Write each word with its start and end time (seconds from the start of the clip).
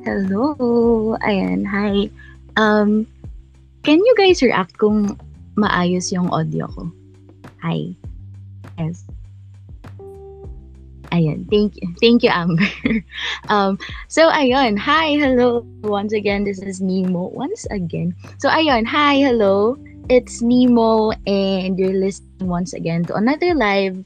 Hello! 0.00 1.12
Ayan, 1.20 1.68
hi. 1.68 2.08
Um, 2.56 3.04
can 3.84 4.00
you 4.00 4.14
guys 4.16 4.40
react 4.40 4.80
kung 4.80 5.20
maayos 5.60 6.08
yung 6.08 6.32
audio 6.32 6.64
ko? 6.72 6.88
Hi. 7.60 7.92
Yes. 8.80 9.04
Ayan, 11.12 11.44
thank 11.52 11.76
you. 11.76 11.92
Thank 12.00 12.24
you, 12.24 12.32
Amber. 12.32 12.64
um, 13.52 13.76
so, 14.08 14.32
ayun, 14.32 14.80
hi, 14.80 15.20
hello. 15.20 15.68
Once 15.84 16.16
again, 16.16 16.48
this 16.48 16.64
is 16.64 16.80
Nemo. 16.80 17.28
Once 17.36 17.68
again. 17.68 18.16
So, 18.40 18.48
ayun, 18.48 18.88
hi, 18.88 19.20
hello. 19.20 19.76
It's 20.08 20.40
Nemo, 20.40 21.12
and 21.28 21.76
you're 21.76 21.92
listening 21.92 22.48
once 22.48 22.72
again 22.72 23.04
to 23.12 23.20
another 23.20 23.52
live 23.52 24.00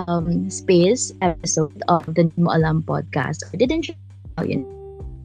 um, 0.00 0.48
space 0.48 1.12
episode 1.20 1.76
of 1.92 2.08
the 2.08 2.32
Nemo 2.40 2.56
Alam 2.56 2.88
podcast. 2.88 3.44
I 3.52 3.60
didn't 3.60 3.92
you 4.44 4.64
know, 4.64 4.75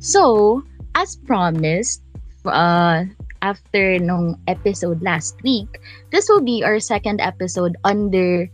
So, 0.02 0.65
as 0.97 1.14
promised, 1.14 2.01
uh, 2.43 3.05
after 3.46 4.01
nung 4.01 4.41
episode 4.50 5.05
last 5.05 5.37
week, 5.46 5.69
this 6.10 6.25
will 6.25 6.41
be 6.41 6.65
our 6.65 6.82
second 6.82 7.21
episode 7.21 7.77
under 7.86 8.50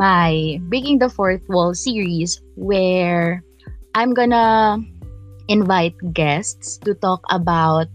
my 0.00 0.56
Breaking 0.72 0.96
the 0.96 1.12
Fourth 1.12 1.44
Wall 1.52 1.76
series 1.76 2.40
where 2.56 3.44
I'm 3.92 4.16
gonna 4.16 4.80
invite 5.52 5.92
guests 6.16 6.80
to 6.88 6.96
talk 6.96 7.20
about 7.28 7.92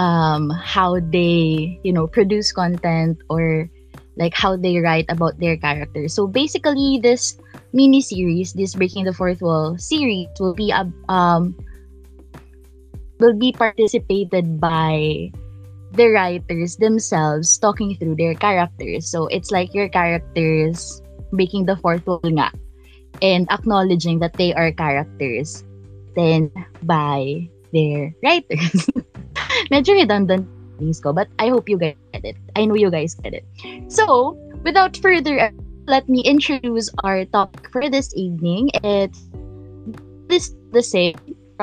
um, 0.00 0.48
how 0.48 1.04
they, 1.04 1.76
you 1.84 1.92
know, 1.92 2.08
produce 2.08 2.48
content 2.48 3.20
or 3.28 3.68
like 4.16 4.32
how 4.32 4.56
they 4.56 4.80
write 4.80 5.04
about 5.12 5.36
their 5.36 5.60
characters. 5.60 6.16
So 6.16 6.24
basically, 6.24 6.96
this 7.02 7.36
mini 7.76 8.00
series, 8.00 8.56
this 8.56 8.72
Breaking 8.72 9.04
the 9.04 9.12
Fourth 9.12 9.44
Wall 9.44 9.76
series, 9.76 10.32
will 10.40 10.56
be 10.56 10.72
a 10.72 10.88
um, 11.12 11.52
will 13.20 13.36
be 13.36 13.52
participated 13.52 14.60
by 14.60 15.30
the 15.92 16.08
writers 16.08 16.76
themselves 16.76 17.58
talking 17.58 17.94
through 17.96 18.16
their 18.16 18.34
characters. 18.34 19.06
So 19.06 19.26
it's 19.28 19.50
like 19.50 19.74
your 19.74 19.88
characters 19.88 21.02
breaking 21.32 21.66
the 21.66 21.76
fourth 21.76 22.06
wall 22.06 22.20
nga 22.24 22.50
and 23.22 23.46
acknowledging 23.50 24.18
that 24.20 24.34
they 24.34 24.54
are 24.54 24.72
characters 24.72 25.62
then 26.16 26.50
by 26.82 27.48
their 27.72 28.14
writers. 28.22 28.88
Medyo 29.70 29.94
redundant 29.94 30.48
things 30.78 31.00
ko, 31.00 31.12
but 31.12 31.28
I 31.38 31.48
hope 31.48 31.68
you 31.68 31.78
guys 31.78 31.98
get 32.12 32.24
it. 32.24 32.36
I 32.56 32.64
know 32.64 32.74
you 32.74 32.90
guys 32.90 33.14
get 33.14 33.34
it. 33.34 33.44
So, 33.92 34.34
without 34.64 34.96
further 34.96 35.38
ado, 35.38 35.60
let 35.86 36.08
me 36.08 36.22
introduce 36.22 36.90
our 37.02 37.24
topic 37.26 37.70
for 37.70 37.90
this 37.90 38.14
evening. 38.14 38.70
It's 38.82 39.26
this 40.30 40.54
the 40.70 40.82
same 40.82 41.18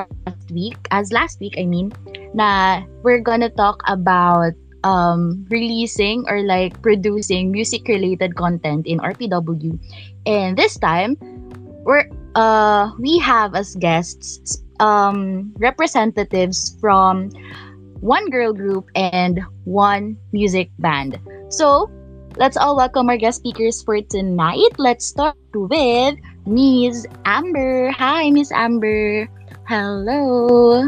last 0.05 0.51
week, 0.51 0.77
as 0.91 1.11
last 1.11 1.39
week, 1.39 1.55
I 1.57 1.65
mean, 1.65 1.93
na 2.33 2.83
we're 3.01 3.21
gonna 3.23 3.49
talk 3.49 3.81
about 3.87 4.53
um, 4.83 5.45
releasing 5.49 6.25
or 6.29 6.43
like 6.43 6.77
producing 6.81 7.51
music-related 7.51 8.35
content 8.35 8.85
in 8.85 8.99
RPW. 8.99 9.79
And 10.25 10.57
this 10.57 10.77
time, 10.77 11.17
we're 11.87 12.05
uh, 12.35 12.91
we 12.99 13.17
have 13.19 13.55
as 13.55 13.75
guests 13.75 14.61
um, 14.79 15.53
representatives 15.57 16.77
from 16.79 17.31
one 18.03 18.29
girl 18.29 18.53
group 18.53 18.85
and 18.93 19.41
one 19.65 20.17
music 20.31 20.69
band. 20.77 21.17
So, 21.49 21.89
let's 22.37 22.57
all 22.57 22.77
welcome 22.77 23.09
our 23.09 23.17
guest 23.17 23.41
speakers 23.41 23.81
for 23.81 23.97
tonight. 24.01 24.77
Let's 24.77 25.07
start 25.07 25.37
with 25.55 26.15
Miss 26.45 27.07
Amber. 27.25 27.89
Hi, 27.97 28.29
Miss 28.29 28.51
Amber. 28.51 29.25
Hello. 29.67 30.79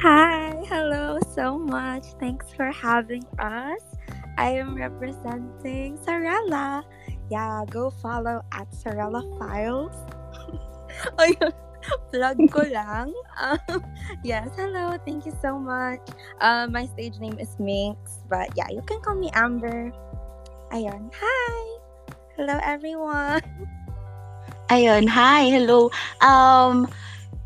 Hi, 0.00 0.56
hello 0.64 1.20
so 1.36 1.60
much. 1.60 2.08
Thanks 2.16 2.48
for 2.56 2.72
having 2.72 3.20
us. 3.36 3.84
I 4.40 4.48
am 4.56 4.72
representing 4.80 6.00
Sarella. 6.00 6.88
Yeah, 7.28 7.68
go 7.68 7.92
follow 8.00 8.40
at 8.56 8.64
Sarella 8.72 9.20
Files. 9.36 9.92
Ayun, 11.20 11.52
plug 12.08 12.40
ko 12.48 12.64
lang. 12.72 13.12
Um, 13.36 13.84
yes, 14.24 14.48
hello. 14.56 14.96
Thank 15.04 15.28
you 15.28 15.36
so 15.44 15.60
much. 15.60 16.00
Uh, 16.40 16.64
my 16.64 16.88
stage 16.96 17.20
name 17.20 17.36
is 17.36 17.52
Minx, 17.60 18.24
but 18.32 18.48
yeah, 18.56 18.72
you 18.72 18.80
can 18.88 19.04
call 19.04 19.20
me 19.20 19.28
Amber. 19.36 19.92
Ayun, 20.72 21.12
hi. 21.12 21.56
Hello, 22.40 22.56
everyone. 22.64 23.44
Ayun, 24.72 25.12
hi, 25.12 25.44
hello. 25.52 25.92
Um, 26.24 26.88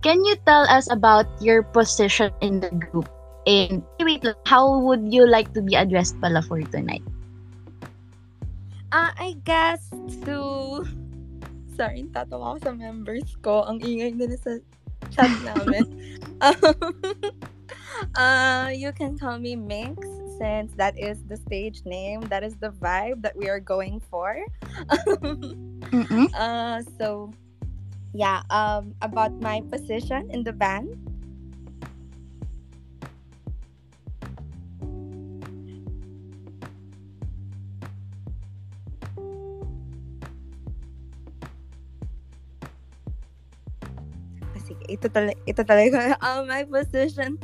can 0.09 0.25
you 0.25 0.41
tell 0.49 0.65
us 0.73 0.89
about 0.89 1.29
your 1.37 1.61
position 1.61 2.33
in 2.41 2.65
the 2.65 2.73
group? 2.73 3.13
And 3.45 3.85
wait, 4.01 4.25
how 4.49 4.81
would 4.81 5.13
you 5.13 5.29
like 5.29 5.53
to 5.53 5.61
be 5.61 5.77
addressed 5.77 6.17
pala 6.17 6.41
for 6.41 6.65
tonight? 6.65 7.05
Uh, 8.89 9.13
I 9.13 9.37
guess 9.45 9.93
to... 10.25 10.89
Sorry, 11.77 12.09
tatawa 12.09 12.57
ako 12.57 12.59
sa 12.65 12.73
members 12.73 13.37
ko. 13.45 13.69
Ang 13.69 13.85
ingay 13.85 14.17
nila 14.17 14.41
sa 14.41 14.57
chat 15.13 15.29
namin. 15.53 15.85
um, 16.41 16.57
uh, 18.17 18.73
you 18.73 18.97
can 18.97 19.13
call 19.21 19.37
me 19.37 19.61
Minx 19.61 20.09
since 20.41 20.73
that 20.81 20.97
is 20.97 21.21
the 21.29 21.37
stage 21.37 21.85
name. 21.85 22.25
That 22.33 22.41
is 22.41 22.57
the 22.57 22.73
vibe 22.81 23.21
that 23.29 23.37
we 23.37 23.53
are 23.53 23.61
going 23.61 24.01
for. 24.09 24.41
Uh, 26.37 26.85
so, 27.01 27.33
yeah, 28.15 28.43
um, 28.51 28.95
about 29.03 29.41
my 29.41 29.63
position 29.71 30.29
in 30.31 30.45
the 30.45 30.53
band. 30.53 30.89
Ah, 44.55 44.61
sige, 44.65 44.85
ito, 44.89 45.07
tala- 45.13 45.37
ito 45.47 45.63
talaga. 45.63 45.99
Um, 46.25 46.49
my 46.49 46.65
position 46.65 47.37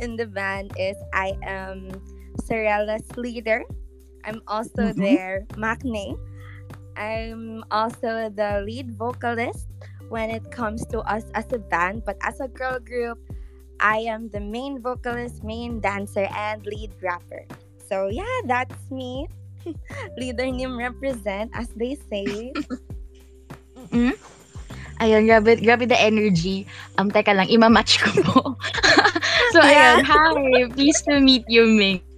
in 0.00 0.16
the 0.16 0.26
band 0.26 0.72
is 0.76 0.96
I 1.14 1.36
am 1.44 1.92
Sorella's 2.46 3.06
leader. 3.16 3.62
I'm 4.26 4.42
also 4.50 4.90
Mhm. 4.90 4.98
their 4.98 5.46
maknae. 5.54 6.16
I'm 6.96 7.62
also 7.70 8.32
the 8.32 8.64
lead 8.64 8.96
vocalist 8.96 9.68
when 10.08 10.30
it 10.30 10.50
comes 10.50 10.84
to 10.94 11.00
us 11.04 11.24
as 11.34 11.50
a 11.52 11.58
band, 11.58 12.04
but 12.04 12.16
as 12.22 12.40
a 12.40 12.48
girl 12.48 12.78
group, 12.78 13.18
I 13.80 13.98
am 14.08 14.28
the 14.30 14.40
main 14.40 14.80
vocalist, 14.80 15.44
main 15.44 15.80
dancer, 15.80 16.28
and 16.32 16.64
lead 16.64 16.92
rapper. 17.02 17.44
So 17.88 18.08
yeah, 18.08 18.40
that's 18.46 18.90
me. 18.90 19.28
Leader 20.18 20.46
Nim 20.50 20.78
represent, 20.78 21.50
as 21.54 21.68
they 21.76 21.98
say. 22.08 22.52
Mm-mm. 23.76 24.14
Ayun, 24.96 25.28
grabe, 25.28 25.60
grabe 25.60 25.84
the 25.84 25.98
energy. 26.00 26.64
Um, 26.96 27.12
teka 27.12 27.36
lang, 27.36 27.52
imamatch 27.52 28.00
ko 28.00 28.08
po. 28.24 28.40
so, 29.52 29.60
Yeah. 29.60 30.00
ayun, 30.00 30.08
hi, 30.08 30.64
pleased 30.72 31.04
to 31.04 31.20
meet 31.20 31.44
you, 31.52 31.68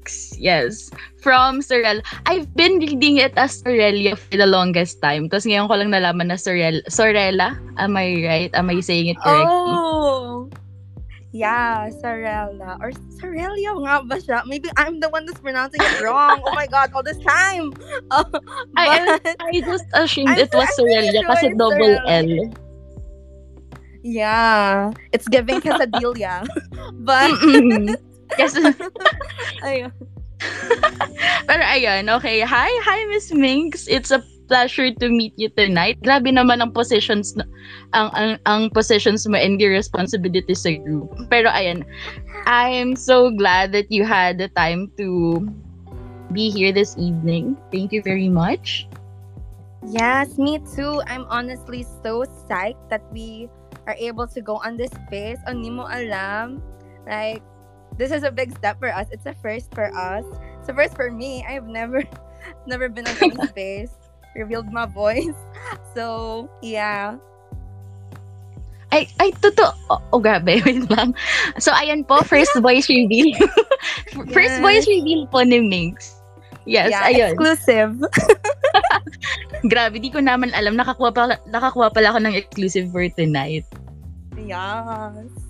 Minx. 0.09 0.33
Yes, 0.39 0.91
from 1.21 1.61
Sorel. 1.63 2.01
I've 2.27 2.49
been 2.57 2.79
reading 2.79 3.19
it 3.19 3.33
as 3.37 3.63
Sorelia 3.63 4.17
for 4.17 4.37
the 4.37 4.47
longest 4.47 5.03
time. 5.03 5.29
Tapos 5.29 5.45
ngayon 5.45 5.69
ko 5.69 5.75
lang 5.77 5.93
nalaman 5.93 6.33
na 6.33 6.37
Sorel, 6.41 6.81
Sorella. 6.89 7.61
Am 7.77 7.97
I 7.97 8.25
right? 8.25 8.53
Am 8.55 8.71
I 8.71 8.81
saying 8.81 9.09
it 9.13 9.19
correctly? 9.21 9.77
Oh! 9.77 10.49
Yeah, 11.33 11.93
Sorella. 12.01 12.81
Or 12.81 12.91
Sorelia 13.21 13.77
nga 13.85 14.01
ba 14.01 14.17
siya? 14.17 14.49
Maybe 14.49 14.73
I'm 14.81 14.97
the 15.01 15.13
one 15.13 15.29
that's 15.29 15.41
pronouncing 15.41 15.85
it 15.85 16.01
wrong. 16.01 16.41
oh 16.41 16.55
my 16.57 16.67
God, 16.67 16.89
all 16.97 17.05
this 17.05 17.21
time. 17.21 17.77
Oh, 18.09 18.25
I, 18.81 19.21
but, 19.21 19.37
I 19.45 19.61
just 19.61 19.85
assumed 19.93 20.33
I'm 20.33 20.41
it 20.41 20.49
was 20.57 20.65
so- 20.73 20.89
I'm 20.89 20.89
pretty 20.89 21.13
Sorelia 21.13 21.21
sure 21.21 21.29
kasi 21.29 21.47
double 21.53 21.93
Sorella. 22.01 22.25
L. 22.25 22.31
yeah, 24.01 24.89
it's 25.13 25.29
giving 25.29 25.61
quesadilla. 25.61 26.49
but. 27.05 27.29
Yes. 28.37 28.53
ayun. 29.67 29.93
Pero 31.49 31.63
ayun, 31.65 32.07
okay. 32.13 32.45
Hi, 32.45 32.71
hi 32.85 32.99
Miss 33.11 33.33
Minx. 33.33 33.89
It's 33.89 34.11
a 34.11 34.23
pleasure 34.49 34.91
to 34.91 35.07
meet 35.13 35.37
you 35.37 35.53
tonight. 35.53 36.01
Grabe 36.03 36.33
naman 36.33 36.65
ang 36.65 36.73
positions 36.73 37.37
na- 37.37 37.49
ang 37.93 38.09
ang, 38.17 38.33
ang 38.49 38.63
positions 38.73 39.29
mo 39.29 39.37
and 39.37 39.61
your 39.61 39.71
responsibilities 39.71 40.65
sa 40.65 40.75
group. 40.83 41.11
Pero 41.29 41.53
ayun, 41.53 41.85
I'm 42.49 42.97
so 42.97 43.31
glad 43.31 43.71
that 43.77 43.93
you 43.93 44.03
had 44.03 44.41
the 44.41 44.49
time 44.57 44.89
to 44.97 45.45
be 46.33 46.49
here 46.49 46.73
this 46.73 46.97
evening. 46.97 47.57
Thank 47.71 47.93
you 47.93 48.01
very 48.03 48.29
much. 48.29 48.89
Yes, 49.87 50.37
me 50.37 50.59
too. 50.75 51.01
I'm 51.07 51.25
honestly 51.31 51.87
so 52.03 52.27
psyched 52.49 52.83
that 52.91 53.05
we 53.15 53.49
are 53.87 53.97
able 53.97 54.27
to 54.35 54.41
go 54.43 54.59
on 54.65 54.77
this 54.77 54.91
space. 55.07 55.39
Ang 55.47 55.63
di 55.63 55.71
mo 55.71 55.87
alam. 55.87 56.61
Like, 57.07 57.41
this 57.99 58.11
is 58.15 58.23
a 58.23 58.31
big 58.31 58.55
step 58.57 58.79
for 58.79 58.89
us. 58.95 59.11
It's 59.11 59.27
a 59.27 59.35
first 59.43 59.75
for 59.75 59.91
us. 59.93 60.25
It's 60.61 60.69
a 60.71 60.75
first 60.75 60.95
for 60.95 61.11
me. 61.11 61.45
I've 61.45 61.67
never 61.67 62.03
never 62.71 62.89
been 62.89 63.07
on 63.07 63.17
any 63.21 63.37
space. 63.53 63.93
Revealed 64.35 64.71
my 64.73 64.87
voice. 64.87 65.35
So, 65.93 66.49
yeah. 66.63 67.19
Ay, 68.89 69.11
ay, 69.21 69.35
totoo. 69.43 69.69
Oh, 69.91 70.01
oh, 70.15 70.21
grabe. 70.23 70.63
Wait 70.65 70.87
lang. 70.89 71.13
So, 71.61 71.75
ayan 71.77 72.07
po, 72.07 72.23
first 72.25 72.55
voice 72.63 72.89
reveal. 72.89 73.37
first 74.33 74.57
Yes. 74.57 74.65
voice 74.65 74.87
reveal 74.89 75.27
po 75.29 75.45
ni 75.45 75.61
Minx. 75.61 76.23
Yes, 76.65 76.89
yeah, 76.95 77.05
ayun. 77.05 77.37
exclusive. 77.37 77.93
Grabe, 79.69 80.01
di 80.01 80.09
ko 80.09 80.23
naman 80.25 80.55
alam. 80.57 80.79
Nakakuha 80.79 81.11
pala, 81.13 81.35
nakakuha 81.51 81.93
pala 81.93 82.17
ako 82.17 82.19
ng 82.25 82.37
exclusive 82.39 82.89
for 82.95 83.05
tonight. 83.13 83.67
yes. 84.39 85.48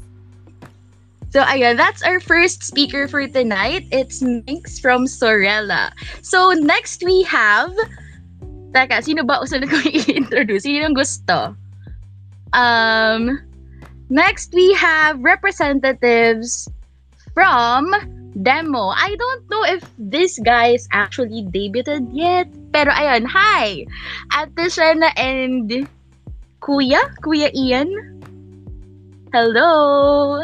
So, 1.28 1.44
ayun, 1.44 1.76
that's 1.76 2.00
our 2.02 2.20
first 2.20 2.64
speaker 2.64 3.06
for 3.06 3.28
tonight. 3.28 3.84
It's 3.92 4.22
Minx 4.24 4.80
from 4.80 5.06
Sorella. 5.06 5.92
So, 6.22 6.52
next 6.56 7.04
we 7.04 7.22
have... 7.28 7.72
Teka, 8.72 9.04
sino 9.04 9.24
ba 9.24 9.44
usunod 9.44 9.68
ko 9.68 9.76
i-introduce? 9.88 10.64
Sino 10.64 10.88
gusto? 10.96 11.52
Um, 12.56 13.40
next 14.08 14.56
we 14.56 14.72
have 14.72 15.20
representatives 15.20 16.68
from 17.36 17.92
Demo. 18.40 18.88
I 18.96 19.12
don't 19.16 19.44
know 19.52 19.64
if 19.68 19.84
this 20.00 20.40
guy 20.40 20.72
is 20.80 20.88
actually 20.92 21.44
debuted 21.52 22.08
yet. 22.12 22.48
Pero 22.72 22.88
ayun, 22.92 23.28
hi! 23.28 23.84
Ate 24.32 24.72
Shena 24.72 25.12
and 25.16 25.88
Kuya? 26.64 27.12
Kuya 27.20 27.52
Ian? 27.52 27.92
Hello! 29.32 30.40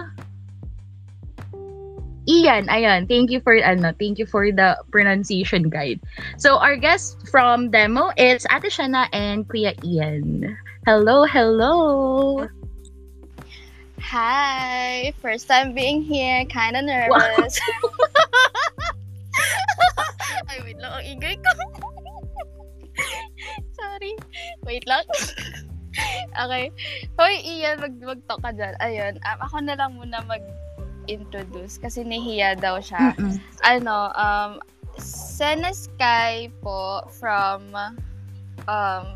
Ian, 2.24 2.64
ayun. 2.72 3.04
Thank 3.04 3.28
you 3.28 3.44
for 3.44 3.52
ano, 3.52 3.92
thank 4.00 4.16
you 4.16 4.24
for 4.24 4.48
the 4.48 4.80
pronunciation 4.88 5.68
guide. 5.68 6.00
So 6.40 6.56
our 6.56 6.76
guest 6.76 7.20
from 7.28 7.68
demo 7.68 8.16
is 8.16 8.48
Ate 8.48 8.72
Shana 8.72 9.12
and 9.12 9.44
Kuya 9.44 9.76
Ian. 9.84 10.56
Hello, 10.88 11.28
hello. 11.28 12.48
Hi! 14.00 15.12
First 15.20 15.48
time 15.48 15.72
being 15.72 16.04
here, 16.04 16.44
kinda 16.48 16.84
nervous. 16.84 17.56
Ay, 20.48 20.60
wait 20.64 20.76
lang, 20.76 20.92
ang 20.92 21.04
ingay 21.04 21.36
ko. 21.40 21.52
Sorry. 23.80 24.12
Wait 24.64 24.84
lang. 24.84 25.04
okay. 26.44 26.68
Hoy, 27.16 27.34
Ian, 27.42 27.80
mag 27.80 27.96
mag-talk 27.96 28.40
ka 28.44 28.52
dyan. 28.52 28.76
Ayun, 28.80 29.14
um, 29.24 29.38
ako 29.40 29.56
na 29.64 29.74
lang 29.76 29.96
muna 29.96 30.20
mag-introduce 31.04 31.76
kasi 31.76 32.00
nahiya 32.00 32.56
daw 32.56 32.80
siya. 32.80 33.12
Mm-mm. 33.20 33.36
Ano, 33.60 34.08
um, 34.16 34.52
Sena 34.96 35.76
Sky 35.76 36.48
po 36.64 37.04
from 37.20 37.68
um, 38.64 39.06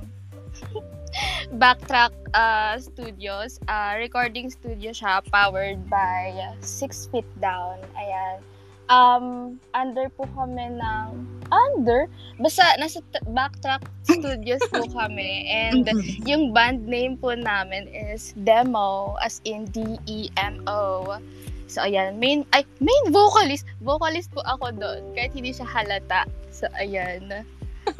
Backtrack 1.57 2.13
uh, 2.37 2.77
Studios. 2.77 3.57
Uh, 3.65 3.97
recording 3.97 4.53
studio 4.53 4.93
siya, 4.93 5.25
powered 5.33 5.81
by 5.89 6.37
Six 6.61 7.09
Feet 7.09 7.29
Down. 7.41 7.81
Ayan. 7.97 8.45
Um, 8.89 9.61
under 9.77 10.09
po 10.13 10.25
kami 10.33 10.77
ng... 10.77 11.09
Under? 11.49 12.09
Basta, 12.41 12.65
nasa 12.81 13.05
t- 13.05 13.25
Backtrack 13.33 13.85
Studios 14.05 14.65
po 14.73 14.85
kami. 15.01 15.45
And 15.49 15.89
yung 16.25 16.53
band 16.57 16.89
name 16.89 17.21
po 17.21 17.37
namin 17.37 17.89
is 17.89 18.33
Demo, 18.45 19.17
as 19.21 19.41
in 19.45 19.69
D-E-M-O. 19.73 21.21
So, 21.69 21.85
ayan. 21.85 22.17
Main, 22.17 22.49
ay, 22.57 22.65
main 22.81 23.05
vocalist. 23.13 23.69
Vocalist 23.85 24.33
po 24.33 24.41
ako 24.49 24.73
doon. 24.73 25.13
Kahit 25.13 25.37
hindi 25.37 25.53
siya 25.53 25.69
halata. 25.69 26.25
So, 26.49 26.65
ayan. 26.81 27.45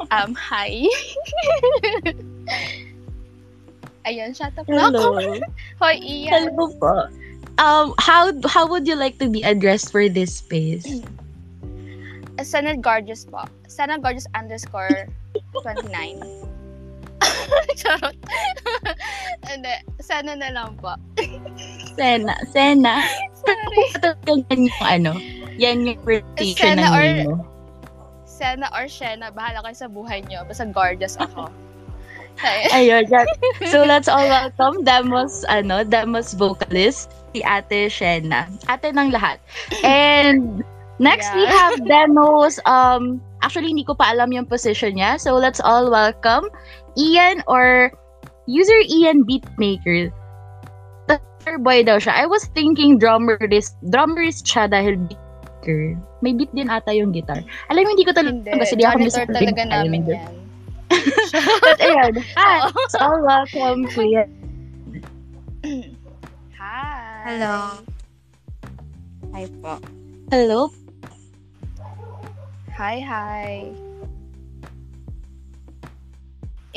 Um, 0.09 0.33
hi. 0.33 0.83
ayan, 4.09 4.33
shut 4.33 4.57
up 4.57 4.65
na 4.65 4.89
ako. 4.89 5.21
Hello. 5.21 5.37
Hoy, 5.81 6.01
Ian. 6.01 6.53
Hello 6.53 6.73
po. 6.81 7.05
Um, 7.59 7.93
how 7.99 8.31
how 8.47 8.65
would 8.65 8.87
you 8.87 8.95
like 8.95 9.19
to 9.19 9.27
be 9.27 9.43
addressed 9.43 9.91
for 9.91 10.07
this 10.07 10.39
space? 10.39 10.87
Sana 12.39 12.79
Gorgeous 12.79 13.27
po. 13.27 13.43
Sana 13.67 13.99
Gorgeous 13.99 14.23
underscore 14.31 15.11
29. 15.51 16.23
Charot. 17.79 18.15
Hindi. 19.49 19.73
Sana 19.99 20.35
na 20.35 20.49
lang 20.51 20.75
po. 20.79 20.93
Sena, 21.95 22.35
Sena. 22.49 23.03
Sorry. 23.43 23.83
Talagang 24.03 24.41
yan 24.49 24.61
yung 24.67 24.83
ano, 24.83 25.11
yan 25.59 25.77
yung 25.87 25.99
pronunciation 26.03 26.75
Sena 26.79 26.85
ng 26.87 26.93
or- 26.93 27.23
mo. 27.27 27.35
Sena 28.23 28.67
or 28.71 28.87
Shena, 28.87 29.35
bahala 29.35 29.59
kayo 29.67 29.75
sa 29.75 29.89
buhay 29.91 30.23
nyo. 30.31 30.47
Basta 30.47 30.63
gorgeous 30.71 31.19
ako. 31.19 31.51
Ay, 32.39 32.87
Ayun, 32.87 33.03
that, 33.11 33.27
so 33.67 33.83
let's 33.83 34.07
all 34.07 34.23
welcome 34.23 34.79
Demos, 34.87 35.43
ano, 35.51 35.83
Demos 35.83 36.31
vocalist, 36.39 37.11
si 37.35 37.43
Ate 37.43 37.91
Shena. 37.91 38.47
Ate 38.71 38.95
ng 38.95 39.11
lahat. 39.11 39.43
And 39.83 40.63
next 41.03 41.27
we 41.35 41.43
Yeah. 41.43 41.51
have 41.51 41.83
Demos, 41.83 42.63
um, 42.63 43.19
actually 43.43 43.75
hindi 43.75 43.83
ko 43.83 43.91
pa 43.91 44.15
alam 44.15 44.31
yung 44.31 44.47
position 44.47 44.95
niya. 44.95 45.19
So 45.19 45.35
let's 45.35 45.59
all 45.59 45.91
welcome 45.91 46.47
Ian 46.99 47.39
or 47.47 47.95
user 48.45 48.75
Ian 48.91 49.23
Beatmaker. 49.23 50.11
Drummer 51.07 51.57
boy 51.63 51.79
daw 51.87 51.97
siya. 51.97 52.11
I 52.11 52.27
was 52.27 52.51
thinking 52.51 52.99
drummerist, 52.99 53.79
drummerist 53.87 54.43
siya 54.43 54.67
dahil 54.67 54.99
beatmaker. 55.07 55.95
May 56.19 56.35
beat 56.35 56.51
din 56.51 56.67
ata 56.67 56.91
yung 56.91 57.15
guitar. 57.15 57.39
Alam 57.71 57.87
mo, 57.87 57.89
hindi 57.95 58.03
ko 58.03 58.11
talaga 58.11 58.35
hindi. 58.35 58.59
kasi 58.59 58.75
di 58.75 58.83
ako 58.83 58.97
music 58.99 59.25
talaga 59.31 59.63
namin 59.63 60.03
yan. 60.03 60.33
But 61.63 61.79
ayun, 61.79 62.13
hi! 62.35 62.59
Oo. 62.67 62.81
So, 62.91 62.99
welcome, 63.23 63.87
Kuya. 63.93 64.27
Hi. 66.59 67.23
Hello. 67.23 67.55
Hi 69.31 69.45
po. 69.61 69.73
Hello. 70.33 70.59
Hi, 72.75 72.97
hi. 72.99 73.88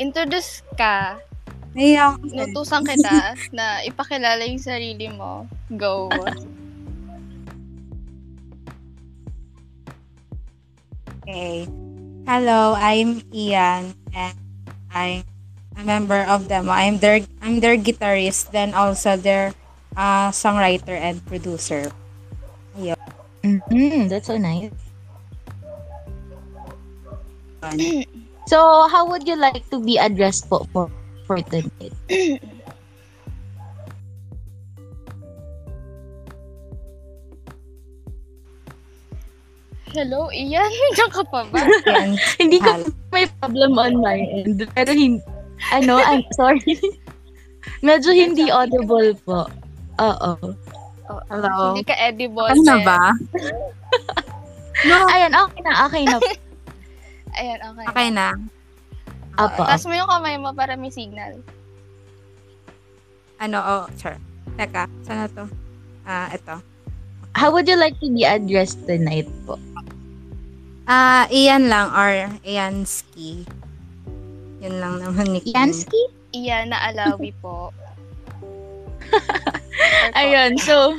Introduce 0.03 0.59
ka. 0.75 1.15
Naiyak. 1.71 2.19
Nutusan 2.27 2.83
kita 2.83 3.39
na 3.55 3.79
ipakilala 3.87 4.43
yung 4.43 4.59
sarili 4.59 5.07
mo. 5.07 5.47
Go. 5.79 6.11
Okay. 11.23 11.71
Hello, 12.27 12.75
I'm 12.75 13.23
Ian 13.31 13.95
and 14.11 14.35
I'm 14.91 15.23
a 15.79 15.83
member 15.87 16.27
of 16.27 16.51
them. 16.51 16.67
I'm 16.67 16.99
their 16.99 17.23
I'm 17.39 17.63
their 17.63 17.79
guitarist, 17.79 18.51
then 18.51 18.75
also 18.75 19.15
their 19.15 19.55
uh, 19.95 20.35
songwriter 20.35 20.99
and 20.99 21.23
producer. 21.23 21.87
Mm-hmm, 23.43 24.11
that's 24.11 24.27
so 24.27 24.35
nice. 24.35 24.71
So, 28.45 28.87
how 28.91 29.07
would 29.07 29.27
you 29.27 29.35
like 29.35 29.63
to 29.71 29.79
be 29.79 29.97
addressed 29.97 30.49
po 30.49 30.67
for, 30.73 30.91
for 31.27 31.39
tonight? 31.47 31.95
Hello, 39.93 40.25
Ian. 40.33 40.65
Diyan 40.97 41.09
ka 41.13 41.23
pa 41.29 41.45
ba? 41.53 41.61
Hindi 42.41 42.57
ko 42.57 42.81
may 43.13 43.29
problem 43.37 43.77
on 43.77 43.93
my 44.01 44.17
end. 44.41 44.65
Pero 44.73 44.89
hindi, 44.89 45.21
ano, 45.69 46.01
I'm 46.01 46.25
sorry. 46.39 46.81
Medyo 47.85 48.09
hindi 48.09 48.49
audible 48.49 49.13
po. 49.21 49.45
Oo. 50.01 50.31
Oh, 51.13 51.21
Hello. 51.29 51.77
Hindi 51.77 51.85
ka 51.85 51.95
edible. 52.01 52.49
Ano 52.49 52.63
na 52.65 52.77
ba? 52.81 52.99
no. 54.89 54.97
Ayan, 55.13 55.31
okay 55.37 55.61
na, 55.61 55.71
okay 55.85 56.03
na. 56.09 56.17
Ayan, 57.39 57.59
okay. 57.73 57.85
Okay 57.89 58.07
na. 58.13 58.27
Apo. 59.37 59.65
Taas 59.65 59.85
mo 59.89 59.93
yung 59.97 60.09
kamay 60.09 60.37
mo 60.37 60.53
para 60.53 60.77
may 60.77 60.93
signal. 60.93 61.41
Ano, 63.41 63.57
oh, 63.59 63.83
sure. 63.97 64.17
Teka, 64.55 64.85
sana 65.01 65.25
to? 65.33 65.49
Ah, 66.05 66.29
ito. 66.29 66.61
How 67.33 67.49
would 67.49 67.65
you 67.65 67.75
like 67.75 67.97
to 67.97 68.07
be 68.13 68.23
addressed 68.23 68.85
tonight 68.85 69.25
po? 69.49 69.57
Ah, 70.85 71.25
Ian 71.33 71.71
lang 71.71 71.89
or 71.89 72.29
Ianski. 72.45 73.47
Yun 74.61 74.75
lang 74.79 74.93
naman 75.01 75.33
ni 75.33 75.39
Kim. 75.41 75.55
Yansky? 75.55 76.03
Iyan 76.31 76.71
na 76.71 76.79
alawi 76.87 77.35
po. 77.41 77.73
Ayun, 80.19 80.55
so, 80.61 80.95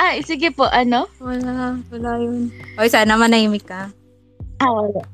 ay, 0.00 0.24
sige 0.24 0.48
po, 0.54 0.68
ano? 0.70 1.04
Wala, 1.20 1.76
wala 1.92 2.10
yun. 2.20 2.48
Oy, 2.80 2.88
sana 2.88 3.18
manahimik 3.20 3.68
ka. 3.68 3.92
Ah, 4.62 4.70
wala. 4.72 5.04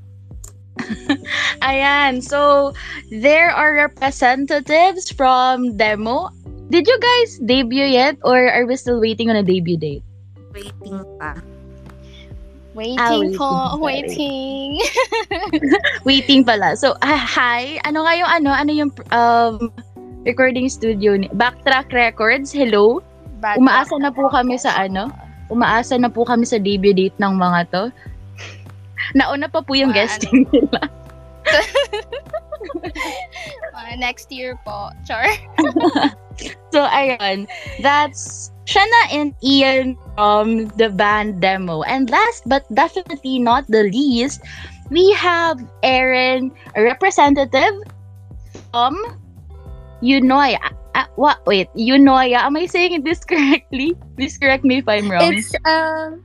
Ayan, 1.63 2.23
so 2.23 2.73
there 3.11 3.51
are 3.51 3.75
representatives 3.75 5.13
from 5.13 5.77
Demo. 5.77 6.31
Did 6.73 6.89
you 6.89 6.97
guys 6.97 7.39
debut 7.45 7.85
yet 7.85 8.17
or 8.25 8.49
are 8.49 8.65
we 8.65 8.77
still 8.77 9.01
waiting 9.01 9.29
on 9.29 9.37
a 9.37 9.45
debut 9.45 9.77
date? 9.77 10.03
Waiting 10.57 11.05
pa. 11.21 11.37
Waiting 12.73 12.97
Ah, 12.97 13.21
waiting, 13.21 13.37
po, 13.37 13.49
sorry. 13.53 13.85
waiting. 13.85 14.81
Waiting 16.09 16.41
pala. 16.41 16.73
So, 16.73 16.97
ah, 17.05 17.21
hi. 17.21 17.77
Ano 17.85 18.09
nga 18.09 18.17
yung 18.17 18.31
ano? 18.33 18.49
Ano 18.49 18.71
yung 18.73 18.91
um 19.13 19.69
recording 20.25 20.73
studio 20.73 21.13
ni 21.13 21.29
Backtrack 21.37 21.93
Records. 21.93 22.49
Hello. 22.49 23.05
Bad 23.45 23.61
Umaasa 23.61 24.01
na 24.01 24.09
po 24.09 24.33
kami 24.33 24.57
sa 24.57 24.73
ano? 24.73 25.13
Umaasa 25.53 26.01
na 26.01 26.09
po 26.09 26.25
kami 26.25 26.49
sa 26.49 26.57
debut 26.57 26.97
date 26.97 27.17
ng 27.21 27.37
mga 27.37 27.61
to. 27.77 27.85
Nauna 29.15 29.51
pa 29.51 29.63
po 29.63 29.75
yung 29.75 29.93
guesting 29.93 30.47
nila. 30.51 30.91
Mga 33.77 33.93
next 33.99 34.31
year 34.31 34.59
po. 34.63 34.91
Char. 35.05 35.27
So, 36.73 36.89
ayun. 36.89 37.45
That's 37.85 38.51
Shana 38.65 39.03
and 39.13 39.37
Ian 39.45 40.01
from 40.17 40.73
the 40.81 40.89
band 40.89 41.45
demo. 41.45 41.85
And 41.85 42.09
last 42.09 42.49
but 42.49 42.65
definitely 42.73 43.39
not 43.39 43.69
the 43.69 43.93
least, 43.93 44.41
we 44.89 45.13
have 45.13 45.61
Aaron, 45.83 46.51
a 46.75 46.83
representative 46.83 47.77
from 48.73 48.97
Unoya. 50.03 50.61
Uh, 50.95 51.09
what? 51.17 51.45
Wait, 51.47 51.69
Unoya. 51.77 52.45
Am 52.45 52.57
I 52.57 52.67
saying 52.67 53.05
this 53.05 53.25
correctly? 53.29 53.95
Please 54.17 54.37
correct 54.39 54.65
me 54.65 54.79
if 54.79 54.89
I'm 54.89 55.11
wrong. 55.11 55.33
It's 55.33 55.53
um 55.65 56.25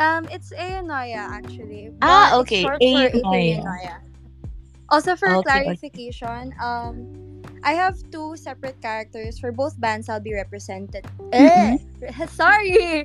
um 0.00 0.24
it's 0.32 0.50
Aonoya 0.56 1.28
actually. 1.28 1.92
Ah, 2.00 2.40
okay, 2.40 2.64
Aonoya. 2.64 3.60
Aonoya. 3.60 3.96
Also 4.88 5.14
for 5.14 5.28
Okay, 5.28 5.38
okay. 5.38 5.44
clarification, 5.44 6.50
um 6.58 7.20
I 7.60 7.76
have 7.76 8.00
two 8.08 8.40
separate 8.40 8.80
characters 8.80 9.36
for 9.38 9.52
both 9.52 9.76
bands 9.78 10.08
I'll 10.08 10.18
be 10.24 10.32
represented. 10.32 11.04
Mhm. 11.28 11.76
Eh, 12.00 12.26
sorry. 12.32 13.04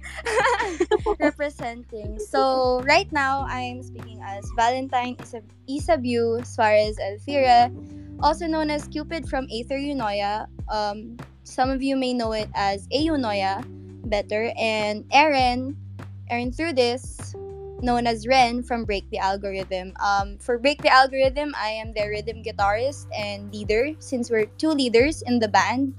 Representing. 1.20 2.16
So 2.20 2.80
right 2.88 3.12
now 3.12 3.44
I'm 3.52 3.84
speaking 3.84 4.24
as 4.24 4.48
Valentine 4.56 5.20
Isa- 5.20 5.44
Isabu 5.68 6.48
Suarez 6.48 6.96
Alfira, 7.04 7.68
also 8.24 8.48
known 8.48 8.72
as 8.72 8.88
Cupid 8.88 9.28
from 9.28 9.44
Aether 9.52 9.76
Unoya. 9.76 10.48
Um, 10.72 11.20
some 11.44 11.68
of 11.70 11.84
you 11.84 12.00
may 12.00 12.16
know 12.16 12.32
it 12.32 12.48
as 12.56 12.88
Eunoya 12.88 13.60
better, 14.08 14.56
and 14.56 15.04
Aaron, 15.12 15.76
Aaron 16.30 16.52
through 16.52 16.74
this, 16.74 17.36
known 17.82 18.08
as 18.08 18.28
Ren 18.28 18.64
from 18.64 18.86
Break 18.86 19.10
the 19.10 19.20
Algorithm. 19.20 19.94
Um, 20.02 20.38
for 20.40 20.58
Break 20.58 20.82
the 20.82 20.90
Algorithm, 20.90 21.54
I 21.58 21.70
am 21.70 21.94
the 21.94 22.08
rhythm 22.08 22.42
guitarist 22.42 23.08
and 23.16 23.54
leader, 23.54 23.94
since 24.00 24.30
we're 24.30 24.46
two 24.58 24.70
leaders 24.70 25.22
in 25.24 25.40
the 25.40 25.48
band. 25.48 25.94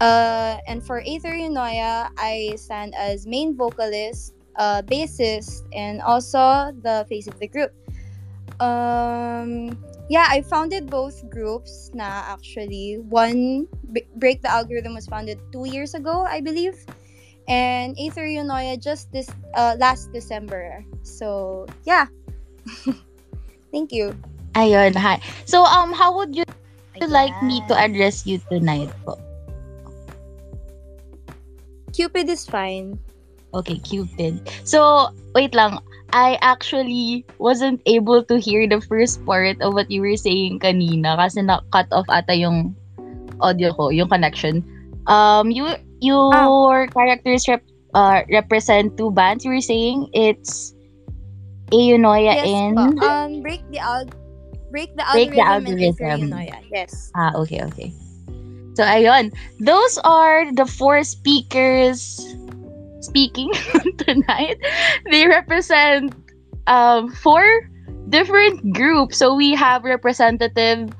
Uh, 0.00 0.58
and 0.66 0.84
for 0.84 1.00
Aether 1.06 1.32
Unoya, 1.32 2.10
I 2.18 2.54
stand 2.56 2.94
as 2.98 3.26
main 3.26 3.56
vocalist, 3.56 4.34
uh, 4.56 4.82
bassist, 4.82 5.62
and 5.72 6.02
also 6.02 6.74
the 6.82 7.06
face 7.08 7.26
of 7.26 7.38
the 7.38 7.46
group. 7.46 7.70
Um, 8.60 9.78
yeah, 10.10 10.26
I 10.28 10.42
founded 10.42 10.90
both 10.90 11.22
groups 11.30 11.90
na 11.94 12.26
actually. 12.26 12.98
One, 12.98 13.66
B- 13.92 14.06
Break 14.16 14.42
the 14.42 14.50
Algorithm 14.50 14.94
was 14.94 15.06
founded 15.06 15.38
two 15.52 15.64
years 15.64 15.94
ago, 15.94 16.26
I 16.26 16.40
believe. 16.40 16.74
And 17.48 17.92
Aether 18.00 18.24
Unoya 18.24 18.80
just 18.80 19.12
this 19.12 19.28
uh, 19.54 19.76
last 19.78 20.12
December. 20.12 20.84
So, 21.02 21.66
yeah. 21.84 22.06
Thank 23.72 23.92
you. 23.92 24.16
Ayun, 24.54 24.94
hi. 24.94 25.20
So, 25.44 25.64
um, 25.64 25.92
how 25.92 26.14
would 26.16 26.36
you 26.36 26.44
like 27.08 27.34
me 27.42 27.60
to 27.68 27.74
address 27.74 28.24
you 28.24 28.38
tonight 28.48 28.88
po? 29.04 29.18
Cupid 31.92 32.30
is 32.30 32.46
fine. 32.46 32.98
Okay, 33.54 33.78
Cupid. 33.78 34.50
So, 34.66 35.10
wait 35.34 35.54
lang. 35.54 35.78
I 36.14 36.38
actually 36.42 37.26
wasn't 37.38 37.82
able 37.86 38.22
to 38.30 38.38
hear 38.38 38.66
the 38.70 38.80
first 38.80 39.18
part 39.26 39.58
of 39.62 39.74
what 39.74 39.90
you 39.90 40.02
were 40.02 40.18
saying 40.18 40.62
kanina 40.62 41.18
kasi 41.18 41.42
na-cut 41.42 41.90
off 41.90 42.06
ata 42.06 42.34
yung 42.34 42.74
audio 43.42 43.74
ko, 43.74 43.90
yung 43.90 44.06
connection. 44.06 44.62
Um, 45.10 45.50
you, 45.50 45.66
your 46.04 46.86
characters 46.92 47.48
rep, 47.48 47.64
uh, 47.94 48.22
represent 48.28 48.96
two 48.96 49.10
bands. 49.10 49.44
You 49.44 49.56
were 49.56 49.64
saying 49.64 50.12
it's 50.12 50.74
Eunoya 51.72 52.36
yes, 52.36 52.46
and... 52.46 52.76
po. 52.76 53.06
Um, 53.06 53.40
break 53.40 53.64
the 53.72 53.80
al- 53.80 54.12
break 54.70 54.92
the 54.98 55.06
Break 55.12 55.32
algorithm, 55.38 55.70
and 55.70 55.80
Aether 55.80 56.06
algorithm. 56.10 56.68
Yes. 56.70 57.10
Ah, 57.16 57.32
okay, 57.38 57.62
okay. 57.62 57.94
So, 58.74 58.82
ayun. 58.82 59.30
Those 59.62 60.02
are 60.02 60.50
the 60.50 60.66
four 60.66 61.06
speakers 61.06 62.18
speaking 63.00 63.54
tonight. 64.02 64.58
They 65.10 65.30
represent 65.30 66.10
um, 66.66 67.14
four 67.22 67.46
different 68.10 68.74
groups. 68.74 69.16
So, 69.16 69.34
we 69.38 69.54
have 69.54 69.86
representative 69.86 70.90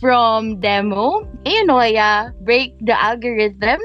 from 0.00 0.60
Demo, 0.60 1.28
Eunoia, 1.44 2.32
Break 2.48 2.80
the 2.80 2.96
Algorithm, 2.96 3.80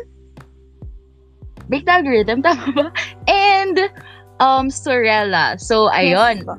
The 1.81 1.91
Algorithm, 1.97 2.41
tama 2.45 2.69
ba? 2.69 2.85
And 3.25 3.89
um, 4.37 4.69
Sorella. 4.69 5.57
So, 5.57 5.89
ayun. 5.89 6.43
Yes, 6.43 6.45
po. 6.45 6.55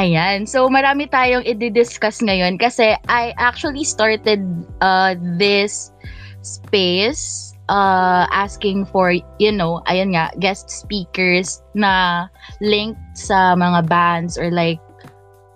Ayan. 0.00 0.48
So, 0.48 0.70
marami 0.72 1.10
tayong 1.10 1.44
i-discuss 1.44 2.24
ngayon 2.24 2.56
kasi 2.56 2.96
I 3.10 3.36
actually 3.36 3.84
started 3.84 4.40
uh, 4.80 5.18
this 5.36 5.92
space 6.40 7.52
uh, 7.68 8.24
asking 8.32 8.86
for, 8.88 9.12
you 9.12 9.52
know, 9.52 9.82
ayan 9.86 10.16
nga, 10.16 10.32
guest 10.40 10.70
speakers 10.70 11.60
na 11.74 12.26
linked 12.64 13.00
sa 13.12 13.52
mga 13.58 13.86
bands 13.90 14.38
or 14.38 14.48
like 14.50 14.80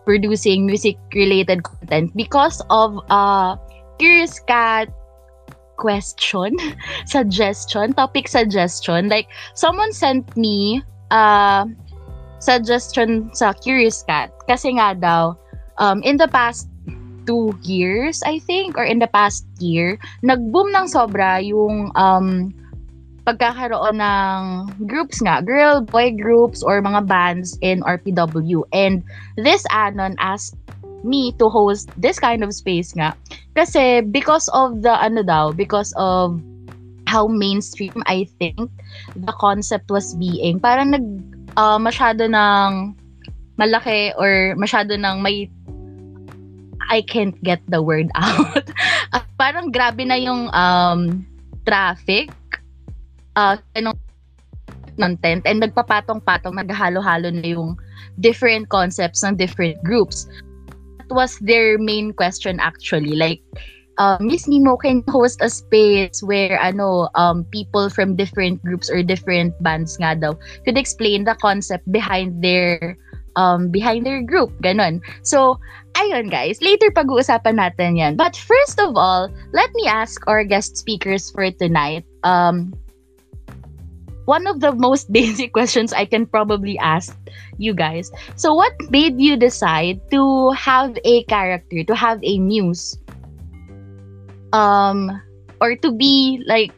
producing 0.05 0.67
music-related 0.69 1.65
content 1.65 2.13
because 2.13 2.61
of 2.69 3.01
uh, 3.09 3.57
Curious 3.99 4.39
Cat 4.45 4.93
question, 5.77 6.57
suggestion, 7.07 7.93
topic 7.93 8.29
suggestion. 8.29 9.09
Like, 9.09 9.29
someone 9.55 9.93
sent 9.93 10.37
me 10.37 10.83
uh, 11.11 11.67
suggestion 12.45 13.33
sa 13.33 13.53
Curious 13.57 14.05
Cat 14.05 14.29
kasi 14.45 14.77
nga 14.77 14.93
daw 14.93 15.33
um, 15.81 16.05
in 16.05 16.21
the 16.21 16.29
past 16.29 16.69
two 17.25 17.57
years 17.65 18.21
I 18.29 18.37
think 18.45 18.77
or 18.77 18.85
in 18.85 19.01
the 19.01 19.09
past 19.09 19.49
year 19.57 19.97
nag-boom 20.21 20.69
ng 20.77 20.87
sobra 20.93 21.41
yung 21.41 21.89
um, 21.97 22.53
pagkakaroon 23.25 23.97
ng 23.97 24.43
groups 24.85 25.25
nga 25.25 25.41
girl 25.41 25.81
boy 25.81 26.13
groups 26.13 26.61
or 26.61 26.85
mga 26.85 27.09
bands 27.09 27.57
in 27.65 27.81
RPW 27.81 28.69
and 28.77 29.01
this 29.41 29.65
anon 29.73 30.21
asked 30.21 30.53
me 31.05 31.37
to 31.37 31.53
host 31.53 31.93
this 32.01 32.19
kind 32.19 32.43
of 32.43 32.51
space 32.57 32.97
nga 32.97 33.13
kasi 33.53 34.01
because 34.01 34.49
of 34.57 34.81
the 34.81 34.93
ano 34.97 35.21
daw 35.23 35.53
because 35.53 35.93
of 36.01 36.41
how 37.07 37.29
mainstream 37.29 38.01
I 38.09 38.27
think 38.41 38.59
the 39.13 39.35
concept 39.37 39.93
was 39.93 40.17
being 40.17 40.59
parang 40.59 40.97
nag 40.97 41.07
uh, 41.61 41.79
masyado 41.79 42.27
ng 42.27 42.97
malaki 43.61 44.11
or 44.19 44.57
masyado 44.59 44.99
ng 44.99 45.23
may 45.23 45.47
I 46.91 47.01
can't 47.01 47.37
get 47.41 47.65
the 47.69 47.81
word 47.81 48.13
out. 48.15 48.69
Ah, 49.15 49.23
parang 49.39 49.71
grabe 49.71 50.03
na 50.03 50.19
yung 50.19 50.51
um, 50.51 51.23
traffic 51.63 52.35
uh, 53.39 53.57
ng 53.79 53.95
content 54.99 55.43
and 55.47 55.63
nagpapatong-patong, 55.63 56.59
naghahalo-halo 56.59 57.31
na 57.31 57.47
yung 57.47 57.79
different 58.19 58.69
concepts 58.75 59.23
ng 59.23 59.39
different 59.39 59.79
groups. 59.87 60.27
Was 61.15 61.39
their 61.39 61.79
main 61.79 62.11
question 62.11 62.59
actually. 62.59 63.15
Like, 63.15 63.39
um, 64.03 64.27
Miss 64.27 64.51
Nemo 64.51 64.77
can 64.77 65.07
host 65.07 65.39
a 65.39 65.49
space 65.49 66.23
where 66.27 66.59
ano 66.59 67.07
um, 67.15 67.47
people 67.55 67.87
from 67.87 68.19
different 68.19 68.59
groups 68.67 68.91
or 68.91 69.03
different 69.07 69.55
bands 69.63 69.95
nga 70.03 70.19
daw 70.19 70.35
could 70.67 70.75
explain 70.75 71.23
the 71.23 71.39
concept 71.39 71.87
behind 71.95 72.43
their 72.43 72.99
um, 73.39 73.71
behind 73.71 74.07
their 74.07 74.23
group. 74.23 74.51
Ganon. 74.63 74.99
So, 75.23 75.59
ayun 75.95 76.31
guys, 76.31 76.59
later 76.63 76.91
pag-uusapan 76.91 77.63
natin 77.63 77.99
yan. 77.99 78.15
But 78.19 78.35
first 78.35 78.83
of 78.83 78.99
all, 78.99 79.31
let 79.55 79.71
me 79.79 79.87
ask 79.87 80.23
our 80.27 80.43
guest 80.43 80.77
speakers 80.77 81.31
for 81.31 81.51
tonight. 81.55 82.03
Um, 82.27 82.75
one 84.25 84.47
of 84.47 84.61
the 84.61 84.73
most 84.73 85.13
basic 85.13 85.53
questions 85.53 85.93
I 85.93 86.05
can 86.05 86.27
probably 86.27 86.79
ask 86.79 87.17
you 87.59 87.75
guys. 87.75 88.11
So, 88.37 88.55
what 88.55 88.73
made 88.91 89.21
you 89.21 89.37
decide 89.37 90.01
to 90.11 90.51
have 90.53 90.97
a 91.05 91.25
character, 91.25 91.85
to 91.85 91.95
have 91.95 92.21
a 92.23 92.39
muse, 92.39 92.99
um, 94.53 95.21
or 95.61 95.77
to 95.77 95.93
be 95.93 96.43
like 96.47 96.73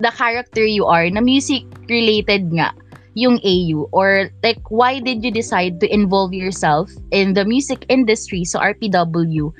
the 0.00 0.10
character 0.10 0.64
you 0.64 0.86
are, 0.86 1.08
na 1.10 1.20
music 1.20 1.64
related 1.88 2.52
nga 2.52 2.72
yung 3.18 3.42
AU 3.42 3.90
or 3.90 4.30
like 4.46 4.62
why 4.70 5.02
did 5.02 5.24
you 5.26 5.34
decide 5.34 5.82
to 5.82 5.90
involve 5.90 6.30
yourself 6.30 6.86
in 7.10 7.34
the 7.34 7.42
music 7.42 7.82
industry 7.90 8.46
so 8.46 8.62
RPW 8.62 9.50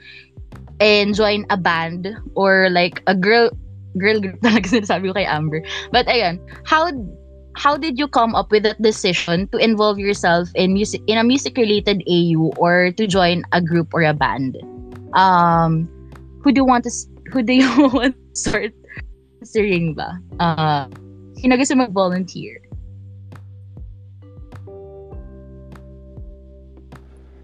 and 0.78 1.11
join 1.11 1.42
a 1.50 1.56
band 1.56 2.06
or 2.38 2.70
like 2.70 3.02
a 3.11 3.18
girl 3.18 3.50
girl 3.99 4.23
group 4.23 4.38
talaga 4.47 4.70
sinasabi 4.70 5.11
ko 5.11 5.14
kay 5.18 5.26
Amber. 5.26 5.66
But 5.90 6.06
ayun 6.06 6.38
how 6.62 6.94
how 7.58 7.76
did 7.76 7.98
you 7.98 8.06
come 8.06 8.38
up 8.38 8.54
with 8.54 8.62
that 8.62 8.80
decision 8.80 9.50
to 9.50 9.58
involve 9.58 9.98
yourself 9.98 10.48
in 10.54 10.72
music 10.72 11.02
in 11.10 11.18
a 11.18 11.24
music 11.26 11.58
related 11.58 12.06
AU 12.06 12.54
or 12.54 12.94
to 12.94 13.04
join 13.10 13.42
a 13.50 13.60
group 13.60 13.90
or 13.90 14.06
a 14.06 14.14
band 14.14 14.54
um 15.18 15.90
who 16.46 16.54
do 16.54 16.62
you 16.62 16.64
want 16.64 16.86
to 16.86 16.92
who 17.34 17.42
do 17.42 17.52
you 17.52 17.68
want 17.92 18.14
to 18.14 18.34
start 18.38 18.72
answering 19.42 19.94
ba? 19.94 20.18
Uh, 20.38 20.86
sino 21.38 21.56
gusto 21.58 21.74
mag-volunteer? 21.74 22.62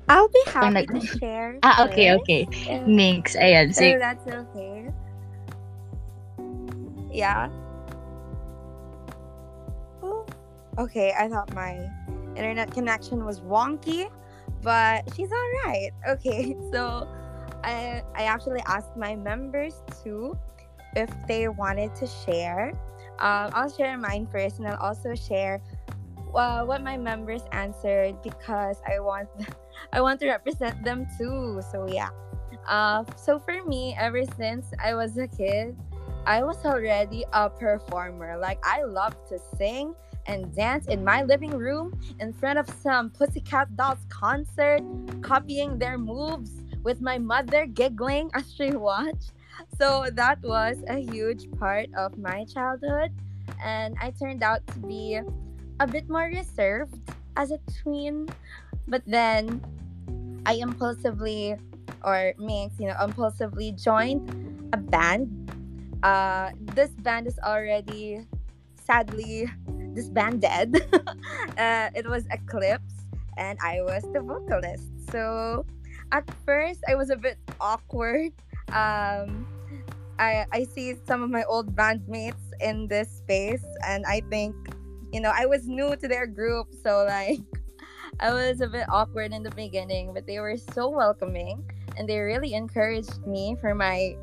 I'll 0.04 0.28
be 0.28 0.44
happy 0.52 0.86
to 0.86 1.00
share. 1.18 1.56
Ah, 1.64 1.88
okay, 1.88 2.12
okay. 2.20 2.44
Mix, 2.84 3.32
ayan. 3.40 3.72
So 3.72 3.88
that's 3.96 4.26
okay. 4.28 4.92
Yeah. 7.08 7.48
Okay. 10.78 11.12
I 11.18 11.28
thought 11.28 11.52
my 11.54 11.88
internet 12.36 12.72
connection 12.72 13.24
was 13.24 13.40
wonky, 13.40 14.10
but 14.62 15.04
she's 15.14 15.30
all 15.30 15.50
right. 15.64 15.90
Okay, 16.08 16.56
so 16.72 17.08
I 17.62 18.02
I 18.14 18.24
actually 18.24 18.62
asked 18.66 18.96
my 18.96 19.14
members 19.16 19.82
too 20.02 20.36
if 20.96 21.10
they 21.26 21.48
wanted 21.48 21.94
to 21.96 22.06
share. 22.06 22.72
Um, 23.18 23.50
I'll 23.54 23.70
share 23.70 23.96
mine 23.96 24.26
first, 24.30 24.58
and 24.58 24.66
I'll 24.66 24.80
also 24.80 25.14
share 25.14 25.62
uh, 26.34 26.64
what 26.64 26.82
my 26.82 26.96
members 26.96 27.42
answered 27.52 28.20
because 28.22 28.82
I 28.86 28.98
want 29.00 29.28
I 29.92 30.00
want 30.00 30.20
to 30.20 30.28
represent 30.28 30.82
them 30.84 31.06
too. 31.18 31.60
So 31.70 31.86
yeah. 31.88 32.10
Uh, 32.66 33.04
so 33.16 33.38
for 33.38 33.62
me, 33.64 33.94
ever 33.98 34.24
since 34.36 34.66
I 34.82 34.94
was 34.94 35.18
a 35.18 35.28
kid, 35.28 35.76
I 36.26 36.42
was 36.42 36.64
already 36.64 37.24
a 37.32 37.50
performer. 37.50 38.38
Like 38.38 38.58
I 38.64 38.82
love 38.82 39.14
to 39.28 39.38
sing 39.56 39.94
and 40.26 40.54
dance 40.54 40.86
in 40.86 41.04
my 41.04 41.22
living 41.22 41.50
room 41.50 41.98
in 42.20 42.32
front 42.32 42.58
of 42.58 42.68
some 42.82 43.10
Pussycat 43.10 43.76
Dolls 43.76 44.04
concert, 44.08 44.82
copying 45.22 45.78
their 45.78 45.98
moves 45.98 46.50
with 46.82 47.00
my 47.00 47.18
mother 47.18 47.66
giggling 47.66 48.30
as 48.34 48.52
she 48.52 48.70
watched. 48.72 49.32
So 49.78 50.08
that 50.12 50.42
was 50.42 50.82
a 50.88 50.98
huge 50.98 51.50
part 51.58 51.86
of 51.96 52.18
my 52.18 52.44
childhood, 52.44 53.12
and 53.62 53.96
I 54.00 54.10
turned 54.10 54.42
out 54.42 54.66
to 54.68 54.78
be 54.80 55.20
a 55.80 55.86
bit 55.86 56.08
more 56.08 56.30
reserved 56.32 56.94
as 57.36 57.50
a 57.50 57.58
tween. 57.82 58.28
But 58.86 59.02
then 59.06 59.64
I 60.46 60.54
impulsively 60.54 61.56
or 62.04 62.34
Minx, 62.38 62.78
you 62.78 62.86
know, 62.86 62.96
impulsively 63.02 63.72
joined 63.72 64.28
a 64.72 64.76
band. 64.76 65.30
Uh, 66.02 66.50
this 66.76 66.90
band 67.00 67.26
is 67.26 67.38
already 67.42 68.26
sadly 68.84 69.48
disbanded. 69.94 70.76
uh, 71.58 71.88
it 71.94 72.08
was 72.08 72.26
Eclipse, 72.30 73.06
and 73.36 73.58
I 73.62 73.80
was 73.82 74.02
the 74.12 74.20
vocalist. 74.20 74.90
So 75.10 75.64
at 76.12 76.28
first, 76.44 76.80
I 76.88 76.94
was 76.94 77.10
a 77.10 77.16
bit 77.16 77.38
awkward. 77.60 78.32
Um, 78.68 79.46
I 80.18 80.46
I 80.52 80.64
see 80.64 80.94
some 81.06 81.22
of 81.22 81.30
my 81.30 81.44
old 81.44 81.74
bandmates 81.74 82.44
in 82.60 82.88
this 82.88 83.08
space, 83.08 83.64
and 83.86 84.04
I 84.06 84.22
think, 84.30 84.54
you 85.12 85.20
know, 85.20 85.32
I 85.34 85.46
was 85.46 85.66
new 85.66 85.96
to 85.96 86.08
their 86.08 86.26
group, 86.26 86.68
so 86.82 87.04
like. 87.06 87.40
I 88.20 88.30
was 88.30 88.60
a 88.60 88.68
bit 88.68 88.86
awkward 88.88 89.32
in 89.32 89.42
the 89.42 89.50
beginning, 89.50 90.14
but 90.14 90.24
they 90.24 90.38
were 90.38 90.56
so 90.56 90.88
welcoming 90.88 91.64
and 91.96 92.08
they 92.08 92.18
really 92.18 92.54
encouraged 92.54 93.26
me 93.26 93.56
for 93.60 93.74
my 93.74 94.16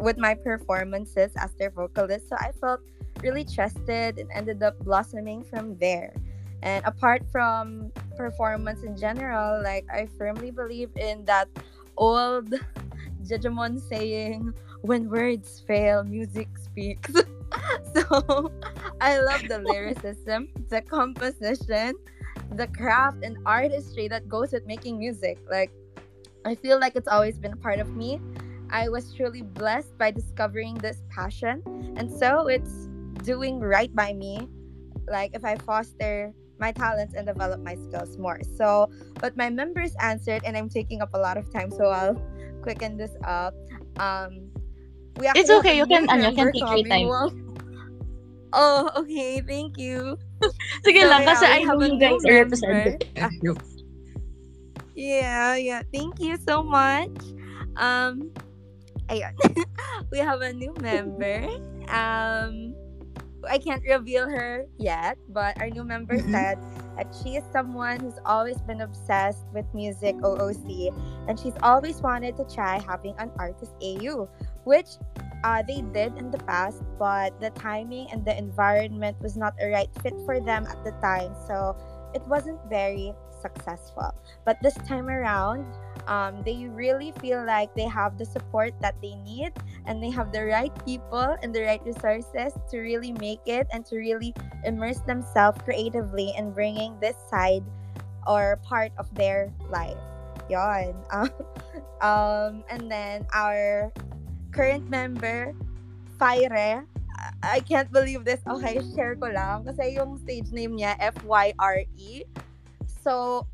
with 0.00 0.16
my 0.16 0.34
performances 0.34 1.32
as 1.36 1.52
their 1.58 1.70
vocalist. 1.70 2.28
So 2.28 2.36
I 2.38 2.52
felt 2.60 2.80
really 3.22 3.44
trusted 3.44 4.18
and 4.18 4.28
ended 4.34 4.62
up 4.62 4.78
blossoming 4.80 5.44
from 5.44 5.76
there. 5.78 6.14
And 6.62 6.84
apart 6.86 7.22
from 7.30 7.90
performance 8.16 8.82
in 8.82 8.96
general, 8.96 9.62
like 9.62 9.84
I 9.92 10.06
firmly 10.16 10.50
believe 10.50 10.90
in 10.96 11.24
that 11.26 11.48
old 11.96 12.54
Jejemon 13.24 13.80
saying, 13.88 14.54
when 14.82 15.08
words 15.08 15.62
fail, 15.66 16.04
music 16.04 16.48
speaks. 16.58 17.12
so 17.94 18.52
I 19.00 19.18
love 19.18 19.48
the 19.48 19.58
lyricism, 19.58 20.48
the 20.68 20.82
composition, 20.82 21.94
the 22.52 22.66
craft 22.68 23.24
and 23.24 23.38
artistry 23.46 24.08
that 24.08 24.28
goes 24.28 24.52
with 24.52 24.66
making 24.66 24.98
music. 24.98 25.38
Like 25.50 25.70
I 26.44 26.54
feel 26.54 26.78
like 26.78 26.96
it's 26.96 27.08
always 27.08 27.38
been 27.38 27.52
a 27.52 27.56
part 27.56 27.78
of 27.78 27.96
me. 27.96 28.20
I 28.70 28.88
was 28.88 29.12
truly 29.14 29.42
blessed 29.42 29.96
by 29.98 30.10
discovering 30.10 30.74
this 30.76 31.02
passion, 31.10 31.62
and 31.96 32.10
so 32.10 32.48
it's 32.48 32.88
doing 33.22 33.60
right 33.60 33.92
by 33.94 34.12
me. 34.12 34.48
Like 35.08 35.34
if 35.34 35.44
I 35.44 35.56
foster 35.56 36.32
my 36.58 36.70
talents 36.72 37.14
and 37.18 37.26
develop 37.26 37.60
my 37.60 37.74
skills 37.74 38.16
more. 38.18 38.38
So, 38.56 38.88
but 39.18 39.36
my 39.36 39.50
members 39.50 39.92
answered, 40.00 40.42
and 40.46 40.56
I'm 40.56 40.68
taking 40.70 41.02
up 41.02 41.10
a 41.14 41.18
lot 41.18 41.36
of 41.36 41.50
time, 41.52 41.70
so 41.70 41.90
I'll 41.90 42.14
quicken 42.62 42.96
this 42.96 43.10
up. 43.26 43.54
Um, 43.98 44.48
we 45.18 45.26
It's 45.34 45.50
okay, 45.50 45.76
you 45.76 45.86
can- 45.86 46.08
ano, 46.08 46.30
you 46.30 46.36
can 46.36 46.52
take 46.52 46.62
your 46.62 46.86
time. 46.86 47.08
Wow. 47.08 47.30
Oh, 48.52 48.92
okay. 49.00 49.40
Thank 49.40 49.80
you. 49.80 50.20
Sige 50.84 51.00
So, 51.00 51.08
lang, 51.08 51.24
yeah, 51.24 51.30
kasi 51.32 51.44
we 51.48 51.52
I 51.56 51.58
know 51.64 51.68
have 51.72 51.80
you 51.88 51.96
guys 51.96 52.20
are 52.28 52.44
member. 52.44 52.84
Yeah, 54.92 55.56
yeah. 55.56 55.80
Thank 55.88 56.20
you 56.20 56.36
so 56.36 56.60
much. 56.60 57.16
Um, 57.80 58.28
ayun. 59.08 59.32
we 60.12 60.20
have 60.20 60.44
a 60.44 60.52
new 60.52 60.76
member. 60.84 61.48
Um, 61.88 62.76
I 63.48 63.58
can't 63.58 63.82
reveal 63.82 64.28
her 64.28 64.64
yet, 64.78 65.18
but 65.28 65.58
our 65.60 65.68
new 65.70 65.84
member 65.84 66.18
Mhm. 66.18 66.30
said 66.30 66.58
that 66.96 67.08
she 67.22 67.36
is 67.36 67.44
someone 67.52 68.00
who's 68.00 68.18
always 68.26 68.60
been 68.62 68.80
obsessed 68.82 69.46
with 69.52 69.66
music 69.74 70.16
OOC, 70.22 70.90
and 71.28 71.38
she's 71.38 71.56
always 71.62 72.02
wanted 72.02 72.36
to 72.36 72.44
try 72.44 72.78
having 72.78 73.14
an 73.18 73.30
artist 73.38 73.72
AU, 73.82 74.28
which 74.64 74.98
uh, 75.44 75.62
they 75.66 75.82
did 75.90 76.14
in 76.16 76.30
the 76.30 76.38
past, 76.46 76.82
but 76.98 77.34
the 77.40 77.50
timing 77.58 78.06
and 78.12 78.24
the 78.24 78.36
environment 78.36 79.18
was 79.20 79.36
not 79.36 79.54
a 79.60 79.66
right 79.70 79.90
fit 80.02 80.14
for 80.24 80.38
them 80.38 80.66
at 80.70 80.78
the 80.84 80.92
time, 81.02 81.34
so 81.48 81.74
it 82.14 82.22
wasn't 82.28 82.60
very 82.70 83.12
successful. 83.40 84.14
But 84.44 84.62
this 84.62 84.74
time 84.86 85.10
around, 85.10 85.66
um, 86.06 86.42
they 86.44 86.66
really 86.68 87.12
feel 87.20 87.44
like 87.44 87.74
they 87.74 87.86
have 87.86 88.18
the 88.18 88.24
support 88.24 88.74
that 88.80 88.94
they 89.02 89.14
need 89.24 89.52
and 89.86 90.02
they 90.02 90.10
have 90.10 90.32
the 90.32 90.44
right 90.44 90.72
people 90.84 91.36
and 91.42 91.54
the 91.54 91.62
right 91.62 91.82
resources 91.84 92.52
to 92.70 92.78
really 92.78 93.12
make 93.12 93.40
it 93.46 93.66
and 93.72 93.84
to 93.86 93.96
really 93.96 94.34
immerse 94.64 95.00
themselves 95.00 95.58
creatively 95.64 96.34
in 96.36 96.52
bringing 96.52 96.98
this 97.00 97.16
side 97.30 97.64
or 98.26 98.58
part 98.62 98.92
of 98.98 99.12
their 99.14 99.52
life. 99.70 99.98
Yon. 100.48 100.94
um, 102.00 102.64
and 102.70 102.90
then 102.90 103.26
our 103.32 103.92
current 104.52 104.88
member, 104.90 105.54
Fire. 106.18 106.86
I 107.42 107.60
can't 107.60 107.90
believe 107.90 108.24
this. 108.24 108.40
Okay, 108.46 108.78
share 108.94 109.14
ko 109.14 109.30
lang. 109.30 109.62
Kasi 109.66 109.94
yung 109.94 110.18
stage 110.18 110.50
name 110.50 110.78
niya, 110.78 110.94
F-Y-R-E. 110.98 112.22
So, 113.02 113.46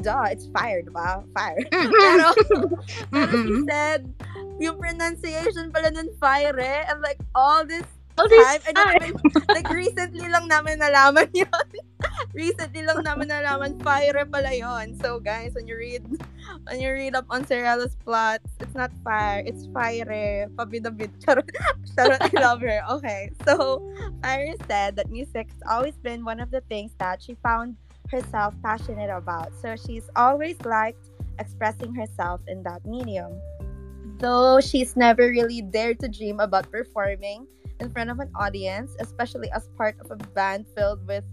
duh, 0.00 0.28
it's 0.30 0.46
fire, 0.52 0.82
diba? 0.82 1.24
Fire. 1.34 1.60
Pero, 1.72 2.26
pero 3.12 3.32
she 3.32 3.64
said, 3.68 4.00
yung 4.60 4.78
pronunciation 4.78 5.72
pala 5.72 5.90
nun, 5.90 6.10
fire, 6.20 6.56
eh. 6.58 6.84
And 6.88 7.00
like, 7.00 7.20
all 7.34 7.64
this 7.64 7.84
Oh, 8.16 8.24
this 8.32 8.40
time, 8.40 8.60
didn't 8.64 9.12
even, 9.12 9.44
like, 9.52 9.68
recently 9.68 10.24
lang 10.32 10.48
namin 10.48 10.80
nalaman 10.80 11.28
yun. 11.36 11.68
recently 12.32 12.80
lang 12.80 13.04
namin 13.04 13.28
nalaman, 13.28 13.76
fire 13.84 14.24
pala 14.24 14.56
yun. 14.56 14.96
So, 15.04 15.20
guys, 15.20 15.52
when 15.52 15.68
you 15.68 15.76
read, 15.76 16.00
when 16.64 16.80
you 16.80 16.96
read 16.96 17.12
up 17.12 17.28
on 17.28 17.44
Cerella's 17.44 17.92
plots, 18.08 18.48
it's 18.56 18.72
not 18.72 18.88
fire, 19.04 19.44
it's 19.44 19.68
fire. 19.68 20.48
Pabidabid. 20.56 21.12
Charot. 21.20 21.44
Charot, 21.92 22.16
I 22.24 22.32
love 22.40 22.64
her. 22.64 22.80
Okay, 22.96 23.36
so, 23.44 23.84
Fire 24.24 24.56
said 24.64 24.96
that 24.96 25.12
music 25.12 25.52
has 25.52 25.62
always 25.68 25.96
been 26.00 26.24
one 26.24 26.40
of 26.40 26.50
the 26.50 26.64
things 26.72 26.96
that 26.96 27.20
she 27.20 27.36
found 27.44 27.76
herself 28.10 28.54
passionate 28.62 29.10
about. 29.10 29.52
So, 29.60 29.76
she's 29.76 30.08
always 30.16 30.56
liked 30.64 31.10
expressing 31.38 31.94
herself 31.94 32.40
in 32.48 32.62
that 32.64 32.84
medium. 32.86 33.32
Though 34.18 34.60
she's 34.60 34.96
never 34.96 35.28
really 35.28 35.60
dared 35.60 36.00
to 36.00 36.08
dream 36.08 36.40
about 36.40 36.70
performing 36.70 37.46
in 37.80 37.90
front 37.90 38.10
of 38.10 38.18
an 38.20 38.30
audience, 38.34 38.96
especially 39.00 39.50
as 39.52 39.68
part 39.76 39.96
of 40.00 40.10
a 40.10 40.16
band 40.32 40.64
filled 40.74 41.06
with 41.06 41.24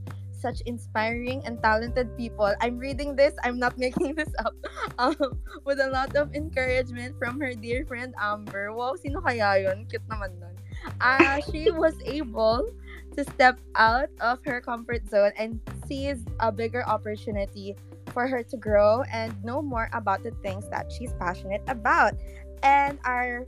such 0.44 0.60
inspiring 0.68 1.40
and 1.48 1.56
talented 1.64 2.12
people. 2.20 2.52
I'm 2.60 2.78
reading 2.78 3.16
this, 3.16 3.32
I'm 3.48 3.58
not 3.58 3.78
making 3.80 4.16
this 4.20 4.30
up. 4.44 4.52
Um, 5.00 5.40
with 5.64 5.80
a 5.80 5.88
lot 5.88 6.16
of 6.20 6.36
encouragement 6.36 7.16
from 7.18 7.40
her 7.40 7.56
dear 7.56 7.88
friend 7.88 8.14
Amber. 8.20 8.76
Wow, 8.76 9.00
sino 9.00 9.24
kaya 9.24 9.64
yun? 9.64 9.88
Cute 9.88 10.04
naman 10.12 10.36
nun. 10.44 10.56
Uh, 11.00 11.40
she 11.48 11.72
was 11.72 11.96
able 12.04 12.68
to 13.16 13.24
step 13.24 13.60
out 13.76 14.10
of 14.20 14.40
her 14.46 14.62
comfort 14.62 15.08
zone 15.10 15.32
and 15.38 15.60
seize 15.88 16.24
a 16.40 16.52
bigger 16.52 16.86
opportunity 16.88 17.76
for 18.12 18.28
her 18.28 18.44
to 18.44 18.58
grow 18.58 19.04
and 19.12 19.34
know 19.44 19.62
more 19.62 19.90
about 19.94 20.24
the 20.24 20.32
things 20.44 20.70
that 20.70 20.92
she's 20.92 21.14
passionate 21.14 21.64
about. 21.68 22.14
And 22.62 23.00
our 23.06 23.46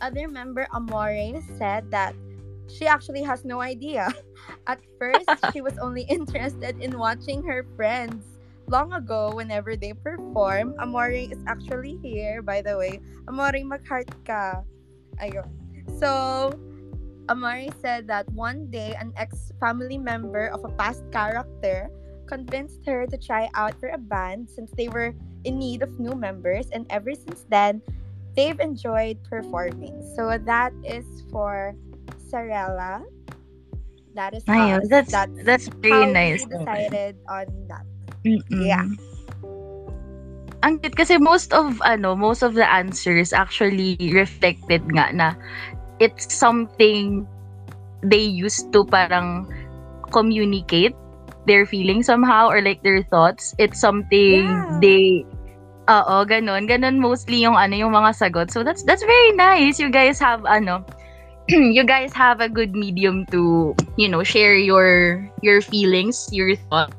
other 0.00 0.28
member, 0.28 0.66
Amore, 0.72 1.42
said 1.58 1.90
that 1.90 2.14
she 2.68 2.86
actually 2.86 3.22
has 3.22 3.44
no 3.44 3.60
idea. 3.60 4.08
At 4.66 4.80
first, 4.98 5.28
she 5.52 5.60
was 5.60 5.76
only 5.78 6.02
interested 6.08 6.78
in 6.80 6.98
watching 6.98 7.42
her 7.44 7.66
friends. 7.76 8.24
Long 8.66 8.94
ago, 8.94 9.32
whenever 9.34 9.76
they 9.76 9.92
perform, 9.92 10.74
Amore 10.80 11.10
is 11.10 11.36
actually 11.46 12.00
here, 12.02 12.40
by 12.40 12.62
the 12.62 12.78
way. 12.78 13.00
Amore, 13.28 13.60
mag-heart 13.60 14.08
ka. 14.24 14.64
Ayun. 15.20 15.44
So, 16.00 16.56
Amari 17.28 17.70
said 17.80 18.06
that 18.08 18.28
one 18.32 18.68
day 18.70 18.94
an 19.00 19.12
ex-family 19.16 19.98
member 19.98 20.48
of 20.48 20.64
a 20.64 20.72
past 20.76 21.02
character 21.12 21.88
convinced 22.26 22.84
her 22.86 23.06
to 23.06 23.16
try 23.16 23.48
out 23.54 23.78
for 23.80 23.88
a 23.88 23.98
band 23.98 24.48
since 24.48 24.70
they 24.76 24.88
were 24.88 25.14
in 25.44 25.58
need 25.58 25.82
of 25.82 26.00
new 26.00 26.16
members 26.16 26.68
and 26.72 26.86
ever 26.90 27.12
since 27.14 27.44
then 27.48 27.80
they've 28.36 28.58
enjoyed 28.60 29.18
performing. 29.24 29.94
So 30.16 30.36
that 30.36 30.72
is 30.84 31.04
for 31.30 31.74
Sarella. 32.28 33.04
That 34.14 34.34
is 34.34 34.44
Ayun, 34.44 34.82
us. 34.82 34.88
that's 34.88 35.10
that's 35.10 35.44
that's 35.44 35.66
how 35.82 36.04
nice. 36.06 36.46
we 36.46 36.58
decided 36.58 37.16
on 37.28 37.46
that. 37.66 37.84
Mm-mm. 38.24 38.62
Yeah. 38.62 38.86
Ang 40.64 40.80
cute 40.80 40.96
kasi 40.96 41.18
most 41.18 41.52
of 41.52 41.82
ano, 41.84 42.16
most 42.16 42.40
of 42.40 42.54
the 42.54 42.64
answers 42.64 43.34
actually 43.34 43.98
reflected 44.00 44.80
nga 44.96 45.12
na 45.12 45.28
it's 46.00 46.26
something 46.32 47.26
they 48.02 48.22
used 48.22 48.72
to 48.72 48.84
parang 48.84 49.46
communicate 50.12 50.94
their 51.46 51.66
feelings 51.66 52.06
somehow 52.06 52.48
or 52.48 52.60
like 52.62 52.82
their 52.82 53.02
thoughts. 53.04 53.54
It's 53.58 53.80
something 53.80 54.44
Yeah. 54.44 54.78
they 54.80 55.24
Oo, 55.84 56.24
ganun. 56.24 56.64
Ganun 56.64 56.96
mostly 56.96 57.44
yung 57.44 57.60
ano 57.60 57.76
yung 57.76 57.92
mga 57.92 58.16
sagot. 58.16 58.48
So 58.48 58.64
that's 58.64 58.80
that's 58.88 59.04
very 59.04 59.32
nice. 59.36 59.76
You 59.76 59.92
guys 59.92 60.16
have 60.16 60.40
ano 60.48 60.80
you 61.52 61.84
guys 61.84 62.16
have 62.16 62.40
a 62.40 62.48
good 62.48 62.72
medium 62.72 63.28
to, 63.28 63.76
you 64.00 64.08
know, 64.08 64.24
share 64.24 64.56
your 64.56 65.20
your 65.44 65.60
feelings, 65.60 66.24
your 66.32 66.56
thoughts 66.72 66.96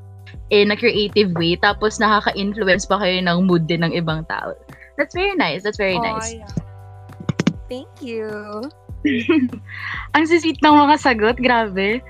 in 0.54 0.70
a 0.70 0.78
creative 0.78 1.34
way 1.34 1.58
tapos 1.58 1.98
nakaka-influence 1.98 2.86
pa 2.86 3.02
kayo 3.02 3.18
ng 3.26 3.50
mood 3.50 3.66
din 3.66 3.82
ng 3.82 3.98
ibang 3.98 4.22
tao. 4.30 4.54
That's 5.02 5.18
very 5.18 5.34
nice. 5.34 5.66
That's 5.66 5.82
very 5.82 5.98
Oh, 5.98 6.06
nice. 6.06 6.38
yeah. 6.38 6.46
Thank 7.66 7.90
you. 8.06 8.70
Ang 10.16 10.24
sweet 10.26 10.60
ng 10.62 10.76
mga 10.76 10.96
sagot, 11.00 11.38
grabe. 11.38 12.02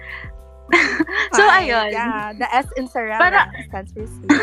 so 1.38 1.46
Hi. 1.46 1.62
ayun. 1.70 1.94
Yeah, 1.94 2.34
the 2.34 2.48
S 2.50 2.66
in 2.74 2.90
Sarella 2.90 3.22
Para- 3.22 3.52
stands 3.70 3.94
for 3.94 4.06
sweet. 4.10 4.34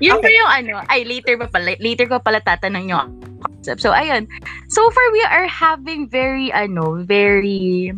Yun 0.00 0.16
Okay. 0.16 0.32
yung 0.32 0.50
ano, 0.50 0.80
ay 0.88 1.04
later 1.04 1.36
pa 1.36 1.46
pala, 1.52 1.76
later 1.76 2.08
ko 2.08 2.16
pala 2.22 2.40
tatanong 2.40 2.88
yung 2.88 3.20
concept. 3.44 3.84
So 3.84 3.92
ayun. 3.92 4.24
So 4.72 4.88
far 4.90 5.06
we 5.12 5.20
are 5.28 5.44
having 5.44 6.08
very 6.08 6.48
ano, 6.56 7.04
very 7.04 7.92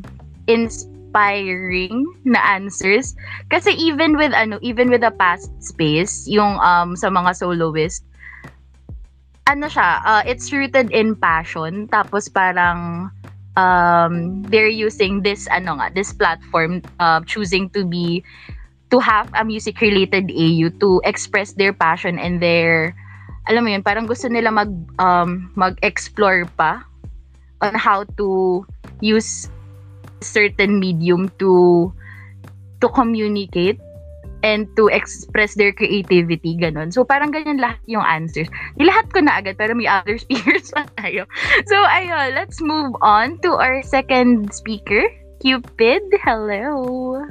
inspiring 0.51 2.03
na 2.27 2.43
answers 2.43 3.15
kasi 3.55 3.71
even 3.79 4.19
with 4.19 4.35
ano, 4.35 4.59
even 4.67 4.91
with 4.91 5.07
the 5.07 5.15
past 5.15 5.51
space, 5.63 6.27
yung 6.27 6.59
um 6.59 6.99
sa 6.99 7.07
mga 7.07 7.39
soloist 7.39 8.03
ano 9.51 9.67
siya, 9.67 9.99
uh, 10.07 10.23
it's 10.27 10.51
rooted 10.55 10.91
in 10.95 11.15
passion 11.19 11.87
tapos 11.91 12.31
parang 12.31 13.11
um 13.61 14.43
they're 14.49 14.71
using 14.73 15.21
this 15.21 15.45
ano 15.53 15.77
nga, 15.77 15.93
this 15.93 16.13
platform 16.17 16.81
uh, 16.97 17.21
choosing 17.29 17.69
to 17.77 17.85
be 17.85 18.25
to 18.91 18.99
have 18.99 19.29
a 19.37 19.45
music 19.45 19.81
related 19.85 20.33
AU 20.33 20.73
to 20.81 21.01
express 21.05 21.53
their 21.55 21.73
passion 21.73 22.19
and 22.19 22.41
their 22.41 22.97
alam 23.49 23.65
mo 23.65 23.71
yun 23.73 23.85
parang 23.85 24.09
gusto 24.09 24.27
nila 24.29 24.51
mag 24.51 24.73
um 25.01 25.53
mag-explore 25.55 26.49
pa 26.57 26.85
on 27.61 27.77
how 27.77 28.05
to 28.17 28.61
use 29.05 29.49
certain 30.21 30.81
medium 30.81 31.29
to 31.41 31.89
to 32.81 32.87
communicate 32.93 33.81
and 34.43 34.69
to 34.77 34.89
express 34.89 35.55
their 35.55 35.73
creativity 35.73 36.57
ganon 36.57 36.93
so 36.93 37.05
parang 37.05 37.31
ganyan 37.33 37.61
lahat 37.61 37.81
yung 37.87 38.05
answers 38.05 38.49
Di 38.77 38.85
lahat 38.85 39.09
ko 39.13 39.21
na 39.21 39.41
agad 39.41 39.61
pero 39.61 39.77
may 39.77 39.89
other 39.89 40.17
speakers 40.25 40.73
pa 40.73 40.89
tayo 41.01 41.29
so 41.69 41.77
ayun 41.93 42.33
let's 42.33 42.61
move 42.61 42.93
on 43.05 43.37
to 43.45 43.57
our 43.57 43.85
second 43.85 44.53
speaker 44.53 45.05
Cupid 45.41 46.05
hello 46.21 47.25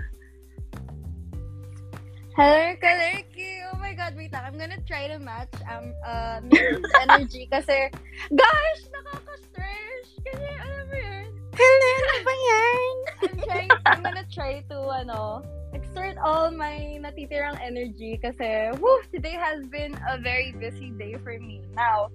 Hello, 2.40 2.72
Kalerki! 2.80 3.68
Oh 3.68 3.76
my 3.84 3.92
God, 3.92 4.16
wait 4.16 4.32
lang. 4.32 4.48
I'm 4.48 4.56
gonna 4.56 4.80
try 4.88 5.12
to 5.12 5.20
match 5.20 5.52
um 5.68 5.92
uh 6.08 6.40
Mrs. 6.48 6.88
energy 7.04 7.52
kasi, 7.52 7.92
gosh, 8.32 8.82
nakaka-stress! 8.96 10.08
Kasi, 10.24 10.48
alam 10.48 10.86
mo 10.88 10.96
yun, 11.04 11.28
Hello, 11.60 11.90
ano 12.00 12.20
ba 12.24 12.36
yan? 12.40 12.92
I'm 13.20 13.38
trying, 13.44 13.72
I'm 13.84 14.00
gonna 14.00 14.28
try 14.32 14.64
to, 14.72 14.78
ano, 15.04 15.44
exert 15.74 16.18
all 16.24 16.52
my 16.52 16.98
natitirang 17.00 17.60
energy 17.62 18.18
kasi, 18.22 18.74
whew, 18.78 19.02
today 19.14 19.38
has 19.38 19.66
been 19.68 19.94
a 20.10 20.18
very 20.18 20.54
busy 20.58 20.90
day 20.98 21.16
for 21.22 21.38
me. 21.38 21.62
Now, 21.76 22.10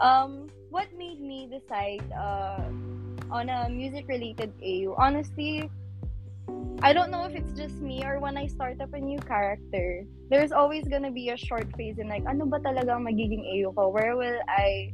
um, 0.00 0.50
what 0.70 0.88
made 0.96 1.20
me 1.20 1.46
decide 1.50 2.02
uh, 2.12 2.66
on 3.30 3.48
a 3.48 3.68
music-related 3.68 4.52
AU? 4.62 4.94
Honestly, 4.98 5.70
I 6.82 6.92
don't 6.92 7.10
know 7.10 7.24
if 7.24 7.34
it's 7.34 7.52
just 7.54 7.80
me 7.80 8.04
or 8.04 8.20
when 8.20 8.36
I 8.36 8.46
start 8.46 8.80
up 8.80 8.92
a 8.92 9.00
new 9.00 9.18
character, 9.18 10.04
there's 10.28 10.52
always 10.52 10.86
gonna 10.88 11.10
be 11.10 11.30
a 11.30 11.36
short 11.36 11.70
phase 11.76 11.98
in 11.98 12.08
like, 12.08 12.26
ano 12.26 12.44
ba 12.46 12.58
talagang 12.58 13.06
magiging 13.06 13.46
AU 13.46 13.72
ko? 13.72 13.88
Where 13.88 14.16
will 14.16 14.38
I 14.48 14.92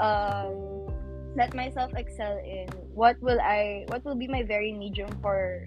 um, 0.00 0.88
let 1.36 1.54
myself 1.54 1.92
excel 1.94 2.40
in? 2.42 2.66
What 2.94 3.20
will 3.20 3.40
I, 3.40 3.84
what 3.88 4.04
will 4.04 4.16
be 4.16 4.26
my 4.26 4.42
very 4.42 4.72
medium 4.72 5.10
for 5.20 5.66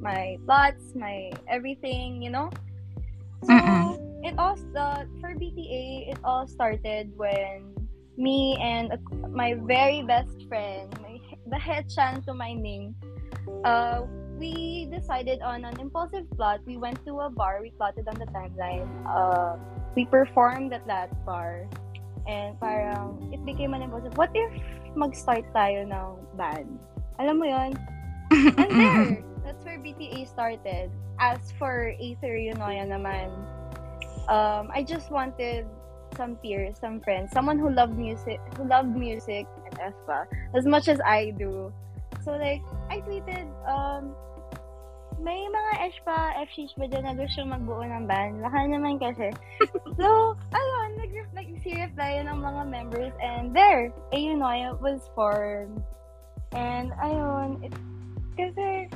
my 0.00 0.38
plots, 0.46 0.94
my 0.94 1.30
everything, 1.48 2.22
you 2.22 2.30
know? 2.30 2.50
So, 3.44 3.54
Mm-mm. 3.54 4.24
it 4.24 4.34
all, 4.38 4.56
sta- 4.56 5.06
for 5.20 5.34
BTA, 5.34 6.10
it 6.10 6.18
all 6.24 6.46
started 6.46 7.12
when 7.16 7.74
me 8.16 8.58
and 8.60 8.92
my 9.30 9.54
very 9.54 10.02
best 10.02 10.34
friend, 10.48 10.90
my, 11.00 11.20
the 11.46 11.58
head 11.58 11.88
chan 11.88 12.22
to 12.22 12.34
my 12.34 12.52
name, 12.52 12.94
uh, 13.64 14.02
we 14.38 14.86
decided 14.90 15.40
on 15.42 15.64
an 15.64 15.78
impulsive 15.80 16.30
plot. 16.36 16.60
We 16.66 16.76
went 16.76 17.04
to 17.06 17.20
a 17.20 17.30
bar. 17.30 17.58
We 17.62 17.70
plotted 17.70 18.06
on 18.08 18.18
the 18.18 18.26
timeline. 18.26 18.86
Uh, 19.06 19.58
we 19.94 20.04
performed 20.06 20.72
at 20.72 20.86
that 20.86 21.10
bar. 21.26 21.66
And 22.26 22.58
parang, 22.60 23.30
it 23.32 23.44
became 23.44 23.72
an 23.74 23.82
impulsive, 23.82 24.16
what 24.18 24.30
if 24.34 24.52
mag-start 24.94 25.48
tayo 25.54 25.88
ng 25.88 26.36
band? 26.36 26.78
Alam 27.18 27.40
mo 27.40 27.46
yon 27.48 27.72
And 28.60 28.70
there, 28.76 29.24
that's 29.48 29.64
where 29.64 29.80
BTA 29.80 30.28
started. 30.28 30.92
As 31.16 31.40
for 31.56 31.96
Aether 31.96 32.36
Yunoya 32.36 32.84
naman, 32.84 33.32
um, 34.28 34.68
I 34.68 34.84
just 34.84 35.08
wanted 35.10 35.64
some 36.12 36.36
peers, 36.36 36.76
some 36.76 37.00
friends, 37.00 37.32
someone 37.32 37.58
who 37.58 37.72
loved 37.72 37.96
music, 37.96 38.40
who 38.60 38.68
loved 38.68 38.92
music 38.92 39.48
and 39.64 39.72
ESPA 39.80 40.28
as 40.52 40.68
much 40.68 40.88
as 40.88 41.00
I 41.00 41.32
do. 41.40 41.72
So 42.20 42.36
like, 42.36 42.60
I 42.92 43.00
tweeted, 43.00 43.48
um, 43.64 44.12
may 45.16 45.48
mga 45.48 45.72
ESPA, 45.88 46.44
FCs 46.44 46.76
ba 46.76 46.84
dyan 46.84 47.08
na 47.08 47.16
gusto 47.16 47.40
magbuo 47.40 47.88
ng 47.88 48.04
band? 48.04 48.44
Baka 48.44 48.68
naman 48.68 49.00
kasi. 49.00 49.32
so, 49.98 50.36
ayun, 50.52 50.88
nag 51.00 51.12
nag-reply 51.32 52.20
ng 52.20 52.36
mga 52.36 52.62
members 52.68 53.16
and 53.24 53.56
there, 53.56 53.88
Ayunoya 54.12 54.76
was 54.84 55.08
formed. 55.16 55.80
And 56.52 56.92
ayun, 57.00 57.64
it, 57.64 57.74
kasi, 58.38 58.86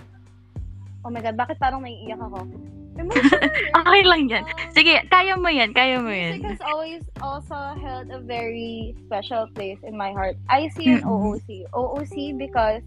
oh 1.04 1.10
my 1.10 1.20
god, 1.20 1.36
bakit 1.36 1.58
parang 1.58 1.82
naiiyak 1.82 2.20
ako? 2.20 2.46
Okay 3.82 4.02
lang 4.04 4.28
yan. 4.28 4.44
Sige, 4.76 5.00
kaya 5.08 5.34
mo 5.40 5.48
yan, 5.48 5.72
kaya 5.72 5.96
mo 5.96 6.12
yan. 6.12 6.38
Music 6.38 6.60
has 6.60 6.64
always 6.64 7.02
also 7.24 7.56
held 7.80 8.12
a 8.12 8.20
very 8.20 8.94
special 9.08 9.48
place 9.56 9.80
in 9.82 9.96
my 9.96 10.12
heart. 10.12 10.36
I 10.52 10.68
see 10.76 10.92
an. 10.92 11.02
OOC. 11.02 11.72
OOC 11.72 12.36
because 12.36 12.84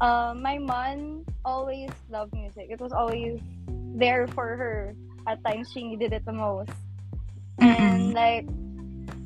uh, 0.00 0.36
my 0.36 0.60
mom 0.60 1.24
always 1.44 1.90
loved 2.12 2.36
music. 2.36 2.68
It 2.68 2.80
was 2.80 2.92
always 2.92 3.40
there 3.96 4.28
for 4.28 4.56
her 4.56 4.94
at 5.26 5.42
times 5.44 5.72
she 5.72 5.84
needed 5.84 6.12
it 6.12 6.24
the 6.24 6.32
most. 6.32 6.72
And 7.58 8.12
like 8.12 8.46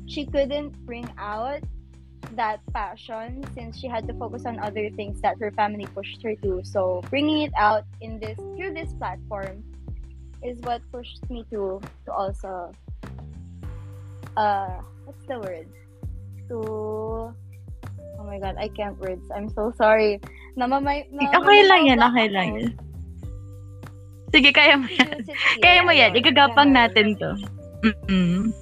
she 0.07 0.25
couldn't 0.25 0.73
bring 0.85 1.09
out 1.17 1.61
that 2.35 2.59
passion 2.73 3.43
since 3.53 3.77
she 3.79 3.87
had 3.87 4.07
to 4.07 4.13
focus 4.13 4.45
on 4.45 4.59
other 4.59 4.89
things 4.91 5.21
that 5.21 5.37
her 5.39 5.51
family 5.51 5.85
pushed 5.87 6.21
her 6.23 6.35
to. 6.43 6.61
So 6.63 7.01
bringing 7.09 7.43
it 7.43 7.53
out 7.57 7.83
in 8.01 8.19
this 8.19 8.37
through 8.55 8.73
this 8.73 8.93
platform 8.93 9.63
is 10.43 10.59
what 10.61 10.81
pushed 10.91 11.19
me 11.29 11.43
to 11.51 11.81
to 12.05 12.11
also 12.13 12.71
uh 14.37 14.79
what's 15.03 15.25
the 15.27 15.39
word 15.39 15.67
to 16.47 16.57
oh 18.19 18.23
my 18.23 18.39
god 18.39 18.55
I 18.55 18.69
can't 18.71 18.97
words 18.99 19.27
I'm 19.35 19.49
so 19.49 19.73
sorry 19.75 20.21
namamay 20.55 21.11
Okay 21.11 21.59
lang 21.67 21.87
yan, 21.87 21.99
okay 21.99 22.27
lang 22.31 22.47
yan. 22.55 22.71
Sige, 24.29 24.53
kaya 24.53 24.77
mo 24.77 24.85
yan. 24.85 25.25
Kaya 25.57 25.79
mo 25.81 25.89
yan. 25.89 26.13
Igagapang 26.13 26.69
natin 26.69 27.17
to. 27.17 27.33
Mm-mm. 27.81 28.53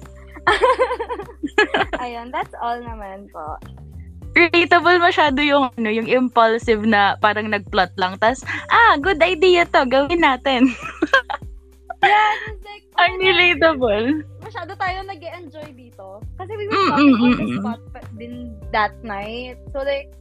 ayun 2.02 2.30
that's 2.30 2.54
all 2.58 2.78
naman 2.78 3.28
po 3.30 3.56
Relatable 4.36 5.02
masyado 5.02 5.40
yung 5.42 5.66
ano, 5.74 5.88
yung 5.90 6.06
impulsive 6.06 6.84
na 6.86 7.18
parang 7.18 7.50
nagplot 7.50 7.90
lang. 7.98 8.14
tas 8.22 8.38
ah, 8.70 8.94
good 9.00 9.18
idea 9.18 9.66
to. 9.66 9.82
Gawin 9.82 10.22
natin. 10.22 10.70
yeah 12.04 12.32
it's 12.46 12.62
like 12.62 12.84
oh 12.94 13.02
Ang 13.02 13.18
my 13.18 13.34
God, 13.34 13.34
relatable. 13.34 14.06
masyado 14.38 14.72
tayo 14.78 15.02
nag 15.02 15.18
enjoy 15.22 15.68
dito. 15.74 16.22
Kasi 16.38 16.54
we 16.54 16.68
were 16.70 16.78
Mm, 16.78 16.86
talking 16.86 17.18
mm, 17.18 17.24
on 17.24 17.34
the 17.34 17.46
mm, 17.46 17.50
mm. 17.50 17.58
spot 17.58 17.80
din 18.14 18.34
that 18.70 18.94
night. 19.02 19.58
So 19.74 19.82
like, 19.82 20.14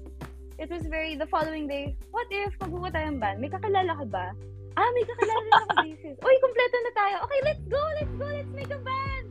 it 0.57 0.69
was 0.69 0.81
very, 0.89 1.13
the 1.13 1.29
following 1.29 1.69
day, 1.69 1.93
what 2.09 2.25
if 2.33 2.57
magbubuo 2.57 2.89
tayong 2.89 3.21
band? 3.21 3.37
May 3.37 3.53
kakilala 3.53 3.93
ka 3.93 4.05
ba? 4.09 4.33
Ah, 4.73 4.89
may 4.97 5.05
kakilala 5.05 5.43
na 5.45 5.53
ako 5.61 5.73
basis. 5.85 6.15
Uy, 6.17 6.35
kompleto 6.41 6.77
na 6.81 6.91
tayo. 6.97 7.15
Okay, 7.25 7.39
let's 7.45 7.65
go, 7.69 7.81
let's 8.01 8.13
go, 8.17 8.25
let's 8.25 8.53
make 8.57 8.73
a 8.73 8.81
band! 8.81 9.27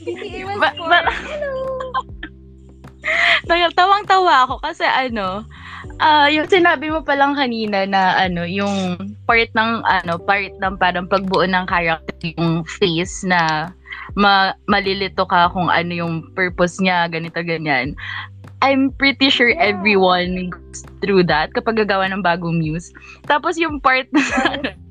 BTA 0.00 0.40
was 0.46 0.58
Ba- 0.58 0.74
for, 0.76 0.88
ba- 0.88 1.12
hello! 1.26 1.54
Tawa- 3.44 3.74
Tawang-tawa 3.74 4.34
ako 4.46 4.54
kasi 4.60 4.84
ano, 4.84 5.44
ah 5.98 6.28
yung 6.28 6.46
sinabi 6.46 6.92
mo 6.92 7.00
pa 7.00 7.16
lang 7.16 7.34
kanina 7.34 7.84
na 7.84 8.16
ano, 8.20 8.44
yung 8.44 8.96
part 9.24 9.48
ng 9.52 9.82
ano, 9.82 10.12
part 10.20 10.52
ng 10.56 10.74
parang 10.76 11.08
pagbuo 11.08 11.44
ng 11.44 11.64
character, 11.66 12.14
yung 12.36 12.62
face 12.64 13.24
na 13.24 13.72
ma 14.14 14.52
malilito 14.66 15.24
ka 15.24 15.48
kung 15.50 15.68
ano 15.68 15.92
yung 15.92 16.14
purpose 16.34 16.78
niya, 16.78 17.08
ganito 17.08 17.40
ganyan. 17.40 17.96
I'm 18.60 18.92
pretty 18.92 19.32
sure 19.32 19.48
Yeah. 19.48 19.72
everyone 19.72 20.52
goes 20.52 20.84
through 21.00 21.24
that 21.32 21.56
kapag 21.56 21.80
gagawa 21.80 22.12
ng 22.12 22.20
bagong 22.20 22.60
muse. 22.60 22.92
Tapos 23.24 23.56
yung 23.56 23.80
part 23.80 24.04
na 24.12 24.20
Honestly. 24.20 24.76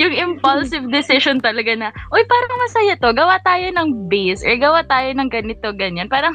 yung 0.00 0.12
impulsive 0.12 0.86
decision 0.90 1.40
talaga 1.40 1.72
na, 1.76 1.88
uy, 2.12 2.22
parang 2.26 2.60
masaya 2.60 2.94
to, 2.98 3.10
gawa 3.12 3.36
tayo 3.44 3.68
ng 3.72 4.08
bass, 4.08 4.42
or 4.44 4.54
gawa 4.56 4.82
tayo 4.86 5.12
ng 5.14 5.28
ganito, 5.30 5.72
ganyan. 5.76 6.08
Parang, 6.08 6.34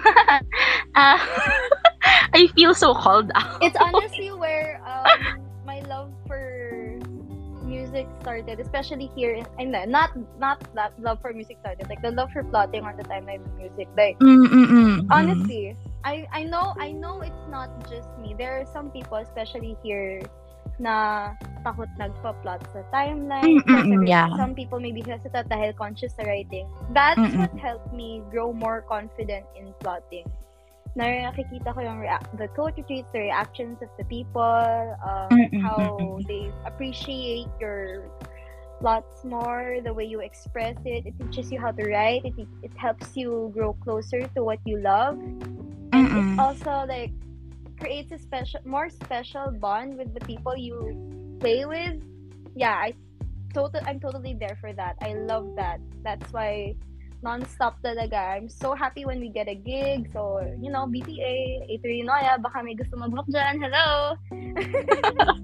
ah, 1.00 1.20
I 2.38 2.48
feel 2.56 2.74
so 2.74 2.94
called 2.94 3.32
out. 3.36 3.60
it's 3.62 3.78
honestly 3.80 4.32
where 4.32 4.82
um, 4.86 5.42
my 5.66 5.82
love 5.88 6.14
for 6.28 7.00
music 7.68 8.08
started, 8.22 8.60
especially 8.60 9.12
here 9.16 9.36
in, 9.36 9.46
in 9.60 9.92
not 9.92 10.16
not 10.40 10.64
that 10.74 10.96
love 11.00 11.20
for 11.22 11.34
music 11.34 11.58
started, 11.60 11.88
like 11.90 12.02
the 12.02 12.12
love 12.12 12.32
for 12.32 12.44
plotting 12.44 12.84
on 12.84 12.96
the 12.96 13.04
timeline 13.04 13.44
of 13.44 13.52
music. 13.60 13.88
Like 13.98 14.18
Mm-mm-mm. 14.20 15.06
honestly, 15.12 15.76
I 16.04 16.26
I 16.32 16.44
know 16.44 16.74
I 16.80 16.92
know 16.92 17.22
it's 17.22 17.46
not 17.52 17.70
just 17.90 18.08
me. 18.20 18.36
There 18.38 18.62
are 18.62 18.66
some 18.66 18.90
people, 18.92 19.18
especially 19.20 19.76
here, 19.84 20.24
na 20.80 21.34
takot 21.66 21.90
nagpa-plot 21.98 22.62
sa 22.74 22.82
timeline. 22.94 23.60
Mm-mm, 23.66 23.66
Kasi 23.66 23.94
mm, 23.98 24.08
yeah. 24.08 24.30
Some 24.38 24.54
people 24.54 24.80
may 24.80 24.94
be 24.94 25.02
hesitant 25.02 25.50
dahil 25.50 25.74
conscious 25.76 26.14
sa 26.14 26.24
writing. 26.24 26.70
That's 26.94 27.18
Mm-mm. 27.18 27.38
what 27.38 27.54
helped 27.58 27.92
me 27.94 28.22
grow 28.30 28.54
more 28.54 28.86
confident 28.86 29.46
in 29.58 29.74
plotting. 29.82 30.30
Na 30.98 31.30
nakikita 31.30 31.74
ko 31.74 31.80
yung 31.82 32.02
rea- 32.02 32.26
the 32.38 32.50
culture 32.54 32.86
treats, 32.86 33.10
the 33.14 33.30
reactions 33.30 33.82
of 33.82 33.90
the 33.98 34.06
people, 34.06 34.96
um, 35.06 35.30
Mm-mm, 35.30 35.62
how 35.62 35.78
mm, 35.78 35.98
mm. 35.98 36.28
they 36.30 36.50
appreciate 36.66 37.50
your 37.62 38.06
plots 38.80 39.26
more, 39.26 39.82
the 39.82 39.94
way 39.94 40.06
you 40.06 40.22
express 40.22 40.78
it. 40.86 41.06
It 41.06 41.14
teaches 41.18 41.52
you 41.52 41.60
how 41.60 41.74
to 41.74 41.84
write. 41.90 42.26
It, 42.26 42.34
it 42.62 42.74
helps 42.78 43.18
you 43.18 43.50
grow 43.54 43.74
closer 43.82 44.26
to 44.38 44.44
what 44.46 44.62
you 44.66 44.78
love. 44.82 45.18
And 45.94 46.06
Mm-mm. 46.06 46.34
it 46.38 46.40
also 46.40 46.86
like 46.86 47.14
creates 47.80 48.12
a 48.12 48.20
special, 48.20 48.60
more 48.66 48.90
special 48.90 49.52
bond 49.52 49.98
with 49.98 50.14
the 50.14 50.22
people 50.26 50.58
you 50.58 50.98
play 51.40 51.66
with. 51.66 52.02
Yeah, 52.56 52.74
I 52.74 52.94
total, 53.54 53.82
I'm 53.86 54.00
totally 54.00 54.34
there 54.34 54.58
for 54.60 54.74
that. 54.74 54.98
I 55.02 55.14
love 55.14 55.56
that. 55.56 55.80
That's 56.04 56.32
why 56.34 56.76
non-stop 57.24 57.82
talaga. 57.82 58.38
I'm 58.38 58.50
so 58.50 58.76
happy 58.78 59.06
when 59.06 59.20
we 59.20 59.30
get 59.30 59.48
a 59.50 59.56
gig. 59.58 60.10
So, 60.14 60.42
you 60.62 60.70
know, 60.70 60.86
BTA, 60.86 61.66
A3 61.74 62.06
Noya, 62.06 62.38
baka 62.42 62.62
may 62.62 62.78
gusto 62.78 62.98
mag-book 62.98 63.26
dyan. 63.30 63.62
Hello! 63.62 64.16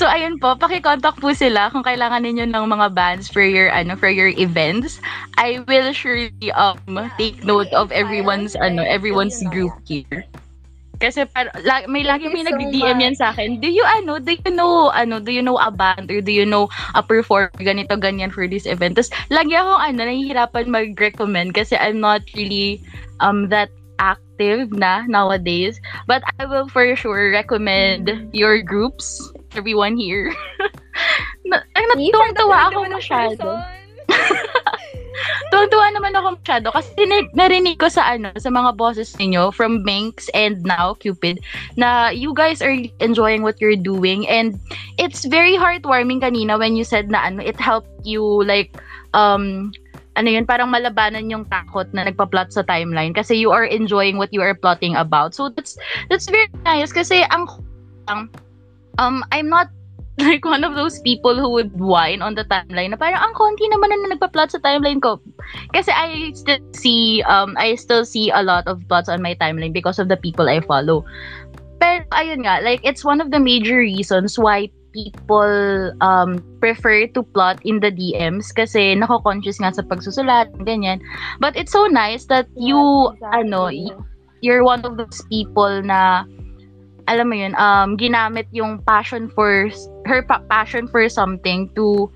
So, 0.00 0.08
ayun 0.08 0.40
po, 0.40 0.56
pakicontact 0.56 1.20
po 1.20 1.36
sila 1.36 1.68
kung 1.68 1.84
kailangan 1.84 2.24
ninyo 2.24 2.48
ng 2.48 2.64
mga 2.72 2.96
bands 2.96 3.28
for 3.28 3.44
your, 3.44 3.68
ano, 3.68 4.00
for 4.00 4.08
your 4.08 4.32
events. 4.40 4.96
I 5.36 5.60
will 5.68 5.92
surely, 5.92 6.32
um, 6.56 6.80
take 7.20 7.44
note 7.44 7.68
of 7.76 7.92
everyone's, 7.92 8.56
ano, 8.56 8.80
everyone's 8.80 9.44
group 9.52 9.76
here. 9.84 10.24
Kasi 11.00 11.24
par, 11.32 11.48
la, 11.64 11.88
may 11.88 12.04
lagi 12.04 12.28
may 12.28 12.44
so 12.44 12.52
nag-DM 12.52 13.00
yan 13.00 13.16
sa 13.16 13.32
akin. 13.32 13.56
Do 13.56 13.72
you 13.72 13.82
ano, 13.96 14.20
do 14.20 14.36
you 14.36 14.52
know 14.52 14.92
ano, 14.92 15.16
do 15.16 15.32
you 15.32 15.40
know 15.40 15.56
a 15.56 15.72
band 15.72 16.12
or 16.12 16.20
do 16.20 16.28
you 16.28 16.44
know 16.44 16.68
a 16.92 17.00
performer 17.00 17.48
ganito 17.56 17.96
ganyan 17.96 18.28
for 18.28 18.44
this 18.44 18.68
event? 18.68 19.00
Tapos 19.00 19.08
lagi 19.32 19.56
akong 19.56 19.80
ano, 19.80 20.00
nahihirapan 20.04 20.68
mag-recommend 20.68 21.56
kasi 21.56 21.74
I'm 21.80 22.04
not 22.04 22.20
really 22.36 22.84
um 23.24 23.48
that 23.48 23.72
active 23.96 24.72
na 24.72 25.08
nowadays. 25.08 25.80
But 26.04 26.20
I 26.36 26.44
will 26.44 26.68
for 26.68 26.84
sure 26.96 27.32
recommend 27.32 28.12
your 28.36 28.60
groups, 28.60 29.20
everyone 29.56 29.96
here. 29.96 30.32
na, 31.48 31.64
ay, 31.76 31.84
natutuwa 31.96 32.68
ako 32.68 32.80
21 32.92 32.96
masyado. 32.96 33.46
person. 35.20 35.48
Tuwan-tuwa 35.52 35.86
naman 35.92 36.12
ako 36.16 36.26
masyado 36.40 36.66
kasi 36.72 36.90
nar- 37.04 37.32
narinig 37.36 37.76
ko 37.78 37.88
sa 37.92 38.16
ano, 38.16 38.32
sa 38.36 38.50
mga 38.50 38.76
bosses 38.76 39.12
ninyo 39.20 39.52
from 39.52 39.84
Banks 39.84 40.32
and 40.32 40.62
now 40.64 40.96
Cupid 40.96 41.40
na 41.76 42.10
you 42.10 42.32
guys 42.32 42.64
are 42.64 42.74
enjoying 43.00 43.42
what 43.44 43.60
you're 43.60 43.78
doing 43.78 44.24
and 44.28 44.56
it's 44.96 45.24
very 45.28 45.56
heartwarming 45.56 46.20
kanina 46.20 46.58
when 46.58 46.74
you 46.76 46.84
said 46.84 47.12
na 47.12 47.28
ano, 47.28 47.44
it 47.44 47.58
helped 47.60 47.92
you 48.02 48.22
like 48.44 48.72
um 49.14 49.72
ano 50.18 50.28
yun, 50.28 50.44
parang 50.44 50.68
malabanan 50.68 51.30
yung 51.30 51.46
takot 51.46 51.86
na 51.94 52.04
nagpa-plot 52.04 52.50
sa 52.50 52.66
timeline 52.66 53.14
kasi 53.14 53.38
you 53.38 53.54
are 53.54 53.64
enjoying 53.64 54.18
what 54.18 54.28
you 54.34 54.42
are 54.42 54.52
plotting 54.52 54.98
about. 54.98 55.32
So 55.32 55.48
that's 55.48 55.78
that's 56.10 56.26
very 56.26 56.50
nice 56.66 56.90
kasi 56.90 57.22
ang 57.30 57.46
um 58.10 59.22
I'm 59.30 59.48
not 59.48 59.70
like 60.18 60.44
one 60.44 60.64
of 60.64 60.74
those 60.74 61.00
people 61.00 61.36
who 61.38 61.48
would 61.50 61.72
whine 61.78 62.20
on 62.22 62.34
the 62.34 62.44
timeline 62.44 62.90
na 62.90 62.98
parang 62.98 63.20
ang 63.20 63.34
konti 63.34 63.64
naman 63.70 63.88
na 63.88 64.14
nagpa-plot 64.16 64.50
sa 64.50 64.58
timeline 64.60 65.00
ko. 65.00 65.20
Kasi 65.72 65.92
I 65.92 66.32
still 66.34 66.60
see 66.74 67.22
um 67.24 67.54
I 67.56 67.74
still 67.76 68.04
see 68.04 68.30
a 68.30 68.42
lot 68.42 68.66
of 68.66 68.82
plots 68.88 69.08
on 69.08 69.22
my 69.22 69.34
timeline 69.38 69.72
because 69.72 69.98
of 69.98 70.08
the 70.08 70.18
people 70.18 70.48
I 70.48 70.60
follow. 70.60 71.06
Pero 71.80 72.04
ayun 72.12 72.44
nga, 72.44 72.60
like 72.60 72.84
it's 72.84 73.04
one 73.04 73.20
of 73.22 73.30
the 73.30 73.40
major 73.40 73.78
reasons 73.80 74.36
why 74.36 74.68
people 74.90 75.94
um 76.02 76.42
prefer 76.58 77.06
to 77.14 77.22
plot 77.22 77.62
in 77.62 77.78
the 77.78 77.94
DMs 77.94 78.50
kasi 78.50 78.98
nako-conscious 78.98 79.62
nga 79.62 79.72
sa 79.72 79.86
pagsusulat 79.86 80.50
ganyan. 80.66 81.00
But 81.38 81.54
it's 81.56 81.72
so 81.72 81.86
nice 81.86 82.26
that 82.28 82.50
you 82.58 83.14
Yes, 83.16 83.46
ano 83.46 83.70
exactly. 83.70 83.94
you're 84.42 84.64
one 84.66 84.84
of 84.84 84.96
those 84.98 85.22
people 85.32 85.80
na 85.80 86.26
alam 87.10 87.26
mo 87.28 87.34
yun, 87.34 87.58
um, 87.58 87.98
ginamit 87.98 88.46
yung 88.54 88.78
passion 88.86 89.26
for, 89.34 89.66
her 90.06 90.22
pa- 90.22 90.46
passion 90.46 90.86
for 90.86 91.02
something 91.10 91.66
to 91.74 92.06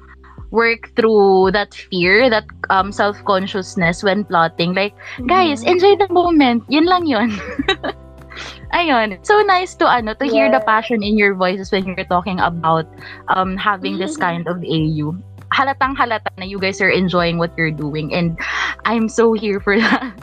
work 0.55 0.87
through 0.95 1.51
that 1.51 1.75
fear, 1.75 2.31
that 2.31 2.47
um, 2.71 2.95
self-consciousness 2.95 4.07
when 4.07 4.23
plotting. 4.23 4.71
Like, 4.71 4.95
guys, 5.27 5.67
Mhm. 5.67 5.75
enjoy 5.75 5.95
the 5.99 6.07
moment. 6.15 6.63
Yun 6.71 6.87
lang 6.87 7.11
yun. 7.11 7.35
Ayun. 8.75 9.19
So 9.23 9.39
nice 9.47 9.75
to 9.79 9.87
ano 9.87 10.15
to 10.19 10.27
hear 10.27 10.51
the 10.51 10.59
Yes. 10.59 10.67
passion 10.67 11.03
in 11.03 11.15
your 11.19 11.35
voices 11.39 11.71
when 11.71 11.87
you're 11.87 12.07
talking 12.11 12.43
about 12.43 12.87
um 13.31 13.55
having 13.55 13.99
this 13.99 14.19
kind 14.19 14.47
of 14.51 14.59
AU. 14.67 15.15
Halatang 15.55 15.95
halata 15.95 16.27
na 16.35 16.43
you 16.43 16.59
guys 16.59 16.83
are 16.83 16.91
enjoying 16.91 17.39
what 17.39 17.55
you're 17.55 17.71
doing 17.75 18.11
and 18.11 18.35
I'm 18.83 19.07
so 19.07 19.35
here 19.39 19.63
for 19.63 19.79
that. 19.79 20.19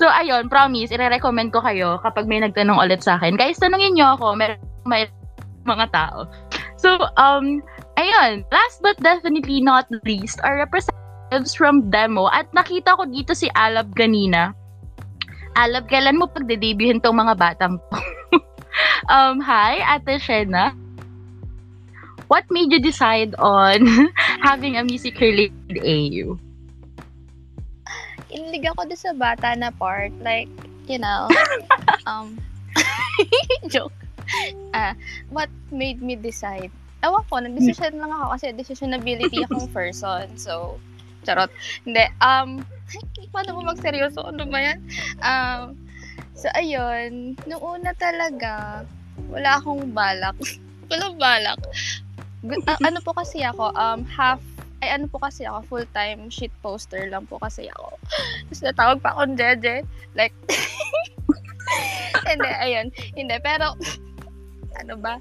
So 0.00 0.08
ayun, 0.08 0.48
promise, 0.50 0.92
ire-recommend 0.92 1.52
ko 1.54 1.60
kayo 1.64 2.00
kapag 2.02 2.28
may 2.28 2.40
nagtanong 2.42 2.80
ulit 2.80 3.04
sa 3.04 3.16
akin. 3.16 3.38
Guys, 3.38 3.60
tanungin 3.60 3.96
niyo 3.96 4.14
ako, 4.18 4.36
may, 4.36 4.56
may 4.84 5.08
mga 5.64 5.90
tao. 5.92 6.28
So 6.76 7.00
um 7.16 7.64
ayun, 7.96 8.44
last 8.52 8.84
but 8.84 8.98
definitely 9.00 9.60
not 9.64 9.88
least 10.04 10.40
are 10.44 10.60
representatives 10.60 11.56
from 11.56 11.88
demo 11.88 12.28
at 12.30 12.50
nakita 12.52 12.98
ko 12.98 13.08
dito 13.08 13.32
si 13.32 13.48
Alab 13.56 13.94
kanina. 13.96 14.52
Alab, 15.54 15.86
kailan 15.86 16.18
mo 16.18 16.26
pagde-debutin 16.26 16.98
tong 16.98 17.14
mga 17.14 17.38
batang 17.38 17.78
to? 17.78 17.98
um, 19.14 19.38
hi, 19.38 19.78
Ate 19.86 20.18
Shena. 20.18 20.74
What 22.26 22.50
made 22.50 22.72
you 22.72 22.82
decide 22.82 23.38
on 23.38 23.86
having 24.46 24.74
a 24.74 24.82
music-related 24.82 25.78
AU? 25.78 26.34
Inlig 28.34 28.66
ako 28.66 28.90
doon 28.90 29.00
sa 29.00 29.14
bata 29.14 29.54
na 29.54 29.70
part. 29.70 30.10
Like, 30.20 30.50
you 30.90 30.98
know, 30.98 31.30
um, 32.10 32.36
joke. 33.72 33.94
Ah, 34.74 34.96
what 35.30 35.48
made 35.70 36.02
me 36.02 36.18
decide? 36.18 36.72
Ewan 37.04 37.24
ko, 37.28 37.36
nag-decision 37.36 38.00
lang 38.00 38.08
ako 38.08 38.34
kasi 38.34 38.46
decisionability 38.56 39.38
akong 39.46 39.68
person. 39.70 40.24
So, 40.40 40.80
charot. 41.22 41.52
Hindi, 41.84 42.08
um, 42.24 42.64
paano 43.28 43.60
mo 43.60 43.70
magseryoso? 43.72 44.24
Ano 44.24 44.48
ba 44.48 44.58
yan? 44.58 44.78
Um, 45.20 45.76
so, 46.32 46.48
ayun, 46.56 47.36
nung 47.44 47.60
una 47.60 47.92
talaga, 47.92 48.82
wala 49.28 49.60
akong 49.60 49.92
balak. 49.92 50.36
Walang 50.88 51.20
balak. 51.20 51.60
Ah, 52.68 52.80
ano 52.84 53.00
po 53.04 53.12
kasi 53.12 53.44
ako, 53.44 53.72
um, 53.76 54.04
half, 54.08 54.40
ay 54.84 55.00
ano 55.00 55.08
po 55.08 55.16
kasi 55.16 55.48
ako, 55.48 55.64
full-time 55.64 56.28
shit 56.28 56.52
poster 56.60 57.08
lang 57.08 57.24
po 57.24 57.40
kasi 57.40 57.72
ako. 57.72 57.96
Tapos 58.52 58.60
natawag 58.60 58.98
pa 59.00 59.16
akong 59.16 59.34
Jeje. 59.40 59.80
Like, 60.12 60.36
hindi, 62.28 62.50
ayun. 62.60 62.92
Hindi, 63.16 63.36
pero, 63.40 63.72
ano 64.80 64.94
ba? 65.00 65.16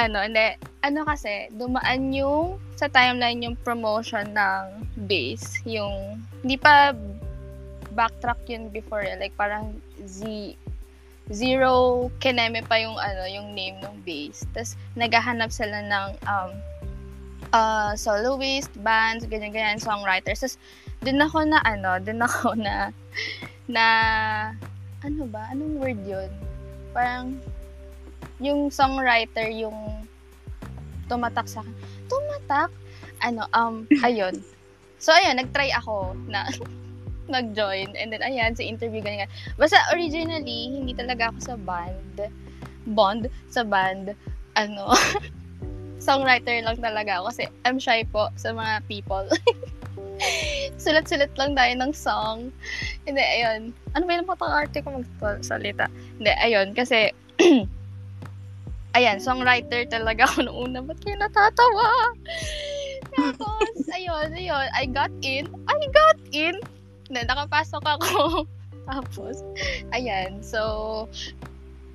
Ano, 0.00 0.24
hindi. 0.24 0.56
ano 0.80 1.04
kasi, 1.04 1.52
dumaan 1.52 2.16
yung 2.16 2.56
sa 2.80 2.88
timeline 2.88 3.44
yung 3.44 3.60
promotion 3.60 4.32
ng 4.32 4.64
base. 5.04 5.60
Yung, 5.68 6.24
hindi 6.40 6.56
pa 6.56 6.96
backtrack 7.92 8.40
yun 8.48 8.72
before 8.72 9.04
eh. 9.04 9.20
Like, 9.20 9.36
parang 9.36 9.76
Z, 10.08 10.24
Zero 11.28 12.08
Keneme 12.24 12.64
pa 12.64 12.80
yung 12.80 12.96
ano, 12.96 13.28
yung 13.28 13.52
name 13.52 13.76
ng 13.84 14.00
base. 14.06 14.48
Tapos, 14.56 14.80
naghahanap 14.96 15.52
sila 15.52 15.84
ng 15.84 16.08
um, 16.24 16.50
uh, 17.52 17.92
soloist, 17.96 18.72
bands, 18.82 19.24
ganyan-ganyan, 19.24 19.80
songwriters. 19.80 20.44
Tapos, 20.44 20.56
din 21.04 21.20
ako 21.22 21.46
na 21.46 21.58
ano, 21.62 21.96
din 22.02 22.18
ako 22.18 22.58
na, 22.58 22.90
na, 23.70 23.84
ano 25.04 25.22
ba? 25.30 25.48
Anong 25.54 25.78
word 25.78 26.00
yun? 26.04 26.30
Parang, 26.92 27.38
yung 28.42 28.70
songwriter, 28.70 29.50
yung 29.50 30.06
tumatak 31.06 31.46
sa 31.48 31.62
akin. 31.64 31.74
Tumatak? 32.06 32.70
Ano, 33.24 33.46
um, 33.54 33.86
ayun. 34.06 34.34
So, 34.98 35.14
ayun, 35.14 35.38
nag-try 35.38 35.70
ako 35.74 36.14
na 36.26 36.46
mag-join. 37.32 37.94
And 37.94 38.10
then, 38.10 38.24
ayan, 38.24 38.56
sa 38.56 38.64
interview, 38.64 39.00
ganyan. 39.00 39.30
Basta, 39.56 39.78
originally, 39.94 40.74
hindi 40.74 40.92
talaga 40.92 41.30
ako 41.30 41.38
sa 41.40 41.56
band. 41.56 42.16
Bond 42.88 43.28
sa 43.52 43.62
band. 43.62 44.16
Ano, 44.58 44.90
songwriter 46.08 46.64
lang 46.64 46.80
talaga 46.80 47.20
ako. 47.20 47.24
Kasi, 47.28 47.44
I'm 47.68 47.76
shy 47.76 48.08
po 48.08 48.32
sa 48.40 48.56
mga 48.56 48.80
people. 48.88 49.28
Sulat-sulat 50.82 51.30
lang 51.36 51.52
tayo 51.52 51.72
ng 51.76 51.92
song. 51.92 52.48
Hindi, 53.04 53.20
ayun. 53.20 53.76
Ano 53.92 54.08
ba 54.08 54.16
yung 54.16 54.28
arte 54.40 54.80
ko 54.80 55.04
magsalita? 55.20 55.92
Hindi, 56.16 56.32
ayun. 56.40 56.72
Kasi, 56.72 57.12
ayan, 58.98 59.20
songwriter 59.20 59.84
talaga 59.92 60.24
ako 60.24 60.48
noong 60.48 60.58
una. 60.72 60.78
Ba't 60.80 60.98
kayo 61.04 61.20
natatawa? 61.20 62.16
Tapos, 63.12 63.68
ayun, 63.92 64.32
ayun, 64.32 64.66
I 64.72 64.88
got 64.88 65.12
in. 65.20 65.44
I 65.68 65.76
got 65.92 66.18
in. 66.32 66.56
Na, 67.12 67.28
nakapasok 67.28 67.84
ako. 67.84 68.48
Tapos, 68.88 69.44
ayan, 69.92 70.40
so, 70.40 71.04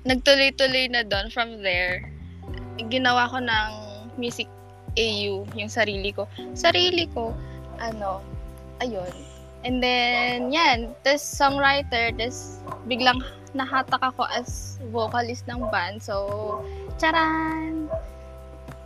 nagtuloy-tuloy 0.06 0.86
na 0.92 1.02
doon 1.02 1.28
from 1.34 1.60
there. 1.60 2.06
Ginawa 2.78 3.26
ko 3.30 3.42
ng 3.42 3.83
music 4.16 4.48
AU, 4.94 5.46
yung 5.58 5.70
sarili 5.70 6.14
ko. 6.14 6.30
Sarili 6.54 7.10
ko, 7.10 7.34
ano, 7.82 8.22
ayun. 8.78 9.10
And 9.64 9.80
then, 9.80 10.52
yan, 10.52 10.92
tas 11.02 11.24
songwriter, 11.24 12.12
tas 12.20 12.60
biglang 12.84 13.24
nahatak 13.56 14.02
ako 14.02 14.28
as 14.28 14.76
vocalist 14.92 15.48
ng 15.48 15.66
band. 15.72 16.04
So, 16.04 16.60
charan! 17.00 17.88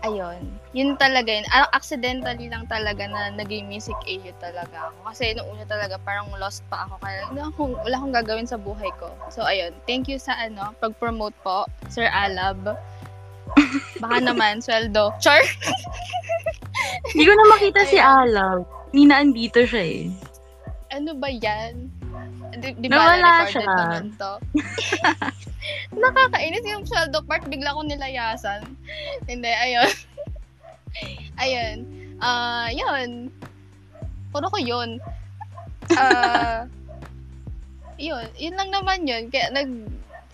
Ayun. 0.06 0.54
Yun 0.78 0.94
talaga 0.94 1.26
yun. 1.26 1.42
Ah, 1.50 1.66
Accidentally 1.74 2.46
lang 2.46 2.70
talaga 2.70 3.10
na 3.10 3.34
naging 3.34 3.66
music 3.66 3.98
AU 4.06 4.30
talaga 4.38 4.94
ako. 4.94 5.10
Kasi 5.10 5.34
nung 5.34 5.50
una 5.50 5.66
talaga 5.66 5.98
parang 5.98 6.30
lost 6.38 6.62
pa 6.70 6.86
ako. 6.86 7.02
Kaya 7.02 7.26
wala 7.34 7.50
akong, 7.50 7.74
wala 7.82 7.94
akong 7.98 8.14
gagawin 8.14 8.46
sa 8.46 8.60
buhay 8.60 8.94
ko. 9.02 9.10
So, 9.34 9.42
ayun. 9.42 9.74
Thank 9.90 10.06
you 10.06 10.22
sa 10.22 10.38
ano, 10.38 10.70
pag-promote 10.78 11.34
po, 11.42 11.66
Sir 11.90 12.06
Alab. 12.06 12.78
Baka 14.02 14.16
naman, 14.22 14.60
sweldo. 14.62 15.12
Char! 15.18 15.40
Hindi 17.12 17.24
ko 17.26 17.32
na 17.34 17.46
makita 17.52 17.80
si 17.88 17.98
Alaw. 17.98 18.62
Hindi 18.92 19.04
na 19.08 19.16
andito 19.20 19.60
siya 19.64 19.84
eh. 19.84 20.02
ano 20.88 21.12
ba 21.20 21.28
yan? 21.28 21.92
Di, 22.58 22.72
di 22.80 22.88
Nawala 22.88 23.44
ba, 23.44 23.50
siya. 23.50 23.60
recorded 23.60 23.76
naman 23.76 24.06
to? 24.16 24.32
Nakakainis 26.00 26.64
yung 26.64 26.84
sweldo 26.88 27.20
part, 27.28 27.44
bigla 27.44 27.76
ko 27.76 27.84
nilayasan. 27.84 28.64
Hindi, 29.28 29.52
ayun. 29.52 29.90
ayun. 31.44 31.76
Ah, 32.18 32.72
yun. 32.72 33.28
Puro 34.32 34.48
ko 34.48 34.58
yun. 34.58 34.96
Ah, 35.92 36.64
yun. 38.00 38.26
Yun 38.40 38.56
lang 38.56 38.70
naman 38.72 39.04
yun. 39.04 39.28
Kaya 39.28 39.52
nag, 39.52 39.68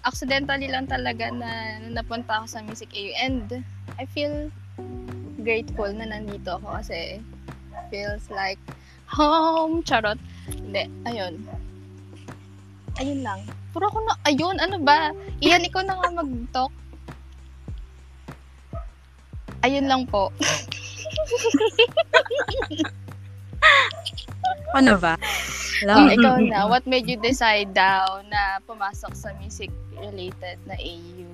accidentally 0.05 0.69
lang 0.69 0.87
talaga 0.87 1.33
na, 1.33 1.81
na 1.81 2.01
napunta 2.01 2.41
ako 2.41 2.47
sa 2.47 2.61
Music 2.61 2.93
AU. 2.93 3.13
And 3.17 3.65
I 3.97 4.05
feel 4.05 4.53
grateful 5.41 5.89
na 5.93 6.09
nandito 6.09 6.61
ako 6.61 6.81
kasi 6.81 7.21
feels 7.89 8.29
like 8.29 8.61
home. 9.09 9.81
Charot. 9.83 10.21
Hindi. 10.49 10.89
Ayun. 11.09 11.41
Ayun 13.01 13.21
lang. 13.25 13.41
Puro 13.75 13.91
ako 13.91 14.07
na, 14.07 14.15
ayun, 14.23 14.55
ano 14.63 14.79
ba? 14.79 15.11
Iyan, 15.43 15.67
ikaw 15.67 15.83
na 15.83 15.99
nga 15.99 16.15
mag-talk. 16.15 16.71
Ayun 19.67 19.91
lang 19.91 20.07
po. 20.07 20.31
Ano 24.75 24.99
ba? 24.99 25.15
Oh, 25.87 26.09
Hello? 26.09 26.11
ikaw 26.11 26.37
na. 26.43 26.67
What 26.67 26.83
made 26.87 27.07
you 27.07 27.19
decide 27.19 27.71
daw 27.71 28.23
na 28.27 28.59
pumasok 28.67 29.15
sa 29.15 29.31
music-related 29.39 30.59
na 30.67 30.75
AU? 30.75 31.29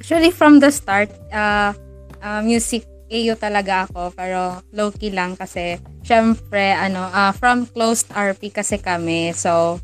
Actually, 0.00 0.32
from 0.32 0.60
the 0.60 0.72
start, 0.72 1.12
uh, 1.32 1.76
uh, 2.24 2.40
music 2.40 2.88
AU 3.10 3.34
talaga 3.36 3.86
ako, 3.90 4.14
pero 4.16 4.60
low-key 4.72 5.12
lang 5.12 5.34
kasi, 5.34 5.76
syempre, 6.06 6.74
ano, 6.74 7.06
uh, 7.10 7.32
from 7.34 7.66
closed 7.70 8.08
RP 8.12 8.54
kasi 8.54 8.78
kami, 8.78 9.34
so, 9.36 9.82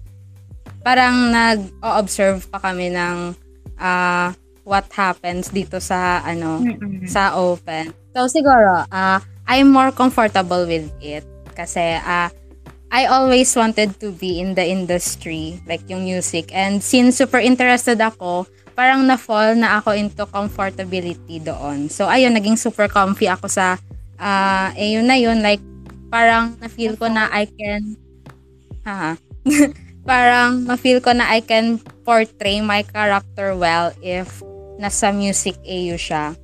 parang 0.83 1.31
nag-observe 1.31 2.42
pa 2.51 2.59
kami 2.59 2.90
ng 2.90 3.35
uh, 3.79 4.31
what 4.62 4.87
happens 4.94 5.51
dito 5.51 5.79
sa, 5.79 6.22
ano, 6.22 6.62
sa 7.07 7.35
open. 7.38 7.90
So, 8.14 8.31
siguro, 8.31 8.87
uh, 8.87 9.18
I'm 9.46 9.75
more 9.75 9.90
comfortable 9.90 10.64
with 10.70 10.87
it 11.03 11.27
kasi, 11.54 12.00
uh, 12.00 12.28
I 12.92 13.08
always 13.08 13.48
wanted 13.56 13.96
to 14.04 14.12
be 14.12 14.36
in 14.36 14.52
the 14.52 14.68
industry, 14.68 15.56
like 15.64 15.80
yung 15.88 16.04
music. 16.04 16.52
And 16.52 16.84
since 16.84 17.16
super 17.16 17.40
interested 17.40 17.96
ako, 17.96 18.44
parang 18.76 19.08
na-fall 19.08 19.56
na 19.56 19.80
ako 19.80 19.96
into 19.96 20.28
comfortability 20.28 21.40
doon. 21.40 21.88
So, 21.88 22.04
ayun, 22.04 22.36
naging 22.36 22.60
super 22.60 22.92
comfy 22.92 23.32
ako 23.32 23.48
sa, 23.48 23.80
uh, 24.20 24.68
eh, 24.76 24.96
yun 24.96 25.08
na 25.08 25.16
yun, 25.16 25.40
like, 25.40 25.64
parang 26.12 26.52
na-feel 26.60 27.00
ko 27.00 27.08
na 27.08 27.32
I 27.32 27.48
can, 27.48 27.96
ha, 28.84 29.16
parang 30.08 30.68
na-feel 30.68 31.00
ko 31.00 31.16
na 31.16 31.32
I 31.32 31.40
can 31.40 31.80
portray 32.04 32.60
my 32.60 32.84
character 32.84 33.56
well 33.56 33.96
if 34.04 34.44
nasa 34.76 35.14
music 35.14 35.56
AU 35.64 35.96
siya. 35.96 36.36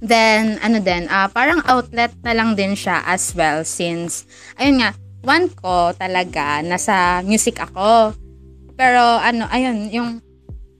Then, 0.00 0.56
ano 0.64 0.80
din, 0.80 1.06
ah 1.12 1.28
parang 1.28 1.60
outlet 1.68 2.12
na 2.24 2.32
lang 2.32 2.56
din 2.56 2.72
siya 2.72 3.04
as 3.04 3.36
well 3.36 3.68
since, 3.68 4.24
ayun 4.56 4.80
nga, 4.80 4.90
one 5.20 5.52
ko 5.52 5.92
talaga, 5.92 6.64
nasa 6.64 7.20
music 7.20 7.60
ako. 7.60 8.16
Pero, 8.80 9.20
ano, 9.20 9.44
ayun, 9.52 9.92
yung 9.92 10.10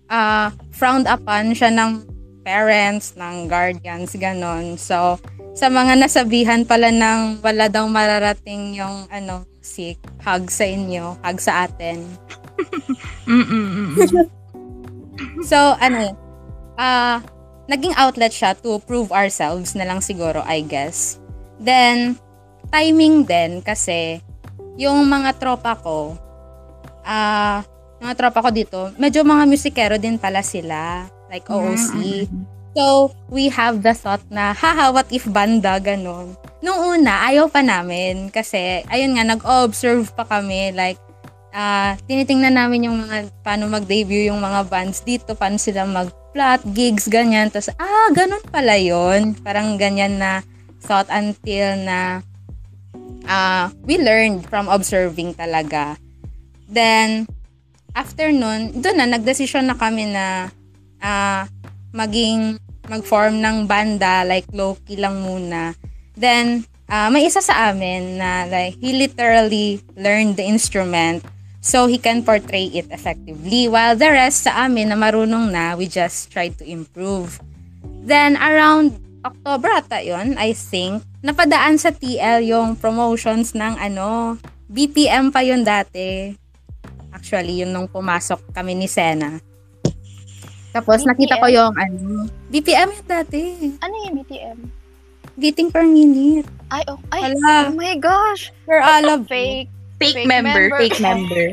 ah 0.08 0.50
frowned 0.72 1.06
upon 1.06 1.52
siya 1.52 1.68
ng 1.68 2.02
parents, 2.42 3.12
ng 3.20 3.46
guardians, 3.46 4.16
ganon. 4.16 4.80
So, 4.80 5.20
sa 5.52 5.68
mga 5.68 6.00
nasabihan 6.00 6.64
pala 6.64 6.88
ng 6.88 7.44
wala 7.44 7.68
daw 7.68 7.84
mararating 7.84 8.80
yung 8.80 9.04
ano, 9.12 9.44
music, 9.60 10.00
hug 10.24 10.48
sa 10.48 10.64
inyo, 10.64 11.20
hug 11.20 11.38
sa 11.38 11.68
atin. 11.68 12.08
So, 15.44 15.76
ano 15.76 16.16
ah, 16.80 17.20
naging 17.70 17.94
outlet 17.94 18.34
siya 18.34 18.58
to 18.58 18.82
prove 18.82 19.14
ourselves 19.14 19.78
na 19.78 19.86
lang 19.86 20.02
siguro, 20.02 20.42
I 20.42 20.66
guess. 20.66 21.22
Then, 21.62 22.18
timing 22.74 23.30
din 23.30 23.62
kasi 23.62 24.18
yung 24.74 25.06
mga 25.06 25.38
tropa 25.38 25.78
ko, 25.78 26.18
ah, 27.06 27.62
mga 28.02 28.14
tropa 28.18 28.42
ko 28.42 28.50
dito, 28.50 28.80
medyo 28.98 29.22
mga 29.22 29.44
musikero 29.46 29.94
din 30.02 30.18
pala 30.18 30.42
sila. 30.42 31.06
Like 31.30 31.46
OOC. 31.46 32.26
So, 32.70 33.10
we 33.30 33.50
have 33.50 33.82
the 33.82 33.94
thought 33.94 34.22
na, 34.30 34.54
haha, 34.54 34.94
what 34.94 35.10
if 35.10 35.26
banda, 35.26 35.82
ganon. 35.82 36.38
Nung 36.62 36.78
una, 36.98 37.26
ayaw 37.26 37.50
pa 37.50 37.66
namin. 37.66 38.30
Kasi, 38.30 38.86
ayun 38.86 39.18
nga, 39.18 39.26
nag-observe 39.26 40.06
pa 40.14 40.22
kami. 40.22 40.70
Like, 40.70 41.02
ah 41.50 41.98
tinitingnan 42.06 42.54
namin 42.54 42.86
yung 42.86 42.98
mga, 43.06 43.30
paano 43.42 43.66
mag-debut 43.66 44.30
yung 44.30 44.38
mga 44.38 44.70
bands 44.70 45.02
dito, 45.02 45.34
paano 45.34 45.58
sila 45.58 45.82
mag-plot, 45.86 46.62
gigs, 46.74 47.10
ganyan. 47.10 47.50
Tapos, 47.50 47.74
ah, 47.78 48.08
ganon 48.14 48.42
pala 48.50 48.78
yon 48.78 49.34
Parang 49.42 49.74
ganyan 49.74 50.18
na 50.18 50.46
thought 50.80 51.10
until 51.12 51.76
na 51.84 52.24
ah 53.28 53.68
we 53.84 54.00
learned 54.00 54.46
from 54.48 54.70
observing 54.70 55.34
talaga. 55.36 55.98
Then, 56.70 57.26
after 57.98 58.30
nun, 58.30 58.78
doon 58.78 58.96
na, 59.02 59.06
nagdesisyon 59.18 59.66
na 59.66 59.76
kami 59.76 60.10
na 60.10 60.48
ah 61.02 61.50
maging 61.90 62.62
mag-form 62.86 63.42
ng 63.42 63.66
banda, 63.66 64.22
like 64.22 64.46
low-key 64.54 64.98
lang 64.98 65.18
muna. 65.22 65.74
Then, 66.14 66.62
ah 66.86 67.10
may 67.10 67.26
isa 67.26 67.42
sa 67.42 67.74
amin 67.74 68.22
na 68.22 68.46
like, 68.46 68.78
he 68.78 68.94
literally 68.94 69.82
learned 69.98 70.38
the 70.38 70.46
instrument 70.46 71.26
so 71.60 71.86
he 71.86 72.00
can 72.00 72.24
portray 72.24 72.72
it 72.72 72.88
effectively. 72.88 73.68
While 73.68 73.94
the 73.94 74.10
rest 74.10 74.48
sa 74.48 74.66
amin 74.66 74.90
na 74.90 74.96
marunong 74.96 75.52
na, 75.52 75.76
we 75.76 75.86
just 75.86 76.32
tried 76.32 76.56
to 76.58 76.64
improve. 76.64 77.38
Then, 78.00 78.40
around 78.40 78.96
October 79.20 79.68
ata 79.68 80.00
yun, 80.00 80.40
I 80.40 80.56
think, 80.56 81.04
napadaan 81.20 81.76
sa 81.76 81.92
TL 81.92 82.48
yung 82.48 82.80
promotions 82.80 83.52
ng 83.52 83.76
ano, 83.76 84.40
BPM 84.72 85.28
pa 85.28 85.44
yun 85.44 85.60
dati. 85.60 86.32
Actually, 87.12 87.60
yun 87.60 87.76
nung 87.76 87.86
pumasok 87.92 88.40
kami 88.56 88.72
ni 88.72 88.88
Sena. 88.88 89.36
Tapos, 90.72 91.04
BPM? 91.04 91.10
nakita 91.12 91.34
ko 91.36 91.46
yung 91.52 91.72
ano, 91.76 92.24
BPM 92.48 92.88
yun 92.96 93.06
dati. 93.06 93.40
Ano 93.84 93.94
yung 94.08 94.14
BTM? 94.24 94.58
Beating 95.36 95.68
per 95.68 95.84
minute. 95.84 96.48
Ay, 96.72 96.84
oh, 96.88 97.00
ay, 97.12 97.32
Hala, 97.32 97.72
oh 97.72 97.76
my 97.76 97.96
gosh. 98.00 98.52
for 98.64 98.80
all 98.80 99.04
of 99.08 99.28
Fake. 99.28 99.68
Fake, 100.00 100.16
Fake 100.16 100.26
member, 100.26 100.48
member. 100.72 100.78
fake 100.80 100.98
member. 100.98 101.44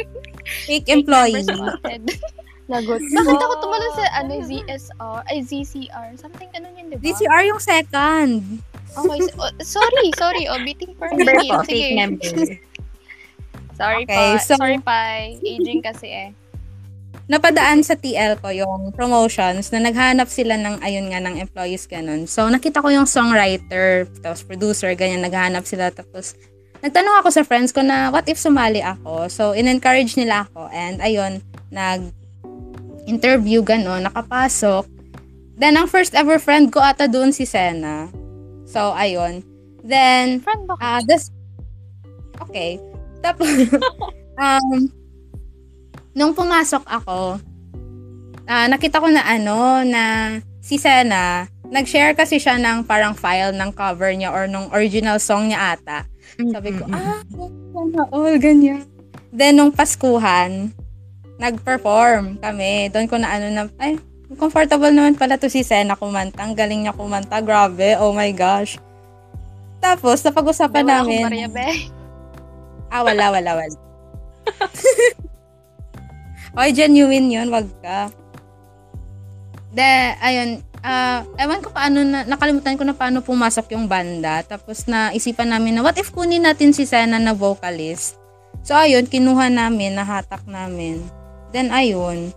fake 0.70 0.88
employee. 0.88 1.42
Lagot 2.70 3.02
Bakit 3.02 3.34
ako 3.42 3.54
tumalon 3.58 3.92
sa 3.98 4.04
ano, 4.14 4.32
ZSR, 4.46 5.18
ay 5.26 5.42
ZCR, 5.42 6.14
something 6.14 6.46
ganun 6.54 6.70
yun, 6.78 6.86
di 6.86 6.96
ba? 6.96 7.02
DCR 7.02 7.42
yung 7.50 7.58
second. 7.58 8.62
Okay, 8.94 9.18
so- 9.26 9.42
oh, 9.42 9.50
sorry, 9.58 10.06
sorry, 10.14 10.46
oh, 10.46 10.54
beating 10.62 10.94
minute. 10.94 11.50
po, 11.50 11.66
Sige. 11.66 11.66
fake 11.66 11.94
member. 11.98 12.30
Sorry 13.74 14.06
Okay, 14.06 14.38
pa. 14.38 14.38
so- 14.38 14.54
sorry 14.54 14.78
pa. 14.78 15.00
Aging 15.34 15.82
kasi 15.82 16.06
eh. 16.06 16.30
napadaan 17.26 17.82
sa 17.82 17.94
TL 17.94 18.38
ko 18.38 18.50
yung 18.50 18.90
promotions 18.90 19.70
na 19.70 19.82
naghanap 19.82 20.26
sila 20.26 20.54
ng 20.54 20.78
ayun 20.78 21.10
nga 21.10 21.18
ng 21.18 21.38
employees 21.38 21.86
ganun. 21.86 22.26
So 22.26 22.46
nakita 22.46 22.82
ko 22.82 22.90
yung 22.90 23.06
songwriter, 23.06 24.06
tapos 24.18 24.42
producer, 24.42 24.94
ganyan 24.94 25.22
naghanap 25.22 25.62
sila 25.62 25.90
tapos 25.90 26.38
nagtanong 26.80 27.20
ako 27.20 27.28
sa 27.32 27.44
friends 27.44 27.70
ko 27.72 27.84
na 27.84 28.08
what 28.08 28.26
if 28.28 28.40
sumali 28.40 28.80
ako. 28.80 29.28
So 29.28 29.52
in-encourage 29.52 30.16
nila 30.16 30.48
ako 30.48 30.68
and 30.72 31.00
ayun 31.00 31.44
nag 31.68 32.12
interview 33.08 33.60
ganun, 33.60 34.04
nakapasok. 34.04 34.88
Then 35.60 35.76
ang 35.76 35.92
first 35.92 36.16
ever 36.16 36.40
friend 36.40 36.72
ko 36.72 36.80
ata 36.80 37.04
doon 37.04 37.36
si 37.36 37.44
Sena. 37.44 38.08
So 38.64 38.96
ayun. 38.96 39.44
Then 39.84 40.40
Friend 40.40 40.64
ba? 40.68 40.76
Ah, 40.80 41.00
this 41.04 41.28
Okay. 42.40 42.80
Tapos 43.20 43.48
um 44.40 44.88
nung 46.16 46.32
pumasok 46.32 46.84
ako, 46.88 47.38
ah 48.48 48.66
nakita 48.66 48.98
ko 48.98 49.08
na 49.12 49.22
ano 49.22 49.84
na 49.84 50.36
si 50.64 50.80
Sena, 50.80 51.46
nag-share 51.70 52.18
kasi 52.18 52.42
siya 52.42 52.58
ng 52.58 52.82
parang 52.84 53.14
file 53.14 53.54
ng 53.54 53.70
cover 53.72 54.10
niya 54.10 54.34
or 54.34 54.50
nung 54.50 54.66
original 54.74 55.22
song 55.22 55.52
niya 55.52 55.78
ata. 55.78 56.09
Sabi 56.38 56.70
ko, 56.78 56.86
ah, 56.94 57.18
sana 57.74 58.02
all 58.14 58.38
ganyan. 58.38 58.86
Then 59.30 59.58
nung 59.58 59.74
Paskuhan, 59.74 60.70
nag-perform 61.40 62.38
kami. 62.38 62.92
Doon 62.92 63.08
ko 63.08 63.16
na 63.16 63.32
ano 63.32 63.46
na, 63.50 63.62
ay, 63.80 63.96
comfortable 64.36 64.92
naman 64.92 65.18
pala 65.18 65.40
to 65.40 65.50
si 65.50 65.64
Sena 65.64 65.96
kumanta. 65.96 66.44
Ang 66.44 66.54
galing 66.54 66.86
niya 66.86 66.94
kumanta. 66.94 67.42
Grabe. 67.42 67.98
Oh 67.98 68.14
my 68.14 68.30
gosh. 68.30 68.78
Tapos, 69.80 70.20
napag-usapan 70.20 70.84
Wala 70.84 70.94
akong 71.00 71.08
namin. 71.08 71.24
Maria 71.24 71.48
Be. 71.48 71.68
Ah, 72.92 73.00
wala, 73.00 73.32
wala, 73.32 73.50
wala. 73.56 73.76
okay, 76.58 76.72
genuine 76.76 77.32
yun. 77.32 77.48
Wag 77.48 77.66
ka. 77.80 78.12
De, 79.72 79.92
ayun. 80.20 80.60
Ah 80.80 81.24
ewan 81.36 81.60
ko 81.60 81.68
paano 81.72 82.00
na, 82.04 82.24
nakalimutan 82.24 82.76
ko 82.76 82.84
na 82.84 82.96
paano 82.96 83.20
pumasok 83.20 83.76
yung 83.76 83.86
banda. 83.88 84.40
Tapos 84.44 84.88
na 84.88 85.12
isipan 85.12 85.52
namin 85.52 85.78
na, 85.78 85.84
what 85.84 85.96
if 86.00 86.12
kunin 86.12 86.44
natin 86.44 86.72
si 86.72 86.88
Sena 86.88 87.20
na 87.20 87.36
vocalist? 87.36 88.20
So, 88.60 88.76
ayun, 88.76 89.08
kinuha 89.08 89.48
namin, 89.48 89.96
nahatak 89.96 90.44
namin. 90.44 91.00
Then, 91.52 91.72
ayun. 91.72 92.36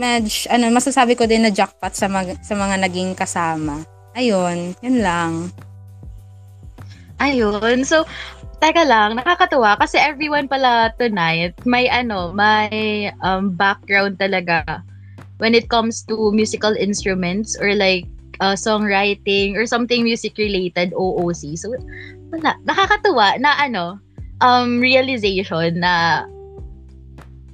Medj, 0.00 0.48
ano, 0.48 0.72
masasabi 0.72 1.14
ko 1.14 1.28
din 1.28 1.44
na 1.44 1.52
jackpot 1.52 1.92
sa, 1.92 2.08
mag, 2.08 2.40
sa 2.40 2.56
mga 2.56 2.80
naging 2.80 3.12
kasama. 3.12 3.84
Ayun, 4.16 4.72
yun 4.80 4.98
lang. 5.04 5.52
Ayun. 7.20 7.84
So, 7.84 8.08
teka 8.64 8.88
lang, 8.88 9.20
nakakatuwa 9.20 9.76
kasi 9.76 10.00
everyone 10.00 10.48
pala 10.48 10.88
tonight 10.96 11.52
may 11.68 11.84
ano, 11.92 12.32
may 12.32 13.12
um, 13.20 13.52
background 13.52 14.16
talaga 14.16 14.64
when 15.38 15.54
it 15.54 15.68
comes 15.68 16.02
to 16.06 16.30
musical 16.32 16.72
instruments 16.74 17.56
or 17.58 17.74
like 17.74 18.06
uh, 18.40 18.54
songwriting 18.54 19.56
or 19.56 19.66
something 19.66 20.04
music 20.04 20.38
related 20.38 20.92
OOC. 20.94 21.58
So, 21.58 21.74
wala. 22.30 22.58
Nakakatuwa 22.66 23.38
na 23.38 23.54
ano, 23.58 23.98
um, 24.42 24.80
realization 24.80 25.80
na 25.80 26.26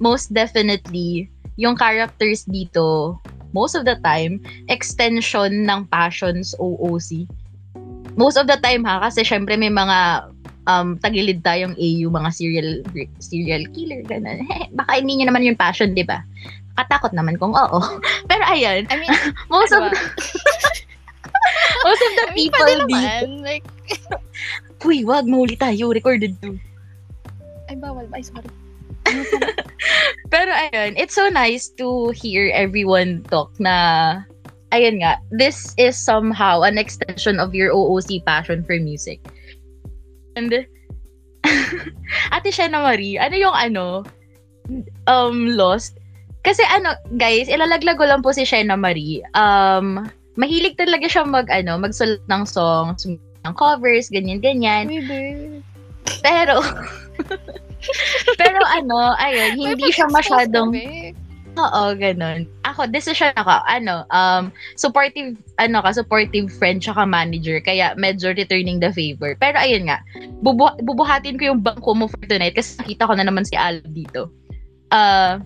most 0.01 0.33
definitely 0.33 1.29
yung 1.57 1.77
characters 1.77 2.45
dito 2.49 3.17
most 3.53 3.75
of 3.75 3.85
the 3.85 3.99
time 4.01 4.41
extension 4.71 5.67
ng 5.67 5.85
passions 5.91 6.55
OOC 6.57 7.27
most 8.17 8.39
of 8.39 8.47
the 8.47 8.57
time 8.59 8.81
ha 8.83 8.97
kasi 9.03 9.21
syempre 9.21 9.53
may 9.55 9.69
mga 9.69 10.31
um 10.69 10.97
tagilid 11.01 11.41
tayong 11.41 11.73
AU 11.73 12.05
mga 12.09 12.29
serial 12.33 12.69
serial 13.17 13.65
killer 13.73 14.05
ganun. 14.05 14.45
Baka 14.77 15.01
hindi 15.01 15.17
niyo 15.21 15.25
naman 15.29 15.45
yung 15.45 15.57
passion, 15.57 15.93
'di 15.97 16.05
ba? 16.05 16.21
Katakot 16.77 17.11
naman 17.11 17.35
kung 17.37 17.51
oo. 17.53 17.79
Pero 18.29 18.43
ayun, 18.47 18.87
I 18.89 18.95
mean, 18.97 19.11
most 19.53 19.71
of 19.71 19.83
diba? 19.83 19.91
the, 19.91 19.99
most 21.85 22.01
of 22.01 22.11
the 22.15 22.25
I 22.25 22.31
mean, 22.31 22.37
people 22.47 22.63
pwede 22.63 22.83
dito. 22.87 22.87
naman. 22.87 23.25
Like, 23.43 23.65
Uy, 24.81 25.05
wag 25.05 25.29
mahuli 25.29 25.55
tayo, 25.55 25.93
recorded 25.93 26.33
to. 26.41 26.57
ay, 27.69 27.77
bawal 27.77 28.09
ba? 28.09 28.17
Ay, 28.17 28.25
sorry. 28.25 28.49
Pero 30.31 30.51
ayun, 30.51 30.95
it's 30.97 31.13
so 31.13 31.27
nice 31.29 31.69
to 31.75 32.09
hear 32.15 32.49
everyone 32.53 33.21
talk 33.29 33.51
na 33.59 34.21
ayun 34.71 35.03
nga, 35.03 35.19
this 35.31 35.75
is 35.77 35.99
somehow 35.99 36.63
an 36.63 36.79
extension 36.79 37.37
of 37.39 37.53
your 37.53 37.71
OOC 37.75 38.23
passion 38.25 38.63
for 38.63 38.79
music. 38.79 39.19
And 40.35 40.65
Ate 42.31 42.49
Shena 42.51 42.79
Marie, 42.81 43.19
ano 43.19 43.35
yung 43.35 43.55
ano 43.55 43.85
um 45.07 45.51
lost? 45.53 46.00
Kasi 46.41 46.65
ano, 46.73 46.97
guys, 47.17 47.45
ilalaglag 47.47 48.01
ko 48.01 48.05
lang 48.09 48.25
po 48.25 48.33
si 48.33 48.45
Shena 48.45 48.77
Marie. 48.77 49.21
Um 49.37 50.09
mahilig 50.39 50.79
talaga 50.79 51.05
siya 51.05 51.27
mag 51.27 51.45
ano, 51.51 51.77
magsulat 51.77 52.23
ng 52.25 52.43
songs, 52.47 53.05
ng 53.05 53.53
covers, 53.55 54.09
ganyan 54.09 54.41
ganyan. 54.41 54.89
Uy, 54.89 55.01
be. 55.05 55.21
Pero 56.25 56.61
Pero 58.41 58.61
ano, 58.77 59.17
ayun, 59.17 59.57
hindi 59.57 59.89
siya 59.89 60.09
masyadong 60.09 60.73
ka. 60.77 61.17
Oo, 61.59 61.91
ganun. 61.99 62.47
Ako, 62.63 62.87
decision 62.87 63.35
ako, 63.35 63.51
ano, 63.67 64.07
um, 64.07 64.47
supportive, 64.79 65.35
ano 65.59 65.83
ka, 65.83 65.91
supportive 65.91 66.47
friend 66.47 66.79
tsaka 66.79 67.03
manager, 67.03 67.59
kaya 67.59 67.91
medyo 67.99 68.31
returning 68.31 68.79
the 68.79 68.87
favor. 68.95 69.35
Pero 69.35 69.59
ayun 69.59 69.91
nga, 69.91 69.99
bubu- 70.39 70.79
bubuhatin 70.79 71.35
ko 71.35 71.51
yung 71.51 71.59
bangko 71.59 71.91
mo 71.91 72.07
for 72.07 72.23
tonight 72.23 72.55
kasi 72.55 72.79
nakita 72.79 73.03
ko 73.03 73.13
na 73.19 73.27
naman 73.27 73.43
si 73.43 73.59
Al 73.59 73.83
dito. 73.91 74.31
Uh, 74.95 75.43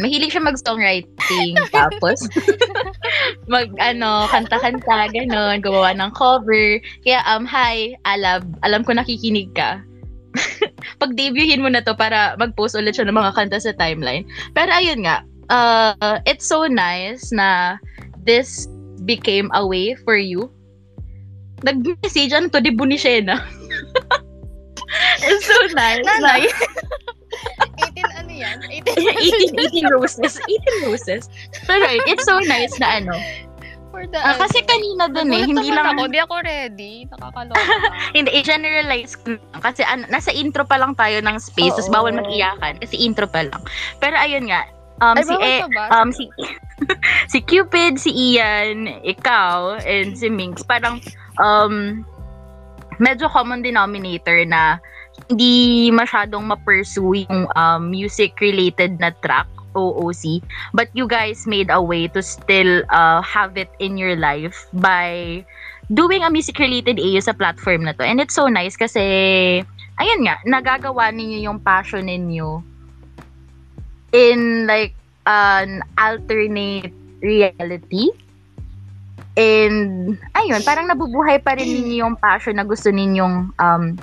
mahilig 0.00 0.32
siya 0.32 0.42
mag-songwriting, 0.42 1.54
tapos 1.70 2.26
mag, 3.52 3.70
ano, 3.78 4.26
kanta-kanta, 4.30 5.10
ganun, 5.12 5.60
gumawa 5.60 5.94
ng 5.94 6.10
cover. 6.16 6.80
Kaya, 7.04 7.22
um, 7.28 7.44
hi, 7.44 7.94
Alab, 8.08 8.46
alam 8.64 8.82
ko 8.82 8.96
nakikinig 8.96 9.52
ka. 9.54 9.82
Pag-debutin 11.02 11.62
mo 11.62 11.70
na 11.70 11.82
to 11.82 11.94
para 11.94 12.34
mag-post 12.40 12.74
ulit 12.74 12.98
siya 12.98 13.06
ng 13.06 13.16
mga 13.16 13.34
kanta 13.38 13.58
sa 13.62 13.76
timeline. 13.76 14.26
Pero 14.56 14.70
ayun 14.74 15.06
nga, 15.06 15.22
uh, 15.50 16.18
it's 16.26 16.46
so 16.46 16.66
nice 16.66 17.30
na 17.30 17.78
this 18.26 18.66
became 19.04 19.52
a 19.54 19.62
way 19.62 19.94
for 20.02 20.18
you. 20.18 20.50
Nag-message, 21.62 22.34
ano 22.34 22.50
to, 22.50 22.60
di 22.60 22.74
Bunishena. 22.74 23.38
it's 25.28 25.46
so 25.46 25.58
nice. 25.72 26.02
Nanay. 26.02 26.44
na- 26.50 26.84
18 27.73 27.73
ano 28.12 28.32
yan? 28.32 28.56
18 28.60 29.54
18, 29.54 29.86
18 29.86 29.96
roses. 29.96 30.36
18 30.36 30.88
roses. 30.88 31.22
Pero 31.64 31.84
it's 32.08 32.24
so 32.24 32.38
nice 32.44 32.74
na 32.78 33.00
ano. 33.00 33.14
for 33.94 34.10
the 34.10 34.18
Ah, 34.18 34.34
kasi 34.34 34.58
kanina 34.66 35.06
dun 35.06 35.30
eh, 35.30 35.46
hindi 35.46 35.70
lang, 35.70 35.94
ako, 35.94 36.10
di 36.10 36.18
ako 36.18 36.34
ready. 36.42 36.94
Nakakaloka. 37.06 37.62
hindi, 38.16 38.30
i-generalize 38.34 39.14
ko 39.22 39.38
lang. 39.38 39.60
Kasi 39.62 39.86
ano, 39.86 40.02
nasa 40.10 40.34
intro 40.34 40.66
pa 40.66 40.82
lang 40.82 40.98
tayo 40.98 41.22
ng 41.22 41.38
space, 41.38 41.78
tapos 41.78 41.94
bawal 41.94 42.12
mag-iyakan 42.18 42.82
kasi 42.82 42.98
intro 42.98 43.30
pa 43.30 43.46
lang. 43.46 43.62
Pero 44.02 44.18
ayun 44.18 44.50
nga, 44.50 44.66
um, 44.98 45.14
Ay, 45.14 45.22
si, 45.22 45.34
e, 45.38 45.54
um, 45.94 46.10
si, 46.10 46.24
si 47.32 47.38
Cupid, 47.38 48.02
si 48.02 48.10
Ian, 48.10 48.90
ikaw, 49.06 49.78
and 49.86 50.18
si 50.18 50.26
Minx, 50.26 50.66
parang, 50.66 50.98
um, 51.38 52.02
medyo 52.98 53.30
common 53.30 53.62
denominator 53.62 54.42
na 54.46 54.78
hindi 55.28 55.90
masyadong 55.90 56.44
ma-pursue 56.48 57.24
yung 57.28 57.48
um, 57.56 57.90
music-related 57.90 59.00
na 59.00 59.10
track, 59.24 59.48
OOC, 59.74 60.38
but 60.70 60.86
you 60.94 61.08
guys 61.08 61.46
made 61.50 61.66
a 61.70 61.82
way 61.82 62.06
to 62.06 62.22
still 62.22 62.86
uh, 62.94 63.18
have 63.22 63.58
it 63.58 63.70
in 63.82 63.98
your 63.98 64.14
life 64.14 64.70
by 64.78 65.42
doing 65.92 66.22
a 66.22 66.30
music-related 66.30 67.00
AU 67.02 67.20
sa 67.20 67.34
platform 67.34 67.84
na 67.84 67.92
to. 67.98 68.06
And 68.06 68.22
it's 68.22 68.38
so 68.38 68.46
nice 68.46 68.78
kasi, 68.78 69.02
ayun 69.98 70.20
nga, 70.22 70.38
nagagawa 70.46 71.10
ninyo 71.10 71.42
yung 71.42 71.58
passion 71.58 72.06
ninyo 72.06 72.62
in 74.14 74.70
like 74.70 74.94
an 75.26 75.82
alternate 75.98 76.94
reality 77.18 78.14
And, 79.34 80.14
ayun, 80.38 80.62
parang 80.62 80.86
nabubuhay 80.86 81.42
pa 81.42 81.58
rin 81.58 81.66
ninyo 81.66 82.06
yung 82.06 82.14
passion 82.14 82.54
na 82.54 82.62
gusto 82.62 82.94
ninyong, 82.94 83.50
um, 83.58 83.98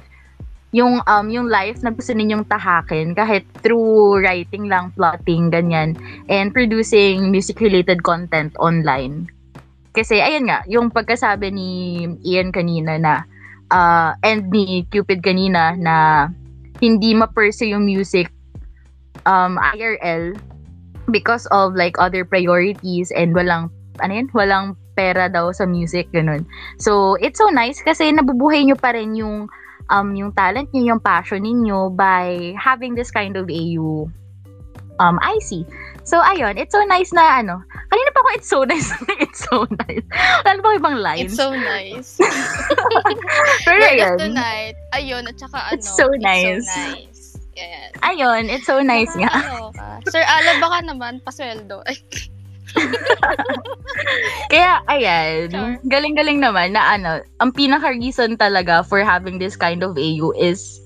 yung, 0.71 1.03
um, 1.03 1.27
yung 1.27 1.51
life 1.51 1.83
na 1.83 1.91
gusto 1.91 2.15
ninyong 2.15 2.47
tahakin 2.47 3.11
kahit 3.11 3.43
through 3.59 4.23
writing 4.23 4.71
lang, 4.71 4.91
plotting, 4.95 5.51
ganyan, 5.51 5.99
and 6.31 6.55
producing 6.55 7.31
music-related 7.31 8.03
content 8.07 8.55
online. 8.55 9.27
Kasi, 9.91 10.23
ayun 10.23 10.47
nga, 10.47 10.63
yung 10.71 10.87
pagkasabi 10.87 11.51
ni 11.51 11.69
Ian 12.23 12.55
kanina 12.55 12.95
na, 12.95 13.13
uh, 13.67 14.15
and 14.23 14.47
ni 14.47 14.87
Cupid 14.87 15.19
kanina 15.19 15.75
na 15.75 16.27
hindi 16.79 17.11
ma-pursue 17.11 17.75
yung 17.75 17.83
music 17.83 18.31
um, 19.27 19.59
IRL 19.75 20.39
because 21.11 21.45
of 21.51 21.75
like 21.75 21.99
other 21.99 22.23
priorities 22.23 23.11
and 23.11 23.35
walang 23.35 23.69
ano 23.99 24.11
yun, 24.15 24.27
walang 24.33 24.73
pera 24.95 25.27
daw 25.27 25.51
sa 25.51 25.67
music 25.67 26.09
ganun. 26.11 26.47
So 26.79 27.15
it's 27.19 27.37
so 27.37 27.47
nice 27.51 27.79
kasi 27.83 28.11
nabubuhay 28.11 28.65
nyo 28.65 28.75
pa 28.79 28.95
rin 28.95 29.13
yung 29.13 29.51
um 29.91 30.15
yung 30.15 30.31
talent 30.33 30.71
niyo, 30.71 30.95
yung 30.95 31.01
passion 31.03 31.43
niyo 31.43 31.91
by 31.91 32.55
having 32.55 32.95
this 32.95 33.11
kind 33.11 33.35
of 33.35 33.51
AU 33.51 34.07
um 34.99 35.17
IC. 35.21 35.67
So 36.03 36.17
ayun, 36.21 36.57
it's 36.57 36.73
so 36.73 36.81
nice 36.89 37.13
na 37.13 37.41
ano. 37.43 37.61
Kanina 37.89 38.09
pa 38.13 38.19
ako 38.25 38.29
it's 38.33 38.49
so 38.49 38.59
nice. 38.71 38.89
it's 39.21 39.41
so 39.45 39.67
nice. 39.85 40.05
Wala 40.47 40.59
ba 40.61 40.69
ibang 40.77 40.97
lines? 40.97 41.33
It's 41.33 41.37
so 41.37 41.53
nice. 41.53 42.17
Pero 43.67 43.81
ayun. 43.85 44.17
of 44.17 44.21
the 44.21 44.31
night. 44.33 44.75
Ayun, 44.97 45.29
at 45.29 45.37
saka 45.37 45.57
ano. 45.69 45.73
It's 45.77 45.89
so 45.89 46.07
nice. 46.17 46.65
It's 46.65 46.73
so 46.73 46.81
nice. 46.89 47.21
Yes. 47.53 47.91
Ayun, 48.01 48.49
it's 48.49 48.65
so 48.65 48.81
nice 48.81 49.11
nga. 49.13 49.29
Nakakaloka. 49.29 49.87
Sir 50.09 50.23
Ala, 50.23 50.51
baka 50.57 50.77
naman, 50.87 51.13
pasweldo. 51.21 51.83
Ay, 52.75 52.87
Kaya, 54.51 54.71
ayan, 54.87 55.51
Sure. 55.51 55.75
galing-galing 55.87 56.39
naman 56.39 56.73
na 56.73 56.95
ano, 56.95 57.11
ang 57.39 57.51
pinaka-reason 57.51 58.35
talaga 58.35 58.83
for 58.83 58.99
having 58.99 59.37
this 59.37 59.55
kind 59.55 59.83
of 59.83 59.95
AU 59.95 60.31
is, 60.35 60.79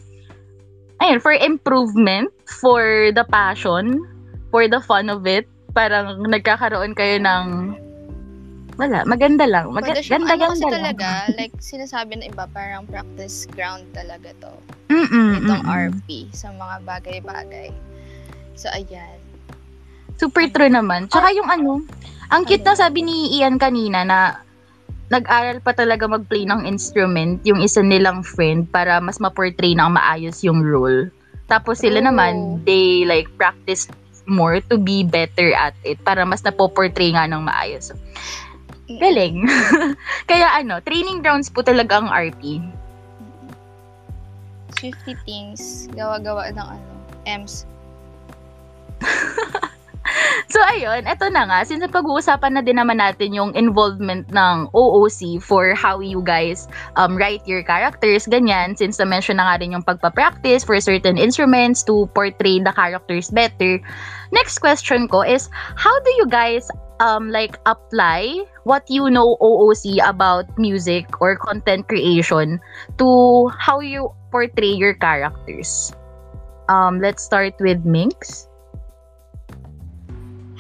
ayun, 0.99 1.21
for 1.21 1.33
improvement, 1.33 2.29
for 2.61 3.11
the 3.13 3.23
passion, 3.29 4.01
for 4.49 4.67
the 4.67 4.81
fun 4.81 5.09
of 5.09 5.25
it, 5.25 5.45
parang 5.73 6.23
nagkakaroon 6.25 6.95
kayo 6.95 7.19
ng, 7.19 7.75
wala, 8.75 9.03
maganda 9.05 9.45
lang. 9.47 9.71
Mag- 9.71 9.85
Pwede 9.85 10.03
siyang, 10.03 10.25
ganda, 10.27 10.33
ano 10.35 10.43
kasi 10.51 10.63
ganda 10.63 10.65
lang. 10.65 10.75
talaga, 10.95 11.07
like, 11.35 11.55
sinasabi 11.59 12.11
ng 12.19 12.27
iba, 12.31 12.45
parang 12.51 12.83
practice 12.85 13.45
ground 13.51 13.85
talaga 13.91 14.31
to. 14.39 14.53
Mm-mm, 14.91 15.41
Itong 15.41 15.63
mm-mm. 15.65 15.89
RP 15.97 16.07
sa 16.31 16.53
mga 16.53 16.75
bagay-bagay. 16.83 17.69
So, 18.55 18.69
ayan. 18.71 19.19
Super 20.15 20.47
true 20.47 20.71
naman. 20.71 21.11
Tsaka 21.11 21.31
yung 21.35 21.47
ano, 21.47 21.83
ang 22.31 22.47
cute 22.47 22.63
na 22.63 22.73
sabi 22.73 23.03
ni 23.03 23.37
Ian 23.39 23.59
kanina 23.59 24.01
na 24.01 24.39
nag-aral 25.13 25.61
pa 25.61 25.69
talaga 25.69 26.09
mag-play 26.09 26.49
ng 26.49 26.65
instrument 26.65 27.37
yung 27.45 27.61
isa 27.61 27.85
nilang 27.85 28.25
friend 28.25 28.65
para 28.73 28.97
mas 28.97 29.21
ma-portray 29.21 29.77
ng 29.77 29.91
maayos 29.93 30.41
yung 30.41 30.65
role. 30.65 31.13
Tapos 31.45 31.85
sila 31.85 32.01
Oh. 32.01 32.09
naman, 32.09 32.63
they 32.65 33.05
like 33.05 33.29
practice 33.37 33.85
more 34.25 34.57
to 34.57 34.81
be 34.81 35.05
better 35.05 35.53
at 35.53 35.77
it 35.85 36.01
para 36.01 36.25
mas 36.25 36.41
napoportray 36.41 37.13
nga 37.13 37.29
ng 37.29 37.45
maayos. 37.45 37.93
Galing. 38.89 39.45
Kaya 40.29 40.57
ano, 40.57 40.81
training 40.81 41.21
grounds 41.21 41.53
po 41.53 41.61
talaga 41.61 42.01
ang 42.01 42.09
RP. 42.09 42.57
Swifty 44.73 45.13
things, 45.23 45.85
gawa-gawa 45.93 46.49
ng 46.49 46.67
ano, 46.81 46.91
M's. 47.25 47.69
So 50.53 50.61
ayun, 50.61 51.09
eto 51.09 51.27
na 51.33 51.49
nga, 51.49 51.59
since 51.65 51.81
pag-uusapan 51.89 52.55
na 52.55 52.61
din 52.61 52.77
naman 52.77 53.01
natin 53.01 53.33
yung 53.33 53.51
involvement 53.57 54.29
ng 54.29 54.69
OOC 54.71 55.41
for 55.41 55.73
how 55.73 55.99
you 55.99 56.21
guys 56.21 56.69
um, 56.95 57.17
write 57.17 57.41
your 57.49 57.65
characters, 57.65 58.29
ganyan, 58.29 58.77
since 58.77 59.01
na-mention 59.01 59.41
na 59.41 59.49
nga 59.49 59.57
rin 59.59 59.73
yung 59.73 59.85
pagpa-practice 59.85 60.63
for 60.63 60.77
certain 60.77 61.17
instruments 61.17 61.81
to 61.81 62.05
portray 62.13 62.61
the 62.61 62.73
characters 62.73 63.33
better. 63.33 63.81
Next 64.31 64.61
question 64.61 65.09
ko 65.09 65.25
is, 65.25 65.49
how 65.75 65.93
do 66.05 66.11
you 66.21 66.27
guys 66.29 66.69
um, 66.99 67.29
like 67.33 67.57
apply 67.65 68.45
what 68.63 68.85
you 68.87 69.09
know 69.09 69.37
OOC 69.41 69.99
about 70.05 70.45
music 70.57 71.09
or 71.21 71.35
content 71.35 71.87
creation 71.87 72.61
to 72.97 73.49
how 73.57 73.79
you 73.81 74.13
portray 74.31 74.73
your 74.77 74.93
characters? 74.93 75.91
Um, 76.69 77.01
let's 77.01 77.23
start 77.23 77.53
with 77.59 77.85
Minx. 77.85 78.47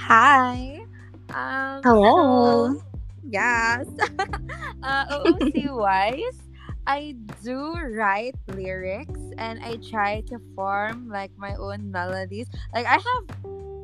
Hi. 0.05 0.85
Um, 1.33 1.81
Hello. 1.81 2.77
so, 2.77 2.83
yes. 3.25 3.89
uh, 4.83 5.05
OOC 5.09 5.73
wise, 5.73 6.37
I 6.85 7.17
do 7.43 7.73
write 7.73 8.35
lyrics 8.53 9.19
and 9.39 9.57
I 9.65 9.81
try 9.89 10.21
to 10.29 10.37
form 10.53 11.09
like 11.09 11.31
my 11.41 11.55
own 11.57 11.89
melodies. 11.89 12.45
Like 12.71 12.85
I 12.85 13.01
have, 13.01 13.25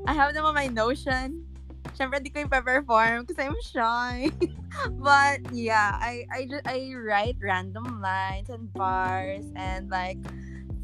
I 0.06 0.14
have 0.14 0.36
them 0.38 0.46
on 0.46 0.54
my 0.54 0.68
Notion. 0.68 1.42
Siyempre, 1.98 2.22
di 2.22 2.30
ko 2.30 2.46
yung 2.46 2.54
perform 2.54 3.26
because 3.26 3.42
I'm 3.42 3.58
shy. 3.74 4.30
but 5.02 5.42
yeah, 5.50 5.98
I, 5.98 6.30
I, 6.30 6.46
ju- 6.46 6.66
I 6.70 6.94
write 7.02 7.42
random 7.42 7.98
lines 7.98 8.54
and 8.54 8.70
bars 8.78 9.50
and 9.58 9.90
like 9.90 10.22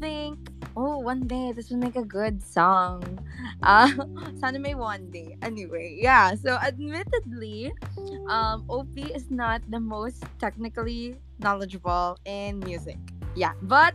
think, 0.00 0.38
oh, 0.76 0.98
one 0.98 1.26
day 1.26 1.52
this 1.52 1.70
will 1.70 1.78
make 1.78 1.96
a 1.96 2.04
good 2.06 2.42
song. 2.42 3.02
Uh, 3.62 3.90
may 4.54 4.74
one 4.74 5.10
day. 5.10 5.36
Anyway, 5.42 5.98
yeah. 5.98 6.34
So 6.38 6.58
admittedly, 6.62 7.72
um, 8.30 8.62
OP 8.70 8.94
is 8.94 9.30
not 9.30 9.62
the 9.68 9.80
most 9.80 10.22
technically 10.38 11.18
knowledgeable 11.42 12.18
in 12.24 12.60
music. 12.60 12.98
Yeah, 13.34 13.58
but 13.62 13.94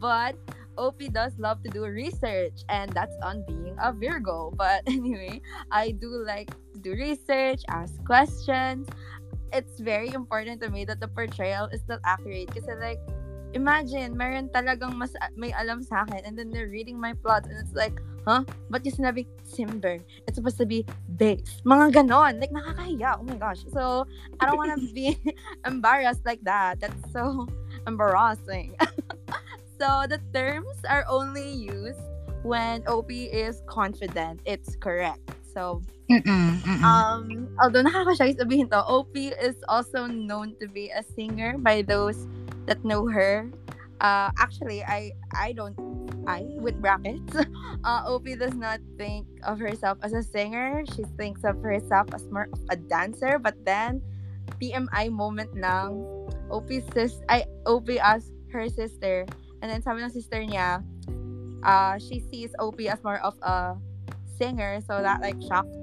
but 0.00 0.40
OP 0.76 1.04
does 1.12 1.36
love 1.38 1.62
to 1.64 1.70
do 1.70 1.84
research, 1.84 2.64
and 2.68 2.92
that's 2.92 3.14
on 3.22 3.44
being 3.46 3.76
a 3.76 3.92
Virgo. 3.92 4.52
But 4.56 4.82
anyway, 4.86 5.40
I 5.70 5.92
do 5.92 6.24
like 6.24 6.50
to 6.72 6.78
do 6.80 6.92
research, 6.92 7.60
ask 7.68 7.92
questions. 8.04 8.88
It's 9.52 9.78
very 9.78 10.10
important 10.10 10.60
to 10.62 10.70
me 10.70 10.84
that 10.86 10.98
the 10.98 11.08
portrayal 11.08 11.68
is 11.70 11.80
still 11.80 12.00
accurate. 12.04 12.50
Kasi 12.50 12.74
like, 12.80 12.98
imagine, 13.54 14.18
meron 14.18 14.50
talagang 14.50 14.98
mas 14.98 15.14
may 15.38 15.54
alam 15.54 15.80
sa 15.80 16.02
akin, 16.02 16.26
and 16.26 16.34
then 16.34 16.50
they're 16.50 16.68
reading 16.68 16.98
my 16.98 17.14
plot, 17.14 17.46
and 17.46 17.56
it's 17.56 17.72
like, 17.72 17.94
huh? 18.26 18.42
Ba't 18.68 18.84
yung 18.84 18.98
sinabi 18.98 19.24
Simber? 19.46 20.02
It's 20.26 20.36
supposed 20.36 20.58
to 20.58 20.66
be 20.66 20.84
bass. 21.16 21.62
Mga 21.64 22.04
ganon. 22.04 22.42
Like, 22.42 22.50
nakakahiya. 22.50 23.20
Oh 23.20 23.24
my 23.24 23.38
gosh. 23.38 23.62
So, 23.72 24.04
I 24.40 24.46
don't 24.46 24.58
want 24.58 24.74
to 24.74 24.82
be 24.96 25.16
embarrassed 25.66 26.26
like 26.26 26.42
that. 26.44 26.80
That's 26.80 26.98
so 27.12 27.46
embarrassing. 27.88 28.76
so, 29.78 30.04
the 30.10 30.20
terms 30.34 30.76
are 30.88 31.06
only 31.08 31.48
used 31.48 32.00
when 32.44 32.84
OP 32.84 33.08
is 33.08 33.62
confident 33.64 34.40
it's 34.44 34.76
correct. 34.76 35.32
So, 35.54 35.80
Mm-mm, 36.10 36.60
mm-mm. 36.60 36.84
um, 36.84 37.48
although 37.56 37.80
nakakashy 37.80 38.36
sabihin 38.36 38.68
to, 38.68 38.84
OP 38.84 39.16
is 39.16 39.56
also 39.72 40.04
known 40.04 40.52
to 40.60 40.68
be 40.68 40.92
a 40.92 41.00
singer 41.16 41.56
by 41.56 41.80
those 41.80 42.28
that 42.68 42.84
know 42.84 43.08
her. 43.08 43.48
Uh, 44.04 44.28
actually, 44.36 44.84
I 44.84 45.16
I 45.32 45.56
don't 45.56 45.72
I 46.28 46.44
with 46.60 46.76
brackets. 46.80 47.32
Uh, 47.84 48.00
OP 48.08 48.24
does 48.40 48.56
not 48.56 48.80
think 48.96 49.28
of 49.44 49.60
herself 49.60 50.00
as 50.00 50.16
a 50.16 50.24
singer. 50.24 50.88
She 50.96 51.04
thinks 51.20 51.44
of 51.44 51.60
herself 51.60 52.08
as 52.16 52.24
more 52.32 52.48
of 52.48 52.60
a 52.72 52.80
dancer. 52.80 53.36
But 53.36 53.60
then, 53.60 54.00
PMI 54.56 55.12
moment 55.12 55.52
lang, 55.52 56.00
OP 56.48 56.72
sis 56.96 57.20
I 57.28 57.44
OP 57.68 57.92
asked 58.00 58.32
her 58.56 58.72
sister, 58.72 59.28
and 59.60 59.68
then 59.68 59.84
sabi 59.84 60.00
ng 60.00 60.08
sister 60.08 60.40
niya, 60.48 60.80
uh, 61.60 62.00
she 62.00 62.24
sees 62.32 62.56
OP 62.56 62.80
as 62.88 63.04
more 63.04 63.20
of 63.20 63.36
a 63.44 63.76
singer, 64.36 64.80
so 64.80 65.02
that 65.02 65.20
like 65.20 65.40
shocked 65.42 65.74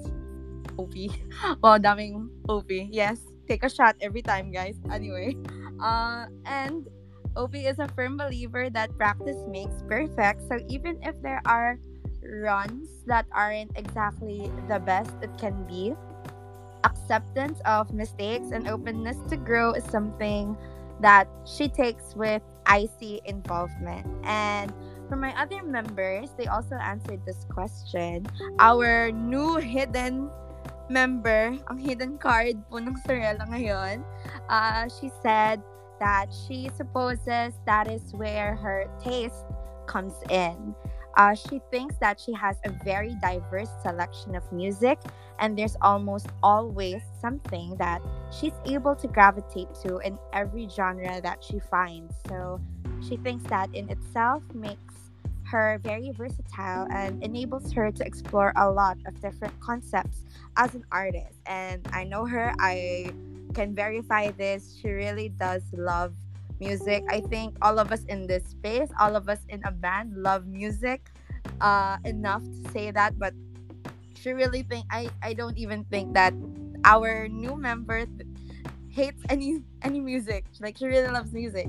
OP. 0.78 0.94
wow, 1.64 1.78
daming 1.78 2.30
OP. 2.48 2.70
Yes, 2.70 3.20
take 3.48 3.64
a 3.64 3.70
shot 3.70 3.96
every 4.02 4.22
time, 4.22 4.52
guys. 4.52 4.76
Anyway, 4.92 5.36
uh, 5.82 6.26
and 6.46 6.88
OP 7.36 7.56
is 7.56 7.80
a 7.80 7.88
firm 7.90 8.18
believer 8.18 8.70
that 8.70 8.96
practice 8.98 9.38
makes 9.48 9.84
perfect. 9.88 10.42
So 10.50 10.60
even 10.68 11.00
if 11.04 11.16
there 11.22 11.42
are 11.46 11.80
runs 12.24 12.90
that 13.08 13.26
aren't 13.32 13.72
exactly 13.76 14.52
the 14.68 14.80
best 14.80 15.12
it 15.22 15.32
can 15.38 15.66
be, 15.66 15.94
acceptance 16.84 17.60
of 17.66 17.94
mistakes 17.94 18.52
and 18.52 18.68
openness 18.68 19.18
to 19.30 19.38
grow 19.38 19.72
is 19.74 19.84
something 19.86 20.58
that 21.00 21.28
she 21.46 21.68
takes 21.68 22.16
with 22.16 22.42
IC 22.70 23.22
involvement. 23.26 24.06
And 24.24 24.72
for 25.12 25.18
my 25.18 25.36
other 25.36 25.62
members, 25.62 26.32
they 26.38 26.48
also 26.48 26.76
answered 26.76 27.20
this 27.26 27.44
question. 27.52 28.24
Our 28.60 29.12
new 29.12 29.58
hidden 29.60 30.32
member, 30.88 31.52
ang 31.68 31.76
hidden 31.84 32.16
card 32.16 32.56
po 32.72 32.80
ng 32.80 32.96
Sorella 33.04 33.44
ngayon, 33.52 34.08
uh, 34.48 34.88
she 34.88 35.12
said 35.20 35.60
that 36.00 36.32
she 36.32 36.72
supposes 36.80 37.60
that 37.68 37.92
is 37.92 38.16
where 38.16 38.56
her 38.56 38.88
taste 39.04 39.44
comes 39.84 40.16
in. 40.32 40.72
Uh, 41.20 41.36
she 41.36 41.60
thinks 41.76 42.00
that 42.00 42.16
she 42.16 42.32
has 42.32 42.56
a 42.64 42.72
very 42.88 43.12
diverse 43.20 43.68
selection 43.84 44.32
of 44.32 44.48
music, 44.48 44.96
and 45.44 45.60
there's 45.60 45.76
almost 45.84 46.32
always 46.40 47.04
something 47.20 47.76
that 47.76 48.00
she's 48.32 48.56
able 48.64 48.96
to 48.96 49.12
gravitate 49.12 49.68
to 49.84 50.00
in 50.08 50.16
every 50.32 50.72
genre 50.72 51.20
that 51.20 51.44
she 51.44 51.60
finds. 51.60 52.16
So 52.32 52.64
she 53.04 53.20
thinks 53.20 53.44
that 53.52 53.68
in 53.76 53.92
itself 53.92 54.40
makes 54.56 54.91
her 55.52 55.80
very 55.84 56.12
versatile 56.12 56.88
and 56.92 57.22
enables 57.22 57.74
her 57.74 57.92
to 57.92 58.06
explore 58.06 58.54
a 58.56 58.72
lot 58.72 58.98
of 59.06 59.20
different 59.22 59.54
concepts 59.60 60.24
as 60.56 60.74
an 60.76 60.86
artist. 60.92 61.36
And 61.46 61.86
I 61.92 62.06
know 62.06 62.26
her, 62.26 62.54
I 62.60 63.12
can 63.54 63.76
verify 63.76 64.32
this. 64.32 64.80
She 64.82 64.88
really 64.88 65.28
does 65.28 65.62
love 65.74 66.16
music. 66.62 67.04
I 67.10 67.20
think 67.20 67.58
all 67.62 67.80
of 67.80 67.92
us 67.92 68.06
in 68.06 68.28
this 68.28 68.48
space, 68.48 68.88
all 69.00 69.18
of 69.18 69.28
us 69.28 69.40
in 69.50 69.62
a 69.66 69.72
band 69.72 70.16
love 70.16 70.48
music 70.48 71.12
uh, 71.60 71.98
enough 72.06 72.44
to 72.44 72.72
say 72.72 72.92
that, 72.92 73.20
but 73.20 73.34
she 74.16 74.32
really 74.32 74.64
think 74.64 74.86
I, 74.90 75.10
I 75.22 75.34
don't 75.34 75.58
even 75.58 75.84
think 75.86 76.14
that 76.14 76.34
our 76.86 77.28
new 77.28 77.58
member 77.58 78.06
hates 78.88 79.22
any 79.30 79.64
any 79.82 80.00
music. 80.00 80.46
Like 80.62 80.78
she 80.78 80.86
really 80.86 81.12
loves 81.12 81.34
music. 81.34 81.68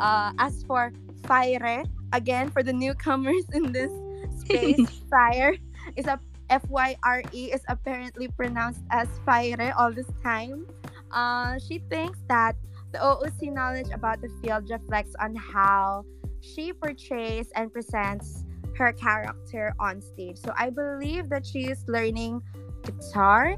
Uh, 0.00 0.32
as 0.38 0.64
for 0.64 0.92
Fire, 1.24 1.84
again 2.12 2.50
for 2.50 2.62
the 2.62 2.72
newcomers 2.72 3.44
in 3.52 3.72
this 3.72 3.92
space, 4.40 4.88
Fire 5.10 5.56
is 5.96 6.06
a 6.06 6.18
F 6.50 6.68
Y 6.68 6.96
R 7.04 7.22
E 7.32 7.52
is 7.52 7.62
apparently 7.68 8.28
pronounced 8.28 8.82
as 8.90 9.08
Fire 9.24 9.72
all 9.78 9.92
this 9.92 10.10
time. 10.22 10.66
Uh, 11.12 11.58
she 11.58 11.78
thinks 11.90 12.18
that 12.28 12.56
the 12.92 12.98
OOC 12.98 13.52
knowledge 13.52 13.88
about 13.94 14.20
the 14.20 14.28
field 14.42 14.68
reflects 14.68 15.14
on 15.20 15.34
how 15.36 16.04
she 16.40 16.72
portrays 16.72 17.48
and 17.54 17.72
presents 17.72 18.44
her 18.76 18.92
character 18.92 19.74
on 19.78 20.00
stage. 20.00 20.38
So 20.38 20.52
I 20.56 20.70
believe 20.70 21.28
that 21.28 21.46
she 21.46 21.70
is 21.70 21.84
learning 21.86 22.42
guitar 22.82 23.54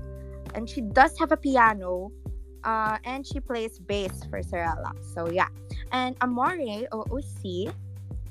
and 0.55 0.69
she 0.69 0.81
does 0.81 1.19
have 1.19 1.33
a 1.33 1.37
piano 1.37 2.13
uh, 2.65 2.99
and 3.05 3.27
she 3.27 3.41
plays 3.41 3.79
bass 3.79 4.25
for 4.31 4.43
Sorella. 4.43 4.93
So 5.15 5.31
yeah. 5.31 5.49
And 5.93 6.17
Amore 6.21 6.57
OOC, 6.93 7.73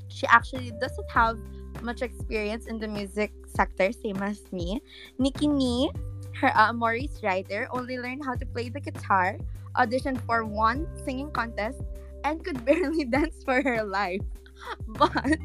she 0.08 0.28
actually 0.28 0.72
doesn't 0.80 1.10
have 1.10 1.38
much 1.82 2.02
experience 2.02 2.68
in 2.68 2.80
the 2.80 2.88
music 2.88 3.32
sector, 3.48 3.92
same 3.92 4.22
as 4.22 4.42
me. 4.52 4.82
Nikki 5.18 5.48
Nee, 5.48 5.92
her 6.40 6.56
uh, 6.56 6.70
Amore's 6.70 7.22
writer, 7.24 7.68
only 7.72 7.98
learned 7.98 8.24
how 8.26 8.36
to 8.36 8.46
play 8.46 8.70
the 8.70 8.80
guitar, 8.80 9.38
auditioned 9.78 10.22
for 10.26 10.46
one 10.46 10.88
singing 11.04 11.32
contest, 11.32 11.82
and 12.24 12.44
could 12.44 12.64
barely 12.66 13.06
dance 13.06 13.44
for 13.44 13.62
her 13.62 13.84
life. 13.84 14.22
But 14.88 15.40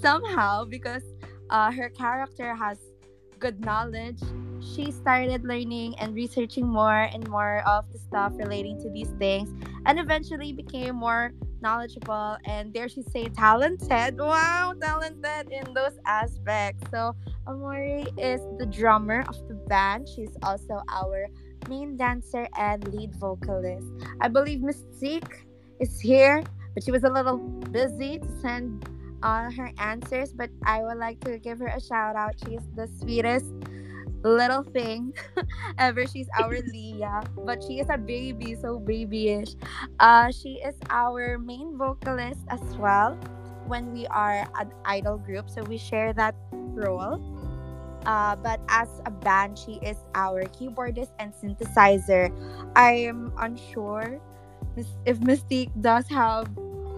somehow, 0.00 0.64
because 0.64 1.02
uh, 1.50 1.70
her 1.72 1.90
character 1.90 2.54
has 2.54 2.78
good 3.38 3.60
knowledge, 3.64 4.20
she 4.60 4.90
started 4.90 5.44
learning 5.44 5.94
and 5.98 6.14
researching 6.14 6.66
more 6.66 7.08
and 7.12 7.28
more 7.28 7.62
of 7.66 7.90
the 7.92 7.98
stuff 7.98 8.32
relating 8.36 8.80
to 8.82 8.90
these 8.90 9.10
things 9.18 9.48
and 9.86 9.98
eventually 9.98 10.52
became 10.52 10.96
more 10.96 11.32
knowledgeable 11.60 12.36
and 12.44 12.72
dare 12.72 12.88
she 12.88 13.02
say 13.02 13.28
talented. 13.28 14.18
Wow 14.18 14.74
talented 14.80 15.52
in 15.52 15.74
those 15.74 15.98
aspects. 16.06 16.84
So 16.90 17.14
amori 17.46 18.06
is 18.16 18.40
the 18.58 18.66
drummer 18.66 19.24
of 19.28 19.36
the 19.48 19.54
band. 19.54 20.08
She's 20.08 20.36
also 20.42 20.82
our 20.92 21.26
main 21.68 21.96
dancer 21.96 22.46
and 22.58 22.86
lead 22.94 23.14
vocalist. 23.16 23.86
I 24.20 24.28
believe 24.28 24.60
mystique 24.60 25.46
is 25.80 26.00
here 26.00 26.42
but 26.74 26.84
she 26.84 26.92
was 26.92 27.02
a 27.02 27.10
little 27.10 27.38
busy 27.38 28.20
to 28.20 28.28
send 28.40 28.88
uh, 29.22 29.50
her 29.50 29.72
answers 29.78 30.32
but 30.32 30.50
i 30.64 30.82
would 30.82 30.98
like 30.98 31.18
to 31.20 31.38
give 31.38 31.58
her 31.58 31.68
a 31.68 31.80
shout 31.80 32.16
out 32.16 32.34
she's 32.46 32.62
the 32.76 32.88
sweetest 33.00 33.52
little 34.22 34.62
thing 34.62 35.12
ever. 35.78 36.06
She's 36.06 36.28
our 36.38 36.58
Leah, 36.72 37.22
but 37.44 37.62
she 37.62 37.80
is 37.80 37.86
a 37.90 37.98
baby, 37.98 38.56
so 38.60 38.78
babyish. 38.78 39.54
Uh, 40.00 40.30
she 40.30 40.60
is 40.64 40.74
our 40.90 41.38
main 41.38 41.76
vocalist 41.76 42.40
as 42.48 42.62
well 42.76 43.14
when 43.66 43.92
we 43.92 44.06
are 44.08 44.48
an 44.58 44.72
idol 44.84 45.18
group, 45.18 45.50
so 45.50 45.62
we 45.64 45.78
share 45.78 46.12
that 46.14 46.34
role. 46.52 47.20
Uh, 48.06 48.36
but 48.36 48.60
as 48.68 48.88
a 49.04 49.10
band, 49.10 49.58
she 49.58 49.78
is 49.82 49.96
our 50.14 50.44
keyboardist 50.44 51.10
and 51.18 51.34
synthesizer. 51.34 52.32
I 52.76 52.92
am 52.92 53.32
unsure 53.38 54.20
if 55.04 55.18
Mystique 55.20 55.72
does 55.82 56.08
have 56.08 56.48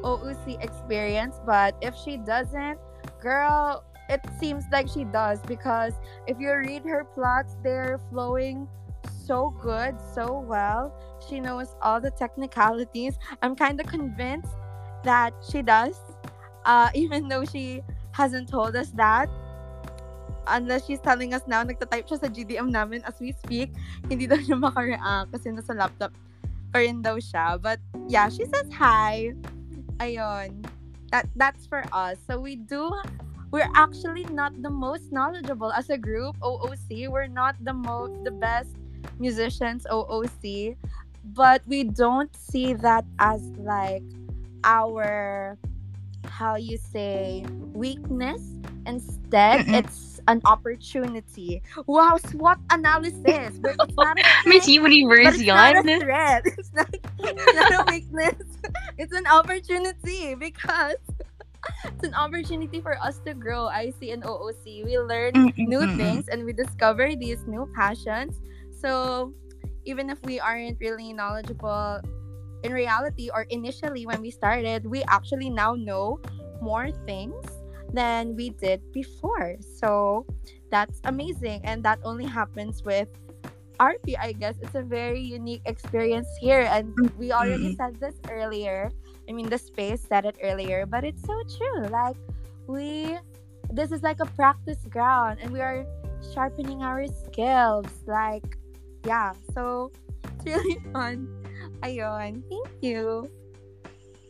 OOC 0.03 0.63
experience, 0.63 1.41
but 1.47 1.77
if 1.81 1.95
she 1.95 2.17
doesn't, 2.17 2.79
girl, 3.21 3.85
it 4.09 4.21
seems 4.41 4.65
like 4.73 4.89
she 4.89 5.05
does 5.05 5.39
because 5.47 5.95
if 6.27 6.39
you 6.39 6.51
read 6.53 6.83
her 6.85 7.05
plots, 7.05 7.57
they're 7.63 8.01
flowing 8.11 8.67
so 9.07 9.55
good, 9.63 9.95
so 10.15 10.43
well. 10.43 10.93
She 11.29 11.39
knows 11.39 11.77
all 11.81 12.01
the 12.01 12.11
technicalities. 12.11 13.15
I'm 13.43 13.55
kind 13.55 13.79
of 13.79 13.87
convinced 13.87 14.51
that 15.05 15.33
she 15.49 15.63
does, 15.63 15.95
uh, 16.65 16.91
even 16.95 17.29
though 17.29 17.45
she 17.45 17.83
hasn't 18.13 18.49
told 18.49 18.75
us 18.75 18.91
that. 18.99 19.31
Unless 20.49 20.87
she's 20.87 20.99
telling 20.99 21.33
us 21.33 21.47
now, 21.47 21.63
nagtatype 21.63 22.11
siya 22.11 22.19
sa 22.19 22.27
GDM 22.27 22.75
namin 22.75 23.07
as 23.07 23.15
we 23.23 23.31
speak, 23.31 23.71
hindi 24.11 24.27
daw 24.27 24.41
siya 24.41 24.59
makareact 24.59 25.31
kasi 25.31 25.55
nasa 25.55 25.79
laptop 25.79 26.11
pa 26.75 26.83
rin 26.83 26.99
daw 26.99 27.23
siya. 27.23 27.55
But 27.63 27.79
yeah, 28.11 28.27
she 28.27 28.43
says 28.51 28.67
hi. 28.75 29.39
Ayun. 30.01 30.65
That, 31.13 31.29
that's 31.37 31.67
for 31.67 31.85
us. 31.93 32.19
So 32.27 32.39
we 32.39 32.57
do 32.57 32.91
we're 33.51 33.71
actually 33.75 34.25
not 34.31 34.55
the 34.63 34.71
most 34.71 35.11
knowledgeable 35.13 35.73
as 35.73 35.91
a 35.91 35.99
group 35.99 36.39
OOC 36.39 37.09
we're 37.09 37.27
not 37.27 37.57
the 37.65 37.75
most 37.75 38.23
the 38.25 38.31
best 38.31 38.71
musicians 39.19 39.87
OOC 39.91 40.77
but 41.35 41.63
we 41.67 41.85
don't 41.85 42.35
see 42.37 42.75
that 42.75 43.05
as 43.19 43.43
like 43.59 44.03
our 44.65 45.59
how 46.27 46.55
you 46.55 46.79
say 46.79 47.45
weakness 47.75 48.55
instead 48.87 49.67
it's 49.69 50.10
an 50.29 50.41
opportunity 50.45 51.63
wow 51.87 52.17
SWOT 52.17 52.59
analysis 52.71 53.59
but 53.61 53.77
it's 53.81 53.97
not 53.97 54.19
a 54.19 54.25
Miss 54.47 54.65
strength, 54.65 55.23
but 55.23 55.35
it's 55.35 55.47
not 55.47 55.77
a 55.77 56.01
threat 56.01 56.43
it's 56.47 56.73
not, 56.73 56.89
it's 57.19 57.55
not 57.55 57.89
a 57.89 57.91
weakness 57.91 58.35
it's 58.99 59.13
an 59.15 59.27
opportunity 59.27 60.35
because 60.35 60.97
it's 61.85 62.05
an 62.05 62.15
opportunity 62.15 62.81
for 62.81 62.97
us 63.03 63.21
to 63.27 63.35
grow. 63.35 63.67
I 63.67 63.93
see 64.01 64.11
in 64.11 64.23
OOC, 64.23 64.85
we 64.85 64.99
learn 64.99 65.33
mm, 65.33 65.55
mm, 65.55 65.69
new 65.69 65.81
Mm-mm-mm. 65.81 65.97
things 65.97 66.29
and 66.29 66.45
we 66.45 66.53
discover 66.53 67.15
these 67.15 67.47
new 67.47 67.69
passions. 67.75 68.41
So 68.81 69.33
even 69.85 70.11
if 70.11 70.23
we 70.25 70.41
aren't 70.41 70.79
really 70.81 71.13
knowledgeable 71.13 72.01
in 72.63 72.73
reality 72.73 73.31
or 73.33 73.43
initially 73.51 74.07
when 74.07 74.21
we 74.21 74.31
started, 74.31 74.87
we 74.87 75.03
actually 75.05 75.51
now 75.51 75.75
know 75.75 76.21
more 76.61 76.91
things 77.07 77.45
than 77.93 78.37
we 78.37 78.51
did 78.51 78.81
before. 78.93 79.57
So 79.61 80.27
that's 80.71 81.01
amazing. 81.05 81.61
And 81.65 81.83
that 81.85 81.99
only 82.05 82.27
happens 82.27 82.85
with 82.85 83.09
RP, 83.79 84.15
I 84.21 84.33
guess. 84.33 84.57
It's 84.61 84.75
a 84.75 84.83
very 84.83 85.21
unique 85.21 85.63
experience 85.67 86.29
here. 86.41 86.69
And 86.71 86.95
we 87.19 87.33
already 87.33 87.75
mm-hmm. 87.75 87.81
said 87.81 88.01
this 88.01 88.15
earlier. 88.31 88.91
I 89.29 89.33
mean, 89.33 89.49
the 89.49 89.59
space 89.59 90.03
said 90.07 90.25
it 90.25 90.37
earlier, 90.43 90.87
but 90.87 91.05
it's 91.05 91.23
so 91.23 91.35
true. 91.57 91.87
Like, 91.89 92.17
we, 92.67 93.17
this 93.71 93.93
is 93.93 94.03
like 94.03 94.21
a 94.21 94.27
practice 94.27 94.83
ground, 94.91 95.39
and 95.41 95.53
we 95.53 95.61
are 95.61 95.87
sharpening 96.35 96.83
our 96.83 97.07
skills. 97.07 97.87
Like, 98.07 98.59
yeah, 99.07 99.33
so 99.55 99.93
it's 100.25 100.45
really 100.45 100.83
fun. 100.93 101.29
Ayun, 101.83 102.43
thank 102.51 102.69
you. 102.83 103.31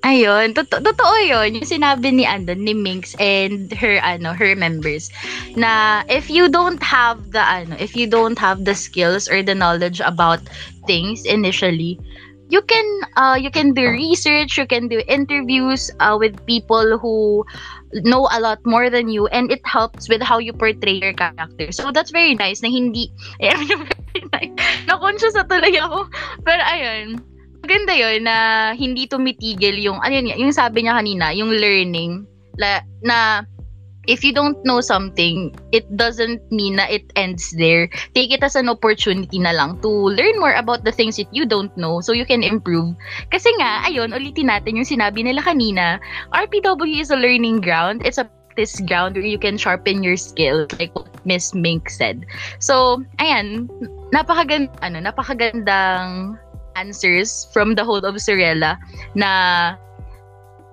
Ayun, 0.00 0.56
totoo, 0.56 0.80
totoo 0.80 1.16
yun. 1.28 1.60
Yung 1.60 1.68
sinabi 1.68 2.08
ni, 2.08 2.24
ano, 2.24 2.56
ni 2.56 2.72
Minx 2.72 3.12
and 3.20 3.68
her, 3.76 4.00
ano, 4.00 4.32
her 4.32 4.56
members, 4.56 5.12
na 5.60 6.02
if 6.08 6.32
you 6.32 6.48
don't 6.48 6.80
have 6.80 7.36
the, 7.36 7.42
ano, 7.44 7.76
if 7.76 7.92
you 7.92 8.08
don't 8.08 8.40
have 8.40 8.64
the 8.64 8.74
skills 8.74 9.28
or 9.28 9.44
the 9.44 9.54
knowledge 9.54 10.00
about 10.00 10.40
things 10.88 11.28
initially, 11.28 12.00
you 12.48 12.62
can, 12.64 12.86
uh, 13.20 13.36
you 13.36 13.50
can 13.50 13.76
do 13.76 13.84
research, 13.92 14.56
you 14.56 14.66
can 14.66 14.88
do 14.88 15.04
interviews 15.06 15.92
uh, 16.00 16.16
with 16.18 16.34
people 16.46 16.98
who 16.98 17.44
know 17.92 18.26
a 18.32 18.40
lot 18.40 18.58
more 18.64 18.88
than 18.88 19.08
you 19.08 19.26
and 19.28 19.52
it 19.52 19.60
helps 19.68 20.08
with 20.08 20.22
how 20.22 20.38
you 20.38 20.52
portray 20.52 20.96
your 20.96 21.12
character. 21.12 21.70
So 21.72 21.92
that's 21.92 22.10
very 22.10 22.34
nice 22.34 22.62
na 22.62 22.72
hindi, 22.72 23.12
eh, 23.40 23.52
very 23.54 24.24
nice. 24.32 24.52
Na-conscious 24.88 25.36
na 25.36 25.44
tuloy 25.44 25.76
ako. 25.76 26.08
Pero 26.42 26.62
ayun, 26.64 27.20
maganda 27.70 27.94
yun 27.94 28.26
na 28.26 28.36
hindi 28.74 29.06
tumitigil 29.06 29.78
yung, 29.78 30.02
ano 30.02 30.18
yun, 30.18 30.34
yung 30.34 30.50
sabi 30.50 30.82
niya 30.82 30.98
kanina, 30.98 31.30
yung 31.30 31.54
learning, 31.54 32.26
la, 32.58 32.82
na 33.06 33.46
if 34.10 34.26
you 34.26 34.34
don't 34.34 34.58
know 34.66 34.82
something, 34.82 35.54
it 35.70 35.86
doesn't 35.94 36.42
mean 36.50 36.82
na 36.82 36.90
it 36.90 37.06
ends 37.14 37.54
there. 37.54 37.86
Take 38.18 38.34
it 38.34 38.42
as 38.42 38.58
an 38.58 38.66
opportunity 38.66 39.38
na 39.38 39.54
lang 39.54 39.78
to 39.86 39.88
learn 40.10 40.42
more 40.42 40.58
about 40.58 40.82
the 40.82 40.90
things 40.90 41.14
that 41.22 41.30
you 41.30 41.46
don't 41.46 41.70
know 41.78 42.02
so 42.02 42.10
you 42.10 42.26
can 42.26 42.42
improve. 42.42 42.90
Kasi 43.30 43.54
nga, 43.62 43.86
ayun, 43.86 44.10
ulitin 44.10 44.50
natin 44.50 44.74
yung 44.74 44.90
sinabi 44.90 45.22
nila 45.22 45.38
kanina, 45.38 46.02
RPW 46.34 46.98
is 46.98 47.14
a 47.14 47.22
learning 47.22 47.62
ground. 47.62 48.02
It's 48.02 48.18
a 48.18 48.26
practice 48.50 48.82
ground 48.82 49.14
where 49.14 49.30
you 49.30 49.38
can 49.38 49.54
sharpen 49.54 50.02
your 50.02 50.18
skills, 50.18 50.66
like 50.82 50.90
what 50.98 51.06
Miss 51.22 51.54
Mink 51.54 51.86
said. 51.86 52.26
So, 52.58 53.06
ayan, 53.22 53.70
napakaganda, 54.10 54.74
ano, 54.82 54.98
napakagandang 55.06 56.34
answers 56.80 57.46
from 57.52 57.76
the 57.76 57.84
whole 57.84 58.00
of 58.00 58.16
Sorella 58.16 58.80
na 59.12 59.76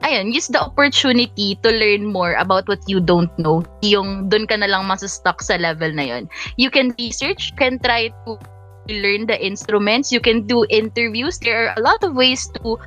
ayun, 0.03 0.31
use 0.31 0.47
the 0.47 0.61
opportunity 0.61 1.59
to 1.63 1.69
learn 1.69 2.05
more 2.05 2.33
about 2.39 2.67
what 2.67 2.79
you 2.87 2.99
don't 2.99 3.31
know. 3.39 3.63
Yung 3.83 4.29
doon 4.29 4.47
ka 4.47 4.55
na 4.55 4.71
lang 4.71 4.87
masustuck 4.87 5.43
sa 5.43 5.59
level 5.59 5.91
na 5.91 6.03
yon. 6.03 6.23
You 6.55 6.71
can 6.71 6.95
research, 6.95 7.51
can 7.59 7.79
try 7.79 8.13
to 8.25 8.39
learn 8.87 9.27
the 9.27 9.35
instruments, 9.35 10.11
you 10.11 10.23
can 10.23 10.47
do 10.47 10.65
interviews. 10.69 11.39
There 11.39 11.67
are 11.67 11.73
a 11.75 11.83
lot 11.83 12.03
of 12.03 12.15
ways 12.15 12.47
to 12.61 12.79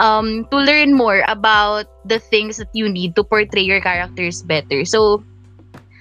um 0.00 0.48
to 0.50 0.56
learn 0.56 0.96
more 0.96 1.24
about 1.28 1.88
the 2.04 2.18
things 2.18 2.56
that 2.56 2.72
you 2.72 2.88
need 2.88 3.16
to 3.16 3.24
portray 3.24 3.64
your 3.64 3.80
characters 3.80 4.42
better. 4.42 4.84
So 4.84 5.24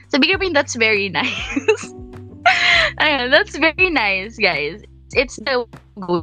sa 0.10 0.18
bigger 0.18 0.39
point, 0.41 0.53
that's 0.53 0.76
very 0.76 1.10
nice. 1.14 1.93
Ayun, 2.99 3.30
that's 3.30 3.55
very 3.55 3.93
nice, 3.93 4.36
guys. 4.36 4.82
It's 5.14 5.41
the 5.41 5.66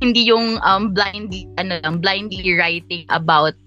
hindi 0.01 0.23
yung 0.31 0.63
um 0.63 0.95
blindly 0.95 1.51
ano 1.59 1.83
lang 1.83 1.99
blindly 1.99 2.55
writing 2.55 3.05
about 3.11 3.59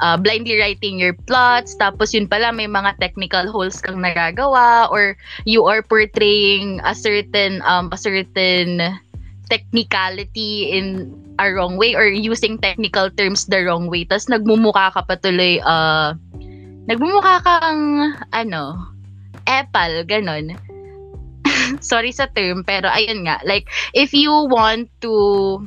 uh, 0.00 0.16
blindly 0.16 0.58
writing 0.58 0.98
your 0.98 1.14
plots. 1.28 1.76
Tapos 1.76 2.14
yun 2.14 2.26
pala 2.26 2.50
may 2.50 2.66
mga 2.66 2.98
technical 2.98 3.46
holes 3.50 3.78
kang 3.82 4.00
nagagawa 4.00 4.88
or 4.90 5.14
you 5.44 5.66
are 5.66 5.82
portraying 5.82 6.80
a 6.86 6.94
certain 6.94 7.60
um 7.68 7.92
a 7.92 7.98
certain 7.98 8.80
technicality 9.50 10.70
in 10.70 11.10
a 11.42 11.50
wrong 11.50 11.74
way 11.74 11.96
or 11.98 12.06
using 12.06 12.54
technical 12.58 13.10
terms 13.10 13.46
the 13.50 13.60
wrong 13.64 13.90
way. 13.90 14.06
Tapos 14.06 14.30
nagmumukha 14.30 14.94
ka 14.94 15.02
patuloy 15.02 15.58
uh 15.66 16.14
nagmumukha 16.88 17.42
kang 17.44 18.14
ano 18.32 18.78
epal 19.46 20.06
ganon 20.06 20.54
sorry 21.90 22.12
sa 22.12 22.26
term 22.34 22.62
pero 22.64 22.88
ayun 22.90 23.26
nga 23.26 23.38
like 23.46 23.68
if 23.94 24.12
you 24.12 24.30
want 24.50 24.88
to 25.00 25.58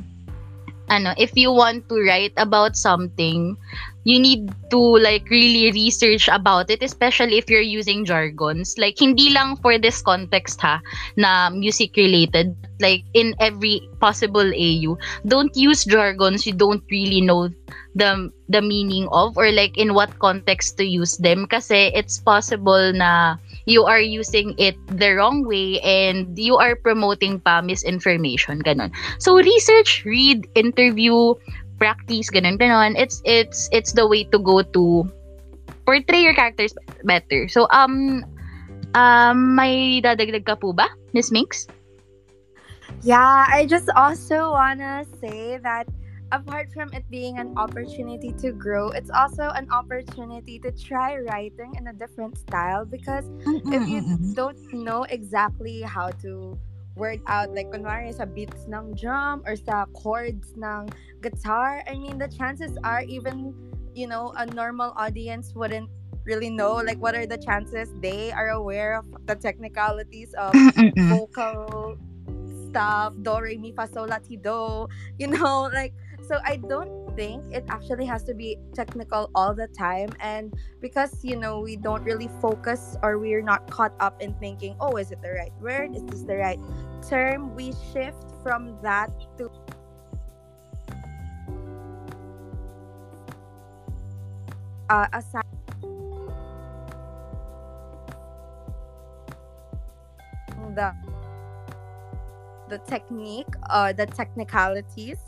ano 0.88 1.16
if 1.16 1.32
you 1.32 1.48
want 1.48 1.88
to 1.88 1.96
write 2.04 2.34
about 2.36 2.76
something 2.76 3.56
you 4.04 4.20
need 4.20 4.52
to 4.70 4.78
like 5.00 5.28
really 5.30 5.72
research 5.72 6.28
about 6.28 6.70
it 6.70 6.82
especially 6.82 7.38
if 7.38 7.48
you're 7.48 7.64
using 7.64 8.04
jargons. 8.04 8.76
Like 8.78 9.00
hindi 9.00 9.32
lang 9.32 9.56
for 9.56 9.78
this 9.80 10.00
context 10.04 10.60
ha 10.60 10.80
na 11.16 11.50
music 11.50 11.96
related 11.96 12.54
like 12.80 13.02
in 13.16 13.34
every 13.40 13.80
possible 14.00 14.44
AU 14.44 14.96
don't 15.26 15.56
use 15.56 15.84
jargons 15.84 16.44
you 16.44 16.52
don't 16.52 16.84
really 16.90 17.24
know 17.24 17.48
the 17.96 18.28
the 18.48 18.60
meaning 18.60 19.08
of 19.08 19.38
or 19.40 19.50
like 19.52 19.78
in 19.78 19.94
what 19.96 20.12
context 20.20 20.76
to 20.78 20.84
use 20.84 21.16
them. 21.16 21.48
Kasi 21.48 21.90
it's 21.96 22.20
possible 22.20 22.92
na 22.92 23.40
you 23.64 23.84
are 23.84 24.00
using 24.00 24.54
it 24.58 24.76
the 24.88 25.16
wrong 25.16 25.44
way 25.48 25.80
and 25.80 26.38
you 26.38 26.56
are 26.56 26.76
promoting 26.76 27.40
pa 27.40 27.64
misinformation 27.64 28.60
ganon 28.60 28.92
so 29.18 29.36
research 29.40 30.04
read 30.04 30.44
interview 30.54 31.32
practice 31.80 32.28
ganon 32.28 32.60
ganon 32.60 32.92
it's 32.96 33.24
it's 33.24 33.68
it's 33.72 33.96
the 33.96 34.06
way 34.06 34.24
to 34.28 34.38
go 34.38 34.60
to 34.60 35.08
portray 35.84 36.20
your 36.24 36.34
characters 36.34 36.74
better. 37.04 37.48
So 37.48 37.68
um 37.70 38.24
um 38.96 39.54
may 39.54 40.00
dadagdag 40.00 40.44
ka 40.44 40.56
po 40.56 40.72
ba 40.72 40.88
Miss 41.12 41.30
Minx? 41.30 41.68
Yeah, 43.04 43.44
I 43.48 43.68
just 43.68 43.92
also 43.92 44.56
wanna 44.56 45.04
say 45.20 45.60
that 45.60 45.88
apart 46.34 46.72
from 46.74 46.92
it 46.92 47.08
being 47.10 47.38
an 47.38 47.54
opportunity 47.56 48.32
to 48.42 48.50
grow, 48.50 48.90
it's 48.90 49.10
also 49.10 49.54
an 49.54 49.70
opportunity 49.70 50.58
to 50.58 50.72
try 50.72 51.16
writing 51.18 51.72
in 51.78 51.86
a 51.86 51.92
different 51.92 52.36
style 52.36 52.84
because 52.84 53.24
if 53.46 53.88
you 53.88 54.02
don't 54.34 54.58
know 54.72 55.04
exactly 55.04 55.82
how 55.82 56.10
to 56.10 56.58
word 56.96 57.20
out 57.26 57.50
like 57.54 57.70
kunwari 57.70 58.14
sa 58.14 58.26
beats 58.26 58.66
ng 58.66 58.94
drum 58.94 59.42
or 59.46 59.54
sa 59.54 59.86
chords 59.94 60.54
ng 60.58 60.90
guitar, 61.22 61.86
I 61.86 61.94
mean 61.94 62.18
the 62.18 62.28
chances 62.28 62.74
are 62.82 63.02
even 63.06 63.54
you 63.94 64.10
know 64.10 64.34
a 64.34 64.46
normal 64.46 64.90
audience 64.98 65.54
wouldn't 65.54 65.90
really 66.26 66.50
know 66.50 66.82
like 66.82 66.98
what 66.98 67.14
are 67.14 67.26
the 67.26 67.38
chances 67.38 67.92
they 68.00 68.32
are 68.32 68.50
aware 68.50 68.98
of 68.98 69.06
the 69.26 69.36
technicalities 69.36 70.34
of 70.34 70.50
vocal 71.12 71.98
stuff 72.74 73.12
do 73.22 73.38
re 73.38 73.54
mi 73.54 73.70
fa 73.70 73.86
sol 73.86 74.10
la 74.10 74.18
ti 74.18 74.34
do 74.34 74.88
you 75.18 75.30
know 75.30 75.70
like 75.78 75.94
so 76.26 76.38
i 76.44 76.56
don't 76.56 77.04
think 77.16 77.44
it 77.52 77.64
actually 77.68 78.04
has 78.04 78.24
to 78.24 78.34
be 78.34 78.58
technical 78.74 79.30
all 79.34 79.54
the 79.54 79.68
time 79.68 80.10
and 80.20 80.52
because 80.80 81.24
you 81.24 81.36
know 81.36 81.60
we 81.60 81.76
don't 81.76 82.02
really 82.02 82.28
focus 82.40 82.96
or 83.02 83.18
we're 83.18 83.42
not 83.42 83.70
caught 83.70 83.92
up 84.00 84.20
in 84.20 84.34
thinking 84.34 84.74
oh 84.80 84.96
is 84.96 85.10
it 85.10 85.20
the 85.22 85.30
right 85.30 85.52
word? 85.60 85.94
Is 85.94 86.04
this 86.04 86.22
the 86.22 86.36
right 86.36 86.58
term? 87.08 87.54
We 87.54 87.72
shift 87.92 88.24
from 88.42 88.76
that 88.82 89.10
to 89.38 89.50
uh, 94.90 95.06
aside 95.12 95.42
the 100.74 100.92
the 102.68 102.78
technique 102.78 103.46
uh 103.70 103.92
the 103.92 104.06
technicalities 104.06 105.18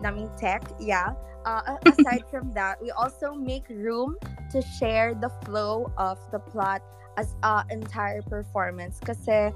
naming 0.00 0.30
tech 0.38 0.62
yeah. 0.80 1.12
Uh, 1.44 1.76
aside 1.86 2.24
from 2.30 2.52
that 2.52 2.76
we 2.82 2.90
also 2.90 3.32
make 3.32 3.64
room 3.70 4.16
to 4.50 4.60
share 4.78 5.14
the 5.14 5.30
flow 5.44 5.90
of 5.96 6.18
the 6.32 6.38
plot 6.38 6.82
as 7.16 7.34
a 7.42 7.64
entire 7.70 8.22
performance. 8.22 9.00
Kasi 9.02 9.50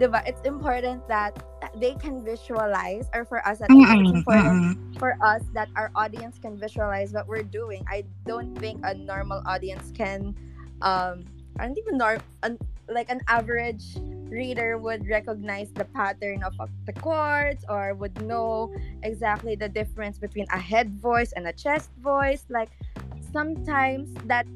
diba, 0.00 0.24
it's 0.24 0.40
important 0.48 1.06
that 1.08 1.36
they 1.78 1.94
can 1.94 2.24
visualize 2.24 3.06
or 3.14 3.24
for 3.24 3.44
us 3.46 3.60
at 3.60 3.70
least 3.70 3.92
it's 3.92 4.10
important 4.24 4.76
for 4.98 5.14
us 5.22 5.42
that 5.54 5.68
our 5.76 5.92
audience 5.94 6.38
can 6.40 6.56
visualize 6.56 7.12
what 7.12 7.28
we're 7.28 7.46
doing. 7.46 7.84
I 7.88 8.04
don't 8.26 8.56
think 8.58 8.80
a 8.82 8.94
normal 8.94 9.42
audience 9.46 9.92
can 9.94 10.34
um 10.82 11.24
I 11.60 11.68
don't 11.68 11.78
even 11.78 11.96
know 12.00 12.18
an, 12.42 12.58
like 12.88 13.10
an 13.10 13.20
average 13.28 13.96
reader 14.28 14.78
would 14.78 15.06
recognize 15.08 15.70
the 15.72 15.84
pattern 15.84 16.42
of 16.42 16.54
the 16.86 16.92
chords 16.94 17.64
or 17.68 17.94
would 17.94 18.20
know 18.22 18.74
exactly 19.02 19.54
the 19.54 19.68
difference 19.68 20.18
between 20.18 20.46
a 20.52 20.58
head 20.58 20.90
voice 20.90 21.32
and 21.32 21.46
a 21.46 21.52
chest 21.52 21.90
voice. 22.00 22.44
Like 22.48 22.70
sometimes 23.32 24.12
that 24.26 24.46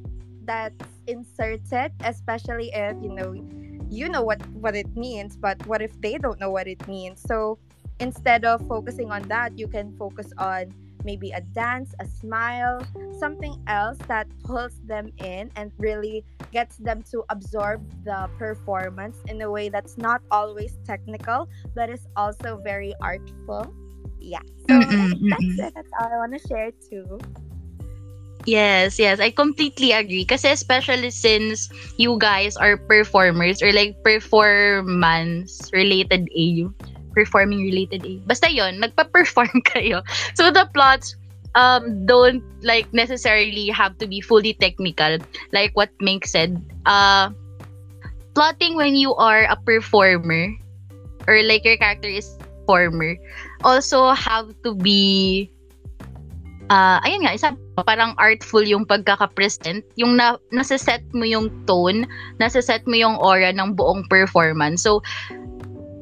that's 0.44 0.86
inserted 1.08 1.90
especially 2.04 2.70
if 2.72 2.96
you 3.02 3.10
know 3.10 3.34
you 3.90 4.08
know 4.08 4.22
what 4.22 4.40
what 4.54 4.76
it 4.76 4.86
means 4.96 5.36
but 5.36 5.58
what 5.66 5.82
if 5.82 6.00
they 6.00 6.18
don't 6.18 6.40
know 6.40 6.50
what 6.50 6.66
it 6.66 6.86
means? 6.88 7.22
So 7.26 7.58
instead 8.00 8.44
of 8.44 8.66
focusing 8.66 9.10
on 9.10 9.22
that 9.28 9.58
you 9.58 9.68
can 9.68 9.96
focus 9.96 10.32
on 10.38 10.72
maybe 11.06 11.30
a 11.30 11.40
dance 11.54 11.94
a 12.02 12.06
smile 12.06 12.82
something 13.22 13.54
else 13.68 14.02
that 14.08 14.26
pulls 14.44 14.82
them 14.84 15.08
in 15.18 15.50
and 15.56 15.70
really 15.78 16.24
gets 16.52 16.76
them 16.78 17.02
to 17.10 17.22
absorb 17.30 17.80
the 18.04 18.28
performance 18.38 19.22
in 19.28 19.40
a 19.42 19.50
way 19.50 19.70
that's 19.70 19.96
not 19.96 20.20
always 20.30 20.78
technical 20.84 21.48
but 21.74 21.88
is 21.88 22.06
also 22.16 22.58
very 22.64 22.92
artful 23.02 23.72
yeah 24.20 24.42
so 24.68 24.74
Mm-mm, 24.74 25.14
that's 25.30 25.54
mm-mm. 25.54 25.58
it 25.58 25.72
that's 25.74 25.92
all 26.00 26.10
i 26.12 26.18
want 26.18 26.34
to 26.34 26.42
share 26.48 26.70
too 26.90 27.22
Yes, 28.46 28.98
yes, 28.98 29.18
I 29.18 29.30
completely 29.34 29.90
agree. 29.90 30.24
Kasi 30.24 30.54
especially 30.54 31.10
since 31.10 31.68
you 31.98 32.14
guys 32.22 32.54
are 32.56 32.78
performers 32.78 33.58
or 33.60 33.74
like 33.74 33.98
performance 34.06 35.70
related 35.74 36.30
AU. 36.30 36.70
Performing 37.16 37.64
related 37.64 38.04
AU. 38.04 38.20
Basta 38.28 38.52
yon 38.52 38.76
nagpa-perform 38.84 39.64
kayo. 39.72 40.04
So 40.36 40.52
the 40.52 40.68
plots 40.76 41.16
um 41.56 42.04
don't 42.04 42.44
like 42.60 42.84
necessarily 42.92 43.72
have 43.72 43.96
to 43.96 44.04
be 44.04 44.20
fully 44.20 44.52
technical 44.60 45.16
like 45.56 45.72
what 45.72 45.88
Mink 46.04 46.28
said. 46.28 46.60
Uh 46.84 47.32
plotting 48.36 48.76
when 48.76 48.92
you 48.92 49.16
are 49.16 49.48
a 49.48 49.56
performer 49.64 50.52
or 51.24 51.40
like 51.48 51.64
your 51.64 51.80
character 51.80 52.12
is 52.12 52.36
performer 52.68 53.16
also 53.64 54.12
have 54.12 54.52
to 54.60 54.76
be 54.76 55.48
ah 56.68 56.98
ayun 57.06 57.24
nga, 57.24 57.32
isa 57.32 57.48
parang 57.84 58.16
artful 58.16 58.64
yung 58.64 58.88
pagkaka-present, 58.88 59.84
yung 60.00 60.16
na, 60.16 60.40
nasa-set 60.50 61.04
mo 61.12 61.28
yung 61.28 61.52
tone, 61.68 62.08
nasa-set 62.40 62.82
mo 62.88 62.96
yung 62.96 63.20
aura 63.20 63.52
ng 63.52 63.76
buong 63.76 64.08
performance. 64.08 64.80
So, 64.80 65.04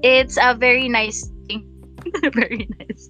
it's 0.05 0.37
a 0.37 0.53
very 0.53 0.89
nice 0.89 1.33
thing. 1.49 1.65
very 2.37 2.69
nice. 2.77 3.09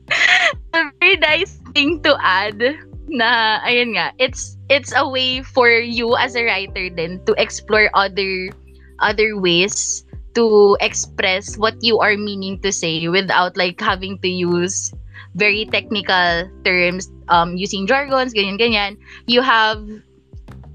a 0.73 0.95
very 1.03 1.19
nice 1.19 1.59
thing 1.75 1.99
to 2.07 2.15
add 2.23 2.63
na, 3.11 3.59
ayun 3.67 3.99
nga, 3.99 4.15
it's, 4.23 4.57
it's 4.71 4.95
a 4.95 5.03
way 5.03 5.43
for 5.43 5.69
you 5.69 6.15
as 6.17 6.39
a 6.39 6.47
writer 6.47 6.89
then 6.95 7.19
to 7.27 7.35
explore 7.37 7.91
other, 7.95 8.55
other 9.03 9.35
ways 9.35 10.07
to 10.35 10.77
express 10.81 11.59
what 11.59 11.75
you 11.83 11.99
are 11.99 12.17
meaning 12.17 12.59
to 12.63 12.71
say 12.71 13.07
without 13.09 13.57
like 13.57 13.81
having 13.81 14.19
to 14.19 14.29
use 14.29 14.95
very 15.35 15.67
technical 15.67 16.47
terms 16.65 17.11
um 17.29 17.57
using 17.57 17.87
jargons 17.87 18.35
ganyan 18.35 18.59
ganyan 18.59 18.95
you 19.27 19.43
have 19.43 19.83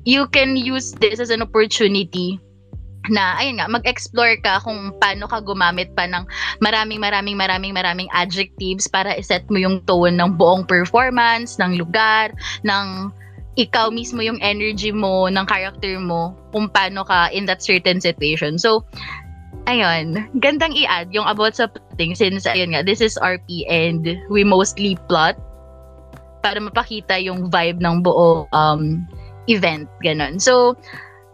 you 0.03 0.27
can 0.27 0.55
use 0.55 0.91
this 0.99 1.19
as 1.19 1.29
an 1.29 1.41
opportunity 1.41 2.39
na 3.09 3.37
ayun 3.37 3.59
nga 3.59 3.67
mag-explore 3.67 4.37
ka 4.41 4.61
kung 4.61 4.93
paano 4.97 5.25
ka 5.25 5.41
gumamit 5.41 5.91
pa 5.97 6.05
ng 6.05 6.23
maraming 6.63 7.01
maraming 7.01 7.37
maraming 7.37 7.73
maraming 7.73 8.09
adjectives 8.15 8.87
para 8.87 9.17
iset 9.17 9.43
mo 9.49 9.57
yung 9.59 9.81
tone 9.85 10.15
ng 10.15 10.37
buong 10.37 10.65
performance, 10.65 11.57
ng 11.57 11.77
lugar, 11.77 12.31
ng 12.63 13.11
ikaw 13.59 13.91
mismo 13.91 14.23
yung 14.23 14.39
energy 14.39 14.95
mo, 14.95 15.27
ng 15.27 15.43
character 15.43 15.99
mo, 15.99 16.31
kung 16.55 16.71
paano 16.71 17.03
ka 17.03 17.27
in 17.35 17.43
that 17.43 17.59
certain 17.59 17.99
situation. 17.99 18.55
So, 18.55 18.87
ayun, 19.67 20.31
gandang 20.39 20.71
i-add 20.79 21.11
yung 21.11 21.27
about 21.27 21.59
sa 21.59 21.67
plotting 21.67 22.15
since 22.15 22.47
ayun 22.47 22.71
nga, 22.71 22.87
this 22.87 23.03
is 23.03 23.19
RP 23.19 23.67
and 23.67 24.15
we 24.31 24.47
mostly 24.47 24.95
plot 25.11 25.35
para 26.39 26.55
mapakita 26.63 27.19
yung 27.19 27.51
vibe 27.51 27.83
ng 27.83 27.99
buo 27.99 28.47
um 28.55 29.03
event 29.51 29.91
ganun. 29.99 30.39
So, 30.39 30.79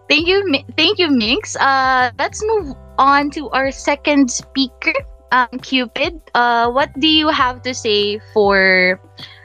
Thank 0.10 0.28
you, 0.28 0.46
thank 0.78 1.00
you, 1.00 1.10
Minx. 1.10 1.56
Uh, 1.56 2.12
let's 2.20 2.44
move 2.46 2.76
on 2.98 3.30
to 3.32 3.50
our 3.50 3.72
second 3.72 4.30
speaker, 4.30 4.94
um, 5.32 5.50
Cupid. 5.62 6.22
Uh, 6.34 6.70
what 6.70 6.94
do 7.00 7.08
you 7.08 7.30
have 7.30 7.62
to 7.64 7.74
say 7.74 8.20
for, 8.34 9.00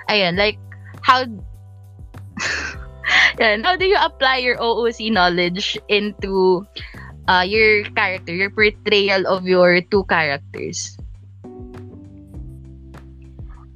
ayan, 0.08 0.36
like, 0.36 0.58
how, 1.00 1.24
yan, 3.40 3.64
how 3.64 3.76
do 3.76 3.86
you 3.86 3.96
apply 4.00 4.38
your 4.38 4.56
OOC 4.58 5.12
knowledge 5.12 5.78
into 5.88 6.66
uh, 7.28 7.44
your 7.46 7.84
character, 7.96 8.34
your 8.34 8.50
portrayal 8.50 9.26
of 9.26 9.46
your 9.46 9.80
two 9.80 10.04
characters? 10.04 10.96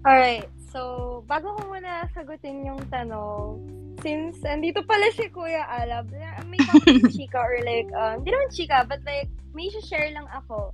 Alright, 0.06 0.44
so, 0.68 1.03
bago 1.24 1.56
ko 1.56 1.60
muna 1.72 2.08
sagutin 2.12 2.64
yung 2.68 2.80
tanong, 2.92 3.60
since 4.04 4.40
andito 4.44 4.84
pala 4.84 5.08
si 5.16 5.28
Kuya 5.32 5.64
Alab, 5.64 6.12
may 6.48 6.60
topic 6.68 7.00
chika 7.16 7.40
or 7.40 7.56
like, 7.64 7.88
um, 7.96 8.20
hindi 8.20 8.30
naman 8.32 8.50
chika, 8.52 8.78
but 8.84 9.00
like, 9.08 9.28
may 9.56 9.68
share 9.84 10.12
lang 10.12 10.28
ako. 10.32 10.72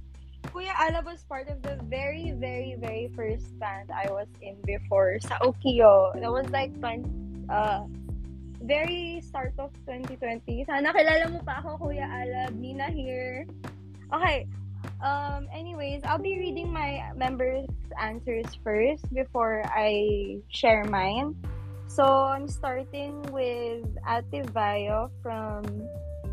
Kuya 0.51 0.75
Alab 0.83 1.07
was 1.07 1.23
part 1.31 1.47
of 1.47 1.63
the 1.63 1.79
very, 1.87 2.35
very, 2.35 2.75
very 2.75 3.07
first 3.15 3.47
band 3.63 3.95
I 3.95 4.11
was 4.11 4.27
in 4.43 4.59
before 4.67 5.23
sa 5.23 5.39
Okio. 5.47 6.19
That 6.19 6.33
was 6.33 6.51
like, 6.51 6.75
uh, 6.83 7.87
very 8.61 9.23
start 9.23 9.55
of 9.63 9.71
2020. 9.87 10.67
Sana 10.67 10.91
kilala 10.91 11.31
mo 11.31 11.41
pa 11.47 11.63
ako, 11.63 11.89
Kuya 11.89 12.07
Alab. 12.11 12.59
Nina 12.59 12.91
here. 12.91 13.47
Okay. 14.11 14.51
Um, 15.03 15.49
anyways, 15.53 16.03
I'll 16.05 16.19
be 16.19 16.39
reading 16.39 16.73
my 16.73 17.11
members' 17.17 17.69
answers 18.01 18.47
first 18.63 19.03
before 19.15 19.63
I 19.65 20.39
share 20.49 20.85
mine. 20.85 21.35
So, 21.87 22.05
I'm 22.05 22.47
starting 22.47 23.23
with 23.33 23.85
Ate 24.07 24.47
Vayo 24.53 25.11
from 25.23 25.65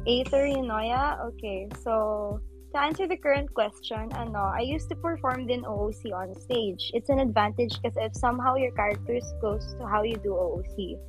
Aether 0.06 0.46
Unoya. 0.52 1.20
Okay, 1.28 1.68
so 1.82 2.40
to 2.74 2.80
answer 2.80 3.08
the 3.08 3.18
current 3.18 3.54
question, 3.54 4.12
ano, 4.14 4.52
I 4.54 4.62
used 4.62 4.90
to 4.90 4.96
perform 4.96 5.50
in 5.50 5.64
OOC 5.64 6.14
on 6.14 6.36
stage. 6.36 6.92
It's 6.94 7.10
an 7.10 7.20
advantage 7.20 7.80
because 7.82 7.98
if 7.98 8.16
somehow 8.16 8.56
your 8.56 8.72
character 8.72 9.16
is 9.16 9.34
close 9.40 9.74
to 9.80 9.88
how 9.88 10.04
you 10.04 10.18
do 10.22 10.36
OOC. 10.36 11.00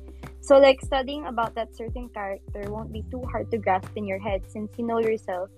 So, 0.41 0.57
like, 0.57 0.81
studying 0.81 1.27
about 1.27 1.53
that 1.55 1.75
certain 1.75 2.09
character 2.09 2.71
won't 2.71 2.91
be 2.91 3.03
too 3.11 3.21
hard 3.29 3.51
to 3.51 3.57
grasp 3.57 3.91
in 3.95 4.07
your 4.07 4.19
head 4.19 4.41
since 4.47 4.71
you 4.77 4.87
know 4.87 4.99
yourself 4.99 5.49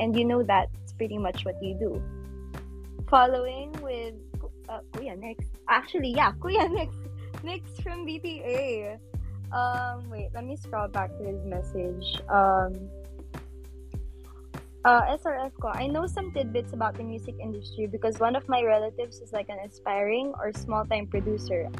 and 0.00 0.16
you 0.16 0.24
know 0.24 0.42
that's 0.42 0.89
pretty 1.00 1.16
much 1.16 1.46
what 1.46 1.56
you 1.62 1.72
do. 1.80 1.96
Following 3.08 3.72
with 3.80 4.12
uh, 4.68 4.80
Kuya 4.92 5.16
next. 5.18 5.48
Actually, 5.66 6.12
yeah, 6.12 6.32
Kuya 6.32 6.70
next. 6.70 7.00
Next 7.42 7.80
from 7.80 8.04
BTA. 8.04 8.98
Um, 9.50 10.10
wait, 10.10 10.28
let 10.34 10.44
me 10.44 10.56
scroll 10.56 10.88
back 10.88 11.08
to 11.16 11.24
his 11.24 11.40
message. 11.46 12.20
Um, 12.28 12.90
uh, 14.84 15.16
SRF 15.16 15.52
ko, 15.62 15.68
I 15.72 15.86
know 15.86 16.06
some 16.06 16.34
tidbits 16.34 16.74
about 16.74 16.98
the 16.98 17.04
music 17.04 17.36
industry 17.40 17.86
because 17.86 18.18
one 18.18 18.36
of 18.36 18.46
my 18.46 18.60
relatives 18.62 19.20
is 19.20 19.32
like 19.32 19.48
an 19.48 19.58
aspiring 19.64 20.34
or 20.36 20.52
small-time 20.52 21.06
producer. 21.06 21.70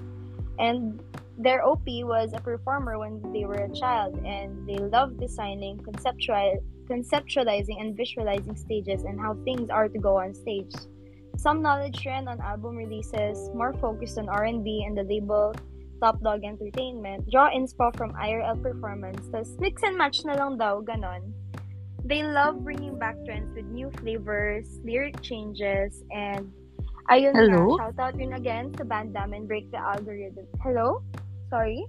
And 0.59 1.03
their 1.37 1.61
OP 1.67 1.85
was 2.09 2.33
a 2.33 2.41
performer 2.41 2.99
when 2.99 3.21
they 3.35 3.45
were 3.45 3.69
a 3.69 3.73
child 3.75 4.17
and 4.25 4.67
they 4.67 4.79
loved 4.79 5.21
designing, 5.21 5.77
conceptual, 5.85 6.63
conceptualizing, 6.91 7.79
and 7.79 7.97
visualizing 7.97 8.57
stages 8.57 9.05
and 9.07 9.21
how 9.21 9.39
things 9.47 9.71
are 9.71 9.89
to 9.89 9.99
go 9.99 10.19
on 10.19 10.35
stage. 10.35 10.75
Some 11.39 11.63
knowledge 11.63 12.05
ran 12.05 12.27
on 12.27 12.41
album 12.43 12.75
releases, 12.77 13.49
more 13.55 13.73
focused 13.79 14.19
on 14.19 14.29
R&B 14.29 14.85
and 14.85 14.99
the 14.99 15.05
label 15.05 15.55
Top 16.03 16.21
Dog 16.21 16.45
Entertainment. 16.45 17.31
Draw 17.31 17.53
inspo 17.53 17.95
from 17.97 18.13
IRL 18.17 18.61
performance. 18.61 19.21
Tapos 19.29 19.55
mix 19.61 19.85
and 19.85 19.97
match 19.97 20.25
na 20.25 20.35
lang 20.35 20.57
daw, 20.59 20.81
ganon. 20.81 21.33
They 22.05 22.25
love 22.25 22.65
bringing 22.65 22.99
back 22.99 23.21
trends 23.29 23.53
with 23.55 23.69
new 23.69 23.93
flavors, 24.01 24.81
lyric 24.83 25.21
changes, 25.21 26.03
and 26.11 26.49
ayun 27.13 27.37
Hello? 27.37 27.77
na, 27.77 27.93
shout 27.93 28.01
out 28.01 28.15
yun 28.17 28.33
again 28.33 28.73
to 28.81 28.85
Bandam 28.89 29.37
and 29.37 29.45
Break 29.45 29.69
the 29.71 29.79
Algorithm. 29.79 30.49
Hello? 30.65 31.05
Sorry? 31.53 31.85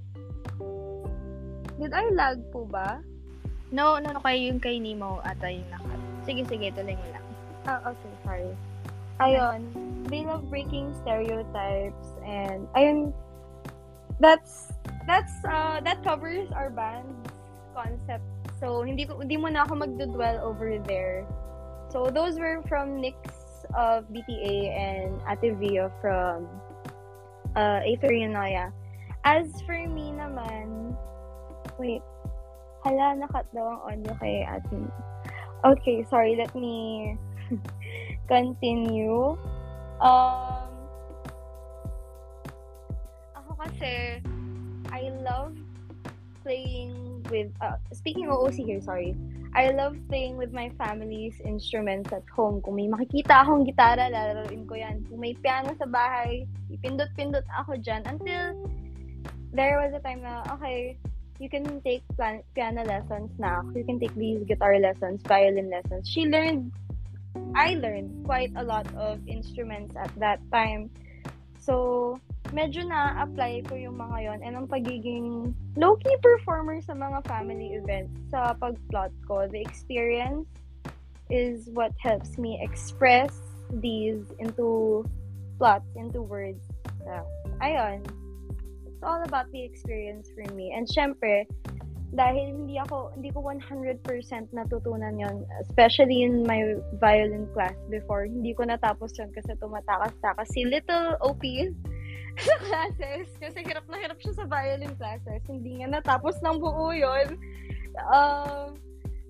Did 1.80 1.96
I 1.96 2.12
lag 2.14 2.44
po 2.52 2.68
ba? 2.68 3.00
No, 3.72 3.98
no, 4.04 4.12
no, 4.12 4.20
kay 4.20 4.52
yung 4.52 4.60
kay 4.60 4.84
Nemo 4.84 5.24
ata 5.24 5.48
yung 5.48 5.68
nakat. 5.72 6.00
Sige, 6.28 6.44
sige, 6.46 6.68
tuloy 6.76 7.00
mo 7.00 7.08
lang. 7.16 7.26
Ah, 7.64 7.80
okay, 7.88 8.12
sorry. 8.28 8.52
ayun, 9.22 9.62
they 10.10 10.26
love 10.26 10.50
breaking 10.50 10.94
stereotypes 11.06 12.08
and 12.26 12.66
ayun, 12.74 13.14
that's 14.20 14.74
that's 15.06 15.34
uh 15.46 15.80
that 15.86 16.04
covers 16.04 16.50
our 16.58 16.70
band's 16.70 17.30
concept. 17.78 18.26
So 18.60 18.82
hindi 18.82 19.06
ko 19.06 19.22
hindi 19.22 19.38
mo 19.38 19.48
na 19.50 19.64
ako 19.66 19.86
magdudwell 19.86 20.42
over 20.42 20.82
there. 20.90 21.26
So 21.94 22.10
those 22.10 22.42
were 22.42 22.66
from 22.66 22.98
Nix 22.98 23.18
of 23.78 24.10
BTA 24.10 24.74
and 24.74 25.12
Ate 25.30 25.54
Vio 25.58 25.94
from 26.02 26.50
uh 27.56 27.86
Aether 27.86 28.12
Unoya. 28.12 28.74
As 29.22 29.46
for 29.70 29.78
me 29.86 30.10
naman, 30.18 30.98
wait, 31.78 32.02
hala, 32.82 33.14
nakat 33.18 33.46
daw 33.54 33.78
ang 33.78 33.82
audio 33.86 34.14
kay 34.18 34.42
Ate. 34.46 34.82
Okay, 35.62 36.02
sorry, 36.10 36.34
let 36.34 36.50
me 36.58 37.14
continue. 38.32 39.38
Um, 40.02 40.70
ako 43.38 43.52
kasi, 43.62 44.18
I 44.90 45.14
love 45.22 45.54
playing 46.42 47.22
with, 47.30 47.54
uh, 47.62 47.78
speaking 47.94 48.26
of 48.34 48.42
OC 48.42 48.66
here, 48.66 48.82
sorry. 48.82 49.14
I 49.54 49.70
love 49.76 50.00
playing 50.08 50.40
with 50.40 50.56
my 50.56 50.72
family's 50.80 51.38
instruments 51.44 52.10
at 52.16 52.24
home. 52.34 52.64
Kung 52.64 52.80
may 52.80 52.88
makikita 52.88 53.44
akong 53.46 53.68
gitara, 53.68 54.08
lalaroin 54.10 54.64
ko 54.66 54.80
yan. 54.80 55.04
Kung 55.06 55.20
may 55.20 55.36
piano 55.38 55.76
sa 55.76 55.86
bahay, 55.86 56.48
ipindot-pindot 56.72 57.44
ako 57.60 57.76
dyan. 57.78 58.02
Until 58.08 58.56
there 59.52 59.78
was 59.78 59.92
a 59.92 60.00
time 60.02 60.24
na, 60.24 60.42
okay, 60.56 60.96
you 61.42 61.50
can 61.50 61.82
take 61.82 62.06
plan- 62.14 62.46
piano 62.54 62.86
lessons 62.86 63.34
now. 63.42 63.66
You 63.74 63.84
can 63.84 63.98
take 63.98 64.14
these 64.14 64.46
guitar 64.46 64.78
lessons, 64.78 65.26
violin 65.26 65.74
lessons. 65.74 66.06
She 66.06 66.30
learned 66.30 66.70
I 67.56 67.76
learned 67.76 68.26
quite 68.26 68.52
a 68.56 68.64
lot 68.64 68.86
of 68.96 69.20
instruments 69.28 69.96
at 69.96 70.12
that 70.20 70.40
time. 70.52 70.92
So, 71.60 72.20
medyo 72.52 72.84
na-apply 72.84 73.68
ko 73.72 73.76
yung 73.76 73.96
mga 73.98 74.18
yon 74.24 74.40
and 74.44 74.54
ang 74.56 74.68
pagiging 74.68 75.56
low-key 75.80 76.16
performer 76.20 76.84
sa 76.84 76.94
mga 76.94 77.24
family 77.28 77.76
events 77.76 78.12
sa 78.30 78.52
pag-plot 78.60 79.12
ko. 79.28 79.48
The 79.48 79.64
experience 79.64 80.48
is 81.32 81.72
what 81.72 81.96
helps 82.00 82.36
me 82.36 82.60
express 82.60 83.32
these 83.80 84.28
into 84.40 85.04
plots, 85.56 85.88
into 85.96 86.20
words. 86.20 86.68
So, 87.08 87.24
ayun. 87.64 88.04
It's 89.02 89.10
all 89.10 89.24
about 89.26 89.52
the 89.52 89.66
experience 89.66 90.30
for 90.30 90.46
me. 90.54 90.78
And 90.78 90.86
syempre, 90.86 91.50
dahil 92.14 92.54
hindi 92.54 92.78
ako 92.78 93.18
hindi 93.18 93.34
ko 93.34 93.42
100% 93.42 94.06
natutunan 94.54 95.18
yon 95.18 95.42
especially 95.58 96.22
in 96.22 96.46
my 96.46 96.78
violin 97.02 97.50
class 97.50 97.74
before 97.90 98.30
hindi 98.30 98.54
ko 98.54 98.62
natapos 98.62 99.18
yon 99.18 99.34
kasi 99.34 99.58
tumatakas-takas 99.58 100.54
si 100.54 100.70
little 100.70 101.18
OP 101.26 101.42
sa 102.46 102.56
classes. 102.62 103.26
Kasi 103.42 103.66
hirap 103.66 103.90
na 103.90 103.98
hirap 104.06 104.22
siya 104.22 104.38
sa 104.38 104.46
violin 104.46 104.94
classes. 104.94 105.42
Hindi 105.50 105.82
nga 105.82 105.98
natapos 105.98 106.38
ng 106.46 106.62
buo 106.62 106.94
yon 106.94 107.42
um, 108.06 108.78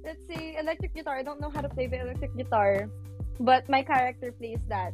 let's 0.04 0.20
say 0.28 0.60
electric 0.60 0.92
guitar. 0.92 1.16
I 1.16 1.24
don't 1.24 1.40
know 1.40 1.48
how 1.48 1.64
to 1.64 1.72
play 1.72 1.88
the 1.88 2.04
electric 2.04 2.36
guitar 2.36 2.92
but 3.40 3.72
my 3.72 3.88
character 3.88 4.36
plays 4.36 4.60
that 4.68 4.92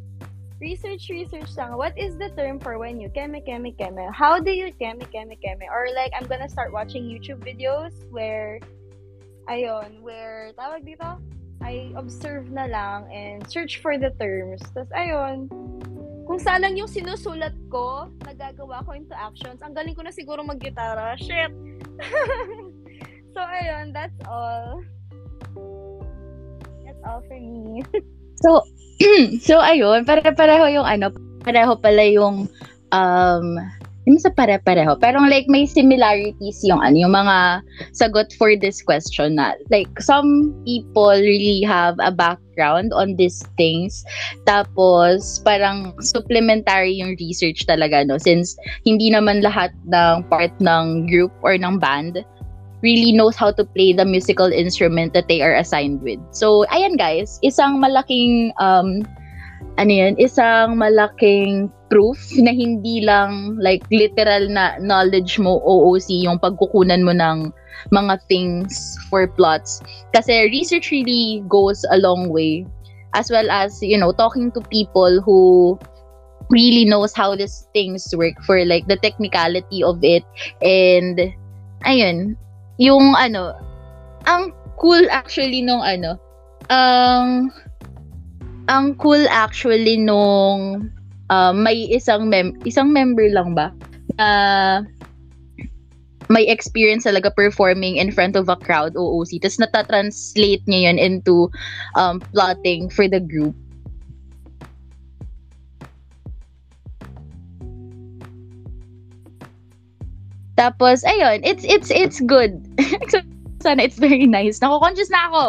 research, 0.59 1.09
research 1.09 1.55
lang. 1.57 1.77
What 1.77 1.97
is 1.97 2.17
the 2.17 2.29
term 2.33 2.59
for 2.59 2.77
when 2.77 2.99
you 2.99 3.09
keme, 3.09 3.37
keme, 3.45 3.75
keme? 3.77 4.13
How 4.13 4.39
do 4.39 4.51
you 4.51 4.73
keme, 4.73 5.01
keme, 5.13 5.37
keme? 5.37 5.65
Or 5.69 5.87
like, 5.93 6.11
I'm 6.17 6.27
gonna 6.27 6.49
start 6.49 6.73
watching 6.73 7.05
YouTube 7.05 7.45
videos 7.45 7.93
where, 8.09 8.59
ayon, 9.49 10.01
where, 10.01 10.51
tawag 10.57 10.85
dito? 10.85 11.21
I 11.61 11.91
observe 11.97 12.51
na 12.51 12.65
lang 12.65 13.09
and 13.09 13.41
search 13.49 13.81
for 13.81 13.97
the 13.97 14.13
terms. 14.21 14.61
Tapos, 14.73 14.89
ayon, 14.93 15.49
kung 16.29 16.37
saan 16.37 16.61
lang 16.61 16.77
yung 16.77 16.89
sinusulat 16.89 17.55
ko, 17.69 18.13
nagagawa 18.25 18.85
ko 18.85 18.93
into 18.93 19.15
actions, 19.17 19.61
ang 19.65 19.73
galing 19.73 19.97
ko 19.97 20.05
na 20.05 20.13
siguro 20.13 20.45
mag-gitara. 20.45 21.17
Shit! 21.17 21.53
So, 23.37 23.45
ayun, 23.45 23.93
that's 23.93 24.17
all. 24.25 24.81
That's 26.81 27.01
all 27.05 27.21
for 27.29 27.37
me. 27.37 27.85
So, 28.41 28.65
so 29.47 29.61
ayun, 29.61 30.05
pare-pareho 30.05 30.81
yung 30.81 30.87
ano, 30.87 31.13
pareho 31.41 31.77
pala 31.79 32.03
yung 32.05 32.49
um 32.91 33.47
hindi 34.07 34.23
sa 34.23 34.31
pare-pareho, 34.31 34.95
pero 35.03 35.19
like 35.27 35.51
may 35.51 35.67
similarities 35.67 36.63
yung 36.63 36.79
ano, 36.79 36.95
yung 36.95 37.11
mga 37.11 37.59
sagot 37.91 38.31
for 38.39 38.55
this 38.55 38.79
question 38.79 39.35
na 39.35 39.51
like 39.67 39.91
some 39.99 40.55
people 40.63 41.11
really 41.11 41.59
have 41.67 41.99
a 41.99 42.07
background 42.07 42.95
on 42.95 43.19
these 43.19 43.43
things. 43.59 44.07
Tapos 44.47 45.43
parang 45.43 45.91
supplementary 45.99 46.95
yung 46.95 47.19
research 47.19 47.67
talaga 47.67 48.07
no 48.07 48.15
since 48.15 48.55
hindi 48.87 49.11
naman 49.11 49.43
lahat 49.43 49.75
ng 49.91 50.23
part 50.31 50.55
ng 50.63 51.11
group 51.11 51.35
or 51.43 51.59
ng 51.59 51.75
band 51.75 52.23
really 52.81 53.11
knows 53.11 53.35
how 53.35 53.51
to 53.51 53.65
play 53.65 53.93
the 53.93 54.05
musical 54.05 54.51
instrument 54.51 55.13
that 55.13 55.27
they 55.27 55.41
are 55.41 55.55
assigned 55.55 56.01
with. 56.01 56.19
So, 56.31 56.65
ayan 56.69 56.97
guys, 56.97 57.39
isang 57.43 57.81
malaking 57.81 58.53
um 58.61 59.05
ano 59.77 59.91
yun, 59.93 60.13
isang 60.17 60.77
malaking 60.77 61.69
proof 61.89 62.17
na 62.37 62.51
hindi 62.51 63.01
lang 63.05 63.57
like 63.61 63.85
literal 63.93 64.49
na 64.49 64.77
knowledge 64.81 65.39
mo 65.39 65.61
OOC 65.63 66.25
yung 66.25 66.37
pagkukunan 66.41 67.05
mo 67.05 67.13
ng 67.13 67.53
mga 67.93 68.19
things 68.27 68.97
for 69.09 69.29
plots. 69.29 69.81
Kasi 70.13 70.49
research 70.49 70.89
really 70.91 71.45
goes 71.47 71.85
a 71.93 71.97
long 72.01 72.29
way 72.29 72.65
as 73.13 73.29
well 73.31 73.49
as, 73.49 73.77
you 73.81 73.97
know, 73.97 74.11
talking 74.11 74.51
to 74.51 74.61
people 74.69 75.21
who 75.21 75.77
really 76.49 76.85
knows 76.85 77.13
how 77.13 77.35
these 77.35 77.67
things 77.73 78.07
work 78.15 78.35
for 78.43 78.63
like 78.65 78.87
the 78.87 78.97
technicality 78.97 79.83
of 79.83 79.99
it 80.03 80.23
and 80.61 81.33
ayun, 81.85 82.35
yung 82.77 83.13
ano, 83.17 83.53
ang 84.25 84.53
cool 84.77 85.05
actually 85.09 85.61
nung 85.61 85.81
ano, 85.81 86.17
ang 86.69 87.49
ang 88.67 88.95
cool 88.99 89.23
actually 89.31 89.97
nung 89.97 90.91
uh, 91.31 91.53
may 91.53 91.87
isang 91.91 92.27
mem 92.27 92.53
isang 92.67 92.91
member 92.91 93.31
lang 93.31 93.55
ba 93.55 93.71
na 94.19 94.27
may 96.27 96.43
experience 96.51 97.07
talaga 97.07 97.31
performing 97.31 97.95
in 97.95 98.11
front 98.11 98.35
of 98.35 98.51
a 98.51 98.59
crowd 98.59 98.91
OOC 98.99 99.39
tapos 99.39 99.63
nata-translate 99.63 100.63
niya 100.67 100.91
yun 100.91 100.97
into 100.99 101.47
um, 101.95 102.19
plotting 102.35 102.91
for 102.91 103.07
the 103.07 103.23
group 103.23 103.55
Tapos, 110.57 111.05
ayun, 111.05 111.45
it's, 111.45 111.63
it's, 111.63 111.89
it's 111.93 112.19
good. 112.21 112.57
Sana 113.61 113.83
it's 113.83 113.97
very 113.97 114.25
nice. 114.25 114.59
Nako-conscious 114.59 115.09
na 115.09 115.29
ako. 115.29 115.43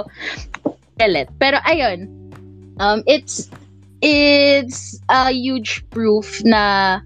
Galit. 1.01 1.29
Pero, 1.41 1.59
ayun, 1.65 2.13
um, 2.79 3.03
it's, 3.09 3.49
it's 4.01 5.01
a 5.09 5.33
huge 5.33 5.83
proof 5.91 6.45
na 6.45 7.01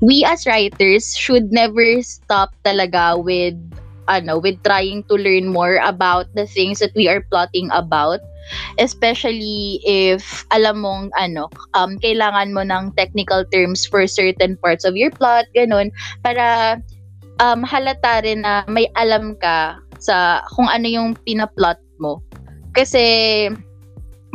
we 0.00 0.24
as 0.24 0.46
writers 0.46 1.16
should 1.16 1.50
never 1.50 2.02
stop 2.02 2.54
talaga 2.62 3.18
with 3.18 3.58
ano 4.08 4.38
with 4.38 4.56
trying 4.62 5.02
to 5.10 5.14
learn 5.18 5.50
more 5.50 5.82
about 5.84 6.26
the 6.34 6.46
things 6.46 6.78
that 6.78 6.94
we 6.94 7.08
are 7.08 7.20
plotting 7.28 7.68
about 7.74 8.20
especially 8.80 9.82
if 9.84 10.46
alam 10.54 10.80
mong 10.80 11.12
ano 11.20 11.50
um 11.76 12.00
kailangan 12.00 12.54
mo 12.56 12.64
ng 12.64 12.94
technical 12.96 13.44
terms 13.52 13.84
for 13.84 14.06
certain 14.08 14.56
parts 14.64 14.86
of 14.88 14.96
your 14.96 15.12
plot 15.12 15.44
ganun 15.52 15.92
para 16.24 16.78
um, 17.42 17.62
halata 17.64 18.22
rin 18.22 18.42
na 18.42 18.62
may 18.68 18.86
alam 18.98 19.34
ka 19.38 19.78
sa 19.98 20.42
kung 20.54 20.70
ano 20.70 20.86
yung 20.86 21.18
pinaplot 21.26 21.78
mo. 21.98 22.22
Kasi, 22.74 23.48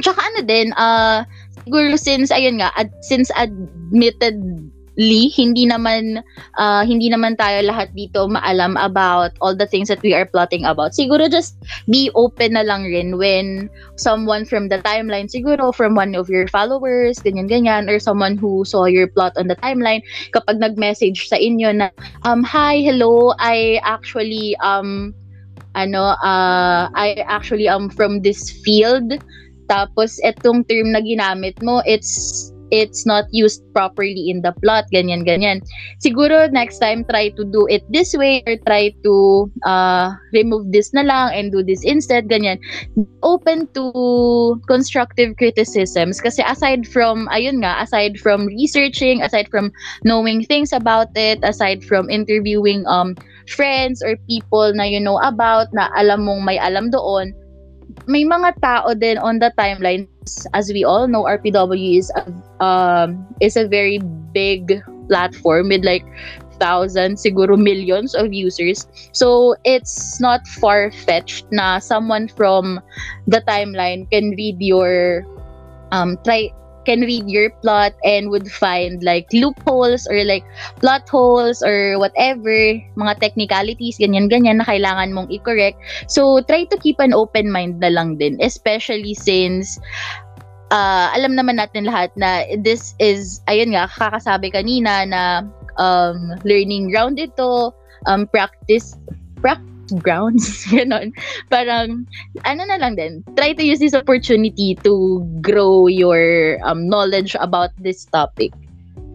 tsaka 0.04 0.20
ano 0.20 0.40
din, 0.44 0.76
uh, 0.76 1.24
siguro 1.64 1.96
since, 1.96 2.32
ayun 2.34 2.60
nga, 2.60 2.72
ad, 2.76 2.92
since 3.06 3.32
admitted 3.40 4.40
Lee, 4.94 5.34
hindi 5.34 5.66
naman 5.66 6.22
uh, 6.62 6.86
hindi 6.86 7.10
naman 7.10 7.34
tayo 7.34 7.66
lahat 7.66 7.90
dito 7.98 8.30
maalam 8.30 8.78
about 8.78 9.34
all 9.42 9.58
the 9.58 9.66
things 9.66 9.90
that 9.90 10.02
we 10.06 10.14
are 10.14 10.30
plotting 10.30 10.62
about. 10.70 10.94
Siguro 10.94 11.26
just 11.26 11.58
be 11.90 12.14
open 12.14 12.54
na 12.54 12.62
lang 12.62 12.86
rin 12.86 13.18
when 13.18 13.74
someone 13.98 14.46
from 14.46 14.70
the 14.70 14.78
timeline, 14.86 15.26
siguro 15.26 15.74
from 15.74 15.98
one 15.98 16.14
of 16.14 16.30
your 16.30 16.46
followers, 16.46 17.18
ganyan-ganyan, 17.26 17.90
or 17.90 17.98
someone 17.98 18.38
who 18.38 18.62
saw 18.66 18.86
your 18.86 19.10
plot 19.10 19.34
on 19.34 19.50
the 19.50 19.58
timeline, 19.66 20.06
kapag 20.30 20.62
nag-message 20.62 21.26
sa 21.26 21.42
inyo 21.42 21.74
na, 21.74 21.90
um, 22.30 22.46
hi, 22.46 22.78
hello, 22.78 23.34
I 23.42 23.82
actually, 23.82 24.54
um, 24.62 25.14
ano, 25.74 26.14
uh, 26.22 26.94
I 26.94 27.26
actually 27.26 27.66
am 27.66 27.90
from 27.90 28.22
this 28.22 28.54
field. 28.62 29.18
Tapos, 29.74 30.22
etong 30.22 30.70
term 30.70 30.94
na 30.94 31.02
ginamit 31.02 31.58
mo, 31.66 31.82
it's 31.90 32.53
it's 32.72 33.06
not 33.06 33.26
used 33.32 33.62
properly 33.74 34.30
in 34.30 34.42
the 34.42 34.54
plot, 34.64 34.86
ganyan, 34.94 35.26
ganyan. 35.28 35.62
Siguro 36.04 36.52
next 36.52 36.80
time, 36.80 37.04
try 37.10 37.30
to 37.36 37.44
do 37.44 37.68
it 37.68 37.84
this 37.90 38.16
way 38.16 38.44
or 38.48 38.56
try 38.68 38.94
to 39.04 39.52
uh, 39.66 40.14
remove 40.32 40.72
this 40.72 40.94
na 40.94 41.02
lang 41.02 41.34
and 41.34 41.52
do 41.52 41.64
this 41.64 41.84
instead, 41.84 42.30
ganyan. 42.30 42.58
Open 43.24 43.68
to 43.74 44.62
constructive 44.68 45.36
criticisms 45.38 46.22
kasi 46.22 46.44
aside 46.46 46.88
from, 46.88 47.28
ayun 47.34 47.60
nga, 47.64 47.82
aside 47.82 48.20
from 48.20 48.46
researching, 48.48 49.22
aside 49.22 49.50
from 49.50 49.72
knowing 50.04 50.44
things 50.46 50.72
about 50.72 51.10
it, 51.16 51.40
aside 51.44 51.84
from 51.84 52.10
interviewing 52.10 52.86
um 52.88 53.16
friends 53.44 54.00
or 54.00 54.16
people 54.30 54.72
na 54.72 54.88
you 54.88 55.00
know 55.00 55.20
about, 55.20 55.68
na 55.74 55.92
alam 56.00 56.24
mong 56.24 56.48
may 56.48 56.56
alam 56.58 56.88
doon, 56.90 57.36
may 58.08 58.24
mga 58.24 58.60
tao 58.62 58.94
din 58.94 59.18
on 59.18 59.40
the 59.40 59.52
timeline 59.58 60.08
as 60.54 60.72
we 60.72 60.84
all 60.84 61.08
know 61.08 61.24
RPW 61.24 62.00
is 62.00 62.12
a, 62.16 62.24
um 62.64 63.28
is 63.40 63.56
a 63.56 63.68
very 63.68 64.00
big 64.32 64.82
platform 65.08 65.70
with 65.70 65.84
like 65.84 66.06
thousands 66.60 67.24
siguro 67.24 67.60
millions 67.60 68.16
of 68.16 68.32
users. 68.32 68.88
So 69.12 69.56
it's 69.64 70.22
not 70.22 70.48
far 70.48 70.92
fetched 70.92 71.52
na 71.52 71.80
someone 71.80 72.28
from 72.30 72.80
the 73.28 73.42
timeline 73.44 74.10
can 74.12 74.32
read 74.38 74.62
your 74.62 75.26
um 75.92 76.18
try 76.24 76.52
can 76.86 77.02
read 77.02 77.28
your 77.28 77.50
plot 77.64 77.94
and 78.04 78.30
would 78.30 78.48
find 78.48 79.04
like 79.04 79.28
loopholes 79.34 80.08
or 80.08 80.24
like 80.24 80.44
plot 80.80 81.08
holes 81.10 81.64
or 81.64 82.00
whatever, 82.00 82.80
mga 82.96 83.20
technicalities, 83.20 83.98
ganyan-ganyan 83.98 84.62
na 84.62 84.68
kailangan 84.68 85.12
mong 85.12 85.32
i-correct. 85.32 85.80
So, 86.08 86.42
try 86.46 86.64
to 86.70 86.78
keep 86.78 87.00
an 87.00 87.14
open 87.14 87.52
mind 87.52 87.80
na 87.80 87.90
lang 87.90 88.18
din, 88.18 88.38
especially 88.40 89.14
since 89.16 89.80
uh, 90.72 91.12
alam 91.14 91.34
naman 91.34 91.58
natin 91.60 91.90
lahat 91.90 92.14
na 92.16 92.46
this 92.62 92.96
is, 92.98 93.42
ayun 93.50 93.74
nga, 93.74 93.90
kakasabi 93.90 94.54
kanina 94.54 95.06
na 95.08 95.24
um, 95.78 96.38
learning 96.46 96.90
ground 96.94 97.18
ito, 97.18 97.74
um, 98.06 98.30
practice, 98.30 98.96
practice 99.42 99.73
grounds, 100.00 100.66
ganon. 100.74 101.12
Parang, 101.50 102.08
ano 102.46 102.62
na 102.66 102.78
lang 102.78 102.96
din, 102.96 103.24
try 103.36 103.54
to 103.54 103.64
use 103.64 103.80
this 103.80 103.96
opportunity 103.96 104.76
to 104.84 105.24
grow 105.42 105.88
your 105.88 106.58
um, 106.64 106.88
knowledge 106.88 107.36
about 107.40 107.72
this 107.80 108.06
topic. 108.06 108.54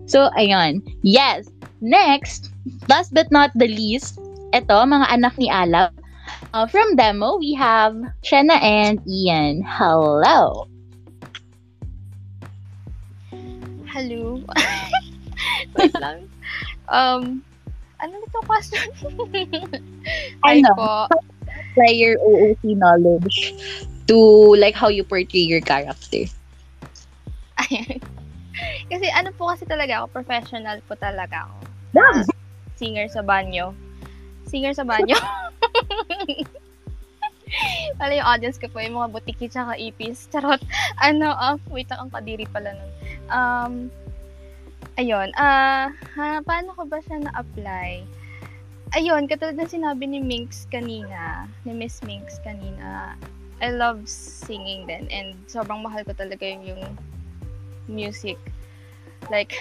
So, 0.07 0.31
ayun. 0.37 0.81
Yes. 1.03 1.49
Next, 1.81 2.51
last 2.89 3.15
but 3.15 3.31
not 3.31 3.55
the 3.55 3.69
least, 3.69 4.19
ito, 4.51 4.75
mga 4.75 5.07
anak 5.13 5.37
ni 5.39 5.47
Alab. 5.53 5.95
Uh, 6.53 6.67
from 6.67 6.97
demo, 6.97 7.37
we 7.37 7.55
have 7.55 7.95
Shenna 8.25 8.57
and 8.61 8.99
Ian. 9.07 9.63
Hello. 9.63 10.67
Hello. 13.87 14.41
Wait 15.77 15.95
lang. 16.01 16.29
Um, 16.89 17.45
ano 17.99 18.13
nito 18.19 18.39
question? 18.47 18.87
Hi 20.47 20.63
Ano? 20.63 20.71
po. 20.75 20.91
Apply 21.49 21.93
your 21.95 22.19
OOC 22.23 22.79
knowledge 22.79 23.55
to 24.07 24.17
like 24.57 24.75
how 24.75 24.89
you 24.89 25.03
portray 25.03 25.43
your 25.45 25.63
character. 25.63 26.27
Ayan. 27.67 27.99
Kasi 28.91 29.07
ano 29.15 29.31
po 29.39 29.55
kasi 29.55 29.63
talaga 29.71 30.03
ako, 30.03 30.19
professional 30.19 30.83
po 30.91 30.99
talaga 30.99 31.47
ako. 31.47 31.57
Wow. 31.95 32.27
Singer 32.75 33.07
sa 33.07 33.23
banyo. 33.23 33.71
Singer 34.51 34.75
sa 34.75 34.83
banyo. 34.83 35.15
Wala 38.03 38.13
yung 38.19 38.29
audience 38.29 38.59
ko 38.59 38.67
po, 38.67 38.83
yung 38.83 38.99
mga 38.99 39.15
butiki 39.15 39.47
tsaka 39.47 39.79
ipis. 39.79 40.27
Charot. 40.31 40.59
Ano, 40.99 41.33
uh, 41.39 41.55
wait 41.71 41.87
lang, 41.87 42.07
ang 42.07 42.13
kadiri 42.13 42.51
pala 42.51 42.75
nun. 42.75 42.91
Um, 43.31 43.73
ayun, 44.99 45.31
ah, 45.39 45.95
ha, 46.19 46.43
paano 46.43 46.75
ko 46.75 46.83
ba 46.85 46.99
siya 46.99 47.23
na-apply? 47.23 48.03
Ayun, 48.99 49.31
katulad 49.31 49.55
ng 49.55 49.71
sinabi 49.71 50.11
ni 50.11 50.19
Minx 50.19 50.67
kanina, 50.67 51.47
ni 51.63 51.73
Miss 51.73 52.03
Minx 52.03 52.43
kanina, 52.43 53.15
I 53.63 53.75
love 53.75 54.07
singing 54.11 54.87
din 54.87 55.07
and 55.11 55.35
sobrang 55.47 55.83
mahal 55.83 56.03
ko 56.03 56.15
talaga 56.15 56.43
yung, 56.43 56.67
yung 56.67 56.83
music. 57.87 58.39
Like, 59.31 59.55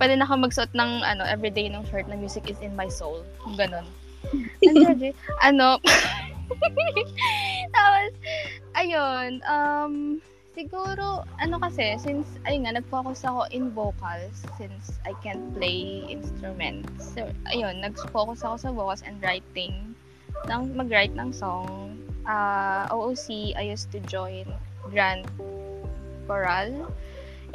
pwede 0.00 0.16
na 0.16 0.24
ako 0.28 0.48
magsuot 0.48 0.72
ng 0.72 1.04
ano, 1.04 1.24
everyday 1.24 1.68
ng 1.68 1.84
shirt 1.88 2.08
na 2.08 2.16
music 2.16 2.48
is 2.48 2.60
in 2.60 2.76
my 2.76 2.88
soul. 2.88 3.24
Kung 3.40 3.56
ganun. 3.56 3.88
Ano, 4.60 5.00
ano, 5.40 5.68
Tapos, 7.74 8.12
ayun, 8.76 9.40
um, 9.46 10.20
siguro, 10.60 11.24
ano 11.40 11.56
kasi, 11.56 11.96
since, 11.96 12.28
ayun 12.44 12.68
nga, 12.68 12.76
nag-focus 12.76 13.24
ako 13.24 13.48
in 13.48 13.72
vocals, 13.72 14.44
since 14.60 15.00
I 15.08 15.16
can't 15.24 15.56
play 15.56 16.04
instruments. 16.04 17.16
So, 17.16 17.32
ayun, 17.48 17.80
nag-focus 17.80 18.44
ako 18.44 18.56
sa 18.60 18.68
vocals 18.68 19.00
and 19.00 19.16
writing, 19.24 19.96
ng, 20.44 20.76
mag-write 20.76 21.16
ng 21.16 21.32
song. 21.32 21.96
Uh, 22.28 22.84
OOC, 22.92 23.56
I 23.56 23.72
used 23.72 23.88
to 23.96 24.04
join 24.04 24.44
Grand 24.92 25.24
Choral. 26.28 26.92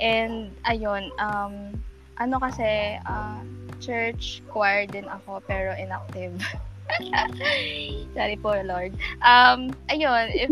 And, 0.01 0.49
ayun, 0.66 1.14
um, 1.22 1.78
ano 2.18 2.41
kasi, 2.41 2.97
uh, 3.06 3.38
church 3.78 4.41
choir 4.49 4.89
din 4.89 5.06
ako, 5.06 5.45
pero 5.45 5.78
inactive. 5.78 6.41
Sorry 8.18 8.38
po, 8.41 8.58
Lord. 8.66 8.97
Um, 9.22 9.78
ayun, 9.93 10.34
if 10.34 10.49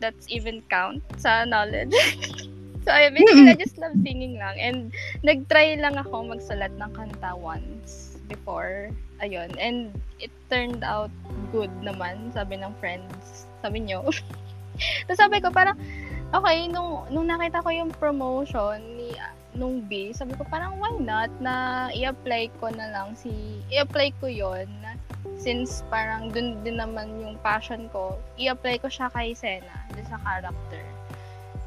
that's 0.00 0.26
even 0.28 0.62
count 0.68 1.02
sa 1.16 1.44
knowledge. 1.44 1.92
so, 2.84 2.90
ayun, 2.90 3.12
basically, 3.14 3.50
I 3.50 3.58
just 3.58 3.78
love 3.78 3.96
singing 4.02 4.38
lang. 4.38 4.56
And, 4.60 4.78
nag-try 5.22 5.76
lang 5.80 5.96
ako 5.96 6.32
magsulat 6.32 6.72
ng 6.76 6.90
kanta 6.92 7.36
once 7.36 8.18
before. 8.28 8.90
Ayun. 9.22 9.54
And, 9.56 9.94
it 10.20 10.32
turned 10.48 10.84
out 10.84 11.12
good 11.52 11.72
naman, 11.84 12.32
sabi 12.32 12.56
ng 12.60 12.72
friends. 12.80 13.46
Sabi 13.60 13.84
nyo. 13.84 14.06
Tapos 15.08 15.18
sabi 15.18 15.40
ko, 15.40 15.48
parang, 15.52 15.76
okay, 16.32 16.68
nung, 16.68 17.08
nung 17.08 17.28
nakita 17.28 17.64
ko 17.64 17.70
yung 17.72 17.90
promotion 17.96 18.80
ni 18.96 19.16
nung 19.56 19.80
B, 19.88 20.12
sabi 20.12 20.36
ko 20.36 20.44
parang 20.44 20.76
why 20.76 20.92
not 21.00 21.32
na 21.40 21.88
i-apply 21.96 22.52
ko 22.60 22.68
na 22.68 22.92
lang 22.92 23.16
si 23.16 23.32
i-apply 23.72 24.12
ko 24.20 24.28
yon 24.28 24.68
since 25.38 25.82
parang 25.92 26.30
dun 26.30 26.60
din 26.62 26.78
naman 26.78 27.10
yung 27.22 27.36
passion 27.42 27.90
ko, 27.90 28.18
i-apply 28.38 28.82
ko 28.82 28.88
siya 28.90 29.10
kay 29.12 29.34
Sena, 29.34 29.86
dun 29.92 30.06
sa 30.06 30.18
character. 30.22 30.84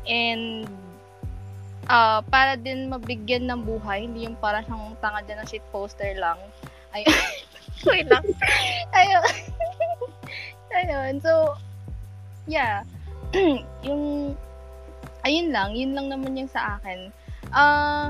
And, 0.09 0.65
uh, 1.89 2.21
para 2.27 2.55
din 2.55 2.87
mabigyan 2.89 3.49
ng 3.49 3.61
buhay, 3.65 4.07
hindi 4.07 4.29
yung 4.29 4.37
para 4.37 4.63
siyang 4.63 4.95
tanga 5.03 5.25
dyan 5.25 5.43
ng 5.43 5.49
shit 5.49 5.65
poster 5.73 6.15
lang. 6.15 6.37
Ayun. 6.93 7.13
Wait 7.89 8.07
lang. 8.09 8.25
Ayun. 8.91 9.33
Ayun. 10.79 11.13
So, 11.21 11.57
yeah. 12.45 12.83
yung, 13.87 14.33
ayun 15.25 15.49
lang. 15.53 15.77
Yun 15.77 15.93
lang 15.93 16.07
naman 16.09 16.37
yung 16.37 16.51
sa 16.51 16.77
akin. 16.79 17.13
Ah, 17.49 17.63
uh, 17.63 18.05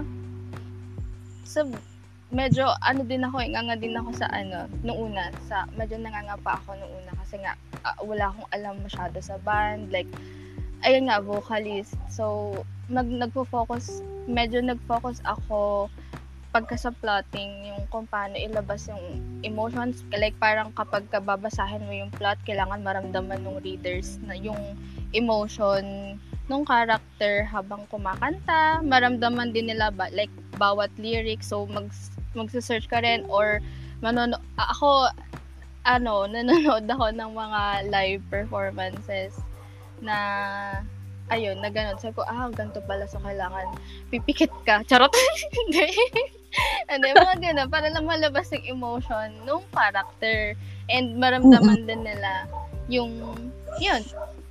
so, 1.47 1.67
medyo 2.29 2.69
ano 2.85 3.01
din 3.05 3.25
ako, 3.25 3.41
inganga 3.41 3.77
din 3.77 3.97
ako 3.97 4.09
sa 4.13 4.29
ano, 4.29 4.69
nung 4.85 5.11
una, 5.11 5.33
sa 5.49 5.65
medyo 5.73 5.97
nanganga 5.97 6.37
pa 6.41 6.61
ako 6.61 6.77
nung 6.77 6.93
una 6.93 7.11
kasi 7.25 7.41
nga 7.41 7.57
uh, 7.85 7.97
wala 8.05 8.29
akong 8.29 8.49
alam 8.53 8.75
masyado 8.85 9.17
sa 9.21 9.41
band, 9.41 9.89
like 9.89 10.09
ayun 10.85 11.09
nga 11.09 11.19
vocalist. 11.19 11.97
So 12.09 12.53
nag 12.89 13.09
nagfo-focus, 13.09 14.01
medyo 14.25 14.61
nag-focus 14.61 15.21
ako 15.25 15.89
pagka 16.49 16.81
sa 16.81 16.89
plotting, 16.89 17.69
yung 17.69 17.85
kung 17.93 18.09
paano 18.09 18.33
ilabas 18.33 18.89
yung 18.89 19.21
emotions. 19.45 20.01
Like, 20.09 20.33
parang 20.41 20.73
kapag 20.73 21.05
babasahin 21.05 21.85
mo 21.85 21.93
yung 21.93 22.09
plot, 22.09 22.41
kailangan 22.41 22.81
maramdaman 22.81 23.45
ng 23.45 23.61
readers 23.61 24.17
na 24.25 24.33
yung 24.33 24.57
emotion 25.13 26.17
nung 26.49 26.65
character 26.65 27.45
habang 27.45 27.85
kumakanta. 27.93 28.81
Maramdaman 28.81 29.53
din 29.53 29.69
nila 29.69 29.93
ba, 29.93 30.09
like, 30.09 30.33
bawat 30.57 30.89
lyric. 30.97 31.45
So, 31.45 31.69
mag, 31.69 31.93
magse-search 32.39 32.87
ka 32.87 33.03
rin 33.03 33.27
or 33.27 33.59
manono 33.99 34.39
ako 34.55 35.11
ano, 35.87 36.25
nanonood 36.31 36.87
ako 36.87 37.05
ng 37.11 37.31
mga 37.35 37.61
live 37.91 38.23
performances 38.31 39.35
na 39.99 40.17
ayun, 41.29 41.61
na 41.61 41.69
ganun. 41.69 41.97
Sabi 42.01 42.17
ko, 42.17 42.25
ah, 42.25 42.49
ganito 42.51 42.81
pala. 42.83 43.05
So, 43.05 43.21
kailangan 43.21 43.77
pipikit 44.09 44.51
ka. 44.65 44.81
Charot. 44.89 45.13
Hindi. 45.53 45.87
Hindi, 46.89 47.07
mga 47.13 47.37
ganun. 47.39 47.69
Para 47.69 47.87
lang 47.93 48.09
malabas 48.09 48.49
yung 48.53 48.65
emotion 48.65 49.29
nung 49.45 49.65
character. 49.69 50.57
And 50.89 51.21
maramdaman 51.21 51.85
din 51.85 52.01
nila 52.01 52.49
yung, 52.89 53.13
yun, 53.77 54.01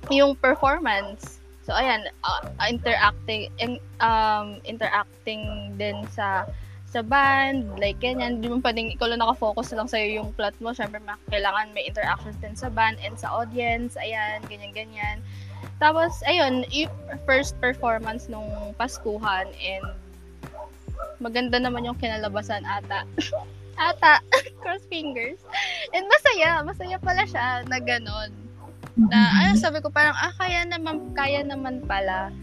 yung 0.07 0.39
performance. 0.39 1.43
So, 1.67 1.75
ayan, 1.75 2.07
uh, 2.23 2.41
interacting, 2.65 3.51
um, 3.99 4.63
interacting 4.63 5.75
din 5.75 6.07
sa 6.09 6.47
sa 6.89 7.05
band, 7.05 7.69
like 7.77 8.01
ganyan. 8.01 8.41
Di 8.41 8.49
mo 8.49 8.57
pwedeng 8.65 8.89
ikaw 8.89 9.13
lang 9.13 9.21
nakafocus 9.21 9.77
lang 9.77 9.85
sa'yo 9.85 10.21
yung 10.21 10.29
plot 10.33 10.57
mo. 10.57 10.73
Siyempre, 10.73 10.97
kailangan 11.29 11.69
may 11.77 11.85
interactions 11.85 12.37
din 12.41 12.57
sa 12.57 12.73
band 12.73 12.97
and 13.05 13.13
sa 13.13 13.29
audience. 13.29 13.93
Ayan, 14.01 14.41
ganyan-ganyan. 14.49 15.21
Tapos, 15.77 16.25
ayun, 16.25 16.65
first 17.29 17.53
performance 17.61 18.25
nung 18.25 18.73
Paskuhan 18.75 19.47
and 19.61 19.85
maganda 21.21 21.61
naman 21.61 21.85
yung 21.85 21.95
kinalabasan 22.01 22.65
ata. 22.65 23.05
ata, 23.89 24.19
cross 24.65 24.81
fingers. 24.89 25.39
And 25.93 26.09
masaya, 26.09 26.65
masaya 26.65 26.97
pala 26.97 27.23
siya 27.29 27.63
na 27.69 27.77
ganun. 27.79 28.33
Na, 28.99 29.45
ano 29.45 29.55
sabi 29.55 29.79
ko, 29.79 29.87
parang, 29.93 30.17
ah, 30.17 30.33
kaya 30.35 30.65
naman, 30.67 31.13
kaya 31.15 31.45
naman 31.45 31.85
pala 31.85 32.33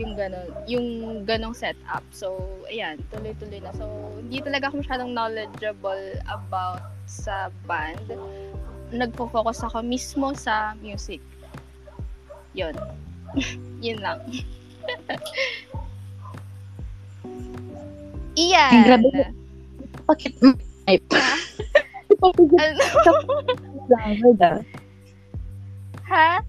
yung 0.00 0.16
ganon, 0.16 0.48
yung 0.64 0.86
ganong 1.28 1.52
setup. 1.52 2.00
So, 2.08 2.40
ayan, 2.72 3.04
tuloy-tuloy 3.12 3.60
na. 3.60 3.76
So, 3.76 3.84
hindi 4.16 4.40
talaga 4.40 4.72
ako 4.72 4.80
masyadong 4.80 5.12
knowledgeable 5.12 6.16
about 6.24 6.80
sa 7.04 7.52
band. 7.68 8.00
Nagpo-focus 8.90 9.68
ako 9.68 9.84
mismo 9.84 10.32
sa 10.32 10.72
music. 10.80 11.20
Yun. 12.56 12.72
Yun 13.84 14.00
lang. 14.00 14.24
Iyan. 18.40 18.72
Ay, 18.72 18.80
grabe. 18.88 19.08
Bakit? 20.08 20.32
Ay, 20.88 20.96
ano? 22.64 22.80
ha? 26.08 26.40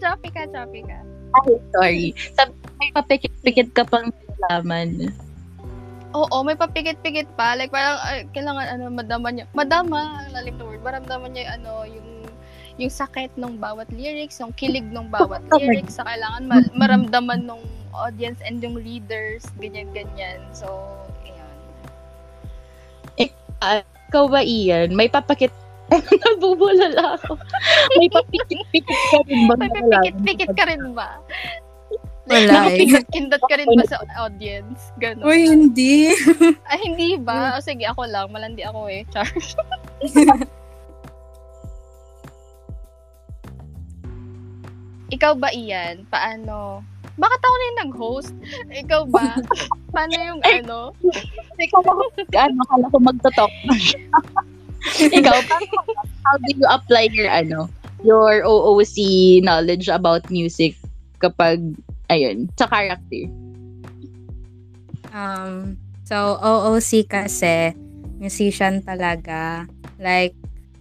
Choppy 0.00 0.28
ka, 0.30 0.44
choppy 0.52 0.84
ka. 0.84 0.98
Ay, 1.30 1.52
sorry. 1.72 2.06
Sabi, 2.34 2.52
may 2.80 2.90
papikit-pikit 2.96 3.76
ka 3.76 3.84
pang 3.84 4.08
laman. 4.48 5.12
Oo, 6.10 6.42
may 6.42 6.58
papikit-pikit 6.58 7.28
pa. 7.38 7.54
Like, 7.54 7.70
parang, 7.70 8.00
uh, 8.02 8.24
kailangan, 8.34 8.66
ano, 8.66 8.84
madama 8.90 9.30
niya. 9.30 9.46
Madama, 9.54 10.26
ang 10.26 10.32
lalim 10.34 10.58
na 10.58 10.64
word. 10.66 10.82
Maramdaman 10.82 11.30
niya, 11.36 11.60
ano, 11.60 11.86
yung 11.86 12.08
yung 12.80 12.88
sakit 12.88 13.36
ng 13.36 13.60
bawat 13.60 13.92
lyrics, 13.92 14.40
yung 14.40 14.56
kilig 14.56 14.88
ng 14.88 15.12
bawat 15.12 15.44
lyrics, 15.52 16.00
sa 16.00 16.04
kailangan 16.08 16.48
ma- 16.48 16.72
maramdaman 16.72 17.44
ng 17.44 17.60
audience 17.92 18.40
and 18.40 18.64
yung 18.64 18.80
readers, 18.80 19.44
ganyan-ganyan. 19.60 20.40
So, 20.56 20.88
ayun. 21.28 21.56
Eh, 23.20 23.28
uh, 23.60 23.84
ikaw 24.08 24.32
ba, 24.32 24.40
Ian? 24.40 24.96
May 24.96 25.12
papakit 25.12 25.52
Nabubulala 26.22 27.18
ako. 27.18 27.34
May 27.98 28.08
papikit-pikit 28.08 29.00
ka 29.10 29.18
rin 29.26 29.40
ba? 29.50 29.54
May 29.58 29.70
papikit-pikit 29.74 30.50
ka 30.54 30.64
rin 30.70 30.84
ba? 30.94 31.18
Wala 32.30 32.70
eh. 32.70 32.86
Kindot 33.10 33.42
ka 33.42 33.58
rin 33.58 33.66
ba 33.66 33.82
sa 33.90 33.98
audience? 34.22 34.94
Ganon. 35.02 35.26
Uy, 35.26 35.50
hindi. 35.50 36.14
ah, 36.70 36.78
hindi 36.78 37.18
ba? 37.18 37.58
O, 37.58 37.62
sige, 37.62 37.82
ako 37.90 38.06
lang. 38.06 38.30
Malandi 38.30 38.62
ako 38.62 38.86
eh. 38.86 39.02
Char. 39.10 39.26
Ikaw 45.10 45.34
ba, 45.34 45.50
Ian? 45.50 46.06
Paano? 46.06 46.86
Bakit 47.18 47.40
ako 47.42 47.54
na 47.54 47.66
yung 47.66 47.80
nag-host? 47.82 48.32
Ikaw 48.70 49.02
ba? 49.10 49.34
Paano 49.90 50.14
yung 50.14 50.40
ano? 50.46 50.94
Ikaw 51.58 51.80
ako, 51.82 52.02
ano, 52.38 52.62
kala 52.70 52.86
ko 52.88 52.96
magtotalk. 53.02 53.50
Ikaw, 55.18 55.36
how 56.24 56.36
do 56.40 56.48
you 56.54 56.66
apply 56.70 57.10
your, 57.10 57.28
ano, 57.28 57.66
your 58.06 58.46
OOC 58.46 59.42
knowledge 59.42 59.90
about 59.90 60.30
music 60.30 60.78
kapag 61.20 61.60
ayun, 62.10 62.50
sa 62.58 62.66
character? 62.66 63.30
Um, 65.14 65.78
so, 66.02 66.36
OOC 66.42 67.06
kasi, 67.06 67.72
musician 68.18 68.82
talaga. 68.82 69.70
Like, 69.96 70.34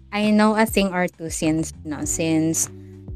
I 0.10 0.34
know 0.34 0.58
a 0.58 0.66
thing 0.66 0.90
or 0.90 1.06
two 1.08 1.30
since, 1.30 1.72
no, 1.86 2.02
since 2.04 2.68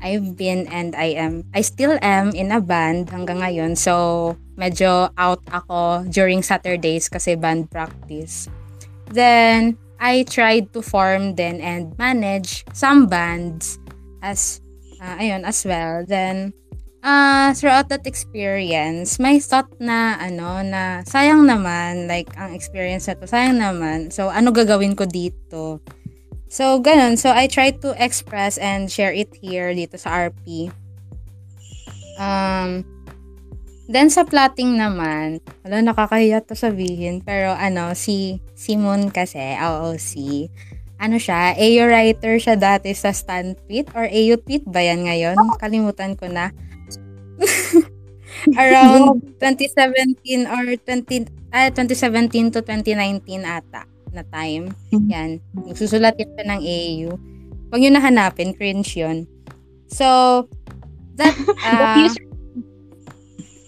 I've 0.04 0.38
been 0.38 0.70
and 0.70 0.94
I 0.94 1.18
am, 1.18 1.44
I 1.56 1.62
still 1.62 1.98
am 2.02 2.36
in 2.38 2.52
a 2.54 2.62
band 2.62 3.10
hanggang 3.10 3.42
ngayon. 3.42 3.74
So, 3.78 4.38
medyo 4.60 5.10
out 5.18 5.42
ako 5.50 6.06
during 6.12 6.46
Saturdays 6.46 7.10
kasi 7.10 7.34
band 7.34 7.72
practice. 7.72 8.46
Then, 9.10 9.78
I 10.04 10.28
tried 10.28 10.76
to 10.76 10.84
form 10.84 11.40
then 11.40 11.64
and 11.64 11.96
manage 11.98 12.68
some 12.76 13.08
bands 13.08 13.80
as, 14.22 14.60
uh, 15.00 15.16
ayun, 15.18 15.48
as 15.48 15.64
well. 15.64 16.04
Then, 16.04 16.52
uh, 17.04 17.52
throughout 17.54 17.92
that 17.92 18.08
experience, 18.08 19.20
may 19.20 19.38
thought 19.38 19.70
na, 19.78 20.18
ano, 20.18 20.64
na 20.64 21.04
sayang 21.04 21.46
naman, 21.46 22.08
like, 22.08 22.32
ang 22.40 22.56
experience 22.56 23.06
na 23.06 23.20
to, 23.20 23.28
sayang 23.28 23.60
naman. 23.60 24.10
So, 24.10 24.32
ano 24.32 24.56
gagawin 24.56 24.96
ko 24.96 25.06
dito? 25.06 25.84
So, 26.48 26.80
ganun. 26.80 27.20
So, 27.20 27.30
I 27.30 27.52
try 27.52 27.76
to 27.84 27.92
express 28.00 28.58
and 28.58 28.88
share 28.88 29.12
it 29.12 29.36
here 29.38 29.76
dito 29.76 30.00
sa 30.00 30.32
RP. 30.32 30.72
Um, 32.18 32.88
then 33.90 34.08
sa 34.08 34.24
plotting 34.24 34.78
naman, 34.78 35.42
wala 35.66 35.82
nakakahiya 35.82 36.46
to 36.46 36.56
sabihin, 36.56 37.26
pero 37.26 37.52
ano, 37.58 37.92
si 37.98 38.40
Simon 38.54 39.10
kasi, 39.10 39.42
OOC, 39.58 40.12
ano 41.02 41.18
siya, 41.20 41.58
AU 41.58 41.84
writer 41.90 42.40
siya 42.40 42.56
dati 42.56 42.96
sa 42.96 43.12
Stanpit 43.12 43.92
or 43.92 44.08
AU 44.08 44.40
Tweet 44.40 44.64
ba 44.64 44.80
yan 44.80 45.04
ngayon? 45.10 45.36
Kalimutan 45.60 46.16
ko 46.16 46.32
na. 46.32 46.54
Around 48.60 49.40
2017 49.40 50.48
or 50.52 50.64
20, 50.76 51.28
ah, 51.56 51.72
2017 51.72 52.52
to 52.52 52.60
2019 52.62 53.46
ata 53.46 53.88
na 54.14 54.22
time. 54.30 54.72
Yan. 55.10 55.42
Nagsusulat 55.58 56.20
yan 56.22 56.30
siya 56.38 56.46
ng 56.46 56.62
AU. 56.62 57.10
Huwag 57.74 57.80
nyo 57.82 57.92
nahanapin, 57.98 58.54
cringe 58.54 58.94
yun. 58.94 59.26
So, 59.90 60.46
that, 61.18 61.34
uh, 61.66 62.10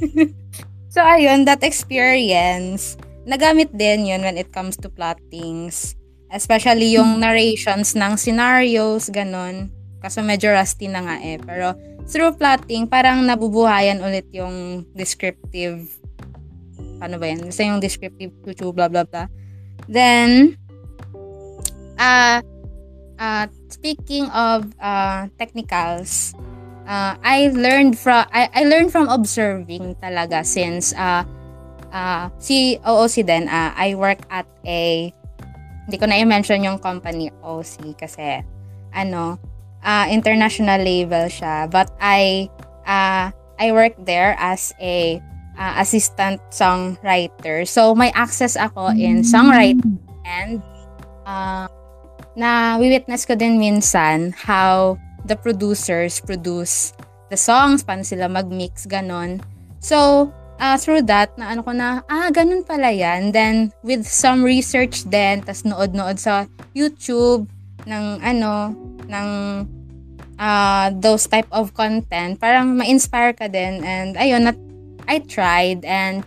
so 0.93 1.01
ayun, 1.01 1.49
that 1.49 1.65
experience, 1.65 2.97
nagamit 3.25 3.73
din 3.73 4.05
yun 4.05 4.21
when 4.21 4.37
it 4.37 4.53
comes 4.53 4.77
to 4.77 4.87
plottings. 4.87 5.97
Especially 6.29 6.93
yung 6.93 7.17
narrations 7.21 7.97
ng 7.97 8.17
scenarios, 8.19 9.09
ganun. 9.09 9.71
Kaso 10.03 10.21
medyo 10.21 10.53
rusty 10.53 10.85
na 10.85 11.01
nga 11.01 11.17
eh. 11.21 11.41
Pero 11.41 11.73
through 12.05 12.37
plotting, 12.37 12.85
parang 12.85 13.25
nabubuhayan 13.25 14.01
ulit 14.01 14.29
yung 14.33 14.85
descriptive 14.93 15.89
paano 16.97 17.19
ba 17.19 17.27
yan? 17.27 17.45
Basta 17.45 17.61
yung 17.67 17.83
descriptive 17.83 18.31
tutu, 18.41 18.71
blah, 18.71 18.87
blah, 18.87 19.03
blah. 19.05 19.27
Then, 19.85 20.57
uh, 21.99 22.39
uh, 23.19 23.45
speaking 23.69 24.31
of 24.31 24.71
uh, 24.79 25.27
technicals, 25.37 26.33
uh, 26.87 27.19
I 27.19 27.51
learned 27.53 27.99
from 27.99 28.25
I, 28.31 28.49
I 28.53 28.63
learned 28.65 28.91
from 28.91 29.11
observing 29.11 29.99
talaga 30.01 30.45
since 30.47 30.95
uh, 30.95 31.23
uh, 31.91 32.31
si 32.39 32.79
OOC 32.81 33.27
din, 33.27 33.45
uh, 33.51 33.71
I 33.75 33.93
work 33.95 34.23
at 34.31 34.47
a 34.65 35.11
hindi 35.85 35.97
ko 36.01 36.09
na 36.09 36.17
i-mention 36.17 36.65
yung 36.65 36.81
company 36.81 37.29
OC 37.45 37.93
kasi 37.99 38.41
ano, 38.95 39.37
uh, 39.85 40.09
international 40.09 40.81
label 40.81 41.29
siya. 41.29 41.69
But 41.69 41.93
I 42.01 42.49
uh, 42.83 43.31
I 43.61 43.71
work 43.71 43.93
there 44.03 44.35
as 44.41 44.73
a 44.81 45.21
uh, 45.55 45.79
assistant 45.79 46.41
songwriter. 46.51 47.63
So 47.69 47.95
may 47.95 48.11
access 48.11 48.57
ako 48.57 48.97
in 48.97 49.21
songwriting 49.21 50.01
and 50.25 50.59
uh, 51.23 51.69
na 52.35 52.75
witness 52.81 53.23
ko 53.23 53.37
din 53.37 53.61
minsan 53.61 54.35
how 54.35 54.99
the 55.23 55.37
producers 55.39 56.19
produce 56.19 56.91
the 57.29 57.37
songs, 57.37 57.81
paano 57.81 58.05
sila 58.05 58.29
mag-mix, 58.29 58.85
ganon. 58.85 59.41
So, 59.81 60.29
uh, 60.61 60.77
through 60.77 61.09
that, 61.09 61.33
na 61.41 61.57
ano 61.57 61.65
ko 61.65 61.73
na, 61.73 62.05
ah, 62.05 62.29
ganun 62.29 62.61
pala 62.61 62.93
yan. 62.93 63.33
Then, 63.33 63.73
with 63.81 64.05
some 64.05 64.45
research 64.45 65.09
din, 65.09 65.41
tas 65.41 65.65
nood-nood 65.65 66.21
sa 66.21 66.45
YouTube, 66.77 67.49
ng 67.85 68.21
ano, 68.21 68.73
ng 69.07 69.27
uh, 70.39 70.87
those 70.99 71.27
type 71.27 71.47
of 71.51 71.73
content, 71.73 72.39
parang 72.39 72.77
ma-inspire 72.79 73.33
ka 73.33 73.47
din. 73.47 73.81
And, 73.83 74.15
ayun, 74.19 74.47
not, 74.47 74.57
I 75.05 75.21
tried, 75.21 75.85
and 75.85 76.25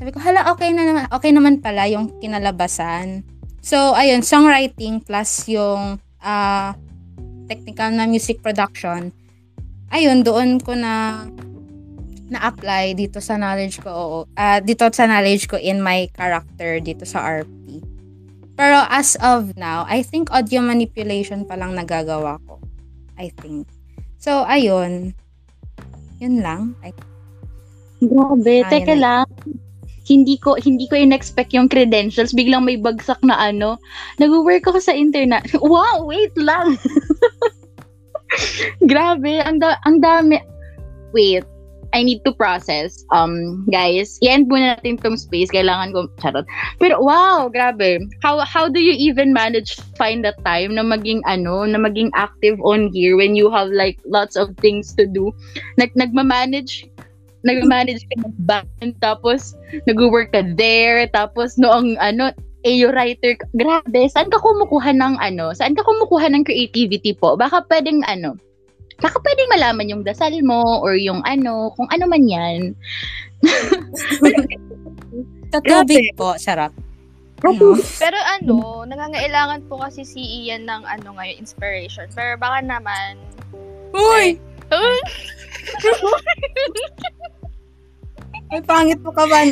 sabi 0.00 0.10
ko, 0.10 0.18
hala, 0.18 0.50
okay 0.50 0.74
na 0.74 0.82
naman, 0.88 1.04
okay 1.12 1.30
naman 1.30 1.62
pala 1.62 1.86
yung 1.86 2.10
kinalabasan. 2.18 3.22
So, 3.62 3.94
ayun, 3.94 4.26
songwriting 4.26 5.04
plus 5.04 5.46
yung 5.46 6.02
uh, 6.24 6.70
technical 7.46 7.94
na 7.94 8.08
music 8.08 8.42
production, 8.42 9.14
ayun, 9.94 10.26
doon 10.26 10.58
ko 10.58 10.74
na 10.74 11.24
na-apply 12.24 12.96
dito 12.98 13.20
sa 13.22 13.38
knowledge 13.38 13.78
ko, 13.84 13.90
oo, 13.92 14.18
uh, 14.26 14.58
dito 14.64 14.88
sa 14.90 15.06
knowledge 15.06 15.46
ko 15.46 15.60
in 15.60 15.78
my 15.78 16.08
character 16.10 16.80
dito 16.82 17.06
sa 17.06 17.22
RP. 17.44 17.84
Pero 18.54 18.86
as 18.86 19.18
of 19.18 19.58
now, 19.58 19.82
I 19.90 20.06
think 20.06 20.30
audio 20.30 20.62
manipulation 20.62 21.42
pa 21.42 21.58
lang 21.58 21.74
nagagawa 21.74 22.38
ko. 22.46 22.62
I 23.18 23.30
think. 23.42 23.66
So, 24.18 24.46
ayun. 24.46 25.14
Yun 26.22 26.40
lang. 26.42 26.78
I 26.82 26.94
Grabe, 28.04 28.62
Ayun. 28.62 28.70
teka 28.70 28.94
lang. 28.94 29.26
Hindi 30.04 30.36
ko 30.36 30.60
hindi 30.60 30.84
ko 30.84 31.00
in-expect 31.00 31.56
yung 31.56 31.68
credentials. 31.72 32.36
Biglang 32.36 32.68
may 32.68 32.76
bagsak 32.76 33.16
na 33.24 33.36
ano. 33.40 33.80
Nag-work 34.20 34.68
ako 34.68 34.78
sa 34.80 34.92
internet. 34.92 35.48
Wow, 35.64 36.04
wait 36.04 36.34
lang. 36.36 36.76
Grabe, 38.90 39.40
ang 39.40 39.62
da- 39.62 39.80
ang 39.88 40.02
dami. 40.02 40.36
Wait, 41.14 41.46
I 41.94 42.02
need 42.02 42.26
to 42.26 42.34
process. 42.34 43.06
Um, 43.14 43.62
guys, 43.70 44.18
i-end 44.18 44.50
muna 44.50 44.74
natin 44.74 44.98
tong 44.98 45.14
space. 45.14 45.54
Kailangan 45.54 45.94
ko, 45.94 46.10
charot. 46.18 46.42
Pero 46.82 46.98
wow, 46.98 47.46
grabe. 47.46 48.02
How 48.20 48.42
how 48.42 48.66
do 48.66 48.82
you 48.82 48.98
even 48.98 49.30
manage 49.30 49.78
to 49.78 49.86
find 49.94 50.26
the 50.26 50.34
time 50.42 50.74
na 50.74 50.82
maging 50.82 51.22
ano, 51.24 51.62
na 51.62 51.78
maging 51.78 52.10
active 52.18 52.58
on 52.66 52.90
here 52.90 53.14
when 53.14 53.38
you 53.38 53.46
have 53.54 53.70
like 53.70 54.02
lots 54.04 54.34
of 54.34 54.50
things 54.58 54.90
to 54.98 55.06
do? 55.06 55.30
Nag 55.78 55.94
nagma-manage 55.94 56.90
nag-manage 57.44 58.08
ka 58.08 58.24
ng 58.24 58.34
band, 58.48 58.96
tapos 59.04 59.52
nag-work 59.84 60.32
ka 60.32 60.42
there, 60.56 61.04
tapos 61.12 61.60
noong 61.60 61.94
ano, 62.00 62.32
AO 62.64 62.88
writer, 62.96 63.36
grabe, 63.52 64.08
saan 64.08 64.32
ka 64.32 64.40
kumukuha 64.40 64.96
ng 64.96 65.20
ano, 65.20 65.52
saan 65.52 65.76
ka 65.76 65.84
kumukuha 65.84 66.32
ng 66.32 66.48
creativity 66.48 67.12
po? 67.12 67.36
Baka 67.36 67.60
pwedeng 67.68 68.00
ano, 68.08 68.40
baka 69.04 69.20
pwedeng 69.20 69.52
malaman 69.52 69.92
yung 69.92 70.00
dasal 70.00 70.32
mo 70.40 70.80
or 70.80 70.96
yung 70.96 71.20
ano, 71.28 71.68
kung 71.76 71.84
ano 71.92 72.08
man 72.08 72.24
yan. 72.24 72.72
Tatabi 75.52 76.08
po, 76.16 76.32
sarap. 76.40 76.72
Ano? 77.44 77.76
Pero 78.00 78.16
ano, 78.16 78.88
nangangailangan 78.88 79.68
po 79.68 79.76
kasi 79.76 80.08
si 80.08 80.24
Ian 80.24 80.64
ng 80.64 80.88
ano 80.88 81.20
ngayon, 81.20 81.36
inspiration. 81.36 82.08
Pero 82.16 82.40
baka 82.40 82.64
naman, 82.64 83.20
Uy! 83.92 84.40
Uy! 84.72 85.00
Ay, 88.50 88.60
pangit 88.64 88.98
mo 89.04 89.12
ka 89.12 89.28
ha? 89.28 89.44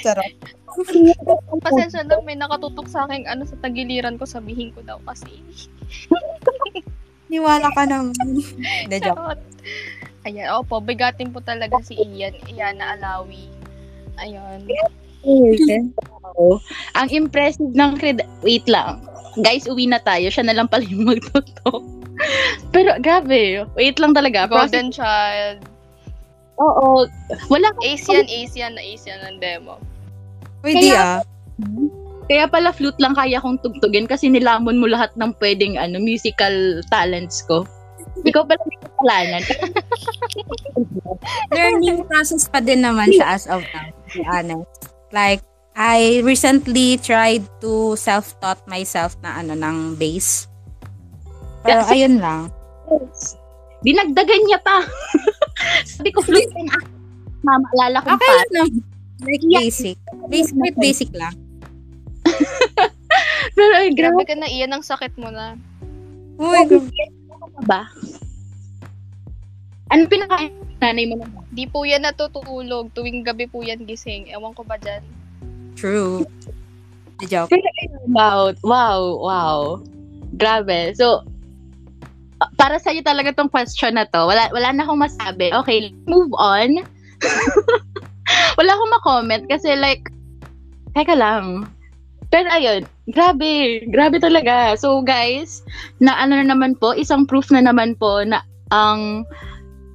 Sarap. 0.00 0.32
pasensya 1.60 2.06
na 2.06 2.22
may 2.22 2.38
nakatutok 2.38 2.86
sa 2.88 3.04
akin 3.04 3.28
ano 3.28 3.44
sa 3.44 3.58
tagiliran 3.60 4.16
ko, 4.16 4.24
sabihin 4.24 4.72
ko 4.72 4.80
daw 4.80 4.96
kasi. 5.04 5.28
Niwala 7.28 7.68
ka 7.72 7.84
naman. 7.84 8.14
Hindi, 8.84 8.96
joke. 9.00 9.40
Ayan, 10.26 10.48
opo, 10.60 10.80
bigatin 10.82 11.32
po 11.32 11.40
talaga 11.40 11.80
si 11.80 11.96
Ian. 11.96 12.36
Ian 12.48 12.80
na 12.80 12.96
Alawi. 12.98 13.48
Ayun. 14.18 14.66
Ang 16.98 17.08
impressive 17.12 17.72
ng 17.72 17.96
cred... 17.96 18.24
Wait 18.42 18.66
lang. 18.66 19.00
Guys, 19.40 19.70
uwi 19.70 19.86
na 19.86 20.02
tayo. 20.02 20.26
Siya 20.28 20.44
na 20.44 20.56
lang 20.56 20.66
pala 20.66 20.84
yung 20.84 21.06
magtutok. 21.06 21.84
Pero 22.74 22.98
grabe. 22.98 23.64
Wait 23.78 23.96
lang 24.02 24.12
talaga. 24.12 24.50
Golden 24.50 24.90
Child. 24.90 25.62
Oo. 26.58 27.06
Wala 27.46 27.70
Asian, 27.86 28.26
Asian 28.26 28.74
na 28.74 28.82
Asian 28.82 29.22
ng 29.22 29.38
demo. 29.38 29.78
Pwede, 30.60 30.90
Kaya- 30.90 31.22
ah. 31.22 32.07
Kaya 32.28 32.44
pala 32.44 32.70
flute 32.70 33.00
lang 33.00 33.16
kaya 33.16 33.40
kong 33.40 33.56
tugtugin 33.64 34.04
kasi 34.04 34.28
nilamon 34.28 34.76
mo 34.76 34.84
lahat 34.84 35.08
ng 35.16 35.32
pwedeng 35.40 35.80
ano 35.80 35.96
musical 35.96 36.84
talents 36.92 37.40
ko. 37.48 37.64
Ikaw 38.20 38.42
pala 38.44 38.60
may 38.68 38.78
kasalanan. 38.84 39.42
Learning 41.56 42.04
process 42.04 42.44
pa 42.46 42.60
din 42.60 42.84
naman 42.84 43.08
siya 43.10 43.32
as 43.32 43.48
of 43.48 43.64
now, 43.72 43.88
to 43.88 44.06
be 44.12 44.22
honest. 44.26 44.68
Like, 45.08 45.40
I 45.72 46.20
recently 46.20 46.98
tried 46.98 47.46
to 47.62 47.94
self-taught 47.94 48.66
myself 48.66 49.14
na 49.22 49.38
ano, 49.38 49.54
ng 49.54 49.96
bass. 49.96 50.50
Pero 51.62 51.86
Kasi- 51.86 51.94
ayun 51.96 52.18
lang. 52.18 52.50
Dinagdagan 53.78 54.42
niya 54.42 54.58
pa. 54.58 54.82
Sabi 55.88 56.10
ko 56.10 56.18
flute 56.20 56.50
lang 56.50 56.68
ako. 56.74 56.86
Mamaalala 57.46 57.96
ko 58.02 58.06
Okay 58.10 58.26
pa. 58.26 58.34
lang 58.34 58.50
naman. 58.52 58.82
Like, 59.18 59.44
basic. 59.46 59.96
Basic, 60.26 60.54
basic 60.74 61.10
lang. 61.14 61.34
Pero 63.58 63.72
ay, 63.74 63.90
grabe 63.90 64.22
Grabe 64.22 64.30
ka 64.30 64.36
na, 64.38 64.46
Ian, 64.46 64.70
ang 64.70 64.86
sakit 64.86 65.18
mo 65.18 65.34
na. 65.34 65.58
Uy, 66.38 66.62
ba? 67.66 67.90
Ano 69.90 70.06
pinakain 70.06 70.54
nanay 70.78 71.10
mo 71.10 71.18
naman? 71.18 71.42
Di 71.50 71.66
po 71.66 71.82
yan 71.82 72.06
natutulog. 72.06 72.94
Tuwing 72.94 73.26
gabi 73.26 73.50
po 73.50 73.66
yan 73.66 73.82
gising. 73.82 74.30
Ewan 74.30 74.54
ko 74.54 74.62
ba 74.62 74.78
dyan? 74.78 75.02
true. 75.78 76.26
The 77.22 77.26
joke. 77.26 77.54
Wow, 78.10 78.54
wow, 78.66 79.00
wow. 79.22 79.58
Grabe. 80.34 80.94
So, 80.98 81.22
uh, 82.42 82.50
para 82.58 82.82
sa'yo 82.82 83.06
talaga 83.06 83.30
tong 83.30 83.50
question 83.50 83.94
na 83.94 84.06
to. 84.10 84.26
Wala, 84.26 84.50
wala 84.50 84.74
na 84.74 84.82
akong 84.82 85.02
masabi. 85.02 85.54
Okay, 85.54 85.94
move 86.10 86.34
on. 86.34 86.82
wala 88.58 88.70
akong 88.74 88.92
ma-comment 88.98 89.46
kasi 89.46 89.78
like, 89.78 90.02
teka 90.98 91.14
lang. 91.14 91.70
Pero 92.28 92.48
ayun, 92.52 92.84
grabe, 93.08 93.84
grabe 93.88 94.20
talaga. 94.20 94.76
So 94.76 95.00
guys, 95.00 95.64
na 96.00 96.12
ano 96.20 96.36
na 96.36 96.52
naman 96.52 96.76
po, 96.76 96.92
isang 96.92 97.24
proof 97.24 97.48
na 97.48 97.64
naman 97.64 97.96
po 97.96 98.20
na 98.24 98.44
ang 98.68 99.24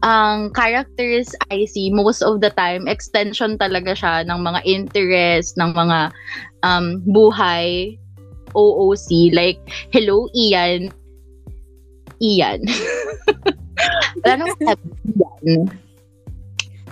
ang 0.03 0.51
characters 0.51 1.31
I 1.47 1.63
see 1.63 1.87
most 1.87 2.19
of 2.19 2.43
the 2.43 2.51
time 2.51 2.91
extension 2.91 3.55
talaga 3.55 3.95
siya 3.95 4.27
ng 4.27 4.35
mga 4.43 4.59
interest 4.67 5.55
ng 5.55 5.71
mga 5.71 6.11
um, 6.67 6.99
buhay 7.07 7.95
OOC 8.51 9.31
like 9.31 9.63
hello 9.95 10.27
Ian 10.35 10.91
Ian 12.19 12.67
ano 14.27 14.43
Ian 14.59 15.71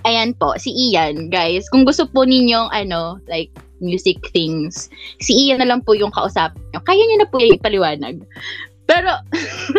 Ayan 0.02 0.34
po, 0.34 0.58
si 0.58 0.74
Ian, 0.74 1.30
guys. 1.30 1.70
Kung 1.70 1.86
gusto 1.86 2.10
po 2.10 2.26
ninyong, 2.26 2.74
ano, 2.74 3.22
like, 3.30 3.54
music 3.82 4.22
things, 4.30 4.88
si 5.18 5.34
Ian 5.34 5.60
na 5.60 5.68
lang 5.68 5.82
po 5.82 5.92
yung 5.92 6.14
kausap 6.14 6.54
nyo. 6.72 6.80
Kaya 6.86 7.02
niyo 7.02 7.16
na 7.20 7.28
po 7.28 7.42
ipaliwanag. 7.42 8.22
Pero, 8.86 9.10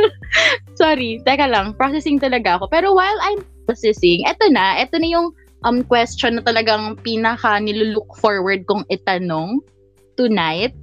sorry, 0.80 1.24
teka 1.24 1.48
lang, 1.48 1.76
processing 1.76 2.20
talaga 2.20 2.60
ako. 2.60 2.68
Pero 2.72 2.92
while 2.92 3.20
I'm 3.24 3.42
processing, 3.66 4.28
eto 4.28 4.52
na, 4.52 4.80
eto 4.80 5.00
na 5.00 5.10
yung 5.10 5.28
um, 5.64 5.84
question 5.84 6.40
na 6.40 6.44
talagang 6.44 7.00
pinaka 7.02 7.60
nilulook 7.60 8.08
forward 8.20 8.68
kong 8.68 8.84
itanong 8.92 9.60
tonight. 10.16 10.76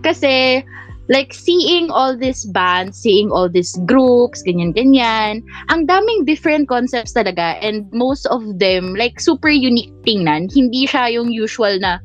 Kasi, 0.00 0.64
like, 1.10 1.34
seeing 1.34 1.90
all 1.90 2.16
these 2.16 2.46
bands, 2.54 2.96
seeing 2.96 3.28
all 3.30 3.50
these 3.50 3.76
groups, 3.84 4.40
ganyan-ganyan, 4.46 5.42
ang 5.68 5.84
daming 5.84 6.24
different 6.24 6.70
concepts 6.70 7.12
talaga 7.12 7.58
and 7.60 7.84
most 7.92 8.24
of 8.30 8.40
them, 8.56 8.94
like, 8.94 9.20
super 9.20 9.50
unique 9.50 9.92
tingnan. 10.06 10.48
Hindi 10.48 10.86
siya 10.86 11.12
yung 11.12 11.28
usual 11.34 11.82
na, 11.82 11.98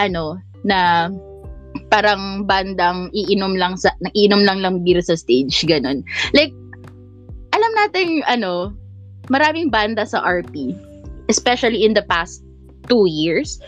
ano, 0.00 0.40
na 0.64 1.12
parang 1.90 2.46
bandang 2.46 3.10
iinom 3.14 3.54
lang 3.54 3.78
sa 3.78 3.94
iinom 4.14 4.42
lang 4.42 4.62
lang 4.62 4.82
beer 4.82 5.02
sa 5.02 5.14
stage 5.14 5.62
ganun. 5.66 6.02
Like 6.34 6.54
alam 7.54 7.72
natin 7.76 8.22
ano, 8.26 8.74
maraming 9.30 9.70
banda 9.70 10.06
sa 10.06 10.22
RP 10.22 10.74
especially 11.30 11.86
in 11.86 11.94
the 11.94 12.02
past 12.10 12.42
two 12.90 13.06
years 13.06 13.62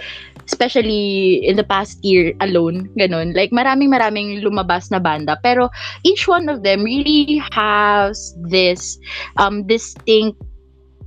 especially 0.51 1.39
in 1.47 1.55
the 1.55 1.67
past 1.67 2.03
year 2.03 2.35
alone 2.43 2.91
ganun. 2.99 3.35
Like 3.35 3.55
maraming 3.55 3.95
maraming 3.95 4.43
lumabas 4.43 4.91
na 4.91 4.99
banda. 4.99 5.39
Pero 5.43 5.71
each 6.03 6.27
one 6.27 6.51
of 6.51 6.67
them 6.67 6.83
really 6.83 7.39
has 7.55 8.35
this 8.51 8.99
um 9.39 9.63
distinct 9.67 10.39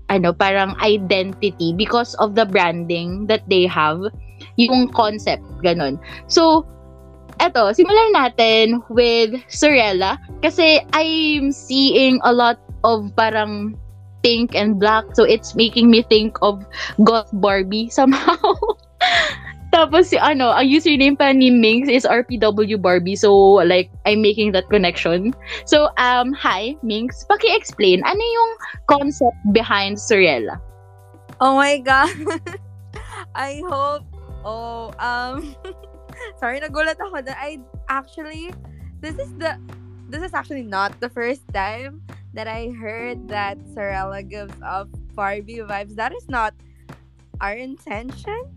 ano 0.07 0.31
parang 0.31 0.77
identity 0.79 1.73
because 1.73 2.15
of 2.21 2.37
the 2.37 2.45
branding 2.45 3.27
that 3.27 3.43
they 3.49 3.65
have 3.67 3.99
yung 4.55 4.87
concept 4.91 5.43
ganun 5.61 5.99
so 6.27 6.63
eto, 7.43 7.71
simulan 7.75 8.15
natin 8.15 8.79
with 8.87 9.35
Sorella 9.51 10.19
kasi 10.39 10.79
I'm 10.95 11.51
seeing 11.51 12.19
a 12.23 12.31
lot 12.31 12.59
of 12.87 13.11
parang 13.15 13.75
pink 14.23 14.55
and 14.55 14.79
black 14.79 15.03
so 15.13 15.23
it's 15.23 15.55
making 15.55 15.91
me 15.91 16.01
think 16.07 16.37
of 16.41 16.63
Goth 17.03 17.29
Barbie 17.33 17.89
somehow. 17.97 18.55
Tapos 19.75 20.07
si 20.07 20.15
ano, 20.15 20.55
ang 20.55 20.71
username 20.71 21.19
pa 21.19 21.35
ni 21.35 21.51
Minx 21.51 21.91
is 21.91 22.07
RPW 22.07 22.79
Barbie. 22.79 23.19
So 23.19 23.59
like 23.59 23.91
I'm 24.07 24.23
making 24.23 24.55
that 24.55 24.71
connection. 24.71 25.35
So 25.67 25.91
um 25.99 26.31
hi 26.31 26.79
Minx, 26.79 27.27
paki-explain 27.27 27.99
ano 28.07 28.23
yung 28.23 28.51
concept 28.87 29.35
behind 29.51 29.99
Sorella? 29.99 30.63
Oh 31.43 31.59
my 31.59 31.83
god. 31.83 32.15
I 33.35 33.59
hope 33.67 34.07
oh 34.45 34.93
um 35.01 35.57
Sorry, 36.39 36.59
nagulat 36.59 36.99
ako 36.99 37.21
na 37.23 37.35
I 37.35 37.59
actually 37.89 38.51
this 39.03 39.19
is 39.19 39.31
the 39.37 39.59
this 40.07 40.21
is 40.23 40.33
actually 40.33 40.63
not 40.63 40.95
the 41.01 41.09
first 41.09 41.43
time 41.51 42.01
that 42.35 42.47
I 42.47 42.71
heard 42.71 43.27
that 43.31 43.57
Sorella 43.73 44.23
gives 44.23 44.55
off 44.61 44.87
Barbie 45.15 45.63
vibes. 45.63 45.95
That 45.95 46.11
is 46.13 46.27
not 46.27 46.53
our 47.39 47.55
intention. 47.55 48.47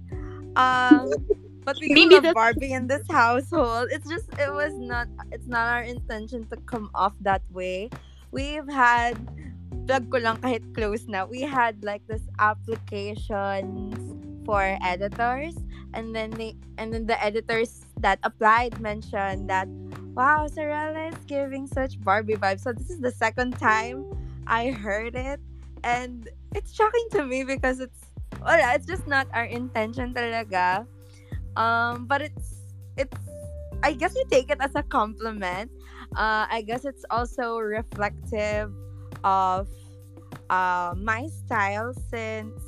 Um 0.55 1.10
but 1.66 1.77
we 1.81 1.93
Maybe 1.93 2.19
love 2.19 2.35
Barbie 2.35 2.73
in 2.73 2.86
this 2.86 3.05
household. 3.10 3.90
It's 3.90 4.09
just 4.09 4.31
it 4.39 4.51
was 4.52 4.74
not 4.74 5.09
it's 5.31 5.47
not 5.47 5.69
our 5.69 5.82
intention 5.82 6.47
to 6.51 6.56
come 6.66 6.90
off 6.94 7.15
that 7.23 7.43
way. 7.51 7.90
We've 8.31 8.69
had 8.69 9.16
plug 9.89 10.10
ko 10.12 10.20
lang 10.20 10.39
kahit 10.44 10.62
close 10.77 11.09
na. 11.09 11.24
We 11.24 11.43
had 11.43 11.81
like 11.81 12.05
this 12.06 12.24
applications 12.36 13.97
for 14.44 14.65
editors 14.81 15.56
and 15.94 16.15
then 16.15 16.31
they 16.31 16.56
and 16.77 16.93
then 16.93 17.06
the 17.06 17.16
editors 17.23 17.85
that 18.01 18.19
applied 18.23 18.81
mentioned 18.81 19.48
that 19.48 19.69
wow 20.15 20.47
Sorella 20.47 21.09
is 21.09 21.19
giving 21.27 21.66
such 21.66 22.01
Barbie 22.01 22.35
vibes. 22.35 22.60
So 22.60 22.73
this 22.73 22.90
is 22.90 23.01
the 23.01 23.12
second 23.12 23.59
time 23.59 24.05
I 24.47 24.70
heard 24.70 25.15
it. 25.15 25.40
And 25.85 26.28
it's 26.55 26.74
shocking 26.74 27.06
to 27.12 27.24
me 27.24 27.44
because 27.44 27.81
it's 27.81 28.10
wala, 28.40 28.74
it's 28.74 28.86
just 28.86 29.06
not 29.06 29.28
our 29.32 29.44
intention 29.44 30.12
talaga. 30.15 30.86
Um 31.56 32.06
but 32.06 32.23
it's 32.23 32.66
it's 32.97 33.16
I 33.82 33.93
guess 33.94 34.15
we 34.15 34.24
take 34.27 34.51
it 34.51 34.59
as 34.60 34.74
a 34.74 34.82
compliment. 34.82 35.70
Uh 36.16 36.47
I 36.51 36.62
guess 36.66 36.85
it's 36.85 37.05
also 37.10 37.59
reflective 37.59 38.73
of 39.24 39.69
uh 40.51 40.94
my 40.97 41.28
style 41.47 41.94
since 42.10 42.67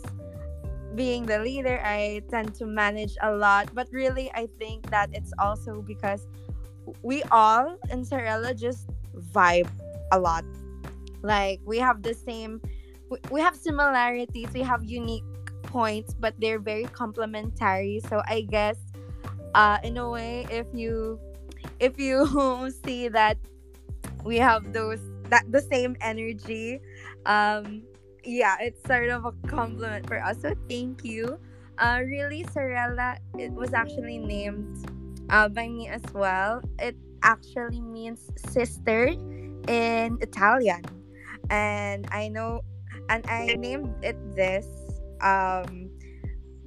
being 0.94 1.24
the 1.26 1.38
leader, 1.38 1.80
I 1.84 2.22
tend 2.30 2.54
to 2.56 2.66
manage 2.66 3.16
a 3.22 3.32
lot. 3.32 3.74
But 3.74 3.88
really, 3.92 4.30
I 4.34 4.48
think 4.58 4.90
that 4.90 5.10
it's 5.12 5.32
also 5.38 5.82
because 5.82 6.26
we 7.02 7.22
all 7.30 7.76
in 7.90 8.04
Sorella 8.04 8.54
just 8.54 8.88
vibe 9.32 9.68
a 10.12 10.18
lot. 10.18 10.44
Like 11.22 11.60
we 11.64 11.78
have 11.78 12.02
the 12.02 12.14
same, 12.14 12.60
we, 13.10 13.18
we 13.30 13.40
have 13.40 13.56
similarities, 13.56 14.48
we 14.52 14.62
have 14.62 14.84
unique 14.84 15.24
points, 15.62 16.14
but 16.18 16.34
they're 16.38 16.58
very 16.58 16.84
complementary. 16.84 18.00
So 18.08 18.22
I 18.26 18.42
guess, 18.42 18.76
uh, 19.54 19.78
in 19.84 19.96
a 19.96 20.08
way, 20.08 20.46
if 20.50 20.66
you 20.74 21.20
if 21.78 21.98
you 21.98 22.70
see 22.84 23.08
that 23.08 23.36
we 24.24 24.36
have 24.36 24.72
those 24.72 25.00
that 25.28 25.50
the 25.50 25.60
same 25.60 25.96
energy, 26.00 26.80
um, 27.26 27.82
yeah, 28.24 28.56
it's 28.60 28.82
sort 28.86 29.08
of 29.10 29.24
a 29.24 29.32
compliment 29.48 30.06
for 30.06 30.22
us. 30.22 30.40
So 30.42 30.54
thank 30.68 31.04
you. 31.04 31.38
Uh, 31.78 32.00
really, 32.04 32.44
Sorella, 32.52 33.16
it 33.38 33.52
was 33.52 33.72
actually 33.72 34.18
named 34.18 34.84
uh, 35.30 35.48
by 35.48 35.68
me 35.68 35.88
as 35.88 36.02
well. 36.12 36.60
It 36.78 36.96
actually 37.22 37.80
means 37.80 38.30
sister 38.36 39.14
in 39.68 40.18
Italian, 40.20 40.82
and 41.48 42.06
I 42.10 42.28
know, 42.28 42.60
and 43.08 43.24
I 43.28 43.56
named 43.56 43.94
it 44.02 44.16
this 44.36 44.66
um, 45.22 45.88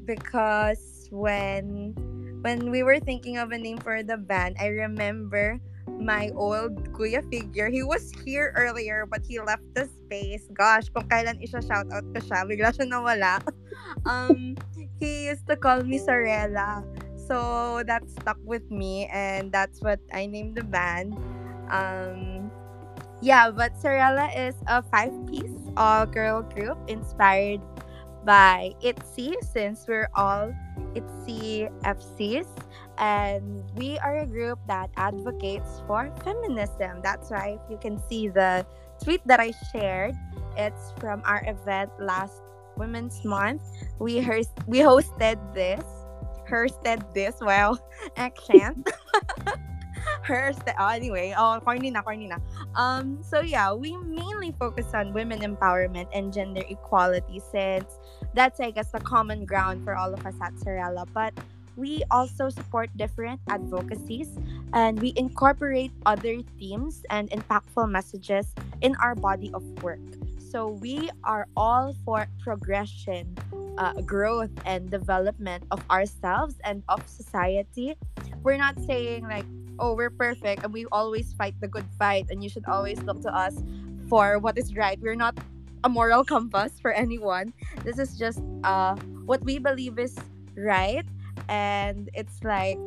because 0.05 1.07
when 1.11 1.93
when 2.41 2.71
we 2.71 2.83
were 2.83 2.99
thinking 2.99 3.37
of 3.37 3.51
a 3.51 3.57
name 3.57 3.77
for 3.77 4.01
the 4.01 4.17
band, 4.17 4.57
I 4.59 4.67
remember 4.67 5.59
my 5.87 6.31
old 6.35 6.91
kuya 6.93 7.23
figure. 7.31 7.69
He 7.69 7.83
was 7.83 8.11
here 8.23 8.53
earlier, 8.55 9.05
but 9.07 9.23
he 9.23 9.39
left 9.39 9.63
the 9.73 9.87
space. 9.87 10.47
Gosh, 10.53 10.89
kung 10.91 11.07
kailan 11.07 11.39
isa 11.39 11.63
shout 11.63 11.87
out 11.91 12.03
ko 12.11 12.19
siya, 12.19 12.43
bigla 12.43 12.75
siya 12.75 12.87
nawala. 12.87 13.39
um, 14.09 14.55
he 14.99 15.31
used 15.31 15.47
to 15.47 15.55
call 15.55 15.83
me 15.83 15.97
Sorella. 15.97 16.83
So 17.15 17.81
that 17.87 18.03
stuck 18.11 18.37
with 18.43 18.67
me, 18.67 19.07
and 19.07 19.47
that's 19.51 19.79
what 19.79 20.03
I 20.11 20.27
named 20.27 20.59
the 20.59 20.67
band. 20.67 21.15
Um, 21.71 22.51
yeah, 23.23 23.47
but 23.47 23.79
Sorella 23.79 24.27
is 24.35 24.59
a 24.67 24.83
five-piece 24.83 25.71
all-girl 25.79 26.43
group 26.51 26.75
inspired 26.91 27.63
by 28.27 28.75
ITZY, 28.83 29.39
since 29.39 29.87
we're 29.87 30.11
all 30.15 30.51
ITZY 30.95 31.71
FCs 31.87 32.51
and 32.97 33.63
we 33.75 33.97
are 33.99 34.19
a 34.19 34.25
group 34.25 34.59
that 34.67 34.89
advocates 34.97 35.81
for 35.87 36.13
feminism. 36.23 37.01
That's 37.01 37.29
why 37.31 37.59
if 37.59 37.71
you 37.71 37.77
can 37.77 38.01
see 38.09 38.27
the 38.27 38.65
tweet 39.03 39.21
that 39.27 39.39
I 39.39 39.51
shared, 39.71 40.15
it's 40.57 40.93
from 40.99 41.21
our 41.25 41.43
event 41.47 41.91
last 41.99 42.41
Women's 42.77 43.23
Month. 43.23 43.61
We 43.99 44.21
host 44.21 44.51
we 44.67 44.79
hosted 44.79 45.37
this, 45.53 45.85
hosted 46.49 47.13
this. 47.13 47.35
Well, 47.41 47.79
accent. 48.17 48.89
Hosted. 50.27 50.75
Oh, 50.79 50.87
anyway, 50.87 51.33
oh, 51.37 51.59
corny 51.63 51.91
na, 51.91 52.01
corny 52.01 52.27
na. 52.27 52.37
Um, 52.75 53.23
so 53.23 53.41
yeah, 53.41 53.73
we 53.73 53.95
mainly 53.97 54.55
focus 54.59 54.87
on 54.93 55.13
women 55.13 55.39
empowerment 55.39 56.07
and 56.13 56.31
gender 56.31 56.63
equality 56.67 57.41
since 57.51 57.99
that's 58.33 58.59
I 58.59 58.71
guess 58.71 58.91
the 58.91 58.99
common 58.99 59.45
ground 59.45 59.83
for 59.83 59.95
all 59.95 60.13
of 60.13 60.25
us 60.25 60.35
at 60.41 60.57
Sorella. 60.59 61.05
But 61.13 61.33
we 61.75 62.03
also 62.11 62.49
support 62.49 62.89
different 62.97 63.41
advocacies 63.49 64.29
and 64.73 64.99
we 65.01 65.13
incorporate 65.15 65.91
other 66.05 66.41
themes 66.59 67.03
and 67.09 67.29
impactful 67.31 67.89
messages 67.89 68.53
in 68.81 68.95
our 68.97 69.15
body 69.15 69.51
of 69.53 69.63
work. 69.83 69.99
So 70.37 70.67
we 70.67 71.09
are 71.23 71.47
all 71.57 71.95
for 72.05 72.27
progression, 72.43 73.35
uh, 73.77 73.93
growth, 74.01 74.51
and 74.65 74.89
development 74.89 75.63
of 75.71 75.81
ourselves 75.89 76.55
and 76.63 76.83
of 76.89 77.07
society. 77.07 77.97
we're 78.43 78.57
not 78.59 78.77
saying 78.85 79.23
like 79.23 79.45
oh 79.79 79.95
we're 79.95 80.11
perfect 80.11 80.63
and 80.63 80.73
we 80.73 80.85
always 80.91 81.33
fight 81.33 81.55
the 81.61 81.67
good 81.67 81.85
fight 81.97 82.27
and 82.29 82.43
you 82.43 82.49
should 82.49 82.65
always 82.67 83.01
look 83.03 83.21
to 83.21 83.33
us 83.33 83.55
for 84.09 84.37
what 84.37 84.57
is 84.57 84.75
right 84.75 84.99
we're 85.01 85.15
not 85.15 85.35
a 85.83 85.89
moral 85.89 86.23
compass 86.33 86.77
for 86.79 86.91
anyone 86.91 87.53
this 87.83 87.97
is 87.97 88.17
just 88.19 88.43
uh 88.63 88.95
what 89.25 89.41
we 89.43 89.57
believe 89.57 89.97
is 89.97 90.15
right 90.55 91.07
and 91.49 92.09
it's 92.13 92.43
like 92.43 92.77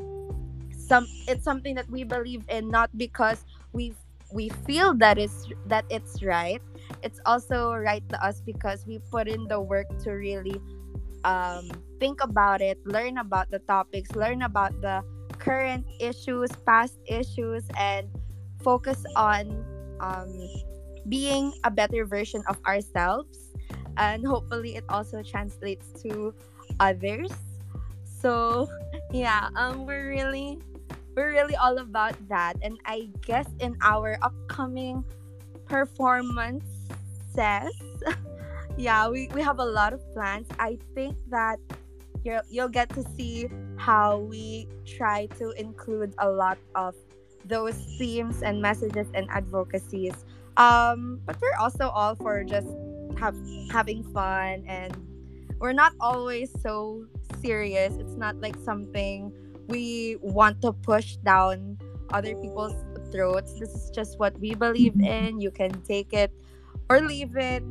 some 0.71 1.07
it's 1.27 1.45
something 1.45 1.75
that 1.75 1.89
we 1.91 2.05
believe 2.05 2.45
in 2.49 2.71
not 2.71 2.91
because 2.97 3.45
we 3.73 3.95
we 4.33 4.49
feel 4.67 4.95
that 4.95 5.19
is 5.19 5.47
that 5.67 5.85
it's 5.91 6.23
right. 6.23 6.61
It's 7.03 7.21
also 7.27 7.75
right 7.75 8.07
to 8.09 8.25
us 8.25 8.41
because 8.41 8.87
we 8.87 8.99
put 9.11 9.29
in 9.29 9.47
the 9.47 9.61
work 9.61 9.87
to 10.03 10.11
really 10.13 10.61
um, 11.25 11.71
think 11.99 12.23
about 12.23 12.61
it 12.61 12.79
learn 12.87 13.19
about 13.19 13.51
the 13.51 13.59
topics 13.61 14.15
learn 14.15 14.43
about 14.43 14.71
the 14.81 15.03
current 15.39 15.85
issues 15.99 16.51
past 16.67 16.99
issues 17.07 17.65
and 17.77 18.07
focus 18.63 19.05
on 19.17 19.65
um, 20.01 20.31
being 21.09 21.53
a 21.65 21.71
better 21.71 22.05
version 22.05 22.43
of 22.49 22.59
ourselves. 22.67 23.39
And 23.97 24.27
hopefully 24.27 24.77
it 24.77 24.85
also 24.89 25.23
translates 25.23 25.89
to 26.03 26.35
others 26.81 27.33
so 28.21 28.69
yeah 29.13 29.49
um 29.57 29.87
we're 29.87 30.09
really 30.09 30.59
we're 31.15 31.31
really 31.33 31.57
all 31.57 31.79
about 31.79 32.15
that. 32.29 32.57
And 32.63 32.79
i 32.85 33.09
guess 33.25 33.49
in 33.61 33.77
our 33.83 34.19
upcoming 34.23 35.05
performances 35.65 36.63
yeah 38.77 39.09
we, 39.09 39.29
we 39.35 39.41
have 39.43 39.59
a 39.59 39.65
lot 39.65 39.93
of 39.93 40.01
plans. 40.13 40.47
I 40.59 40.79
think 40.95 41.17
that 41.31 41.59
you'll, 42.25 42.43
you'll 42.51 42.69
get 42.69 42.89
to 42.91 43.03
see 43.17 43.49
how 43.77 44.19
we 44.19 44.69
try 44.85 45.27
to 45.39 45.51
include 45.53 46.15
a 46.19 46.29
lot 46.29 46.59
of 46.75 46.95
those 47.45 47.77
themes 47.99 48.43
and 48.43 48.61
messages 48.61 49.07
and 49.15 49.27
advocacies. 49.31 50.15
Um 50.57 51.21
but 51.25 51.37
we're 51.41 51.57
also 51.61 51.89
all 51.89 52.15
for 52.17 52.45
just 52.45 52.69
have 53.19 53.37
having 53.71 54.05
fun 54.13 54.65
and 54.69 54.97
we're 55.59 55.73
not 55.73 55.93
always 56.01 56.53
so 56.61 57.07
serious 57.41 57.95
it's 57.97 58.17
not 58.17 58.37
like 58.41 58.57
something 58.65 59.33
we 59.69 60.17
want 60.21 60.61
to 60.63 60.73
push 60.73 61.17
down 61.17 61.79
other 62.13 62.35
people's 62.37 62.75
throats. 63.11 63.59
This 63.59 63.71
is 63.71 63.91
just 63.91 64.19
what 64.19 64.39
we 64.39 64.55
believe 64.55 64.99
in. 65.01 65.41
You 65.41 65.51
can 65.51 65.73
take 65.83 66.13
it 66.13 66.33
or 66.89 67.01
leave 67.01 67.37
it 67.37 67.63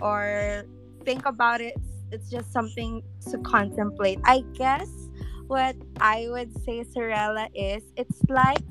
or 0.00 0.64
think 1.04 1.26
about 1.26 1.60
it. 1.60 1.74
It's 2.10 2.30
just 2.30 2.52
something 2.52 3.02
to 3.30 3.38
contemplate. 3.38 4.20
I 4.24 4.44
guess 4.54 4.88
what 5.46 5.76
I 6.00 6.28
would 6.30 6.52
say, 6.64 6.84
Sorella, 6.84 7.48
is 7.54 7.82
it's 7.96 8.20
like 8.28 8.64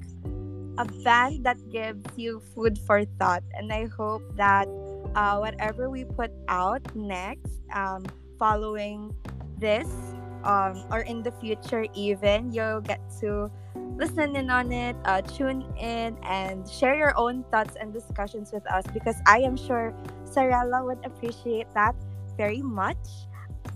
a 0.78 0.86
band 1.04 1.46
that 1.46 1.58
gives 1.70 2.06
you 2.16 2.42
food 2.54 2.78
for 2.86 3.04
thought. 3.20 3.44
And 3.54 3.72
I 3.74 3.88
hope 3.88 4.24
that 4.38 4.68
uh, 5.16 5.38
whatever 5.38 5.90
we 5.90 6.06
put 6.06 6.32
out 6.48 6.82
next, 6.96 7.60
um, 7.74 8.06
following 8.38 9.14
this, 9.58 9.88
um, 10.44 10.84
or 10.92 11.02
in 11.02 11.24
the 11.24 11.32
future 11.32 11.86
even 11.94 12.52
you'll 12.52 12.82
get 12.82 13.00
to 13.20 13.50
listen 13.98 14.36
in 14.36 14.50
on 14.50 14.72
it 14.72 14.96
uh, 15.06 15.22
tune 15.22 15.64
in 15.78 16.18
and 16.24 16.68
share 16.70 16.96
your 16.96 17.18
own 17.18 17.44
thoughts 17.52 17.76
and 17.80 17.94
discussions 17.94 18.52
with 18.52 18.66
us 18.72 18.84
because 18.94 19.16
i 19.26 19.40
am 19.40 19.56
sure 19.56 19.94
sarella 20.26 20.86
would 20.86 21.00
appreciate 21.06 21.68
that 21.74 21.96
very 22.38 22.62
much. 22.62 23.28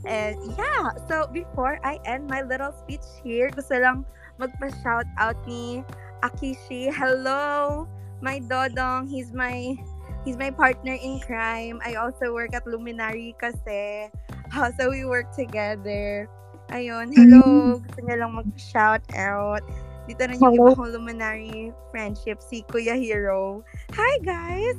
And 0.08 0.38
yeah 0.58 0.96
so 1.08 1.28
before 1.32 1.80
i 1.84 2.00
end 2.06 2.28
my 2.28 2.42
little 2.42 2.72
speech 2.72 3.06
here 3.22 3.50
gusto 3.50 3.78
lang 3.78 4.06
magpa-shout 4.42 5.06
out 5.18 5.38
ni 5.46 5.86
Akishi. 6.26 6.90
Hello 6.90 7.86
my 8.22 8.40
dodong. 8.40 9.10
He's 9.10 9.34
my 9.34 9.78
he's 10.24 10.38
my 10.38 10.50
partner 10.50 10.98
in 10.98 11.20
crime. 11.22 11.82
I 11.86 11.96
also 11.96 12.34
work 12.34 12.54
at 12.58 12.66
luminary 12.66 13.36
kasi 13.38 14.10
uh, 14.56 14.70
so 14.78 14.90
we 14.90 15.06
work 15.06 15.30
together 15.36 16.30
Ayun, 16.74 17.14
hello. 17.14 17.78
Gusto 17.78 18.00
niya 18.02 18.18
lang 18.26 18.32
mag-shout 18.34 19.06
out. 19.14 19.62
Dito 20.06 20.22
na 20.26 20.38
yung 20.38 20.42
Hello. 20.54 20.66
iba 20.70 20.78
kong 20.78 20.92
luminary 20.94 21.74
friendship, 21.90 22.38
si 22.42 22.62
Kuya 22.70 22.94
Hero. 22.94 23.66
Hi, 23.98 24.14
guys! 24.22 24.78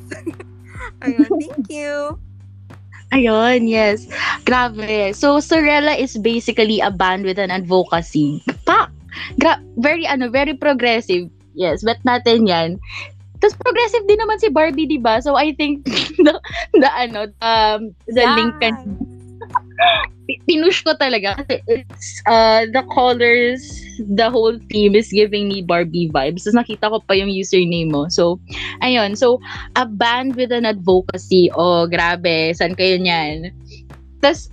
Ayun, 1.03 1.31
thank 1.43 1.67
you. 1.79 2.19
Ayun, 3.15 3.71
yes. 3.71 4.07
Grabe. 4.47 5.15
So, 5.15 5.39
Sorella 5.39 5.95
is 5.95 6.19
basically 6.19 6.83
a 6.83 6.91
band 6.91 7.23
with 7.23 7.39
an 7.39 7.51
advocacy. 7.51 8.43
Pa! 8.67 8.91
Gra- 9.39 9.63
very, 9.79 10.07
ano, 10.07 10.31
very 10.31 10.55
progressive. 10.55 11.31
Yes, 11.55 11.83
bet 11.83 12.03
natin 12.03 12.47
yan. 12.47 12.79
Tapos 13.39 13.57
progressive 13.63 14.07
din 14.11 14.19
naman 14.19 14.39
si 14.43 14.51
Barbie, 14.51 14.91
di 14.91 14.99
ba? 14.99 15.23
So, 15.23 15.35
I 15.39 15.55
think 15.55 15.87
the, 16.27 16.35
the 16.75 16.91
ano, 16.95 17.31
um, 17.43 17.95
the 18.11 18.27
link 18.35 18.59
can 18.63 18.75
pinush 20.27 20.83
ko 20.83 20.93
talaga 20.99 21.39
kasi 21.39 21.63
it's 21.71 22.19
uh 22.27 22.67
the 22.75 22.83
colors 22.91 23.63
the 24.11 24.27
whole 24.27 24.59
theme 24.69 24.99
is 24.99 25.09
giving 25.15 25.49
me 25.49 25.63
Barbie 25.63 26.11
vibes. 26.11 26.45
Tapos 26.45 26.59
nakita 26.59 26.91
ko 26.91 26.99
pa 27.01 27.15
yung 27.15 27.31
username 27.31 27.91
mo. 27.91 28.11
So 28.11 28.43
ayun. 28.83 29.15
So 29.15 29.39
a 29.79 29.87
band 29.87 30.35
with 30.35 30.51
an 30.51 30.67
advocacy. 30.67 31.49
Oh 31.55 31.87
grabe. 31.87 32.53
San 32.59 32.75
kayo 32.75 32.99
niyan? 32.99 33.55
Tapos 34.21 34.51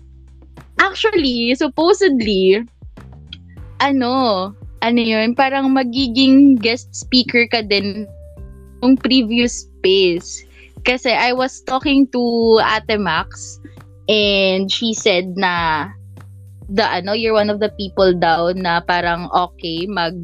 actually 0.78 1.54
supposedly 1.58 2.62
ano 3.82 4.54
ano 4.84 5.00
yun? 5.02 5.34
Parang 5.34 5.74
magiging 5.74 6.62
guest 6.62 6.94
speaker 6.94 7.50
ka 7.50 7.66
din 7.66 8.06
nung 8.84 9.00
previous 9.00 9.66
space. 9.66 10.44
Kasi 10.84 11.16
I 11.16 11.32
was 11.32 11.64
talking 11.64 12.06
to 12.12 12.22
Ate 12.60 13.00
Max 13.00 13.60
and 14.07 14.71
she 14.71 14.93
said 14.93 15.35
na 15.38 15.88
the 16.69 16.84
ano 16.84 17.13
you're 17.13 17.35
one 17.35 17.49
of 17.49 17.59
the 17.59 17.69
people 17.75 18.13
daw 18.15 18.51
na 18.55 18.80
parang 18.84 19.27
okay 19.31 19.85
mag 19.88 20.15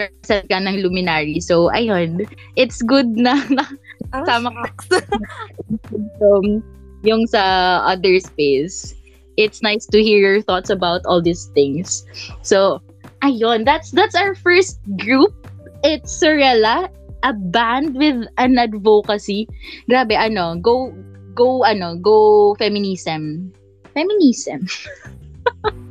represent 0.00 0.48
ka 0.48 0.56
ng 0.56 0.80
luminary 0.80 1.38
so 1.40 1.68
ayun. 1.76 2.24
It's 2.56 2.80
good 2.80 3.14
na, 3.14 3.36
na 3.56 3.66
Oh, 4.10 4.26
Tama 4.26 4.50
shucks. 4.50 5.06
um, 6.24 6.64
yung 7.06 7.30
sa 7.30 7.78
other 7.86 8.18
space 8.18 8.98
it's 9.40 9.62
nice 9.62 9.86
to 9.86 10.02
hear 10.02 10.18
your 10.18 10.42
thoughts 10.42 10.68
about 10.68 11.00
all 11.06 11.22
these 11.22 11.48
things. 11.56 12.04
So 12.42 12.82
ayun. 13.22 13.64
That's 13.64 13.90
that's 13.90 14.14
our 14.14 14.34
first 14.34 14.80
group. 15.00 15.32
It's 15.80 16.12
Sorella 16.12 16.92
a 17.22 17.32
band 17.32 17.96
with 17.96 18.28
an 18.36 18.58
advocacy. 18.60 19.48
Grabe 19.88 20.12
ano 20.12 20.60
go 20.60 20.92
go 21.34 21.64
ano 21.64 21.96
go 21.96 22.54
feminism. 22.58 23.52
Feminism. 23.94 24.66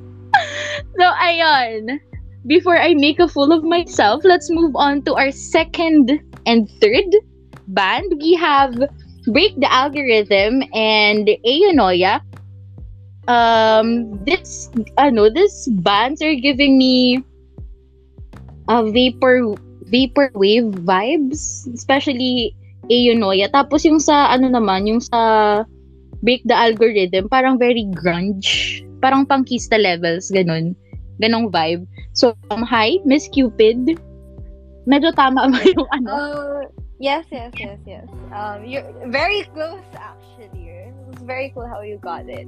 So 0.99 1.07
ayun. 1.15 1.99
Before 2.47 2.79
I 2.79 2.95
make 2.95 3.19
a 3.19 3.27
fool 3.27 3.51
of 3.51 3.63
myself 3.63 4.23
let's 4.23 4.51
move 4.51 4.75
on 4.75 5.03
to 5.03 5.15
our 5.15 5.31
second 5.31 6.19
and 6.45 6.67
third 6.83 7.07
band. 7.71 8.19
We 8.19 8.35
have 8.35 8.75
break 9.31 9.59
the 9.59 9.71
algorithm 9.71 10.63
and 10.75 11.27
Aonoya. 11.47 12.19
Um 13.27 14.19
this 14.25 14.71
ano 14.97 15.29
this 15.29 15.67
bands 15.83 16.19
are 16.23 16.35
giving 16.35 16.75
me 16.79 17.23
a 18.67 18.83
vapor 18.91 19.55
vaporwave 19.87 20.73
vibes 20.83 21.65
especially 21.73 22.53
Aonoya 22.89 23.47
tapos 23.53 23.85
yung 23.85 24.01
sa 24.01 24.33
ano 24.33 24.49
naman 24.49 24.89
yung 24.89 24.99
sa 24.99 25.61
break 26.25 26.43
the 26.49 26.57
algorithm 26.57 27.29
parang 27.29 27.55
very 27.55 27.87
grunge 27.95 28.81
parang 28.99 29.23
pangkista 29.23 29.79
levels 29.79 30.27
ganun 30.33 30.75
ganong 31.23 31.47
vibe 31.53 31.85
so 32.11 32.35
um, 32.51 32.65
hi 32.65 32.99
Miss 33.07 33.29
Cupid 33.31 33.95
medyo 34.89 35.13
tama 35.13 35.47
ba 35.47 35.61
yung 35.63 35.87
ano 36.01 36.07
Oh, 36.09 36.61
yes, 36.99 37.25
yes, 37.31 37.53
yes, 37.55 37.79
yes. 37.85 38.07
Um, 38.35 38.65
you're 38.65 38.83
very 39.07 39.47
close 39.55 39.85
actually. 39.95 40.67
It 40.67 40.95
was 41.07 41.21
very 41.23 41.51
cool 41.55 41.67
how 41.67 41.81
you 41.81 41.97
got 42.01 42.27
it. 42.27 42.47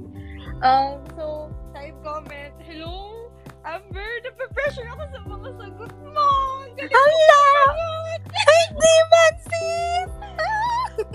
Um, 0.60 1.00
so 1.16 1.48
type 1.72 1.96
comment. 2.04 2.52
Hello, 2.66 3.21
Amber. 3.62 4.10
Nape-pressure 4.26 4.88
ako 4.90 5.02
sa 5.14 5.18
mga 5.22 5.48
sagot 5.54 5.94
mo. 6.02 6.28
Galing 6.74 7.22
sumagot. 7.30 8.22
Hindi 8.32 8.94
man, 9.06 9.34
sis! 9.38 10.10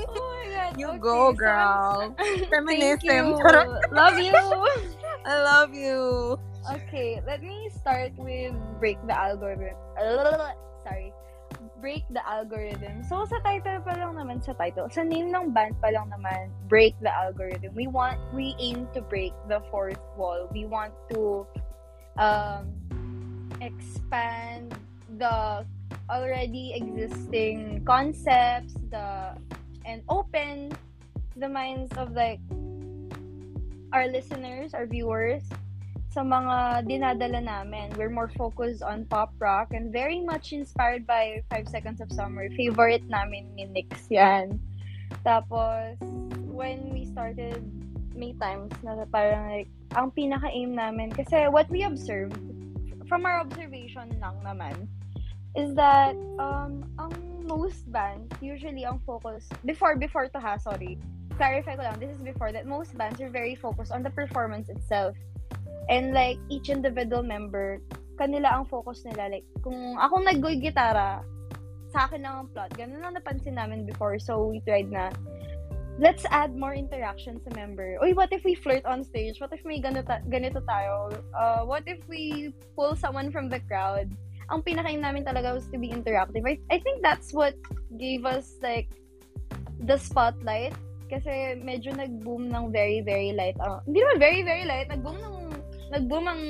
Oh 0.08 0.32
my 0.32 0.46
god. 0.52 0.72
You 0.80 0.88
okay, 0.94 1.00
go, 1.02 1.34
so 1.34 1.34
girl. 1.34 2.16
Thank 2.18 2.50
Feminism. 2.50 3.36
Love 3.92 4.20
you. 4.20 4.34
I 5.28 5.34
love 5.44 5.74
you. 5.74 6.38
Okay, 6.68 7.20
let 7.28 7.44
me 7.44 7.68
start 7.74 8.16
with 8.16 8.56
break 8.80 9.00
the 9.08 9.16
algorithm. 9.16 9.76
Sorry. 10.84 11.12
Break 11.82 12.04
the 12.12 12.24
algorithm. 12.24 13.04
So, 13.04 13.28
sa 13.28 13.40
title 13.44 13.84
pa 13.84 13.96
lang 14.00 14.16
naman, 14.16 14.40
sa 14.40 14.56
title, 14.56 14.88
sa 14.90 15.04
name 15.04 15.32
ng 15.32 15.52
band 15.52 15.76
pa 15.84 15.92
lang 15.92 16.10
naman, 16.10 16.50
break 16.68 16.96
the 17.04 17.12
algorithm. 17.12 17.76
We 17.76 17.88
want, 17.88 18.20
we 18.34 18.56
aim 18.60 18.88
to 18.96 19.02
break 19.02 19.32
the 19.48 19.62
fourth 19.70 20.00
wall. 20.16 20.50
We 20.52 20.66
want 20.66 20.96
to 21.12 21.46
um, 22.18 22.74
expand 23.62 24.76
the 25.18 25.66
already 26.10 26.74
existing 26.76 27.84
concepts, 27.86 28.74
the 28.90 29.36
and 29.86 30.02
open 30.10 30.72
the 31.36 31.48
minds 31.48 31.94
of 31.98 32.12
like 32.14 32.40
our 33.94 34.08
listeners, 34.08 34.74
our 34.74 34.86
viewers 34.86 35.44
sa 36.12 36.26
mga 36.26 36.88
dinadala 36.90 37.40
namin. 37.44 37.94
We're 37.94 38.12
more 38.12 38.32
focused 38.34 38.82
on 38.82 39.06
pop 39.06 39.32
rock 39.38 39.72
and 39.78 39.94
very 39.94 40.20
much 40.24 40.52
inspired 40.52 41.06
by 41.06 41.46
5 41.54 41.70
Seconds 41.70 42.02
of 42.02 42.10
Summer. 42.10 42.50
Favorite 42.58 43.06
namin 43.06 43.54
ni 43.54 43.70
Nix 43.70 44.10
yan. 44.10 44.58
Tapos, 45.22 45.96
when 46.50 46.90
we 46.90 47.06
started, 47.06 47.62
may 48.18 48.34
times 48.42 48.74
na 48.82 48.98
parang 49.14 49.48
like, 49.48 49.70
ang 49.96 50.12
pinaka-aim 50.12 50.74
namin, 50.74 51.14
kasi 51.14 51.48
what 51.48 51.70
we 51.70 51.86
observed, 51.86 52.36
from 53.08 53.24
our 53.24 53.40
observation 53.40 54.12
lang 54.20 54.36
naman, 54.44 54.90
is 55.56 55.72
that 55.78 56.18
um, 56.42 56.84
ang 57.00 57.14
most 57.48 57.88
bands, 57.94 58.28
usually 58.44 58.84
ang 58.84 59.00
focus, 59.08 59.48
before, 59.64 59.96
before 59.96 60.28
to 60.28 60.42
ha, 60.42 60.58
sorry, 60.60 61.00
clarify 61.40 61.78
ko 61.78 61.86
lang, 61.86 61.96
this 62.02 62.12
is 62.12 62.20
before, 62.26 62.52
that 62.52 62.68
most 62.68 62.98
bands 62.98 63.22
are 63.22 63.32
very 63.32 63.56
focused 63.56 63.94
on 63.94 64.04
the 64.04 64.12
performance 64.12 64.68
itself. 64.68 65.16
And 65.88 66.12
like, 66.12 66.36
each 66.50 66.68
individual 66.68 67.24
member, 67.24 67.80
kanila 68.20 68.60
ang 68.60 68.66
focus 68.68 69.06
nila. 69.06 69.40
Like, 69.40 69.48
kung 69.64 69.96
akong 69.96 70.28
nag-goy 70.28 70.60
gitara, 70.60 71.24
sa 71.94 72.10
akin 72.10 72.28
lang 72.28 72.44
ang 72.44 72.48
plot. 72.52 72.76
Ganun 72.76 73.00
lang 73.00 73.16
napansin 73.16 73.56
namin 73.56 73.88
before. 73.88 74.20
So, 74.20 74.52
we 74.52 74.60
tried 74.68 74.92
na, 74.92 75.14
let's 75.98 76.26
add 76.30 76.56
more 76.56 76.74
interaction 76.74 77.42
sa 77.42 77.50
member. 77.58 77.98
Uy, 78.02 78.14
what 78.14 78.30
if 78.32 78.46
we 78.46 78.54
flirt 78.54 78.86
on 78.86 79.04
stage? 79.04 79.42
What 79.42 79.52
if 79.54 79.66
may 79.66 79.82
ganito, 79.82 80.14
ganito 80.30 80.62
tayo? 80.66 81.10
Uh, 81.34 81.66
what 81.66 81.84
if 81.86 81.98
we 82.08 82.54
pull 82.78 82.96
someone 82.96 83.34
from 83.34 83.50
the 83.50 83.60
crowd? 83.66 84.10
Ang 84.50 84.62
pinakain 84.64 85.02
namin 85.02 85.26
talaga 85.26 85.58
was 85.58 85.68
to 85.74 85.78
be 85.78 85.90
interactive. 85.90 86.46
I, 86.46 86.62
I 86.72 86.80
think 86.80 87.02
that's 87.02 87.34
what 87.34 87.58
gave 87.98 88.24
us, 88.24 88.56
like, 88.62 88.88
the 89.84 89.98
spotlight. 89.98 90.78
Kasi 91.10 91.60
medyo 91.60 91.92
nag-boom 91.98 92.54
ng 92.54 92.72
very, 92.72 93.02
very 93.02 93.34
light. 93.34 93.58
Uh, 93.60 93.82
hindi 93.90 94.00
naman 94.06 94.18
very, 94.20 94.42
very 94.46 94.66
light. 94.70 94.88
Nag-boom 94.88 95.18
ng 95.18 95.36
nag-boom 95.92 96.28
ang 96.28 96.42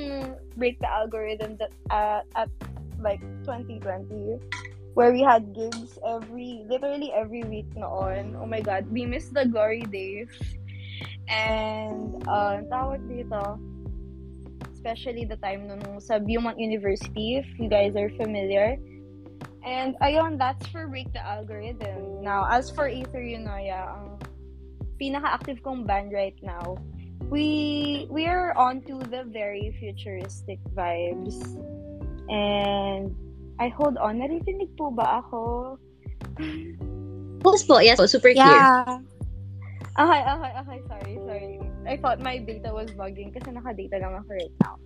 break 0.58 0.78
the 0.82 0.90
algorithm 0.90 1.58
that, 1.62 1.70
uh, 1.94 2.22
at 2.36 2.50
like 2.98 3.22
2020 3.46 4.42
where 4.98 5.14
we 5.14 5.22
had 5.22 5.54
gigs 5.54 6.02
every 6.02 6.66
literally 6.66 7.14
every 7.14 7.46
week 7.46 7.70
noon. 7.78 8.34
Oh 8.34 8.50
my 8.50 8.66
god, 8.66 8.90
we 8.90 9.06
missed 9.06 9.38
the 9.38 9.46
glory 9.46 9.86
days. 9.94 10.34
And 11.30 12.18
uh 12.26 12.66
tawag 12.66 13.06
dito 13.06 13.62
especially 14.74 15.30
the 15.30 15.38
time 15.38 15.70
nung 15.70 16.02
sa 16.02 16.18
Beaumont 16.18 16.58
University 16.58 17.38
if 17.38 17.46
you 17.62 17.70
guys 17.70 17.94
are 17.94 18.10
familiar. 18.18 18.82
And 19.62 19.94
ayun, 20.02 20.42
that's 20.42 20.66
for 20.74 20.90
Break 20.90 21.14
the 21.14 21.22
Algorithm. 21.22 22.24
Now, 22.24 22.48
as 22.48 22.72
for 22.72 22.88
Aether 22.88 23.20
Unoya, 23.20 24.00
ang 24.00 24.18
pinaka-active 24.96 25.60
kong 25.62 25.84
band 25.86 26.16
right 26.16 26.40
now 26.42 26.80
we 27.30 28.08
we 28.10 28.26
are 28.26 28.56
on 28.58 28.82
to 28.88 28.98
the 29.12 29.28
very 29.28 29.76
futuristic 29.80 30.60
vibes. 30.74 31.36
And 32.32 33.12
I 33.60 33.70
hold 33.70 33.98
on. 33.98 34.22
Naririnig 34.22 34.78
po 34.78 34.92
ba 34.94 35.22
ako? 35.24 35.76
Yes 37.48 37.64
po, 37.66 37.80
yes 37.80 37.98
po. 37.98 38.06
Super 38.06 38.34
clear. 38.34 38.46
Yeah. 38.46 39.02
Okay, 39.98 40.22
okay, 40.22 40.52
okay. 40.62 40.80
Sorry, 40.86 41.14
sorry. 41.26 41.54
I 41.90 41.98
thought 41.98 42.22
my 42.22 42.38
data 42.38 42.70
was 42.70 42.94
bugging 42.94 43.34
kasi 43.34 43.50
naka-data 43.50 43.98
lang 43.98 44.14
ako 44.22 44.30
right 44.38 44.56
now. 44.62 44.78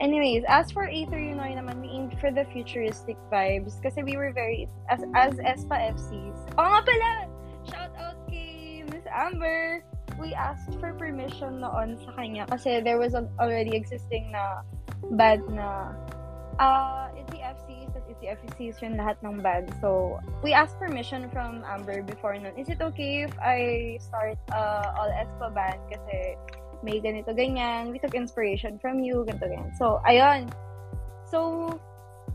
Anyways, 0.00 0.42
as 0.48 0.72
for 0.72 0.88
Aether 0.88 1.20
Unoy 1.20 1.54
naman, 1.54 1.84
we 1.84 1.88
aimed 1.92 2.16
for 2.18 2.32
the 2.32 2.48
futuristic 2.50 3.20
vibes 3.30 3.78
kasi 3.84 4.02
we 4.02 4.16
were 4.16 4.32
very, 4.32 4.66
as, 4.90 5.04
as 5.14 5.36
ESPA 5.38 5.94
FCs. 5.94 6.38
Oo 6.56 6.66
nga 6.66 6.82
pala! 6.82 7.10
Shout 7.68 7.94
out 8.00 8.18
kay 8.26 8.82
Miss 8.90 9.06
Amber! 9.06 9.84
we 10.18 10.34
asked 10.34 10.78
for 10.78 10.92
permission 10.94 11.60
noon 11.60 11.98
sa 11.98 12.10
kanya 12.14 12.46
kasi 12.46 12.80
there 12.80 12.98
was 12.98 13.14
an 13.14 13.26
already 13.40 13.74
existing 13.74 14.30
na 14.30 14.62
band 15.18 15.42
na 15.50 15.90
uh, 16.60 17.10
it's 17.18 17.30
the 17.34 17.42
FCs 17.42 17.63
the 18.24 18.32
FCs 18.32 18.80
yung 18.80 18.96
lahat 18.96 19.20
ng 19.20 19.44
band. 19.44 19.68
So, 19.84 20.16
we 20.40 20.56
asked 20.56 20.80
permission 20.80 21.28
from 21.28 21.60
Amber 21.68 22.00
before 22.00 22.32
nun. 22.40 22.56
Is 22.56 22.72
it 22.72 22.80
okay 22.80 23.28
if 23.28 23.34
I 23.36 24.00
start 24.00 24.40
uh, 24.48 24.96
all 24.96 25.12
ESPA 25.12 25.52
band 25.52 25.80
kasi 25.92 26.40
may 26.80 27.00
ganito 27.04 27.36
ganyan. 27.36 27.92
We 27.92 28.00
took 28.00 28.16
inspiration 28.16 28.80
from 28.80 29.04
you, 29.04 29.28
ganito 29.28 29.44
ganyan. 29.44 29.76
So, 29.76 30.00
ayun. 30.08 30.48
So, 31.28 31.76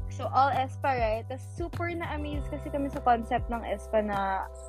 So, 0.09 0.27
all 0.35 0.51
ESPA, 0.51 0.99
right? 0.99 1.23
Tapos, 1.31 1.45
super 1.55 1.87
na-amaze 1.95 2.43
kasi 2.51 2.67
kami 2.67 2.91
sa 2.91 2.99
concept 2.99 3.47
ng 3.47 3.63
ESPA 3.63 4.03
na 4.03 4.19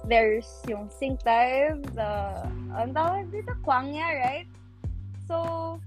there's 0.07 0.47
yung 0.71 0.87
sync 0.87 1.27
dive, 1.27 1.81
the, 1.97 2.45
ang 2.71 2.95
tawag 2.95 3.27
dito, 3.35 3.51
kwangya, 3.67 4.07
right? 4.21 4.47
So, 5.27 5.81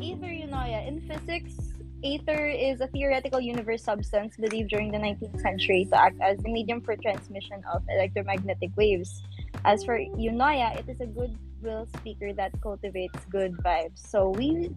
Aether 0.00 0.32
Unoya. 0.32 0.86
In 0.88 1.04
physics, 1.04 1.69
Aether 2.02 2.46
is 2.46 2.80
a 2.80 2.86
theoretical 2.88 3.40
universe 3.40 3.84
substance 3.84 4.36
believed 4.36 4.70
during 4.70 4.90
the 4.90 4.96
19th 4.96 5.40
century 5.40 5.84
to 5.90 6.00
act 6.00 6.16
as 6.22 6.38
the 6.38 6.48
medium 6.48 6.80
for 6.80 6.96
transmission 6.96 7.60
of 7.72 7.82
electromagnetic 7.90 8.70
waves. 8.76 9.22
As 9.66 9.84
for 9.84 9.98
Unoya, 9.98 10.78
it 10.80 10.88
is 10.88 11.00
a 11.02 11.06
goodwill 11.06 11.86
speaker 11.98 12.32
that 12.32 12.52
cultivates 12.62 13.20
good 13.28 13.52
vibes. 13.60 14.00
So, 14.00 14.30
we 14.30 14.70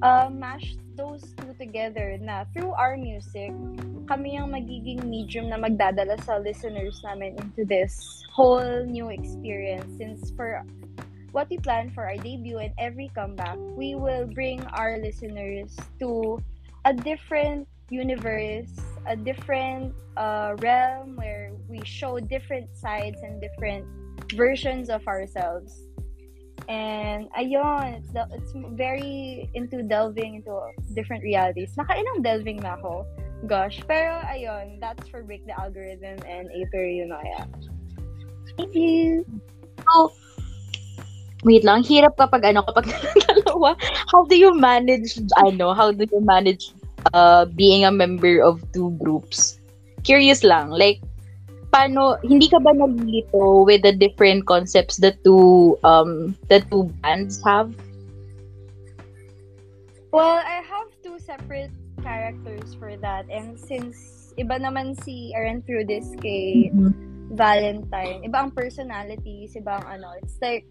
uh, 0.00 0.30
mashed 0.32 0.78
those 0.96 1.20
two 1.36 1.52
together 1.60 2.16
na 2.16 2.44
through 2.56 2.72
our 2.72 2.96
music, 2.96 3.52
kami 4.08 4.40
yung 4.40 4.48
magiging 4.48 5.04
medium 5.04 5.52
na 5.52 5.60
magdadala 5.60 6.16
sa 6.24 6.40
listeners 6.40 6.96
namin 7.04 7.36
into 7.44 7.68
this 7.68 8.24
whole 8.32 8.84
new 8.88 9.12
experience. 9.12 9.84
Since 10.00 10.32
for 10.32 10.64
what 11.36 11.50
we 11.52 11.60
plan 11.60 11.92
for 11.92 12.08
our 12.08 12.16
debut 12.16 12.56
and 12.56 12.72
every 12.80 13.12
comeback, 13.12 13.60
we 13.76 13.92
will 13.92 14.24
bring 14.24 14.64
our 14.72 14.96
listeners 14.96 15.76
to 16.00 16.40
a 16.84 16.92
different 16.92 17.66
universe, 17.90 18.72
a 19.06 19.16
different 19.16 19.94
uh, 20.16 20.54
realm 20.58 21.16
where 21.16 21.52
we 21.68 21.80
show 21.84 22.20
different 22.20 22.76
sides 22.76 23.20
and 23.22 23.40
different 23.40 23.86
versions 24.34 24.88
of 24.88 25.06
ourselves. 25.06 25.82
And 26.68 27.28
ayun, 27.36 28.00
it's, 28.00 28.12
the, 28.12 28.26
it's 28.32 28.52
very 28.72 29.50
into 29.52 29.82
delving 29.82 30.36
into 30.36 30.56
different 30.94 31.22
realities. 31.22 31.76
Nakailang 31.76 32.22
delving 32.22 32.56
na 32.64 32.80
ako. 32.80 33.04
Gosh. 33.44 33.84
Pero 33.84 34.24
ayun, 34.24 34.80
that's 34.80 35.04
for 35.08 35.22
Break 35.22 35.44
the 35.44 35.52
Algorithm 35.60 36.16
and 36.24 36.48
Unoya. 36.48 37.44
Thank 38.56 38.72
you. 38.72 39.28
So, 39.84 40.12
wait 41.44 41.64
lang, 41.64 41.84
hirap 41.84 42.16
kapag 42.16 42.48
ano, 42.48 42.64
kapag 42.64 42.88
dalawa. 43.54 43.78
How 44.10 44.24
do 44.26 44.36
you 44.36 44.54
manage, 44.54 45.18
ano, 45.38 45.74
how 45.74 45.92
do 45.92 46.06
you 46.10 46.20
manage 46.20 46.72
uh, 47.14 47.46
being 47.46 47.84
a 47.84 47.92
member 47.92 48.42
of 48.42 48.60
two 48.72 48.90
groups? 49.02 49.60
Curious 50.02 50.42
lang, 50.44 50.70
like, 50.70 51.00
paano, 51.72 52.18
hindi 52.22 52.48
ka 52.48 52.58
ba 52.58 52.74
naglilito 52.74 53.64
with 53.64 53.82
the 53.82 53.92
different 53.92 54.46
concepts 54.46 54.98
the 54.98 55.16
two, 55.24 55.78
um, 55.84 56.36
the 56.48 56.60
two 56.70 56.90
bands 57.02 57.40
have? 57.44 57.72
Well, 60.12 60.38
I 60.38 60.62
have 60.62 60.94
two 61.02 61.18
separate 61.18 61.72
characters 62.02 62.74
for 62.78 62.94
that. 63.02 63.26
And 63.30 63.58
since 63.58 64.30
iba 64.38 64.60
naman 64.60 64.94
si 65.02 65.34
Aaron 65.34 65.62
through 65.62 65.90
this 65.90 66.06
kay 66.22 66.70
Valentine, 67.34 68.22
iba 68.22 68.46
ang 68.46 68.54
personalities, 68.54 69.58
iba 69.58 69.82
ang 69.82 69.98
ano, 69.98 70.14
it's 70.22 70.38
like, 70.38 70.68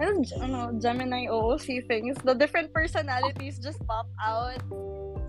ano, 0.00 0.22
ano, 0.42 0.58
Gemini 0.78 1.28
OOC 1.30 1.86
things. 1.86 2.16
The 2.24 2.34
different 2.34 2.72
personalities 2.72 3.58
just 3.58 3.78
pop 3.86 4.08
out. 4.18 4.60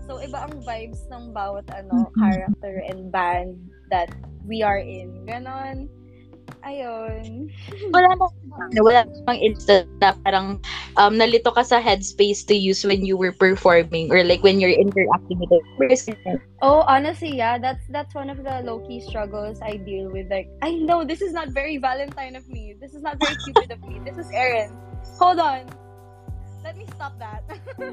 So, 0.04 0.20
iba 0.20 0.44
ang 0.44 0.60
vibes 0.60 1.00
ng 1.08 1.32
bawat 1.32 1.64
ano, 1.72 2.12
character 2.20 2.84
and 2.84 3.08
band 3.08 3.56
that 3.88 4.12
we 4.44 4.60
are 4.60 4.80
in. 4.80 5.24
Ganon. 5.24 5.88
Ayun. 6.64 7.52
wala 7.94 8.08
namang, 8.16 8.32
wala 8.80 9.00
namang 9.04 9.38
instant 9.44 9.84
na 10.00 10.16
parang 10.24 10.56
um, 10.96 11.12
nalito 11.20 11.52
ka 11.52 11.60
sa 11.60 11.76
headspace 11.76 12.40
to 12.48 12.56
use 12.56 12.80
when 12.88 13.04
you 13.04 13.20
were 13.20 13.36
performing 13.36 14.08
or 14.08 14.24
like 14.24 14.40
when 14.40 14.56
you're 14.56 14.72
interacting 14.72 15.36
with 15.36 15.52
the 15.52 15.60
person. 15.76 16.16
Oh, 16.64 16.80
honestly, 16.88 17.36
yeah, 17.36 17.60
that's 17.60 17.84
that's 17.92 18.16
one 18.16 18.32
of 18.32 18.40
the 18.40 18.64
low 18.64 18.80
key 18.88 19.04
struggles 19.04 19.60
I 19.60 19.76
deal 19.76 20.08
with. 20.08 20.32
Like, 20.32 20.48
I 20.64 20.80
know 20.80 21.04
this 21.04 21.20
is 21.20 21.36
not 21.36 21.52
very 21.52 21.76
Valentine 21.76 22.32
of 22.32 22.48
me. 22.48 22.72
This 22.80 22.96
is 22.96 23.04
not 23.04 23.20
very 23.20 23.36
Cupid 23.44 23.68
of 23.68 23.84
me. 23.84 24.00
This 24.00 24.16
is 24.16 24.30
Aaron. 24.32 24.72
Hold 25.20 25.38
on. 25.38 25.68
Let 26.64 26.80
me 26.80 26.88
stop 26.96 27.20
that. 27.20 27.44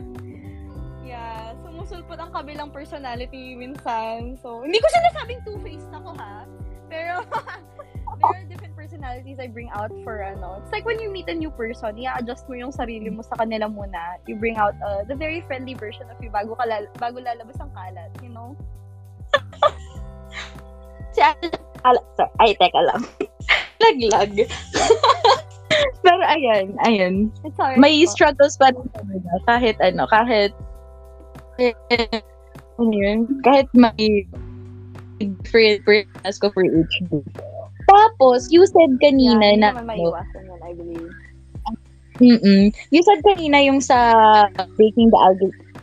yeah, 1.04 1.52
sumusulpot 1.60 2.16
ang 2.16 2.32
kabilang 2.32 2.72
personality 2.72 3.52
minsan. 3.60 4.40
So, 4.40 4.64
hindi 4.64 4.80
ko 4.80 4.88
sinasabing 4.88 5.44
two-faced 5.44 5.92
ako 5.92 6.16
ha. 6.16 6.48
Pero, 6.92 7.24
there 8.20 8.36
are 8.36 8.44
different 8.52 8.76
personalities 8.76 9.40
I 9.40 9.48
bring 9.48 9.72
out 9.72 9.90
for 10.04 10.20
ano. 10.28 10.60
It's 10.60 10.72
like 10.76 10.84
when 10.84 11.00
you 11.00 11.08
meet 11.08 11.32
a 11.32 11.34
new 11.34 11.50
person, 11.50 11.96
i-adjust 11.96 12.52
mo 12.52 12.60
yung 12.60 12.76
sarili 12.76 13.08
mo 13.08 13.24
sa 13.24 13.40
kanila 13.40 13.72
muna. 13.72 14.20
You 14.28 14.36
bring 14.36 14.60
out 14.60 14.76
uh, 14.84 15.08
the 15.08 15.16
very 15.16 15.40
friendly 15.48 15.74
version 15.74 16.12
of 16.12 16.20
you 16.20 16.28
bago, 16.28 16.60
ka 16.60 16.68
lal- 16.68 16.92
bago 17.00 17.24
lalabas 17.24 17.56
ang 17.64 17.72
kalat, 17.72 18.12
you 18.20 18.30
know? 18.30 18.60
ala, 21.88 22.00
sorry, 22.20 22.32
ay, 22.44 22.52
teka 22.60 22.82
lang. 22.84 23.02
Laglag. 23.82 24.34
Pero 26.04 26.22
ayan, 26.28 26.78
ayan. 26.86 27.14
It's 27.42 27.58
alright 27.58 27.80
May 27.80 28.06
po. 28.06 28.12
struggles 28.12 28.60
pa 28.60 28.70
rin. 28.76 28.86
Kahit 29.48 29.80
ano, 29.82 30.06
kahit, 30.12 30.54
kahit, 31.58 32.22
ano 32.78 32.94
yun, 32.94 33.26
kahit 33.42 33.66
may 33.74 34.28
different 35.22 35.86
purpose 35.86 36.38
ko 36.40 36.50
for 36.52 36.66
each 36.66 36.96
group. 37.10 37.28
Tapos, 37.90 38.48
you 38.50 38.66
said 38.66 38.98
kanina 39.04 39.42
yeah, 39.42 39.52
hindi 39.52 39.62
na, 39.62 39.70
naman 39.76 39.86
maiwasan 39.90 40.42
yun, 40.48 40.62
I 40.64 40.74
believe. 40.74 41.14
mm 42.22 42.70
you 42.94 43.02
said 43.02 43.18
kanina 43.26 43.66
yung 43.66 43.82
sa 43.82 43.98
breaking 44.78 45.10
the 45.10 45.18
algorithm, 45.18 45.74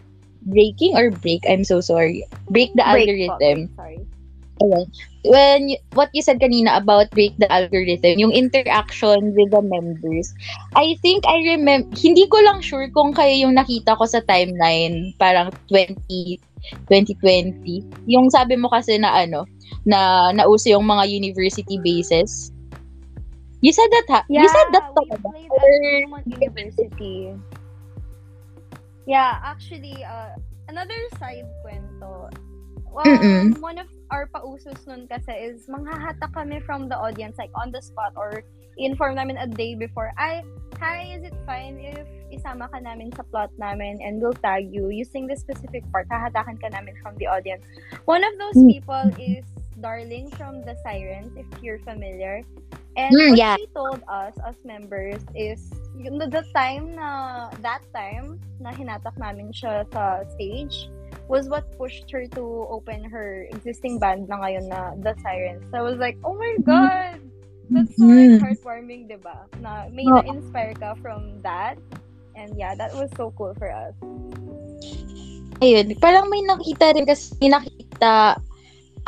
breaking 0.49 0.97
or 0.97 1.11
break? 1.11 1.43
I'm 1.49 1.65
so 1.65 1.81
sorry. 1.81 2.25
Break 2.49 2.73
the 2.75 2.87
Break 2.87 3.09
algorithm. 3.09 3.69
Sorry. 3.77 4.01
Ayan. 4.59 4.87
When 5.23 5.63
what 5.95 6.11
you 6.15 6.23
said 6.23 6.43
kanina 6.43 6.79
about 6.79 7.11
break 7.15 7.37
the 7.39 7.47
algorithm, 7.51 8.19
yung 8.19 8.35
interaction 8.35 9.35
with 9.35 9.51
the 9.51 9.63
members, 9.63 10.35
I 10.75 10.99
think 11.03 11.27
I 11.27 11.43
remember, 11.55 11.91
hindi 11.95 12.27
ko 12.27 12.43
lang 12.43 12.63
sure 12.63 12.91
kung 12.91 13.15
kayo 13.15 13.47
yung 13.47 13.55
nakita 13.55 13.95
ko 13.99 14.07
sa 14.07 14.23
timeline, 14.27 15.15
parang 15.19 15.55
20, 15.71 16.43
2020. 16.91 18.07
Yung 18.11 18.29
sabi 18.31 18.57
mo 18.57 18.69
kasi 18.69 18.99
na 18.99 19.13
ano, 19.15 19.45
na 19.85 20.31
nauso 20.33 20.69
yung 20.73 20.85
mga 20.85 21.09
university 21.09 21.79
bases. 21.81 22.51
You 23.61 23.75
said 23.75 23.91
that 23.91 24.07
ha? 24.07 24.21
Yeah, 24.31 24.47
you 24.47 24.49
said 24.49 24.69
that 24.71 24.87
we 24.95 25.07
talaga? 25.11 25.27
played 25.35 25.51
Or- 25.51 25.59
at 25.59 25.83
Fremont 26.07 26.27
University. 26.31 27.17
Yeah, 29.09 29.41
actually, 29.43 30.05
uh, 30.05 30.37
another 30.69 31.01
side 31.19 31.49
kwento. 31.65 32.29
Um, 32.99 33.05
Mm-mm. 33.05 33.61
one 33.63 33.79
of 33.79 33.87
our 34.11 34.27
pausos 34.27 34.83
nun 34.89 35.07
kasi 35.07 35.31
is 35.31 35.69
manghahatak 35.71 36.35
kami 36.35 36.59
from 36.65 36.89
the 36.89 36.97
audience 36.99 37.39
like 37.39 37.53
on 37.55 37.71
the 37.71 37.79
spot 37.79 38.11
or 38.17 38.43
inform 38.81 39.15
namin 39.15 39.39
a 39.39 39.47
day 39.47 39.75
before. 39.79 40.11
Ay, 40.19 40.43
hi, 40.83 41.15
is 41.15 41.23
it 41.23 41.37
fine 41.47 41.79
if 41.79 42.09
isama 42.31 42.69
ka 42.71 42.79
namin 42.79 43.13
sa 43.17 43.23
plot 43.29 43.51
namin 43.59 43.99
and 44.05 44.21
we'll 44.21 44.37
tag 44.41 44.69
you 44.73 44.89
using 44.91 45.27
this 45.27 45.41
specific 45.41 45.85
part? 45.93 46.09
Hahatakan 46.09 46.61
ka 46.61 46.69
namin 46.73 46.95
from 47.03 47.17
the 47.17 47.27
audience. 47.27 47.65
One 48.05 48.25
of 48.25 48.35
those 48.39 48.57
Mm. 48.57 48.69
people 48.69 49.05
is 49.17 49.45
Darling 49.79 50.27
from 50.35 50.67
The 50.67 50.75
Sirens, 50.83 51.31
if 51.39 51.47
you're 51.63 51.79
familiar. 51.87 52.43
And 52.99 53.15
Mm, 53.15 53.31
what 53.31 53.39
yeah. 53.39 53.55
she 53.55 53.71
told 53.71 54.03
us 54.11 54.35
as 54.43 54.59
members 54.67 55.23
is 55.39 55.71
the 55.95 56.43
time 56.51 56.99
na 56.99 57.47
that 57.63 57.83
time 57.95 58.43
na 58.59 58.75
hinatak 58.75 59.15
namin 59.15 59.55
siya 59.55 59.87
sa 59.95 60.27
stage 60.35 60.91
was 61.31 61.47
what 61.47 61.63
pushed 61.79 62.11
her 62.11 62.27
to 62.35 62.43
open 62.73 63.05
her 63.07 63.47
existing 63.55 64.03
band 64.03 64.27
na 64.27 64.43
ngayon 64.43 64.67
na 64.67 64.99
The 64.99 65.15
Sirens. 65.23 65.63
So 65.71 65.79
I 65.79 65.85
was 65.87 66.01
like, 66.03 66.19
oh 66.27 66.35
my 66.35 66.59
God! 66.67 67.23
That's 67.71 67.93
so 68.01 68.09
like, 68.09 68.33
Mhm. 68.33 68.41
heartwarming, 68.41 69.13
di 69.13 69.21
ba? 69.21 69.45
Na 69.61 69.93
may 69.93 70.09
Oo. 70.09 70.25
na-inspire 70.25 70.73
ka 70.75 70.97
from 71.05 71.39
that. 71.45 71.77
And 72.39 72.55
yeah, 72.55 72.79
that 72.79 72.95
was 72.95 73.11
so 73.19 73.35
cool 73.35 73.51
for 73.59 73.67
us. 73.67 73.99
ayun, 75.59 75.91
parang 75.99 76.31
may 76.31 76.39
nakita 76.47 76.95
rin 76.95 77.03
kasi 77.03 77.35
nakita 77.51 78.39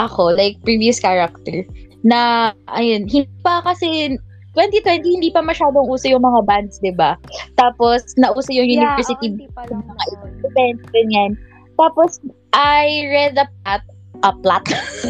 ako, 0.03 0.35
like 0.35 0.59
previous 0.67 0.99
character, 0.99 1.63
na, 2.03 2.51
ayun, 2.75 3.07
hindi 3.07 3.31
pa 3.47 3.63
kasi 3.63 4.19
2020, 4.59 5.07
hindi 5.07 5.31
pa 5.31 5.47
masyadong 5.47 5.87
uso 5.87 6.11
yung 6.11 6.27
mga 6.27 6.43
bands, 6.43 6.83
di 6.83 6.91
ba? 6.91 7.15
Tapos, 7.55 8.03
nauso 8.19 8.51
yung 8.51 8.67
university 8.67 9.31
yeah, 9.31 9.47
oh, 9.47 9.55
pa 9.55 9.63
lang 9.71 9.87
mga 9.87 10.05
events, 10.43 10.85
ganyan. 10.91 11.31
Tapos, 11.79 12.19
I 12.51 13.07
read 13.07 13.39
a 13.39 13.47
plot, 13.63 13.83
a 14.27 14.33
plot? 14.35 14.67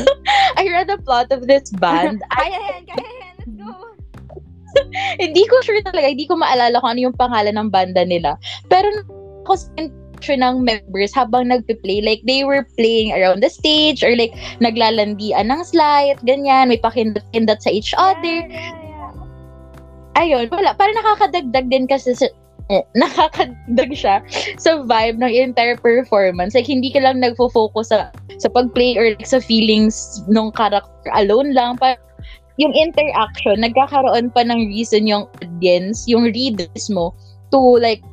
I 0.60 0.68
read 0.68 0.92
a 0.92 1.00
plot 1.00 1.32
of 1.32 1.48
this 1.48 1.72
band. 1.80 2.20
I, 2.36 2.52
Kaya 2.52 2.60
yan, 2.60 2.82
kaya 2.84 3.08
yan, 3.16 3.34
let's 3.40 3.54
go! 3.56 3.79
hindi 5.22 5.42
ko 5.46 5.60
sure 5.62 5.82
talaga, 5.82 6.06
hindi 6.08 6.26
ko 6.26 6.36
maalala 6.38 6.80
kung 6.80 6.96
ano 6.96 7.10
yung 7.10 7.16
pangalan 7.16 7.56
ng 7.56 7.68
banda 7.70 8.02
nila. 8.04 8.36
Pero, 8.68 8.88
ako 9.44 9.56
interaction 9.80 10.40
ng 10.44 10.56
members 10.62 11.12
habang 11.16 11.48
nagpe-play, 11.48 12.04
like, 12.04 12.20
they 12.28 12.44
were 12.44 12.66
playing 12.76 13.12
around 13.16 13.42
the 13.42 13.50
stage 13.50 14.04
or 14.04 14.12
like, 14.14 14.32
naglalandian 14.60 15.48
ng 15.48 15.62
slide, 15.64 16.20
ganyan, 16.28 16.68
may 16.68 16.78
pakindot-kindot 16.78 17.60
sa 17.64 17.70
each 17.72 17.96
other. 17.96 18.44
Yeah, 18.46 18.76
yeah. 18.76 20.20
ayun, 20.20 20.46
wala. 20.52 20.76
Parang 20.76 20.96
nakakadagdag 21.00 21.72
din 21.72 21.88
kasi 21.88 22.12
sa, 22.12 22.28
eh, 22.70 22.84
nakakadagdag 23.00 23.90
siya 23.96 24.16
sa 24.60 24.84
vibe 24.84 25.18
ng 25.18 25.32
entire 25.32 25.80
performance. 25.80 26.54
Like, 26.54 26.68
hindi 26.68 26.92
ka 26.92 27.00
lang 27.00 27.24
nagfo-focus 27.24 27.90
sa, 27.90 28.12
sa 28.38 28.48
pag-play 28.52 29.00
or 29.00 29.16
like, 29.16 29.26
sa 29.26 29.40
feelings 29.40 30.22
ng 30.28 30.52
character 30.52 31.10
alone 31.16 31.56
lang. 31.56 31.80
Parang 31.80 31.98
yung 32.60 32.76
interaction, 32.76 33.64
nagkakaroon 33.64 34.28
pa 34.36 34.44
ng 34.44 34.68
reason 34.68 35.08
yung 35.08 35.24
audience, 35.40 36.04
yung 36.04 36.28
readers 36.28 36.92
mo 36.92 37.16
to 37.48 37.80
like 37.80 38.04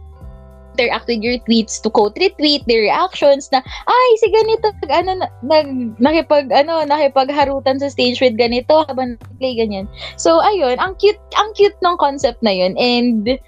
interact 0.77 1.09
with 1.09 1.25
your 1.25 1.41
tweets, 1.49 1.81
to 1.81 1.89
quote 1.89 2.13
retweet 2.21 2.61
their 2.69 2.85
reactions 2.85 3.49
na, 3.51 3.65
ay, 3.65 4.09
si 4.21 4.29
ganito, 4.29 4.69
nag, 4.85 4.91
ano, 4.93 5.11
na- 5.17 5.33
nag, 5.41 5.67
nakipag, 5.97 6.53
ano, 6.53 6.85
nakipagharutan 6.85 7.81
sa 7.81 7.89
stage 7.89 8.21
with 8.21 8.37
ganito 8.37 8.85
habang 8.85 9.17
play 9.41 9.57
ganyan. 9.57 9.89
So, 10.21 10.37
ayun, 10.45 10.77
ang 10.77 10.93
cute, 11.01 11.19
ang 11.33 11.49
cute 11.57 11.75
ng 11.81 11.97
concept 11.97 12.45
na 12.45 12.53
yun. 12.53 12.77
And, 12.77 13.41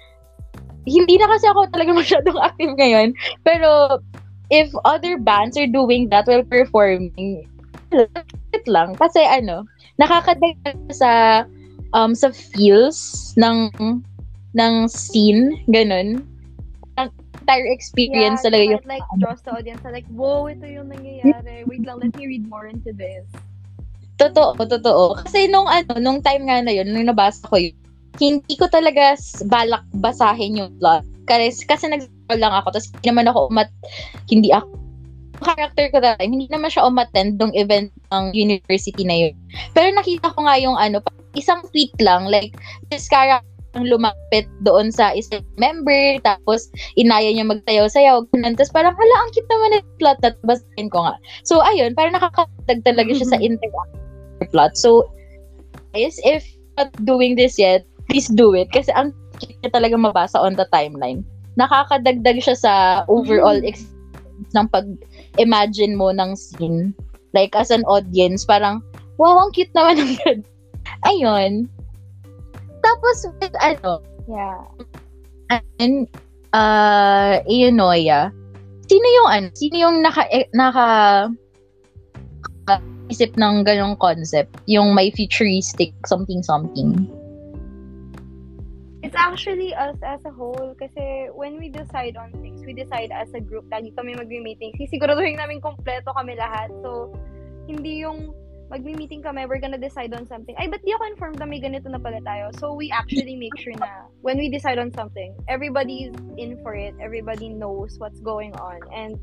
hindi 0.90 1.14
na 1.22 1.30
kasi 1.30 1.46
ako 1.46 1.70
talaga 1.70 1.94
masyadong 2.02 2.38
active 2.42 2.74
ngayon. 2.74 3.14
Pero, 3.46 4.02
if 4.50 4.74
other 4.82 5.14
bands 5.14 5.54
are 5.54 5.70
doing 5.70 6.10
that 6.10 6.26
while 6.26 6.42
performing, 6.42 7.46
cute 7.94 8.66
lang. 8.66 8.98
Kasi, 8.98 9.22
ano, 9.22 9.62
nakakadagdag 10.00 10.80
sa, 10.90 11.44
um, 11.92 12.16
sa 12.16 12.32
feels 12.32 13.30
ng, 13.36 13.68
ng 14.56 14.74
scene, 14.88 15.60
ganun. 15.68 16.24
Ang 16.96 17.12
entire 17.40 17.68
experience 17.68 18.40
yeah, 18.40 18.46
talaga 18.50 18.62
yung 18.80 18.88
like 18.88 19.06
draws 19.20 19.44
the 19.44 19.52
audience 19.52 19.84
like, 19.84 20.08
whoa, 20.10 20.48
ito 20.48 20.64
yung 20.64 20.88
nangyayari. 20.88 21.68
Wait 21.68 21.84
lang, 21.84 22.00
let 22.00 22.12
me 22.16 22.24
read 22.26 22.48
more 22.48 22.66
into 22.66 22.90
this. 22.96 23.28
Totoo, 24.20 24.56
totoo. 24.56 25.16
Kasi 25.24 25.48
nung 25.48 25.64
ano, 25.68 25.96
nung 25.96 26.20
time 26.20 26.44
nga 26.48 26.60
na 26.60 26.72
yun, 26.72 26.92
nung 26.92 27.08
nabasa 27.08 27.40
ko 27.48 27.56
yun, 27.56 27.76
hindi 28.20 28.52
ko 28.56 28.68
talaga 28.68 29.16
balak 29.48 29.80
basahin 29.96 30.60
yung 30.60 30.72
plot. 30.76 31.04
Kasi, 31.24 31.64
kasi 31.64 31.88
nag 31.88 32.04
lang 32.36 32.52
ako, 32.52 32.76
tapos 32.76 32.88
hindi 32.94 33.06
naman 33.10 33.26
ako 33.32 33.38
umat, 33.50 33.68
hindi 34.28 34.50
ako, 34.52 34.68
character 35.40 35.88
ko 35.90 35.98
time, 36.00 36.32
hindi 36.32 36.46
naman 36.52 36.70
siya 36.70 36.86
umattend 36.86 37.40
ng 37.40 37.52
event 37.56 37.90
ng 38.12 38.24
university 38.36 39.02
na 39.04 39.28
yun. 39.28 39.34
Pero 39.74 39.90
nakita 39.96 40.32
ko 40.36 40.44
nga 40.44 40.56
yung 40.60 40.76
ano, 40.76 41.00
isang 41.34 41.62
tweet 41.72 41.92
lang, 42.00 42.28
like, 42.28 42.54
this 42.92 43.08
character 43.08 43.46
ang 43.78 43.86
lumapit 43.86 44.50
doon 44.66 44.90
sa 44.90 45.14
isang 45.14 45.46
member, 45.54 46.18
tapos 46.26 46.66
inaya 46.98 47.30
niya 47.30 47.46
magsayaw-sayaw, 47.46 48.26
ganun. 48.34 48.58
Tapos 48.58 48.74
parang, 48.74 48.94
hala, 48.98 49.14
ang 49.22 49.30
cute 49.30 49.46
naman 49.46 49.78
yung 49.78 49.86
plot, 50.02 50.18
at 50.26 50.34
basahin 50.42 50.90
ko 50.90 51.06
nga. 51.06 51.14
So, 51.46 51.62
ayun, 51.62 51.94
parang 51.94 52.18
nakakadag 52.18 52.82
talaga 52.82 53.14
siya 53.14 53.30
sa 53.30 53.38
interaction 53.38 54.50
plot. 54.50 54.74
So, 54.74 55.06
guys, 55.94 56.18
if 56.26 56.42
not 56.74 56.90
doing 57.06 57.38
this 57.38 57.62
yet, 57.62 57.86
please 58.10 58.26
do 58.26 58.58
it. 58.58 58.66
Kasi 58.74 58.90
ang 58.90 59.14
cute 59.38 59.54
niya 59.62 59.70
talaga 59.70 59.94
mabasa 59.94 60.42
on 60.42 60.58
the 60.58 60.66
timeline. 60.74 61.22
Nakakadagdag 61.54 62.42
siya 62.42 62.56
sa 62.58 62.72
overall 63.06 63.62
experience 63.62 64.54
ng 64.56 64.66
pag-imagine 65.34 65.94
mo 65.94 66.10
ng 66.10 66.34
scene. 66.34 66.94
Like, 67.34 67.54
as 67.54 67.70
an 67.70 67.86
audience, 67.86 68.42
parang, 68.42 68.82
wow, 69.18 69.38
ang 69.38 69.54
cute 69.54 69.70
naman 69.74 70.02
ng 70.02 70.12
ganun. 70.18 70.40
Ayun. 71.10 71.52
Tapos, 72.82 73.26
with, 73.38 73.54
ano, 73.62 74.02
Yeah. 74.30 74.62
and, 75.82 76.06
uh, 76.54 77.42
Ionoya, 77.46 78.30
sino 78.86 79.06
yung, 79.06 79.28
ano, 79.30 79.46
sino 79.54 79.74
yung 79.78 79.96
naka, 80.02 80.26
eh, 80.30 80.46
naka, 80.54 81.30
isip 83.10 83.34
ng 83.34 83.66
ganong 83.66 83.98
concept? 83.98 84.54
Yung 84.70 84.94
may 84.94 85.10
futuristic 85.10 85.90
something-something. 86.06 87.10
It's 89.10 89.18
actually 89.18 89.74
us 89.74 89.98
as 90.06 90.22
a 90.22 90.30
whole 90.30 90.70
kasi 90.78 91.34
when 91.34 91.58
we 91.58 91.66
decide 91.66 92.14
on 92.14 92.30
things, 92.38 92.62
we 92.62 92.70
decide 92.70 93.10
as 93.10 93.26
a 93.34 93.42
group. 93.42 93.66
Lagi 93.66 93.90
kami 93.98 94.14
mag-meeting. 94.14 94.70
Sisiguraduhin 94.78 95.34
namin 95.34 95.58
kompleto 95.58 96.14
kami 96.14 96.38
lahat. 96.38 96.70
So, 96.78 97.10
hindi 97.66 98.06
yung 98.06 98.30
mag-meeting 98.70 99.18
kami, 99.26 99.50
we're 99.50 99.58
gonna 99.58 99.82
decide 99.82 100.14
on 100.14 100.30
something. 100.30 100.54
Ay, 100.62 100.70
ba't 100.70 100.86
di 100.86 100.94
ako 100.94 101.10
informed 101.10 101.42
na 101.42 101.50
may 101.50 101.58
ganito 101.58 101.90
na 101.90 101.98
pala 101.98 102.22
tayo? 102.22 102.54
So, 102.62 102.70
we 102.70 102.94
actually 102.94 103.34
make 103.34 103.58
sure 103.58 103.74
na 103.82 104.06
when 104.22 104.38
we 104.38 104.46
decide 104.46 104.78
on 104.78 104.94
something, 104.94 105.34
everybody's 105.50 106.14
in 106.38 106.62
for 106.62 106.78
it. 106.78 106.94
Everybody 107.02 107.50
knows 107.50 107.98
what's 107.98 108.22
going 108.22 108.54
on. 108.62 108.78
And 108.94 109.18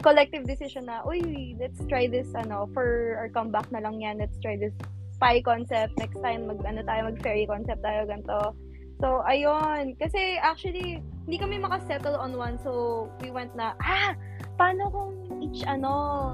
collective 0.00 0.48
decision 0.48 0.88
na, 0.88 1.04
uy, 1.04 1.60
let's 1.60 1.84
try 1.92 2.08
this, 2.08 2.32
ano, 2.32 2.72
for 2.72 3.20
our 3.20 3.28
comeback 3.28 3.68
na 3.68 3.84
lang 3.84 4.00
yan. 4.00 4.16
Let's 4.16 4.40
try 4.40 4.56
this 4.56 4.72
spy 5.12 5.44
concept. 5.44 6.00
Next 6.00 6.24
time, 6.24 6.48
mag, 6.48 6.64
ano 6.64 6.80
tayo, 6.88 7.12
mag-fairy 7.12 7.44
concept 7.44 7.84
tayo, 7.84 8.08
ganito. 8.08 8.56
So, 9.00 9.20
ayun. 9.28 9.96
Kasi, 10.00 10.40
actually, 10.40 11.04
hindi 11.26 11.36
kami 11.36 11.60
makasettle 11.60 12.16
on 12.16 12.36
one. 12.36 12.56
So, 12.62 13.06
we 13.20 13.30
went 13.30 13.52
na, 13.56 13.76
ah, 13.84 14.16
paano 14.56 14.88
kung 14.88 15.12
each, 15.44 15.64
ano, 15.68 16.32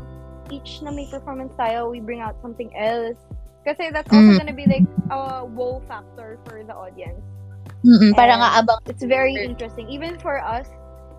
each 0.50 0.82
na 0.82 0.90
may 0.94 1.08
performance 1.10 1.54
tayo, 1.58 1.90
we 1.90 1.98
bring 1.98 2.20
out 2.20 2.38
something 2.42 2.70
else. 2.76 3.18
Kasi 3.62 3.94
that's 3.94 4.10
also 4.10 4.34
Mm. 4.34 4.38
gonna 4.42 4.58
be 4.58 4.66
like 4.66 4.86
a 5.14 5.46
wow 5.46 5.78
factor 5.86 6.34
for 6.46 6.66
the 6.66 6.74
audience. 6.74 7.22
Mm-mm, 7.86 8.10
parang 8.14 8.42
aabang. 8.42 8.78
It's 8.90 9.06
very 9.06 9.34
interesting. 9.38 9.86
Even 9.86 10.18
for 10.18 10.42
us, 10.42 10.66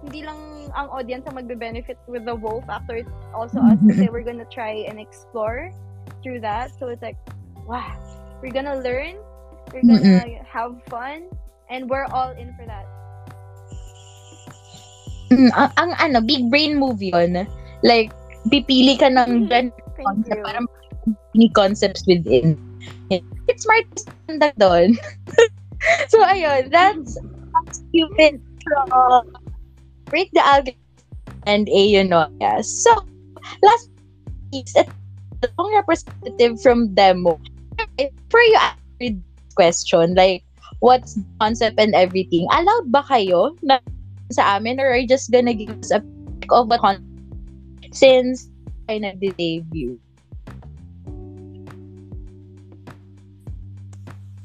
hindi 0.03 0.27
lang 0.27 0.67
ang 0.75 0.91
audience 0.91 1.23
ang 1.27 1.39
magbe-benefit 1.39 1.95
with 2.07 2.27
the 2.27 2.35
wow 2.35 2.59
factor, 2.67 2.99
it's 2.99 3.15
also 3.31 3.63
us 3.63 3.79
kasi 3.87 4.11
we're 4.11 4.27
gonna 4.27 4.47
try 4.51 4.83
and 4.91 4.99
explore 4.99 5.71
through 6.19 6.43
that. 6.43 6.75
So 6.75 6.91
it's 6.91 7.03
like, 7.03 7.15
wow, 7.63 7.95
we're 8.43 8.51
gonna 8.51 8.83
learn, 8.83 9.15
we're 9.71 9.85
gonna 9.85 10.43
have 10.43 10.75
fun, 10.89 11.29
and 11.69 11.89
we're 11.89 12.09
all 12.11 12.31
in 12.35 12.51
for 12.57 12.65
that. 12.65 12.85
Mm, 15.31 15.49
ang, 15.57 15.71
ang 15.77 15.91
ano, 15.97 16.21
big 16.21 16.49
brain 16.49 16.77
move 16.77 17.01
yun. 17.01 17.47
Like, 17.81 18.13
pipili 18.51 18.99
ka 18.99 19.09
ng 19.09 19.47
brand 19.47 19.71
Thank 19.95 20.07
concept 20.07 20.39
you. 20.39 20.45
parang 20.45 20.65
ni 21.33 21.47
concepts 21.51 22.03
within. 22.07 22.59
It's 23.49 23.63
smart 23.67 23.87
that 24.39 24.55
doon. 24.55 24.95
so, 26.11 26.21
ayun, 26.23 26.71
that's 26.71 27.19
stupid 27.71 28.39
from 28.63 28.87
break 30.07 30.31
the 30.31 30.43
algorithm 30.45 30.79
and 31.45 31.67
a 31.67 31.81
you 31.83 32.03
know 32.03 32.29
yes. 32.39 32.69
So, 32.69 32.93
last 33.63 33.91
piece, 34.51 34.75
ito 34.77 35.47
ang 35.59 35.75
representative 35.75 36.61
from 36.61 36.95
demo. 36.95 37.41
For 38.31 38.39
you 38.39 38.59
question, 39.55 40.13
like, 40.17 40.43
what's 40.83 41.15
the 41.15 41.23
concept 41.39 41.79
and 41.79 41.95
everything, 41.95 42.43
allowed 42.51 42.91
ba 42.91 43.07
kayo 43.07 43.55
na 43.63 43.79
sa 44.27 44.59
amin 44.59 44.83
or 44.83 44.91
are 44.91 44.99
you 44.99 45.07
just 45.07 45.31
gonna 45.31 45.55
give 45.55 45.71
us 45.79 45.95
a 45.95 46.03
pick 46.41 46.51
of 46.51 46.67
what 46.67 46.83
concept 46.83 47.07
since 47.95 48.51
I 48.91 48.99
nag-debut? 48.99 49.95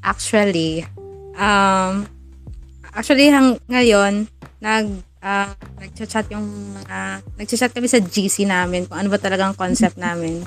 Actually, 0.04 0.86
um, 1.34 2.06
actually 2.94 3.28
hang 3.34 3.58
ngayon, 3.66 4.30
nag, 4.62 4.86
uh, 5.20 5.52
nag-chat 5.80 6.30
yung 6.30 6.46
mga, 6.74 7.24
nag-chat 7.34 7.72
kami 7.74 7.90
sa 7.90 7.98
GC 7.98 8.46
namin 8.46 8.86
kung 8.86 8.98
ano 9.02 9.08
ba 9.10 9.18
talagang 9.18 9.58
concept 9.58 9.98
namin. 9.98 10.46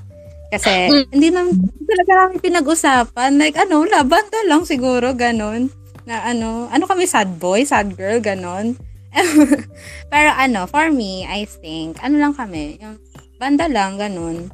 Kasi, 0.52 1.08
hindi 1.16 1.32
naman 1.32 1.56
talaga 1.88 2.12
kami 2.28 2.36
pinag-usapan. 2.44 3.40
Like, 3.40 3.56
ano, 3.56 3.88
labanda 3.88 4.44
lang 4.44 4.68
siguro, 4.68 5.16
ganon. 5.16 5.72
Na 6.04 6.28
ano, 6.28 6.68
ano 6.68 6.84
kami, 6.84 7.08
sad 7.08 7.40
boy, 7.40 7.64
sad 7.64 7.96
girl, 7.96 8.20
ganon. 8.20 8.76
Pero 10.12 10.30
ano, 10.36 10.68
for 10.68 10.92
me, 10.92 11.24
I 11.24 11.48
think, 11.48 12.00
ano 12.04 12.20
lang 12.20 12.36
kami, 12.36 12.80
yung 12.80 13.00
banda 13.40 13.68
lang, 13.72 13.96
ganon. 13.96 14.52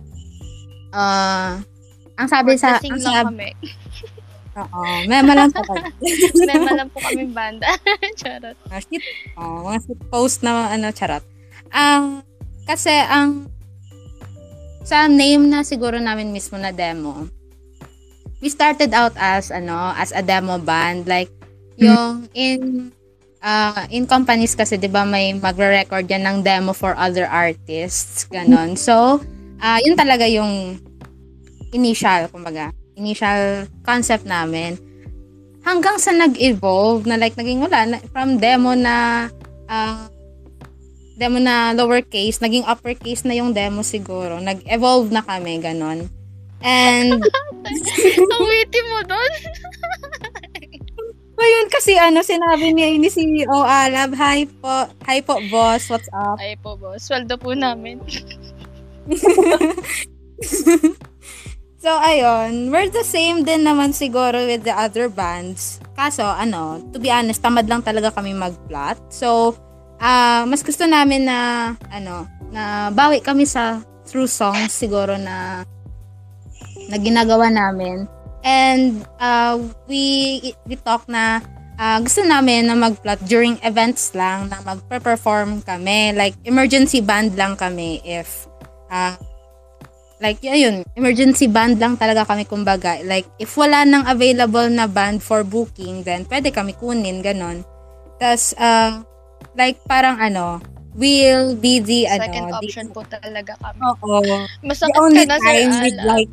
Ah, 0.93 1.61
ang 2.17 2.27
sabi 2.29 2.57
sa, 2.57 2.81
Sing 2.81 2.97
ang 2.97 3.01
sabi, 3.01 3.25
kami. 3.29 3.49
oo, 4.57 4.81
mema 5.05 5.33
lang 5.37 5.49
po 5.53 5.61
kami. 5.61 5.89
Mema 6.49 6.71
lang 6.73 6.89
po 6.89 6.97
kami 7.01 7.29
banda. 7.29 7.69
Charot. 8.21 8.57
Mga 8.69 8.81
shit, 8.85 9.03
oh, 9.37 9.69
mga 9.69 9.79
shit 9.85 9.99
post 10.09 10.41
na 10.41 10.73
ano, 10.73 10.89
charot. 10.89 11.21
Ang, 11.69 12.25
kasi 12.65 12.89
ang, 12.89 13.45
sa 14.87 15.11
name 15.11 15.51
na 15.51 15.67
siguro 15.67 15.99
namin 15.99 16.31
mismo 16.31 16.55
na 16.55 16.71
demo, 16.71 17.27
we 18.39 18.47
started 18.47 18.95
out 18.95 19.11
as, 19.19 19.51
ano, 19.51 19.91
as 19.99 20.15
a 20.15 20.23
demo 20.23 20.55
band. 20.55 21.03
Like, 21.03 21.27
yung 21.75 22.31
in, 22.31 22.95
uh, 23.43 23.83
in 23.91 24.07
companies 24.07 24.55
kasi, 24.55 24.79
di 24.79 24.87
ba, 24.87 25.03
may 25.03 25.35
magre-record 25.35 26.07
yan 26.07 26.23
ng 26.23 26.37
demo 26.39 26.71
for 26.71 26.95
other 26.95 27.27
artists, 27.27 28.31
ganon. 28.31 28.79
So, 28.79 29.19
ah 29.59 29.81
yun 29.83 29.99
talaga 29.99 30.23
yung 30.23 30.79
initial, 31.75 32.31
kumbaga, 32.31 32.71
initial 32.95 33.67
concept 33.83 34.23
namin 34.23 34.79
hanggang 35.67 35.99
sa 35.99 36.15
nag-evolve 36.15 37.03
na 37.03 37.19
like 37.19 37.35
naging 37.35 37.59
wala 37.59 37.83
na, 37.83 37.97
from 38.15 38.39
demo 38.39 38.71
na 38.71 39.27
ah, 39.67 40.07
demo 41.17 41.41
na 41.41 41.73
lowercase 41.73 42.39
naging 42.39 42.63
uppercase 42.69 43.25
na 43.25 43.33
yung 43.33 43.51
demo 43.51 43.81
siguro 43.81 44.37
nag-evolve 44.37 45.09
na 45.09 45.25
kami 45.25 45.57
ganon 45.57 46.05
and 46.61 47.19
Ang 47.67 48.45
witty 48.47 48.81
mo 48.87 49.03
doon. 49.03 49.33
ngayon 51.37 51.67
kasi 51.69 51.99
ano 51.99 52.23
sinabi 52.23 52.71
niya 52.71 52.95
ni 52.95 53.11
CEO 53.11 53.59
Alab 53.61 54.15
hi 54.15 54.47
po 54.47 54.87
hi 55.03 55.19
po 55.19 55.37
boss 55.51 55.91
what's 55.91 56.07
up 56.15 56.39
Ay 56.39 56.55
po, 56.57 56.79
boss. 56.79 57.05
Sweldo 57.05 57.35
po 57.37 57.51
namin. 57.53 57.99
So, 61.77 61.93
ayun, 61.93 62.73
we're 62.73 62.89
the 62.91 63.05
same 63.05 63.45
din 63.45 63.63
naman 63.63 63.93
siguro 63.93 64.49
with 64.49 64.65
the 64.65 64.73
other 64.75 65.07
bands. 65.07 65.79
Kaso, 65.95 66.25
ano, 66.25 66.83
to 66.91 66.97
be 66.99 67.07
honest, 67.07 67.39
tamad 67.39 67.69
lang 67.69 67.85
talaga 67.85 68.11
kami 68.11 68.35
mag-plot. 68.35 68.97
So, 69.07 69.55
ah 69.97 70.45
mas 70.45 70.61
gusto 70.61 70.85
namin 70.85 71.25
na, 71.25 71.73
ano, 71.91 72.25
na 72.53 72.93
bawi 72.93 73.21
kami 73.21 73.45
sa 73.45 73.81
through 74.07 74.29
songs 74.29 74.71
siguro 74.71 75.19
na 75.19 75.67
na 76.87 76.97
ginagawa 76.97 77.51
namin. 77.51 78.07
And 78.47 79.03
uh, 79.19 79.59
we 79.91 80.39
we 80.63 80.79
talk 80.79 81.03
na 81.11 81.43
ah, 81.77 81.99
gusto 82.01 82.25
namin 82.25 82.67
na 82.67 82.75
mag-plot 82.75 83.21
during 83.29 83.55
events 83.61 84.11
lang 84.17 84.49
na 84.49 84.59
magpe-perform 84.65 85.61
kami. 85.63 86.11
Like, 86.17 86.35
emergency 86.43 86.99
band 86.99 87.37
lang 87.37 87.55
kami 87.55 88.01
if 88.01 88.49
ah, 88.89 89.15
like 90.17 90.41
yun, 90.41 90.81
emergency 90.97 91.45
band 91.45 91.77
lang 91.77 91.95
talaga 91.95 92.25
kami 92.25 92.49
kumbaga. 92.49 92.97
Like, 93.05 93.29
if 93.37 93.53
wala 93.55 93.85
nang 93.85 94.09
available 94.09 94.67
na 94.67 94.89
band 94.89 95.21
for 95.21 95.45
booking, 95.45 96.01
then 96.01 96.25
pwede 96.25 96.49
kami 96.49 96.73
kunin, 96.73 97.21
ganon. 97.21 97.61
Tapos, 98.17 98.57
uh, 98.57 99.05
like, 99.57 99.81
parang 99.89 100.21
ano, 100.21 100.61
we'll 100.93 101.57
be 101.57 101.81
the, 101.81 102.05
Second 102.05 102.53
ano, 102.53 102.57
option 102.61 102.85
the, 102.89 102.93
po 102.93 103.01
talaga 103.03 103.57
kami. 103.57 103.79
Oo. 103.81 104.21
The 104.61 104.65
Masakit 104.65 104.97
only 105.01 105.25
ka 105.25 105.35
na, 105.35 105.37
time 105.41 105.71
we'd 105.81 105.97
Ala. 105.97 106.05
like, 106.13 106.31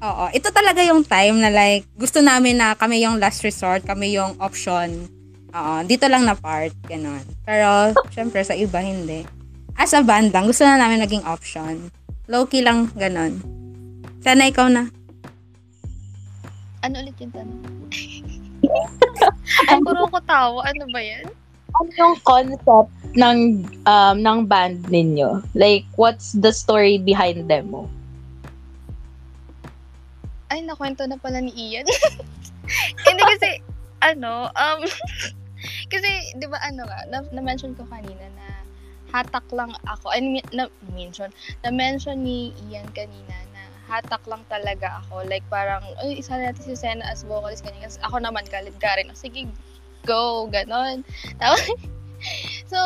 oo, 0.00 0.24
ito 0.30 0.48
talaga 0.52 0.80
yung 0.84 1.02
time 1.02 1.36
na 1.40 1.50
like, 1.50 1.88
gusto 1.96 2.20
namin 2.20 2.60
na 2.60 2.76
kami 2.76 3.00
yung 3.00 3.16
last 3.16 3.40
resort, 3.42 3.82
kami 3.88 4.14
yung 4.14 4.36
option. 4.38 5.08
Oo, 5.50 5.74
dito 5.82 6.06
lang 6.06 6.28
na 6.28 6.38
part, 6.38 6.70
ganon. 6.86 7.24
Pero, 7.42 7.96
syempre, 8.14 8.44
sa 8.46 8.54
iba, 8.54 8.78
hindi. 8.78 9.26
As 9.74 9.96
a 9.96 10.04
band 10.04 10.30
lang, 10.30 10.46
gusto 10.46 10.62
na 10.62 10.78
namin 10.78 11.02
naging 11.02 11.26
option. 11.26 11.90
Low-key 12.30 12.62
lang, 12.62 12.92
ganon. 12.94 13.42
Sana 14.22 14.46
ikaw 14.46 14.70
na. 14.70 14.86
Ano 16.86 17.02
ulit 17.02 17.16
yung 17.18 17.32
tanong? 17.34 17.60
Ay, 19.68 19.76
puro 19.82 20.06
ko 20.08 20.18
tawa. 20.22 20.64
Ano 20.64 20.84
ba 20.94 21.00
yan? 21.02 21.26
Ano 21.78 21.90
yung 21.94 22.16
concept 22.26 22.90
ng 23.14 23.38
um, 23.86 24.16
ng 24.18 24.38
band 24.46 24.90
ninyo? 24.90 25.42
Like, 25.54 25.86
what's 25.94 26.34
the 26.34 26.50
story 26.50 26.98
behind 26.98 27.46
demo? 27.46 27.86
Ay, 30.50 30.66
nakwento 30.66 31.06
na 31.06 31.14
pala 31.14 31.38
ni 31.38 31.54
Ian. 31.54 31.86
Hindi 33.06 33.22
kasi, 33.22 33.50
ano, 34.02 34.50
um, 34.50 34.80
kasi, 35.92 36.10
di 36.34 36.46
ba, 36.50 36.58
ano 36.66 36.82
nga, 36.90 37.06
na- 37.06 37.30
na-mention 37.30 37.78
ko 37.78 37.86
kanina 37.86 38.26
na 38.34 38.46
hatak 39.14 39.46
lang 39.54 39.70
ako. 39.86 40.10
I 40.10 40.18
mean, 40.18 40.46
na, 40.50 40.66
mention, 40.90 41.30
na-mention 41.62 42.26
ni 42.26 42.50
Ian 42.66 42.90
kanina 42.90 43.34
na 43.54 43.62
hatak 43.86 44.26
lang 44.26 44.42
talaga 44.50 45.02
ako. 45.06 45.22
Like, 45.26 45.46
parang, 45.46 45.86
ay, 46.02 46.18
isa 46.18 46.34
natin 46.34 46.62
si 46.66 46.74
Sena 46.74 47.06
as 47.06 47.22
vocalist 47.22 47.62
kanina. 47.62 47.86
Ako 48.10 48.18
naman, 48.18 48.42
galit 48.50 48.74
ka 48.82 48.98
rin. 48.98 49.06
Sige, 49.14 49.46
go, 50.04 50.48
ganon. 50.48 51.04
Tapos, 51.36 51.60
so, 52.72 52.78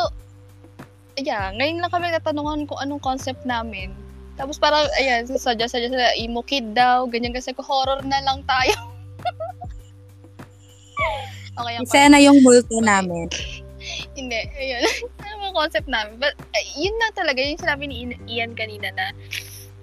yeah, 1.19 1.51
ngayon 1.55 1.79
lang 1.79 1.91
kami 1.91 2.11
natanungan 2.11 2.67
kung 2.67 2.79
anong 2.79 3.03
concept 3.03 3.43
namin. 3.47 3.91
Tapos 4.35 4.59
parang, 4.59 4.83
ayan, 4.99 5.23
sadya-sadya 5.27 5.89
sila, 5.91 6.11
emo 6.19 6.43
kid 6.43 6.75
daw, 6.75 7.07
ganyan 7.07 7.31
kasi 7.31 7.55
ko, 7.55 7.63
horror 7.63 8.03
na 8.03 8.19
lang 8.19 8.43
tayo. 8.43 8.75
okay, 11.59 11.73
ang 11.79 11.87
Isa 11.87 12.11
na 12.11 12.19
yung 12.19 12.43
multo 12.43 12.83
namin. 12.83 13.31
Hindi, 14.17 14.39
ayun. 14.59 14.83
ano 15.23 15.51
ang 15.51 15.55
concept 15.55 15.87
namin? 15.87 16.19
But, 16.19 16.35
uh, 16.35 16.65
yun 16.75 16.95
na 16.99 17.15
talaga, 17.15 17.39
yung 17.39 17.61
sinabi 17.61 17.87
ni 17.87 18.11
Ian- 18.27 18.59
kanina 18.59 18.91
na, 18.91 19.15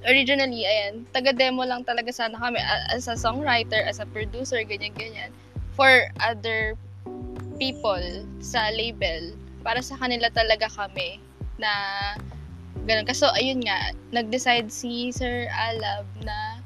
originally, 0.05 0.69
ayan, 0.69 1.09
taga-demo 1.17 1.65
lang 1.65 1.89
talaga 1.89 2.13
sana 2.13 2.37
kami 2.37 2.61
as 2.93 3.09
a 3.09 3.17
songwriter, 3.17 3.81
as 3.81 4.05
a 4.05 4.07
producer, 4.13 4.61
ganyan-ganyan, 4.61 5.33
for 5.73 6.13
other 6.21 6.77
people 7.57 8.25
sa 8.41 8.73
label. 8.73 9.35
Para 9.63 9.81
sa 9.81 9.95
kanila 9.99 10.29
talaga 10.33 10.67
kami 10.73 11.23
na 11.61 11.71
ganun. 12.85 13.07
Kaso, 13.07 13.31
ayun 13.37 13.63
nga, 13.63 13.95
nag-decide 14.11 14.69
si 14.73 15.15
Sir 15.15 15.47
Alab 15.55 16.07
na 16.25 16.63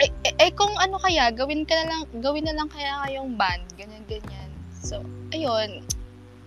eh, 0.00 0.08
eh, 0.40 0.52
kung 0.56 0.72
ano 0.80 0.96
kaya, 0.96 1.28
gawin 1.28 1.68
ka 1.68 1.76
na 1.76 1.86
lang, 1.92 2.02
gawin 2.24 2.48
na 2.48 2.56
lang 2.56 2.72
kaya 2.72 3.04
kayong 3.04 3.36
band, 3.36 3.60
ganyan, 3.76 4.00
ganyan. 4.08 4.48
So, 4.72 5.04
ayun, 5.36 5.84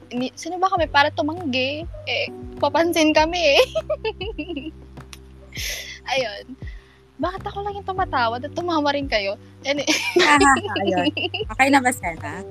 ni, 0.09 0.33
sino 0.33 0.57
ba 0.57 0.73
kami 0.73 0.89
para 0.89 1.13
tumanggi? 1.13 1.85
Eh, 2.09 2.33
papansin 2.57 3.13
kami 3.13 3.61
eh. 3.61 3.63
ayun. 6.13 6.43
Bakit 7.21 7.45
ako 7.45 7.61
lang 7.61 7.77
yung 7.77 7.85
tumatawa 7.85 8.41
at 8.41 8.53
tumawa 8.57 8.89
rin 8.93 9.05
kayo? 9.05 9.37
And, 9.63 9.85
Ayun. 10.81 11.13
Okay 11.53 11.67
na 11.69 11.79
ba, 11.79 11.93
Sena? 11.93 12.41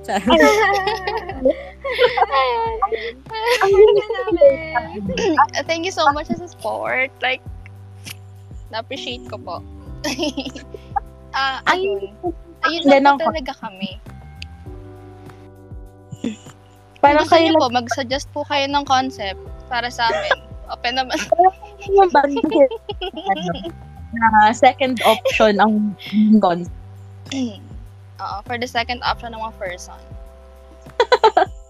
Thank 5.66 5.82
you 5.82 5.94
so 5.94 6.06
much 6.14 6.30
sa 6.30 6.38
support. 6.38 7.10
Like, 7.18 7.42
na-appreciate 8.70 9.26
ko 9.28 9.36
po. 9.38 9.56
Ah, 11.32 11.64
ayun. 11.64 12.12
Ayun 12.68 12.84
Hindi, 12.84 13.00
lang 13.00 13.16
po 13.16 13.32
talaga 13.32 13.56
kami. 13.64 13.96
Parang 17.00 17.24
gusto 17.24 17.32
kayo 17.34 17.48
niyo 17.48 17.56
po, 17.56 17.72
mag-suggest 17.72 18.28
po 18.36 18.44
kayo 18.44 18.68
ng 18.68 18.84
concept 18.84 19.40
para 19.72 19.88
sa 19.88 20.12
amin. 20.12 20.44
Open 20.68 21.00
naman. 21.00 21.16
yung 21.88 22.12
na 24.12 24.52
second 24.52 25.00
option 25.04 25.56
ang 25.60 25.96
con. 26.40 26.68
Oo, 28.22 28.36
for 28.46 28.56
the 28.60 28.68
second 28.68 29.00
option 29.02 29.32
ng 29.32 29.40
mga 29.40 29.56
person. 29.58 30.00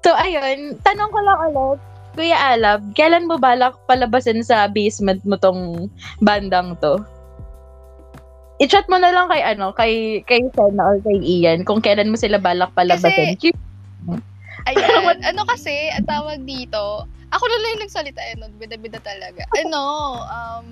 So, 0.00 0.16
ayun, 0.16 0.80
tanong 0.80 1.12
ko 1.12 1.20
lang 1.20 1.38
ulit, 1.52 1.80
Kuya 2.16 2.56
Alab, 2.56 2.80
kailan 2.96 3.28
mo 3.28 3.36
balak 3.36 3.76
palabasin 3.84 4.40
sa 4.40 4.66
basement 4.66 5.20
mo 5.28 5.36
tong 5.36 5.92
bandang 6.24 6.74
to? 6.80 7.04
I-chat 8.60 8.88
mo 8.88 8.96
na 8.96 9.12
lang 9.12 9.28
kay 9.28 9.44
ano, 9.44 9.72
kay 9.72 10.24
kay 10.24 10.40
Senna 10.52 10.84
or 10.84 10.98
kay 11.04 11.16
Ian 11.20 11.64
kung 11.64 11.80
kailan 11.80 12.12
mo 12.12 12.16
sila 12.16 12.40
balak 12.40 12.72
palabasin. 12.72 13.36
Ayun. 14.68 15.16
ano 15.32 15.42
kasi, 15.48 15.92
ang 15.92 16.08
tawag 16.08 16.44
dito, 16.48 17.04
ako 17.30 17.44
na 17.46 17.58
lang 17.60 17.70
yung 17.76 17.84
nagsalita 17.86 18.20
eh, 18.20 18.34
nun. 18.36 18.52
Bida-bida 18.58 19.00
talaga. 19.00 19.46
Ano, 19.64 19.80
um, 20.26 20.68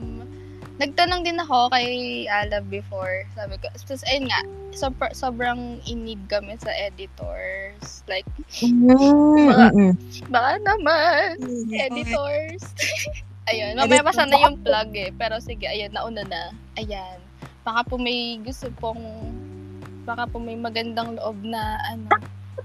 nagtanong 0.79 1.27
din 1.27 1.39
ako 1.43 1.71
kay 1.75 2.25
Alab 2.31 2.71
before. 2.71 3.27
Sabi 3.35 3.59
ko, 3.59 3.67
tapos 3.75 4.03
ayun 4.07 4.31
nga, 4.31 4.41
sobr- 4.75 5.15
sobrang 5.15 5.83
inig 5.85 6.19
kami 6.31 6.55
sa 6.63 6.71
editors. 6.71 8.07
Like, 8.07 8.27
Mm-mm. 8.63 9.99
baka 10.31 10.53
naman, 10.63 11.43
editors. 11.75 12.63
ayun, 13.51 13.75
mamaya 13.75 14.07
pa 14.07 14.15
sana 14.15 14.39
yung 14.39 14.63
plug 14.63 14.91
eh. 14.95 15.11
Pero 15.19 15.43
sige, 15.43 15.67
ayun, 15.67 15.91
nauna 15.91 16.23
na. 16.25 16.55
Ayan. 16.79 17.19
Baka 17.67 17.85
po 17.85 17.99
may 17.99 18.39
gusto 18.41 18.71
pong, 18.79 19.03
baka 20.07 20.25
po 20.31 20.39
may 20.41 20.57
magandang 20.57 21.19
loob 21.19 21.37
na, 21.43 21.77
ano, 21.91 22.09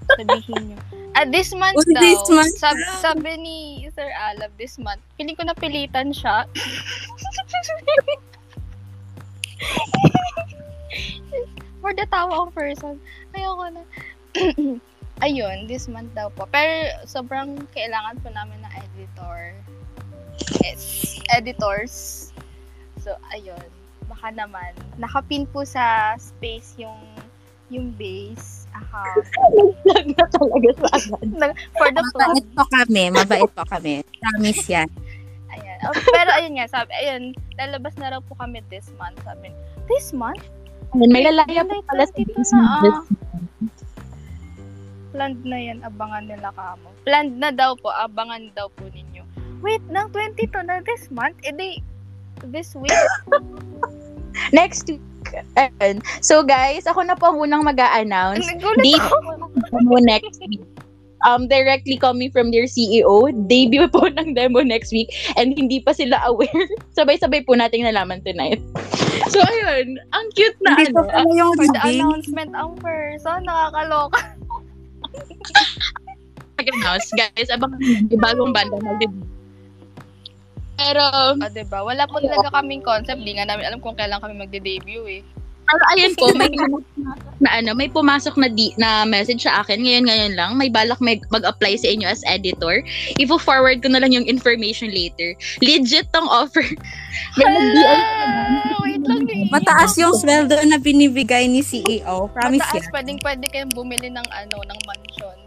sabihin 0.07 0.73
nyo. 0.73 0.79
Ah, 1.13 1.29
this 1.29 1.53
month 1.53 1.77
Uy, 1.77 1.93
daw. 1.93 2.01
this 2.01 2.25
month 2.25 2.55
sabi, 2.57 2.81
sabi 2.97 3.31
ni 3.37 3.57
Sir 3.93 4.09
Alab, 4.09 4.49
this 4.57 4.81
month. 4.81 4.97
Feeling 5.13 5.37
ko 5.37 5.45
napilitan 5.45 6.09
siya. 6.09 6.49
For 11.81 11.93
the 11.93 12.09
tawang 12.09 12.49
person. 12.55 12.97
Ayoko 13.37 13.65
na. 13.69 13.83
Ayun, 15.25 15.69
this 15.69 15.85
month 15.85 16.09
daw 16.17 16.33
po. 16.33 16.49
Pero 16.49 16.89
sobrang 17.05 17.69
kailangan 17.77 18.17
po 18.25 18.33
namin 18.33 18.57
ng 18.65 18.73
editor. 18.73 19.53
Yes, 20.65 21.15
editors. 21.29 22.33
So, 22.99 23.13
ayun. 23.29 23.69
Baka 24.09 24.33
naman. 24.33 24.73
Nakapin 24.97 25.45
po 25.45 25.61
sa 25.63 26.17
space 26.17 26.73
yung 26.81 26.97
yung 27.69 27.93
base 27.95 28.62
na 30.17 30.25
talaga 30.27 30.69
sa 30.81 30.87
agad. 30.97 31.53
For 31.77 31.87
the 31.93 32.03
plug. 32.13 32.27
Mabait 32.33 32.47
po 32.53 32.63
kami. 32.69 33.03
Mabait 33.13 33.51
po 33.53 33.63
kami. 33.69 33.93
Promise 34.19 34.63
yan. 34.69 34.89
Ayan. 35.53 35.79
Oh, 35.85 35.93
pero 35.93 36.29
ayun 36.33 36.53
nga, 36.57 36.67
sabi, 36.69 36.91
ayun, 36.97 37.37
lalabas 37.61 37.93
na 38.01 38.17
raw 38.17 38.21
po 38.23 38.33
kami 38.39 38.65
this 38.73 38.89
month. 38.97 39.17
Sabi, 39.21 39.53
this 39.85 40.09
month? 40.11 40.41
Ayun, 40.97 41.09
may 41.09 41.25
lalaya 41.25 41.61
July 41.61 41.81
pala 41.85 42.03
sa 42.09 42.13
22 42.17 42.33
basement. 42.33 42.65
na, 42.65 42.81
this 42.81 42.97
ah. 42.97 43.03
Planned 45.13 45.41
na 45.45 45.57
yan, 45.61 45.79
abangan 45.85 46.25
nila 46.25 46.49
kamo. 46.57 46.89
Planned 47.05 47.37
na 47.37 47.53
daw 47.53 47.77
po, 47.77 47.93
abangan 47.93 48.49
daw 48.57 48.65
po 48.73 48.89
ninyo. 48.89 49.21
Wait, 49.61 49.85
ng 49.93 50.07
22 50.09 50.49
na 50.65 50.81
this 50.81 51.13
month? 51.13 51.37
Eh 51.45 51.53
di, 51.53 51.77
this 52.49 52.73
week? 52.73 52.89
Next 54.57 54.89
week. 54.89 55.03
Ayun. 55.55 56.01
So 56.19 56.41
guys, 56.41 56.85
ako 56.85 57.03
na 57.03 57.13
po 57.13 57.29
ang 57.29 57.39
unang 57.39 57.63
mag-a-announce. 57.63 58.45
Nagulat 58.45 58.79
Date 58.79 58.99
ako. 58.99 59.15
demo 59.71 59.97
next 60.01 60.39
week. 60.41 60.61
Um, 61.23 61.47
directly 61.47 61.95
coming 61.95 62.29
from 62.29 62.51
their 62.51 62.67
CEO. 62.67 63.31
Debut 63.47 63.87
po 63.87 64.11
ng 64.11 64.35
demo 64.35 64.59
next 64.59 64.91
week 64.91 65.07
and 65.39 65.55
hindi 65.55 65.79
pa 65.79 65.95
sila 65.95 66.19
aware. 66.27 66.67
Sabay-sabay 66.99 67.47
po 67.47 67.55
nating 67.55 67.87
nalaman 67.87 68.19
tonight. 68.21 68.59
So, 69.31 69.39
ayun. 69.39 69.95
Ang 70.11 70.25
cute 70.35 70.59
na 70.59 70.75
Hindi 70.75 70.91
ano. 70.91 71.07
pa 71.07 71.23
pala 71.23 71.31
yung 71.31 71.55
For 71.55 71.67
the 71.71 71.79
announcement 71.79 72.51
ang 72.51 72.75
person, 72.75 73.47
nakakaloka. 73.47 74.19
Mag-announce. 76.59 77.07
Guys, 77.15 77.49
abang 77.49 77.79
yung 77.81 78.19
bagong 78.19 78.51
banda 78.51 78.77
mag-debut. 78.77 79.32
Pero, 80.83 81.03
O, 81.39 81.49
diba? 81.49 81.79
Wala 81.81 82.03
po 82.05 82.19
talaga 82.19 82.51
kaming 82.59 82.83
concept. 82.83 83.23
Di 83.23 83.33
nga 83.39 83.47
namin 83.47 83.65
alam 83.71 83.79
kung 83.79 83.95
kailan 83.95 84.19
kami 84.19 84.35
magde-debut 84.35 85.07
eh. 85.07 85.23
pero 85.63 85.83
ayun 85.95 86.13
po, 86.19 86.27
may 86.35 86.51
na 87.43 87.59
ano, 87.59 87.71
may 87.71 87.87
pumasok 87.87 88.35
na 88.35 88.51
di, 88.51 88.75
na 88.75 89.07
message 89.07 89.47
sa 89.47 89.63
akin 89.63 89.79
ngayon 89.79 90.05
ngayon 90.07 90.33
lang. 90.35 90.51
May 90.59 90.67
balak 90.67 90.99
may 90.99 91.23
mag-apply 91.31 91.79
sa 91.79 91.87
inyo 91.87 92.07
as 92.07 92.23
editor. 92.27 92.83
Ifo-forward 93.15 93.79
ko 93.79 93.87
na 93.87 94.03
lang 94.03 94.11
yung 94.11 94.27
information 94.27 94.91
later. 94.91 95.35
Legit 95.63 96.07
tong 96.11 96.27
offer. 96.27 96.63
May! 97.39 97.47
Wait 98.83 99.03
lang 99.07 99.23
eh. 99.27 99.47
Mataas 99.51 99.95
yung 99.99 100.15
sweldo 100.15 100.55
na 100.67 100.79
binibigay 100.79 101.47
ni 101.47 101.63
CEO. 101.63 102.31
Promise 102.31 102.63
Mataas, 102.63 102.83
yan. 102.83 102.93
pwedeng 102.95 103.19
pwede 103.23 103.45
kayong 103.51 103.73
bumili 103.75 104.07
ng 104.11 104.27
ano, 104.31 104.55
ng 104.63 104.79
mansion. 104.87 105.42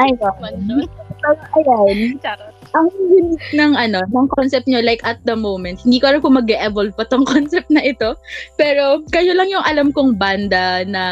Ayun. 0.00 0.88
Mansion? 1.24 1.38
Ayun. 1.56 2.18
Charot. 2.22 2.54
ang 2.76 2.88
unique 3.00 3.48
ng 3.56 3.72
ano, 3.74 4.04
ng 4.12 4.28
concept 4.36 4.68
nyo 4.68 4.80
like 4.84 5.00
at 5.04 5.18
the 5.24 5.34
moment. 5.34 5.80
Hindi 5.82 6.00
ko 6.00 6.12
alam 6.12 6.20
kung 6.20 6.36
mag-evolve 6.36 6.92
pa 6.94 7.08
tong 7.08 7.24
concept 7.32 7.68
na 7.72 7.80
ito. 7.80 8.14
Pero 8.60 9.02
kayo 9.10 9.32
lang 9.32 9.48
yung 9.48 9.64
alam 9.64 9.90
kong 9.92 10.20
banda 10.20 10.84
na 10.84 11.04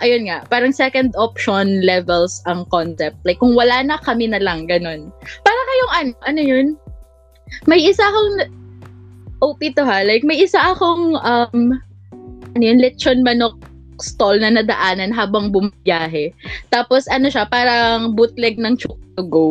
ayun 0.00 0.30
nga, 0.30 0.46
parang 0.48 0.72
second 0.72 1.12
option 1.18 1.84
levels 1.84 2.40
ang 2.48 2.64
concept. 2.72 3.18
Like 3.28 3.42
kung 3.42 3.52
wala 3.52 3.84
na 3.84 4.00
kami 4.00 4.30
na 4.30 4.40
lang 4.40 4.64
ganun. 4.64 5.12
Para 5.44 5.60
kayong 5.68 5.92
ano, 5.92 6.10
ano 6.24 6.40
yun? 6.40 6.66
May 7.68 7.80
isa 7.84 8.04
akong 8.04 8.32
OP 9.44 9.60
to 9.76 9.84
ha. 9.84 10.02
Like 10.02 10.24
may 10.24 10.40
isa 10.40 10.58
akong 10.58 11.20
um 11.20 11.76
ano 12.56 12.62
yun, 12.64 12.80
lechon 12.80 13.22
manok 13.22 13.54
stall 13.98 14.38
na 14.38 14.54
nadaanan 14.54 15.10
habang 15.10 15.50
bumiyahe. 15.50 16.30
Tapos 16.70 17.06
ano 17.10 17.30
siya, 17.30 17.46
parang 17.46 18.14
bootleg 18.14 18.58
ng 18.58 18.78
Choco 18.78 19.02
to 19.18 19.24
go. 19.26 19.48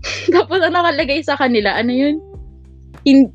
Tapos 0.34 0.60
ang 0.62 0.74
nakalagay 0.74 1.22
sa 1.22 1.38
kanila, 1.38 1.76
ano 1.76 1.92
yun? 1.92 2.16
Hin- 3.06 3.34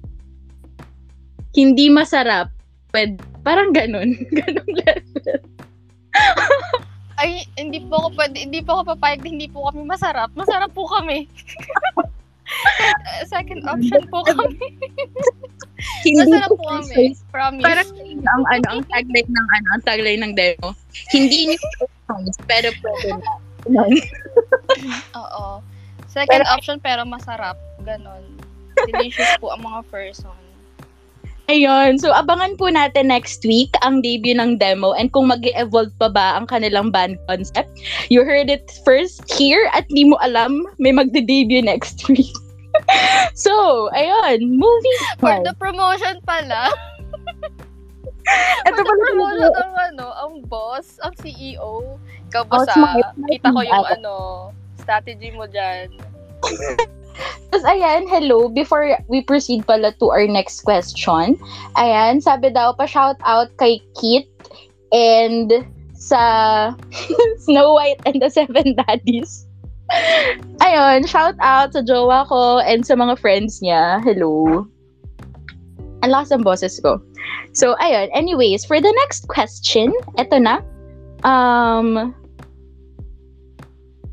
hindi 1.55 1.87
masarap. 1.87 2.51
Pwede, 2.91 3.17
parang 3.41 3.71
ganun. 3.71 4.15
ganun 4.39 4.69
level. 4.83 5.39
Ay, 7.21 7.47
hindi 7.55 7.79
po 7.79 7.95
ako 7.95 8.09
pwede, 8.19 8.43
hindi 8.43 8.59
po 8.59 8.75
ako 8.75 8.91
papayag 8.95 9.23
na 9.23 9.29
hindi 9.31 9.47
po 9.47 9.71
kami 9.71 9.87
masarap. 9.87 10.29
Masarap 10.35 10.71
po 10.75 10.83
kami. 10.83 11.31
Second 13.31 13.63
option 13.71 14.03
po 14.11 14.19
kami. 14.27 14.59
Hindi 16.03 16.23
Masarap 16.23 16.49
po 16.55 16.63
kami. 16.63 17.03
Promise. 17.31 17.63
Parang 17.63 17.89
ang 18.25 18.43
ano, 18.51 18.67
ang 18.79 18.83
tagline 18.87 19.29
ng 19.29 19.47
ano, 19.51 19.67
ang 19.75 19.83
tagline 19.83 20.21
ng 20.23 20.33
demo. 20.33 20.69
Hindi 21.11 21.39
niyo 21.53 21.59
pero 22.51 22.71
pwede 22.79 23.07
na. 23.67 23.83
Oo. 25.21 25.59
Second 26.07 26.47
option 26.47 26.77
pero 26.79 27.03
masarap. 27.03 27.59
Ganon. 27.83 28.23
Delicious 28.87 29.35
po 29.39 29.51
ang 29.51 29.63
mga 29.63 29.83
person. 29.91 30.35
Ayun. 31.45 32.01
So, 32.01 32.09
abangan 32.09 32.57
po 32.57 32.73
natin 32.73 33.13
next 33.13 33.45
week 33.45 33.69
ang 33.85 34.01
debut 34.01 34.33
ng 34.33 34.57
demo 34.57 34.97
and 34.97 35.13
kung 35.13 35.29
mag 35.29 35.45
evolve 35.53 35.93
pa 36.01 36.09
ba 36.09 36.41
ang 36.41 36.49
kanilang 36.49 36.89
band 36.89 37.21
concept. 37.29 37.69
You 38.09 38.25
heard 38.25 38.49
it 38.49 38.65
first 38.81 39.21
here 39.29 39.69
at 39.77 39.85
di 39.93 40.09
mo 40.09 40.17
alam 40.25 40.65
may 40.81 40.89
magde-debut 40.89 41.61
next 41.61 42.01
week. 42.09 42.33
so, 43.45 43.87
ayun. 43.93 44.55
Moving 44.55 44.99
For 45.19 45.39
the 45.43 45.55
promotion 45.57 46.19
pala. 46.25 46.71
Ito 48.65 48.79
pala 48.81 49.01
promotion 49.13 49.53
ang 49.53 49.75
ano, 49.93 50.05
ang 50.17 50.33
boss, 50.49 50.97
ang 51.05 51.13
CEO. 51.21 51.99
Ikaw 52.31 52.43
boss 52.49 52.65
Oh, 52.65 52.73
smart, 52.73 53.13
smart 53.13 53.29
kita 53.29 53.47
ko 53.53 53.61
yung 53.61 53.87
ano, 54.01 54.15
strategy 54.81 55.29
mo 55.33 55.45
dyan. 55.45 55.93
Tapos, 57.49 57.65
ayan, 57.71 58.03
hello. 58.11 58.51
Before 58.51 58.99
we 59.07 59.23
proceed 59.23 59.63
pala 59.63 59.95
to 60.03 60.11
our 60.11 60.27
next 60.27 60.67
question, 60.67 61.39
ayan, 61.79 62.19
sabi 62.19 62.51
daw 62.51 62.75
pa 62.75 62.83
shout 62.83 63.15
out 63.23 63.47
kay 63.55 63.79
Kit 63.95 64.27
and 64.91 65.63
sa 65.95 66.75
Snow 67.47 67.79
White 67.79 68.03
and 68.03 68.19
the 68.19 68.27
Seven 68.27 68.75
Daddies. 68.75 69.47
Ayun, 70.65 71.05
shout 71.05 71.37
out 71.39 71.73
sa 71.73 71.81
jowa 71.85 72.25
ko 72.25 72.59
and 72.65 72.85
sa 72.85 72.97
mga 72.97 73.19
friends 73.21 73.61
niya. 73.61 74.01
Hello. 74.01 74.65
ang 76.05 76.13
lakas 76.13 76.37
ng 76.37 76.45
boses 76.45 76.77
ko. 76.85 77.01
So, 77.57 77.73
ayun. 77.81 78.13
Anyways, 78.13 78.61
for 78.61 78.77
the 78.77 78.93
next 79.01 79.25
question, 79.25 79.89
eto 80.21 80.37
na. 80.37 80.61
Um, 81.25 82.13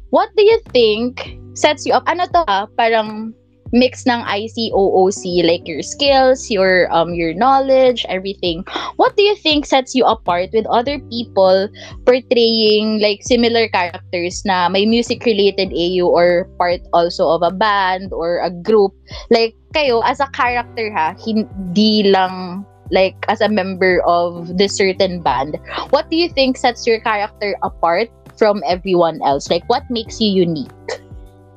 what 0.09 0.33
do 0.33 0.43
you 0.43 0.57
think 0.73 1.37
sets 1.53 1.85
you 1.85 1.93
up? 1.93 2.09
Ano 2.09 2.25
to 2.33 2.41
ah? 2.49 2.65
Parang 2.81 3.37
mix 3.73 4.05
ng 4.05 4.21
ICOOC, 4.23 5.45
like 5.45 5.67
your 5.67 5.83
skills, 5.83 6.53
your 6.53 6.93
um 6.93 7.17
your 7.17 7.33
knowledge, 7.33 8.05
everything. 8.09 8.65
What 8.97 9.17
do 9.17 9.25
you 9.25 9.35
think 9.35 9.65
sets 9.65 9.97
you 9.97 10.05
apart 10.05 10.53
with 10.53 10.69
other 10.69 11.01
people 11.09 11.69
portraying 12.05 13.01
like 13.01 13.25
similar 13.25 13.67
characters 13.69 14.45
na 14.45 14.69
may 14.69 14.85
music 14.85 15.25
related 15.25 15.73
AU 15.73 16.05
or 16.05 16.49
part 16.61 16.85
also 16.93 17.29
of 17.33 17.41
a 17.43 17.51
band 17.51 18.13
or 18.13 18.45
a 18.45 18.53
group? 18.53 18.93
Like 19.33 19.57
kayo 19.73 20.05
as 20.05 20.21
a 20.21 20.29
character 20.37 20.93
ha, 20.93 21.17
hindi 21.17 22.13
lang 22.13 22.69
like 22.93 23.17
as 23.33 23.41
a 23.41 23.49
member 23.49 24.05
of 24.05 24.61
this 24.61 24.77
certain 24.77 25.25
band. 25.25 25.57
What 25.91 26.13
do 26.13 26.17
you 26.21 26.29
think 26.29 26.61
sets 26.61 26.87
your 26.87 27.01
character 27.01 27.57
apart 27.65 28.13
from 28.37 28.61
everyone 28.69 29.25
else? 29.25 29.49
Like 29.49 29.65
what 29.73 29.89
makes 29.89 30.21
you 30.21 30.29
unique? 30.29 30.69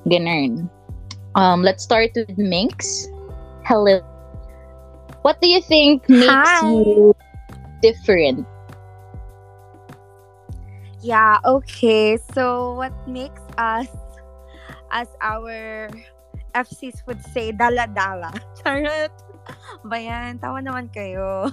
Ganun. 0.08 0.72
Um, 1.36 1.62
let's 1.62 1.84
start 1.84 2.12
with 2.16 2.38
Minx. 2.40 3.12
Hello. 3.68 4.00
What 5.22 5.42
do 5.42 5.52
you 5.52 5.60
think 5.60 6.08
makes 6.08 6.32
Hi. 6.32 6.72
you 6.72 7.16
different? 7.82 8.48
Yeah, 11.04 11.44
okay. 11.44 12.16
So 12.32 12.76
what 12.80 12.96
makes 13.04 13.44
us 13.58 13.92
as 14.92 15.12
our 15.20 15.92
FCs 16.56 17.04
would 17.06 17.20
say 17.36 17.52
dala-dala. 17.52 18.32
Charot. 18.64 19.12
Bayan, 19.84 20.40
tawa 20.40 20.64
naman 20.64 20.88
kayo. 20.96 21.52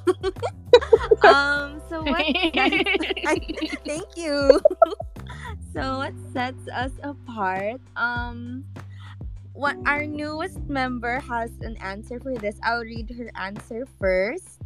um, 1.26 1.82
so 1.90 2.06
what 2.06 2.22
Thank 3.84 4.09
you. 4.14 4.62
so 5.74 6.06
what 6.06 6.14
sets 6.30 6.70
us 6.70 6.94
apart? 7.02 7.82
Um 7.98 8.62
what 9.52 9.76
our 9.86 10.06
newest 10.06 10.60
member 10.68 11.20
has 11.20 11.50
an 11.60 11.76
answer 11.78 12.20
for 12.20 12.34
this. 12.36 12.56
I'll 12.62 12.84
read 12.84 13.10
her 13.16 13.30
answer 13.36 13.86
first. 14.00 14.60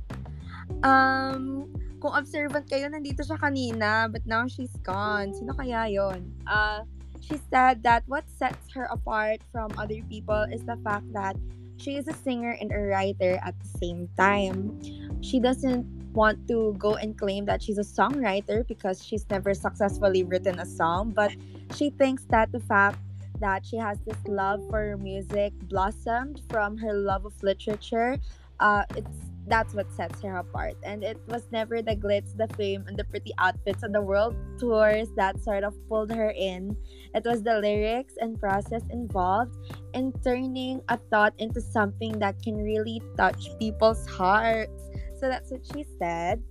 Um 0.82 1.70
kung 1.98 2.14
observant 2.14 2.68
kayo, 2.68 2.92
nandito 2.92 3.24
siya 3.24 3.40
kanina, 3.40 4.06
but 4.12 4.22
now 4.28 4.46
she's 4.46 4.72
gone. 4.84 5.32
Sino 5.32 5.56
kaya 5.56 5.88
yon? 5.88 6.28
Uh, 6.46 6.84
she 7.18 7.40
said 7.50 7.82
that 7.82 8.04
what 8.06 8.22
sets 8.28 8.70
her 8.70 8.86
apart 8.92 9.40
from 9.50 9.72
other 9.80 9.98
people 10.06 10.46
is 10.52 10.62
the 10.62 10.76
fact 10.84 11.08
that 11.16 11.34
she 11.76 11.96
is 11.96 12.08
a 12.08 12.14
singer 12.14 12.56
and 12.60 12.72
a 12.72 12.78
writer 12.78 13.40
at 13.42 13.58
the 13.58 13.70
same 13.80 14.08
time. 14.16 14.78
She 15.20 15.40
doesn't 15.40 15.84
want 16.12 16.48
to 16.48 16.74
go 16.78 16.96
and 16.96 17.18
claim 17.18 17.44
that 17.44 17.60
she's 17.60 17.76
a 17.76 17.84
songwriter 17.84 18.66
because 18.66 19.04
she's 19.04 19.28
never 19.28 19.52
successfully 19.52 20.24
written 20.24 20.58
a 20.58 20.64
song, 20.64 21.12
but 21.12 21.32
she 21.74 21.90
thinks 21.90 22.24
that 22.30 22.52
the 22.52 22.60
fact 22.60 22.98
that 23.40 23.64
she 23.64 23.76
has 23.76 23.98
this 24.06 24.18
love 24.26 24.60
for 24.70 24.96
music 24.96 25.52
blossomed 25.68 26.42
from 26.50 26.76
her 26.78 26.92
love 26.92 27.24
of 27.24 27.34
literature. 27.42 28.18
Uh, 28.60 28.84
it's 28.96 29.26
that's 29.46 29.74
what 29.74 29.90
sets 29.92 30.22
her 30.22 30.36
apart. 30.38 30.74
And 30.82 31.04
it 31.04 31.18
was 31.28 31.46
never 31.52 31.80
the 31.80 31.94
glitz, 31.96 32.36
the 32.36 32.48
fame, 32.56 32.84
and 32.86 32.96
the 32.96 33.04
pretty 33.04 33.32
outfits 33.38 33.84
on 33.84 33.92
the 33.92 34.02
world 34.02 34.36
tours 34.58 35.08
that 35.16 35.42
sort 35.42 35.64
of 35.64 35.74
pulled 35.88 36.10
her 36.10 36.30
in. 36.30 36.76
It 37.14 37.24
was 37.24 37.42
the 37.42 37.58
lyrics 37.58 38.14
and 38.20 38.38
process 38.38 38.82
involved 38.90 39.56
in 39.94 40.12
turning 40.24 40.82
a 40.88 40.98
thought 41.10 41.34
into 41.38 41.60
something 41.60 42.18
that 42.18 42.42
can 42.42 42.56
really 42.56 43.00
touch 43.16 43.48
people's 43.58 44.06
hearts. 44.06 44.82
So 45.20 45.28
that's 45.28 45.50
what 45.50 45.64
she 45.72 45.84
said. 45.98 46.42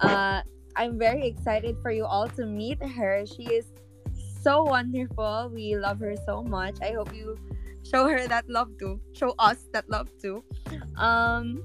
Uh, 0.00 0.42
I'm 0.76 0.98
very 0.98 1.26
excited 1.26 1.76
for 1.82 1.90
you 1.90 2.04
all 2.04 2.28
to 2.28 2.46
meet 2.46 2.82
her. 2.82 3.24
She 3.26 3.44
is 3.44 3.66
so 4.42 4.62
wonderful. 4.62 5.50
We 5.54 5.76
love 5.76 6.00
her 6.00 6.14
so 6.26 6.42
much. 6.42 6.76
I 6.82 6.92
hope 6.92 7.14
you 7.14 7.38
show 7.86 8.08
her 8.08 8.26
that 8.26 8.48
love 8.50 8.76
too. 8.78 9.00
Show 9.12 9.34
us 9.38 9.68
that 9.72 9.88
love 9.88 10.10
too. 10.20 10.44
Um, 10.96 11.62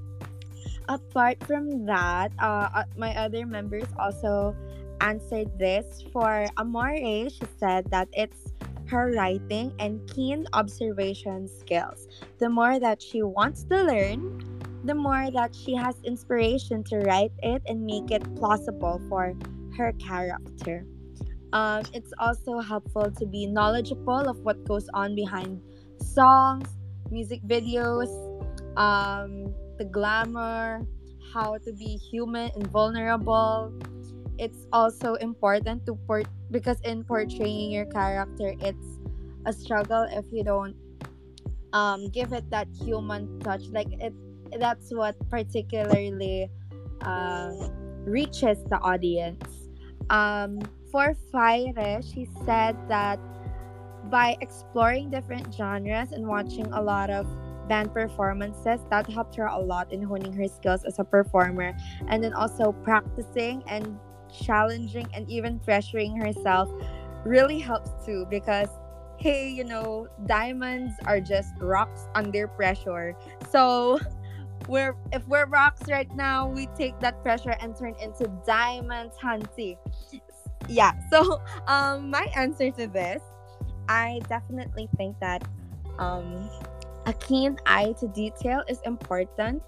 apart 0.87 1.43
from 1.43 1.85
that, 1.85 2.31
uh, 2.39 2.69
uh, 2.73 2.83
my 2.95 3.15
other 3.17 3.45
members 3.45 3.89
also 3.99 4.55
answered 5.01 5.49
this. 5.57 6.03
For 6.13 6.45
Amore, 6.57 7.29
she 7.29 7.45
said 7.59 7.89
that 7.91 8.07
it's 8.13 8.53
her 8.87 9.11
writing 9.11 9.73
and 9.79 9.99
keen 10.09 10.45
observation 10.53 11.47
skills. 11.47 12.07
The 12.39 12.49
more 12.49 12.79
that 12.79 13.01
she 13.01 13.21
wants 13.23 13.63
to 13.65 13.83
learn, 13.83 14.39
the 14.85 14.95
more 14.95 15.29
that 15.31 15.53
she 15.53 15.75
has 15.75 15.95
inspiration 16.03 16.83
to 16.85 16.99
write 16.99 17.33
it 17.43 17.61
and 17.67 17.83
make 17.83 18.11
it 18.11 18.23
plausible 18.35 19.01
for 19.09 19.33
her 19.77 19.91
character. 19.99 20.85
Um, 21.53 21.83
it's 21.93 22.13
also 22.19 22.59
helpful 22.59 23.09
to 23.11 23.25
be 23.25 23.47
knowledgeable 23.47 24.27
of 24.27 24.37
what 24.39 24.63
goes 24.65 24.89
on 24.93 25.15
behind 25.15 25.61
songs, 26.01 26.67
music 27.09 27.41
videos, 27.47 28.11
um, 28.77 29.53
the 29.77 29.85
glamour, 29.85 30.85
how 31.33 31.57
to 31.57 31.71
be 31.73 31.97
human 31.97 32.51
and 32.55 32.67
vulnerable. 32.67 33.71
It's 34.37 34.67
also 34.71 35.15
important 35.15 35.85
to 35.85 35.95
port 36.05 36.27
because 36.51 36.79
in 36.81 37.03
portraying 37.03 37.71
your 37.71 37.85
character, 37.85 38.53
it's 38.59 38.99
a 39.45 39.53
struggle 39.53 40.05
if 40.11 40.25
you 40.31 40.43
don't 40.43 40.75
um, 41.73 42.09
give 42.09 42.33
it 42.33 42.49
that 42.49 42.67
human 42.83 43.39
touch. 43.39 43.63
Like 43.71 43.91
it, 43.99 44.13
that's 44.59 44.93
what 44.93 45.15
particularly 45.29 46.49
uh, 47.01 47.51
reaches 48.05 48.63
the 48.69 48.79
audience. 48.79 49.43
Um, 50.09 50.59
for 50.91 51.15
Fire, 51.31 52.01
she 52.01 52.27
said 52.45 52.75
that 52.87 53.19
by 54.09 54.37
exploring 54.41 55.09
different 55.09 55.53
genres 55.53 56.11
and 56.11 56.25
watching 56.25 56.65
a 56.73 56.81
lot 56.81 57.09
of 57.09 57.27
band 57.67 57.93
performances, 57.93 58.79
that 58.89 59.09
helped 59.09 59.35
her 59.35 59.47
a 59.47 59.59
lot 59.59 59.91
in 59.91 60.01
honing 60.01 60.33
her 60.33 60.47
skills 60.47 60.85
as 60.85 60.99
a 60.99 61.03
performer. 61.03 61.75
And 62.07 62.23
then 62.23 62.33
also 62.33 62.71
practicing 62.71 63.63
and 63.67 63.99
challenging 64.31 65.07
and 65.13 65.29
even 65.29 65.59
pressuring 65.59 66.17
herself 66.17 66.69
really 67.25 67.59
helps 67.59 67.91
too 68.05 68.25
because 68.29 68.69
hey, 69.19 69.49
you 69.49 69.63
know, 69.63 70.07
diamonds 70.27 70.93
are 71.07 71.19
just 71.19 71.51
rocks 71.59 72.07
under 72.13 72.47
pressure. 72.47 73.15
So 73.49 73.99
we're 74.67 74.95
if 75.11 75.27
we're 75.27 75.47
rocks 75.47 75.89
right 75.89 76.13
now, 76.15 76.47
we 76.47 76.67
take 76.77 76.99
that 76.99 77.21
pressure 77.23 77.55
and 77.59 77.75
turn 77.75 77.95
into 78.01 78.31
diamonds, 78.45 79.15
Hansi 79.21 79.77
yeah 80.67 80.93
so 81.11 81.41
um 81.67 82.09
my 82.09 82.27
answer 82.35 82.71
to 82.71 82.87
this 82.87 83.21
i 83.89 84.19
definitely 84.29 84.87
think 84.97 85.17
that 85.19 85.43
um 85.99 86.49
a 87.05 87.13
keen 87.13 87.57
eye 87.65 87.95
to 87.99 88.07
detail 88.09 88.63
is 88.67 88.79
important. 88.83 89.63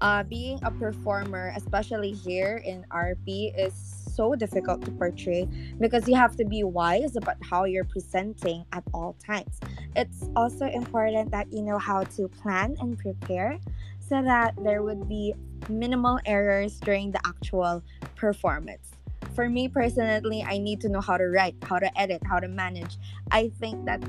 Uh 0.00 0.22
being 0.22 0.58
a 0.62 0.70
performer 0.70 1.52
especially 1.54 2.12
here 2.12 2.62
in 2.64 2.84
rp 2.90 3.52
is 3.58 3.98
so 4.18 4.34
difficult 4.34 4.84
to 4.84 4.90
portray 4.92 5.46
because 5.78 6.08
you 6.08 6.16
have 6.16 6.34
to 6.34 6.44
be 6.44 6.64
wise 6.64 7.14
about 7.14 7.36
how 7.48 7.64
you're 7.64 7.84
presenting 7.84 8.64
at 8.72 8.82
all 8.92 9.14
times. 9.24 9.60
It's 9.94 10.28
also 10.34 10.66
important 10.66 11.30
that 11.30 11.52
you 11.52 11.62
know 11.62 11.78
how 11.78 12.02
to 12.02 12.26
plan 12.26 12.74
and 12.80 12.98
prepare 12.98 13.60
so 14.00 14.20
that 14.22 14.54
there 14.64 14.82
would 14.82 15.08
be 15.08 15.34
minimal 15.68 16.18
errors 16.26 16.80
during 16.80 17.12
the 17.12 17.20
actual 17.24 17.82
performance 18.16 18.97
for 19.34 19.48
me 19.48 19.68
personally, 19.68 20.44
I 20.46 20.58
need 20.58 20.80
to 20.82 20.88
know 20.88 21.00
how 21.00 21.16
to 21.16 21.26
write, 21.26 21.56
how 21.62 21.78
to 21.78 21.90
edit, 21.98 22.22
how 22.26 22.40
to 22.40 22.48
manage. 22.48 22.98
I 23.30 23.50
think 23.60 23.84
that 23.86 24.02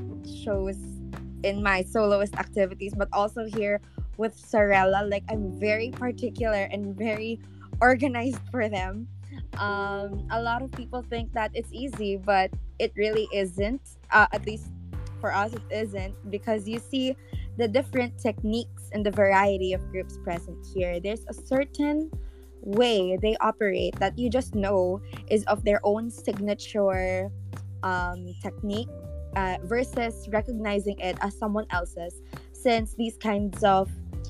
shows 0.43 0.77
in 1.43 1.63
my 1.63 1.83
soloist 1.83 2.35
activities, 2.35 2.93
but 2.95 3.07
also 3.13 3.45
here 3.45 3.81
with 4.17 4.35
Sorella, 4.35 5.05
like 5.05 5.23
I'm 5.29 5.59
very 5.59 5.91
particular 5.91 6.67
and 6.71 6.95
very 6.95 7.39
organized 7.81 8.41
for 8.51 8.67
them. 8.69 9.07
Um, 9.57 10.27
a 10.31 10.41
lot 10.41 10.61
of 10.61 10.71
people 10.71 11.01
think 11.01 11.31
that 11.33 11.51
it's 11.53 11.71
easy, 11.71 12.17
but 12.17 12.51
it 12.79 12.91
really 12.95 13.27
isn't. 13.33 13.81
Uh, 14.11 14.27
at 14.33 14.45
least 14.45 14.71
for 15.21 15.33
us, 15.33 15.53
it 15.53 15.61
isn't 15.71 16.15
because 16.31 16.67
you 16.67 16.79
see 16.79 17.15
the 17.57 17.67
different 17.67 18.17
techniques 18.17 18.89
and 18.93 19.05
the 19.05 19.11
variety 19.11 19.73
of 19.73 19.81
groups 19.91 20.17
present 20.23 20.57
here. 20.73 20.99
There's 20.99 21.25
a 21.27 21.33
certain 21.33 22.09
way 22.61 23.17
they 23.21 23.35
operate 23.37 23.95
that 23.99 24.17
you 24.17 24.29
just 24.29 24.55
know 24.55 25.01
is 25.29 25.43
of 25.45 25.63
their 25.63 25.79
own 25.83 26.09
signature 26.09 27.31
um, 27.83 28.33
technique 28.41 28.89
uh, 29.35 29.57
versus 29.63 30.27
recognizing 30.31 30.99
it 30.99 31.17
as 31.21 31.37
someone 31.37 31.65
else's 31.69 32.21
since 32.51 32.93
these 32.95 33.17
kinds 33.17 33.63
of 33.63 33.89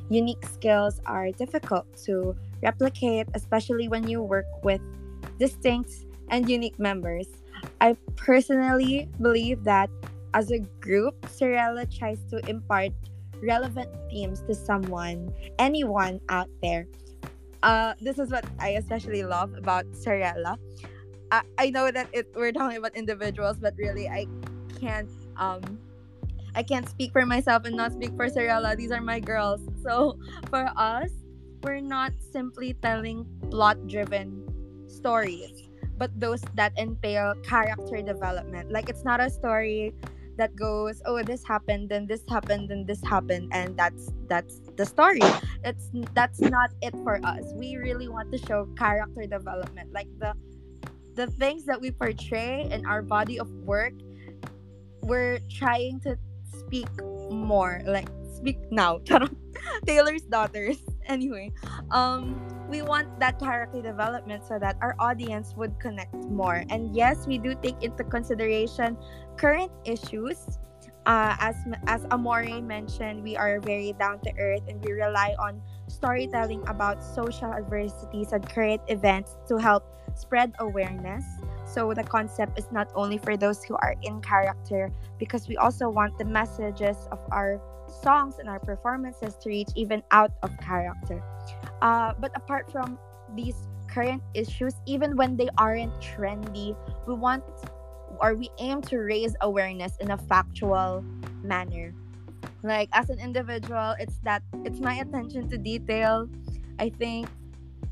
unique 0.10 0.44
skills 0.46 1.00
are 1.06 1.32
difficult 1.32 1.86
to 1.98 2.36
replicate 2.62 3.28
especially 3.34 3.88
when 3.88 4.08
you 4.08 4.22
work 4.22 4.46
with 4.64 4.82
distinct 5.40 6.06
and 6.30 6.50
unique 6.50 6.78
members 6.78 7.28
i 7.82 7.96
personally 8.16 9.08
believe 9.22 9.64
that 9.64 9.90
as 10.34 10.52
a 10.52 10.60
group 10.82 11.16
sorella 11.30 11.86
tries 11.86 12.20
to 12.30 12.38
impart 12.48 12.92
relevant 13.42 13.90
themes 14.10 14.42
to 14.42 14.56
someone, 14.56 15.34
anyone 15.58 16.20
out 16.30 16.50
there. 16.62 16.86
Uh, 17.62 17.94
this 18.00 18.20
is 18.20 18.32
what 18.32 18.46
I 18.60 18.80
especially 18.80 19.24
love 19.24 19.54
about 19.56 19.86
Sorella. 19.94 20.58
I, 21.32 21.42
I 21.58 21.70
know 21.70 21.92
that 21.92 22.08
it 22.14 22.32
we're 22.36 22.52
talking 22.52 22.78
about 22.78 22.96
individuals, 22.96 23.58
but 23.60 23.76
really 23.78 24.08
I 24.08 24.28
can't 24.80 25.10
um 25.38 25.62
I 26.56 26.64
can't 26.64 26.88
speak 26.90 27.12
for 27.12 27.26
myself 27.26 27.66
and 27.66 27.76
not 27.76 27.94
speak 27.94 28.16
for 28.16 28.30
Sorella. 28.30 28.76
These 28.76 28.92
are 28.92 29.02
my 29.02 29.20
girls. 29.20 29.62
So 29.84 30.20
for 30.52 30.70
us, 30.76 31.10
we're 31.64 31.80
not 31.80 32.12
simply 32.20 32.74
telling 32.74 33.26
plot 33.50 33.88
driven 33.88 34.44
stories, 34.88 35.70
but 35.98 36.12
those 36.20 36.44
that 36.56 36.78
entail 36.78 37.34
character 37.44 38.02
development. 38.02 38.72
Like 38.72 38.90
it's 38.90 39.04
not 39.04 39.20
a 39.20 39.30
story 39.30 39.96
that 40.40 40.56
goes, 40.56 41.04
oh, 41.06 41.22
this 41.22 41.44
happened, 41.46 41.90
then 41.90 42.08
this 42.08 42.24
happened, 42.28 42.70
then 42.72 42.86
this 42.88 43.04
happened, 43.04 43.52
and 43.52 43.76
that's 43.78 44.10
that's 44.32 44.64
the 44.80 44.86
story. 44.86 45.22
It's 45.64 45.92
that's 46.16 46.40
not 46.40 46.72
it 46.82 46.96
for 47.04 47.20
us. 47.28 47.44
We 47.54 47.76
really 47.76 48.08
want 48.08 48.32
to 48.32 48.40
show 48.40 48.66
character 48.80 49.28
development, 49.28 49.92
like 49.92 50.08
the 50.18 50.34
the 51.14 51.28
things 51.28 51.66
that 51.66 51.80
we 51.80 51.92
portray 51.92 52.72
in 52.72 52.88
our 52.88 53.04
body 53.04 53.38
of 53.38 53.52
work. 53.68 53.94
We're 55.04 55.44
trying 55.52 56.00
to 56.08 56.16
speak 56.56 56.90
more, 57.30 57.84
like 57.86 58.08
speak 58.32 58.58
now. 58.72 59.04
Taylor's 59.86 60.24
daughters. 60.24 60.80
Anyway, 61.10 61.52
um, 61.92 62.38
we 62.70 62.84
want 62.84 63.20
that 63.20 63.40
character 63.40 63.82
development 63.82 64.46
so 64.46 64.60
that 64.60 64.78
our 64.80 64.96
audience 65.00 65.54
would 65.58 65.80
connect 65.80 66.14
more. 66.30 66.64
And 66.70 66.96
yes, 66.96 67.26
we 67.26 67.40
do 67.40 67.56
take 67.56 67.82
into 67.82 68.04
consideration 68.04 68.96
current 69.40 69.72
issues. 69.86 70.60
Uh, 71.06 71.34
as 71.40 71.56
as 71.88 72.06
Amore 72.12 72.62
mentioned, 72.62 73.24
we 73.24 73.38
are 73.38 73.60
very 73.60 73.96
down 73.98 74.20
to 74.20 74.32
earth 74.38 74.62
and 74.68 74.84
we 74.84 74.92
rely 74.92 75.34
on 75.40 75.62
storytelling 75.88 76.62
about 76.68 77.02
social 77.02 77.50
adversities 77.50 78.34
and 78.34 78.44
current 78.48 78.82
events 78.90 79.38
to 79.48 79.58
help 79.58 79.88
spread 80.14 80.54
awareness. 80.60 81.24
So 81.66 81.94
the 81.94 82.04
concept 82.04 82.60
is 82.60 82.68
not 82.72 82.92
only 82.94 83.18
for 83.18 83.38
those 83.38 83.64
who 83.64 83.76
are 83.76 83.96
in 84.04 84.22
character 84.22 84.92
because 85.18 85.48
we 85.48 85.56
also 85.58 85.90
want 85.90 86.20
the 86.20 86.26
messages 86.26 87.08
of 87.12 87.20
our 87.32 87.62
songs 88.04 88.38
and 88.38 88.50
our 88.50 88.60
performances 88.60 89.36
to 89.42 89.50
reach 89.50 89.70
even 89.76 90.04
out 90.12 90.32
of 90.44 90.52
character. 90.60 91.24
Uh, 91.82 92.14
but 92.20 92.32
apart 92.36 92.70
from 92.70 93.00
these 93.36 93.56
current 93.88 94.22
issues, 94.36 94.76
even 94.86 95.16
when 95.16 95.38
they 95.38 95.50
aren't 95.58 95.94
trendy, 96.02 96.76
we 97.08 97.16
want 97.16 97.44
or 98.20 98.36
we 98.36 98.50
aim 98.60 98.82
to 98.84 98.98
raise 98.98 99.36
awareness 99.42 99.98
in 99.98 100.12
a 100.12 100.18
factual 100.18 101.04
manner. 101.44 101.94
Like 102.64 102.90
as 102.94 103.10
an 103.10 103.20
individual, 103.20 103.96
it's 104.00 104.18
that 104.24 104.44
it's 104.66 104.80
my 104.80 104.96
attention 104.96 105.50
to 105.50 105.58
detail. 105.58 106.30
I 106.80 106.90
think 106.90 107.30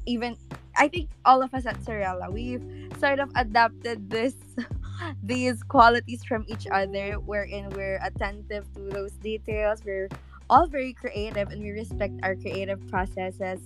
even 0.06 0.36
I 0.76 0.88
think 0.88 1.10
all 1.26 1.42
of 1.42 1.54
us 1.54 1.66
at 1.66 1.84
Sorella, 1.84 2.30
we've 2.30 2.64
sort 3.00 3.20
of 3.20 3.32
adapted 3.36 4.10
this 4.10 4.36
these 5.24 5.64
qualities 5.64 6.24
from 6.24 6.46
each 6.48 6.68
other 6.72 7.14
wherein 7.14 7.70
we're 7.70 8.00
attentive 8.04 8.66
to 8.74 8.82
those 8.90 9.12
details 9.22 9.84
we're 9.86 10.10
all 10.50 10.66
very 10.66 10.94
creative 10.94 11.50
and 11.50 11.62
we 11.62 11.70
respect 11.70 12.14
our 12.24 12.36
creative 12.36 12.80
processes 12.88 13.60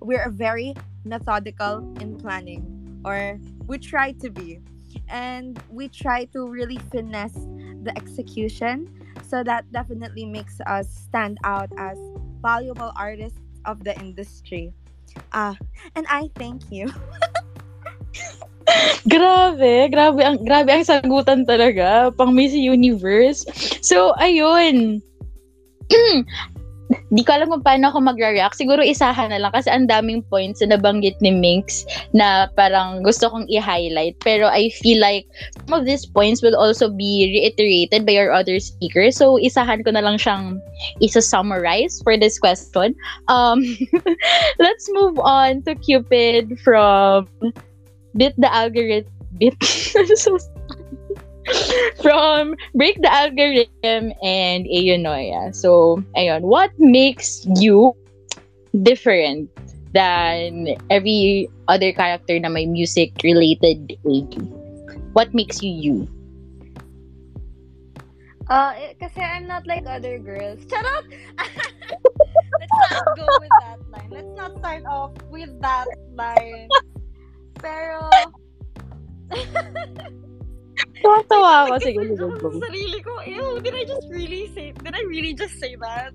we're 0.00 0.28
very 0.30 0.74
methodical 1.04 1.78
in 2.00 2.18
planning 2.18 3.00
or 3.04 3.38
we 3.66 3.78
try 3.78 4.12
to 4.12 4.30
be 4.30 4.58
and 5.08 5.62
we 5.70 5.88
try 5.88 6.24
to 6.26 6.48
really 6.48 6.78
finesse 6.90 7.46
the 7.82 7.92
execution 7.96 8.88
so 9.22 9.42
that 9.42 9.70
definitely 9.72 10.24
makes 10.24 10.60
us 10.66 10.88
stand 10.88 11.38
out 11.44 11.70
as 11.78 11.98
valuable 12.40 12.92
artists 12.96 13.40
of 13.64 13.82
the 13.84 13.98
industry 14.00 14.72
uh, 15.32 15.54
and 15.94 16.06
i 16.08 16.28
thank 16.36 16.62
you 16.70 16.90
grabe, 19.08 19.90
grabe 19.90 20.20
ang 20.22 20.38
grabe 20.42 20.70
ang 20.70 20.86
sagutan 20.86 21.44
talaga 21.44 22.14
pang 22.14 22.34
Miss 22.34 22.54
Universe. 22.54 23.44
So 23.82 24.14
ayun. 24.18 25.02
Di 27.12 27.22
ko 27.24 27.36
alam 27.36 27.48
kung 27.52 27.64
paano 27.64 27.92
ako 27.92 28.00
mag-react. 28.04 28.56
Siguro 28.56 28.80
isahan 28.80 29.32
na 29.32 29.40
lang 29.40 29.52
kasi 29.52 29.68
ang 29.68 29.88
daming 29.88 30.24
points 30.26 30.60
na 30.60 30.76
nabanggit 30.76 31.16
ni 31.20 31.32
Minx 31.32 31.84
na 32.16 32.48
parang 32.56 33.04
gusto 33.04 33.28
kong 33.28 33.48
i-highlight. 33.48 34.16
Pero 34.24 34.48
I 34.48 34.72
feel 34.80 35.00
like 35.00 35.28
some 35.68 35.76
of 35.76 35.84
these 35.84 36.04
points 36.04 36.40
will 36.40 36.56
also 36.56 36.88
be 36.88 37.32
reiterated 37.32 38.04
by 38.04 38.16
our 38.16 38.32
other 38.32 38.60
speakers. 38.60 39.16
So 39.16 39.36
isahan 39.36 39.84
ko 39.84 39.92
na 39.92 40.04
lang 40.04 40.16
siyang 40.16 40.60
isa-summarize 41.00 42.00
for 42.04 42.16
this 42.16 42.38
question. 42.38 42.96
Um, 43.28 43.64
let's 44.64 44.88
move 44.92 45.18
on 45.20 45.62
to 45.68 45.76
Cupid 45.76 46.58
from 46.60 47.28
Bit 48.16 48.36
the 48.36 48.52
Algorithm. 48.52 49.08
Bit. 49.40 49.56
so 50.20 50.36
from 52.02 52.54
Break 52.74 53.00
the 53.02 53.12
Algorithm 53.12 54.12
and 54.22 54.66
Ayonoya. 54.66 55.54
So, 55.54 56.02
ayun, 56.16 56.42
what 56.42 56.70
makes 56.78 57.46
you 57.56 57.94
different 58.82 59.50
than 59.92 60.74
every 60.90 61.48
other 61.68 61.92
character 61.92 62.38
na 62.38 62.48
may 62.48 62.66
music-related 62.66 63.98
AD? 64.06 64.34
What 65.12 65.34
makes 65.34 65.62
you 65.62 65.72
you? 65.72 65.96
Uh, 68.50 68.74
eh, 68.74 68.92
kasi 68.98 69.22
I'm 69.22 69.46
not 69.46 69.66
like 69.66 69.86
other 69.86 70.18
girls. 70.18 70.60
Shut 70.70 70.84
up! 70.84 71.04
Let's 72.60 72.78
not 72.90 73.06
go 73.16 73.26
with 73.40 73.54
that 73.64 73.78
line. 73.88 74.10
Let's 74.10 74.32
not 74.36 74.52
start 74.58 74.84
off 74.84 75.12
with 75.30 75.52
that 75.62 75.88
line. 76.12 76.68
Pero, 77.56 78.10
Tawa 81.02 81.66
ako. 81.66 81.82
Sige, 81.82 81.98
sige, 81.98 82.22
Ako 82.22 82.54
sa 82.54 82.70
sarili 82.70 83.02
ko, 83.02 83.10
ew, 83.26 83.58
did 83.58 83.74
I 83.74 83.84
just 83.84 84.06
really 84.08 84.46
say, 84.54 84.70
did 84.72 84.94
I 84.94 85.02
really 85.04 85.34
just 85.34 85.58
say 85.58 85.74
that? 85.82 86.14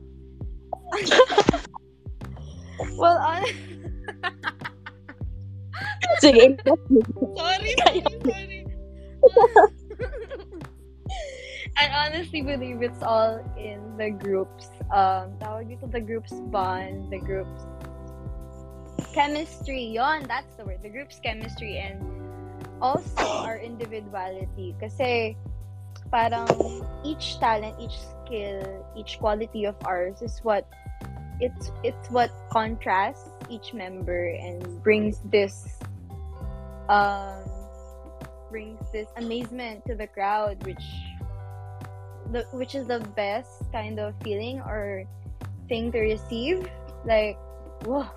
well, 2.99 3.17
on, 3.19 3.43
Sige, 6.23 6.55
sorry, 7.35 7.75
sorry, 7.77 8.01
sorry. 8.25 8.65
I 11.77 11.85
honestly 11.93 12.41
believe 12.41 12.81
it's 12.81 13.03
all 13.03 13.37
in 13.53 13.77
the 14.01 14.09
groups. 14.09 14.73
Um, 14.89 15.37
tawag 15.37 15.69
dito 15.69 15.85
the 15.85 16.01
groups 16.01 16.33
bond, 16.49 17.13
the 17.13 17.21
groups 17.21 17.69
chemistry. 19.13 19.93
Yon, 19.93 20.25
that's 20.25 20.57
the 20.57 20.65
word. 20.65 20.81
The 20.81 20.89
group's 20.89 21.21
chemistry 21.21 21.77
and 21.77 22.01
also 22.81 23.41
our 23.43 23.57
individuality. 23.57 24.75
Kasi 24.79 25.35
parang 26.11 26.47
each 27.03 27.39
talent, 27.39 27.75
each 27.79 27.97
skill, 27.99 28.63
each 28.95 29.19
quality 29.19 29.65
of 29.65 29.75
ours 29.85 30.21
is 30.21 30.39
what 30.43 30.67
it's 31.39 31.71
it's 31.83 32.09
what 32.09 32.31
contrasts 32.49 33.29
each 33.49 33.73
member 33.73 34.33
and 34.41 34.81
brings 34.81 35.21
this 35.29 35.77
um 36.89 37.45
brings 38.49 38.79
this 38.91 39.07
amazement 39.17 39.85
to 39.85 39.93
the 39.93 40.07
crowd 40.07 40.57
which 40.65 40.81
the 42.31 42.41
which 42.51 42.73
is 42.73 42.87
the 42.87 42.99
best 43.15 43.63
kind 43.71 43.99
of 43.99 44.15
feeling 44.23 44.59
or 44.61 45.03
thing 45.69 45.91
to 45.91 45.99
receive 45.99 46.65
like 47.05 47.37
whoa 47.85 48.07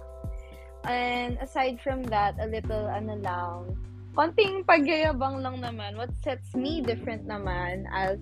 and 0.88 1.36
aside 1.38 1.78
from 1.82 2.02
that 2.04 2.34
a 2.40 2.46
little 2.46 2.88
ano 2.88 3.20
konting 4.14 4.66
pagyayabang 4.66 5.42
lang 5.42 5.62
naman. 5.62 5.96
What 5.96 6.10
sets 6.22 6.54
me 6.54 6.82
different 6.82 7.26
naman 7.26 7.86
as 7.94 8.18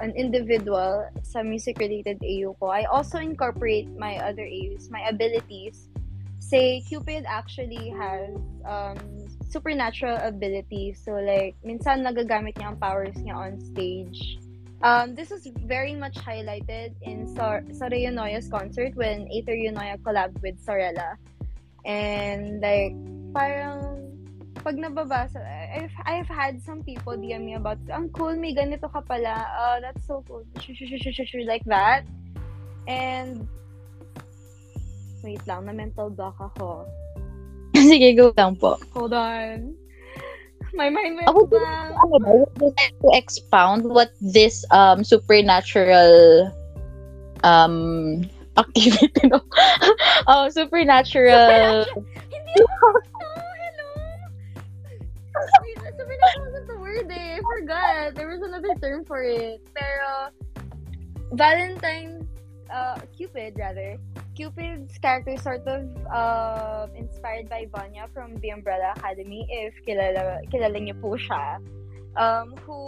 an 0.00 0.14
individual 0.16 1.04
sa 1.22 1.44
music 1.44 1.78
related 1.78 2.18
AU 2.24 2.56
ko 2.58 2.72
I 2.72 2.88
also 2.88 3.20
incorporate 3.20 3.86
my 3.94 4.16
other 4.18 4.46
AUs 4.46 4.88
my 4.88 5.04
abilities. 5.06 5.88
Say 6.42 6.82
Cupid 6.88 7.22
actually 7.28 7.94
has 7.94 8.34
um 8.66 8.98
supernatural 9.46 10.18
abilities. 10.22 10.98
So 11.04 11.20
like 11.20 11.54
minsan 11.62 12.02
nagagamit 12.02 12.56
niya 12.56 12.74
ang 12.74 12.78
powers 12.80 13.14
niya 13.20 13.36
on 13.36 13.60
stage. 13.60 14.42
Um, 14.82 15.14
this 15.14 15.30
is 15.30 15.46
very 15.62 15.94
much 15.94 16.18
highlighted 16.18 16.98
in 17.02 17.30
Sor- 17.38 17.62
Soraya 17.70 18.10
Noya's 18.10 18.50
concert 18.50 18.98
when 18.98 19.30
Aether 19.30 19.54
Yunoya 19.54 19.94
collabed 20.02 20.42
with 20.42 20.58
Sorella. 20.58 21.14
And 21.86 22.58
like, 22.58 22.90
parang 23.30 24.21
pag 24.62 24.78
nababasa, 24.78 25.42
I've, 25.74 25.94
I've 26.06 26.30
had 26.30 26.62
some 26.62 26.82
people 26.82 27.18
DM 27.18 27.44
me 27.44 27.54
about, 27.58 27.78
ang 27.90 28.08
cool, 28.14 28.34
may 28.38 28.54
ganito 28.54 28.86
ka 28.86 29.02
pala. 29.02 29.46
Uh, 29.58 29.76
that's 29.82 30.06
so 30.06 30.22
cool. 30.30 30.46
Like 31.46 31.66
that. 31.66 32.06
And, 32.86 33.46
wait 35.22 35.42
lang, 35.46 35.66
na 35.66 35.72
mental 35.74 36.10
block 36.10 36.38
ako. 36.38 36.86
sige, 37.74 38.14
go 38.14 38.30
lang 38.38 38.54
po. 38.56 38.78
Hold 38.94 39.12
on. 39.12 39.74
My 40.72 40.88
mind 40.88 41.20
went 41.20 41.28
Ako 41.28 41.44
din, 41.52 41.60
blank. 41.60 41.92
ano 42.00 42.16
ba, 42.16 42.30
would 42.32 42.56
like 42.80 42.96
to 43.04 43.08
expound 43.12 43.84
what 43.84 44.08
this 44.24 44.64
um 44.72 45.04
supernatural 45.04 46.48
um 47.44 48.24
activity 48.60 49.28
no 49.28 49.40
oh 50.32 50.48
supernatural 50.48 51.84
Hindi 52.32 52.54
ako. 52.56 52.88
Wait, 55.62 55.78
supernatural 55.98 56.42
wasn't 56.46 56.66
the 56.68 56.78
word 56.78 57.08
eh. 57.10 57.38
I 57.38 57.40
forgot. 57.42 58.14
There 58.14 58.28
was 58.28 58.42
another 58.42 58.74
term 58.80 59.04
for 59.04 59.22
it. 59.22 59.60
Pero, 59.74 60.30
Valentine, 61.32 62.28
uh, 62.70 62.98
Cupid 63.16 63.54
rather. 63.58 63.98
Cupid's 64.34 64.96
character 64.98 65.36
sort 65.36 65.66
of 65.68 65.84
uh, 66.08 66.86
inspired 66.96 67.48
by 67.48 67.68
Vanya 67.68 68.08
from 68.14 68.36
The 68.40 68.50
Umbrella 68.50 68.94
Academy, 68.96 69.44
if 69.50 69.76
kilala, 69.84 70.40
kilala 70.48 70.80
niyo 70.80 70.96
po 71.00 71.20
siya. 71.20 71.60
Um, 72.16 72.56
who 72.64 72.80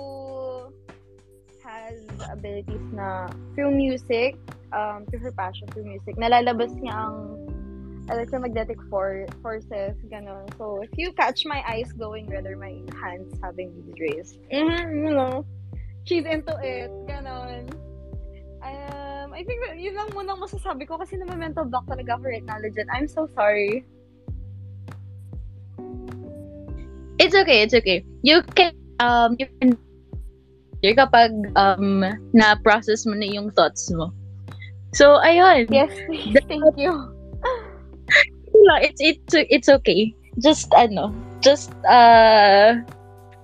has 1.64 1.96
abilities 2.28 2.84
na 2.92 3.28
through 3.56 3.72
music, 3.72 4.36
um, 4.72 5.04
through 5.08 5.20
her 5.20 5.32
passion 5.32 5.68
through 5.72 5.84
music, 5.84 6.16
nalalabas 6.16 6.72
niya 6.80 6.92
ang 6.92 7.44
electromagnetic 8.10 8.78
for 8.90 9.26
forces, 9.42 9.96
ganon. 10.08 10.48
So, 10.58 10.82
if 10.82 10.90
you 10.96 11.12
catch 11.12 11.46
my 11.46 11.64
eyes 11.66 11.92
glowing 11.92 12.26
red 12.26 12.46
or 12.46 12.56
my 12.56 12.80
hands 13.00 13.36
having 13.42 13.72
these 13.74 13.94
rays, 14.00 14.38
mm-hmm, 14.52 15.06
you 15.06 15.12
know, 15.14 15.44
she's 16.04 16.24
into 16.24 16.54
it, 16.62 16.90
ganon. 17.08 17.70
Um, 18.64 19.32
I 19.32 19.44
think 19.44 19.60
yun 19.76 19.94
lang 19.96 20.08
muna 20.16 20.36
ang 20.36 20.40
masasabi 20.40 20.88
ko 20.88 20.96
kasi 20.96 21.20
naman 21.20 21.36
mental 21.36 21.68
block 21.68 21.84
talaga 21.84 22.16
ako 22.16 22.32
right 22.32 22.44
now, 22.44 22.56
legit. 22.60 22.88
I'm 22.92 23.08
so 23.08 23.28
sorry. 23.36 23.84
it's 27.18 27.34
okay 27.34 27.62
it's 27.62 27.74
okay 27.74 28.04
you 28.22 28.42
can 28.54 28.72
um 29.00 29.36
you 29.38 29.46
can 29.60 29.78
kapag 30.84 31.32
um 31.56 32.04
na 32.36 32.54
process 32.60 33.06
mo 33.08 33.16
na 33.16 33.24
yung 33.24 33.48
thoughts 33.56 33.88
mo 33.88 34.12
so 34.92 35.16
ayun 35.24 35.64
Yes, 35.72 35.90
please. 36.06 36.36
Thank 36.44 36.76
you. 36.76 37.13
Lang, 38.64 38.80
it's 38.82 39.00
it's 39.00 39.34
it's 39.34 39.68
okay. 39.68 40.14
Just 40.40 40.72
ano, 40.74 41.14
just 41.44 41.70
uh 41.86 42.80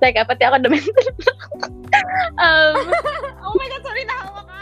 Teka, 0.00 0.24
pati 0.24 0.42
ako 0.48 0.56
naman. 0.64 0.80
um, 2.44 2.76
oh 3.44 3.54
my 3.54 3.66
God, 3.68 3.82
sorry, 3.84 4.04
nahawa 4.08 4.40
ka. 4.48 4.58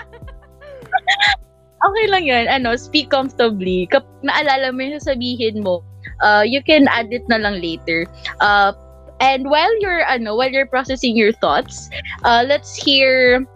okay 1.87 2.07
lang 2.11 2.27
yun. 2.27 2.51
Ano, 2.51 2.75
speak 2.75 3.15
comfortably. 3.15 3.87
Kap 3.87 4.03
naalala 4.27 4.75
mo 4.75 4.83
yung 4.83 4.99
sasabihin 4.99 5.63
mo, 5.63 5.87
uh, 6.21 6.43
you 6.43 6.59
can 6.61 6.91
add 6.91 7.15
it 7.15 7.23
na 7.31 7.39
lang 7.39 7.63
later. 7.63 8.03
Uh, 8.43 8.75
and 9.23 9.47
while 9.47 9.71
you're, 9.79 10.03
ano, 10.11 10.35
while 10.35 10.51
you're 10.51 10.67
processing 10.67 11.15
your 11.15 11.31
thoughts, 11.39 11.87
uh, 12.27 12.43
let's 12.43 12.75
hear 12.75 13.47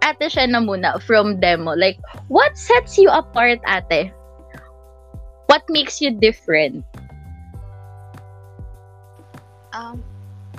ate 0.00 0.32
siya 0.32 0.48
na 0.48 0.62
muna 0.64 1.02
from 1.02 1.42
demo. 1.42 1.76
Like, 1.76 2.00
what 2.32 2.56
sets 2.56 2.96
you 2.96 3.10
apart, 3.10 3.60
ate? 3.68 4.14
What 5.50 5.66
makes 5.66 5.98
you 5.98 6.14
different? 6.14 6.86
Um, 9.74 9.98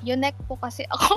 unique 0.03 0.35
po 0.51 0.59
kasi 0.59 0.83
ako. 0.91 1.15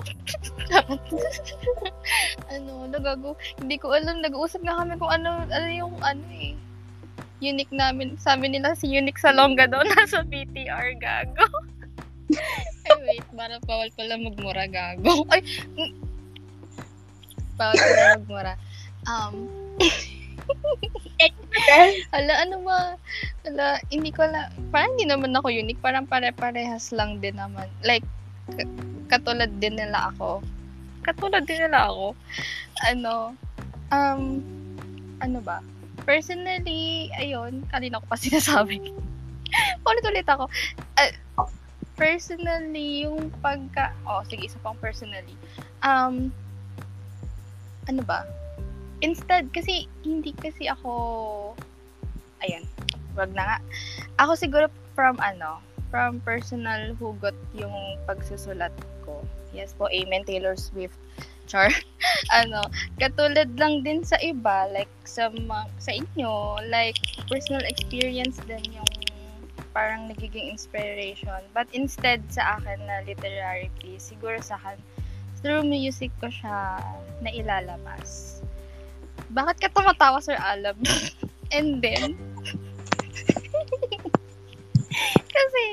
ano, 2.54 2.86
nagago, 2.86 3.34
hindi 3.58 3.74
ko 3.82 3.90
alam, 3.90 4.22
nag-uusap 4.22 4.62
nga 4.62 4.78
kami 4.78 4.94
kung 4.94 5.10
ano, 5.10 5.42
ano 5.50 5.68
yung, 5.74 5.98
ano 6.06 6.22
eh, 6.30 6.54
unique 7.42 7.74
namin, 7.74 8.14
sabi 8.14 8.46
nila 8.46 8.78
si 8.78 8.86
Unique 8.86 9.18
Salonga 9.18 9.66
daw, 9.66 9.82
nasa 9.90 10.22
BTR, 10.22 10.94
gago. 11.02 11.50
Ay, 12.86 12.94
wait, 13.10 13.26
para 13.34 13.58
bawal 13.66 13.90
pala 13.98 14.14
magmura, 14.22 14.70
gago. 14.70 15.26
Ay, 15.34 15.42
bawal 17.58 17.74
pala 17.74 18.22
magmura. 18.22 18.54
Um, 19.10 19.50
Ala, 22.16 22.32
ano 22.44 22.56
ba? 22.66 22.98
Ala, 23.46 23.80
hindi 23.88 24.10
ko 24.10 24.26
la, 24.26 24.50
parang 24.74 24.96
hindi 24.98 25.08
naman 25.08 25.34
ako 25.36 25.48
unique. 25.48 25.80
Parang 25.80 26.04
pare-parehas 26.04 26.92
lang 26.92 27.22
din 27.22 27.38
naman. 27.38 27.70
Like, 27.86 28.04
katulad 29.08 29.50
din 29.62 29.78
nila 29.78 30.12
ako. 30.12 30.44
Katulad 31.04 31.46
din 31.48 31.64
nila 31.64 31.88
ako. 31.88 32.06
Ano, 32.84 33.38
um, 33.94 34.22
ano 35.22 35.38
ba? 35.40 35.62
Personally, 36.04 37.08
ayun, 37.16 37.64
kanina 37.72 38.02
ko 38.02 38.06
pa 38.10 38.18
sinasabi. 38.24 38.92
Ulit-ulit 39.86 40.26
ako. 40.26 40.50
Uh, 40.98 41.12
personally, 41.94 43.06
yung 43.06 43.30
pagka, 43.38 43.94
oh, 44.04 44.26
sige, 44.26 44.50
isa 44.50 44.58
pang 44.60 44.76
personally. 44.82 45.38
Um, 45.80 46.34
ano 47.86 48.02
ba? 48.04 48.26
Instead, 49.04 49.52
kasi 49.52 49.84
hindi 50.00 50.32
kasi 50.32 50.64
ako, 50.64 51.52
ayan, 52.40 52.64
wag 53.12 53.28
na 53.36 53.44
nga. 53.44 53.58
Ako 54.24 54.32
siguro 54.32 54.66
from 54.96 55.20
ano, 55.20 55.60
from 55.92 56.24
personal 56.24 56.96
hugot 56.96 57.36
yung 57.52 58.00
pagsusulat 58.08 58.72
ko. 59.04 59.20
Yes 59.52 59.76
po, 59.76 59.92
amen, 59.92 60.24
Taylor 60.24 60.56
Swift. 60.56 60.96
Char. 61.44 61.68
ano, 62.40 62.64
katulad 62.96 63.52
lang 63.60 63.84
din 63.84 64.00
sa 64.08 64.16
iba, 64.24 64.64
like 64.72 64.90
sa, 65.04 65.28
sa 65.76 65.92
inyo, 65.92 66.64
like 66.72 66.96
personal 67.28 67.60
experience 67.68 68.40
din 68.48 68.64
yung 68.72 68.88
parang 69.76 70.08
nagiging 70.08 70.48
inspiration. 70.48 71.44
But 71.52 71.68
instead 71.76 72.24
sa 72.32 72.56
akin 72.56 72.80
na 72.88 73.04
literary 73.04 73.68
piece, 73.82 74.08
siguro 74.16 74.40
sa 74.40 74.56
akin, 74.56 74.80
through 75.44 75.68
music 75.68 76.08
ko 76.24 76.32
siya 76.32 76.80
nailalabas. 77.20 78.40
Bakit 79.34 79.56
ka 79.58 79.68
tumatawa, 79.74 80.22
Sir 80.22 80.38
Alab? 80.38 80.78
And 81.54 81.78
then, 81.78 82.14
kasi, 85.36 85.64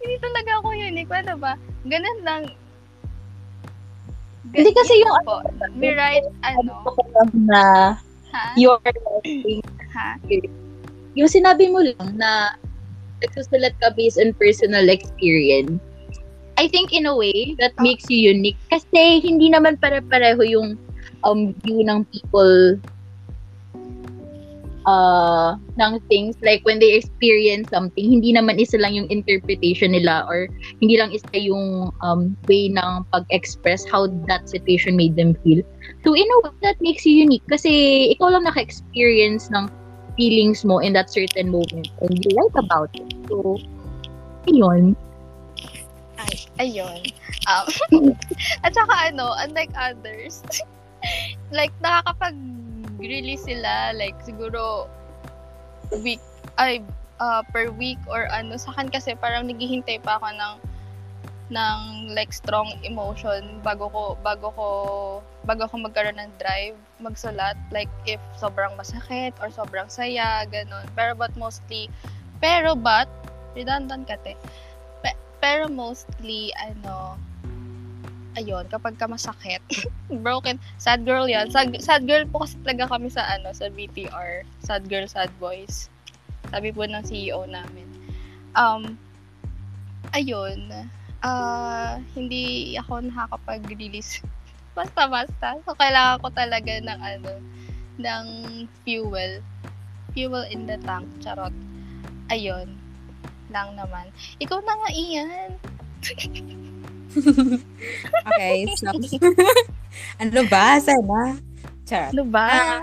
hindi 0.00 0.16
talaga 0.20 0.50
ako 0.60 0.68
unique. 0.72 1.12
Ano 1.12 1.36
ba? 1.36 1.52
Ganun 1.84 2.20
lang. 2.24 2.42
Gan- 4.50 4.64
Hindi 4.64 4.72
kasi 4.72 4.94
yun 4.96 5.06
yung 5.06 5.26
po. 5.28 5.36
We 5.76 5.92
write, 5.92 6.26
ano, 6.42 6.72
na 7.36 7.94
ha? 8.32 8.44
your 8.56 8.80
Ha? 9.90 10.16
yung 11.18 11.28
sinabi 11.28 11.68
mo 11.68 11.82
lang 11.82 12.16
na 12.16 12.54
nagsusulat 13.20 13.76
ka 13.82 13.92
based 13.92 14.16
on 14.16 14.32
personal 14.38 14.88
experience, 14.88 15.76
I 16.56 16.68
think 16.68 16.92
in 16.92 17.08
a 17.08 17.16
way 17.16 17.56
that 17.58 17.72
makes 17.80 18.08
you 18.08 18.32
unique 18.32 18.60
kasi 18.68 19.20
hindi 19.20 19.48
naman 19.48 19.80
pare-pareho 19.80 20.44
yung 20.44 20.76
um 21.24 21.52
view 21.64 21.84
ng 21.84 22.04
people 22.08 22.78
uh 24.86 25.56
ng 25.76 26.00
things. 26.08 26.36
Like 26.40 26.64
when 26.64 26.78
they 26.80 26.96
experience 26.96 27.68
something 27.68 28.04
hindi 28.04 28.32
naman 28.32 28.56
isa 28.56 28.80
lang 28.80 28.96
yung 28.96 29.08
interpretation 29.12 29.92
nila 29.92 30.24
or 30.28 30.48
hindi 30.80 30.96
lang 30.96 31.12
isa 31.12 31.28
yung 31.36 31.92
um 32.00 32.36
way 32.48 32.72
ng 32.72 33.04
pag-express 33.12 33.84
how 33.88 34.08
that 34.28 34.48
situation 34.48 34.96
made 34.96 35.16
them 35.16 35.36
feel. 35.44 35.60
So 36.04 36.16
in 36.16 36.24
a 36.24 36.36
way 36.48 36.56
that 36.64 36.80
makes 36.80 37.04
you 37.04 37.12
unique. 37.12 37.44
Kasi 37.48 38.08
ikaw 38.16 38.32
lang 38.32 38.48
naka-experience 38.48 39.52
ng 39.52 39.68
feelings 40.16 40.64
mo 40.64 40.80
in 40.80 40.92
that 40.96 41.08
certain 41.08 41.48
moment 41.52 41.88
and 42.00 42.12
you 42.16 42.30
write 42.36 42.56
about 42.56 42.90
it. 42.96 43.08
So 43.28 43.60
ayun. 44.48 44.96
Ay, 46.20 46.36
ayun. 46.60 47.00
Um, 47.48 48.12
at 48.64 48.76
saka 48.76 48.92
ano, 49.08 49.32
unlike 49.40 49.72
others, 49.72 50.44
like 51.50 51.74
nakakapag-release 51.82 53.46
sila 53.46 53.94
like 53.94 54.16
siguro 54.22 54.86
week 56.02 56.22
ay 56.58 56.82
uh, 57.20 57.42
per 57.52 57.70
week 57.74 57.98
or 58.08 58.26
ano. 58.32 58.56
Sa 58.56 58.72
akin 58.74 58.88
kasi 58.88 59.14
parang 59.14 59.46
naghihintay 59.46 60.00
pa 60.02 60.18
ako 60.18 60.30
ng 60.34 60.54
ng 61.50 61.80
like 62.14 62.30
strong 62.30 62.70
emotion 62.86 63.58
bago 63.66 63.90
ko 63.90 64.14
bago 64.22 64.54
ko 64.54 64.68
bago 65.42 65.66
ako 65.66 65.82
magkaroon 65.82 66.18
ng 66.18 66.32
drive 66.38 66.78
magsulat. 67.02 67.58
Like 67.74 67.90
if 68.06 68.22
sobrang 68.38 68.74
masakit 68.78 69.34
or 69.42 69.50
sobrang 69.50 69.90
saya 69.90 70.46
ganun. 70.48 70.86
Pero 70.96 71.18
but 71.18 71.34
mostly 71.36 71.90
pero 72.40 72.72
but 72.78 73.10
redundant 73.52 74.06
kate 74.06 74.38
Pe- 75.02 75.20
pero 75.42 75.66
mostly 75.66 76.54
ano 76.56 77.18
ayun, 78.38 78.66
kapag 78.70 78.94
ka 78.98 79.10
masakit, 79.10 79.62
broken, 80.24 80.60
sad 80.78 81.02
girl 81.02 81.26
yan. 81.26 81.50
Sad, 81.50 81.74
sad 81.82 82.06
girl 82.06 82.26
po 82.28 82.46
kasi 82.46 82.58
talaga 82.62 82.94
kami 82.94 83.08
sa 83.10 83.26
ano, 83.26 83.50
sa 83.50 83.66
BTR. 83.70 84.46
Sad 84.62 84.86
girl, 84.86 85.06
sad 85.10 85.30
boys. 85.42 85.90
Sabi 86.50 86.70
po 86.74 86.86
ng 86.86 87.02
CEO 87.06 87.46
namin. 87.46 87.86
Um, 88.58 88.98
ayun, 90.14 90.70
ah 91.20 92.00
hindi 92.14 92.74
ako 92.78 93.06
nakakapag-release. 93.06 94.22
Basta-basta. 94.78 95.58
So, 95.66 95.74
kailangan 95.74 96.22
ko 96.22 96.28
talaga 96.30 96.72
ng 96.78 97.00
ano, 97.00 97.32
ng 98.00 98.26
fuel. 98.86 99.42
Fuel 100.14 100.46
in 100.48 100.66
the 100.66 100.78
tank. 100.86 101.06
Charot. 101.20 101.54
Ayun. 102.30 102.78
Lang 103.50 103.74
naman. 103.74 104.14
Ikaw 104.38 104.62
na 104.62 104.74
nga, 104.78 104.90
Ian. 104.94 105.50
Okay, 108.30 108.68
so... 108.76 108.92
ano 110.22 110.40
ba? 110.46 110.78
Sana? 110.78 111.36
Charot. 111.88 112.12
Ano 112.14 112.24
ba? 112.28 112.46
Ah, 112.46 112.80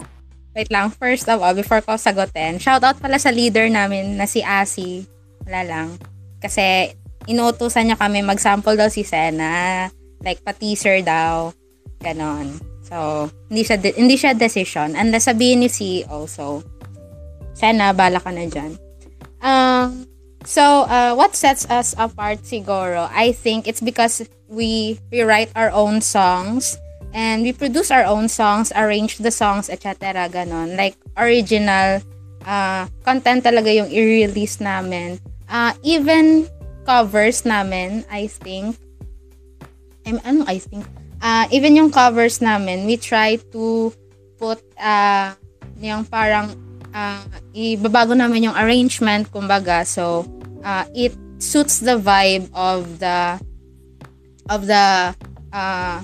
wait 0.57 0.67
lang, 0.73 0.91
first 0.91 1.29
of 1.29 1.39
all, 1.39 1.55
before 1.55 1.79
ko 1.85 1.95
sagutin, 1.95 2.59
shout 2.59 2.83
out 2.83 2.99
pala 2.99 3.21
sa 3.21 3.31
leader 3.31 3.69
namin 3.69 4.17
na 4.19 4.25
si 4.27 4.43
Asi. 4.43 5.05
Wala 5.47 5.63
lang. 5.63 5.87
Kasi 6.43 6.91
inuutusan 7.29 7.87
niya 7.87 7.97
kami 7.97 8.25
mag-sample 8.25 8.75
daw 8.75 8.89
si 8.91 9.07
Sena. 9.07 9.87
Like, 10.25 10.41
pa-teaser 10.43 11.05
daw. 11.05 11.53
Ganon. 12.01 12.57
So, 12.87 13.27
hindi 13.51 13.63
siya, 13.67 13.77
de- 13.77 13.97
hindi 13.99 14.15
siya 14.15 14.31
decision. 14.33 14.95
Unless 14.95 15.29
sabihin 15.31 15.63
ni 15.63 15.69
CEO. 15.69 16.25
So, 16.25 16.63
Sena, 17.53 17.91
bala 17.91 18.19
ka 18.19 18.31
na 18.31 18.47
dyan. 18.47 18.75
Um, 19.43 20.07
so, 20.47 20.87
uh, 20.87 21.11
what 21.13 21.35
sets 21.35 21.67
us 21.67 21.91
apart 21.99 22.47
siguro? 22.47 23.11
I 23.11 23.35
think 23.35 23.67
it's 23.67 23.83
because 23.83 24.23
we, 24.47 24.97
we 25.11 25.21
write 25.21 25.51
our 25.55 25.69
own 25.71 25.99
songs 25.99 26.79
and 27.11 27.43
we 27.43 27.51
produce 27.51 27.91
our 27.91 28.07
own 28.07 28.31
songs, 28.31 28.71
arrange 28.71 29.19
the 29.19 29.31
songs, 29.31 29.69
etc. 29.69 30.31
Ganon. 30.31 30.79
Like, 30.79 30.95
original 31.19 31.99
uh, 32.47 32.87
content 33.03 33.43
talaga 33.43 33.67
yung 33.67 33.91
i-release 33.91 34.63
namin. 34.63 35.19
Uh, 35.51 35.75
even 35.83 36.47
covers 36.87 37.43
namin, 37.43 38.07
I 38.07 38.31
think, 38.31 38.79
I'm, 40.07 40.23
ano 40.23 40.47
I 40.47 40.63
think? 40.63 40.87
Uh, 41.19 41.43
even 41.51 41.75
yung 41.75 41.91
covers 41.91 42.39
namin, 42.39 42.87
we 42.87 42.95
try 42.95 43.35
to 43.51 43.91
put 44.39 44.63
uh, 44.79 45.35
yung 45.83 46.07
parang 46.07 46.55
uh, 46.95 47.19
ibabago 47.51 48.15
namin 48.15 48.47
yung 48.47 48.55
arrangement, 48.55 49.27
kumbaga. 49.27 49.83
So, 49.83 50.23
uh, 50.63 50.85
it 50.95 51.13
suits 51.37 51.79
the 51.79 51.97
vibe 51.97 52.49
of 52.53 52.99
the 52.99 53.39
of 54.49 54.65
the 54.65 55.15
uh, 55.53 56.01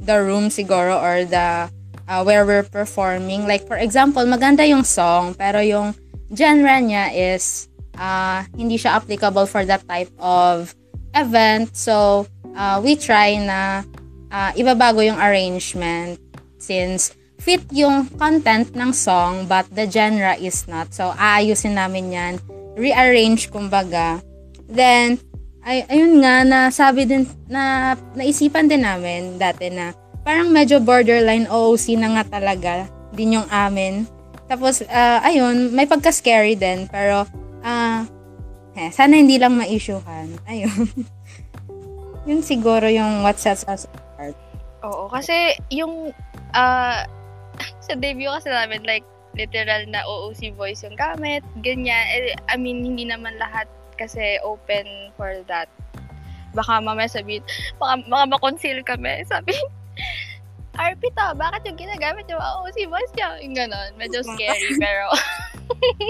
the 0.00 0.16
room 0.22 0.48
siguro 0.48 0.96
or 0.96 1.24
the 1.24 1.70
uh, 2.08 2.22
where 2.24 2.44
we're 2.44 2.66
performing. 2.66 3.46
Like 3.46 3.66
for 3.66 3.76
example, 3.76 4.24
maganda 4.26 4.66
yung 4.66 4.82
song 4.82 5.34
pero 5.34 5.60
yung 5.60 5.94
genre 6.34 6.76
niya 6.82 7.14
is 7.14 7.70
uh, 7.98 8.42
hindi 8.56 8.76
siya 8.76 8.98
applicable 8.98 9.46
for 9.46 9.62
that 9.64 9.86
type 9.86 10.10
of 10.18 10.74
event. 11.14 11.76
So 11.76 12.26
uh, 12.56 12.82
we 12.82 12.96
try 12.96 13.38
na 13.38 13.86
uh, 14.32 14.50
ibabago 14.58 15.04
yung 15.04 15.18
arrangement 15.18 16.18
since 16.58 17.14
fit 17.40 17.64
yung 17.72 18.04
content 18.20 18.76
ng 18.76 18.92
song 18.92 19.48
but 19.48 19.64
the 19.72 19.88
genre 19.88 20.36
is 20.36 20.66
not. 20.68 20.92
So 20.92 21.14
aayusin 21.14 21.78
namin 21.78 22.12
yan. 22.12 22.34
Rearrange 22.78 23.50
kumbaga. 23.50 24.22
Then 24.70 25.18
ay, 25.60 25.84
ayun 25.92 26.24
nga, 26.24 26.40
na 26.40 26.58
sabi 26.72 27.04
din, 27.04 27.28
na 27.44 27.92
naisipan 28.16 28.64
din 28.64 28.80
namin 28.80 29.36
dati 29.36 29.68
na 29.68 29.92
parang 30.24 30.48
medyo 30.48 30.80
borderline 30.80 31.44
OOC 31.48 32.00
na 32.00 32.16
nga 32.16 32.40
talaga 32.40 32.88
din 33.12 33.36
yung 33.40 33.48
amin. 33.52 34.08
Tapos, 34.48 34.82
uh, 34.82 35.20
ayun, 35.22 35.70
may 35.76 35.86
pagka-scary 35.86 36.56
din, 36.56 36.88
pero, 36.88 37.28
uh, 37.62 38.00
eh, 38.74 38.90
sana 38.90 39.20
hindi 39.20 39.36
lang 39.36 39.54
ma-issuehan. 39.54 40.32
Ayun. 40.50 40.88
yun 42.26 42.40
siguro 42.42 42.88
yung 42.88 43.22
what 43.22 43.38
sets 43.38 43.62
us 43.68 43.86
apart. 43.92 44.34
Oo, 44.82 45.06
kasi 45.12 45.54
yung, 45.70 46.10
uh, 46.56 47.00
sa 47.86 47.92
debut 47.94 48.32
kasi 48.32 48.48
namin, 48.48 48.82
like, 48.88 49.06
literal 49.34 49.86
na 49.86 50.02
OOC 50.06 50.54
voice 50.58 50.82
yung 50.82 50.98
gamit, 50.98 51.46
ganyan. 51.62 52.04
Eh, 52.10 52.34
I 52.50 52.56
mean, 52.58 52.82
hindi 52.82 53.06
naman 53.06 53.38
lahat 53.38 53.70
kasi 53.94 54.40
open 54.42 55.14
for 55.14 55.44
that. 55.46 55.70
Baka 56.56 56.82
mamaya 56.82 57.06
sabihin, 57.06 57.44
baka, 57.78 58.02
baka 58.10 58.24
makonceal 58.26 58.80
kami. 58.82 59.22
Sabi, 59.30 59.54
RP 60.80 61.02
to, 61.12 61.26
bakit 61.36 61.62
yung 61.68 61.78
ginagamit 61.78 62.24
yung 62.30 62.40
si 62.72 62.88
boss 62.88 63.10
niya? 63.14 63.36
Yung 63.44 63.54
ganon. 63.54 63.90
Medyo 64.00 64.24
scary, 64.24 64.70
pero... 64.84 65.06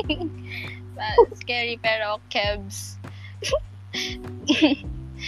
scary, 1.42 1.76
pero 1.80 2.20
kebs. 2.28 2.96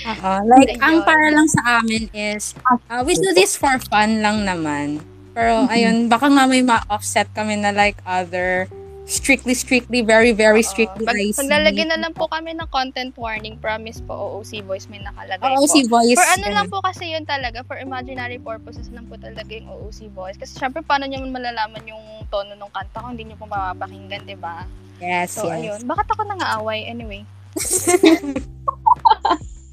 uh 0.06 0.40
Like, 0.46 0.78
ang 0.80 1.04
para 1.04 1.28
lang 1.32 1.48
sa 1.48 1.80
amin 1.80 2.08
is, 2.14 2.56
uh, 2.88 3.02
we 3.04 3.16
do 3.18 3.32
this 3.36 3.56
for 3.56 3.76
fun 3.90 4.24
lang 4.24 4.44
naman. 4.48 5.04
Pero, 5.32 5.64
mm-hmm. 5.64 5.74
ayun, 5.74 5.96
baka 6.12 6.26
nga 6.28 6.44
may 6.44 6.60
ma-offset 6.60 7.28
kami 7.32 7.56
na 7.56 7.72
like 7.72 7.96
other 8.04 8.68
strictly, 9.08 9.54
strictly, 9.54 10.00
very, 10.00 10.32
very 10.32 10.62
strictly 10.62 11.04
Pag, 11.04 11.18
IC. 11.18 11.36
Paglalagyan 11.44 11.88
na 11.92 11.98
lang 11.98 12.12
po 12.14 12.28
kami 12.30 12.54
ng 12.54 12.68
content 12.70 13.12
warning, 13.18 13.58
promise 13.58 14.00
po, 14.04 14.14
OOC 14.38 14.62
voice 14.64 14.86
may 14.88 15.02
nakalagay 15.02 15.42
OOC 15.42 15.88
po. 15.88 15.98
voice. 15.98 16.16
For 16.16 16.28
ano 16.38 16.46
lang 16.52 16.66
po 16.70 16.78
kasi 16.80 17.12
yun 17.12 17.24
talaga, 17.26 17.64
for 17.66 17.76
imaginary 17.76 18.38
purposes 18.38 18.88
lang 18.94 19.08
po 19.10 19.18
talaga 19.18 19.50
yung 19.52 19.68
OOC 19.68 20.12
voice. 20.14 20.38
Kasi 20.38 20.56
syempre, 20.56 20.80
paano 20.84 21.08
nyo 21.08 21.18
malalaman 21.28 21.82
yung 21.84 22.24
tono 22.30 22.54
ng 22.54 22.72
kanta 22.72 23.02
kung 23.02 23.12
hindi 23.18 23.32
nyo 23.32 23.36
po 23.36 23.46
mapapakinggan, 23.50 24.22
di 24.24 24.38
ba? 24.38 24.64
Yes, 25.02 25.34
so, 25.34 25.50
yes. 25.50 25.56
ayun. 25.58 25.80
Bakit 25.88 26.06
ako 26.14 26.22
nang-aaway? 26.28 26.86
Anyway. 26.86 27.26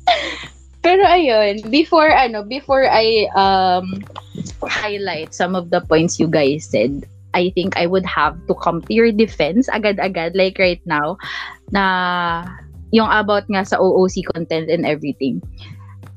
Pero 0.79 1.03
ayun, 1.03 1.67
before 1.67 2.09
ano, 2.09 2.41
before 2.47 2.87
I 2.87 3.27
um 3.35 3.99
highlight 4.63 5.33
some 5.33 5.55
of 5.55 5.69
the 5.69 5.81
points 5.81 6.19
you 6.19 6.27
guys 6.27 6.65
said, 6.65 7.05
I 7.33 7.51
think 7.53 7.77
I 7.77 7.85
would 7.85 8.05
have 8.05 8.35
to 8.47 8.53
come 8.55 8.81
to 8.81 8.93
your 8.93 9.11
defense 9.11 9.69
agad-agad 9.69 10.33
like 10.33 10.57
right 10.57 10.81
now 10.85 11.17
na 11.71 12.45
yung 12.89 13.09
about 13.09 13.45
nga 13.49 13.65
sa 13.65 13.77
OOC 13.77 14.25
content 14.33 14.69
and 14.69 14.85
everything. 14.85 15.41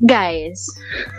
Guys, 0.09 0.65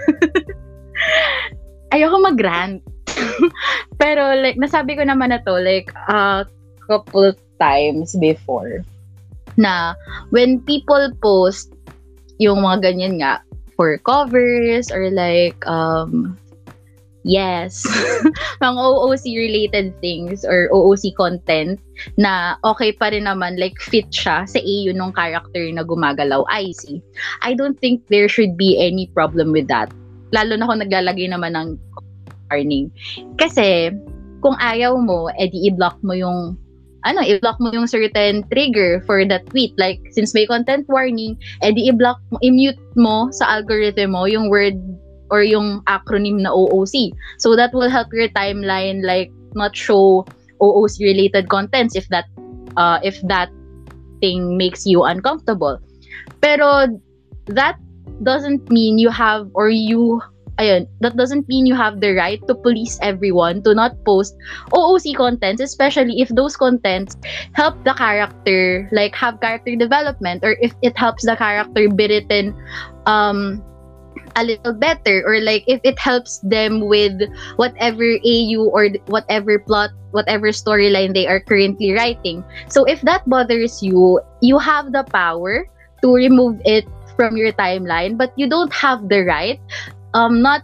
ayoko 1.93 2.17
mag-rant. 2.25 2.81
Pero 4.01 4.33
like 4.41 4.57
nasabi 4.57 4.97
ko 4.97 5.05
naman 5.05 5.29
na 5.29 5.39
to 5.45 5.53
like 5.61 5.93
a 6.09 6.41
uh, 6.41 6.49
couple 6.89 7.31
times 7.61 8.17
before 8.17 8.81
na 9.55 9.93
when 10.33 10.57
people 10.65 11.13
post 11.21 11.69
yung 12.41 12.65
mga 12.65 12.91
ganyan 12.91 13.21
nga 13.21 13.45
for 13.77 13.97
covers 14.01 14.89
or 14.89 15.13
like 15.13 15.57
um 15.69 16.33
Yes. 17.23 17.87
mga 18.63 18.83
OOC 18.83 19.25
related 19.39 19.95
things 20.03 20.43
or 20.43 20.67
OOC 20.75 21.15
content 21.15 21.79
na 22.19 22.59
okay 22.67 22.91
pa 22.91 23.15
rin 23.15 23.23
naman 23.23 23.55
like 23.55 23.79
fit 23.79 24.11
siya 24.11 24.43
sa 24.43 24.59
AU 24.59 24.91
nung 24.91 25.15
character 25.15 25.63
na 25.71 25.87
gumagalaw. 25.87 26.43
I 26.51 26.75
see. 26.75 26.99
I 27.41 27.55
don't 27.55 27.79
think 27.79 28.03
there 28.11 28.27
should 28.27 28.59
be 28.59 28.75
any 28.75 29.07
problem 29.15 29.55
with 29.55 29.71
that. 29.71 29.91
Lalo 30.35 30.59
na 30.59 30.67
kung 30.67 30.83
naglalagay 30.83 31.31
naman 31.31 31.55
ng 31.55 31.79
warning. 32.51 32.91
Kasi 33.39 33.95
kung 34.43 34.59
ayaw 34.59 34.99
mo, 34.99 35.31
edi 35.39 35.71
i-block 35.71 35.95
mo 36.03 36.11
yung 36.11 36.59
ano, 37.03 37.19
i-block 37.19 37.59
mo 37.59 37.67
yung 37.75 37.87
certain 37.87 38.47
trigger 38.47 39.03
for 39.03 39.27
that 39.27 39.43
tweet. 39.51 39.75
Like, 39.75 39.99
since 40.15 40.31
may 40.31 40.47
content 40.47 40.87
warning, 40.87 41.35
edi 41.59 41.91
i-block 41.91 42.19
mo, 42.31 42.39
i-mute 42.39 42.79
mo 42.95 43.27
sa 43.31 43.59
algorithm 43.59 44.15
mo 44.15 44.23
yung 44.23 44.47
word 44.47 44.79
or 45.33 45.41
yung 45.41 45.81
acronym 45.89 46.45
na 46.45 46.53
OOC. 46.53 47.09
So 47.41 47.57
that 47.57 47.73
will 47.73 47.89
help 47.89 48.13
your 48.13 48.29
timeline 48.37 49.01
like 49.01 49.33
not 49.57 49.73
show 49.73 50.29
OOC 50.61 51.01
related 51.01 51.49
contents 51.49 51.97
if 51.97 52.05
that 52.13 52.29
uh, 52.77 53.01
if 53.01 53.17
that 53.25 53.49
thing 54.21 54.61
makes 54.61 54.85
you 54.85 55.01
uncomfortable. 55.01 55.81
Pero 56.37 56.85
that 57.49 57.81
doesn't 58.21 58.69
mean 58.69 59.01
you 59.01 59.09
have 59.09 59.49
or 59.57 59.73
you 59.73 60.21
ayun, 60.61 60.85
that 61.01 61.17
doesn't 61.17 61.49
mean 61.49 61.65
you 61.65 61.73
have 61.73 61.99
the 61.99 62.13
right 62.13 62.37
to 62.47 62.53
police 62.53 62.99
everyone 63.01 63.65
to 63.65 63.73
not 63.73 63.97
post 64.05 64.37
OOC 64.69 65.17
contents, 65.17 65.61
especially 65.61 66.21
if 66.21 66.29
those 66.29 66.55
contents 66.55 67.17
help 67.53 67.73
the 67.83 67.93
character, 67.97 68.87
like 68.93 69.15
have 69.15 69.41
character 69.41 69.75
development, 69.75 70.45
or 70.45 70.55
if 70.61 70.73
it 70.85 70.93
helps 70.97 71.25
the 71.25 71.35
character 71.35 71.89
be 71.89 72.05
written 72.05 72.53
um, 73.05 73.65
a 74.35 74.43
little 74.43 74.73
better 74.73 75.23
or 75.25 75.39
like 75.41 75.63
if 75.67 75.79
it 75.83 75.97
helps 75.99 76.39
them 76.43 76.87
with 76.87 77.21
whatever 77.55 78.03
AU 78.25 78.63
or 78.71 78.89
whatever 79.07 79.59
plot 79.59 79.91
whatever 80.11 80.49
storyline 80.49 81.13
they 81.13 81.27
are 81.27 81.39
currently 81.39 81.91
writing 81.93 82.43
so 82.67 82.83
if 82.85 83.01
that 83.01 83.27
bothers 83.27 83.81
you 83.81 84.19
you 84.41 84.57
have 84.57 84.91
the 84.91 85.03
power 85.11 85.65
to 86.01 86.13
remove 86.13 86.59
it 86.65 86.85
from 87.15 87.37
your 87.37 87.51
timeline 87.53 88.17
but 88.17 88.33
you 88.35 88.47
don't 88.49 88.73
have 88.73 89.09
the 89.09 89.23
right 89.23 89.59
um 90.13 90.41
not 90.41 90.61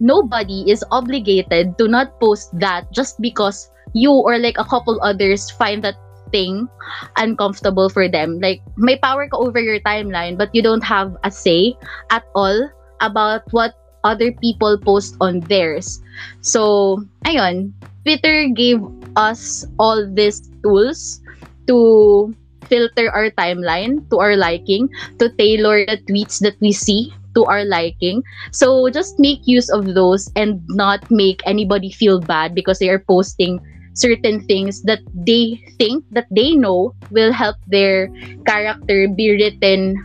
nobody 0.00 0.64
is 0.70 0.84
obligated 0.90 1.76
to 1.78 1.88
not 1.88 2.18
post 2.20 2.50
that 2.58 2.90
just 2.92 3.20
because 3.20 3.70
you 3.94 4.12
or 4.12 4.38
like 4.38 4.56
a 4.58 4.64
couple 4.64 4.98
others 5.02 5.50
find 5.50 5.82
that 5.82 5.96
thing 6.30 6.68
uncomfortable 7.16 7.88
for 7.88 8.08
them. 8.08 8.38
Like, 8.40 8.62
may 8.76 8.96
power 8.98 9.28
over 9.32 9.60
your 9.60 9.80
timeline, 9.80 10.36
but 10.36 10.54
you 10.54 10.62
don't 10.62 10.84
have 10.84 11.16
a 11.24 11.30
say 11.30 11.76
at 12.10 12.24
all 12.34 12.70
about 13.00 13.42
what 13.50 13.74
other 14.04 14.32
people 14.32 14.78
post 14.78 15.16
on 15.20 15.40
theirs. 15.46 16.00
So, 16.40 17.04
ayun, 17.24 17.72
Twitter 18.04 18.48
gave 18.48 18.80
us 19.16 19.66
all 19.78 20.06
these 20.06 20.40
tools 20.62 21.20
to 21.66 22.34
filter 22.68 23.10
our 23.10 23.30
timeline 23.32 24.04
to 24.10 24.18
our 24.18 24.36
liking, 24.36 24.88
to 25.18 25.28
tailor 25.36 25.84
the 25.86 25.98
tweets 26.08 26.40
that 26.40 26.56
we 26.60 26.72
see 26.72 27.12
to 27.34 27.44
our 27.44 27.64
liking. 27.64 28.22
So 28.52 28.88
just 28.90 29.18
make 29.18 29.46
use 29.46 29.68
of 29.70 29.94
those 29.94 30.30
and 30.36 30.62
not 30.68 31.04
make 31.10 31.40
anybody 31.46 31.90
feel 31.90 32.20
bad 32.20 32.54
because 32.54 32.78
they 32.78 32.88
are 32.88 33.00
posting 33.00 33.60
certain 33.94 34.40
things 34.46 34.82
that 34.82 35.00
they 35.12 35.60
think 35.78 36.04
that 36.12 36.26
they 36.30 36.54
know 36.54 36.94
will 37.10 37.32
help 37.32 37.56
their 37.66 38.08
character 38.46 39.08
be 39.10 39.34
written 39.34 39.98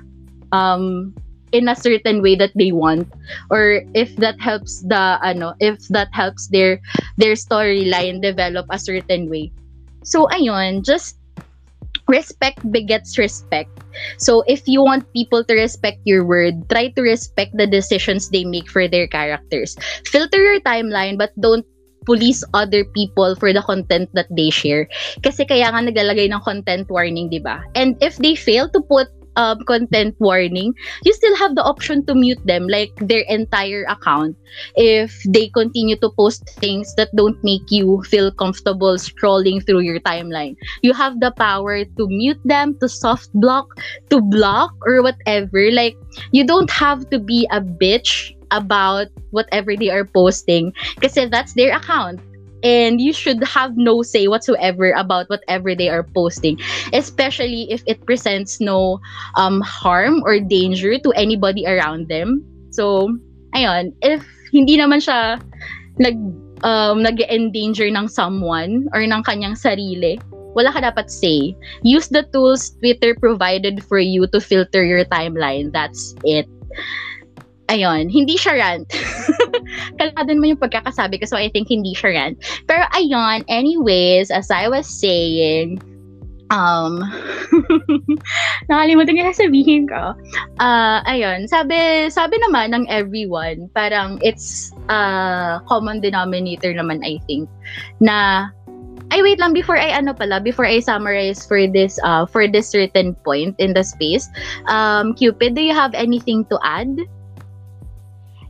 um 0.51 1.13
in 1.53 1.69
a 1.69 1.77
certain 1.77 2.21
way 2.21 2.35
that 2.35 2.51
they 2.57 2.73
want 2.73 3.07
or 3.53 3.85
if 3.93 4.13
that 4.17 4.35
helps 4.41 4.81
the 4.89 5.21
ano 5.21 5.53
if 5.61 5.77
that 5.93 6.09
helps 6.11 6.49
their 6.49 6.81
their 7.21 7.37
storyline 7.37 8.19
develop 8.19 8.65
a 8.73 8.81
certain 8.81 9.29
way 9.29 9.53
so 10.01 10.25
ayun 10.33 10.81
just 10.81 11.21
respect 12.09 12.59
begets 12.73 13.15
respect 13.21 13.69
so 14.17 14.43
if 14.49 14.67
you 14.67 14.83
want 14.83 15.05
people 15.13 15.45
to 15.45 15.55
respect 15.55 16.01
your 16.03 16.25
word 16.25 16.57
try 16.67 16.89
to 16.91 17.05
respect 17.05 17.55
the 17.55 17.69
decisions 17.69 18.27
they 18.33 18.43
make 18.43 18.67
for 18.67 18.89
their 18.89 19.07
characters 19.07 19.77
filter 20.03 20.41
your 20.41 20.59
timeline 20.67 21.15
but 21.15 21.31
don't 21.39 21.63
police 22.03 22.43
other 22.53 22.83
people 22.83 23.35
for 23.35 23.51
the 23.51 23.63
content 23.63 24.09
that 24.13 24.27
they 24.29 24.51
share. 24.51 24.87
Kasi 25.23 25.47
kaya 25.47 25.71
nga 25.71 25.79
naglalagay 25.79 26.27
ng 26.27 26.43
content 26.43 26.87
warning, 26.91 27.31
di 27.31 27.39
ba? 27.39 27.63
And 27.75 27.95
if 28.03 28.19
they 28.19 28.35
fail 28.35 28.67
to 28.75 28.83
put 28.83 29.07
um, 29.35 29.63
content 29.65 30.15
warning, 30.19 30.73
you 31.03 31.13
still 31.13 31.35
have 31.37 31.55
the 31.55 31.63
option 31.63 32.05
to 32.05 32.15
mute 32.15 32.41
them, 32.45 32.67
like 32.67 32.91
their 32.97 33.21
entire 33.27 33.85
account, 33.89 34.35
if 34.75 35.21
they 35.27 35.49
continue 35.49 35.95
to 35.97 36.09
post 36.17 36.47
things 36.59 36.93
that 36.95 37.09
don't 37.15 37.37
make 37.43 37.69
you 37.69 38.03
feel 38.03 38.31
comfortable 38.31 38.95
scrolling 38.97 39.65
through 39.65 39.79
your 39.81 39.99
timeline. 40.01 40.55
You 40.81 40.93
have 40.93 41.19
the 41.19 41.31
power 41.31 41.85
to 41.85 42.07
mute 42.07 42.41
them, 42.45 42.77
to 42.79 42.89
soft 42.89 43.29
block, 43.33 43.67
to 44.09 44.21
block, 44.21 44.73
or 44.85 45.01
whatever. 45.01 45.71
Like, 45.71 45.95
you 46.31 46.45
don't 46.45 46.69
have 46.71 47.09
to 47.09 47.19
be 47.19 47.47
a 47.51 47.61
bitch 47.61 48.35
about 48.51 49.07
whatever 49.31 49.75
they 49.75 49.89
are 49.89 50.05
posting 50.05 50.73
because 50.95 51.17
that's 51.31 51.53
their 51.53 51.75
account 51.75 52.21
and 52.63 52.99
you 52.99 53.11
should 53.11 53.43
have 53.43 53.75
no 53.75 54.01
say 54.01 54.27
whatsoever 54.27 54.91
about 54.95 55.29
whatever 55.29 55.75
they 55.75 55.91
are 55.91 56.07
posting 56.15 56.57
especially 56.95 57.67
if 57.69 57.83
it 57.85 57.99
presents 58.07 58.59
no 58.63 58.99
um 59.35 59.61
harm 59.61 60.23
or 60.25 60.39
danger 60.39 60.97
to 60.97 61.11
anybody 61.13 61.67
around 61.67 62.07
them. 62.07 62.41
So 62.71 63.11
ayun 63.53 63.93
if 64.01 64.23
hindi 64.55 64.79
naman 64.79 65.03
siya 65.03 65.37
nag 65.99 66.17
um 66.63 67.03
nag-endanger 67.03 67.91
ng 67.91 68.07
someone 68.07 68.87
or 68.95 69.03
ng 69.03 69.21
kanyang 69.27 69.59
sarili 69.59 70.17
wala 70.53 70.69
ka 70.69 70.85
dapat 70.85 71.09
say. 71.09 71.57
Use 71.81 72.13
the 72.13 72.29
tools 72.29 72.77
Twitter 72.77 73.17
provided 73.17 73.81
for 73.81 73.97
you 73.97 74.29
to 74.29 74.37
filter 74.37 74.85
your 74.85 75.01
timeline. 75.09 75.73
That's 75.73 76.13
it 76.21 76.45
ayun, 77.69 78.11
hindi 78.11 78.35
siya 78.35 78.59
rant. 78.59 78.87
Kalado 79.99 80.29
naman 80.33 80.57
yung 80.57 80.63
pagkakasabi 80.63 81.21
ko, 81.21 81.25
so 81.29 81.39
I 81.39 81.47
think 81.49 81.69
hindi 81.69 81.93
siya 81.95 82.11
rant. 82.15 82.35
Pero 82.67 82.83
ayun, 82.95 83.47
anyways, 83.47 84.31
as 84.31 84.51
I 84.51 84.67
was 84.67 84.87
saying, 84.87 85.79
um, 86.51 87.01
nakalimutan 88.69 89.17
ko 89.17 89.33
sabihin 89.33 89.87
ko. 89.87 90.13
Uh, 90.59 90.99
ayun, 91.07 91.47
sabi, 91.47 92.09
sabi 92.11 92.35
naman 92.49 92.75
ng 92.75 92.85
everyone, 92.91 93.69
parang 93.71 94.19
it's 94.21 94.71
uh, 94.89 95.59
common 95.65 96.03
denominator 96.03 96.73
naman, 96.73 96.99
I 97.01 97.17
think, 97.25 97.47
na 98.03 98.49
ay 99.13 99.21
wait 99.21 99.37
lang 99.37 99.53
before 99.53 99.77
I 99.77 99.93
ano 99.93 100.17
pala 100.17 100.41
before 100.41 100.65
I 100.65 100.81
summarize 100.81 101.45
for 101.45 101.69
this 101.69 102.01
uh 102.01 102.25
for 102.25 102.49
this 102.49 102.65
certain 102.65 103.13
point 103.21 103.53
in 103.61 103.77
the 103.77 103.85
space 103.85 104.25
um 104.65 105.13
Cupid 105.13 105.53
do 105.53 105.61
you 105.61 105.77
have 105.77 105.93
anything 105.93 106.49
to 106.49 106.57
add 106.65 106.89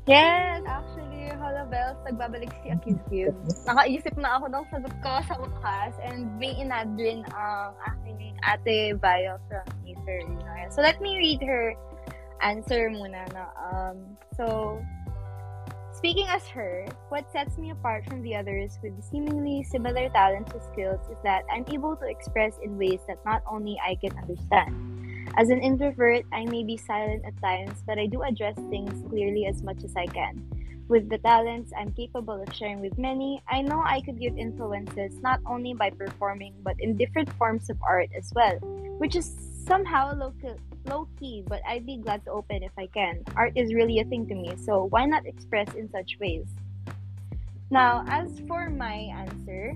Yes, 0.03 0.59
actually, 0.67 1.31
Hello 1.31 1.63
Bells, 1.71 1.95
nagbabalik 2.03 2.51
si 2.59 2.75
Akizkiz. 2.75 3.31
Nakaisip 3.63 4.19
na 4.19 4.35
ako 4.35 4.51
ng 4.51 4.65
sagot 4.67 4.91
ko 4.99 5.23
sa 5.23 5.39
wakas 5.39 5.95
and 6.03 6.27
may 6.35 6.51
inad 6.59 6.91
rin 6.99 7.23
ang 7.31 7.71
aking 7.87 8.35
ate 8.43 8.99
Bio 8.99 9.39
from 9.47 9.63
Ether. 9.87 10.27
So 10.75 10.83
let 10.83 10.99
me 10.99 11.15
read 11.15 11.39
her 11.47 11.71
answer 12.43 12.91
muna. 12.91 13.23
No? 13.31 13.47
Um, 13.55 14.19
so, 14.35 14.83
speaking 15.95 16.27
as 16.27 16.51
her, 16.51 16.83
what 17.07 17.23
sets 17.31 17.55
me 17.55 17.71
apart 17.71 18.03
from 18.03 18.27
the 18.27 18.35
others 18.35 18.75
with 18.83 18.99
seemingly 18.99 19.63
similar 19.63 20.11
talents 20.11 20.51
and 20.51 20.63
skills 20.67 20.99
is 21.07 21.19
that 21.23 21.47
I'm 21.47 21.63
able 21.71 21.95
to 21.95 22.11
express 22.11 22.59
in 22.59 22.75
ways 22.75 22.99
that 23.07 23.23
not 23.23 23.39
only 23.47 23.79
I 23.79 23.95
can 23.95 24.11
understand, 24.19 24.75
as 25.35 25.49
an 25.49 25.61
introvert, 25.61 26.25
I 26.31 26.45
may 26.45 26.63
be 26.63 26.77
silent 26.77 27.23
at 27.25 27.39
times, 27.41 27.81
but 27.87 27.97
I 27.97 28.05
do 28.05 28.21
address 28.21 28.55
things 28.69 28.93
clearly 29.09 29.45
as 29.45 29.63
much 29.63 29.83
as 29.83 29.95
I 29.95 30.05
can. 30.05 30.45
With 30.87 31.09
the 31.09 31.17
talents 31.17 31.71
I'm 31.77 31.91
capable 31.93 32.41
of 32.41 32.53
sharing 32.53 32.81
with 32.81 32.97
many, 32.97 33.41
I 33.47 33.61
know 33.61 33.81
I 33.85 34.01
could 34.01 34.19
give 34.19 34.37
influences 34.37 35.19
not 35.21 35.39
only 35.45 35.73
by 35.73 35.89
performing, 35.89 36.53
but 36.61 36.75
in 36.79 36.97
different 36.97 37.31
forms 37.33 37.69
of 37.69 37.77
art 37.81 38.09
as 38.15 38.31
well, 38.35 38.59
which 38.99 39.15
is 39.15 39.33
somehow 39.65 40.13
low, 40.13 40.33
low 40.85 41.07
key, 41.19 41.43
but 41.47 41.61
I'd 41.67 41.85
be 41.85 41.97
glad 41.97 42.25
to 42.25 42.31
open 42.31 42.61
if 42.61 42.73
I 42.77 42.87
can. 42.87 43.23
Art 43.35 43.53
is 43.55 43.73
really 43.73 43.99
a 43.99 44.05
thing 44.05 44.27
to 44.27 44.35
me, 44.35 44.53
so 44.57 44.85
why 44.85 45.05
not 45.05 45.25
express 45.25 45.73
in 45.73 45.89
such 45.89 46.17
ways? 46.19 46.45
Now, 47.71 48.03
as 48.07 48.39
for 48.47 48.69
my 48.69 49.09
answer, 49.15 49.73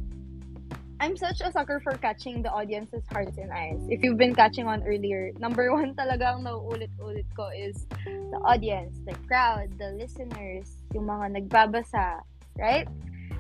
I'm 1.00 1.16
such 1.16 1.42
a 1.42 1.52
sucker 1.52 1.80
for 1.80 1.94
catching 1.98 2.42
the 2.42 2.50
audience's 2.50 3.04
hearts 3.12 3.38
and 3.38 3.52
eyes. 3.52 3.78
If 3.88 4.04
you've 4.04 4.18
been 4.18 4.34
catching 4.34 4.66
on 4.66 4.82
earlier, 4.82 5.32
number 5.38 5.72
one 5.78 5.94
talagang 5.94 6.42
nauulit-ulit 6.42 7.30
ko 7.38 7.54
is 7.54 7.86
the 8.06 8.40
audience, 8.42 8.98
the 9.06 9.14
crowd, 9.30 9.70
the 9.78 9.94
listeners, 9.94 10.82
yung 10.98 11.06
mga 11.06 11.38
nagbabasa, 11.38 12.26
right? 12.58 12.90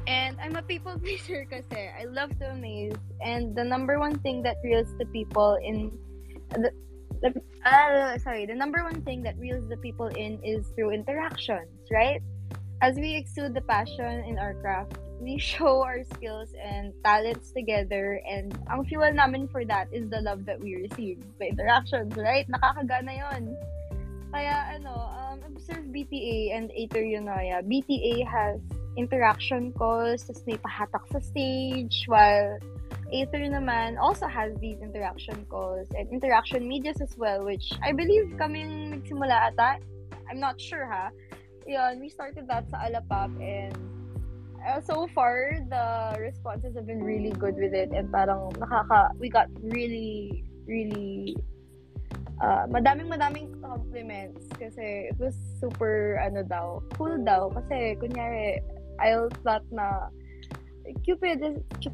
And 0.05 0.37
I'm 0.37 0.55
a 0.55 0.61
people 0.61 0.99
pleaser 1.03 1.49
kasi. 1.49 1.89
I 1.89 2.05
love 2.05 2.29
to 2.39 2.53
amaze. 2.53 2.95
And 3.25 3.57
the 3.57 3.65
number 3.65 3.97
one 3.97 4.21
thing 4.21 4.45
that 4.45 4.61
reels 4.63 4.93
the 5.01 5.09
people 5.09 5.57
in 5.57 5.89
the, 6.53 6.69
the 7.25 7.33
uh, 7.65 8.17
sorry, 8.21 8.45
the 8.45 8.55
number 8.55 8.85
one 8.85 9.01
thing 9.01 9.25
that 9.25 9.33
reels 9.41 9.65
the 9.67 9.81
people 9.81 10.07
in 10.13 10.37
is 10.45 10.69
through 10.77 10.93
interactions, 10.93 11.73
right? 11.89 12.21
As 12.85 12.93
we 13.01 13.17
exude 13.17 13.57
the 13.57 13.65
passion 13.65 14.23
in 14.29 14.37
our 14.37 14.53
craft, 14.61 15.01
we 15.19 15.37
show 15.51 15.83
our 15.83 16.03
skills 16.13 16.53
and 16.61 16.93
talents 17.03 17.51
together. 17.51 18.21
And 18.27 18.53
ang 18.69 18.85
fuel 18.85 19.11
namin 19.13 19.47
for 19.47 19.65
that 19.65 19.87
is 19.91 20.09
the 20.09 20.21
love 20.21 20.45
that 20.45 20.59
we 20.59 20.75
receive 20.75 21.19
the 21.39 21.49
interactions 21.49 22.15
right? 22.15 22.47
Nakakagana 22.47 23.13
yon 23.17 23.57
kaya 24.27 24.75
ano 24.75 24.91
um, 24.91 25.39
observe 25.47 25.87
BTA 25.87 26.51
and 26.51 26.67
Aether 26.75 27.01
Eunoia 27.01 27.63
BTA 27.63 28.27
has 28.27 28.59
interaction 28.99 29.71
calls 29.71 30.27
tapos 30.27 30.43
may 30.43 30.59
pahatak 30.59 31.03
sa 31.07 31.19
stage 31.23 32.03
while 32.11 32.59
Aether 33.07 33.47
naman 33.47 33.95
also 33.95 34.27
has 34.27 34.51
these 34.59 34.83
interaction 34.83 35.47
calls 35.47 35.87
and 35.95 36.11
interaction 36.11 36.67
medias 36.67 36.99
as 36.99 37.15
well 37.15 37.47
which 37.47 37.71
I 37.79 37.95
believe 37.95 38.35
kaming 38.35 38.99
nagsimula 38.99 39.55
ata. 39.55 39.79
I'm 40.27 40.43
not 40.43 40.59
sure 40.59 40.83
ha? 40.91 41.07
Yun 41.63 42.03
we 42.03 42.11
started 42.11 42.51
that 42.51 42.67
sa 42.67 42.83
Alapap 42.83 43.31
and 43.39 43.73
uh, 44.67 44.81
so 44.83 45.07
far 45.15 45.55
the 45.71 46.19
responses 46.19 46.75
have 46.75 46.85
been 46.85 47.01
really 47.01 47.31
good 47.31 47.55
with 47.55 47.73
it 47.73 47.89
and 47.95 48.11
parang 48.11 48.51
nakaka 48.59 49.15
we 49.15 49.31
got 49.31 49.47
really 49.63 50.43
really 50.67 51.35
uh, 52.43 52.67
madaming 52.67 53.07
madaming 53.07 53.49
compliments 53.63 54.45
kasi 54.59 55.09
it 55.09 55.17
was 55.17 55.33
super 55.57 56.19
ano 56.21 56.43
daw 56.43 56.83
cool 56.99 57.15
daw. 57.23 57.49
Kasi 57.49 57.97
kunyari 57.97 58.61
I'll 58.99 59.31
thought 59.41 59.65
na 59.71 60.11
Cupid 61.03 61.43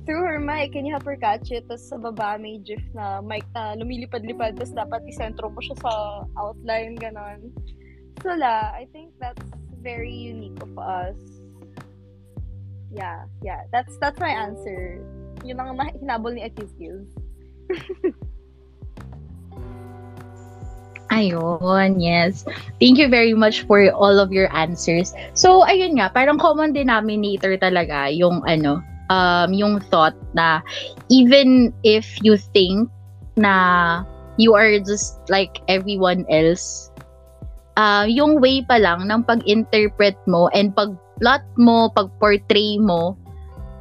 through 0.05 0.21
her 0.21 0.37
mic 0.37 0.77
can 0.77 0.85
you 0.85 0.93
help 0.93 1.09
her 1.09 1.17
catch 1.17 1.49
it? 1.49 1.65
Tapos 1.65 1.89
sa 1.89 1.97
baba 1.97 2.37
may 2.37 2.61
gif 2.61 2.81
na 2.93 3.25
mic 3.25 3.41
na 3.57 3.73
lumilipad-lipad 3.73 4.53
tapos 4.53 4.69
dapat 4.69 5.01
isentro 5.09 5.49
mo 5.49 5.57
siya 5.65 5.77
sa 5.81 5.93
outline 6.37 6.93
ganon. 7.01 7.49
So 8.21 8.37
la 8.37 8.69
I 8.69 8.85
think 8.93 9.17
that's 9.17 9.41
very 9.81 10.13
unique 10.13 10.61
of 10.61 10.77
us 10.77 11.17
yeah, 12.93 13.25
yeah. 13.41 13.65
That's 13.73 13.97
that's 13.97 14.19
my 14.19 14.31
answer. 14.31 15.01
Yun 15.43 15.59
ang 15.59 15.75
hinabol 15.99 16.37
ni 16.37 16.45
Aki's 16.45 16.71
skills. 16.71 17.09
Ayun, 21.13 22.01
yes. 22.01 22.41
Thank 22.81 22.97
you 22.97 23.05
very 23.05 23.37
much 23.37 23.69
for 23.69 23.85
all 23.93 24.17
of 24.17 24.33
your 24.33 24.49
answers. 24.49 25.13
So, 25.37 25.61
ayun 25.69 26.01
nga, 26.01 26.09
parang 26.09 26.41
common 26.41 26.73
denominator 26.73 27.53
talaga 27.53 28.09
yung 28.09 28.41
ano, 28.49 28.81
um, 29.13 29.53
yung 29.53 29.77
thought 29.93 30.17
na 30.33 30.65
even 31.13 31.69
if 31.85 32.17
you 32.25 32.41
think 32.41 32.89
na 33.37 34.01
you 34.41 34.57
are 34.57 34.81
just 34.81 35.21
like 35.29 35.61
everyone 35.69 36.25
else, 36.33 36.89
uh, 37.77 38.09
yung 38.09 38.41
way 38.41 38.65
pa 38.65 38.81
lang 38.81 39.05
ng 39.05 39.21
pag-interpret 39.21 40.17
mo 40.25 40.49
and 40.57 40.73
pag 40.73 40.97
plot 41.19 41.43
mo, 41.57 41.89
pag-portray 41.93 42.77
mo, 42.77 43.17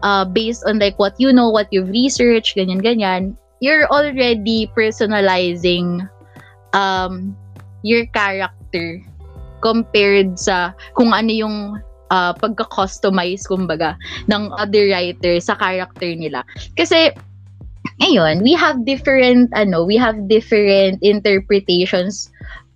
uh, 0.02 0.24
based 0.24 0.64
on 0.66 0.78
like 0.78 0.98
what 0.98 1.14
you 1.18 1.32
know, 1.32 1.48
what 1.48 1.68
you've 1.70 1.90
researched, 1.90 2.56
ganyan-ganyan, 2.56 3.36
you're 3.60 3.86
already 3.88 4.70
personalizing 4.76 6.02
um, 6.74 7.36
your 7.82 8.06
character 8.10 9.00
compared 9.62 10.38
sa 10.38 10.74
kung 10.98 11.14
ano 11.14 11.30
yung 11.30 11.56
uh, 12.10 12.34
pagka-customize, 12.36 13.46
kumbaga, 13.46 13.96
ng 14.28 14.50
other 14.59 14.90
writer 14.90 15.38
sa 15.40 15.54
character 15.54 16.12
nila. 16.12 16.44
Kasi, 16.76 17.14
ngayon, 18.02 18.42
we 18.42 18.52
have 18.52 18.84
different, 18.84 19.48
ano, 19.54 19.86
we 19.86 19.96
have 19.96 20.28
different 20.28 20.98
interpretations 21.00 22.28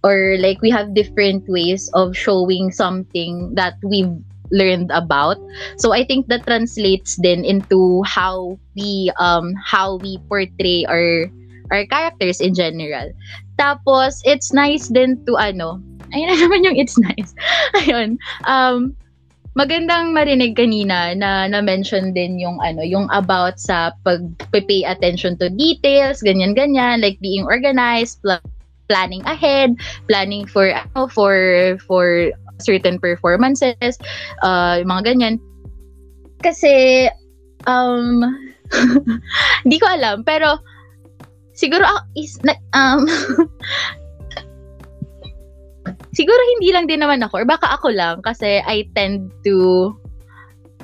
or 0.07 0.39
like 0.39 0.63
we 0.63 0.71
have 0.71 0.95
different 0.95 1.43
ways 1.51 1.91
of 1.99 2.15
showing 2.15 2.71
something 2.71 3.51
that 3.59 3.75
we've 3.83 4.15
learned 4.51 4.91
about. 4.93 5.37
So 5.79 5.93
I 5.93 6.05
think 6.05 6.29
that 6.29 6.47
translates 6.47 7.17
then 7.23 7.45
into 7.45 8.03
how 8.07 8.59
we 8.77 9.11
um 9.19 9.55
how 9.59 9.97
we 9.97 10.19
portray 10.29 10.85
our 10.87 11.31
our 11.71 11.87
characters 11.87 12.41
in 12.41 12.55
general. 12.55 13.11
Tapos 13.59 14.21
it's 14.25 14.53
nice 14.53 14.89
then 14.89 15.23
to 15.27 15.37
ano, 15.37 15.81
ayun 16.15 16.29
na 16.31 16.37
naman 16.37 16.65
yung 16.67 16.77
it's 16.77 16.99
nice. 16.99 17.35
ayun. 17.83 18.19
Um 18.45 18.95
magandang 19.57 20.13
marinig 20.13 20.53
kanina 20.53 21.17
na 21.17 21.49
na-mention 21.49 22.13
din 22.13 22.37
yung 22.37 22.61
ano, 22.61 22.85
yung 22.85 23.09
about 23.09 23.57
sa 23.57 23.97
pag-pay 24.05 24.85
attention 24.85 25.33
to 25.41 25.49
details, 25.49 26.21
ganyan 26.21 26.53
ganyan, 26.53 27.01
like 27.01 27.17
being 27.25 27.49
organized, 27.49 28.21
pl- 28.21 28.45
planning 28.87 29.25
ahead, 29.25 29.73
planning 30.13 30.45
for 30.45 30.77
ano, 30.77 31.09
for 31.09 31.35
for 31.89 32.31
certain 32.59 32.99
performances, 32.99 33.99
uh, 34.43 34.81
yung 34.81 34.91
mga 34.91 35.15
ganyan. 35.15 35.35
Kasi 36.41 37.07
um 37.67 38.23
hindi 39.65 39.77
ko 39.81 39.87
alam, 39.89 40.23
pero 40.23 40.61
siguro 41.57 41.85
is 42.15 42.39
um 42.77 43.09
siguro 46.17 46.41
hindi 46.57 46.73
lang 46.73 46.89
din 46.89 47.05
naman 47.05 47.21
ako 47.25 47.45
or 47.45 47.47
baka 47.49 47.69
ako 47.77 47.93
lang 47.93 48.25
kasi 48.25 48.65
I 48.65 48.89
tend 48.97 49.29
to 49.45 49.93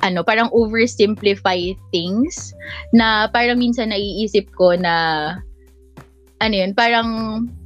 ano, 0.03 0.19
parang 0.19 0.51
oversimplify 0.51 1.71
things 1.95 2.51
na 2.91 3.31
parang 3.31 3.55
minsan 3.55 3.95
naiisip 3.95 4.51
ko 4.59 4.75
na 4.75 4.95
ano 6.43 6.55
yun, 6.59 6.75
parang 6.75 7.07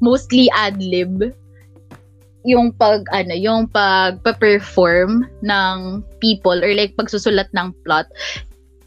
mostly 0.05 0.45
ad-lib 0.53 1.33
yung 2.47 2.71
pag 2.79 3.03
ano 3.11 3.35
yung 3.35 3.67
pag 3.67 4.23
perform 4.23 5.27
ng 5.43 6.01
people 6.23 6.55
or 6.63 6.71
like 6.71 6.95
pagsusulat 6.95 7.51
ng 7.51 7.75
plot. 7.83 8.07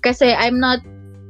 Kasi 0.00 0.32
I'm 0.32 0.56
not 0.56 0.80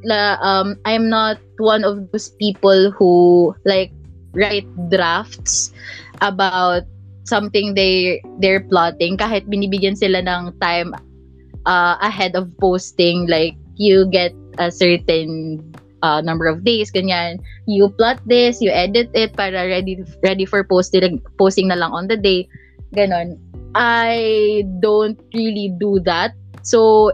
la 0.07 0.39
um 0.39 0.79
I'm 0.87 1.11
not 1.11 1.43
one 1.59 1.83
of 1.83 2.07
those 2.15 2.31
people 2.39 2.95
who 2.95 3.51
like 3.67 3.91
write 4.33 4.71
drafts 4.89 5.75
about 6.23 6.87
something 7.27 7.75
they 7.75 8.23
they're 8.39 8.63
plotting. 8.63 9.19
Kahit 9.19 9.51
binibigyan 9.51 9.99
sila 9.99 10.23
ng 10.23 10.55
time 10.63 10.95
uh, 11.67 11.99
ahead 11.99 12.39
of 12.39 12.55
posting 12.63 13.27
like 13.27 13.59
you 13.75 14.07
get 14.07 14.31
a 14.63 14.71
certain 14.71 15.59
uh, 16.03 16.21
number 16.21 16.47
of 16.47 16.65
days, 16.65 16.91
ganyan. 16.91 17.41
You 17.67 17.91
plot 17.91 18.21
this, 18.27 18.61
you 18.61 18.71
edit 18.71 19.11
it 19.15 19.37
para 19.37 19.69
ready 19.69 20.03
ready 20.23 20.45
for 20.45 20.65
posting 20.65 21.21
posting 21.39 21.69
na 21.69 21.79
lang 21.79 21.93
on 21.93 22.09
the 22.09 22.17
day. 22.17 22.49
Ganon. 22.95 23.39
I 23.75 24.67
don't 24.83 25.19
really 25.31 25.71
do 25.79 26.03
that. 26.03 26.35
So, 26.67 27.13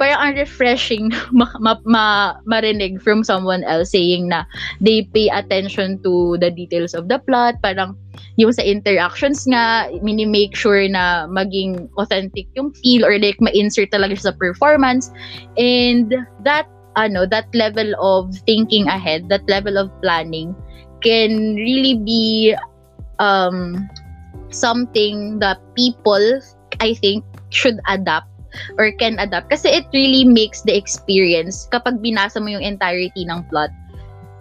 parang 0.00 0.32
ang 0.32 0.34
refreshing 0.40 1.12
ma, 1.36 1.46
ma, 1.60 1.76
ma, 1.84 2.06
marinig 2.48 3.04
from 3.04 3.20
someone 3.20 3.62
else 3.68 3.92
saying 3.92 4.32
na 4.32 4.48
they 4.80 5.04
pay 5.12 5.28
attention 5.28 6.00
to 6.00 6.40
the 6.40 6.50
details 6.50 6.96
of 6.96 7.12
the 7.12 7.20
plot. 7.28 7.60
Parang 7.60 7.94
yung 8.40 8.50
sa 8.56 8.64
interactions 8.64 9.44
nga, 9.44 9.92
mini-make 10.00 10.56
sure 10.56 10.88
na 10.88 11.28
maging 11.28 11.92
authentic 12.00 12.48
yung 12.56 12.72
feel 12.80 13.04
or 13.04 13.20
like 13.20 13.36
ma-insert 13.44 13.92
talaga 13.92 14.16
sa 14.16 14.32
performance. 14.32 15.12
And 15.60 16.08
that 16.42 16.64
ano 16.96 17.26
that 17.26 17.46
level 17.54 17.94
of 17.98 18.34
thinking 18.46 18.86
ahead 18.88 19.28
that 19.28 19.44
level 19.46 19.78
of 19.78 19.90
planning 20.02 20.54
can 21.04 21.54
really 21.54 21.96
be 21.96 22.54
um 23.22 23.88
something 24.50 25.38
that 25.38 25.58
people 25.74 26.40
I 26.80 26.94
think 26.94 27.24
should 27.50 27.78
adapt 27.86 28.26
or 28.78 28.90
can 28.98 29.18
adapt 29.22 29.50
kasi 29.50 29.70
it 29.70 29.86
really 29.94 30.26
makes 30.26 30.62
the 30.66 30.74
experience 30.74 31.70
kapag 31.70 32.02
binasa 32.02 32.42
mo 32.42 32.50
yung 32.50 32.66
entirety 32.66 33.22
ng 33.26 33.46
plot 33.46 33.70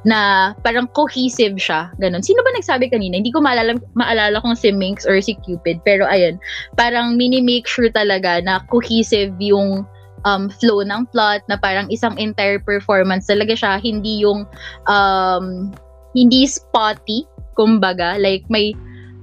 na 0.07 0.51
parang 0.63 0.87
cohesive 0.95 1.59
siya. 1.59 1.91
Ganun. 1.99 2.23
Sino 2.23 2.39
ba 2.39 2.55
nagsabi 2.55 2.87
kanina? 2.87 3.19
Hindi 3.19 3.35
ko 3.35 3.43
maalala, 3.43 3.75
maalala 3.99 4.39
kung 4.39 4.55
si 4.55 4.71
Minx 4.71 5.03
or 5.03 5.19
si 5.19 5.35
Cupid. 5.43 5.83
Pero 5.83 6.07
ayun, 6.07 6.39
parang 6.79 7.19
mini-make 7.19 7.67
sure 7.67 7.91
talaga 7.91 8.39
na 8.39 8.63
cohesive 8.71 9.35
yung 9.43 9.83
um, 10.25 10.49
flow 10.49 10.81
ng 10.83 11.05
plot 11.11 11.43
na 11.47 11.57
parang 11.59 11.87
isang 11.91 12.15
entire 12.17 12.59
performance 12.59 13.27
talaga 13.27 13.55
siya. 13.55 13.79
Hindi 13.79 14.23
yung 14.23 14.47
um, 14.87 15.71
hindi 16.15 16.47
spotty 16.47 17.27
kumbaga. 17.55 18.17
Like 18.19 18.47
may 18.47 18.75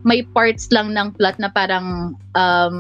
may 0.07 0.23
parts 0.23 0.71
lang 0.71 0.95
ng 0.95 1.19
plot 1.19 1.37
na 1.43 1.51
parang 1.51 2.15
um, 2.39 2.77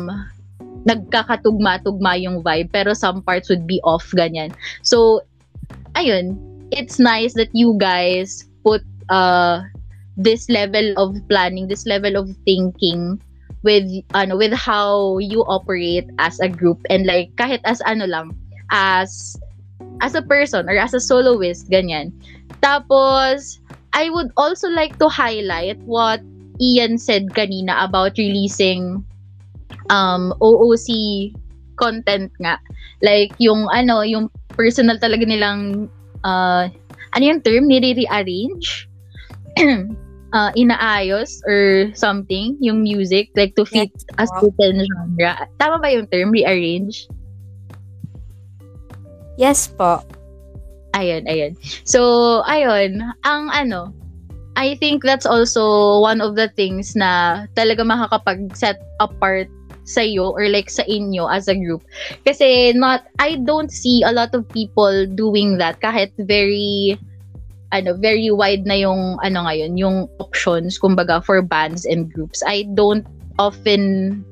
nagkakatugma-tugma 0.87 2.15
yung 2.23 2.47
vibe 2.47 2.71
pero 2.71 2.95
some 2.95 3.19
parts 3.27 3.51
would 3.51 3.67
be 3.67 3.83
off 3.83 4.07
ganyan. 4.15 4.55
So 4.83 5.23
ayun. 5.99 6.39
It's 6.75 6.99
nice 6.99 7.39
that 7.39 7.55
you 7.55 7.79
guys 7.79 8.43
put 8.67 8.83
uh 9.07 9.63
this 10.19 10.51
level 10.51 10.97
of 10.99 11.15
planning 11.29 11.69
this 11.69 11.87
level 11.87 12.17
of 12.19 12.27
thinking 12.43 13.21
with 13.67 13.91
ano 14.15 14.39
with 14.39 14.55
how 14.55 15.19
you 15.19 15.43
operate 15.51 16.07
as 16.23 16.39
a 16.39 16.47
group 16.47 16.79
and 16.87 17.03
like 17.03 17.35
kahit 17.35 17.59
as 17.67 17.83
ano 17.83 18.07
lang 18.07 18.31
as 18.71 19.35
as 19.99 20.15
a 20.15 20.23
person 20.23 20.71
or 20.71 20.79
as 20.79 20.95
a 20.95 21.03
soloist 21.03 21.67
ganyan. 21.67 22.15
Tapos 22.63 23.59
I 23.91 24.07
would 24.15 24.31
also 24.39 24.71
like 24.71 25.03
to 25.03 25.11
highlight 25.11 25.83
what 25.83 26.23
Ian 26.63 26.97
said 26.97 27.35
kanina 27.35 27.75
about 27.83 28.15
releasing 28.15 29.03
um 29.91 30.31
OOC 30.39 31.35
content 31.75 32.31
nga. 32.39 32.63
Like 33.03 33.35
yung 33.43 33.67
ano 33.75 34.07
yung 34.07 34.31
personal 34.55 35.03
talaga 35.03 35.27
nilang 35.27 35.91
uh, 36.23 36.71
ano 37.19 37.23
yung 37.25 37.43
term? 37.43 37.67
Nire-rearrange 37.67 38.89
uh, 40.32 40.51
inaayos 40.57 41.43
or 41.47 41.93
something 41.94 42.57
yung 42.59 42.82
music 42.82 43.31
like 43.36 43.55
to 43.55 43.65
fit 43.66 43.90
yes. 43.93 44.05
a 44.19 44.24
certain 44.40 44.82
genre. 44.82 45.47
Tama 45.59 45.78
ba 45.78 45.89
yung 45.93 46.07
term 46.09 46.31
rearrange? 46.31 47.07
Yes 49.36 49.69
po. 49.69 50.01
Ayun, 50.97 51.28
ayun. 51.28 51.53
So, 51.85 52.40
ayun, 52.48 53.05
ang 53.28 53.53
ano, 53.53 53.93
I 54.57 54.81
think 54.81 55.05
that's 55.05 55.28
also 55.28 56.01
one 56.01 56.24
of 56.24 56.35
the 56.35 56.48
things 56.57 56.97
na 56.97 57.44
talaga 57.53 57.85
makakapag-set 57.85 58.81
apart 58.97 59.53
sa 59.86 60.01
iyo 60.03 60.32
or 60.35 60.48
like 60.48 60.73
sa 60.73 60.82
inyo 60.89 61.28
as 61.28 61.47
a 61.47 61.55
group. 61.55 61.85
Kasi 62.24 62.73
not 62.73 63.07
I 63.20 63.39
don't 63.44 63.70
see 63.70 64.03
a 64.03 64.11
lot 64.11 64.35
of 64.35 64.48
people 64.51 65.07
doing 65.15 65.61
that 65.61 65.78
kahit 65.85 66.11
very 66.19 66.98
ano, 67.73 67.99
very 67.99 68.31
wide 68.31 68.67
na 68.67 68.79
yung 68.79 69.19
ano 69.23 69.47
ngayon, 69.47 69.75
yung 69.79 70.07
options 70.23 70.79
kumbaga 70.79 71.23
for 71.25 71.43
bands 71.43 71.87
and 71.87 72.13
groups. 72.13 72.43
I 72.47 72.69
don't 72.75 73.07
often 73.39 74.23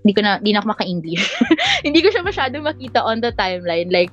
hindi 0.00 0.12
ko 0.16 0.20
na 0.24 0.40
hindi 0.40 0.56
na 0.56 0.64
ako 0.64 0.72
maka-English. 0.72 1.24
hindi 1.86 2.00
ko 2.00 2.08
siya 2.08 2.24
masyado 2.24 2.56
makita 2.64 3.04
on 3.04 3.20
the 3.20 3.32
timeline 3.36 3.92
like 3.92 4.12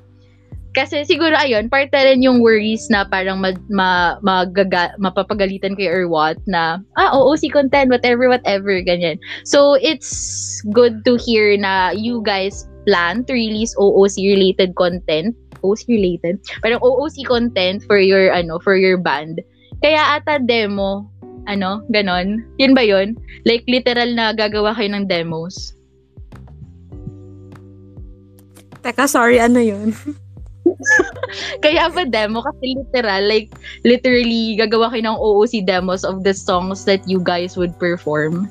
kasi 0.76 1.02
siguro 1.02 1.34
ayun, 1.34 1.66
part 1.66 1.90
na 1.90 2.06
rin 2.06 2.22
yung 2.22 2.38
worries 2.38 2.86
na 2.86 3.02
parang 3.02 3.42
ma, 3.42 3.50
ma, 3.66 4.14
magaga, 4.22 4.94
mapapagalitan 5.00 5.74
kayo 5.74 5.90
or 5.90 6.06
what 6.06 6.38
na, 6.46 6.78
ah, 6.94 7.10
oo, 7.18 7.34
si 7.34 7.50
content, 7.50 7.90
whatever, 7.90 8.30
whatever, 8.30 8.78
ganyan. 8.84 9.18
So, 9.42 9.74
it's 9.80 10.62
good 10.70 11.02
to 11.02 11.18
hear 11.18 11.56
na 11.58 11.96
you 11.96 12.22
guys 12.22 12.68
plan 12.86 13.26
to 13.26 13.32
release 13.34 13.74
OOC-related 13.74 14.78
content 14.78 15.34
OOC 15.62 15.88
related. 15.88 16.40
Parang 16.62 16.80
OOC 16.80 17.26
content 17.26 17.84
for 17.84 17.98
your 17.98 18.32
ano, 18.32 18.58
for 18.58 18.76
your 18.76 18.96
band. 18.96 19.40
Kaya 19.78 20.18
ata 20.18 20.42
demo, 20.42 21.06
ano, 21.46 21.82
ganon. 21.94 22.42
Yun 22.58 22.74
ba 22.74 22.82
yun? 22.82 23.14
Like 23.46 23.64
literal 23.70 24.10
na 24.12 24.34
gagawa 24.34 24.74
kayo 24.74 24.90
ng 24.92 25.06
demos. 25.06 25.78
Teka, 28.82 29.10
sorry, 29.10 29.42
ano 29.42 29.58
yun? 29.58 29.94
Kaya 31.64 31.90
ba 31.90 32.06
demo? 32.06 32.44
Kasi 32.44 32.78
literal, 32.78 33.22
like, 33.26 33.50
literally, 33.82 34.56
gagawa 34.56 34.92
kayo 34.92 35.02
ng 35.08 35.18
OOC 35.18 35.66
demos 35.66 36.04
of 36.04 36.22
the 36.22 36.32
songs 36.32 36.84
that 36.86 37.02
you 37.08 37.18
guys 37.18 37.56
would 37.58 37.74
perform. 37.76 38.46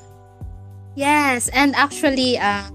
Yes, 0.97 1.47
and 1.53 1.77
actually, 1.77 2.41
uh, 2.41 2.65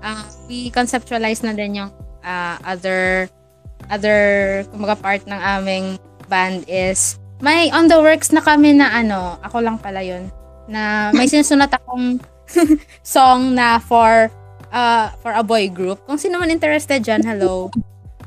uh, 0.00 0.24
we 0.48 0.72
conceptualize 0.72 1.44
na 1.44 1.52
din 1.52 1.84
yung 1.84 1.92
uh, 2.24 2.56
other 2.64 3.28
other 3.90 4.62
kumaga 4.74 4.96
part 4.98 5.22
ng 5.24 5.40
aming 5.40 5.98
band 6.26 6.66
is 6.66 7.20
may 7.40 7.68
on 7.70 7.88
the 7.88 7.98
works 8.00 8.32
na 8.32 8.40
kami 8.40 8.72
na 8.72 8.90
ano, 8.92 9.36
ako 9.44 9.60
lang 9.60 9.76
pala 9.76 10.00
yun, 10.00 10.32
na 10.66 11.12
may 11.12 11.28
sinusunat 11.30 11.72
akong 11.72 12.20
song 13.04 13.52
na 13.52 13.76
for 13.82 14.32
uh, 14.72 15.12
for 15.20 15.32
a 15.36 15.44
boy 15.44 15.68
group. 15.68 16.00
Kung 16.06 16.16
sino 16.18 16.40
man 16.40 16.52
interested 16.52 17.04
dyan, 17.04 17.22
hello. 17.22 17.68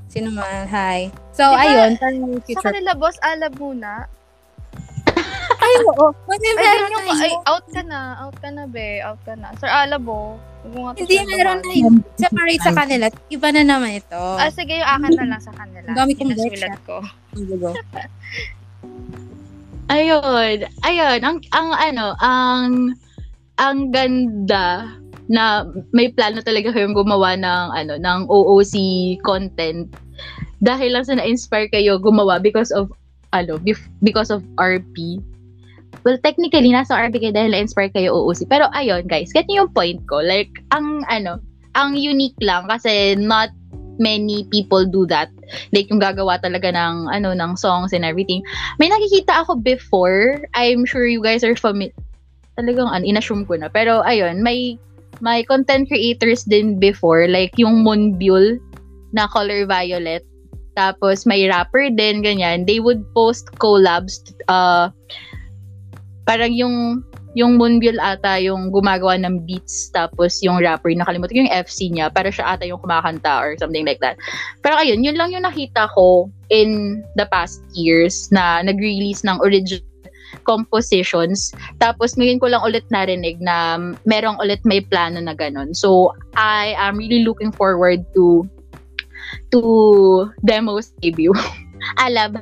Sino 0.10 0.34
man, 0.34 0.66
hi. 0.66 1.14
So, 1.38 1.46
Diba, 1.46 1.62
ayun. 1.62 1.92
Sa 2.50 2.66
kanila, 2.66 2.98
boss, 2.98 3.16
alab 3.22 3.54
muna. 3.62 4.10
Ay, 5.64 5.74
oo. 5.86 6.10
Ay, 6.26 6.38
ganun 6.42 6.90
na 6.90 7.00
ka, 7.06 7.14
ay, 7.14 7.34
out 7.46 7.66
ka 7.70 7.82
na. 7.86 8.02
Out 8.26 8.36
ka 8.42 8.50
na, 8.50 8.64
be. 8.66 9.06
Out 9.06 9.22
ka 9.22 9.38
na. 9.38 9.54
Sir 9.62 9.70
Alabo, 9.70 10.42
Hindi, 10.68 11.15
meron 11.23 11.64
na 11.64 11.64
dumali. 11.64 11.80
yun. 11.80 11.95
Separate 12.19 12.61
sa 12.61 12.73
kanila. 12.76 13.06
Iba 13.31 13.48
na 13.56 13.64
naman 13.64 13.91
ito. 13.95 14.19
Ah, 14.19 14.52
sige, 14.52 14.76
yung 14.76 14.91
akin 14.91 15.11
na 15.15 15.26
lang 15.36 15.41
sa 15.41 15.53
kanila. 15.56 15.88
Ang 15.88 15.98
dami 15.98 16.11
kong 16.19 16.36
birth 16.36 16.81
ko. 16.84 16.98
Ayun. 19.95 20.57
Ayun. 20.86 21.19
Ang, 21.23 21.38
ang 21.56 21.69
ano, 21.73 22.06
ang, 22.22 22.94
ang 23.57 23.77
ganda 23.90 24.94
na 25.30 25.65
may 25.95 26.11
plano 26.11 26.44
talaga 26.44 26.73
kayong 26.76 26.94
gumawa 26.94 27.34
ng, 27.40 27.65
ano, 27.73 27.94
ng 27.98 28.19
OOC 28.27 28.76
content 29.23 29.88
dahil 30.60 30.91
lang 30.91 31.07
sa 31.07 31.15
na-inspire 31.15 31.72
kayo 31.72 31.95
gumawa 31.98 32.38
because 32.38 32.69
of, 32.76 32.91
ano, 33.31 33.56
bef- 33.61 33.90
because 34.03 34.30
of 34.30 34.44
RP. 34.60 35.23
Well, 36.07 36.18
technically, 36.24 36.72
nasa 36.72 36.95
kayo 37.11 37.32
dahil 37.36 37.52
na-inspire 37.52 37.91
kayo 37.91 38.16
OOC. 38.16 38.48
Pero 38.48 38.72
ayun, 38.72 39.03
guys, 39.06 39.36
get 39.36 39.45
niyo 39.52 39.68
yung 39.68 39.74
point 39.76 39.99
ko. 40.07 40.24
Like, 40.24 40.49
ang, 40.72 41.03
ano, 41.11 41.44
ang 41.76 41.99
unique 41.99 42.38
lang 42.40 42.72
kasi 42.72 43.20
not 43.20 43.52
many 43.99 44.48
people 44.48 44.88
do 44.88 45.03
that. 45.11 45.28
Like, 45.76 45.91
yung 45.91 45.99
gagawa 45.99 46.40
talaga 46.40 46.72
ng, 46.72 47.11
ano, 47.11 47.36
ng 47.36 47.60
songs 47.60 47.91
and 47.91 48.07
everything. 48.07 48.40
May 48.80 48.88
nakikita 48.88 49.44
ako 49.44 49.60
before. 49.60 50.40
I'm 50.56 50.88
sure 50.88 51.03
you 51.03 51.20
guys 51.20 51.44
are 51.44 51.57
familiar. 51.60 51.91
Talagang, 52.56 52.88
ano, 52.88 53.03
inassume 53.03 53.44
ko 53.44 53.60
na. 53.60 53.68
Pero, 53.68 53.99
ayun, 54.07 54.40
may, 54.40 54.80
may 55.20 55.44
content 55.44 55.91
creators 55.91 56.48
din 56.48 56.80
before. 56.80 57.28
Like, 57.28 57.52
yung 57.60 57.84
Moonbull 57.84 58.56
na 59.11 59.28
color 59.28 59.68
violet. 59.68 60.24
Tapos, 60.80 61.28
may 61.28 61.44
rapper 61.52 61.91
din, 61.91 62.24
ganyan. 62.24 62.64
They 62.64 62.80
would 62.80 63.03
post 63.11 63.52
collabs. 63.60 64.24
Uh, 64.48 64.95
parang 66.30 66.53
yung 66.53 67.01
yung 67.38 67.61
Moonbull 67.61 67.97
ata 68.01 68.41
yung 68.41 68.69
gumagawa 68.73 69.18
ng 69.22 69.45
beats 69.45 69.89
tapos 69.93 70.41
yung 70.45 70.61
rapper 70.61 70.93
nakalimutan 70.93 71.34
ko 71.34 71.41
yung 71.45 71.56
FC 71.65 71.89
niya 71.89 72.10
para 72.10 72.30
siya 72.30 72.57
ata 72.57 72.65
yung 72.65 72.81
kumakanta 72.81 73.41
or 73.41 73.53
something 73.57 73.85
like 73.85 74.01
that. 74.01 74.18
Pero 74.65 74.77
ayun, 74.77 75.01
yun 75.06 75.18
lang 75.18 75.34
yung 75.34 75.45
nakita 75.45 75.89
ko 75.93 76.30
in 76.49 77.01
the 77.18 77.26
past 77.30 77.61
years 77.73 78.30
na 78.34 78.61
nag-release 78.65 79.22
ng 79.26 79.38
original 79.41 79.81
compositions. 80.45 81.53
Tapos 81.77 82.18
ngayon 82.18 82.41
ko 82.41 82.49
lang 82.49 82.65
ulit 82.65 82.85
narinig 82.89 83.38
na 83.41 83.77
merong 84.10 84.41
ulit 84.41 84.61
may 84.65 84.81
plano 84.81 85.22
na 85.22 85.38
ganun. 85.38 85.73
So 85.77 86.14
I 86.38 86.73
am 86.77 86.97
really 86.97 87.22
looking 87.22 87.53
forward 87.53 88.06
to 88.18 88.45
to 89.53 89.61
demos 90.41 90.93
debut. 91.01 91.34
Alab, 92.03 92.41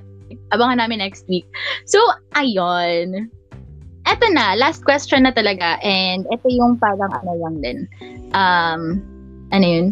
abangan 0.56 0.80
namin 0.80 1.04
next 1.04 1.28
week. 1.28 1.48
So 1.84 2.00
ayun, 2.40 3.32
eto 4.08 4.26
na, 4.32 4.56
last 4.56 4.88
question 4.88 5.28
na 5.28 5.36
talaga. 5.36 5.78
And 5.84 6.24
ito 6.32 6.48
yung 6.48 6.80
parang 6.80 7.12
ano 7.12 7.34
lang 7.36 7.56
din. 7.60 7.78
Um, 8.32 9.04
ano 9.52 9.66
yun? 9.66 9.88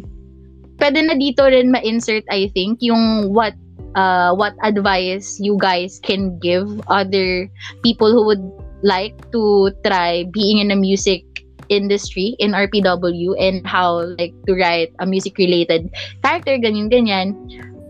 Pwede 0.79 1.03
na 1.03 1.15
dito 1.15 1.43
rin 1.43 1.71
ma-insert, 1.71 2.23
I 2.31 2.51
think, 2.51 2.79
yung 2.79 3.31
what 3.31 3.55
uh, 3.95 4.35
what 4.35 4.55
advice 4.63 5.39
you 5.39 5.55
guys 5.59 5.99
can 6.03 6.37
give 6.39 6.67
other 6.87 7.47
people 7.83 8.11
who 8.11 8.27
would 8.27 8.43
like 8.83 9.15
to 9.31 9.71
try 9.87 10.27
being 10.31 10.59
in 10.59 10.67
the 10.67 10.75
music 10.75 11.23
industry 11.69 12.35
in 12.37 12.51
RPW 12.51 13.33
and 13.39 13.65
how 13.65 14.05
like 14.19 14.35
to 14.45 14.53
write 14.53 14.93
a 14.99 15.05
music 15.05 15.37
related 15.41 15.89
character 16.21 16.61
ganyan 16.61 16.93
ganyan 16.93 17.33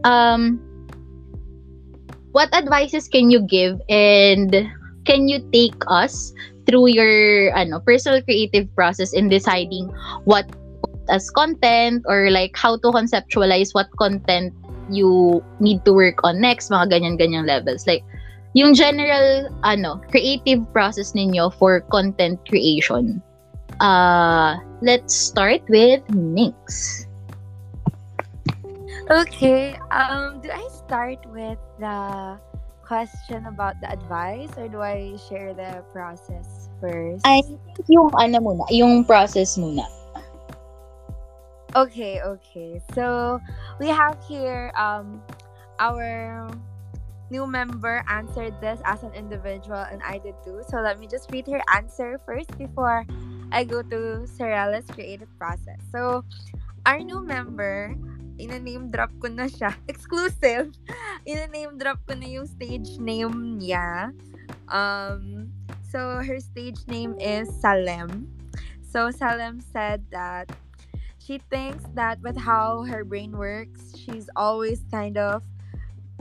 um 0.07 0.55
what 2.31 2.47
advices 2.55 3.11
can 3.11 3.27
you 3.27 3.43
give 3.43 3.75
and 3.91 4.55
can 5.05 5.27
you 5.27 5.39
take 5.53 5.77
us 5.87 6.33
through 6.65 6.89
your 6.89 7.53
ano 7.53 7.79
personal 7.79 8.21
creative 8.21 8.67
process 8.75 9.13
in 9.13 9.29
deciding 9.29 9.89
what 10.25 10.45
as 11.09 11.29
content 11.29 12.01
or 12.09 12.29
like 12.33 12.57
how 12.57 12.77
to 12.77 12.89
conceptualize 12.89 13.73
what 13.73 13.85
content 13.97 14.53
you 14.89 15.41
need 15.59 15.83
to 15.85 15.93
work 15.93 16.17
on 16.25 16.41
next 16.41 16.69
mga 16.69 16.97
ganyan 16.97 17.15
ganyang 17.17 17.45
levels 17.45 17.85
like 17.85 18.01
yung 18.57 18.73
general 18.73 19.49
ano 19.61 20.01
creative 20.09 20.61
process 20.73 21.13
ninyo 21.13 21.53
for 21.53 21.81
content 21.93 22.41
creation 22.49 23.21
uh 23.81 24.57
let's 24.81 25.13
start 25.13 25.61
with 25.69 26.01
Nix 26.09 27.05
Okay. 29.05 29.77
Um, 29.91 30.41
do 30.41 30.49
I 30.49 30.65
start 30.73 31.21
with 31.29 31.61
the 31.77 32.41
question 32.85 33.45
about 33.49 33.81
the 33.81 33.89
advice 33.89 34.53
or 34.57 34.69
do 34.69 34.81
I 34.81 35.17
share 35.27 35.53
the 35.53 35.83
process 35.91 36.69
first? 36.79 37.25
I 37.25 37.41
think 37.41 37.59
yung 37.89 38.13
ano 38.13 38.39
muna 38.39 38.63
yung 38.69 39.03
process 39.03 39.57
muna 39.57 39.83
Okay, 41.75 42.23
okay. 42.23 42.79
So 42.95 43.37
we 43.83 43.91
have 43.91 44.15
here 44.23 44.71
um 44.79 45.19
our 45.83 46.47
new 47.27 47.43
member 47.43 47.99
answered 48.07 48.55
this 48.61 48.79
as 48.87 49.03
an 49.03 49.11
individual 49.11 49.83
and 49.83 49.99
I 49.99 50.23
did 50.23 50.39
too. 50.47 50.63
So 50.71 50.79
let 50.79 51.03
me 51.03 51.07
just 51.07 51.27
read 51.35 51.47
her 51.51 51.59
answer 51.75 52.15
first 52.25 52.47
before 52.57 53.05
I 53.51 53.65
go 53.67 53.83
to 53.83 54.23
Sarella's 54.23 54.87
creative 54.87 55.27
process. 55.37 55.83
So 55.91 56.23
our 56.85 56.99
new 57.03 57.19
member, 57.19 57.91
ina-name 58.39 58.91
drop 58.91 59.11
ko 59.21 59.27
na 59.27 59.47
siya. 59.47 59.75
Exclusive. 59.91 60.71
ina-name 61.25 61.77
drop 61.77 61.99
ko 62.05 62.13
na 62.15 62.27
yung 62.27 62.47
stage 62.47 62.99
name 62.99 63.59
niya. 63.59 64.11
Um, 64.69 65.51
so 65.81 66.21
her 66.21 66.39
stage 66.39 66.83
name 66.87 67.15
is 67.19 67.49
Salem. 67.61 68.27
So 68.83 69.11
Salem 69.11 69.59
said 69.59 70.05
that 70.11 70.49
she 71.19 71.41
thinks 71.49 71.83
that 71.95 72.21
with 72.21 72.37
how 72.37 72.83
her 72.85 73.03
brain 73.03 73.33
works, 73.35 73.97
she's 73.97 74.29
always 74.35 74.85
kind 74.91 75.17
of 75.17 75.43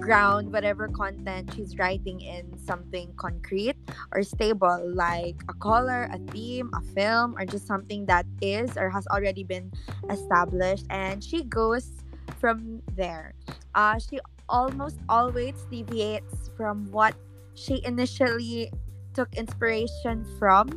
ground 0.01 0.53
whatever 0.53 0.89
content 0.89 1.53
she's 1.55 1.79
writing 1.79 2.21
in 2.21 2.51
something 2.59 3.13
concrete 3.17 3.77
or 4.13 4.23
stable 4.23 4.83
like 4.95 5.37
a 5.49 5.55
color, 5.55 6.09
a 6.11 6.19
theme, 6.33 6.71
a 6.75 6.83
film, 6.95 7.37
or 7.39 7.47
just 7.47 7.67
something 7.67 8.05
that 8.07 8.27
is 8.43 8.77
or 8.77 8.91
has 8.91 9.07
already 9.09 9.45
been 9.45 9.71
established 10.11 10.87
and 10.91 11.23
she 11.23 11.45
goes 11.45 12.04
from 12.41 12.83
there. 12.97 13.35
Uh, 13.75 13.99
she 13.99 14.21
almost 14.49 14.99
always 15.09 15.55
deviates 15.71 16.51
from 16.57 16.91
what 16.91 17.15
she 17.55 17.83
initially 17.85 18.71
took 19.15 19.33
inspiration 19.37 20.27
from 20.39 20.69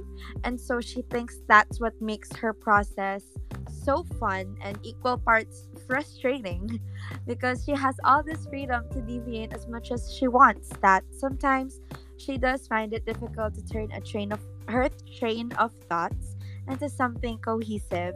and 0.43 0.59
so 0.61 0.79
she 0.79 1.01
thinks 1.09 1.39
that's 1.47 1.81
what 1.81 1.99
makes 1.99 2.31
her 2.35 2.53
process 2.53 3.23
so 3.67 4.03
fun 4.19 4.55
and 4.61 4.77
equal 4.83 5.17
parts 5.17 5.67
frustrating 5.87 6.79
because 7.27 7.63
she 7.65 7.71
has 7.71 7.95
all 8.05 8.21
this 8.21 8.45
freedom 8.45 8.83
to 8.91 9.01
deviate 9.01 9.53
as 9.53 9.67
much 9.67 9.91
as 9.91 10.13
she 10.13 10.27
wants 10.27 10.69
that 10.81 11.03
sometimes 11.11 11.81
she 12.17 12.37
does 12.37 12.67
find 12.67 12.93
it 12.93 13.05
difficult 13.05 13.55
to 13.55 13.65
turn 13.67 13.91
a 13.91 14.01
train 14.01 14.31
of 14.31 14.39
her 14.67 14.87
train 15.17 15.51
of 15.53 15.71
thoughts 15.89 16.37
into 16.67 16.87
something 16.87 17.37
cohesive 17.39 18.13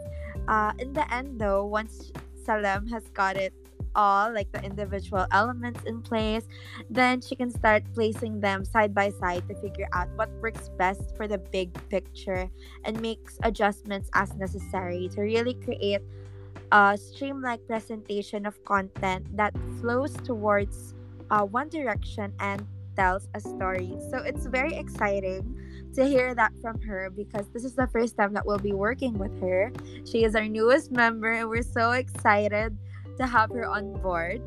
uh, 0.47 0.71
in 0.77 0.93
the 0.93 1.13
end 1.13 1.39
though 1.39 1.65
once 1.65 2.11
salem 2.43 2.87
has 2.87 3.03
got 3.09 3.35
it 3.37 3.53
all 3.95 4.33
like 4.33 4.51
the 4.51 4.63
individual 4.63 5.25
elements 5.31 5.81
in 5.85 6.01
place 6.01 6.47
then 6.89 7.19
she 7.19 7.35
can 7.35 7.49
start 7.49 7.83
placing 7.93 8.39
them 8.39 8.63
side 8.63 8.93
by 8.93 9.09
side 9.09 9.45
to 9.47 9.55
figure 9.55 9.87
out 9.93 10.07
what 10.15 10.29
works 10.41 10.69
best 10.77 11.15
for 11.17 11.27
the 11.27 11.37
big 11.37 11.69
picture 11.89 12.49
and 12.85 12.99
makes 13.01 13.37
adjustments 13.43 14.09
as 14.13 14.33
necessary 14.35 15.09
to 15.09 15.21
really 15.21 15.53
create 15.55 16.01
a 16.71 16.97
streamlined 16.97 17.65
presentation 17.67 18.45
of 18.45 18.63
content 18.63 19.25
that 19.35 19.53
flows 19.79 20.13
towards 20.23 20.95
uh, 21.29 21.43
one 21.43 21.67
direction 21.67 22.31
and 22.39 22.65
tells 23.01 23.27
a 23.33 23.39
story. 23.39 23.97
So 24.11 24.17
it's 24.19 24.45
very 24.45 24.75
exciting 24.75 25.41
to 25.95 26.05
hear 26.05 26.35
that 26.35 26.51
from 26.61 26.79
her 26.81 27.09
because 27.09 27.47
this 27.51 27.63
is 27.63 27.73
the 27.73 27.87
first 27.87 28.15
time 28.15 28.31
that 28.33 28.45
we'll 28.45 28.59
be 28.59 28.73
working 28.73 29.17
with 29.17 29.33
her. 29.41 29.73
She 30.05 30.23
is 30.23 30.35
our 30.35 30.47
newest 30.47 30.91
member 30.91 31.31
and 31.31 31.49
we're 31.49 31.63
so 31.63 31.93
excited 31.93 32.77
to 33.17 33.25
have 33.25 33.49
her 33.49 33.65
on 33.67 33.93
board. 34.03 34.39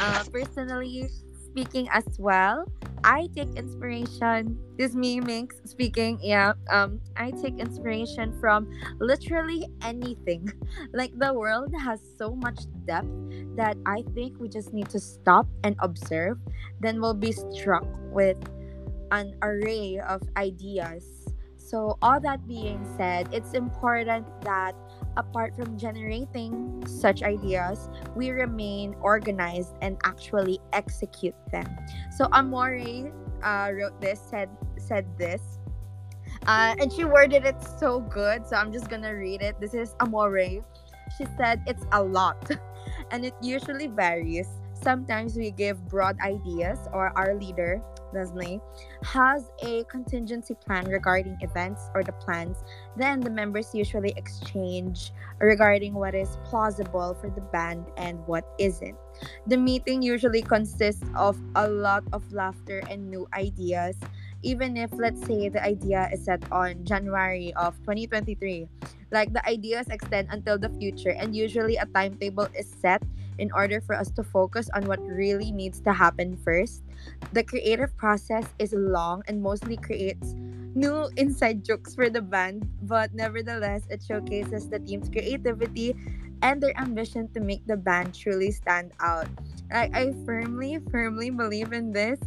Uh, 0.00 0.24
personally 0.32 1.10
speaking 1.50 1.88
as 1.92 2.04
well, 2.18 2.64
I 3.04 3.28
take 3.34 3.54
inspiration. 3.54 4.58
This 4.76 4.90
is 4.90 4.96
me, 4.96 5.20
Minx, 5.20 5.56
speaking. 5.64 6.18
Yeah, 6.22 6.52
um, 6.70 7.00
I 7.16 7.30
take 7.30 7.58
inspiration 7.58 8.34
from 8.40 8.68
literally 9.00 9.66
anything. 9.82 10.52
Like 10.92 11.12
the 11.18 11.32
world 11.32 11.74
has 11.78 12.00
so 12.18 12.34
much 12.34 12.66
depth 12.86 13.08
that 13.56 13.76
I 13.86 14.02
think 14.14 14.38
we 14.40 14.48
just 14.48 14.72
need 14.72 14.88
to 14.90 15.00
stop 15.00 15.46
and 15.64 15.76
observe. 15.80 16.38
Then 16.80 17.00
we'll 17.00 17.18
be 17.18 17.32
struck 17.32 17.86
with 18.12 18.38
an 19.10 19.34
array 19.42 20.00
of 20.00 20.22
ideas. 20.36 21.04
So, 21.56 21.98
all 22.00 22.20
that 22.20 22.48
being 22.48 22.80
said, 22.96 23.28
it's 23.32 23.52
important 23.52 24.24
that 24.42 24.74
apart 25.18 25.54
from 25.54 25.76
generating 25.76 26.82
such 26.86 27.22
ideas, 27.22 27.90
we 28.14 28.30
remain 28.30 28.94
organized 29.02 29.74
and 29.82 29.98
actually 30.04 30.60
execute 30.72 31.34
them. 31.52 31.66
So, 32.16 32.28
Amore 32.32 33.12
uh, 33.42 33.70
wrote 33.74 34.00
this, 34.00 34.18
said 34.18 34.48
said 34.78 35.04
this, 35.18 35.58
uh, 36.46 36.74
and 36.78 36.92
she 36.92 37.04
worded 37.04 37.44
it 37.44 37.56
so 37.78 38.00
good. 38.00 38.46
So 38.46 38.56
I'm 38.56 38.72
just 38.72 38.88
gonna 38.88 39.14
read 39.14 39.42
it. 39.42 39.60
This 39.60 39.74
is 39.74 39.94
Amore. 40.00 40.64
She 41.18 41.26
said 41.36 41.62
it's 41.66 41.84
a 41.92 42.02
lot, 42.02 42.50
and 43.10 43.24
it 43.24 43.34
usually 43.42 43.88
varies. 43.88 44.48
Sometimes 44.72 45.36
we 45.36 45.50
give 45.50 45.82
broad 45.88 46.16
ideas, 46.22 46.78
or 46.92 47.10
our 47.18 47.34
leader 47.34 47.82
Leslie, 48.12 48.60
has 49.02 49.50
a 49.62 49.84
contingency 49.84 50.54
plan 50.54 50.86
regarding 50.86 51.36
events 51.40 51.90
or 51.94 52.02
the 52.02 52.12
plans, 52.12 52.58
then 52.96 53.20
the 53.20 53.30
members 53.30 53.74
usually 53.74 54.12
exchange 54.16 55.12
regarding 55.40 55.94
what 55.94 56.14
is 56.14 56.38
plausible 56.44 57.16
for 57.20 57.30
the 57.30 57.40
band 57.40 57.86
and 57.96 58.18
what 58.26 58.44
isn't. 58.58 58.96
The 59.46 59.56
meeting 59.56 60.02
usually 60.02 60.42
consists 60.42 61.04
of 61.16 61.38
a 61.54 61.68
lot 61.68 62.04
of 62.12 62.22
laughter 62.32 62.82
and 62.90 63.10
new 63.10 63.26
ideas, 63.34 63.96
even 64.42 64.76
if, 64.76 64.92
let's 64.92 65.24
say, 65.26 65.48
the 65.48 65.62
idea 65.62 66.08
is 66.12 66.24
set 66.24 66.42
on 66.52 66.84
January 66.84 67.52
of 67.56 67.76
2023. 67.80 68.68
Like 69.10 69.32
the 69.32 69.44
ideas 69.48 69.88
extend 69.88 70.28
until 70.30 70.58
the 70.58 70.68
future, 70.78 71.10
and 71.10 71.34
usually 71.34 71.76
a 71.76 71.86
timetable 71.86 72.46
is 72.54 72.68
set 72.68 73.02
in 73.38 73.50
order 73.52 73.80
for 73.80 73.94
us 73.94 74.10
to 74.12 74.22
focus 74.22 74.68
on 74.74 74.86
what 74.86 75.00
really 75.00 75.50
needs 75.50 75.80
to 75.80 75.92
happen 75.92 76.36
first. 76.36 76.82
The 77.32 77.42
creative 77.42 77.96
process 77.96 78.44
is 78.58 78.72
long 78.72 79.22
and 79.28 79.42
mostly 79.42 79.76
creates 79.76 80.34
new 80.74 81.08
inside 81.16 81.64
jokes 81.64 81.94
for 81.94 82.10
the 82.10 82.22
band, 82.22 82.68
but 82.82 83.14
nevertheless, 83.14 83.82
it 83.90 84.02
showcases 84.02 84.68
the 84.68 84.78
team's 84.78 85.08
creativity 85.08 85.96
and 86.42 86.62
their 86.62 86.76
ambition 86.78 87.28
to 87.34 87.40
make 87.40 87.66
the 87.66 87.76
band 87.76 88.14
truly 88.14 88.50
stand 88.50 88.92
out. 89.00 89.26
I, 89.72 89.90
I 89.92 90.14
firmly, 90.24 90.78
firmly 90.90 91.30
believe 91.30 91.72
in 91.72 91.92
this. 91.92 92.18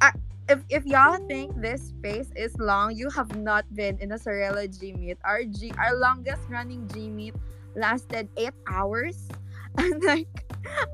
I, 0.00 0.12
if, 0.48 0.62
if 0.70 0.86
y'all 0.86 1.18
think 1.26 1.60
this 1.60 1.88
space 1.88 2.30
is 2.36 2.56
long, 2.58 2.94
you 2.94 3.10
have 3.10 3.34
not 3.36 3.66
been 3.74 3.98
in 3.98 4.12
a 4.12 4.18
Sorella 4.18 4.68
G 4.68 4.92
meet. 4.92 5.18
Our 5.24 5.44
G 5.44 5.72
our 5.78 5.96
longest 5.98 6.42
running 6.48 6.88
G 6.94 7.10
meet 7.10 7.34
lasted 7.74 8.28
eight 8.36 8.54
hours. 8.70 9.28
And 9.78 10.02
like 10.04 10.28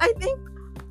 I 0.00 0.12
think 0.18 0.38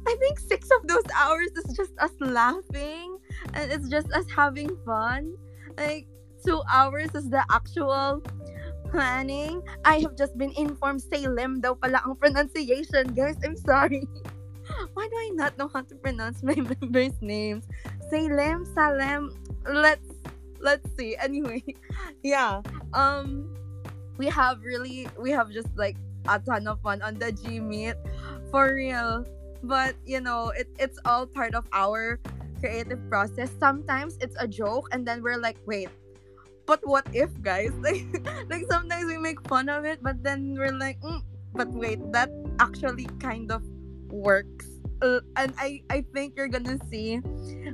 I 0.07 0.15
think 0.19 0.39
six 0.39 0.69
of 0.71 0.87
those 0.87 1.05
hours 1.15 1.51
is 1.55 1.75
just 1.75 1.91
us 1.99 2.11
laughing 2.19 3.17
and 3.53 3.71
it's 3.71 3.89
just 3.89 4.11
us 4.13 4.25
having 4.33 4.75
fun. 4.85 5.35
Like 5.77 6.07
two 6.45 6.61
hours 6.71 7.13
is 7.13 7.29
the 7.29 7.43
actual 7.51 8.23
planning. 8.89 9.61
I 9.85 9.99
have 9.99 10.15
just 10.17 10.37
been 10.37 10.51
informed 10.57 11.01
Salem 11.01 11.61
daw 11.61 11.75
pala 11.75 12.01
ang 12.03 12.15
pronunciation. 12.15 13.13
Guys, 13.13 13.37
I'm 13.43 13.55
sorry. 13.55 14.03
Why 14.93 15.05
do 15.07 15.15
I 15.15 15.29
not 15.35 15.57
know 15.57 15.69
how 15.71 15.81
to 15.81 15.95
pronounce 15.95 16.43
my 16.43 16.55
members' 16.79 17.19
names? 17.21 17.67
Salem, 18.09 18.65
Salem. 18.73 19.35
Let's 19.67 20.11
let's 20.59 20.87
see. 20.97 21.15
Anyway, 21.17 21.63
yeah. 22.23 22.61
Um 22.93 23.53
we 24.17 24.27
have 24.27 24.61
really 24.61 25.07
we 25.17 25.31
have 25.31 25.49
just 25.53 25.69
like 25.77 25.97
a 26.27 26.39
ton 26.39 26.67
of 26.67 26.81
fun 26.81 27.01
on 27.01 27.17
the 27.19 27.31
G 27.31 27.59
meet 27.59 27.95
for 28.49 28.75
real. 28.75 29.25
But 29.63 29.95
you 30.05 30.21
know, 30.21 30.49
it, 30.49 30.67
it's 30.79 30.99
all 31.05 31.25
part 31.25 31.55
of 31.55 31.65
our 31.73 32.19
creative 32.59 33.01
process. 33.09 33.49
Sometimes 33.59 34.17
it's 34.21 34.35
a 34.39 34.47
joke 34.47 34.89
and 34.91 35.05
then 35.05 35.21
we're 35.21 35.37
like, 35.37 35.57
wait, 35.65 35.89
but 36.65 36.79
what 36.83 37.05
if 37.13 37.29
guys? 37.41 37.71
Like 37.81 38.05
like 38.49 38.65
sometimes 38.69 39.05
we 39.05 39.17
make 39.17 39.41
fun 39.47 39.69
of 39.69 39.85
it, 39.85 40.01
but 40.01 40.23
then 40.23 40.55
we're 40.57 40.73
like, 40.73 40.99
mm, 41.01 41.21
but 41.53 41.69
wait, 41.73 41.99
that 42.11 42.29
actually 42.59 43.05
kind 43.19 43.51
of 43.51 43.61
works. 44.09 44.67
Uh, 45.01 45.19
and 45.35 45.53
I, 45.57 45.81
I 45.89 46.05
think 46.13 46.37
you're 46.37 46.49
gonna 46.49 46.77
see 46.89 47.19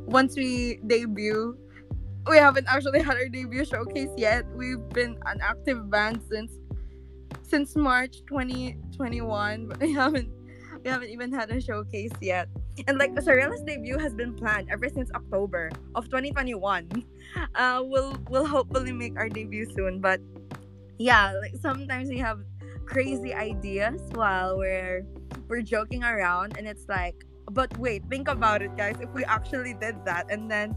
once 0.08 0.35
we 0.35 0.80
debut 0.88 1.59
we 2.30 2.38
haven't 2.38 2.67
actually 2.67 3.01
had 3.01 3.16
our 3.16 3.30
debut 3.30 3.66
showcase 3.66 4.09
yet. 4.17 4.45
We've 4.53 4.84
been 4.90 5.17
an 5.26 5.40
active 5.42 5.90
band 5.90 6.22
since 6.30 6.51
since 7.41 7.75
March 7.75 8.22
2021, 8.27 9.67
but 9.67 9.80
we 9.80 9.93
haven't 9.93 10.30
we 10.83 10.89
haven't 10.89 11.09
even 11.09 11.33
had 11.33 11.49
a 11.49 11.59
showcase 11.59 12.11
yet. 12.22 12.47
And 12.88 12.97
like 12.97 13.19
Sorella's 13.22 13.61
debut 13.64 13.97
has 13.97 14.14
been 14.14 14.35
planned 14.35 14.69
ever 14.72 14.88
since 14.89 15.09
October 15.15 15.72
of 15.95 16.06
2021. 16.06 17.03
Uh, 17.56 17.81
we'll 17.83 18.17
we'll 18.30 18.45
hopefully 18.45 18.91
make 18.91 19.17
our 19.17 19.30
debut 19.30 19.65
soon, 19.73 19.99
but 19.99 20.22
yeah, 20.97 21.33
like 21.41 21.56
sometimes 21.61 22.09
we 22.09 22.17
have 22.17 22.39
crazy 22.85 23.33
ideas 23.33 24.01
while 24.14 24.57
we're 24.57 25.06
we're 25.47 25.61
joking 25.61 26.03
around, 26.03 26.57
and 26.57 26.67
it's 26.67 26.88
like, 26.88 27.15
but 27.51 27.75
wait, 27.77 28.03
think 28.09 28.27
about 28.27 28.61
it, 28.61 28.75
guys. 28.77 28.95
If 29.01 29.09
we 29.14 29.23
actually 29.25 29.73
did 29.73 29.95
that, 30.06 30.31
and 30.31 30.49
then 30.49 30.75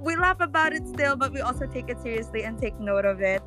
we 0.00 0.16
laugh 0.16 0.40
about 0.40 0.72
it 0.72 0.86
still, 0.88 1.16
but 1.16 1.32
we 1.32 1.40
also 1.40 1.66
take 1.66 1.88
it 1.88 2.00
seriously 2.02 2.44
and 2.44 2.58
take 2.58 2.78
note 2.80 3.04
of 3.04 3.20
it 3.20 3.42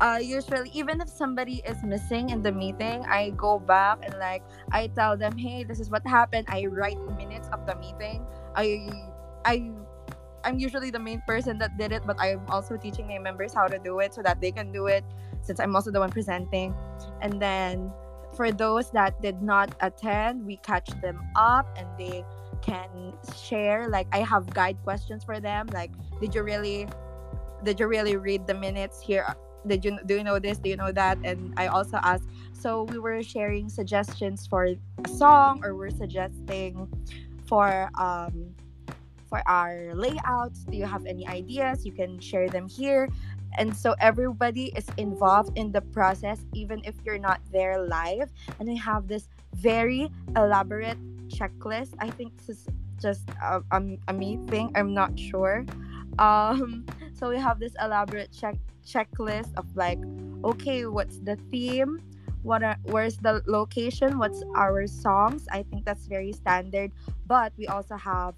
uh, 0.00 0.18
usually 0.20 0.70
even 0.74 1.00
if 1.00 1.08
somebody 1.08 1.62
is 1.66 1.82
missing 1.82 2.30
in 2.30 2.42
the 2.42 2.50
meeting 2.50 3.04
i 3.06 3.30
go 3.36 3.58
back 3.58 3.98
and 4.02 4.14
like 4.18 4.42
i 4.72 4.86
tell 4.88 5.16
them 5.16 5.36
hey 5.38 5.62
this 5.64 5.78
is 5.80 5.90
what 5.90 6.06
happened. 6.06 6.46
I 6.48 6.66
write 6.66 6.98
minutes 7.16 7.48
of 7.52 7.66
the 7.66 7.76
meeting. 7.76 8.26
I 8.54 8.90
i 9.44 9.70
i'm 10.44 10.58
usually 10.58 10.90
the 10.90 10.98
main 10.98 11.22
person 11.26 11.58
that 11.58 11.76
did 11.78 11.92
it 11.92 12.02
but 12.06 12.16
i'm 12.20 12.40
also 12.48 12.76
teaching 12.76 13.06
my 13.08 13.18
members 13.18 13.54
how 13.54 13.66
to 13.66 13.78
do 13.78 14.00
it 14.00 14.12
so 14.12 14.22
that 14.22 14.40
they 14.40 14.50
can 14.50 14.72
do 14.72 14.86
it 14.86 15.04
since 15.42 15.60
i'm 15.60 15.74
also 15.74 15.90
the 15.90 16.00
one 16.00 16.10
presenting. 16.10 16.74
And 17.20 17.40
then 17.40 17.92
for 18.34 18.50
those 18.50 18.90
that 18.90 19.20
did 19.22 19.40
not 19.42 19.74
attend 19.80 20.44
we 20.44 20.56
catch 20.58 20.88
them 21.00 21.20
up 21.36 21.66
and 21.78 21.86
they 21.98 22.24
can 22.62 23.12
share 23.38 23.88
like 23.88 24.08
i 24.12 24.18
have 24.18 24.48
guide 24.52 24.76
questions 24.82 25.22
for 25.22 25.38
them 25.38 25.66
like 25.72 25.90
did 26.20 26.34
you 26.34 26.42
really 26.42 26.88
did 27.62 27.78
you 27.78 27.86
really 27.86 28.16
read 28.16 28.46
the 28.46 28.54
minutes 28.54 29.00
here 29.00 29.24
did 29.66 29.84
you 29.84 29.98
do 30.06 30.16
you 30.16 30.24
know 30.24 30.38
this? 30.38 30.58
Do 30.58 30.68
you 30.68 30.76
know 30.76 30.92
that? 30.92 31.18
And 31.24 31.54
i 31.56 31.66
also 31.66 31.98
asked 32.02 32.28
so 32.52 32.84
we 32.84 32.98
were 32.98 33.22
sharing 33.22 33.68
suggestions 33.68 34.46
for 34.46 34.64
a 34.64 34.78
song 35.08 35.60
or 35.64 35.74
we're 35.74 35.90
suggesting 35.90 36.88
for 37.46 37.90
um 37.98 38.54
for 39.28 39.42
our 39.46 39.92
layouts. 39.94 40.64
Do 40.64 40.76
you 40.76 40.86
have 40.86 41.06
any 41.06 41.26
ideas? 41.26 41.84
You 41.84 41.92
can 41.92 42.20
share 42.20 42.48
them 42.48 42.68
here. 42.68 43.08
And 43.56 43.76
so 43.76 43.94
everybody 44.00 44.72
is 44.76 44.86
involved 44.96 45.56
in 45.56 45.70
the 45.72 45.80
process 45.80 46.44
even 46.54 46.82
if 46.84 46.94
you're 47.04 47.18
not 47.18 47.40
there 47.52 47.78
live. 47.86 48.32
And 48.58 48.68
we 48.68 48.76
have 48.76 49.08
this 49.08 49.28
very 49.54 50.10
elaborate 50.36 50.98
checklist. 51.28 51.94
I 51.98 52.10
think 52.10 52.36
this 52.38 52.48
is 52.48 52.66
just 53.00 53.28
a, 53.42 53.62
a, 53.70 53.82
a 54.08 54.12
me 54.12 54.38
thing. 54.48 54.72
I'm 54.74 54.94
not 54.94 55.18
sure. 55.18 55.64
Um 56.18 56.86
so 57.18 57.28
we 57.28 57.38
have 57.38 57.58
this 57.58 57.74
elaborate 57.80 58.32
check 58.32 58.56
checklist 58.84 59.52
of 59.56 59.64
like 59.76 59.98
okay 60.44 60.86
what's 60.86 61.18
the 61.20 61.36
theme? 61.50 62.00
What 62.42 62.62
are 62.62 62.76
where's 62.84 63.16
the 63.16 63.42
location? 63.46 64.18
What's 64.18 64.44
our 64.54 64.86
songs? 64.86 65.46
I 65.50 65.64
think 65.64 65.84
that's 65.84 66.06
very 66.06 66.32
standard. 66.32 66.92
But 67.26 67.52
we 67.56 67.66
also 67.66 67.96
have 67.96 68.34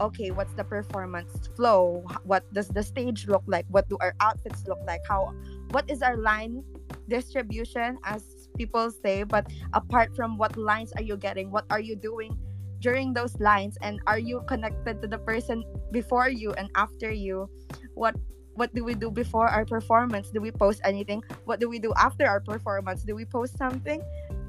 okay 0.00 0.30
what's 0.30 0.54
the 0.54 0.64
performance 0.64 1.50
flow? 1.56 2.06
What 2.22 2.46
does 2.54 2.68
the 2.68 2.82
stage 2.82 3.26
look 3.26 3.42
like? 3.46 3.66
What 3.68 3.88
do 3.88 3.98
our 4.00 4.14
outfits 4.20 4.66
look 4.66 4.78
like? 4.86 5.00
How 5.08 5.34
what 5.70 5.90
is 5.90 6.02
our 6.02 6.16
line 6.16 6.62
distribution 7.08 7.98
as 8.04 8.48
people 8.56 8.90
say? 8.90 9.24
But 9.24 9.50
apart 9.74 10.14
from 10.14 10.38
what 10.38 10.56
lines 10.56 10.92
are 10.94 11.02
you 11.02 11.16
getting 11.16 11.50
what 11.50 11.64
are 11.70 11.80
you 11.80 11.96
doing 11.96 12.38
during 12.78 13.12
those 13.12 13.34
lines? 13.40 13.76
And 13.82 13.98
are 14.06 14.18
you 14.18 14.42
connected 14.46 15.02
to 15.02 15.08
the 15.08 15.18
person 15.18 15.64
before 15.90 16.28
you 16.28 16.52
and 16.54 16.70
after 16.76 17.10
you? 17.10 17.50
What 17.94 18.14
what 18.56 18.74
do 18.74 18.82
we 18.82 18.94
do 18.94 19.10
before 19.10 19.46
our 19.46 19.64
performance? 19.64 20.30
Do 20.30 20.40
we 20.40 20.50
post 20.50 20.80
anything? 20.84 21.22
What 21.44 21.60
do 21.60 21.68
we 21.68 21.78
do 21.78 21.92
after 21.96 22.26
our 22.26 22.40
performance? 22.40 23.02
Do 23.02 23.14
we 23.14 23.24
post 23.24 23.56
something? 23.56 24.02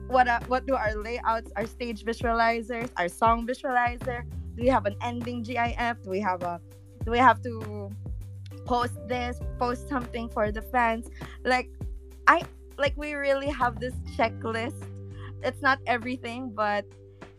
What 0.07 0.27
uh, 0.27 0.39
what 0.47 0.65
do 0.65 0.75
our 0.75 0.95
layouts 0.95 1.51
our 1.55 1.67
stage 1.67 2.03
visualizers 2.03 2.89
our 2.95 3.11
song 3.11 3.45
visualizer? 3.45 4.23
Do 4.55 4.63
we 4.63 4.69
have 4.71 4.85
an 4.87 4.95
ending 5.03 5.43
gif 5.43 6.01
do 6.01 6.09
we 6.09 6.19
have 6.23 6.41
a 6.43 6.59
do 7.03 7.11
we 7.11 7.19
have 7.19 7.43
to 7.43 7.91
post 8.65 8.95
this 9.07 9.39
post 9.59 9.87
something 9.89 10.29
for 10.29 10.51
the 10.51 10.63
fans? 10.63 11.11
Like 11.43 11.69
i 12.27 12.41
like 12.79 12.95
we 12.95 13.13
really 13.13 13.51
have 13.51 13.79
this 13.79 13.93
checklist. 14.15 14.79
It's 15.43 15.61
not 15.61 15.79
everything 15.85 16.55
but 16.55 16.85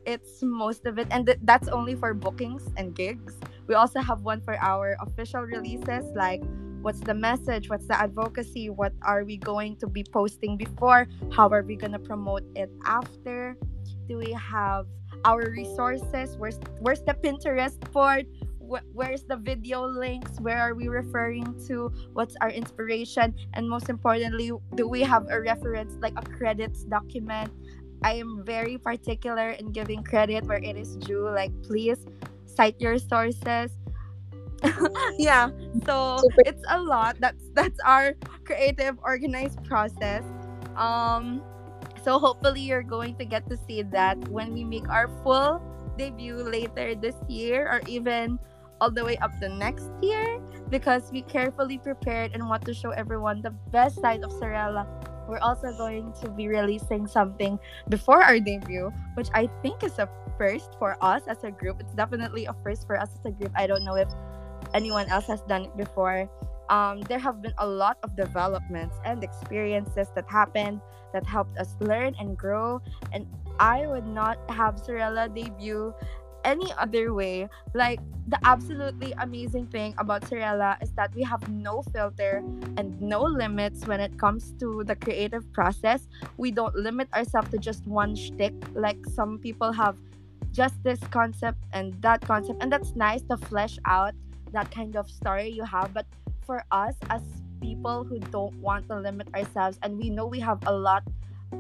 it's 0.05 0.43
most 0.43 0.85
of 0.85 0.99
it. 0.99 1.09
And 1.11 1.25
th- 1.25 1.41
that's 1.43 1.69
only 1.69 1.97
for 1.97 2.13
bookings 2.13 2.69
and 2.77 2.95
gigs 2.95 3.41
we 3.69 3.75
also 3.75 4.01
have 4.01 4.23
one 4.23 4.41
for 4.41 4.57
our 4.61 4.97
official 5.01 5.43
releases 5.43 6.05
like 6.17 6.43
what's 6.81 7.01
the 7.01 7.15
message? 7.15 7.69
What's 7.69 7.87
the 7.87 8.01
advocacy? 8.01 8.71
What 8.71 8.95
are 9.03 9.25
we 9.25 9.37
going 9.37 9.77
to 9.77 9.87
be 9.87 10.05
posting 10.05 10.57
before? 10.57 11.07
How 11.31 11.49
are 11.51 11.63
we 11.63 11.77
going 11.77 11.93
to 11.93 11.99
promote 11.99 12.45
it 12.57 12.71
after? 12.87 13.57
Do 14.09 14.17
we 14.17 14.33
have 14.33 14.87
our 15.25 15.51
resources? 15.51 16.37
Where's 16.39 16.59
where's 16.81 17.03
the 17.03 17.15
pinterest 17.15 17.81
board? 17.93 18.27
Where's 18.93 19.25
the 19.25 19.37
video 19.37 19.87
links? 19.87 20.41
Where 20.41 20.59
are 20.59 20.75
we 20.75 20.89
referring 20.89 21.57
to? 21.69 21.93
What's 22.13 22.37
our 22.41 22.51
inspiration? 22.51 23.35
And 23.55 23.69
most 23.69 23.89
importantly 23.89 24.53
do 24.77 24.89
we 24.89 25.03
have 25.03 25.27
a 25.31 25.41
reference 25.41 25.97
like 26.01 26.15
a 26.17 26.23
credits 26.23 26.85
document? 26.85 27.53
I 28.03 28.15
am 28.15 28.45
very 28.45 28.79
particular 28.79 29.51
in 29.51 29.73
giving 29.73 30.05
credit 30.05 30.45
where 30.45 30.63
it 30.63 30.77
is 30.77 30.97
due 30.97 31.29
like 31.29 31.51
please 31.63 31.99
cite 32.59 32.81
your 32.83 32.99
sources. 32.99 33.71
Yeah 35.19 35.55
so 35.87 36.19
it's 36.43 36.63
a 36.69 36.81
lot. 36.81 37.21
That's 37.21 37.47
that's 37.55 37.79
our 37.87 38.15
creative 38.45 38.99
organized 39.03 39.63
process. 39.65 40.25
Um 40.75 41.43
so 42.03 42.19
hopefully 42.19 42.63
you're 42.63 42.87
going 42.87 43.15
to 43.17 43.25
get 43.25 43.47
to 43.51 43.57
see 43.67 43.83
that 43.95 44.17
when 44.29 44.55
we 44.55 44.65
make 44.65 44.89
our 44.89 45.07
full 45.23 45.63
debut 45.99 46.43
later 46.43 46.95
this 46.95 47.15
year 47.29 47.67
or 47.67 47.83
even 47.87 48.39
all 48.81 48.91
the 48.91 49.05
way 49.05 49.19
up 49.19 49.35
the 49.41 49.49
next 49.51 49.91
year 50.01 50.39
because 50.71 51.11
we 51.11 51.23
carefully 51.23 51.79
prepared 51.79 52.31
and 52.33 52.47
want 52.47 52.65
to 52.65 52.73
show 52.73 52.91
everyone 52.91 53.43
the 53.43 53.51
best 53.75 54.01
side 54.01 54.23
of 54.23 54.31
Sorella. 54.39 54.87
We're 55.29 55.45
also 55.45 55.77
going 55.77 56.13
to 56.23 56.31
be 56.31 56.49
releasing 56.49 57.07
something 57.07 57.59
before 57.89 58.23
our 58.23 58.41
debut, 58.41 58.91
which 59.15 59.29
I 59.35 59.49
think 59.63 59.85
is 59.85 59.99
a 59.99 60.09
first 60.39 60.75
for 60.79 60.97
us 61.05 61.23
as 61.29 61.45
a 61.45 61.51
group. 61.51 61.81
It's 61.81 61.93
definitely 61.93 62.47
a 62.47 62.55
first 62.65 62.87
for 62.87 62.99
us 62.99 63.11
as 63.13 63.25
a 63.27 63.31
group. 63.31 63.53
I 63.55 63.67
don't 63.67 63.85
know 63.85 63.95
if 63.95 64.09
anyone 64.73 65.07
else 65.09 65.27
has 65.27 65.43
done 65.43 65.65
it 65.65 65.77
before. 65.77 66.29
Um, 66.71 67.01
there 67.03 67.19
have 67.19 67.43
been 67.43 67.55
a 67.59 67.67
lot 67.67 67.99
of 68.03 68.17
developments 68.17 68.97
and 69.05 69.23
experiences 69.23 70.09
that 70.15 70.25
happened 70.29 70.81
that 71.13 71.25
helped 71.25 71.59
us 71.59 71.77
learn 71.81 72.15
and 72.19 72.37
grow. 72.37 72.81
And 73.13 73.27
I 73.59 73.87
would 73.87 74.07
not 74.07 74.39
have 74.51 74.79
Sorella 74.79 75.29
debut 75.29 75.95
any 76.45 76.73
other 76.79 77.15
way. 77.15 77.49
Like 77.75 78.01
the 78.29 78.39
absolutely 78.45 79.13
amazing 79.19 79.67
thing 79.67 79.95
about 79.99 80.27
Sorella 80.29 80.79
is 80.81 80.93
that 80.93 81.15
we 81.15 81.23
have 81.23 81.49
no 81.49 81.83
filter 81.93 82.43
and 82.77 83.01
no 83.01 83.23
limits 83.23 83.87
when 83.87 84.01
it 84.01 84.19
comes 84.19 84.53
to 84.61 84.85
the 84.85 84.97
creative 84.97 85.51
process. 85.53 86.07
We 86.37 86.51
don't 86.51 86.75
limit 86.75 87.09
ourselves 87.15 87.51
to 87.51 87.59
just 87.59 87.87
one 87.87 88.15
shtick 88.15 88.55
like 88.75 88.99
some 89.07 89.39
people 89.39 89.73
have 89.73 89.97
just 90.53 90.83
this 90.83 91.01
concept 91.11 91.59
and 91.73 91.95
that 92.03 92.21
concept 92.23 92.63
and 92.63 92.73
that's 92.73 92.95
nice 92.97 93.23
to 93.23 93.37
flesh 93.37 93.79
out 93.85 94.15
that 94.53 94.71
kind 94.71 94.97
of 94.97 95.09
story 95.11 95.49
you 95.49 95.63
have 95.63 95.93
but 95.93 96.07
for 96.47 96.65
us 96.71 96.95
as 97.11 97.23
people 97.61 98.05
who 98.05 98.19
don't 98.19 98.55
want 98.57 98.89
to 98.89 98.99
limit 98.99 99.29
ourselves 99.35 99.79
and 99.83 99.99
we 99.99 100.09
know 100.09 100.27
we 100.27 100.41
have 100.41 100.59
a 100.67 100.73
lot 100.73 101.03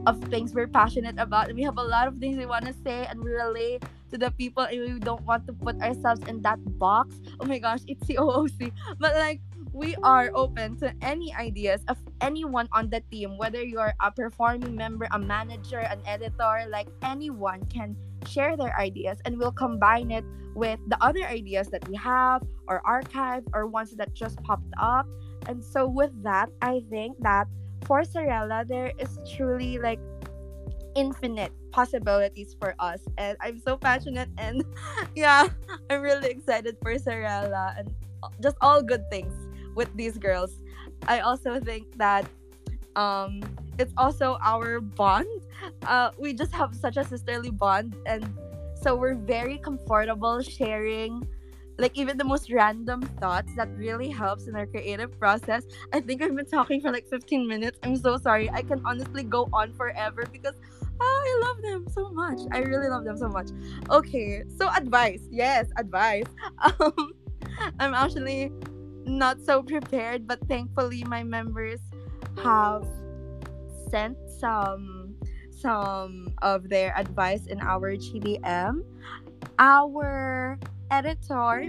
of 0.07 0.23
things 0.25 0.55
we're 0.55 0.67
passionate 0.67 1.19
about 1.19 1.49
and 1.49 1.57
we 1.57 1.63
have 1.63 1.79
a 1.79 1.83
lot 1.83 2.09
of 2.09 2.17
things 2.19 2.37
we 2.37 2.47
want 2.47 2.65
to 2.65 2.75
say 2.85 3.07
and 3.07 3.23
we 3.23 3.31
relate 3.31 3.83
to 4.11 4.19
the 4.19 4.31
people 4.33 4.65
and 4.65 4.81
we 4.81 4.99
don't 5.01 5.23
want 5.23 5.47
to 5.47 5.53
put 5.53 5.81
ourselves 5.81 6.21
in 6.29 6.43
that 6.43 6.59
box. 6.79 7.17
Oh 7.41 7.47
my 7.47 7.59
gosh 7.59 7.81
it's 7.87 8.07
the 8.07 8.17
ooc 8.17 8.73
but 8.99 9.15
like 9.17 9.41
we 9.73 9.95
are 10.03 10.31
open 10.35 10.77
to 10.79 10.93
any 11.03 11.35
ideas 11.35 11.83
of 11.89 11.97
anyone 12.21 12.69
on 12.73 12.91
the 12.91 13.01
team 13.11 13.37
whether 13.39 13.63
you're 13.63 13.95
a 14.01 14.11
performing 14.11 14.75
member 14.75 15.07
a 15.13 15.19
manager 15.19 15.79
an 15.79 16.01
editor 16.07 16.67
like 16.71 16.89
anyone 17.03 17.65
can 17.67 17.95
share 18.27 18.57
their 18.57 18.77
ideas 18.81 19.19
and 19.25 19.39
we'll 19.39 19.53
combine 19.53 20.11
it 20.11 20.25
with 20.55 20.81
the 20.89 20.99
other 21.03 21.25
ideas 21.27 21.69
that 21.69 21.87
we 21.89 21.97
have 21.97 22.43
or 22.67 22.83
archive 22.85 23.45
or 23.53 23.67
ones 23.67 23.95
that 23.95 24.13
just 24.15 24.43
popped 24.43 24.73
up. 24.81 25.07
And 25.47 25.65
so 25.65 25.87
with 25.87 26.11
that 26.25 26.51
i 26.61 26.83
think 26.91 27.17
that 27.21 27.47
for 27.87 28.05
Sorella, 28.05 28.65
there 28.67 28.93
is 28.99 29.19
truly 29.37 29.79
like 29.79 30.01
infinite 30.95 31.53
possibilities 31.73 32.57
for 32.59 32.75
us. 32.79 33.01
And 33.17 33.37
I'm 33.41 33.59
so 33.59 33.77
passionate 33.77 34.29
and 34.39 34.65
yeah, 35.15 35.49
I'm 35.91 36.01
really 36.03 36.31
excited 36.31 36.77
for 36.83 36.97
Sorella 36.99 37.75
and 37.79 37.95
just 38.43 38.57
all 38.61 38.83
good 38.83 39.05
things 39.11 39.33
with 39.75 39.95
these 39.97 40.19
girls. 40.19 40.61
I 41.07 41.21
also 41.21 41.61
think 41.61 41.97
that 41.99 42.27
um 42.97 43.43
it's 43.79 43.93
also 43.97 44.39
our 44.43 44.81
bond. 44.81 45.29
Uh 45.87 46.11
we 46.19 46.33
just 46.35 46.53
have 46.53 46.75
such 46.75 46.97
a 46.97 47.05
sisterly 47.05 47.51
bond 47.51 47.95
and 48.07 48.27
so 48.83 48.95
we're 48.95 49.15
very 49.15 49.59
comfortable 49.59 50.41
sharing 50.41 51.27
like 51.79 51.97
even 51.97 52.19
the 52.19 52.25
most 52.25 52.51
random 52.51 53.03
thoughts 53.21 53.55
that 53.55 53.69
really 53.77 54.09
helps 54.09 54.49
in 54.49 54.57
our 54.57 54.67
creative 54.67 55.17
process. 55.19 55.65
I 55.93 56.01
think 56.01 56.23
I've 56.23 56.35
been 56.35 56.47
talking 56.47 56.81
for 56.81 56.91
like 56.91 57.07
15 57.09 57.47
minutes. 57.47 57.79
I'm 57.85 57.97
so 57.97 58.17
sorry. 58.17 58.51
I 58.51 58.63
can 58.63 58.83
honestly 58.85 59.23
go 59.23 59.49
on 59.53 59.73
forever 59.75 60.25
because 60.33 60.55
oh, 61.01 61.23
I 61.27 61.47
love 61.47 61.63
them 61.63 61.87
so 61.93 62.11
much. 62.11 62.41
I 62.53 62.59
really 62.59 62.89
love 62.89 63.05
them 63.05 63.17
so 63.17 63.29
much. 63.29 63.49
Okay, 63.91 64.43
so 64.59 64.69
advice. 64.71 65.23
Yes, 65.31 65.67
advice. 65.79 66.27
Um, 66.81 67.13
I'm 67.81 67.95
actually 67.95 68.53
not 69.05 69.41
so 69.41 69.63
prepared, 69.63 70.27
but 70.27 70.39
thankfully 70.49 71.05
my 71.05 71.23
members 71.23 71.81
have 72.43 72.87
sent 73.91 74.17
some 74.39 75.15
some 75.51 76.35
of 76.43 76.69
their 76.69 76.97
advice 76.97 77.47
in 77.47 77.61
our 77.61 77.97
GDM. 77.97 78.83
Our 79.59 80.59
editor 80.91 81.69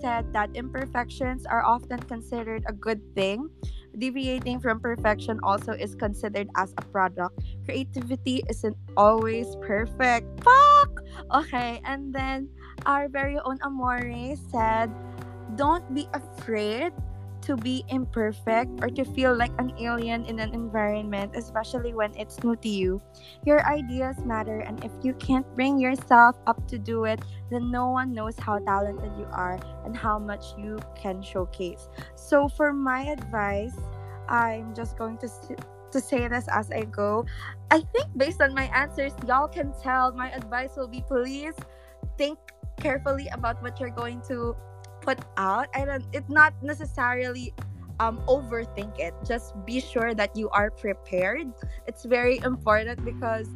said 0.00 0.32
that 0.32 0.50
imperfections 0.54 1.46
are 1.46 1.64
often 1.64 1.98
considered 1.98 2.64
a 2.68 2.72
good 2.72 3.00
thing. 3.14 3.48
Deviating 3.96 4.58
from 4.58 4.80
perfection 4.80 5.38
also 5.42 5.72
is 5.72 5.94
considered 5.94 6.48
as 6.56 6.74
a 6.78 6.82
product. 6.90 7.38
Creativity 7.64 8.42
isn't 8.50 8.76
always 8.96 9.54
perfect. 9.62 10.26
Fuck! 10.42 11.00
Okay, 11.32 11.80
and 11.84 12.12
then 12.12 12.48
our 12.86 13.08
very 13.08 13.38
own 13.38 13.58
Amore 13.62 14.34
said, 14.50 14.90
Don't 15.54 15.86
be 15.94 16.08
afraid 16.12 16.92
to 17.44 17.56
be 17.56 17.84
imperfect 17.88 18.70
or 18.82 18.88
to 18.88 19.04
feel 19.04 19.36
like 19.36 19.52
an 19.58 19.72
alien 19.78 20.24
in 20.24 20.40
an 20.40 20.54
environment, 20.54 21.32
especially 21.36 21.94
when 21.94 22.12
it's 22.16 22.42
new 22.42 22.56
to 22.56 22.68
you. 22.68 23.00
Your 23.44 23.64
ideas 23.66 24.24
matter, 24.24 24.60
and 24.60 24.82
if 24.84 24.92
you 25.02 25.14
can't 25.14 25.46
bring 25.54 25.78
yourself 25.78 26.36
up 26.46 26.66
to 26.68 26.78
do 26.78 27.04
it, 27.04 27.20
then 27.50 27.70
no 27.70 27.90
one 27.90 28.12
knows 28.12 28.38
how 28.38 28.58
talented 28.58 29.12
you 29.18 29.28
are 29.32 29.60
and 29.84 29.96
how 29.96 30.18
much 30.18 30.56
you 30.58 30.78
can 30.96 31.22
showcase. 31.22 31.88
So, 32.14 32.48
for 32.48 32.72
my 32.72 33.02
advice, 33.06 33.76
I'm 34.28 34.74
just 34.74 34.96
going 34.96 35.18
to. 35.18 35.28
to 35.94 36.00
say 36.02 36.26
this 36.26 36.50
as 36.50 36.74
I 36.74 36.90
go. 36.90 37.22
I 37.70 37.78
think 37.94 38.10
based 38.18 38.42
on 38.42 38.50
my 38.50 38.66
answers, 38.74 39.14
y'all 39.30 39.46
can 39.46 39.70
tell 39.78 40.10
my 40.10 40.26
advice 40.34 40.74
will 40.74 40.90
be 40.90 41.06
please 41.06 41.54
think 42.18 42.34
carefully 42.82 43.28
about 43.30 43.62
what 43.62 43.78
you're 43.78 43.94
going 43.94 44.20
to 44.26 44.56
put 45.04 45.20
out. 45.36 45.68
I 45.76 45.84
don't 45.84 46.04
it's 46.12 46.32
not 46.32 46.56
necessarily 46.64 47.52
um 48.00 48.24
overthink 48.26 48.98
it. 48.98 49.14
Just 49.28 49.54
be 49.68 49.78
sure 49.80 50.14
that 50.14 50.34
you 50.34 50.48
are 50.50 50.70
prepared. 50.72 51.52
It's 51.86 52.04
very 52.04 52.40
important 52.40 53.04
because 53.04 53.46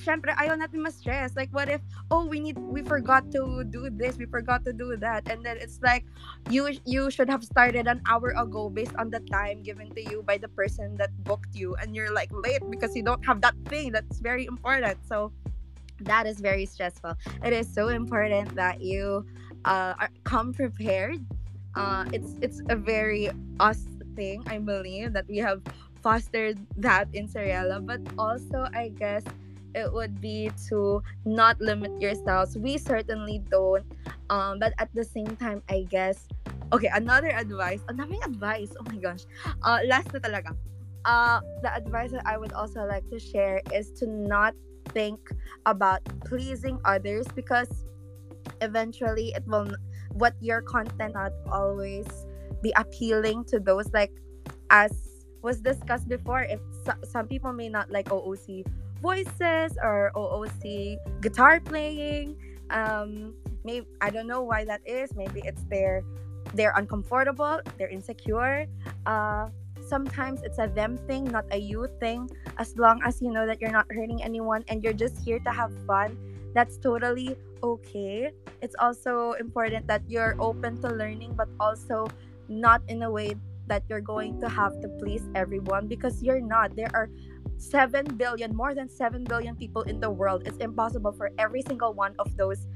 syempre 0.00 0.32
ayaw 0.40 0.56
natin 0.56 0.80
ma-stress. 0.80 1.36
Like 1.36 1.52
what 1.52 1.68
if 1.68 1.84
oh 2.10 2.24
we 2.24 2.40
need 2.40 2.56
we 2.58 2.80
forgot 2.80 3.28
to 3.36 3.64
do 3.68 3.92
this, 3.92 4.16
we 4.16 4.24
forgot 4.24 4.64
to 4.64 4.72
do 4.72 4.96
that 4.96 5.28
and 5.28 5.44
then 5.44 5.60
it's 5.60 5.78
like 5.84 6.08
you 6.48 6.72
you 6.88 7.12
should 7.12 7.28
have 7.28 7.44
started 7.44 7.86
an 7.86 8.00
hour 8.08 8.32
ago 8.32 8.72
based 8.72 8.96
on 8.96 9.12
the 9.12 9.20
time 9.28 9.62
given 9.62 9.92
to 9.92 10.02
you 10.02 10.24
by 10.24 10.40
the 10.40 10.48
person 10.48 10.96
that 10.96 11.12
booked 11.28 11.54
you 11.54 11.76
and 11.76 11.94
you're 11.94 12.12
like 12.12 12.32
late 12.32 12.64
because 12.72 12.96
you 12.96 13.04
don't 13.04 13.24
have 13.24 13.44
that 13.44 13.54
thing 13.68 13.92
that's 13.92 14.18
very 14.18 14.48
important. 14.48 14.96
So 15.04 15.30
that 16.08 16.26
is 16.26 16.40
very 16.40 16.66
stressful. 16.66 17.14
It 17.44 17.52
is 17.52 17.68
so 17.68 17.88
important 17.88 18.54
that 18.56 18.80
you 18.80 19.26
uh, 19.64 19.94
come 20.24 20.52
prepared. 20.52 21.24
Uh, 21.74 22.04
it's 22.12 22.36
it's 22.42 22.60
a 22.68 22.76
very 22.76 23.30
us 23.60 23.88
thing, 24.14 24.44
I 24.46 24.58
believe, 24.58 25.12
that 25.14 25.26
we 25.28 25.38
have 25.38 25.62
fostered 26.02 26.58
that 26.76 27.08
in 27.12 27.28
Sorella. 27.28 27.80
But 27.80 28.00
also, 28.18 28.68
I 28.74 28.92
guess 28.92 29.24
it 29.74 29.92
would 29.92 30.20
be 30.20 30.50
to 30.68 31.02
not 31.24 31.60
limit 31.60 31.92
yourselves. 32.00 32.56
We 32.56 32.76
certainly 32.76 33.40
don't. 33.50 33.84
Um, 34.28 34.58
but 34.58 34.72
at 34.78 34.92
the 34.94 35.04
same 35.04 35.36
time, 35.36 35.62
I 35.68 35.86
guess, 35.88 36.28
okay, 36.72 36.90
another 36.92 37.30
advice. 37.32 37.80
Daming 37.88 38.24
advice. 38.24 38.72
Oh 38.76 38.84
my 38.88 38.96
gosh. 38.96 39.24
Uh, 39.62 39.80
last 39.88 40.12
na 40.12 40.20
talaga. 40.20 40.56
Uh, 41.04 41.40
the 41.62 41.72
advice 41.74 42.12
that 42.12 42.22
I 42.26 42.38
would 42.38 42.52
also 42.52 42.84
like 42.86 43.08
to 43.10 43.18
share 43.18 43.60
is 43.72 43.90
to 43.98 44.06
not 44.06 44.54
think 44.94 45.18
about 45.66 46.04
pleasing 46.26 46.78
others 46.84 47.26
because 47.34 47.84
eventually 48.60 49.32
it 49.36 49.44
will 49.46 49.68
what 50.12 50.34
your 50.40 50.62
content 50.62 51.14
not 51.14 51.32
always 51.50 52.06
be 52.62 52.72
appealing 52.76 53.44
to 53.44 53.58
those 53.58 53.90
like 53.92 54.12
as 54.70 54.92
was 55.42 55.60
discussed 55.60 56.08
before 56.08 56.42
if 56.42 56.60
so- 56.84 57.02
some 57.02 57.26
people 57.26 57.52
may 57.52 57.68
not 57.68 57.90
like 57.90 58.08
OOC 58.08 58.64
voices 59.02 59.74
or 59.82 60.12
OOC 60.14 60.96
guitar 61.20 61.58
playing 61.60 62.36
um 62.70 63.34
maybe 63.64 63.86
I 64.00 64.10
don't 64.10 64.26
know 64.26 64.42
why 64.42 64.64
that 64.64 64.80
is 64.86 65.14
maybe 65.14 65.42
it's 65.44 65.64
their 65.64 66.02
they're 66.54 66.72
uncomfortable 66.76 67.60
they're 67.78 67.90
insecure 67.90 68.66
uh 69.06 69.48
sometimes 69.88 70.42
it's 70.42 70.58
a 70.58 70.68
them 70.68 70.96
thing 71.08 71.24
not 71.24 71.44
a 71.50 71.58
you 71.58 71.88
thing 71.98 72.30
as 72.58 72.76
long 72.78 73.02
as 73.04 73.20
you 73.20 73.32
know 73.32 73.46
that 73.46 73.60
you're 73.60 73.74
not 73.74 73.86
hurting 73.90 74.22
anyone 74.22 74.62
and 74.68 74.82
you're 74.84 74.94
just 74.94 75.18
here 75.24 75.40
to 75.40 75.50
have 75.50 75.72
fun 75.86 76.16
that's 76.54 76.76
totally 76.78 77.36
okay. 77.62 78.32
It's 78.60 78.74
also 78.78 79.32
important 79.32 79.86
that 79.88 80.02
you're 80.08 80.36
open 80.38 80.80
to 80.82 80.88
learning 80.88 81.34
but 81.34 81.48
also 81.60 82.06
not 82.48 82.82
in 82.88 83.02
a 83.02 83.10
way 83.10 83.34
that 83.66 83.84
you're 83.88 84.00
going 84.02 84.40
to 84.40 84.48
have 84.48 84.80
to 84.82 84.88
please 85.00 85.22
everyone 85.34 85.88
because 85.88 86.22
you're 86.22 86.40
not. 86.40 86.76
There 86.76 86.90
are 86.94 87.08
7 87.56 88.04
billion 88.16 88.54
more 88.54 88.74
than 88.74 88.88
7 88.88 89.24
billion 89.24 89.54
people 89.56 89.82
in 89.82 90.00
the 90.00 90.10
world. 90.10 90.42
It's 90.46 90.58
impossible 90.58 91.12
for 91.12 91.30
every 91.38 91.62
single 91.62 91.94
one 91.94 92.14
of 92.18 92.36
those 92.36 92.66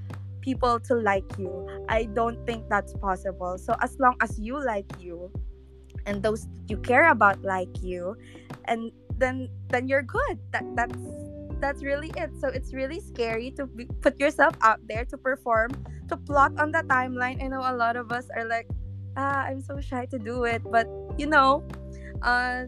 people 0.41 0.79
to 0.79 0.95
like 0.95 1.27
you. 1.39 1.67
I 1.89 2.05
don't 2.05 2.39
think 2.47 2.69
that's 2.71 2.95
possible. 2.95 3.59
So 3.59 3.75
as 3.83 3.99
long 3.99 4.15
as 4.23 4.39
you 4.39 4.63
like 4.63 4.87
you 5.01 5.31
and 6.07 6.23
those 6.23 6.47
you 6.69 6.79
care 6.79 7.11
about 7.11 7.43
like 7.43 7.83
you 7.83 8.17
and 8.67 8.93
then 9.19 9.49
then 9.69 9.89
you're 9.89 10.07
good. 10.07 10.39
That 10.53 10.65
that's 10.77 10.97
that's 11.61 11.83
really 11.83 12.13
it. 12.17 12.31
So 12.41 12.49
it's 12.49 12.75
really 12.75 13.01
scary 13.01 13.51
to 13.53 13.67
be, 13.67 13.87
put 14.01 14.19
yourself 14.21 14.55
out 14.63 14.81
there 14.89 15.05
to 15.07 15.17
perform 15.17 15.73
to 16.09 16.17
plot 16.17 16.53
on 16.59 16.73
the 16.73 16.83
timeline. 16.87 17.43
I 17.43 17.49
know 17.49 17.61
a 17.61 17.75
lot 17.75 17.97
of 17.97 18.13
us 18.13 18.29
are 18.37 18.47
like 18.47 18.69
ah 19.17 19.49
i'm 19.49 19.61
so 19.61 19.81
shy 19.81 20.07
to 20.07 20.19
do 20.19 20.45
it. 20.45 20.63
But 20.65 20.89
you 21.19 21.27
know 21.27 21.65
uh 22.23 22.65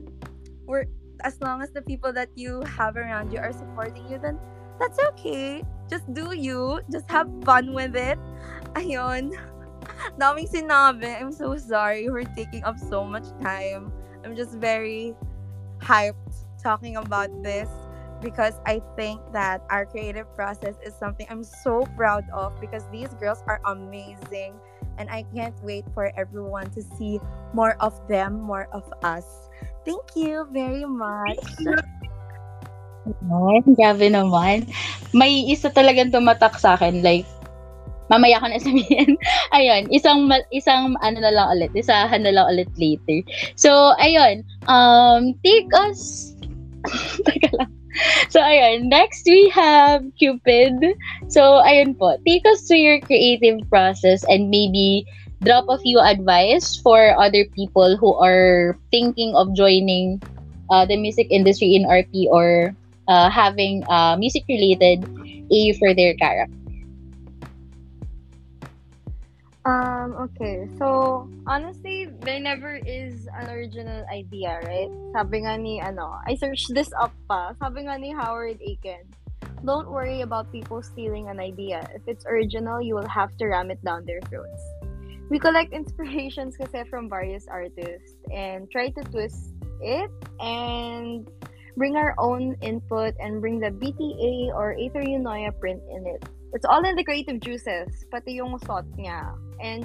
we're 0.67 0.87
as 1.25 1.41
long 1.41 1.63
as 1.63 1.71
the 1.73 1.83
people 1.83 2.13
that 2.13 2.29
you 2.35 2.63
have 2.63 2.97
around 2.97 3.33
you 3.33 3.39
are 3.39 3.53
supporting 3.53 4.07
you 4.09 4.19
then 4.19 4.39
that's 4.79 4.99
okay. 5.13 5.65
Just 5.91 6.07
do 6.15 6.35
you. 6.35 6.81
Just 6.91 7.11
have 7.11 7.27
fun 7.45 7.75
with 7.75 7.97
it. 7.97 8.19
Ayun. 8.79 9.35
Daming 10.21 10.47
sinabi. 10.47 11.19
I'm 11.19 11.33
so 11.33 11.57
sorry. 11.59 12.09
We're 12.09 12.31
taking 12.39 12.63
up 12.63 12.79
so 12.79 13.03
much 13.03 13.27
time. 13.43 13.91
I'm 14.23 14.37
just 14.37 14.55
very 14.55 15.19
hyped 15.83 16.47
talking 16.63 16.97
about 16.97 17.31
this 17.43 17.69
because 18.21 18.61
I 18.67 18.83
think 18.97 19.21
that 19.33 19.63
our 19.71 19.87
creative 19.87 20.27
process 20.35 20.75
is 20.85 20.95
something 20.95 21.27
I'm 21.31 21.45
so 21.45 21.87
proud 21.97 22.25
of 22.33 22.59
because 22.61 22.85
these 22.91 23.09
girls 23.21 23.43
are 23.47 23.61
amazing 23.67 24.59
and 24.99 25.09
I 25.11 25.25
can't 25.35 25.55
wait 25.63 25.85
for 25.95 26.11
everyone 26.19 26.71
to 26.75 26.83
see 26.99 27.21
more 27.55 27.77
of 27.81 27.95
them, 28.09 28.43
more 28.43 28.67
of 28.73 28.85
us. 29.03 29.49
Thank 29.87 30.15
you 30.15 30.47
very 30.53 30.85
much. 30.85 31.39
Ay, 33.09 33.65
grabe 33.73 34.07
naman. 34.13 34.69
May 35.17 35.49
isa 35.49 35.73
talagang 35.73 36.13
tumatak 36.13 36.61
sa 36.61 36.77
akin, 36.77 37.01
like, 37.01 37.25
mamaya 38.13 38.43
ko 38.43 38.53
na 38.53 38.61
sabihin. 38.61 39.17
ayun, 39.57 39.89
isang, 39.89 40.29
isang, 40.53 40.93
ano 41.01 41.19
na 41.23 41.33
lang 41.33 41.49
ulit, 41.57 41.73
isahan 41.73 42.21
na 42.21 42.35
lang 42.35 42.47
ulit 42.53 42.69
later. 42.77 43.25
So, 43.57 43.97
ayun, 43.97 44.45
um, 44.69 45.33
take 45.41 45.71
us, 45.73 46.35
teka 47.25 47.49
lang. 47.57 47.78
So, 48.33 48.41
ayun, 48.41 48.89
next 48.89 49.25
we 49.27 49.49
have 49.55 50.05
Cupid. 50.19 50.77
So, 51.29 51.63
ayun 51.65 51.97
po, 51.99 52.17
take 52.27 52.45
us 52.47 52.67
to 52.69 52.77
your 52.77 53.01
creative 53.05 53.65
process 53.69 54.25
and 54.29 54.51
maybe 54.51 55.07
drop 55.43 55.67
a 55.69 55.79
few 55.79 56.01
advice 56.01 56.77
for 56.77 57.15
other 57.17 57.47
people 57.55 57.97
who 57.97 58.15
are 58.19 58.79
thinking 58.91 59.35
of 59.35 59.55
joining 59.55 60.21
uh, 60.71 60.85
the 60.85 60.97
music 60.97 61.29
industry 61.31 61.75
in 61.75 61.87
RP 61.87 62.29
or 62.31 62.75
uh, 63.09 63.31
having 63.31 63.85
uh, 63.89 64.17
music 64.19 64.45
related 64.49 65.07
A 65.51 65.73
for 65.79 65.95
their 65.95 66.15
character. 66.15 66.53
Um, 69.69 70.17
okay. 70.17 70.65
So, 70.79 71.29
honestly, 71.47 72.09
there 72.25 72.41
never 72.41 72.81
is 72.81 73.29
an 73.37 73.53
original 73.53 74.01
idea, 74.09 74.65
right? 74.65 74.89
Sabi 75.13 75.45
nga 75.45 75.61
ni, 75.61 75.77
ano, 75.77 76.17
I 76.25 76.41
searched 76.41 76.73
this 76.73 76.89
up 76.97 77.13
pa. 77.29 77.53
Sabi 77.61 77.85
nga 77.85 78.01
ni 78.01 78.17
Howard 78.17 78.57
Aiken, 78.65 79.05
don't 79.69 79.93
worry 79.93 80.25
about 80.25 80.49
people 80.49 80.81
stealing 80.81 81.29
an 81.29 81.37
idea. 81.37 81.85
If 81.93 82.01
it's 82.09 82.25
original, 82.25 82.81
you 82.81 82.97
will 82.97 83.13
have 83.13 83.37
to 83.37 83.45
ram 83.45 83.69
it 83.69 83.85
down 83.85 84.09
their 84.09 84.25
throats. 84.33 84.65
We 85.29 85.37
collect 85.37 85.77
inspirations 85.77 86.57
kasi 86.57 86.89
from 86.89 87.13
various 87.13 87.45
artists 87.45 88.17
and 88.33 88.73
try 88.73 88.89
to 88.89 89.03
twist 89.13 89.53
it 89.85 90.09
and 90.41 91.29
bring 91.77 92.01
our 92.01 92.17
own 92.17 92.57
input 92.65 93.21
and 93.21 93.45
bring 93.45 93.61
the 93.61 93.69
BTA 93.69 94.49
or 94.57 94.73
Aether 94.81 95.05
Eunoia 95.05 95.53
print 95.61 95.85
in 95.93 96.09
it. 96.09 96.25
It's 96.53 96.65
all 96.65 96.85
in 96.85 96.97
the 96.97 97.05
creative 97.05 97.41
juices, 97.41 98.07
pati 98.11 98.41
yung 98.41 98.59
thought 98.65 98.89
niya. 98.97 99.37
And 99.61 99.85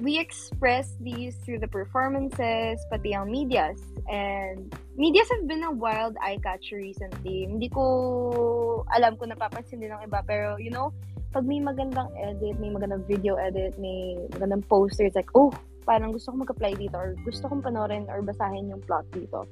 we 0.00 0.18
express 0.18 0.94
these 1.00 1.36
through 1.46 1.60
the 1.60 1.70
performances, 1.70 2.82
pati 2.90 3.14
ang 3.14 3.30
medias. 3.30 3.78
And 4.10 4.74
medias 4.98 5.30
have 5.30 5.46
been 5.46 5.62
a 5.62 5.70
wild 5.70 6.18
eye 6.22 6.38
catcher 6.42 6.82
recently. 6.82 7.46
Hindi 7.46 7.68
ko 7.70 8.84
alam 8.90 9.14
kung 9.18 9.30
napapansin 9.30 9.78
din 9.78 9.94
ng 9.94 10.10
iba, 10.10 10.22
pero 10.26 10.58
you 10.58 10.70
know, 10.70 10.90
pag 11.30 11.44
may 11.44 11.60
magandang 11.60 12.08
edit, 12.18 12.58
may 12.58 12.72
magandang 12.72 13.04
video 13.06 13.36
edit, 13.36 13.76
may 13.78 14.16
magandang 14.34 14.64
poster, 14.66 15.04
it's 15.04 15.16
like, 15.16 15.30
oh, 15.36 15.52
parang 15.84 16.12
gusto 16.12 16.32
ko 16.32 16.44
mag-apply 16.44 16.72
dito 16.76 16.96
or 16.96 17.16
gusto 17.24 17.48
kong 17.48 17.64
panoorin 17.64 18.04
or 18.08 18.20
basahin 18.20 18.68
yung 18.68 18.82
plot 18.84 19.04
dito. 19.12 19.44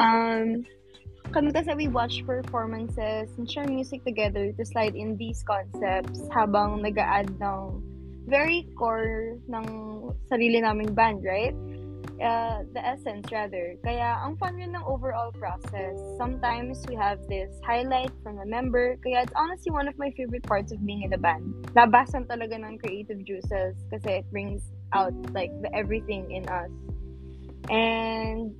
Um, 0.00 0.64
kami 1.30 1.54
kasi 1.54 1.70
we 1.78 1.86
watch 1.86 2.26
performances 2.26 3.30
and 3.38 3.46
share 3.46 3.66
music 3.66 4.02
together 4.04 4.50
to 4.52 4.62
slide 4.66 4.98
in 4.98 5.16
these 5.16 5.42
concepts 5.46 6.18
habang 6.34 6.82
nag 6.82 6.98
add 6.98 7.30
ng 7.38 7.78
very 8.26 8.66
core 8.78 9.38
ng 9.50 9.66
sarili 10.30 10.62
naming 10.62 10.94
band, 10.94 11.22
right? 11.22 11.54
Uh, 12.20 12.62
the 12.76 12.82
essence 12.84 13.26
rather. 13.32 13.74
Kaya 13.80 14.20
ang 14.20 14.36
fun 14.36 14.60
yun 14.60 14.76
ng 14.76 14.84
overall 14.84 15.32
process. 15.32 15.96
Sometimes 16.20 16.84
we 16.84 16.94
have 16.94 17.16
this 17.32 17.48
highlight 17.64 18.12
from 18.22 18.38
a 18.38 18.46
member. 18.46 19.00
Kaya 19.00 19.24
it's 19.24 19.32
honestly 19.34 19.72
one 19.72 19.88
of 19.88 19.96
my 19.96 20.12
favorite 20.12 20.44
parts 20.44 20.70
of 20.70 20.84
being 20.84 21.02
in 21.02 21.16
a 21.16 21.18
band. 21.18 21.48
Labasan 21.72 22.28
talaga 22.28 22.60
ng 22.60 22.76
creative 22.76 23.24
juices 23.24 23.72
kasi 23.88 24.20
it 24.20 24.26
brings 24.28 24.60
out 24.92 25.16
like 25.32 25.50
the 25.64 25.72
everything 25.72 26.28
in 26.28 26.44
us. 26.52 26.70
And 27.72 28.52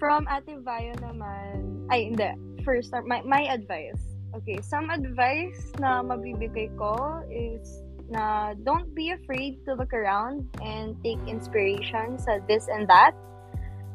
from 0.00 0.24
Ate 0.26 0.56
Vayo 0.64 0.96
naman, 1.04 1.86
ay 1.92 2.10
hindi, 2.10 2.32
first, 2.64 2.90
my, 3.04 3.20
my 3.22 3.44
advice. 3.46 4.00
Okay, 4.32 4.58
some 4.64 4.88
advice 4.88 5.70
na 5.76 6.00
mabibigay 6.00 6.72
ko 6.80 7.20
is 7.28 7.84
na 8.10 8.56
don't 8.66 8.90
be 8.96 9.14
afraid 9.14 9.60
to 9.68 9.76
look 9.76 9.92
around 9.94 10.48
and 10.64 10.98
take 11.06 11.20
inspiration 11.28 12.18
sa 12.18 12.42
this 12.48 12.66
and 12.72 12.88
that. 12.88 13.14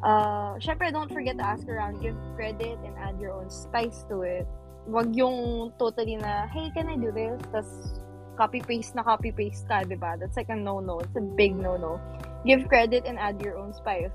Uh, 0.04 0.56
Syempre, 0.62 0.92
don't 0.92 1.10
forget 1.10 1.36
to 1.36 1.44
ask 1.44 1.66
around, 1.68 2.00
give 2.00 2.16
credit, 2.36 2.78
and 2.84 2.94
add 3.00 3.18
your 3.20 3.32
own 3.32 3.50
spice 3.50 4.04
to 4.08 4.22
it. 4.22 4.46
Wag 4.86 5.16
yung 5.16 5.72
totally 5.80 6.16
na, 6.16 6.46
hey, 6.52 6.70
can 6.70 6.86
I 6.86 6.96
do 6.96 7.10
this? 7.10 7.40
Tapos, 7.50 8.00
copy-paste 8.36 8.94
na 8.94 9.02
copy-paste 9.02 9.64
ka, 9.66 9.82
di 9.88 9.96
ba? 9.96 10.20
That's 10.20 10.36
like 10.36 10.52
a 10.52 10.56
no-no. 10.56 11.00
It's 11.00 11.16
a 11.16 11.24
big 11.24 11.56
no-no. 11.56 11.98
Give 12.44 12.68
credit 12.68 13.08
and 13.08 13.18
add 13.18 13.40
your 13.40 13.56
own 13.56 13.72
spice. 13.72 14.12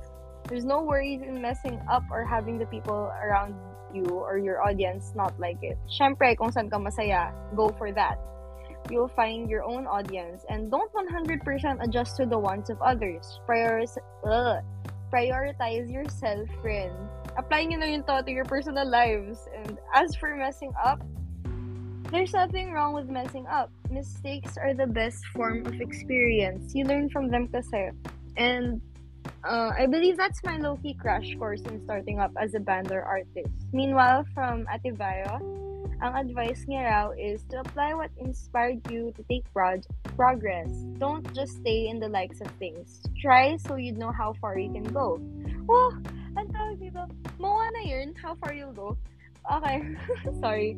There's 0.48 0.66
no 0.66 0.82
worries 0.82 1.22
in 1.22 1.42
messing 1.42 1.80
up 1.90 2.04
or 2.12 2.26
having 2.26 2.58
the 2.58 2.66
people 2.66 3.12
around 3.24 3.56
you 3.94 4.06
or 4.08 4.38
your 4.38 4.64
audience 4.64 5.14
not 5.16 5.38
like 5.40 5.60
it. 5.62 5.78
Syempre, 5.88 6.36
kung 6.38 6.52
saan 6.52 6.72
ka 6.72 6.80
masaya, 6.80 7.32
go 7.56 7.70
for 7.78 7.92
that. 7.92 8.20
You'll 8.90 9.12
find 9.12 9.50
your 9.50 9.64
own 9.64 9.86
audience 9.86 10.44
and 10.50 10.72
don't 10.72 10.92
100% 10.92 11.44
adjust 11.84 12.18
to 12.18 12.26
the 12.26 12.38
wants 12.38 12.70
of 12.70 12.82
others. 12.82 13.40
Priorize, 13.48 13.96
ugh, 14.26 14.64
prioritize 15.14 15.92
yourself, 15.92 16.50
friend. 16.62 16.92
Apply 17.38 17.64
nyo 17.64 17.80
na 17.80 17.88
yun 17.88 18.04
to 18.04 18.24
to 18.24 18.32
your 18.32 18.44
personal 18.44 18.88
lives. 18.88 19.48
And 19.56 19.78
as 19.94 20.16
for 20.16 20.36
messing 20.36 20.74
up, 20.76 21.00
there's 22.12 22.34
nothing 22.34 22.74
wrong 22.76 22.92
with 22.92 23.08
messing 23.08 23.48
up. 23.48 23.72
Mistakes 23.88 24.58
are 24.58 24.74
the 24.74 24.88
best 24.88 25.24
form 25.32 25.64
of 25.64 25.80
experience. 25.80 26.76
You 26.76 26.84
learn 26.84 27.08
from 27.08 27.32
them 27.32 27.48
kasi. 27.48 27.96
And 28.36 28.84
uh, 29.44 29.72
I 29.78 29.88
believe 29.88 30.18
that's 30.18 30.44
my 30.44 30.58
low-key 30.58 30.96
crash 30.96 31.34
course 31.38 31.62
in 31.62 31.82
starting 31.82 32.20
up 32.20 32.32
as 32.40 32.54
a 32.54 32.60
band 32.60 32.92
or 32.92 33.02
artist. 33.02 33.54
Meanwhile, 33.74 34.26
from 34.34 34.66
Ativayo, 34.66 35.42
ang 36.02 36.18
advice 36.18 36.66
niya 36.66 36.90
raw 36.90 37.14
is 37.14 37.46
to 37.54 37.62
apply 37.62 37.94
what 37.94 38.10
inspired 38.18 38.82
you 38.90 39.14
to 39.14 39.22
take 39.30 39.46
prog- 39.54 39.86
progress. 40.18 40.70
Don't 40.98 41.26
just 41.34 41.62
stay 41.62 41.90
in 41.90 42.02
the 42.02 42.10
likes 42.10 42.42
of 42.42 42.50
things. 42.58 43.02
Try 43.22 43.58
so 43.58 43.78
you 43.78 43.94
know 43.94 44.10
how 44.10 44.34
far 44.42 44.58
you 44.58 44.74
can 44.74 44.90
go. 44.90 45.22
Oh, 45.70 45.94
ang 46.38 46.50
tawag 46.50 46.82
dito. 46.82 47.06
Mawa 47.38 47.70
na 47.78 47.86
yun, 47.86 48.18
how 48.18 48.34
far 48.42 48.54
you'll 48.54 48.74
go. 48.74 48.98
Okay, 49.46 49.94
sorry. 50.42 50.78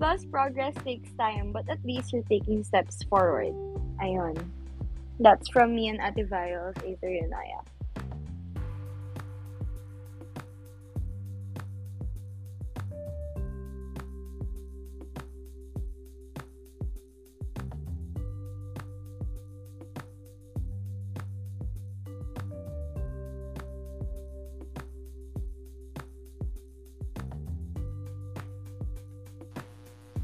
Plus, 0.00 0.24
progress 0.24 0.76
takes 0.84 1.12
time, 1.20 1.52
but 1.52 1.68
at 1.68 1.80
least 1.84 2.12
you're 2.12 2.26
taking 2.28 2.64
steps 2.64 3.00
forward. 3.08 3.52
Ayun. 4.00 4.36
That's 5.20 5.48
from 5.52 5.76
me 5.76 5.88
and 5.88 6.00
Ativayo 6.00 6.72
of 6.72 6.76
Aether. 6.80 7.28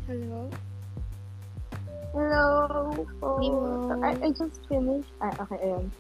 Hello. 0.09 0.49
Hello 2.17 2.45
po. 3.21 3.37
Nemo. 3.45 3.93
I, 4.01 4.17
I 4.25 4.33
just 4.33 4.57
finished. 4.65 5.13
Ah, 5.21 5.29
okay, 5.45 5.61
ayun. 5.61 5.93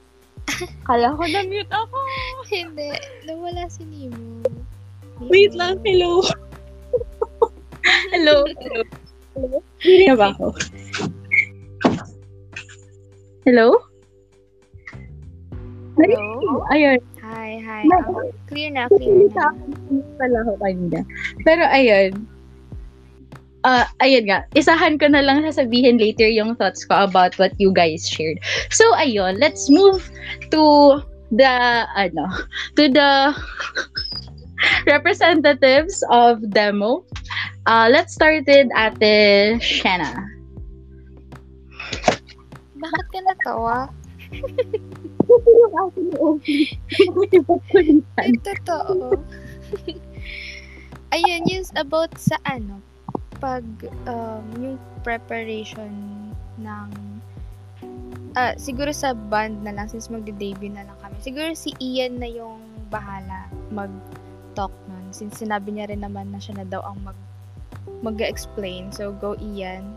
Kala 0.88 1.12
ko 1.12 1.28
na-mute 1.28 1.68
ako. 1.68 1.98
Hindi. 2.48 2.88
Nawala 3.28 3.68
si 3.68 3.84
Nemo. 3.84 4.40
Nemo. 4.48 5.28
Wait 5.28 5.52
lang, 5.52 5.76
hello. 5.84 6.24
hello. 8.16 8.48
Hello. 8.48 8.80
Hello. 9.36 9.58
Hindi 9.76 10.04
na 10.08 10.16
ba 10.16 10.32
ako? 10.32 10.56
Hello? 13.44 13.76
Hello? 16.00 16.24
Ayun. 16.72 16.96
Hi, 17.20 17.60
hi. 17.60 17.84
Um, 17.92 18.32
clear 18.48 18.72
na, 18.72 18.88
clear 18.88 19.28
na. 19.36 19.52
pala 20.16 20.48
ako 20.48 20.56
kanina. 20.64 21.04
Pero 21.44 21.60
ayun. 21.68 22.37
Ah, 23.68 23.84
ayun 24.00 24.32
nga. 24.32 24.48
Isahan 24.56 24.96
ko 24.96 25.12
na 25.12 25.20
lang 25.20 25.44
sasabihin 25.44 26.00
later 26.00 26.24
yung 26.24 26.56
thoughts 26.56 26.88
ko 26.88 27.04
about 27.04 27.36
what 27.36 27.52
you 27.60 27.68
guys 27.68 28.08
shared. 28.08 28.40
So 28.72 28.96
ayun, 28.96 29.36
let's 29.36 29.68
move 29.68 30.08
to 30.56 30.96
the 31.28 31.84
ano, 31.92 32.32
to 32.80 32.88
the 32.88 33.36
representatives 34.88 36.00
of 36.08 36.40
demo. 36.48 37.04
Uh, 37.68 37.92
let's 37.92 38.16
start 38.16 38.48
with 38.48 38.72
Ate 38.72 39.60
Shanna. 39.60 40.16
Bakit 42.80 43.06
ka 43.12 43.20
natawa? 43.20 43.92
Ay, 48.16 48.32
totoo. 48.40 49.12
Ayun, 51.12 51.42
yung 51.52 51.68
about 51.76 52.16
sa 52.16 52.40
ano, 52.48 52.87
pag 53.38 53.64
um, 54.06 54.44
yung 54.58 54.76
preparation 55.06 55.90
ng 56.58 56.88
ah, 58.34 58.54
siguro 58.58 58.90
sa 58.90 59.14
band 59.14 59.62
na 59.62 59.74
lang 59.74 59.86
since 59.86 60.10
magde-debut 60.10 60.74
na 60.74 60.86
lang 60.86 60.98
kami. 61.02 61.16
Siguro 61.22 61.54
si 61.54 61.74
Ian 61.78 62.18
na 62.18 62.28
yung 62.28 62.62
bahala 62.90 63.46
mag-talk 63.70 64.72
nun 64.90 65.10
since 65.14 65.38
sinabi 65.38 65.74
niya 65.74 65.90
rin 65.90 66.02
naman 66.02 66.30
na 66.34 66.40
siya 66.42 66.62
na 66.62 66.66
daw 66.66 66.82
ang 66.82 66.98
mag 67.02 67.18
mag-explain. 68.02 68.90
So 68.94 69.14
go 69.16 69.34
Ian. 69.38 69.96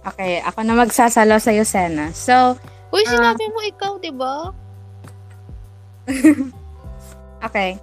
Okay, 0.00 0.40
ako 0.40 0.64
na 0.64 0.72
magsasalo 0.72 1.36
sa'yo, 1.36 1.60
Sena. 1.60 2.08
So, 2.16 2.56
Uy, 2.88 3.04
sinabi 3.04 3.52
mo 3.52 3.60
ikaw, 3.68 4.00
'di 4.00 4.12
ba? 4.16 4.48
Okay. 7.40 7.80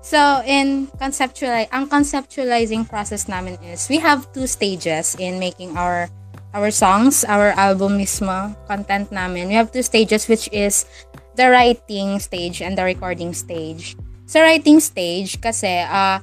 So, 0.00 0.40
in 0.48 0.88
conceptualize, 0.96 1.68
ang 1.72 1.88
conceptualizing 1.88 2.88
process 2.88 3.28
namin 3.28 3.60
is 3.60 3.84
we 3.92 4.00
have 4.00 4.24
two 4.32 4.48
stages 4.48 5.12
in 5.20 5.36
making 5.36 5.76
our 5.76 6.08
our 6.56 6.72
songs, 6.72 7.22
our 7.28 7.52
album 7.54 8.00
mismo, 8.00 8.56
content 8.66 9.12
namin. 9.12 9.52
We 9.52 9.56
have 9.60 9.70
two 9.70 9.84
stages 9.84 10.26
which 10.26 10.48
is 10.50 10.88
the 11.36 11.52
writing 11.52 12.18
stage 12.18 12.64
and 12.64 12.74
the 12.74 12.82
recording 12.82 13.36
stage. 13.36 13.94
Sa 14.26 14.40
writing 14.40 14.80
stage 14.80 15.38
kasi 15.38 15.84
uh, 15.84 16.18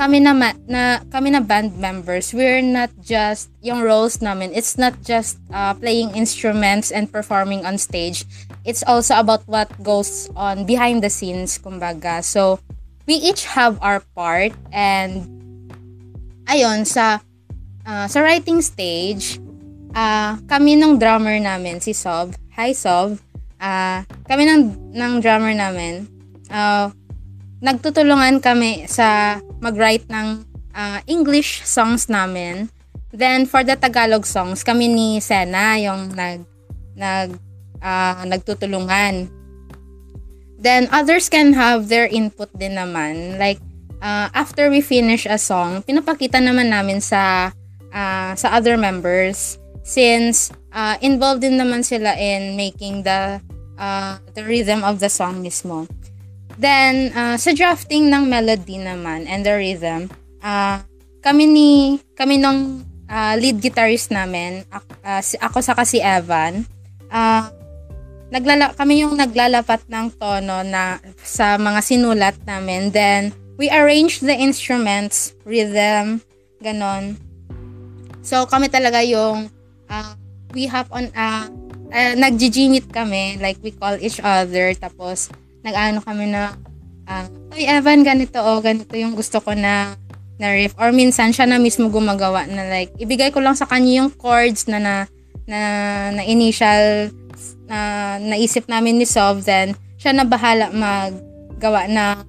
kami 0.00 0.18
na, 0.18 0.32
ma- 0.34 0.58
na 0.66 0.98
kami 1.12 1.30
na 1.30 1.44
band 1.44 1.78
members, 1.78 2.34
we're 2.34 2.64
not 2.64 2.90
just 3.04 3.52
yung 3.62 3.84
roles 3.84 4.18
namin. 4.18 4.50
It's 4.56 4.80
not 4.80 4.98
just 5.04 5.38
uh, 5.52 5.76
playing 5.76 6.16
instruments 6.16 6.90
and 6.90 7.12
performing 7.12 7.62
on 7.62 7.78
stage 7.78 8.26
it's 8.66 8.82
also 8.82 9.14
about 9.16 9.46
what 9.46 9.70
goes 9.80 10.28
on 10.34 10.66
behind 10.66 11.00
the 11.00 11.08
scenes, 11.08 11.56
kumbaga. 11.56 12.20
So, 12.20 12.58
we 13.06 13.14
each 13.14 13.46
have 13.46 13.78
our 13.80 14.02
part 14.18 14.52
and 14.74 15.24
ayun, 16.50 16.82
sa 16.86 17.22
ah, 17.86 18.06
sa 18.10 18.18
writing 18.20 18.58
stage, 18.58 19.38
ah 19.94 20.38
kami 20.50 20.74
ng 20.74 20.98
drummer 20.98 21.38
namin, 21.38 21.78
si 21.78 21.94
Sob. 21.94 22.34
Hi, 22.58 22.74
Sob. 22.74 23.18
Ah, 23.56 24.04
kami 24.28 24.44
ng, 24.44 24.62
ng 24.92 25.12
drummer 25.22 25.54
namin, 25.54 26.04
ah, 26.50 26.90
nagtutulungan 27.62 28.42
kami 28.42 28.84
sa 28.90 29.38
mag-write 29.62 30.04
ng 30.10 30.44
ah, 30.74 31.00
English 31.08 31.64
songs 31.64 32.10
namin. 32.10 32.68
Then, 33.16 33.48
for 33.48 33.64
the 33.64 33.78
Tagalog 33.78 34.28
songs, 34.28 34.60
kami 34.60 34.92
ni 34.92 35.08
Sena 35.24 35.80
yung 35.80 36.12
nag, 36.12 36.44
nag 36.98 37.38
ah, 37.80 38.26
nagtutulungan. 38.26 39.30
Then 40.56 40.88
others 40.88 41.28
can 41.28 41.52
have 41.52 41.88
their 41.92 42.08
input 42.08 42.48
din 42.56 42.80
naman. 42.80 43.36
Like 43.36 43.60
ah, 44.00 44.32
after 44.32 44.72
we 44.72 44.80
finish 44.80 45.28
a 45.28 45.36
song, 45.36 45.84
pinapakita 45.84 46.40
naman 46.40 46.72
namin 46.72 47.00
sa 47.00 47.52
ah, 47.92 48.32
sa 48.34 48.56
other 48.56 48.80
members 48.80 49.60
since 49.84 50.50
ah, 50.72 50.96
involved 51.04 51.44
din 51.44 51.60
naman 51.60 51.84
sila 51.84 52.16
in 52.16 52.56
making 52.56 53.04
the 53.04 53.38
ah, 53.76 54.18
the 54.32 54.42
rhythm 54.42 54.82
of 54.82 54.98
the 54.98 55.12
song 55.12 55.44
mismo. 55.44 55.84
Then 56.56 57.12
ah, 57.12 57.36
sa 57.36 57.52
drafting 57.52 58.08
ng 58.08 58.24
melody 58.26 58.80
naman 58.80 59.28
and 59.28 59.44
the 59.44 59.54
rhythm, 59.54 60.08
ah, 60.40 60.80
kami 61.20 61.44
ni 61.44 61.70
kami 62.16 62.40
nung 62.40 62.80
ah, 63.12 63.36
lead 63.36 63.60
guitarist 63.60 64.08
namin, 64.08 64.64
si- 65.20 65.38
ako 65.38 65.60
sa 65.60 65.76
si 65.84 66.00
Evan, 66.00 66.64
ah 67.12 67.52
naglala 68.30 68.74
kami 68.74 69.06
yung 69.06 69.14
naglalapat 69.14 69.86
ng 69.86 70.06
tono 70.18 70.66
na 70.66 70.98
sa 71.22 71.54
mga 71.56 71.80
sinulat 71.82 72.36
namin. 72.46 72.90
Then, 72.90 73.30
we 73.56 73.70
arrange 73.70 74.20
the 74.20 74.34
instruments, 74.34 75.32
rhythm, 75.46 76.20
ganon. 76.60 77.20
So, 78.26 78.44
kami 78.50 78.66
talaga 78.66 79.06
yung 79.06 79.48
ah, 79.86 80.18
we 80.54 80.66
have 80.66 80.90
on, 80.90 81.10
uh, 81.14 81.46
uh, 81.94 82.14
nagjijingit 82.18 82.90
kami, 82.90 83.38
like 83.38 83.58
we 83.62 83.70
call 83.70 83.94
each 83.98 84.18
other, 84.22 84.74
tapos 84.74 85.30
nag-ano 85.62 86.02
kami 86.02 86.30
na, 86.30 86.54
uh, 87.06 87.26
Uy, 87.54 87.64
Evan, 87.64 88.02
ganito, 88.02 88.42
oh, 88.42 88.58
ganito 88.60 88.92
yung 88.98 89.14
gusto 89.14 89.38
ko 89.40 89.54
na 89.54 89.94
na 90.36 90.52
riff. 90.52 90.76
Or 90.76 90.92
minsan, 90.92 91.32
siya 91.32 91.48
na 91.48 91.56
mismo 91.56 91.88
gumagawa 91.88 92.44
na 92.44 92.68
like, 92.68 92.92
ibigay 93.00 93.32
ko 93.32 93.40
lang 93.40 93.56
sa 93.56 93.64
kanya 93.64 94.04
yung 94.04 94.10
chords 94.12 94.68
na 94.68 94.76
na, 94.76 94.94
na, 95.48 95.60
na 96.12 96.22
initial 96.28 97.08
na 97.66 98.16
naisip 98.22 98.66
namin 98.70 98.98
ni 98.98 99.06
Sov, 99.06 99.42
then 99.46 99.74
siya 99.98 100.14
na 100.14 100.24
bahala 100.26 100.70
maggawa 100.70 101.86
na 101.90 102.22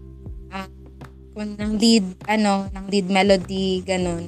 kung 1.37 1.53
ng 1.53 1.77
lead, 1.77 2.05
ano, 2.25 2.65
ng 2.73 2.85
lead 2.89 3.07
melody, 3.13 3.85
ganun. 3.85 4.25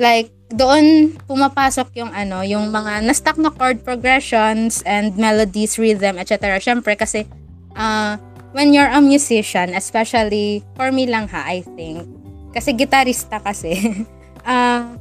Like, 0.00 0.32
doon 0.48 1.12
pumapasok 1.28 1.92
yung 2.00 2.08
ano, 2.08 2.40
yung 2.40 2.72
mga 2.72 3.04
na-stuck 3.04 3.36
na 3.36 3.52
chord 3.52 3.84
progressions 3.84 4.80
and 4.88 5.12
melodies, 5.20 5.76
rhythm, 5.76 6.16
etc. 6.16 6.56
Syempre, 6.56 6.96
kasi 6.96 7.28
ah, 7.76 8.16
when 8.56 8.72
you're 8.72 8.88
a 8.88 9.04
musician, 9.04 9.76
especially 9.76 10.64
for 10.72 10.88
me 10.88 11.04
lang 11.04 11.28
ha, 11.28 11.44
I 11.44 11.60
think, 11.76 12.08
kasi 12.56 12.72
gitarista 12.72 13.36
kasi, 13.36 13.76
ah, 14.48 14.96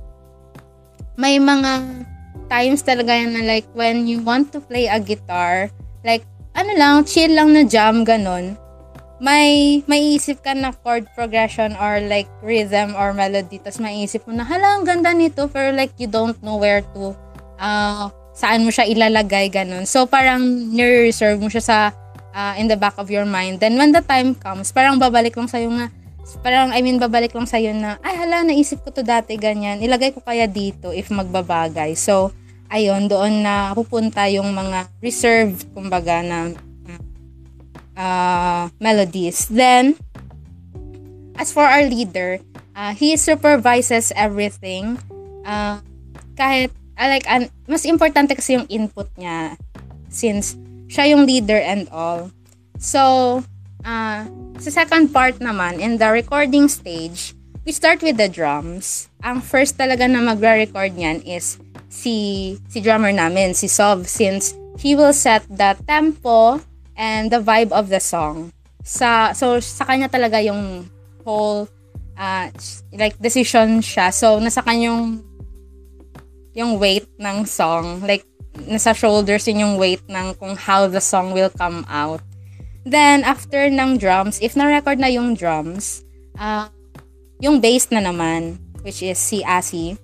may 1.16 1.40
mga 1.40 2.04
times 2.52 2.84
talaga 2.84 3.16
yan 3.16 3.40
na 3.40 3.48
like 3.48 3.64
when 3.72 4.04
you 4.04 4.20
want 4.20 4.52
to 4.52 4.60
play 4.60 4.92
a 4.92 5.00
guitar, 5.00 5.72
like 6.04 6.28
ano 6.52 6.76
lang, 6.76 7.08
chill 7.08 7.32
lang 7.32 7.56
na 7.56 7.64
jam, 7.64 8.04
ganun. 8.04 8.60
May, 9.22 9.80
may 9.86 10.18
isip 10.18 10.44
ka 10.44 10.52
na 10.52 10.76
chord 10.84 11.08
progression 11.16 11.78
or 11.80 12.04
like 12.04 12.28
rhythm 12.44 12.92
or 12.98 13.16
melody. 13.16 13.62
Tapos 13.62 13.80
maiisip 13.80 14.28
mo 14.28 14.36
na, 14.36 14.44
hala, 14.44 14.76
ang 14.76 14.84
ganda 14.84 15.16
nito. 15.16 15.48
Pero 15.48 15.72
like 15.72 15.94
you 15.96 16.12
don't 16.12 16.36
know 16.44 16.58
where 16.58 16.84
to, 16.98 17.16
uh, 17.62 18.10
saan 18.34 18.66
mo 18.66 18.74
siya 18.74 18.90
ilalagay, 18.90 19.48
ganun. 19.48 19.88
So 19.88 20.10
parang 20.10 20.74
nire-reserve 20.74 21.40
mo 21.40 21.48
siya 21.48 21.64
sa, 21.64 21.78
uh, 22.34 22.54
in 22.58 22.68
the 22.68 22.76
back 22.76 22.98
of 22.98 23.08
your 23.14 23.24
mind. 23.24 23.62
Then 23.62 23.78
when 23.78 23.94
the 23.94 24.02
time 24.04 24.36
comes, 24.36 24.74
parang 24.74 24.98
babalik 24.98 25.38
lang 25.38 25.48
sa'yo 25.48 25.70
nga, 25.70 25.94
parang 26.42 26.74
I 26.74 26.82
mean 26.82 26.98
babalik 26.98 27.38
lang 27.38 27.46
sa'yo 27.46 27.78
na, 27.78 28.02
ay 28.02 28.26
hala, 28.26 28.42
naisip 28.42 28.82
ko 28.82 28.90
to 28.90 29.06
dati, 29.06 29.38
ganyan. 29.38 29.80
Ilagay 29.86 30.18
ko 30.18 30.26
kaya 30.26 30.50
dito 30.50 30.90
if 30.90 31.14
magbabagay. 31.14 31.94
So, 31.94 32.34
ayun, 32.72 33.12
doon 33.12 33.44
na 33.44 33.76
pupunta 33.76 34.26
yung 34.32 34.56
mga 34.56 34.88
reserved, 35.04 35.68
kumbaga, 35.76 36.24
na 36.24 36.56
uh, 38.00 38.72
melodies. 38.80 39.52
Then, 39.52 40.00
as 41.36 41.52
for 41.52 41.68
our 41.68 41.84
leader, 41.84 42.40
uh, 42.74 42.96
he 42.96 43.20
supervises 43.20 44.16
everything. 44.16 44.96
Uh, 45.44 45.84
kahit, 46.40 46.72
uh, 46.96 47.12
like, 47.12 47.28
an, 47.28 47.52
mas 47.68 47.84
importante 47.84 48.34
kasi 48.34 48.56
yung 48.56 48.68
input 48.72 49.12
niya 49.20 49.60
since 50.08 50.56
siya 50.92 51.12
yung 51.16 51.28
leader 51.28 51.60
and 51.60 51.88
all. 51.92 52.32
So, 52.80 53.44
uh, 53.84 54.20
sa 54.60 54.70
second 54.72 55.12
part 55.12 55.40
naman, 55.40 55.80
in 55.80 56.00
the 56.00 56.12
recording 56.12 56.68
stage, 56.68 57.36
we 57.64 57.72
start 57.72 58.04
with 58.04 58.20
the 58.20 58.28
drums. 58.28 59.08
Ang 59.24 59.40
first 59.40 59.80
talaga 59.80 60.10
na 60.10 60.20
magre-record 60.20 60.98
niyan 60.98 61.24
is 61.24 61.62
si 61.92 62.56
si 62.72 62.80
drummer 62.80 63.12
namin, 63.12 63.52
si 63.52 63.68
Sov, 63.68 64.08
since 64.08 64.56
he 64.80 64.96
will 64.96 65.14
set 65.14 65.44
the 65.52 65.76
tempo 65.84 66.64
and 66.96 67.28
the 67.30 67.44
vibe 67.44 67.76
of 67.76 67.92
the 67.92 68.00
song. 68.00 68.56
Sa 68.82 69.36
so 69.36 69.60
sa 69.60 69.84
kanya 69.84 70.08
talaga 70.08 70.40
yung 70.40 70.88
whole 71.28 71.68
uh, 72.16 72.48
like 72.96 73.20
decision 73.20 73.84
siya. 73.84 74.10
So 74.10 74.40
nasa 74.40 74.64
kanyang 74.64 75.22
yung 76.54 76.80
weight 76.80 77.08
ng 77.20 77.48
song. 77.48 78.04
Like, 78.04 78.28
nasa 78.68 78.92
shoulders 78.92 79.48
yun 79.48 79.64
yung 79.64 79.76
weight 79.80 80.04
ng 80.12 80.36
kung 80.36 80.56
how 80.56 80.88
the 80.88 81.00
song 81.00 81.32
will 81.32 81.52
come 81.52 81.88
out. 81.88 82.20
Then, 82.84 83.24
after 83.24 83.70
ng 83.70 84.02
drums, 84.02 84.42
if 84.42 84.58
na-record 84.58 85.00
na 85.00 85.08
yung 85.08 85.38
drums, 85.38 86.04
uh, 86.36 86.68
yung 87.40 87.62
bass 87.62 87.88
na 87.94 88.02
naman, 88.02 88.58
which 88.82 89.06
is 89.06 89.22
si 89.22 89.46
Asi. 89.46 89.96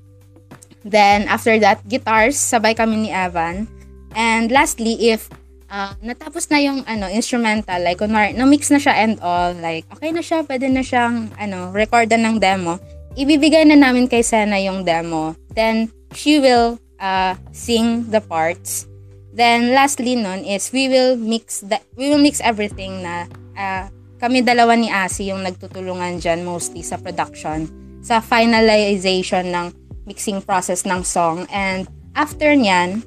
Then, 0.86 1.26
after 1.32 1.58
that, 1.62 1.82
guitars, 1.88 2.38
sabay 2.38 2.78
kami 2.78 3.08
ni 3.08 3.10
Evan. 3.10 3.66
And 4.14 4.50
lastly, 4.50 5.10
if 5.10 5.30
uh, 5.72 5.94
natapos 6.04 6.48
na 6.52 6.60
yung 6.64 6.84
ano 6.88 7.08
instrumental 7.12 7.80
like 7.84 8.00
kunwari 8.00 8.34
na-mix 8.36 8.72
na 8.72 8.80
siya 8.80 8.96
and 9.04 9.20
all 9.20 9.54
like 9.60 9.84
okay 9.92 10.12
na 10.12 10.24
siya 10.24 10.44
pwede 10.48 10.68
na 10.72 10.84
siyang 10.84 11.32
ano 11.40 11.72
recordan 11.76 12.24
ng 12.24 12.36
demo 12.40 12.80
ibibigay 13.20 13.68
na 13.68 13.78
namin 13.78 14.08
kay 14.08 14.24
Sena 14.24 14.60
yung 14.60 14.84
demo 14.88 15.36
then 15.54 15.92
she 16.16 16.40
will 16.40 16.80
uh, 17.00 17.36
sing 17.52 18.08
the 18.10 18.24
parts 18.24 18.88
then 19.36 19.76
lastly 19.76 20.18
nun 20.18 20.42
is 20.48 20.72
we 20.74 20.90
will 20.90 21.20
mix 21.20 21.62
the, 21.62 21.78
we 22.00 22.10
will 22.10 22.22
mix 22.22 22.40
everything 22.42 23.04
na 23.04 23.28
uh, 23.58 23.86
kami 24.18 24.42
dalawa 24.42 24.74
ni 24.74 24.90
Asi 24.90 25.30
yung 25.30 25.46
nagtutulungan 25.46 26.18
dyan 26.18 26.42
mostly 26.42 26.82
sa 26.82 26.98
production 26.98 27.70
sa 28.02 28.24
finalization 28.24 29.52
ng 29.52 29.68
mixing 30.08 30.40
process 30.40 30.88
ng 30.88 31.04
song. 31.04 31.44
And 31.52 31.86
after 32.16 32.56
nyan 32.56 33.04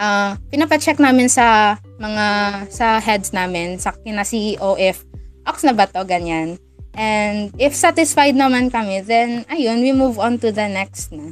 uh, 0.00 0.34
pinapacheck 0.48 0.96
namin 0.96 1.28
sa 1.28 1.76
mga 2.00 2.26
sa 2.72 2.98
heads 2.98 3.36
namin 3.36 3.76
sa 3.76 3.92
kina 3.92 4.26
CEO 4.26 4.74
if 4.80 5.04
ox 5.44 5.62
na 5.62 5.76
ba 5.76 5.84
to? 5.86 6.02
Ganyan. 6.02 6.56
And 6.96 7.54
if 7.60 7.76
satisfied 7.76 8.34
naman 8.34 8.74
kami 8.74 9.06
then 9.06 9.46
ayun 9.46 9.84
we 9.84 9.94
move 9.94 10.18
on 10.18 10.42
to 10.42 10.50
the 10.50 10.66
next 10.66 11.14
na. 11.14 11.30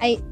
Ay 0.00 0.22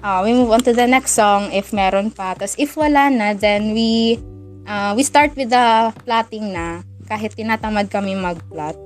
uh, 0.00 0.24
we 0.24 0.32
move 0.32 0.48
on 0.54 0.62
to 0.64 0.72
the 0.72 0.86
next 0.86 1.18
song 1.18 1.50
if 1.50 1.74
meron 1.74 2.08
pa. 2.08 2.38
Tapos 2.38 2.56
if 2.56 2.78
wala 2.78 3.12
na 3.12 3.36
then 3.36 3.76
we 3.76 4.16
uh, 4.64 4.96
we 4.96 5.02
start 5.02 5.34
with 5.36 5.50
the 5.50 5.92
plotting 6.06 6.54
na 6.56 6.80
kahit 7.10 7.34
tinatamad 7.36 7.92
kami 7.92 8.16
mag-plot. 8.16 8.78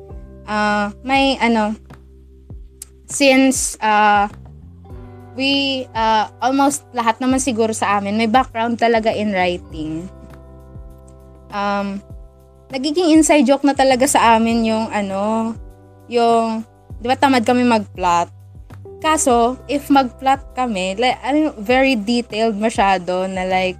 Uh, 0.46 0.90
may 1.02 1.38
ano 1.42 1.74
since 3.06 3.78
uh, 3.78 4.26
we, 5.38 5.84
uh, 5.94 6.30
almost 6.42 6.82
lahat 6.90 7.18
naman 7.22 7.38
siguro 7.38 7.70
sa 7.70 7.98
amin, 7.98 8.18
may 8.18 8.30
background 8.30 8.78
talaga 8.78 9.14
in 9.14 9.30
writing. 9.30 10.10
Um, 11.54 12.02
nagiging 12.74 13.14
inside 13.14 13.46
joke 13.46 13.62
na 13.62 13.74
talaga 13.74 14.10
sa 14.10 14.34
amin 14.34 14.66
yung 14.66 14.90
ano, 14.90 15.54
yung, 16.10 16.66
di 16.98 17.06
ba 17.06 17.14
tamad 17.14 17.46
kami 17.46 17.62
mag-plot? 17.62 18.32
Kaso, 18.98 19.60
if 19.70 19.86
mag-plot 19.86 20.56
kami, 20.56 20.98
like, 20.98 21.20
ano, 21.22 21.54
very 21.60 21.94
detailed 21.94 22.58
masyado 22.58 23.28
na 23.30 23.46
like, 23.46 23.78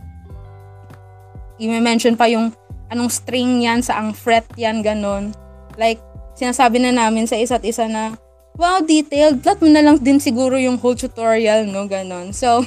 i-mention 1.58 2.14
pa 2.14 2.28
yung 2.30 2.52
anong 2.92 3.10
string 3.10 3.64
yan, 3.64 3.82
sa 3.82 3.98
ang 3.98 4.14
fret 4.14 4.46
yan, 4.55 4.84
ganun. 4.84 5.34
Like, 5.74 5.98
sinasabi 6.38 6.78
na 6.78 6.94
namin 6.94 7.26
sa 7.26 7.34
isa't 7.34 7.64
isa 7.64 7.88
na, 7.90 8.14
wow, 8.57 8.81
detailed. 8.81 9.44
Plot 9.44 9.60
mo 9.60 9.68
na 9.68 9.85
lang 9.85 10.01
din 10.01 10.18
siguro 10.20 10.57
yung 10.57 10.81
whole 10.81 10.97
tutorial, 10.97 11.68
no? 11.68 11.85
Ganon. 11.86 12.33
So, 12.33 12.65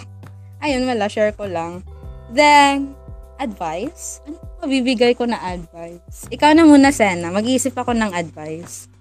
ayun, 0.61 0.85
wala. 0.85 1.09
Share 1.09 1.34
ko 1.34 1.50
lang. 1.50 1.82
Then, 2.30 2.93
advice? 3.42 4.22
Ano 4.26 4.38
mabibigay 4.61 5.18
ko 5.18 5.26
na 5.26 5.40
advice? 5.42 6.30
Ikaw 6.30 6.53
na 6.53 6.68
muna, 6.68 6.93
Sena. 6.93 7.34
Mag-iisip 7.34 7.74
ako 7.74 7.98
ng 7.98 8.11
advice. 8.14 8.92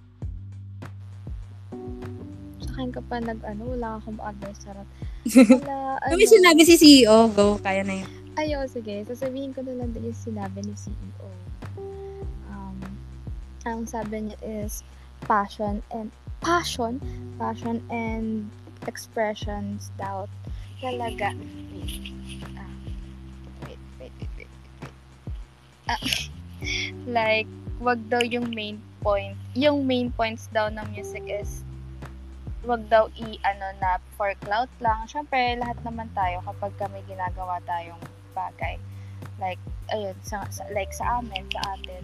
Sa 2.65 2.71
akin 2.73 2.91
ka 2.95 3.03
pa 3.05 3.21
nag, 3.21 3.43
ano, 3.45 3.77
wala 3.77 4.01
akong 4.01 4.19
advice. 4.23 4.61
Sarap. 4.65 4.89
Wala, 5.61 6.01
Kami 6.09 6.25
sinabi 6.25 6.63
si 6.65 6.81
CEO. 6.81 7.29
Go, 7.37 7.61
kaya 7.61 7.85
na 7.85 8.01
yun. 8.01 8.11
Ayo, 8.39 8.65
sige. 8.71 9.05
Sasabihin 9.05 9.53
ko 9.53 9.61
na 9.67 9.77
lang 9.77 9.93
din 9.93 10.09
yung 10.09 10.17
sinabi 10.17 10.65
ni 10.65 10.73
CEO. 10.73 11.29
Um, 12.49 12.79
ang 13.67 13.85
sabi 13.85 14.31
niya 14.31 14.39
is 14.41 14.87
passion 15.27 15.83
and 15.91 16.15
passion, 16.41 17.01
passion 17.39 17.83
and 17.91 18.51
expressions 18.87 19.91
daw 19.99 20.27
talaga. 20.79 21.35
Wait. 21.75 22.15
Ah. 22.55 22.71
Wait, 23.67 23.81
wait, 23.99 24.15
wait, 24.19 24.33
wait, 24.39 24.53
wait. 24.83 24.95
Ah. 25.91 26.03
like, 27.19 27.49
wag 27.83 27.99
daw 28.11 28.23
yung 28.23 28.51
main 28.55 28.79
point. 29.03 29.39
Yung 29.55 29.87
main 29.87 30.11
points 30.15 30.51
daw 30.51 30.71
ng 30.71 30.87
music 30.95 31.27
is 31.27 31.63
wag 32.67 32.85
daw 32.91 33.07
i 33.17 33.39
ano 33.47 33.67
na 33.79 34.03
for 34.19 34.35
clout 34.43 34.71
lang. 34.83 35.07
Syempre, 35.07 35.57
lahat 35.59 35.79
naman 35.87 36.11
tayo 36.15 36.43
kapag 36.43 36.75
kami 36.79 37.03
ginagawa 37.07 37.63
tayong 37.65 38.03
bagay. 38.35 38.79
Like, 39.39 39.63
ayun, 39.95 40.15
sa, 40.27 40.43
sa, 40.51 40.67
like 40.75 40.91
sa 40.91 41.23
amin, 41.23 41.47
sa 41.55 41.61
atin, 41.75 42.03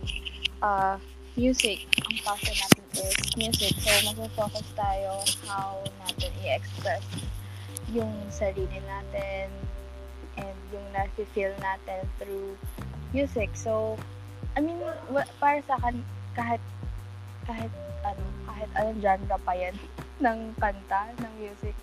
uh, 0.62 0.96
music. 1.34 1.90
Ang 2.06 2.14
passion 2.22 2.54
natin 2.54 2.84
is 2.94 3.18
music. 3.34 3.74
So, 3.82 3.90
mag-focus 4.06 4.66
tayo 4.78 5.18
how 5.50 5.82
natin 6.06 6.30
i-express 6.46 7.02
yung 7.90 8.10
sarili 8.30 8.78
natin 8.86 9.50
and 10.38 10.58
yung 10.70 10.86
na-feel 10.94 11.50
natin 11.58 12.06
through 12.22 12.54
music. 13.10 13.50
So, 13.58 13.98
I 14.54 14.62
mean, 14.62 14.78
para 15.42 15.58
sa 15.66 15.74
akin, 15.82 16.06
kahit 16.38 16.62
kahit 17.50 17.70
ano, 18.06 18.24
kahit 18.46 18.70
anong 18.78 18.98
genre 19.02 19.38
pa 19.42 19.52
yan 19.58 19.74
ng 20.24 20.54
kanta, 20.62 21.10
ng 21.18 21.32
music, 21.42 21.74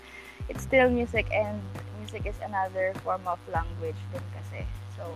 it's 0.48 0.64
still 0.64 0.88
music 0.88 1.28
and 1.36 1.60
music 2.00 2.24
is 2.24 2.40
another 2.40 2.96
form 3.04 3.28
of 3.28 3.38
language 3.52 4.00
din 4.16 4.26
kasi. 4.32 4.64
So, 4.96 5.12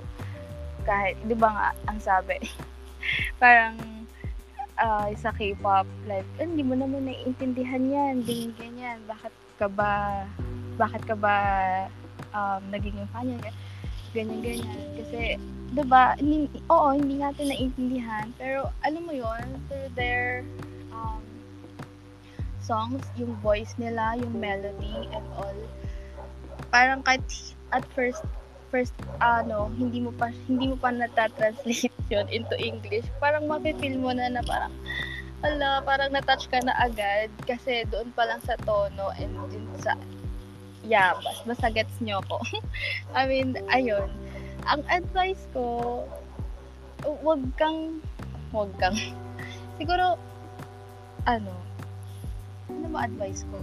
kahit, 0.84 1.16
di 1.24 1.34
ba 1.34 1.50
nga, 1.50 1.68
ang 1.88 2.04
sabi, 2.04 2.38
parang 3.42 4.05
uh, 4.80 5.10
sa 5.16 5.32
K-pop, 5.36 5.88
like, 6.08 6.28
eh, 6.40 6.45
hindi 6.48 6.64
mo 6.64 6.76
naman 6.76 7.08
naiintindihan 7.08 7.84
yan, 7.84 8.14
ganyan, 8.24 8.52
ganyan, 8.60 8.98
bakit 9.08 9.34
ka 9.56 9.68
ba, 9.72 10.26
bakit 10.76 11.02
ka 11.08 11.16
ba 11.16 11.36
um, 12.36 12.62
naging 12.72 12.95
fan 13.12 13.32
yan, 13.32 13.42
ganyan, 14.12 14.40
ganyan. 14.44 14.80
Kasi, 15.00 15.22
di 15.76 15.84
ba, 15.88 16.16
hindi, 16.20 16.52
oo, 16.72 16.88
hindi 16.95 17.20
natin 17.20 17.52
naiintindihan, 17.52 18.32
pero 18.36 18.72
alam 18.84 19.02
mo 19.08 19.14
yon 19.16 19.45
through 19.68 19.92
their 19.95 20.44
um, 20.92 21.24
songs, 22.60 23.04
yung 23.16 23.36
voice 23.40 23.76
nila, 23.80 24.20
yung 24.20 24.36
melody 24.36 25.08
and 25.12 25.26
all, 25.40 25.60
parang 26.74 27.00
kahit 27.04 27.24
at 27.72 27.84
first 27.95 28.24
first 28.76 28.92
ano 29.24 29.72
hindi 29.80 30.04
mo 30.04 30.12
pa 30.12 30.36
hindi 30.52 30.68
mo 30.68 30.76
pa 30.76 30.92
nata-translate 30.92 31.95
yun 32.12 32.28
into 32.28 32.60
English. 32.60 33.08
Parang 33.24 33.48
mafe-feel 33.48 33.95
mo 33.95 34.12
na 34.12 34.28
na 34.28 34.44
parang 34.44 34.76
ala 35.48 35.80
parang 35.88 36.12
na-touch 36.12 36.52
ka 36.52 36.60
na 36.60 36.76
agad 36.84 37.32
kasi 37.48 37.88
doon 37.88 38.12
pa 38.12 38.28
lang 38.28 38.44
sa 38.44 38.60
tono 38.68 39.16
and 39.16 39.32
din 39.48 39.64
sa 39.80 39.95
yeah 40.84 41.16
bas 41.24 41.40
basta 41.48 41.72
gets 41.72 41.95
nyo 42.04 42.20
ko. 42.28 42.36
I 43.18 43.32
mean 43.32 43.56
ayun. 43.72 44.12
Ang 44.68 44.84
advice 44.92 45.48
ko 45.56 46.04
wag 47.24 47.48
kang 47.56 48.04
wag 48.52 48.76
kang 48.76 49.00
siguro 49.80 50.20
ano 51.24 51.56
ano 52.68 52.86
mo 52.92 53.00
advice 53.00 53.48
ko? 53.48 53.58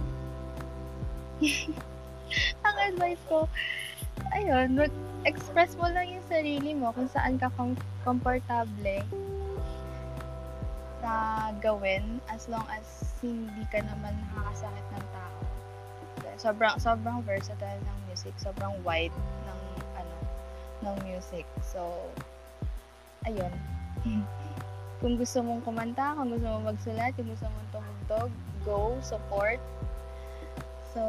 Ang 2.65 2.75
advice 2.81 3.21
ko 3.29 3.45
ayun, 4.33 4.77
mag-express 4.77 5.77
mo 5.77 5.87
lang 5.89 6.09
yung 6.09 6.25
sarili 6.25 6.73
mo 6.73 6.91
kung 6.93 7.07
saan 7.09 7.37
ka 7.37 7.47
com- 7.53 7.79
komportable 8.01 9.05
na 11.03 11.51
gawin 11.59 12.23
as 12.31 12.47
long 12.47 12.63
as 12.71 12.85
hindi 13.19 13.67
ka 13.69 13.83
naman 13.83 14.15
nakakasakit 14.31 14.87
ng 14.95 15.05
tao. 15.11 15.39
Sobrang 16.39 16.75
sobrang 16.79 17.19
versatile 17.27 17.79
ng 17.83 17.97
music, 18.09 18.33
sobrang 18.39 18.73
wide 18.81 19.13
ng 19.45 19.61
ano 19.99 20.15
ng 20.87 20.95
music. 21.05 21.45
So 21.61 22.09
ayun. 23.27 23.51
kung 25.03 25.19
gusto 25.19 25.43
mong 25.43 25.67
kumanta, 25.67 26.15
kung 26.15 26.31
gusto 26.31 26.47
mong 26.47 26.65
magsulat, 26.71 27.11
kung 27.19 27.27
gusto 27.27 27.43
mong 27.43 27.67
tumugtog, 27.75 28.31
go, 28.63 28.95
support. 29.03 29.59
So, 30.95 31.03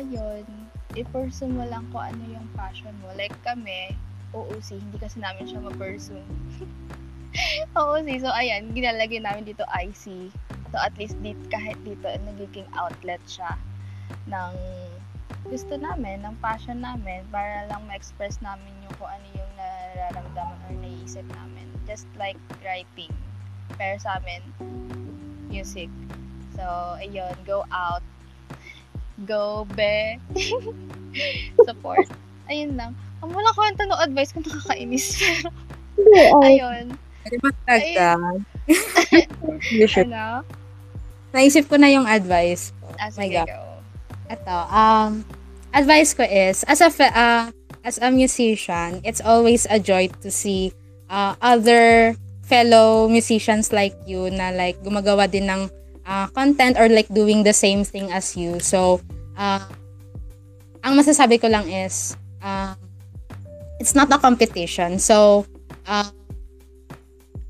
ayun 0.00 0.65
i-pursue 0.96 1.52
mo 1.52 1.62
lang 1.68 1.84
kung 1.92 2.02
ano 2.02 2.22
yung 2.32 2.48
passion 2.56 2.92
mo. 3.04 3.12
Like 3.14 3.36
kami, 3.44 3.92
OOC, 4.32 4.80
hindi 4.80 4.96
kasi 4.96 5.20
namin 5.20 5.44
siya 5.44 5.60
ma-pursue. 5.60 6.24
OOC, 7.78 8.08
so 8.24 8.32
ayan, 8.32 8.72
ginalagay 8.72 9.20
namin 9.20 9.44
dito 9.44 9.62
IC. 9.68 10.32
So 10.72 10.76
at 10.80 10.96
least 10.96 11.20
dito, 11.20 11.40
kahit 11.52 11.76
dito, 11.84 12.08
nagiging 12.08 12.66
outlet 12.74 13.20
siya 13.28 13.54
ng 14.26 14.56
gusto 15.46 15.78
namin, 15.78 16.26
ng 16.26 16.34
passion 16.42 16.82
namin, 16.82 17.22
para 17.30 17.68
lang 17.70 17.84
ma-express 17.86 18.40
namin 18.42 18.72
yung 18.82 18.94
kung 18.98 19.12
ano 19.12 19.26
yung 19.36 19.52
nararamdaman 19.54 20.58
or 20.66 20.74
naiisip 20.82 21.26
namin. 21.36 21.68
Just 21.86 22.08
like 22.18 22.40
writing. 22.66 23.12
Pero 23.78 24.00
sa 24.02 24.18
amin, 24.18 24.42
music. 25.52 25.92
So, 26.56 26.64
ayun, 26.98 27.36
go 27.44 27.68
out, 27.68 28.02
Go, 29.24 29.64
be. 29.72 30.20
Support. 31.66 32.04
Ayun 32.52 32.76
lang. 32.76 32.92
Ang 33.24 33.32
wala 33.32 33.48
ko 33.56 33.64
yung 33.64 33.80
tanong 33.80 34.00
advice 34.04 34.30
kung 34.36 34.44
nakakainis. 34.44 35.16
Pero, 35.96 36.44
ayun. 36.44 36.92
Pwede 37.24 37.36
magdagdag. 37.40 38.38
You 39.72 39.88
should. 39.88 40.12
Ano? 40.12 40.44
Naisip 41.32 41.64
ko 41.70 41.80
na 41.80 41.88
yung 41.88 42.04
advice 42.04 42.76
ko. 42.76 42.92
Ah, 43.00 43.08
my 43.08 43.24
sige, 43.24 43.40
God. 43.40 43.48
go. 43.48 43.60
Ito, 44.26 44.56
um, 44.68 45.10
advice 45.72 46.12
ko 46.12 46.22
is, 46.26 46.66
as 46.68 46.84
a, 46.84 46.90
uh, 46.92 47.48
as 47.86 47.96
a 48.02 48.10
musician, 48.10 49.00
it's 49.06 49.22
always 49.22 49.64
a 49.70 49.78
joy 49.78 50.10
to 50.20 50.28
see 50.28 50.74
uh, 51.08 51.38
other 51.40 52.14
fellow 52.46 53.08
musicians 53.10 53.72
like 53.72 53.94
you 54.06 54.30
na 54.30 54.54
like 54.54 54.78
gumagawa 54.82 55.26
din 55.30 55.50
ng 55.50 55.70
uh, 56.06 56.26
content 56.30 56.78
or 56.78 56.88
like 56.88 57.10
doing 57.12 57.42
the 57.42 57.52
same 57.52 57.84
thing 57.84 58.10
as 58.14 58.38
you. 58.38 58.62
So, 58.62 59.02
uh, 59.36 59.66
ang 60.86 60.94
masasabi 60.94 61.42
ko 61.42 61.50
lang 61.50 61.68
is, 61.68 62.16
uh, 62.40 62.78
it's 63.82 63.94
not 63.94 64.08
a 64.14 64.18
competition. 64.18 64.98
So, 64.98 65.44
uh, 65.86 66.08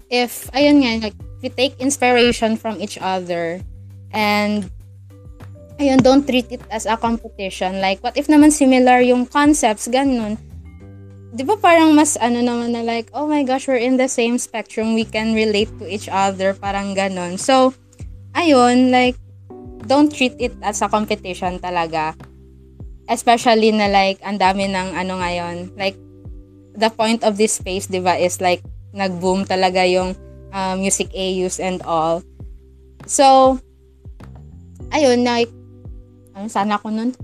if, 0.08 0.48
ayun 0.56 0.82
nga, 0.82 1.12
like, 1.12 1.18
we 1.42 1.52
take 1.52 1.76
inspiration 1.78 2.56
from 2.56 2.80
each 2.80 2.96
other 2.98 3.60
and 4.10 4.72
ayun, 5.76 6.00
don't 6.00 6.24
treat 6.24 6.48
it 6.50 6.64
as 6.72 6.88
a 6.88 6.96
competition. 6.96 7.80
Like, 7.80 8.00
what 8.00 8.16
if 8.16 8.26
naman 8.26 8.50
similar 8.50 9.04
yung 9.04 9.26
concepts, 9.28 9.86
ganun. 9.88 10.40
Di 11.36 11.44
ba 11.44 11.60
parang 11.60 11.92
mas 11.92 12.16
ano 12.16 12.40
naman 12.40 12.72
na 12.72 12.80
like, 12.80 13.12
oh 13.12 13.28
my 13.28 13.44
gosh, 13.44 13.68
we're 13.68 13.76
in 13.76 14.00
the 14.00 14.08
same 14.08 14.40
spectrum, 14.40 14.96
we 14.96 15.04
can 15.04 15.36
relate 15.36 15.68
to 15.76 15.84
each 15.84 16.08
other, 16.08 16.56
parang 16.56 16.96
ganun. 16.96 17.36
So, 17.36 17.76
ayun, 18.36 18.92
like, 18.92 19.16
don't 19.88 20.12
treat 20.12 20.36
it 20.38 20.52
as 20.60 20.84
a 20.84 20.88
competition 20.92 21.58
talaga. 21.58 22.12
Especially 23.08 23.72
na 23.72 23.88
like, 23.88 24.20
ang 24.20 24.36
dami 24.36 24.68
ng 24.68 24.92
ano 24.92 25.18
ngayon, 25.18 25.72
like, 25.74 25.96
the 26.76 26.92
point 26.92 27.24
of 27.24 27.40
this 27.40 27.56
space, 27.56 27.88
di 27.88 27.98
ba, 27.98 28.14
is 28.20 28.38
like, 28.44 28.60
nag-boom 28.92 29.48
talaga 29.48 29.82
yung 29.88 30.12
uh, 30.52 30.76
music 30.76 31.08
AUs 31.16 31.56
and 31.58 31.80
all. 31.88 32.20
So, 33.08 33.56
ayun, 34.92 35.24
like, 35.24 35.48
ano 36.36 36.52
sana 36.52 36.76
ko 36.76 36.92
nun? 36.92 37.16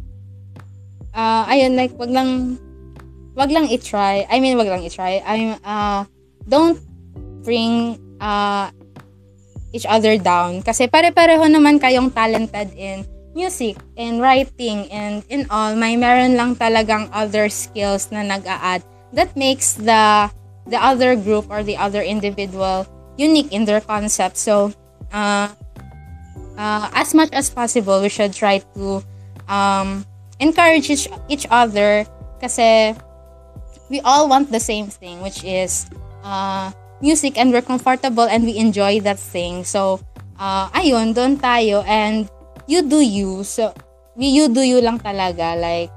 Ah, 1.12 1.44
ayun, 1.52 1.76
like, 1.76 1.92
wag 2.00 2.08
lang, 2.08 2.57
wag 3.36 3.52
lang 3.52 3.68
i-try. 3.68 4.24
I 4.32 4.41
mean, 4.41 4.57
wag 4.57 4.73
lang 4.73 4.81
i-try. 4.81 5.20
I 5.20 5.34
mean, 5.36 5.52
uh, 5.60 6.08
don't 6.49 6.81
bring 7.44 8.00
uh, 8.23 8.73
each 9.73 9.89
other 9.89 10.17
down. 10.20 10.62
Kasi 10.62 10.86
pare-pareho 10.86 11.44
naman 11.49 11.81
kayong 11.81 12.12
talented 12.12 12.73
in 12.76 13.05
music, 13.33 13.81
in 13.97 14.20
writing, 14.20 14.86
and 14.92 15.25
in 15.33 15.49
all. 15.49 15.75
May 15.75 15.97
meron 15.97 16.36
lang 16.36 16.55
talagang 16.57 17.09
other 17.12 17.49
skills 17.49 18.12
na 18.12 18.23
nag-a-add 18.23 18.84
that 19.12 19.33
makes 19.36 19.76
the 19.76 20.28
the 20.68 20.78
other 20.78 21.17
group 21.17 21.49
or 21.51 21.65
the 21.65 21.76
other 21.76 22.01
individual 22.01 22.86
unique 23.17 23.52
in 23.52 23.65
their 23.65 23.81
concept. 23.81 24.36
So, 24.36 24.73
uh, 25.12 25.49
uh, 26.57 26.86
as 26.92 27.12
much 27.15 27.33
as 27.33 27.51
possible, 27.51 28.01
we 28.01 28.09
should 28.09 28.33
try 28.33 28.60
to 28.76 29.02
um, 29.49 30.07
encourage 30.41 30.89
each, 30.91 31.09
each 31.28 31.47
other 31.51 32.07
kasi 32.41 32.94
we 33.91 34.01
all 34.01 34.28
want 34.28 34.51
the 34.51 34.60
same 34.60 34.86
thing, 34.86 35.20
which 35.20 35.44
is 35.44 35.86
uh, 36.25 36.73
music 37.03 37.37
and 37.37 37.51
we're 37.51 37.67
comfortable 37.67 38.25
and 38.25 38.47
we 38.47 38.57
enjoy 38.57 39.03
that 39.03 39.19
thing. 39.19 39.67
So, 39.67 40.01
uh, 40.39 40.71
ayun, 40.73 41.13
doon 41.13 41.37
tayo 41.37 41.83
and 41.83 42.31
you 42.71 42.87
do 42.87 43.03
you. 43.03 43.43
So, 43.43 43.75
you 44.17 44.47
do 44.49 44.63
you 44.63 44.79
lang 44.79 45.03
talaga. 45.03 45.59
Like, 45.59 45.91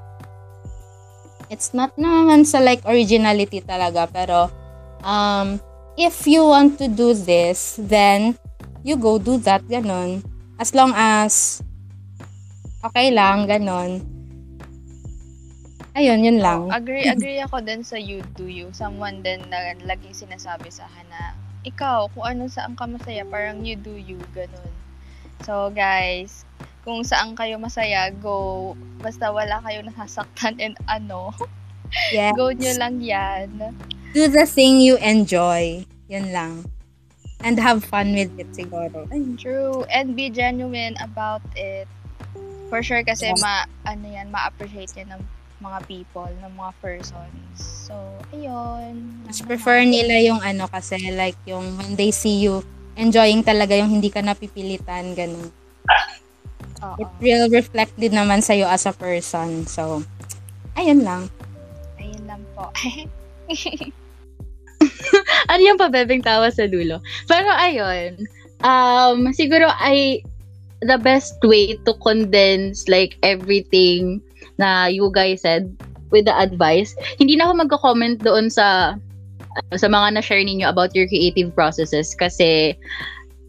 it's 1.48 1.70
not 1.70 1.94
naman 1.94 2.42
sa 2.44 2.58
like 2.58 2.82
originality 2.82 3.62
talaga, 3.62 4.10
pero 4.10 4.50
um, 5.06 5.62
if 5.94 6.26
you 6.26 6.42
want 6.42 6.76
to 6.82 6.90
do 6.90 7.14
this, 7.14 7.78
then 7.78 8.34
you 8.82 8.98
go 8.98 9.18
do 9.18 9.38
that, 9.46 9.62
ganon. 9.70 10.26
As 10.58 10.74
long 10.74 10.90
as 10.94 11.62
okay 12.82 13.14
lang, 13.14 13.46
ganon. 13.46 14.15
Ayun, 15.96 16.20
yun 16.20 16.38
lang. 16.44 16.68
Agree, 16.68 17.08
agree 17.16 17.40
ako 17.40 17.64
din 17.64 17.80
sa 17.80 17.96
you 17.96 18.20
do 18.36 18.44
you. 18.44 18.68
Someone 18.76 19.24
din 19.24 19.40
na 19.48 19.72
laging 19.80 20.12
sinasabi 20.12 20.68
sa 20.68 20.84
akin 20.92 21.08
na 21.08 21.22
ikaw, 21.64 22.12
kung 22.12 22.22
ano 22.28 22.46
saan 22.52 22.76
ka 22.76 22.84
masaya, 22.84 23.24
parang 23.24 23.64
you 23.64 23.74
do 23.74 23.96
you, 23.96 24.20
ganun. 24.36 24.70
So, 25.42 25.72
guys, 25.72 26.44
kung 26.84 27.02
saan 27.02 27.34
kayo 27.34 27.56
masaya, 27.56 28.12
go. 28.12 28.76
Basta 29.00 29.32
wala 29.32 29.58
kayo 29.64 29.82
nasasaktan 29.82 30.60
and 30.60 30.76
ano, 30.86 31.32
Yes. 32.12 32.34
go 32.36 32.50
nyo 32.52 32.72
lang 32.76 32.98
yan. 33.00 33.48
Do 34.12 34.26
the 34.28 34.44
thing 34.44 34.82
you 34.82 35.00
enjoy. 35.00 35.86
Yun 36.06 36.30
lang. 36.30 36.66
And 37.40 37.56
have 37.58 37.84
fun 37.84 38.10
with 38.12 38.32
it 38.36 38.50
siguro. 38.52 39.06
True. 39.38 39.86
And 39.86 40.18
be 40.18 40.28
genuine 40.28 40.98
about 40.98 41.42
it. 41.54 41.86
For 42.66 42.82
sure 42.82 43.06
kasi 43.06 43.30
Yeah. 43.30 43.38
ma, 43.38 43.54
ano 43.86 44.06
yan, 44.06 44.34
ma-appreciate 44.34 44.92
yan 44.98 45.14
ng 45.14 45.22
mga 45.60 45.78
people, 45.88 46.28
ng 46.28 46.52
mga 46.52 46.72
persons. 46.84 47.56
So, 47.58 47.96
ayun. 48.34 49.24
Mas 49.24 49.40
prefer 49.40 49.88
nila 49.88 50.20
yung 50.20 50.40
ano 50.44 50.68
kasi 50.68 51.00
like 51.16 51.38
yung 51.48 51.80
when 51.80 51.96
they 51.96 52.12
see 52.12 52.44
you 52.44 52.60
enjoying 52.96 53.44
talaga 53.44 53.76
yung 53.76 53.92
hindi 53.92 54.08
ka 54.08 54.24
napipilitan, 54.24 55.12
ganun. 55.12 55.52
Oo. 56.84 56.96
It 57.00 57.08
will 57.20 57.48
reflect 57.52 57.92
din 57.96 58.16
naman 58.16 58.44
sa'yo 58.44 58.68
as 58.68 58.84
a 58.88 58.92
person. 58.92 59.64
So, 59.68 60.02
ayun 60.76 61.04
lang. 61.04 61.28
Ayun 62.00 62.24
lang 62.24 62.40
po. 62.52 62.68
ano 65.52 65.60
yung 65.60 65.80
pabebeng 65.80 66.24
tawa 66.24 66.48
sa 66.52 66.68
dulo. 66.68 67.00
Pero 67.28 67.48
ayun, 67.52 68.16
um, 68.64 69.32
siguro 69.32 69.68
ay 69.80 70.20
the 70.84 71.00
best 71.00 71.40
way 71.40 71.72
to 71.88 71.96
condense 72.04 72.84
like 72.88 73.16
everything 73.24 74.20
na 74.56 74.88
you 74.88 75.12
guys 75.12 75.42
said 75.42 75.68
with 76.10 76.24
the 76.24 76.34
advice. 76.34 76.94
Hindi 77.18 77.36
na 77.36 77.50
ako 77.50 77.66
magko-comment 77.66 78.22
doon 78.22 78.48
sa 78.48 78.96
sa 79.72 79.88
mga 79.88 80.20
na-share 80.20 80.44
ninyo 80.44 80.68
about 80.68 80.92
your 80.92 81.08
creative 81.08 81.48
processes 81.56 82.12
kasi 82.12 82.76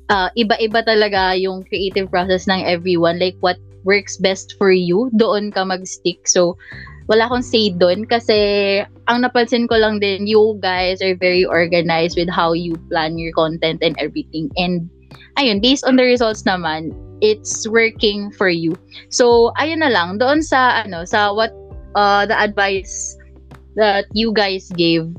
uh, 0.07 0.31
iba-iba 0.39 0.79
talaga 0.87 1.35
yung 1.35 1.67
creative 1.67 2.07
process 2.07 2.47
ng 2.47 2.63
everyone. 2.63 3.19
Like 3.19 3.35
what 3.43 3.59
works 3.83 4.15
best 4.19 4.55
for 4.59 4.71
you, 4.71 5.11
doon 5.15 5.51
ka 5.51 5.63
mag-stick. 5.63 6.27
So, 6.27 6.59
wala 7.07 7.27
akong 7.27 7.43
say 7.43 7.71
doon 7.71 8.03
kasi 8.03 8.83
ang 9.07 9.23
napansin 9.23 9.67
ko 9.71 9.79
lang 9.79 10.03
din, 10.03 10.27
you 10.27 10.59
guys 10.59 10.99
are 10.99 11.15
very 11.15 11.47
organized 11.47 12.19
with 12.19 12.27
how 12.27 12.51
you 12.51 12.75
plan 12.91 13.15
your 13.15 13.31
content 13.31 13.79
and 13.79 13.95
everything. 13.95 14.51
And 14.59 14.91
ayun, 15.39 15.63
based 15.63 15.87
on 15.87 15.95
the 15.95 16.03
results 16.03 16.43
naman, 16.43 16.91
it's 17.21 17.67
working 17.67 18.31
for 18.31 18.49
you. 18.49 18.75
So, 19.09 19.51
ayun 19.59 19.81
na 19.81 19.89
lang, 19.89 20.17
doon 20.17 20.41
sa, 20.41 20.83
ano, 20.85 21.05
sa 21.05 21.33
what, 21.33 21.53
uh, 21.95 22.25
the 22.25 22.37
advice 22.37 23.17
that 23.75 24.05
you 24.13 24.33
guys 24.33 24.69
gave, 24.75 25.09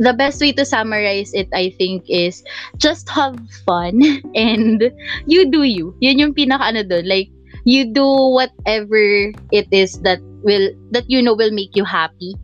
the 0.00 0.12
best 0.16 0.40
way 0.40 0.52
to 0.52 0.64
summarize 0.64 1.32
it, 1.34 1.48
I 1.52 1.74
think, 1.76 2.08
is 2.08 2.42
just 2.78 3.08
have 3.10 3.36
fun 3.66 4.00
and 4.34 4.92
you 5.26 5.50
do 5.50 5.62
you. 5.62 5.94
Yun 6.00 6.18
yung 6.18 6.34
pinaka 6.34 6.72
ano 6.72 6.82
doon. 6.82 7.04
Like, 7.04 7.28
you 7.64 7.92
do 7.92 8.06
whatever 8.06 9.32
it 9.52 9.68
is 9.70 10.00
that 10.00 10.20
will 10.42 10.72
that 10.90 11.04
you 11.08 11.20
know 11.20 11.34
will 11.34 11.52
make 11.52 11.76
you 11.76 11.84
happy 11.84 12.34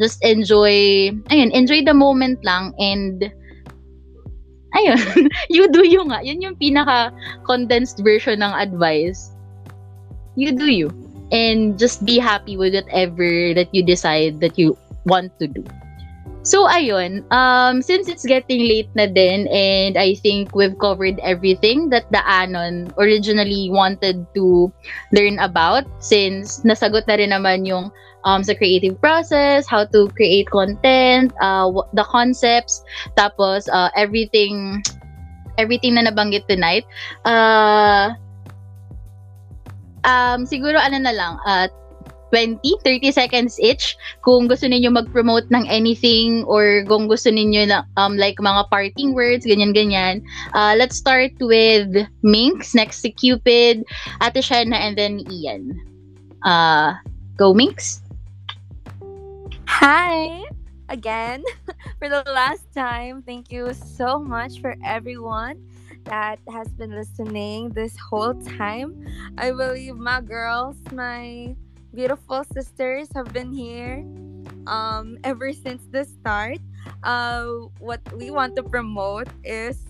just 0.00 0.22
enjoy 0.24 1.12
ayun 1.28 1.52
enjoy 1.52 1.84
the 1.84 1.92
moment 1.92 2.40
lang 2.44 2.72
and 2.80 3.28
ayun. 4.76 5.28
You 5.52 5.68
do 5.70 5.86
you 5.86 6.02
nga. 6.08 6.20
Yun 6.24 6.42
yung 6.42 6.56
pinaka 6.56 7.12
condensed 7.44 8.00
version 8.00 8.40
ng 8.42 8.52
advice. 8.52 9.32
You 10.36 10.52
do 10.52 10.68
you. 10.68 10.88
And 11.32 11.80
just 11.80 12.04
be 12.04 12.20
happy 12.20 12.60
with 12.60 12.76
whatever 12.76 13.56
that 13.56 13.72
you 13.72 13.80
decide 13.84 14.40
that 14.44 14.60
you 14.60 14.76
want 15.08 15.32
to 15.40 15.48
do. 15.48 15.64
So 16.42 16.66
ayun, 16.66 17.22
um 17.30 17.86
since 17.86 18.10
it's 18.10 18.26
getting 18.26 18.66
late 18.66 18.90
na 18.98 19.06
din 19.06 19.46
and 19.46 19.94
I 19.94 20.18
think 20.18 20.50
we've 20.58 20.74
covered 20.74 21.22
everything 21.22 21.86
that 21.94 22.10
the 22.10 22.18
Anon 22.26 22.90
originally 22.98 23.70
wanted 23.70 24.26
to 24.34 24.66
learn 25.14 25.38
about 25.38 25.86
since 26.02 26.66
nasagot 26.66 27.06
na 27.06 27.14
rin 27.14 27.30
naman 27.30 27.62
yung 27.62 27.94
um 28.24 28.42
sa 28.42 28.54
creative 28.54 28.98
process, 29.00 29.66
how 29.66 29.84
to 29.84 30.08
create 30.14 30.48
content, 30.50 31.32
uh 31.40 31.70
the 31.94 32.04
concepts, 32.04 32.82
tapos 33.18 33.68
uh, 33.70 33.90
everything 33.96 34.82
everything 35.60 35.94
na 35.94 36.08
nabanggit 36.08 36.46
tonight. 36.48 36.86
Uh 37.24 38.14
um 40.04 40.44
siguro 40.48 40.78
ano 40.78 40.98
na 40.98 41.12
lang, 41.12 41.38
uh 41.46 41.68
20, 42.32 42.64
30 42.82 43.12
seconds 43.12 43.60
each 43.60 43.94
kung 44.24 44.48
gusto 44.48 44.64
ninyo 44.64 44.88
mag-promote 44.88 45.44
ng 45.52 45.68
anything 45.68 46.42
or 46.48 46.80
kung 46.88 47.04
gusto 47.06 47.28
ninyo 47.28 47.68
na 47.68 47.84
um 48.00 48.16
like 48.16 48.40
mga 48.40 48.64
parting 48.72 49.12
words, 49.12 49.44
ganyan-ganyan. 49.44 50.24
Uh, 50.56 50.72
let's 50.74 50.96
start 50.96 51.30
with 51.38 51.92
Minx, 52.24 52.72
next 52.72 53.04
to 53.04 53.12
Cupid, 53.12 53.84
Ate 54.24 54.40
Shana, 54.40 54.80
and 54.80 54.96
then 54.96 55.20
Ian. 55.28 55.76
Uh, 56.40 56.96
go 57.36 57.52
Minx. 57.52 58.00
Hi 59.72 60.44
again 60.90 61.42
for 61.98 62.08
the 62.12 62.22
last 62.28 62.68
time. 62.74 63.22
Thank 63.24 63.50
you 63.50 63.72
so 63.72 64.20
much 64.20 64.60
for 64.60 64.76
everyone 64.84 65.64
that 66.04 66.38
has 66.52 66.68
been 66.76 66.92
listening 66.92 67.70
this 67.70 67.96
whole 67.96 68.34
time. 68.60 68.92
I 69.38 69.50
believe 69.50 69.96
my 69.96 70.20
girls, 70.20 70.76
my 70.92 71.56
beautiful 71.94 72.44
sisters 72.52 73.08
have 73.16 73.32
been 73.32 73.50
here 73.50 74.04
um 74.68 75.16
ever 75.24 75.56
since 75.56 75.88
the 75.90 76.04
start. 76.04 76.60
Uh 77.02 77.72
what 77.80 78.04
we 78.12 78.30
want 78.30 78.54
to 78.56 78.62
promote 78.62 79.32
is 79.42 79.80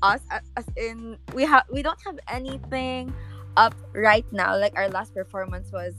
us 0.00 0.22
as 0.30 0.64
in 0.78 1.18
we 1.34 1.42
have 1.42 1.66
we 1.74 1.82
don't 1.82 2.00
have 2.06 2.22
anything 2.30 3.12
up 3.58 3.74
right 3.92 4.24
now 4.30 4.56
like 4.56 4.78
our 4.78 4.88
last 4.88 5.12
performance 5.12 5.72
was 5.74 5.92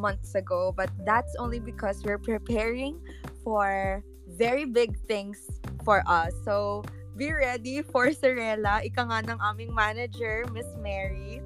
months 0.00 0.34
ago 0.34 0.72
but 0.74 0.88
that's 1.04 1.36
only 1.36 1.60
because 1.60 2.02
we're 2.02 2.18
preparing 2.18 2.96
for 3.44 4.02
very 4.36 4.64
big 4.64 4.96
things 5.06 5.60
for 5.84 6.02
us. 6.06 6.32
So 6.44 6.84
be 7.16 7.32
ready 7.32 7.82
for 7.82 8.12
Sorella. 8.12 8.80
Ika 8.84 9.02
nga 9.10 9.18
ng 9.26 9.40
aming 9.40 9.74
manager 9.74 10.44
Miss 10.52 10.68
Mary. 10.78 11.42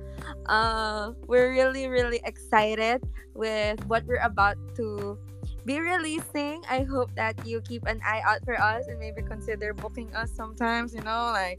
Uh 0.46 1.12
we're 1.26 1.52
really 1.52 1.88
really 1.88 2.20
excited 2.24 3.02
with 3.34 3.80
what 3.88 4.04
we're 4.06 4.22
about 4.24 4.56
to 4.76 5.18
be 5.64 5.80
releasing. 5.80 6.60
I 6.68 6.84
hope 6.84 7.08
that 7.16 7.40
you 7.44 7.60
keep 7.64 7.88
an 7.88 8.00
eye 8.04 8.20
out 8.24 8.44
for 8.44 8.56
us 8.60 8.84
and 8.88 9.00
maybe 9.00 9.24
consider 9.24 9.72
booking 9.72 10.12
us 10.12 10.30
sometimes 10.32 10.92
you 10.92 11.00
know 11.00 11.32
like 11.32 11.58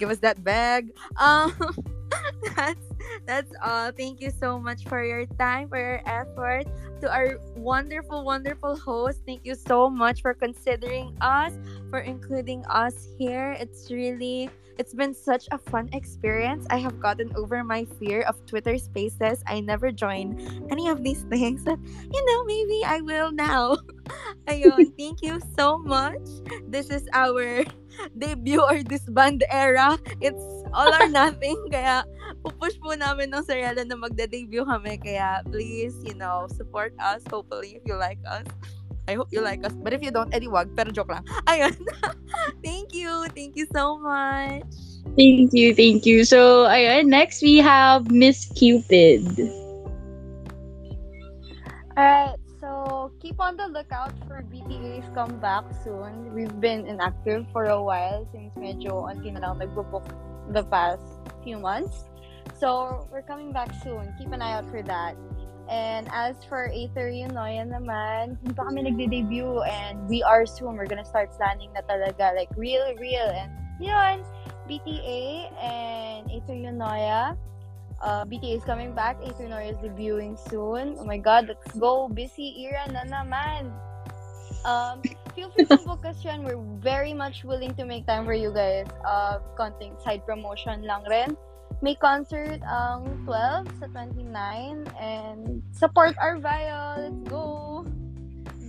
give 0.00 0.08
us 0.10 0.18
that 0.24 0.40
bag. 0.42 0.92
Um 1.20 1.52
that's 2.56 2.86
that's 3.26 3.52
all. 3.62 3.92
Thank 3.92 4.20
you 4.20 4.30
so 4.30 4.58
much 4.58 4.84
for 4.84 5.04
your 5.04 5.26
time, 5.38 5.68
for 5.68 5.78
your 5.78 6.02
effort. 6.06 6.66
To 7.00 7.10
our 7.10 7.38
wonderful, 7.56 8.24
wonderful 8.24 8.76
host, 8.76 9.22
thank 9.26 9.44
you 9.44 9.54
so 9.54 9.90
much 9.90 10.22
for 10.22 10.34
considering 10.34 11.16
us, 11.20 11.52
for 11.90 12.00
including 12.00 12.64
us 12.66 13.08
here. 13.18 13.56
It's 13.58 13.90
really, 13.90 14.50
it's 14.78 14.94
been 14.94 15.14
such 15.14 15.48
a 15.50 15.58
fun 15.58 15.90
experience. 15.92 16.66
I 16.70 16.78
have 16.78 17.00
gotten 17.00 17.32
over 17.36 17.62
my 17.64 17.84
fear 17.98 18.22
of 18.22 18.38
Twitter 18.46 18.78
spaces. 18.78 19.42
I 19.46 19.60
never 19.60 19.90
joined 19.90 20.40
any 20.70 20.88
of 20.88 21.02
these 21.02 21.22
things, 21.30 21.64
but 21.64 21.78
you 21.82 22.22
know, 22.26 22.44
maybe 22.44 22.84
I 22.84 23.00
will 23.00 23.32
now. 23.32 23.78
Ayun, 24.46 24.94
thank 24.98 25.22
you 25.22 25.40
so 25.58 25.78
much. 25.78 26.22
This 26.68 26.90
is 26.90 27.08
our 27.12 27.64
debut 28.16 28.60
or 28.60 28.82
disband 28.82 29.44
era. 29.50 29.98
It's 30.20 30.42
all 30.72 30.90
or 30.90 31.08
nothing. 31.12 31.58
Kaya, 31.70 32.04
pupush 32.44 32.78
po 32.80 32.94
namin 32.96 33.32
ng 33.34 33.44
Sarela 33.44 33.84
na 33.84 33.96
magde-debut 33.96 34.64
kami. 34.64 34.98
Kaya, 34.98 35.42
please, 35.48 35.96
you 36.02 36.14
know, 36.14 36.46
support 36.52 36.92
us. 37.00 37.22
Hopefully, 37.28 37.78
if 37.78 37.82
you 37.84 37.96
like 37.96 38.20
us. 38.28 38.46
I 39.10 39.18
hope 39.18 39.34
you 39.34 39.42
like 39.42 39.66
us. 39.66 39.74
But 39.74 39.92
if 39.92 40.02
you 40.02 40.14
don't, 40.14 40.30
edi 40.30 40.46
wag. 40.46 40.78
Pero 40.78 40.94
joke 40.94 41.10
lang. 41.10 41.26
Ayun. 41.50 41.74
thank 42.62 42.94
you. 42.94 43.26
Thank 43.34 43.58
you 43.58 43.66
so 43.74 43.98
much. 43.98 44.92
Thank 45.16 45.52
you, 45.52 45.74
thank 45.74 46.06
you. 46.06 46.24
So, 46.24 46.64
ayun, 46.70 47.12
next 47.12 47.42
we 47.42 47.58
have 47.58 48.10
Miss 48.10 48.48
Cupid. 48.56 49.26
Alright, 51.98 52.38
so 52.62 53.10
keep 53.18 53.42
on 53.42 53.58
the 53.58 53.66
lookout 53.66 54.14
for 54.30 54.46
BTA's 54.46 55.10
comeback 55.18 55.66
soon. 55.82 56.30
We've 56.30 56.60
been 56.62 56.86
inactive 56.86 57.44
for 57.50 57.66
a 57.66 57.82
while 57.82 58.22
since 58.30 58.54
medyo 58.54 59.10
unti 59.10 59.34
na 59.34 59.42
lang 59.42 59.58
nagbo-book 59.58 60.06
the 60.54 60.62
past 60.70 61.02
few 61.42 61.58
months. 61.58 62.06
So, 62.54 63.02
we're 63.10 63.26
coming 63.26 63.50
back 63.50 63.74
soon. 63.82 64.14
Keep 64.14 64.30
an 64.30 64.38
eye 64.38 64.54
out 64.54 64.70
for 64.70 64.86
that. 64.86 65.18
And 65.66 66.06
as 66.14 66.38
for 66.46 66.70
Aether 66.70 67.10
Yunoya 67.10 67.66
naman, 67.66 68.38
hindi 68.38 68.54
kami 68.54 68.86
nagde-debut 68.86 69.66
and 69.66 70.06
we 70.06 70.22
are 70.22 70.46
soon. 70.46 70.78
We're 70.78 70.86
gonna 70.86 71.06
start 71.06 71.34
planning 71.34 71.74
na 71.74 71.82
talaga, 71.82 72.30
like 72.38 72.50
real, 72.54 72.86
real. 73.02 73.26
And 73.26 73.50
yun, 73.82 74.22
BTA 74.70 75.50
and 75.58 76.30
Aether 76.30 76.54
Yunoya. 76.54 77.34
Uh, 78.02 78.26
BTA 78.26 78.58
is 78.58 78.64
coming 78.64 78.92
back. 78.92 79.22
Yunoya 79.22 79.70
is 79.70 79.78
debuting 79.78 80.34
soon. 80.50 80.98
Oh 80.98 81.04
my 81.04 81.18
God, 81.18 81.46
let's 81.48 81.78
go. 81.78 82.10
Busy 82.10 82.66
era 82.66 82.82
na 82.90 83.06
naman. 83.06 83.70
Um, 84.66 85.02
feel 85.34 85.50
free 85.54 85.66
to 85.66 85.78
book 85.86 86.04
us 86.04 86.18
yan. 86.24 86.42
We're 86.42 86.62
very 86.82 87.14
much 87.14 87.44
willing 87.44 87.74
to 87.78 87.86
make 87.86 88.06
time 88.06 88.26
for 88.26 88.34
you 88.34 88.50
guys. 88.50 88.90
Uh, 89.06 89.38
konting 89.58 89.94
side 90.02 90.26
promotion 90.26 90.82
lang 90.82 91.06
rin. 91.06 91.38
May 91.82 91.94
concert 91.98 92.62
ang 92.62 93.26
12 93.26 93.66
sa 93.82 93.86
29 93.90 94.86
and 94.98 95.62
support 95.74 96.14
our 96.22 96.38
Vio. 96.38 97.10
Let's 97.10 97.22
go! 97.26 97.86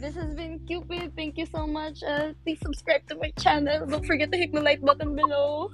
This 0.01 0.17
has 0.17 0.33
been 0.33 0.59
Cupid. 0.65 1.13
Thank 1.15 1.37
you 1.37 1.45
so 1.45 1.65
much. 1.69 2.01
Uh, 2.01 2.33
please 2.41 2.59
subscribe 2.61 3.05
to 3.07 3.15
my 3.21 3.29
channel. 3.37 3.85
Don't 3.85 4.05
forget 4.05 4.33
to 4.33 4.37
hit 4.37 4.51
the 4.51 4.61
like 4.61 4.81
button 4.81 5.15
below. 5.15 5.69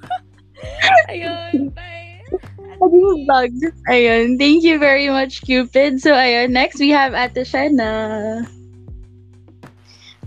Ayun, 1.10 1.74
bye! 1.74 2.09
Vlog. 2.80 3.52
Ayun, 3.92 4.40
thank 4.40 4.64
you 4.64 4.80
very 4.80 5.12
much, 5.12 5.44
Cupid. 5.44 6.00
So, 6.00 6.16
ayun, 6.16 6.56
next 6.56 6.80
we 6.80 6.90
have 6.96 7.12
Ate 7.12 7.44
Shana. 7.44 8.48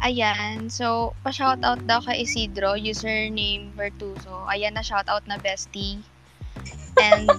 Ayan. 0.02 0.66
So, 0.66 1.14
pa-shoutout 1.22 1.86
daw 1.86 2.02
kay 2.02 2.26
Isidro, 2.26 2.74
username 2.74 3.70
Vertuso. 3.78 4.44
Ayan 4.50 4.74
na 4.74 4.82
shoutout 4.82 5.22
na 5.30 5.38
bestie. 5.38 6.02
And 6.98 7.30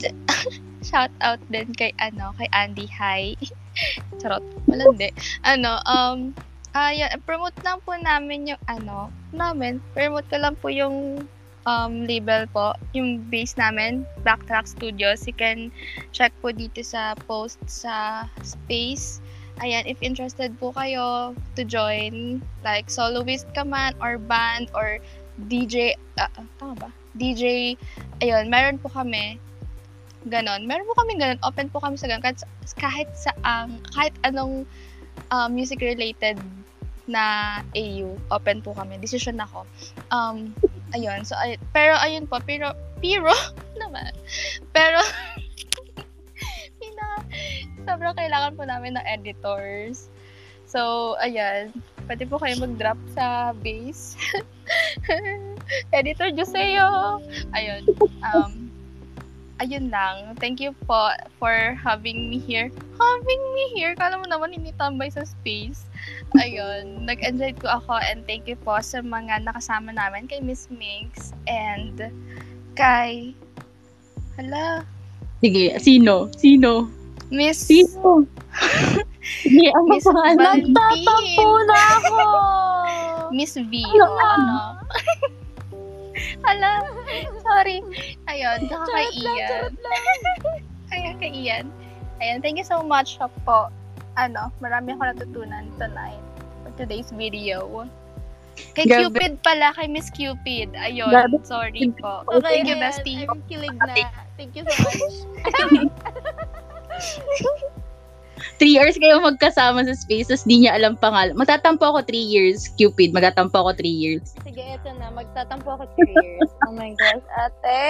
shoutout 0.88 1.44
din 1.52 1.76
kay 1.76 1.92
ano, 2.00 2.32
kay 2.40 2.48
Andy 2.56 2.88
Hi. 2.88 3.36
Charot. 4.24 4.42
Malandi. 4.66 5.12
Ano, 5.44 5.76
um 5.84 6.32
ayan, 6.74 7.20
promote 7.28 7.60
lang 7.62 7.84
po 7.84 7.94
namin 8.00 8.56
yung 8.56 8.64
ano, 8.72 9.12
namin. 9.36 9.84
Promote 9.92 10.26
ko 10.32 10.38
lang 10.40 10.56
po 10.58 10.72
yung 10.72 11.28
um, 11.66 12.06
label 12.06 12.48
po, 12.52 12.74
yung 12.94 13.24
base 13.28 13.56
namin, 13.56 14.06
Backtrack 14.24 14.68
Studios. 14.68 15.26
You 15.28 15.36
can 15.36 15.72
check 16.12 16.34
po 16.42 16.52
dito 16.52 16.84
sa 16.84 17.16
post 17.28 17.60
sa 17.68 18.28
space. 18.44 19.24
Ayan, 19.62 19.86
if 19.86 20.02
interested 20.02 20.58
po 20.58 20.74
kayo 20.74 21.38
to 21.56 21.62
join, 21.62 22.42
like 22.66 22.90
soloist 22.90 23.46
ka 23.54 23.62
man, 23.62 23.94
or 24.02 24.18
band, 24.18 24.74
or 24.74 24.98
DJ, 25.46 25.94
ah, 26.18 26.30
ah, 26.36 26.46
tama 26.58 26.90
ba? 26.90 26.90
DJ, 27.14 27.78
ayun, 28.26 28.50
meron 28.50 28.82
po 28.82 28.90
kami, 28.90 29.38
ganon. 30.26 30.66
Meron 30.66 30.90
po 30.90 30.98
kami 30.98 31.22
ganon, 31.22 31.38
open 31.46 31.70
po 31.70 31.78
kami 31.78 32.02
sa 32.02 32.10
ganon, 32.10 32.26
kahit, 32.26 32.42
kahit 32.82 33.10
sa, 33.14 33.30
um, 33.46 33.78
kahit 33.94 34.14
anong 34.26 34.66
um, 35.30 35.50
music 35.54 35.86
related 35.86 36.42
na 37.06 37.60
AU, 37.76 38.16
open 38.32 38.64
po 38.66 38.74
kami. 38.74 38.98
Decision 38.98 39.38
ako. 39.38 39.70
Um, 40.10 40.56
ayun, 40.94 41.26
so, 41.26 41.34
ay, 41.36 41.58
pero 41.74 41.98
ayun 42.00 42.30
po, 42.30 42.40
pero, 42.46 42.72
pero, 43.02 43.34
naman, 43.82 44.14
pero, 44.72 45.02
pina, 46.80 47.08
sobrang 47.84 48.16
kailangan 48.16 48.54
po 48.56 48.64
namin 48.64 48.96
ng 48.96 49.06
editors. 49.10 50.08
So, 50.70 51.14
ayan, 51.22 51.70
pwede 52.10 52.26
po 52.26 52.42
kayo 52.42 52.58
mag-drop 52.58 52.98
sa 53.14 53.54
base. 53.62 54.18
Editor 55.98 56.34
Joseo! 56.34 57.22
Ayun, 57.54 57.84
um, 58.34 58.63
ayun 59.62 59.94
lang. 59.94 60.34
Thank 60.40 60.62
you 60.62 60.74
po 60.90 61.14
for 61.38 61.78
having 61.78 62.30
me 62.30 62.40
here. 62.42 62.72
Having 62.98 63.44
me 63.54 63.64
here? 63.78 63.94
Kala 63.94 64.18
mo 64.18 64.26
naman 64.26 64.56
hindi 64.56 64.74
tambay 64.78 65.14
sa 65.14 65.28
space. 65.28 65.86
Ayun, 66.40 66.98
nag-enjoy 67.10 67.58
ko 67.62 67.70
ako 67.82 68.02
and 68.02 68.26
thank 68.26 68.50
you 68.50 68.58
po 68.62 68.82
sa 68.82 69.04
mga 69.04 69.46
nakasama 69.46 69.94
namin 69.94 70.26
kay 70.26 70.42
Miss 70.42 70.72
Minx 70.74 71.36
and 71.46 72.10
kay 72.74 73.38
hala, 74.34 74.82
Sige, 75.44 75.76
sino? 75.76 76.32
Sino? 76.40 76.88
Miss 77.28 77.60
Sino? 77.68 78.24
Sige, 79.44 79.68
ano 79.76 79.92
Miss? 79.92 80.08
Valentine. 80.08 81.04
na 81.68 81.80
ako! 82.00 82.28
Miss 83.36 83.60
V. 83.60 83.74
Ano? 83.76 84.08
Ano? 84.24 84.56
Hala, 86.44 86.84
sorry. 87.40 87.80
Ayun, 88.28 88.60
saka 88.68 88.86
kay 88.92 89.08
Ian. 89.16 89.72
Ayan, 90.94 91.16
kay 91.18 91.32
Ian. 91.32 91.66
Ayan, 92.20 92.44
thank 92.44 92.60
you 92.60 92.68
so 92.68 92.84
much 92.84 93.16
po. 93.48 93.72
Ano, 94.20 94.52
marami 94.60 94.94
ako 94.94 95.04
natutunan 95.16 95.66
tonight 95.80 96.22
for 96.62 96.72
today's 96.78 97.10
video. 97.16 97.88
Kay 98.78 98.86
Grabe. 98.86 99.18
Cupid 99.18 99.34
pala, 99.42 99.74
kay 99.74 99.90
Miss 99.90 100.14
Cupid. 100.14 100.76
Ayun, 100.78 101.10
Grabe. 101.10 101.42
sorry 101.42 101.90
po. 101.98 102.22
Okay, 102.30 102.62
Thank 102.62 102.70
you, 102.70 102.78
bestie. 102.78 103.26
I'm 103.26 103.42
kilig 103.50 103.74
na. 103.80 103.96
Thank 104.38 104.54
you 104.54 104.64
so 104.68 104.78
much. 104.84 105.18
three 108.60 108.76
years 108.76 109.00
kayo 109.00 109.24
magkasama 109.24 109.88
sa 109.88 109.96
space, 109.96 110.30
tapos 110.30 110.46
di 110.46 110.66
niya 110.66 110.76
alam 110.78 111.00
pangalan. 111.00 111.34
Magtatampo 111.38 111.84
ako 111.84 112.06
three 112.06 112.24
years, 112.24 112.70
Cupid. 112.76 113.16
Magtatampo 113.16 113.56
ako 113.56 113.78
three 113.78 113.94
years. 113.94 114.36
Sige, 114.44 114.78
ito 114.78 114.90
na. 115.02 115.10
Magtatampo 115.14 115.78
ako 115.78 115.86
3 115.98 116.14
years. 116.14 116.52
Oh 116.66 116.74
my 116.78 116.94
gosh, 116.94 117.26
ate! 117.42 117.86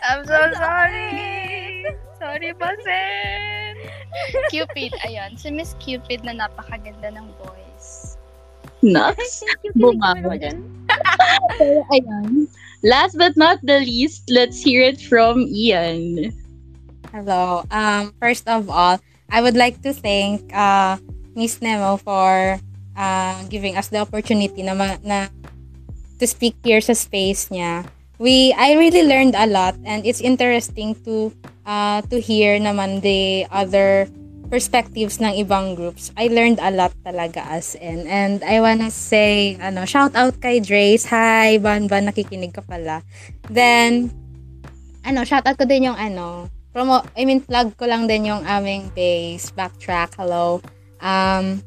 I'm 0.00 0.24
so 0.24 0.40
sorry! 0.56 1.84
Sorry 2.16 2.52
po, 2.56 2.68
Sen! 2.84 3.76
Cupid, 4.48 4.92
ayun. 5.04 5.36
Si 5.36 5.52
Miss 5.52 5.76
Cupid 5.80 6.24
na 6.24 6.36
napakaganda 6.36 7.12
ng 7.12 7.28
voice. 7.40 8.16
Kilig 8.80 10.00
ko 10.00 10.32
dyan. 10.36 10.64
Pero 11.60 11.84
ayan. 11.92 12.48
Last 12.80 13.20
but 13.20 13.36
not 13.36 13.60
the 13.60 13.84
least, 13.84 14.24
let's 14.32 14.64
hear 14.64 14.80
it 14.80 15.00
from 15.00 15.44
Ian. 15.52 16.32
Hello. 17.12 17.68
Um, 17.68 18.16
first 18.16 18.48
of 18.48 18.72
all, 18.72 18.96
I 19.30 19.40
would 19.40 19.56
like 19.56 19.82
to 19.82 19.94
thank 19.94 20.50
uh, 20.54 20.98
Miss 21.34 21.62
Nemo 21.62 21.96
for 21.96 22.58
uh, 22.96 23.36
giving 23.48 23.76
us 23.76 23.88
the 23.88 24.02
opportunity 24.02 24.62
na, 24.62 24.74
ma- 24.74 25.00
na 25.02 25.30
to 26.18 26.26
speak 26.26 26.58
here 26.62 26.82
sa 26.82 26.92
space 26.92 27.48
niya. 27.48 27.86
We 28.20 28.52
I 28.52 28.76
really 28.76 29.08
learned 29.08 29.32
a 29.32 29.48
lot 29.48 29.80
and 29.88 30.04
it's 30.04 30.20
interesting 30.20 30.92
to 31.08 31.32
uh, 31.64 32.04
to 32.12 32.20
hear 32.20 32.60
naman 32.60 33.00
the 33.00 33.48
other 33.48 34.12
perspectives 34.50 35.22
ng 35.22 35.32
ibang 35.40 35.78
groups. 35.78 36.10
I 36.18 36.26
learned 36.28 36.58
a 36.58 36.74
lot 36.74 36.92
talaga 37.06 37.46
as 37.46 37.78
in. 37.78 38.04
And 38.10 38.42
I 38.42 38.60
wanna 38.60 38.90
say, 38.90 39.56
ano, 39.62 39.86
shout 39.86 40.12
out 40.18 40.42
kay 40.42 40.58
Drace. 40.58 41.06
Hi, 41.08 41.56
Ban 41.62 41.86
Ban, 41.86 42.10
nakikinig 42.10 42.52
ka 42.52 42.66
pala. 42.66 43.06
Then, 43.46 44.10
ano, 45.06 45.22
shout 45.22 45.46
out 45.46 45.56
ko 45.56 45.64
din 45.64 45.88
yung 45.88 45.96
ano, 45.96 46.50
promo, 46.70 47.02
I 47.18 47.26
mean, 47.26 47.42
plug 47.42 47.74
ko 47.74 47.86
lang 47.86 48.06
din 48.06 48.30
yung 48.30 48.46
aming 48.46 48.90
base, 48.94 49.50
backtrack, 49.54 50.14
hello. 50.18 50.62
Um, 51.02 51.62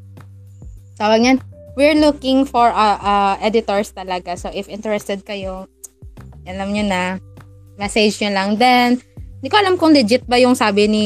tawag 0.95 1.19
niyan, 1.23 1.39
we're 1.75 1.97
looking 1.97 2.47
for 2.47 2.71
uh, 2.71 2.99
uh, 2.99 3.35
editors 3.43 3.91
talaga. 3.91 4.39
So, 4.39 4.49
if 4.53 4.71
interested 4.71 5.27
kayo, 5.27 5.67
alam 6.47 6.71
nyo 6.71 6.83
na, 6.87 7.03
message 7.75 8.21
nyo 8.23 8.31
lang. 8.31 8.49
Then, 8.55 9.01
hindi 9.39 9.47
ko 9.51 9.59
alam 9.59 9.75
kung 9.75 9.91
legit 9.91 10.23
ba 10.23 10.39
yung 10.39 10.55
sabi 10.55 10.87
ni 10.87 11.05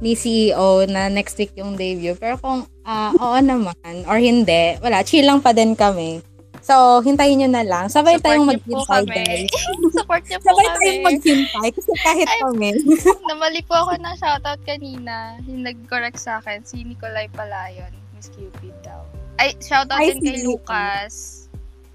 ni 0.00 0.16
CEO 0.16 0.88
na 0.88 1.12
next 1.12 1.36
week 1.36 1.52
yung 1.60 1.76
debut. 1.76 2.16
Pero 2.16 2.40
kung 2.40 2.64
ah, 2.88 3.12
oo 3.20 3.36
naman, 3.40 3.76
or 4.08 4.16
hindi, 4.16 4.80
wala, 4.80 5.04
chill 5.04 5.28
lang 5.28 5.44
pa 5.44 5.52
din 5.52 5.76
kami. 5.76 6.24
So, 6.60 7.00
hintayin 7.00 7.40
nyo 7.40 7.48
na 7.48 7.64
lang. 7.64 7.88
Sabay 7.88 8.20
Support 8.20 8.24
tayong 8.28 8.46
maghintay, 8.48 9.02
guys. 9.08 9.50
Support 9.98 10.22
niyo 10.28 10.38
po 10.40 10.46
Sabay 10.52 10.66
kami. 10.68 10.76
tayong 10.76 11.04
maghintay. 11.08 11.68
Kasi 11.72 11.90
kahit 12.04 12.28
Ay, 12.28 12.40
kami. 12.44 12.70
Namali 13.32 13.60
po 13.64 13.74
ako 13.74 13.92
ng 13.96 14.16
shoutout 14.20 14.60
kanina. 14.68 15.40
Yung 15.48 15.64
nag-correct 15.64 16.20
sa 16.20 16.38
akin, 16.38 16.60
si 16.62 16.84
Nicolay 16.84 17.32
pala 17.32 17.72
yun. 17.72 17.92
Miss 18.12 18.28
Cupid 18.28 18.76
daw. 18.84 19.00
Ay, 19.40 19.56
shoutout 19.64 19.96
Ay, 19.96 20.12
din 20.12 20.20
kay 20.20 20.36
si 20.36 20.44
Lucas. 20.44 21.14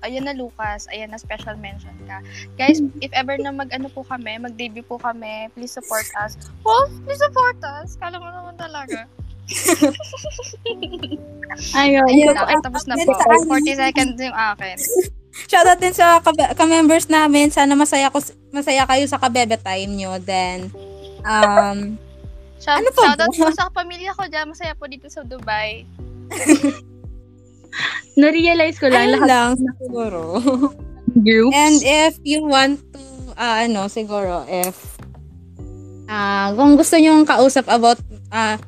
Ayun 0.05 0.29
na 0.29 0.37
Lucas, 0.37 0.85
ayan 0.93 1.09
na 1.09 1.17
special 1.17 1.57
mention 1.57 1.93
ka. 2.05 2.21
Guys, 2.61 2.77
if 3.01 3.09
ever 3.09 3.41
na 3.41 3.49
mag-ano 3.49 3.89
po 3.89 4.05
kami, 4.05 4.37
mag-debut 4.37 4.85
po 4.85 5.01
kami, 5.01 5.49
please 5.57 5.73
support 5.73 6.05
us. 6.21 6.37
Oh, 6.61 6.85
please 7.09 7.17
support 7.17 7.57
us. 7.81 7.97
Kala 7.97 8.21
mo 8.21 8.29
naman 8.29 8.53
talaga. 8.53 9.09
Ayun. 11.75 12.05
Ayun. 12.09 12.35
Okay, 12.35 12.57
tapos 12.63 12.83
na 12.89 12.95
po. 12.97 13.13
40 13.13 13.75
seconds 13.77 14.17
yung 14.19 14.35
akin. 14.35 14.75
Shoutout 15.45 15.79
din 15.79 15.93
sa 15.93 16.19
kabe- 16.23 16.55
ka-members 16.55 17.05
namin. 17.11 17.51
Sana 17.51 17.75
masaya 17.75 18.09
ko 18.09 18.23
masaya 18.49 18.87
kayo 18.87 19.05
sa 19.05 19.19
kabebe 19.19 19.59
time 19.59 19.91
nyo. 19.93 20.17
Then, 20.17 20.71
um, 21.27 21.99
Shout, 22.55 22.81
Ano 22.81 22.89
pa 22.95 23.13
shoutout 23.13 23.35
po 23.35 23.47
sa 23.51 23.69
pamilya 23.69 24.15
ko 24.15 24.25
dyan. 24.25 24.49
Masaya 24.49 24.73
po 24.73 24.87
dito 24.87 25.05
sa 25.11 25.21
Dubai. 25.21 25.85
Na-realize 28.19 28.79
ko 28.79 28.87
lang 28.87 29.11
ayun 29.11 29.13
lahat 29.19 29.27
lang 29.27 29.49
siguro. 29.83 30.21
groups. 31.27 31.53
And 31.55 31.75
if 31.83 32.19
you 32.23 32.43
want 32.47 32.79
to, 32.95 33.01
ah, 33.35 33.63
ano, 33.63 33.87
siguro, 33.87 34.43
if, 34.47 34.75
ah, 36.07 36.51
kung 36.55 36.75
gusto 36.75 36.95
nyo 36.97 37.23
kausap 37.23 37.67
about, 37.67 37.99
ah, 38.31 38.59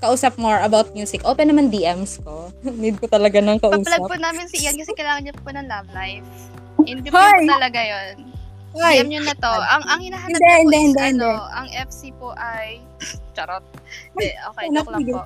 kausap 0.00 0.34
more 0.40 0.58
about 0.64 0.90
music, 0.96 1.20
open 1.22 1.52
naman 1.52 1.68
DMs 1.68 2.18
ko. 2.24 2.48
Need 2.82 2.98
ko 2.98 3.06
talaga 3.06 3.38
ng 3.38 3.60
Paplug 3.60 3.84
kausap. 3.84 4.00
po 4.08 4.16
namin 4.16 4.48
si 4.48 4.64
Ian 4.64 4.80
kasi 4.80 4.92
kailangan 4.96 5.22
niya 5.22 5.34
po 5.36 5.48
ng 5.52 5.66
love 5.68 5.88
life. 5.92 6.28
Hindi 6.80 7.08
po 7.12 7.20
talaga 7.44 7.80
yon. 7.80 8.16
Hoy! 8.70 9.02
DM 9.02 9.08
nyo 9.10 9.20
na 9.26 9.34
to. 9.34 9.50
Ang 9.50 9.82
ang 9.84 10.00
hinahanap 10.00 10.30
Hindi, 10.30 10.46
po 10.46 10.60
hindi, 10.62 10.78
is 10.78 10.84
hindi, 10.86 11.02
ano, 11.02 11.28
hindi. 11.28 11.52
ang 11.52 11.68
FC 11.90 12.00
po 12.16 12.28
ay 12.38 12.66
charot. 13.36 13.64
Hindi, 14.14 14.28
okay, 14.32 14.64
Anak, 14.70 14.76
joke 14.80 14.92
lang 14.94 15.04
po. 15.04 15.20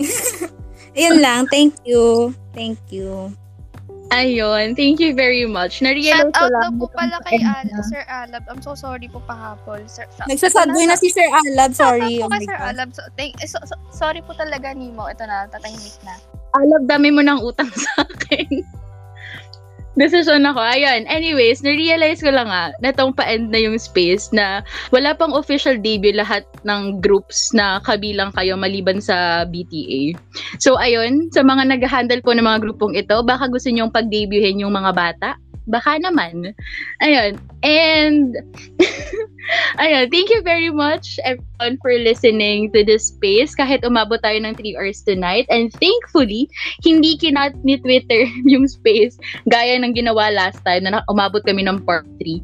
Ayun 0.98 1.18
lang. 1.20 1.40
Thank 1.50 1.76
you. 1.84 2.32
Thank 2.56 2.80
you. 2.88 3.34
Ayun. 4.10 4.74
Thank 4.74 4.98
you 4.98 5.14
very 5.14 5.44
much. 5.44 5.78
Shout 5.78 5.86
Na-realize 5.86 6.30
ko 6.30 6.40
out 6.40 6.50
lang. 6.50 6.62
daw 6.64 6.70
po 6.76 6.86
pala 6.90 7.16
kay 7.22 7.38
Al- 7.38 7.62
na- 7.64 7.82
Sir 7.84 8.02
Alab. 8.04 8.42
I'm 8.46 8.58
so 8.58 8.74
sorry 8.74 9.06
po 9.06 9.22
pahapon. 9.22 9.86
Sir, 9.86 10.06
shout- 10.10 10.26
Nagsasadboy 10.26 10.84
na 10.84 10.94
si 10.94 11.08
Sir 11.08 11.26
Alab. 11.26 11.70
Sorry. 11.72 12.18
Shout 12.18 12.26
out 12.26 12.26
Oh 12.26 12.28
po 12.28 12.34
kay 12.34 12.40
my 12.40 12.48
Sir. 12.48 12.58
Alab. 12.60 12.88
So, 12.90 13.02
thank, 13.14 13.32
so- 13.44 13.62
so- 13.62 13.78
sorry 13.88 14.20
po 14.20 14.34
talaga, 14.34 14.72
Nemo. 14.72 15.06
Ito 15.06 15.24
na, 15.24 15.46
tatahimik 15.46 15.94
na. 16.02 16.18
Alab, 16.52 16.82
dami 16.84 17.08
mo 17.08 17.22
ng 17.22 17.38
utang 17.40 17.70
sa 17.78 18.02
akin. 18.02 18.66
Desisyon 19.98 20.46
ako. 20.46 20.62
Ayun. 20.62 21.02
Anyways, 21.10 21.66
na-realize 21.66 22.22
ko 22.22 22.30
lang 22.30 22.46
nga 22.46 22.70
na 22.78 22.94
itong 22.94 23.10
pa-end 23.10 23.50
na 23.50 23.58
yung 23.58 23.74
space 23.74 24.30
na 24.30 24.62
wala 24.94 25.18
pang 25.18 25.34
official 25.34 25.74
debut 25.74 26.14
lahat 26.14 26.46
ng 26.62 27.02
groups 27.02 27.50
na 27.50 27.82
kabilang 27.82 28.30
kayo 28.38 28.54
maliban 28.54 29.02
sa 29.02 29.42
BTA. 29.50 30.14
So, 30.62 30.78
ayun. 30.78 31.34
Sa 31.34 31.42
mga 31.42 31.66
nag-handle 31.66 32.22
po 32.22 32.30
ng 32.30 32.46
mga 32.46 32.62
grupong 32.70 32.94
ito, 32.94 33.18
baka 33.26 33.50
gusto 33.50 33.66
nyong 33.66 33.90
pag-debutin 33.90 34.62
yung 34.62 34.70
mga 34.70 34.94
bata? 34.94 35.34
Baka 35.70 36.02
naman. 36.02 36.52
Ayun. 37.00 37.38
And, 37.62 38.36
ayun. 39.82 40.10
Thank 40.10 40.28
you 40.28 40.42
very 40.42 40.68
much, 40.68 41.16
everyone, 41.22 41.78
for 41.80 41.94
listening 41.94 42.74
to 42.74 42.84
this 42.84 43.14
space. 43.14 43.54
Kahit 43.54 43.86
umabot 43.86 44.20
tayo 44.20 44.36
ng 44.42 44.58
3 44.58 44.76
hours 44.76 45.00
tonight. 45.06 45.46
And 45.48 45.70
thankfully, 45.70 46.50
hindi 46.82 47.16
kinat 47.16 47.56
ni 47.62 47.78
Twitter 47.78 48.26
yung 48.52 48.66
space 48.66 49.16
gaya 49.48 49.78
ng 49.78 49.94
ginawa 49.94 50.34
last 50.34 50.60
time 50.66 50.84
na 50.84 51.06
umabot 51.08 51.46
kami 51.46 51.64
ng 51.64 51.86
part 51.86 52.04
3. 52.18 52.42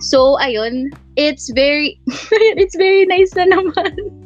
So, 0.00 0.38
ayun, 0.38 0.94
it's 1.18 1.50
very, 1.52 1.98
it's 2.56 2.78
very 2.78 3.04
nice 3.06 3.34
na 3.34 3.50
naman. 3.50 4.17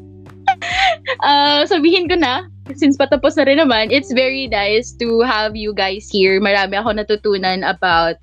Uh, 1.22 1.62
sabihin 1.72 2.08
ko 2.08 2.16
na, 2.16 2.48
since 2.74 2.96
patapos 2.96 3.36
na 3.36 3.44
rin 3.44 3.58
naman, 3.58 3.90
it's 3.90 4.12
very 4.12 4.46
nice 4.48 4.92
to 4.96 5.20
have 5.22 5.56
you 5.56 5.74
guys 5.74 6.08
here. 6.10 6.40
Marami 6.40 6.78
ako 6.78 6.96
natutunan 6.96 7.66
about 7.66 8.16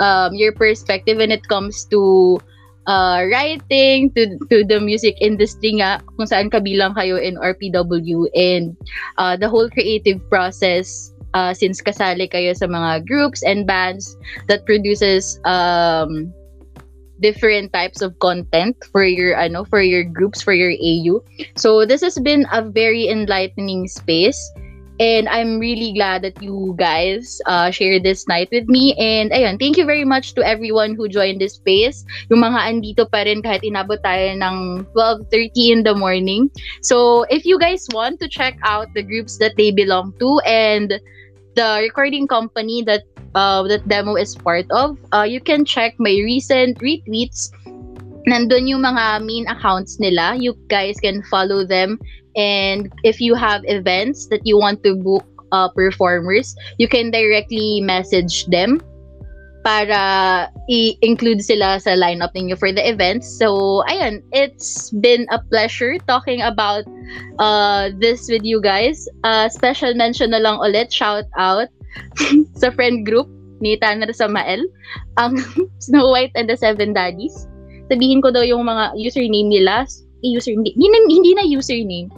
um, 0.00 0.34
your 0.34 0.52
perspective 0.52 1.18
when 1.18 1.30
it 1.30 1.46
comes 1.48 1.84
to 1.90 2.38
uh, 2.86 3.22
writing, 3.30 4.10
to, 4.14 4.38
to 4.50 4.64
the 4.64 4.80
music 4.80 5.14
industry 5.20 5.78
nga, 5.78 6.00
kung 6.16 6.26
saan 6.26 6.50
kabilang 6.50 6.94
kayo 6.94 7.20
in 7.20 7.36
RPW, 7.38 8.26
and 8.34 8.76
uh, 9.18 9.36
the 9.36 9.48
whole 9.48 9.70
creative 9.70 10.18
process 10.28 11.12
uh, 11.34 11.54
since 11.54 11.80
kasali 11.80 12.30
kayo 12.30 12.56
sa 12.56 12.66
mga 12.66 13.06
groups 13.06 13.42
and 13.42 13.66
bands 13.66 14.16
that 14.48 14.64
produces 14.66 15.38
um, 15.44 16.32
different 17.22 17.72
types 17.72 18.02
of 18.02 18.18
content 18.18 18.76
for 18.90 19.06
your 19.06 19.38
ano 19.38 19.64
for 19.64 19.80
your 19.80 20.02
groups 20.02 20.42
for 20.42 20.52
your 20.52 20.74
AU. 20.74 21.22
So 21.56 21.86
this 21.86 22.02
has 22.02 22.18
been 22.18 22.44
a 22.52 22.60
very 22.60 23.08
enlightening 23.08 23.86
space 23.88 24.38
and 25.00 25.28
I'm 25.28 25.58
really 25.58 25.92
glad 25.94 26.22
that 26.22 26.42
you 26.42 26.74
guys 26.78 27.40
uh, 27.46 27.70
shared 27.70 28.02
this 28.02 28.28
night 28.28 28.48
with 28.52 28.68
me 28.68 28.94
and 28.98 29.30
ayun 29.30 29.58
thank 29.58 29.76
you 29.76 29.86
very 29.86 30.04
much 30.04 30.34
to 30.34 30.46
everyone 30.46 30.94
who 30.94 31.08
joined 31.08 31.40
this 31.40 31.54
space. 31.54 32.04
Yung 32.30 32.44
mga 32.44 32.60
andito 32.68 33.08
pa 33.10 33.24
rin 33.24 33.42
kahit 33.42 33.64
inabot 33.64 33.98
tayo 34.04 34.36
ng 34.36 34.86
12:30 34.92 35.72
in 35.72 35.80
the 35.82 35.94
morning. 35.94 36.50
So 36.82 37.24
if 37.30 37.46
you 37.46 37.58
guys 37.58 37.86
want 37.90 38.20
to 38.20 38.28
check 38.28 38.58
out 38.62 38.92
the 38.94 39.02
groups 39.02 39.38
that 39.38 39.56
they 39.56 39.72
belong 39.72 40.12
to 40.20 40.38
and 40.44 41.00
the 41.54 41.80
recording 41.82 42.26
company 42.26 42.82
that 42.82 43.02
uh, 43.34 43.62
that 43.64 43.86
demo 43.88 44.16
is 44.16 44.34
part 44.36 44.66
of, 44.70 44.98
uh, 45.12 45.22
you 45.22 45.40
can 45.40 45.64
check 45.64 45.94
my 45.98 46.12
recent 46.24 46.78
retweets. 46.78 47.48
Nandun 48.28 48.68
yung 48.68 48.82
mga 48.82 49.24
main 49.26 49.48
accounts 49.48 49.98
nila. 49.98 50.36
You 50.38 50.54
guys 50.68 50.96
can 51.02 51.22
follow 51.26 51.64
them. 51.64 51.98
And 52.36 52.92
if 53.04 53.20
you 53.20 53.34
have 53.34 53.62
events 53.66 54.28
that 54.28 54.46
you 54.46 54.56
want 54.56 54.84
to 54.84 54.94
book 54.94 55.26
uh, 55.50 55.68
performers, 55.68 56.54
you 56.78 56.88
can 56.88 57.10
directly 57.10 57.80
message 57.80 58.46
them 58.46 58.80
para 59.62 60.50
i-include 60.66 61.38
sila 61.42 61.78
sa 61.78 61.94
lineup 61.94 62.34
ninyo 62.34 62.58
for 62.58 62.74
the 62.74 62.82
events. 62.82 63.26
So, 63.26 63.80
ayun, 63.86 64.22
it's 64.34 64.90
been 64.90 65.26
a 65.30 65.38
pleasure 65.38 65.98
talking 66.10 66.42
about 66.42 66.84
uh, 67.38 67.94
this 67.98 68.26
with 68.26 68.42
you 68.42 68.58
guys. 68.58 69.06
Uh, 69.22 69.48
special 69.48 69.94
mention 69.94 70.34
na 70.34 70.42
lang 70.42 70.58
ulit, 70.58 70.90
shout 70.90 71.30
out 71.38 71.70
sa 72.60 72.74
friend 72.74 73.06
group 73.06 73.30
ni 73.62 73.78
Tanner 73.78 74.10
Samael, 74.10 74.66
ang 75.16 75.38
Snow 75.86 76.10
White 76.10 76.34
and 76.34 76.50
the 76.50 76.58
Seven 76.58 76.92
Daddies. 76.92 77.46
Sabihin 77.86 78.20
ko 78.20 78.34
daw 78.34 78.42
yung 78.42 78.66
mga 78.66 78.98
username 78.98 79.48
nila. 79.48 79.86
Username, 80.22 80.74
hindi, 80.74 81.14
hindi 81.18 81.32
na 81.38 81.46
username. 81.46 82.10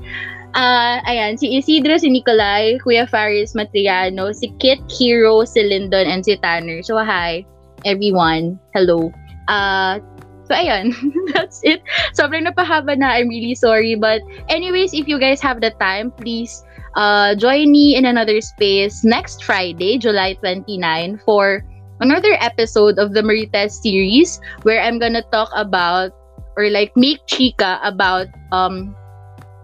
Ah, 0.55 1.03
ayan, 1.11 1.35
si 1.35 1.51
Isidro, 1.59 1.99
si 1.99 2.07
Nicolay, 2.07 2.79
Kuya 2.79 3.11
Faris 3.11 3.59
Matriano, 3.59 4.31
si 4.31 4.55
Kit 4.63 4.79
Hero, 4.87 5.43
si 5.43 5.67
Lyndon, 5.67 6.07
and 6.07 6.23
si 6.23 6.39
Tanner. 6.39 6.79
So, 6.79 6.95
hi, 7.03 7.43
everyone. 7.83 8.55
Hello. 8.71 9.11
Uh, 9.51 9.99
so, 10.47 10.55
ayun. 10.55 10.95
That's 11.35 11.59
it. 11.67 11.83
Sobrang 12.15 12.47
napahaba 12.47 12.95
na. 12.95 13.19
I'm 13.19 13.27
really 13.27 13.59
sorry. 13.59 13.99
But, 13.99 14.23
anyways, 14.47 14.95
if 14.95 15.11
you 15.11 15.19
guys 15.19 15.43
have 15.43 15.59
the 15.59 15.75
time, 15.83 16.15
please 16.15 16.63
uh, 16.95 17.35
join 17.35 17.75
me 17.75 17.99
in 17.99 18.07
another 18.07 18.39
space 18.39 19.03
next 19.03 19.43
Friday, 19.43 19.99
July 19.99 20.39
29, 20.39 21.19
for 21.27 21.67
another 21.99 22.39
episode 22.39 23.03
of 23.03 23.11
the 23.11 23.27
Marites 23.27 23.83
series 23.83 24.39
where 24.63 24.79
I'm 24.79 25.03
gonna 25.03 25.27
talk 25.35 25.51
about 25.55 26.15
or 26.57 26.71
like 26.71 26.95
make 26.95 27.19
chika 27.27 27.83
about 27.83 28.31
um 28.55 28.95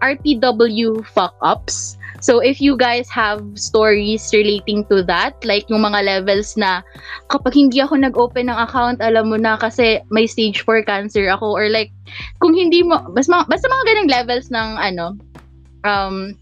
RPW 0.01 1.05
fuck 1.05 1.33
ups. 1.41 1.97
So 2.21 2.37
if 2.37 2.61
you 2.61 2.77
guys 2.77 3.09
have 3.09 3.41
stories 3.57 4.29
relating 4.29 4.85
to 4.93 5.01
that, 5.09 5.41
like 5.41 5.65
yung 5.73 5.81
mga 5.81 6.05
levels 6.05 6.53
na 6.53 6.85
kapag 7.33 7.57
hindi 7.57 7.81
ako 7.81 7.97
nag-open 7.97 8.45
ng 8.45 8.59
account, 8.61 9.01
alam 9.01 9.33
mo 9.33 9.41
na 9.41 9.57
kasi 9.57 10.05
may 10.13 10.29
stage 10.29 10.61
4 10.61 10.85
cancer 10.85 11.25
ako 11.33 11.57
or 11.57 11.65
like 11.73 11.89
kung 12.37 12.53
hindi 12.53 12.85
mo 12.85 13.01
basta, 13.17 13.41
basta 13.49 13.65
mga 13.65 13.85
ganang 13.89 14.11
levels 14.13 14.53
ng 14.53 14.69
ano 14.77 15.17
um 15.81 16.37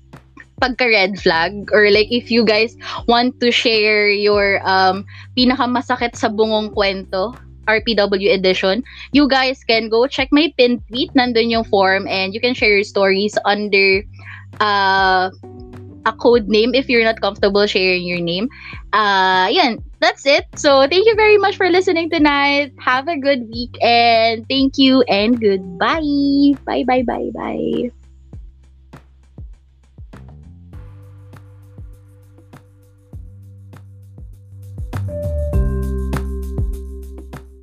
pagka 0.59 0.91
red 0.91 1.15
flag 1.15 1.71
or 1.71 1.87
like 1.87 2.11
if 2.11 2.27
you 2.27 2.43
guys 2.43 2.75
want 3.07 3.31
to 3.39 3.47
share 3.47 4.11
your 4.11 4.59
um 4.67 5.07
pinakamasakit 5.39 6.11
sa 6.19 6.27
bungong 6.27 6.75
kwento 6.75 7.31
RPW 7.69 8.33
edition, 8.33 8.83
you 9.13 9.29
guys 9.29 9.63
can 9.63 9.89
go 9.89 10.07
check 10.07 10.29
my 10.31 10.49
pinned 10.57 10.81
tweet. 10.89 11.13
Nandun 11.13 11.53
yung 11.53 11.63
form 11.63 12.07
and 12.07 12.33
you 12.33 12.41
can 12.41 12.57
share 12.57 12.73
your 12.73 12.83
stories 12.83 13.37
under 13.45 14.01
uh, 14.59 15.29
a 16.05 16.13
code 16.13 16.47
name 16.47 16.73
if 16.73 16.89
you're 16.89 17.03
not 17.03 17.21
comfortable 17.21 17.65
sharing 17.67 18.03
your 18.03 18.21
name. 18.21 18.49
Uh, 18.93 19.47
yan, 19.51 19.77
that's 19.99 20.25
it. 20.25 20.45
So 20.55 20.87
thank 20.87 21.05
you 21.05 21.15
very 21.15 21.37
much 21.37 21.57
for 21.57 21.69
listening 21.69 22.09
tonight. 22.09 22.73
Have 22.79 23.07
a 23.07 23.17
good 23.17 23.47
week 23.49 23.77
and 23.81 24.47
thank 24.49 24.77
you 24.77 25.01
and 25.05 25.39
goodbye. 25.39 26.57
Bye, 26.65 26.83
bye, 26.87 27.03
bye, 27.05 27.29
bye. 27.33 27.91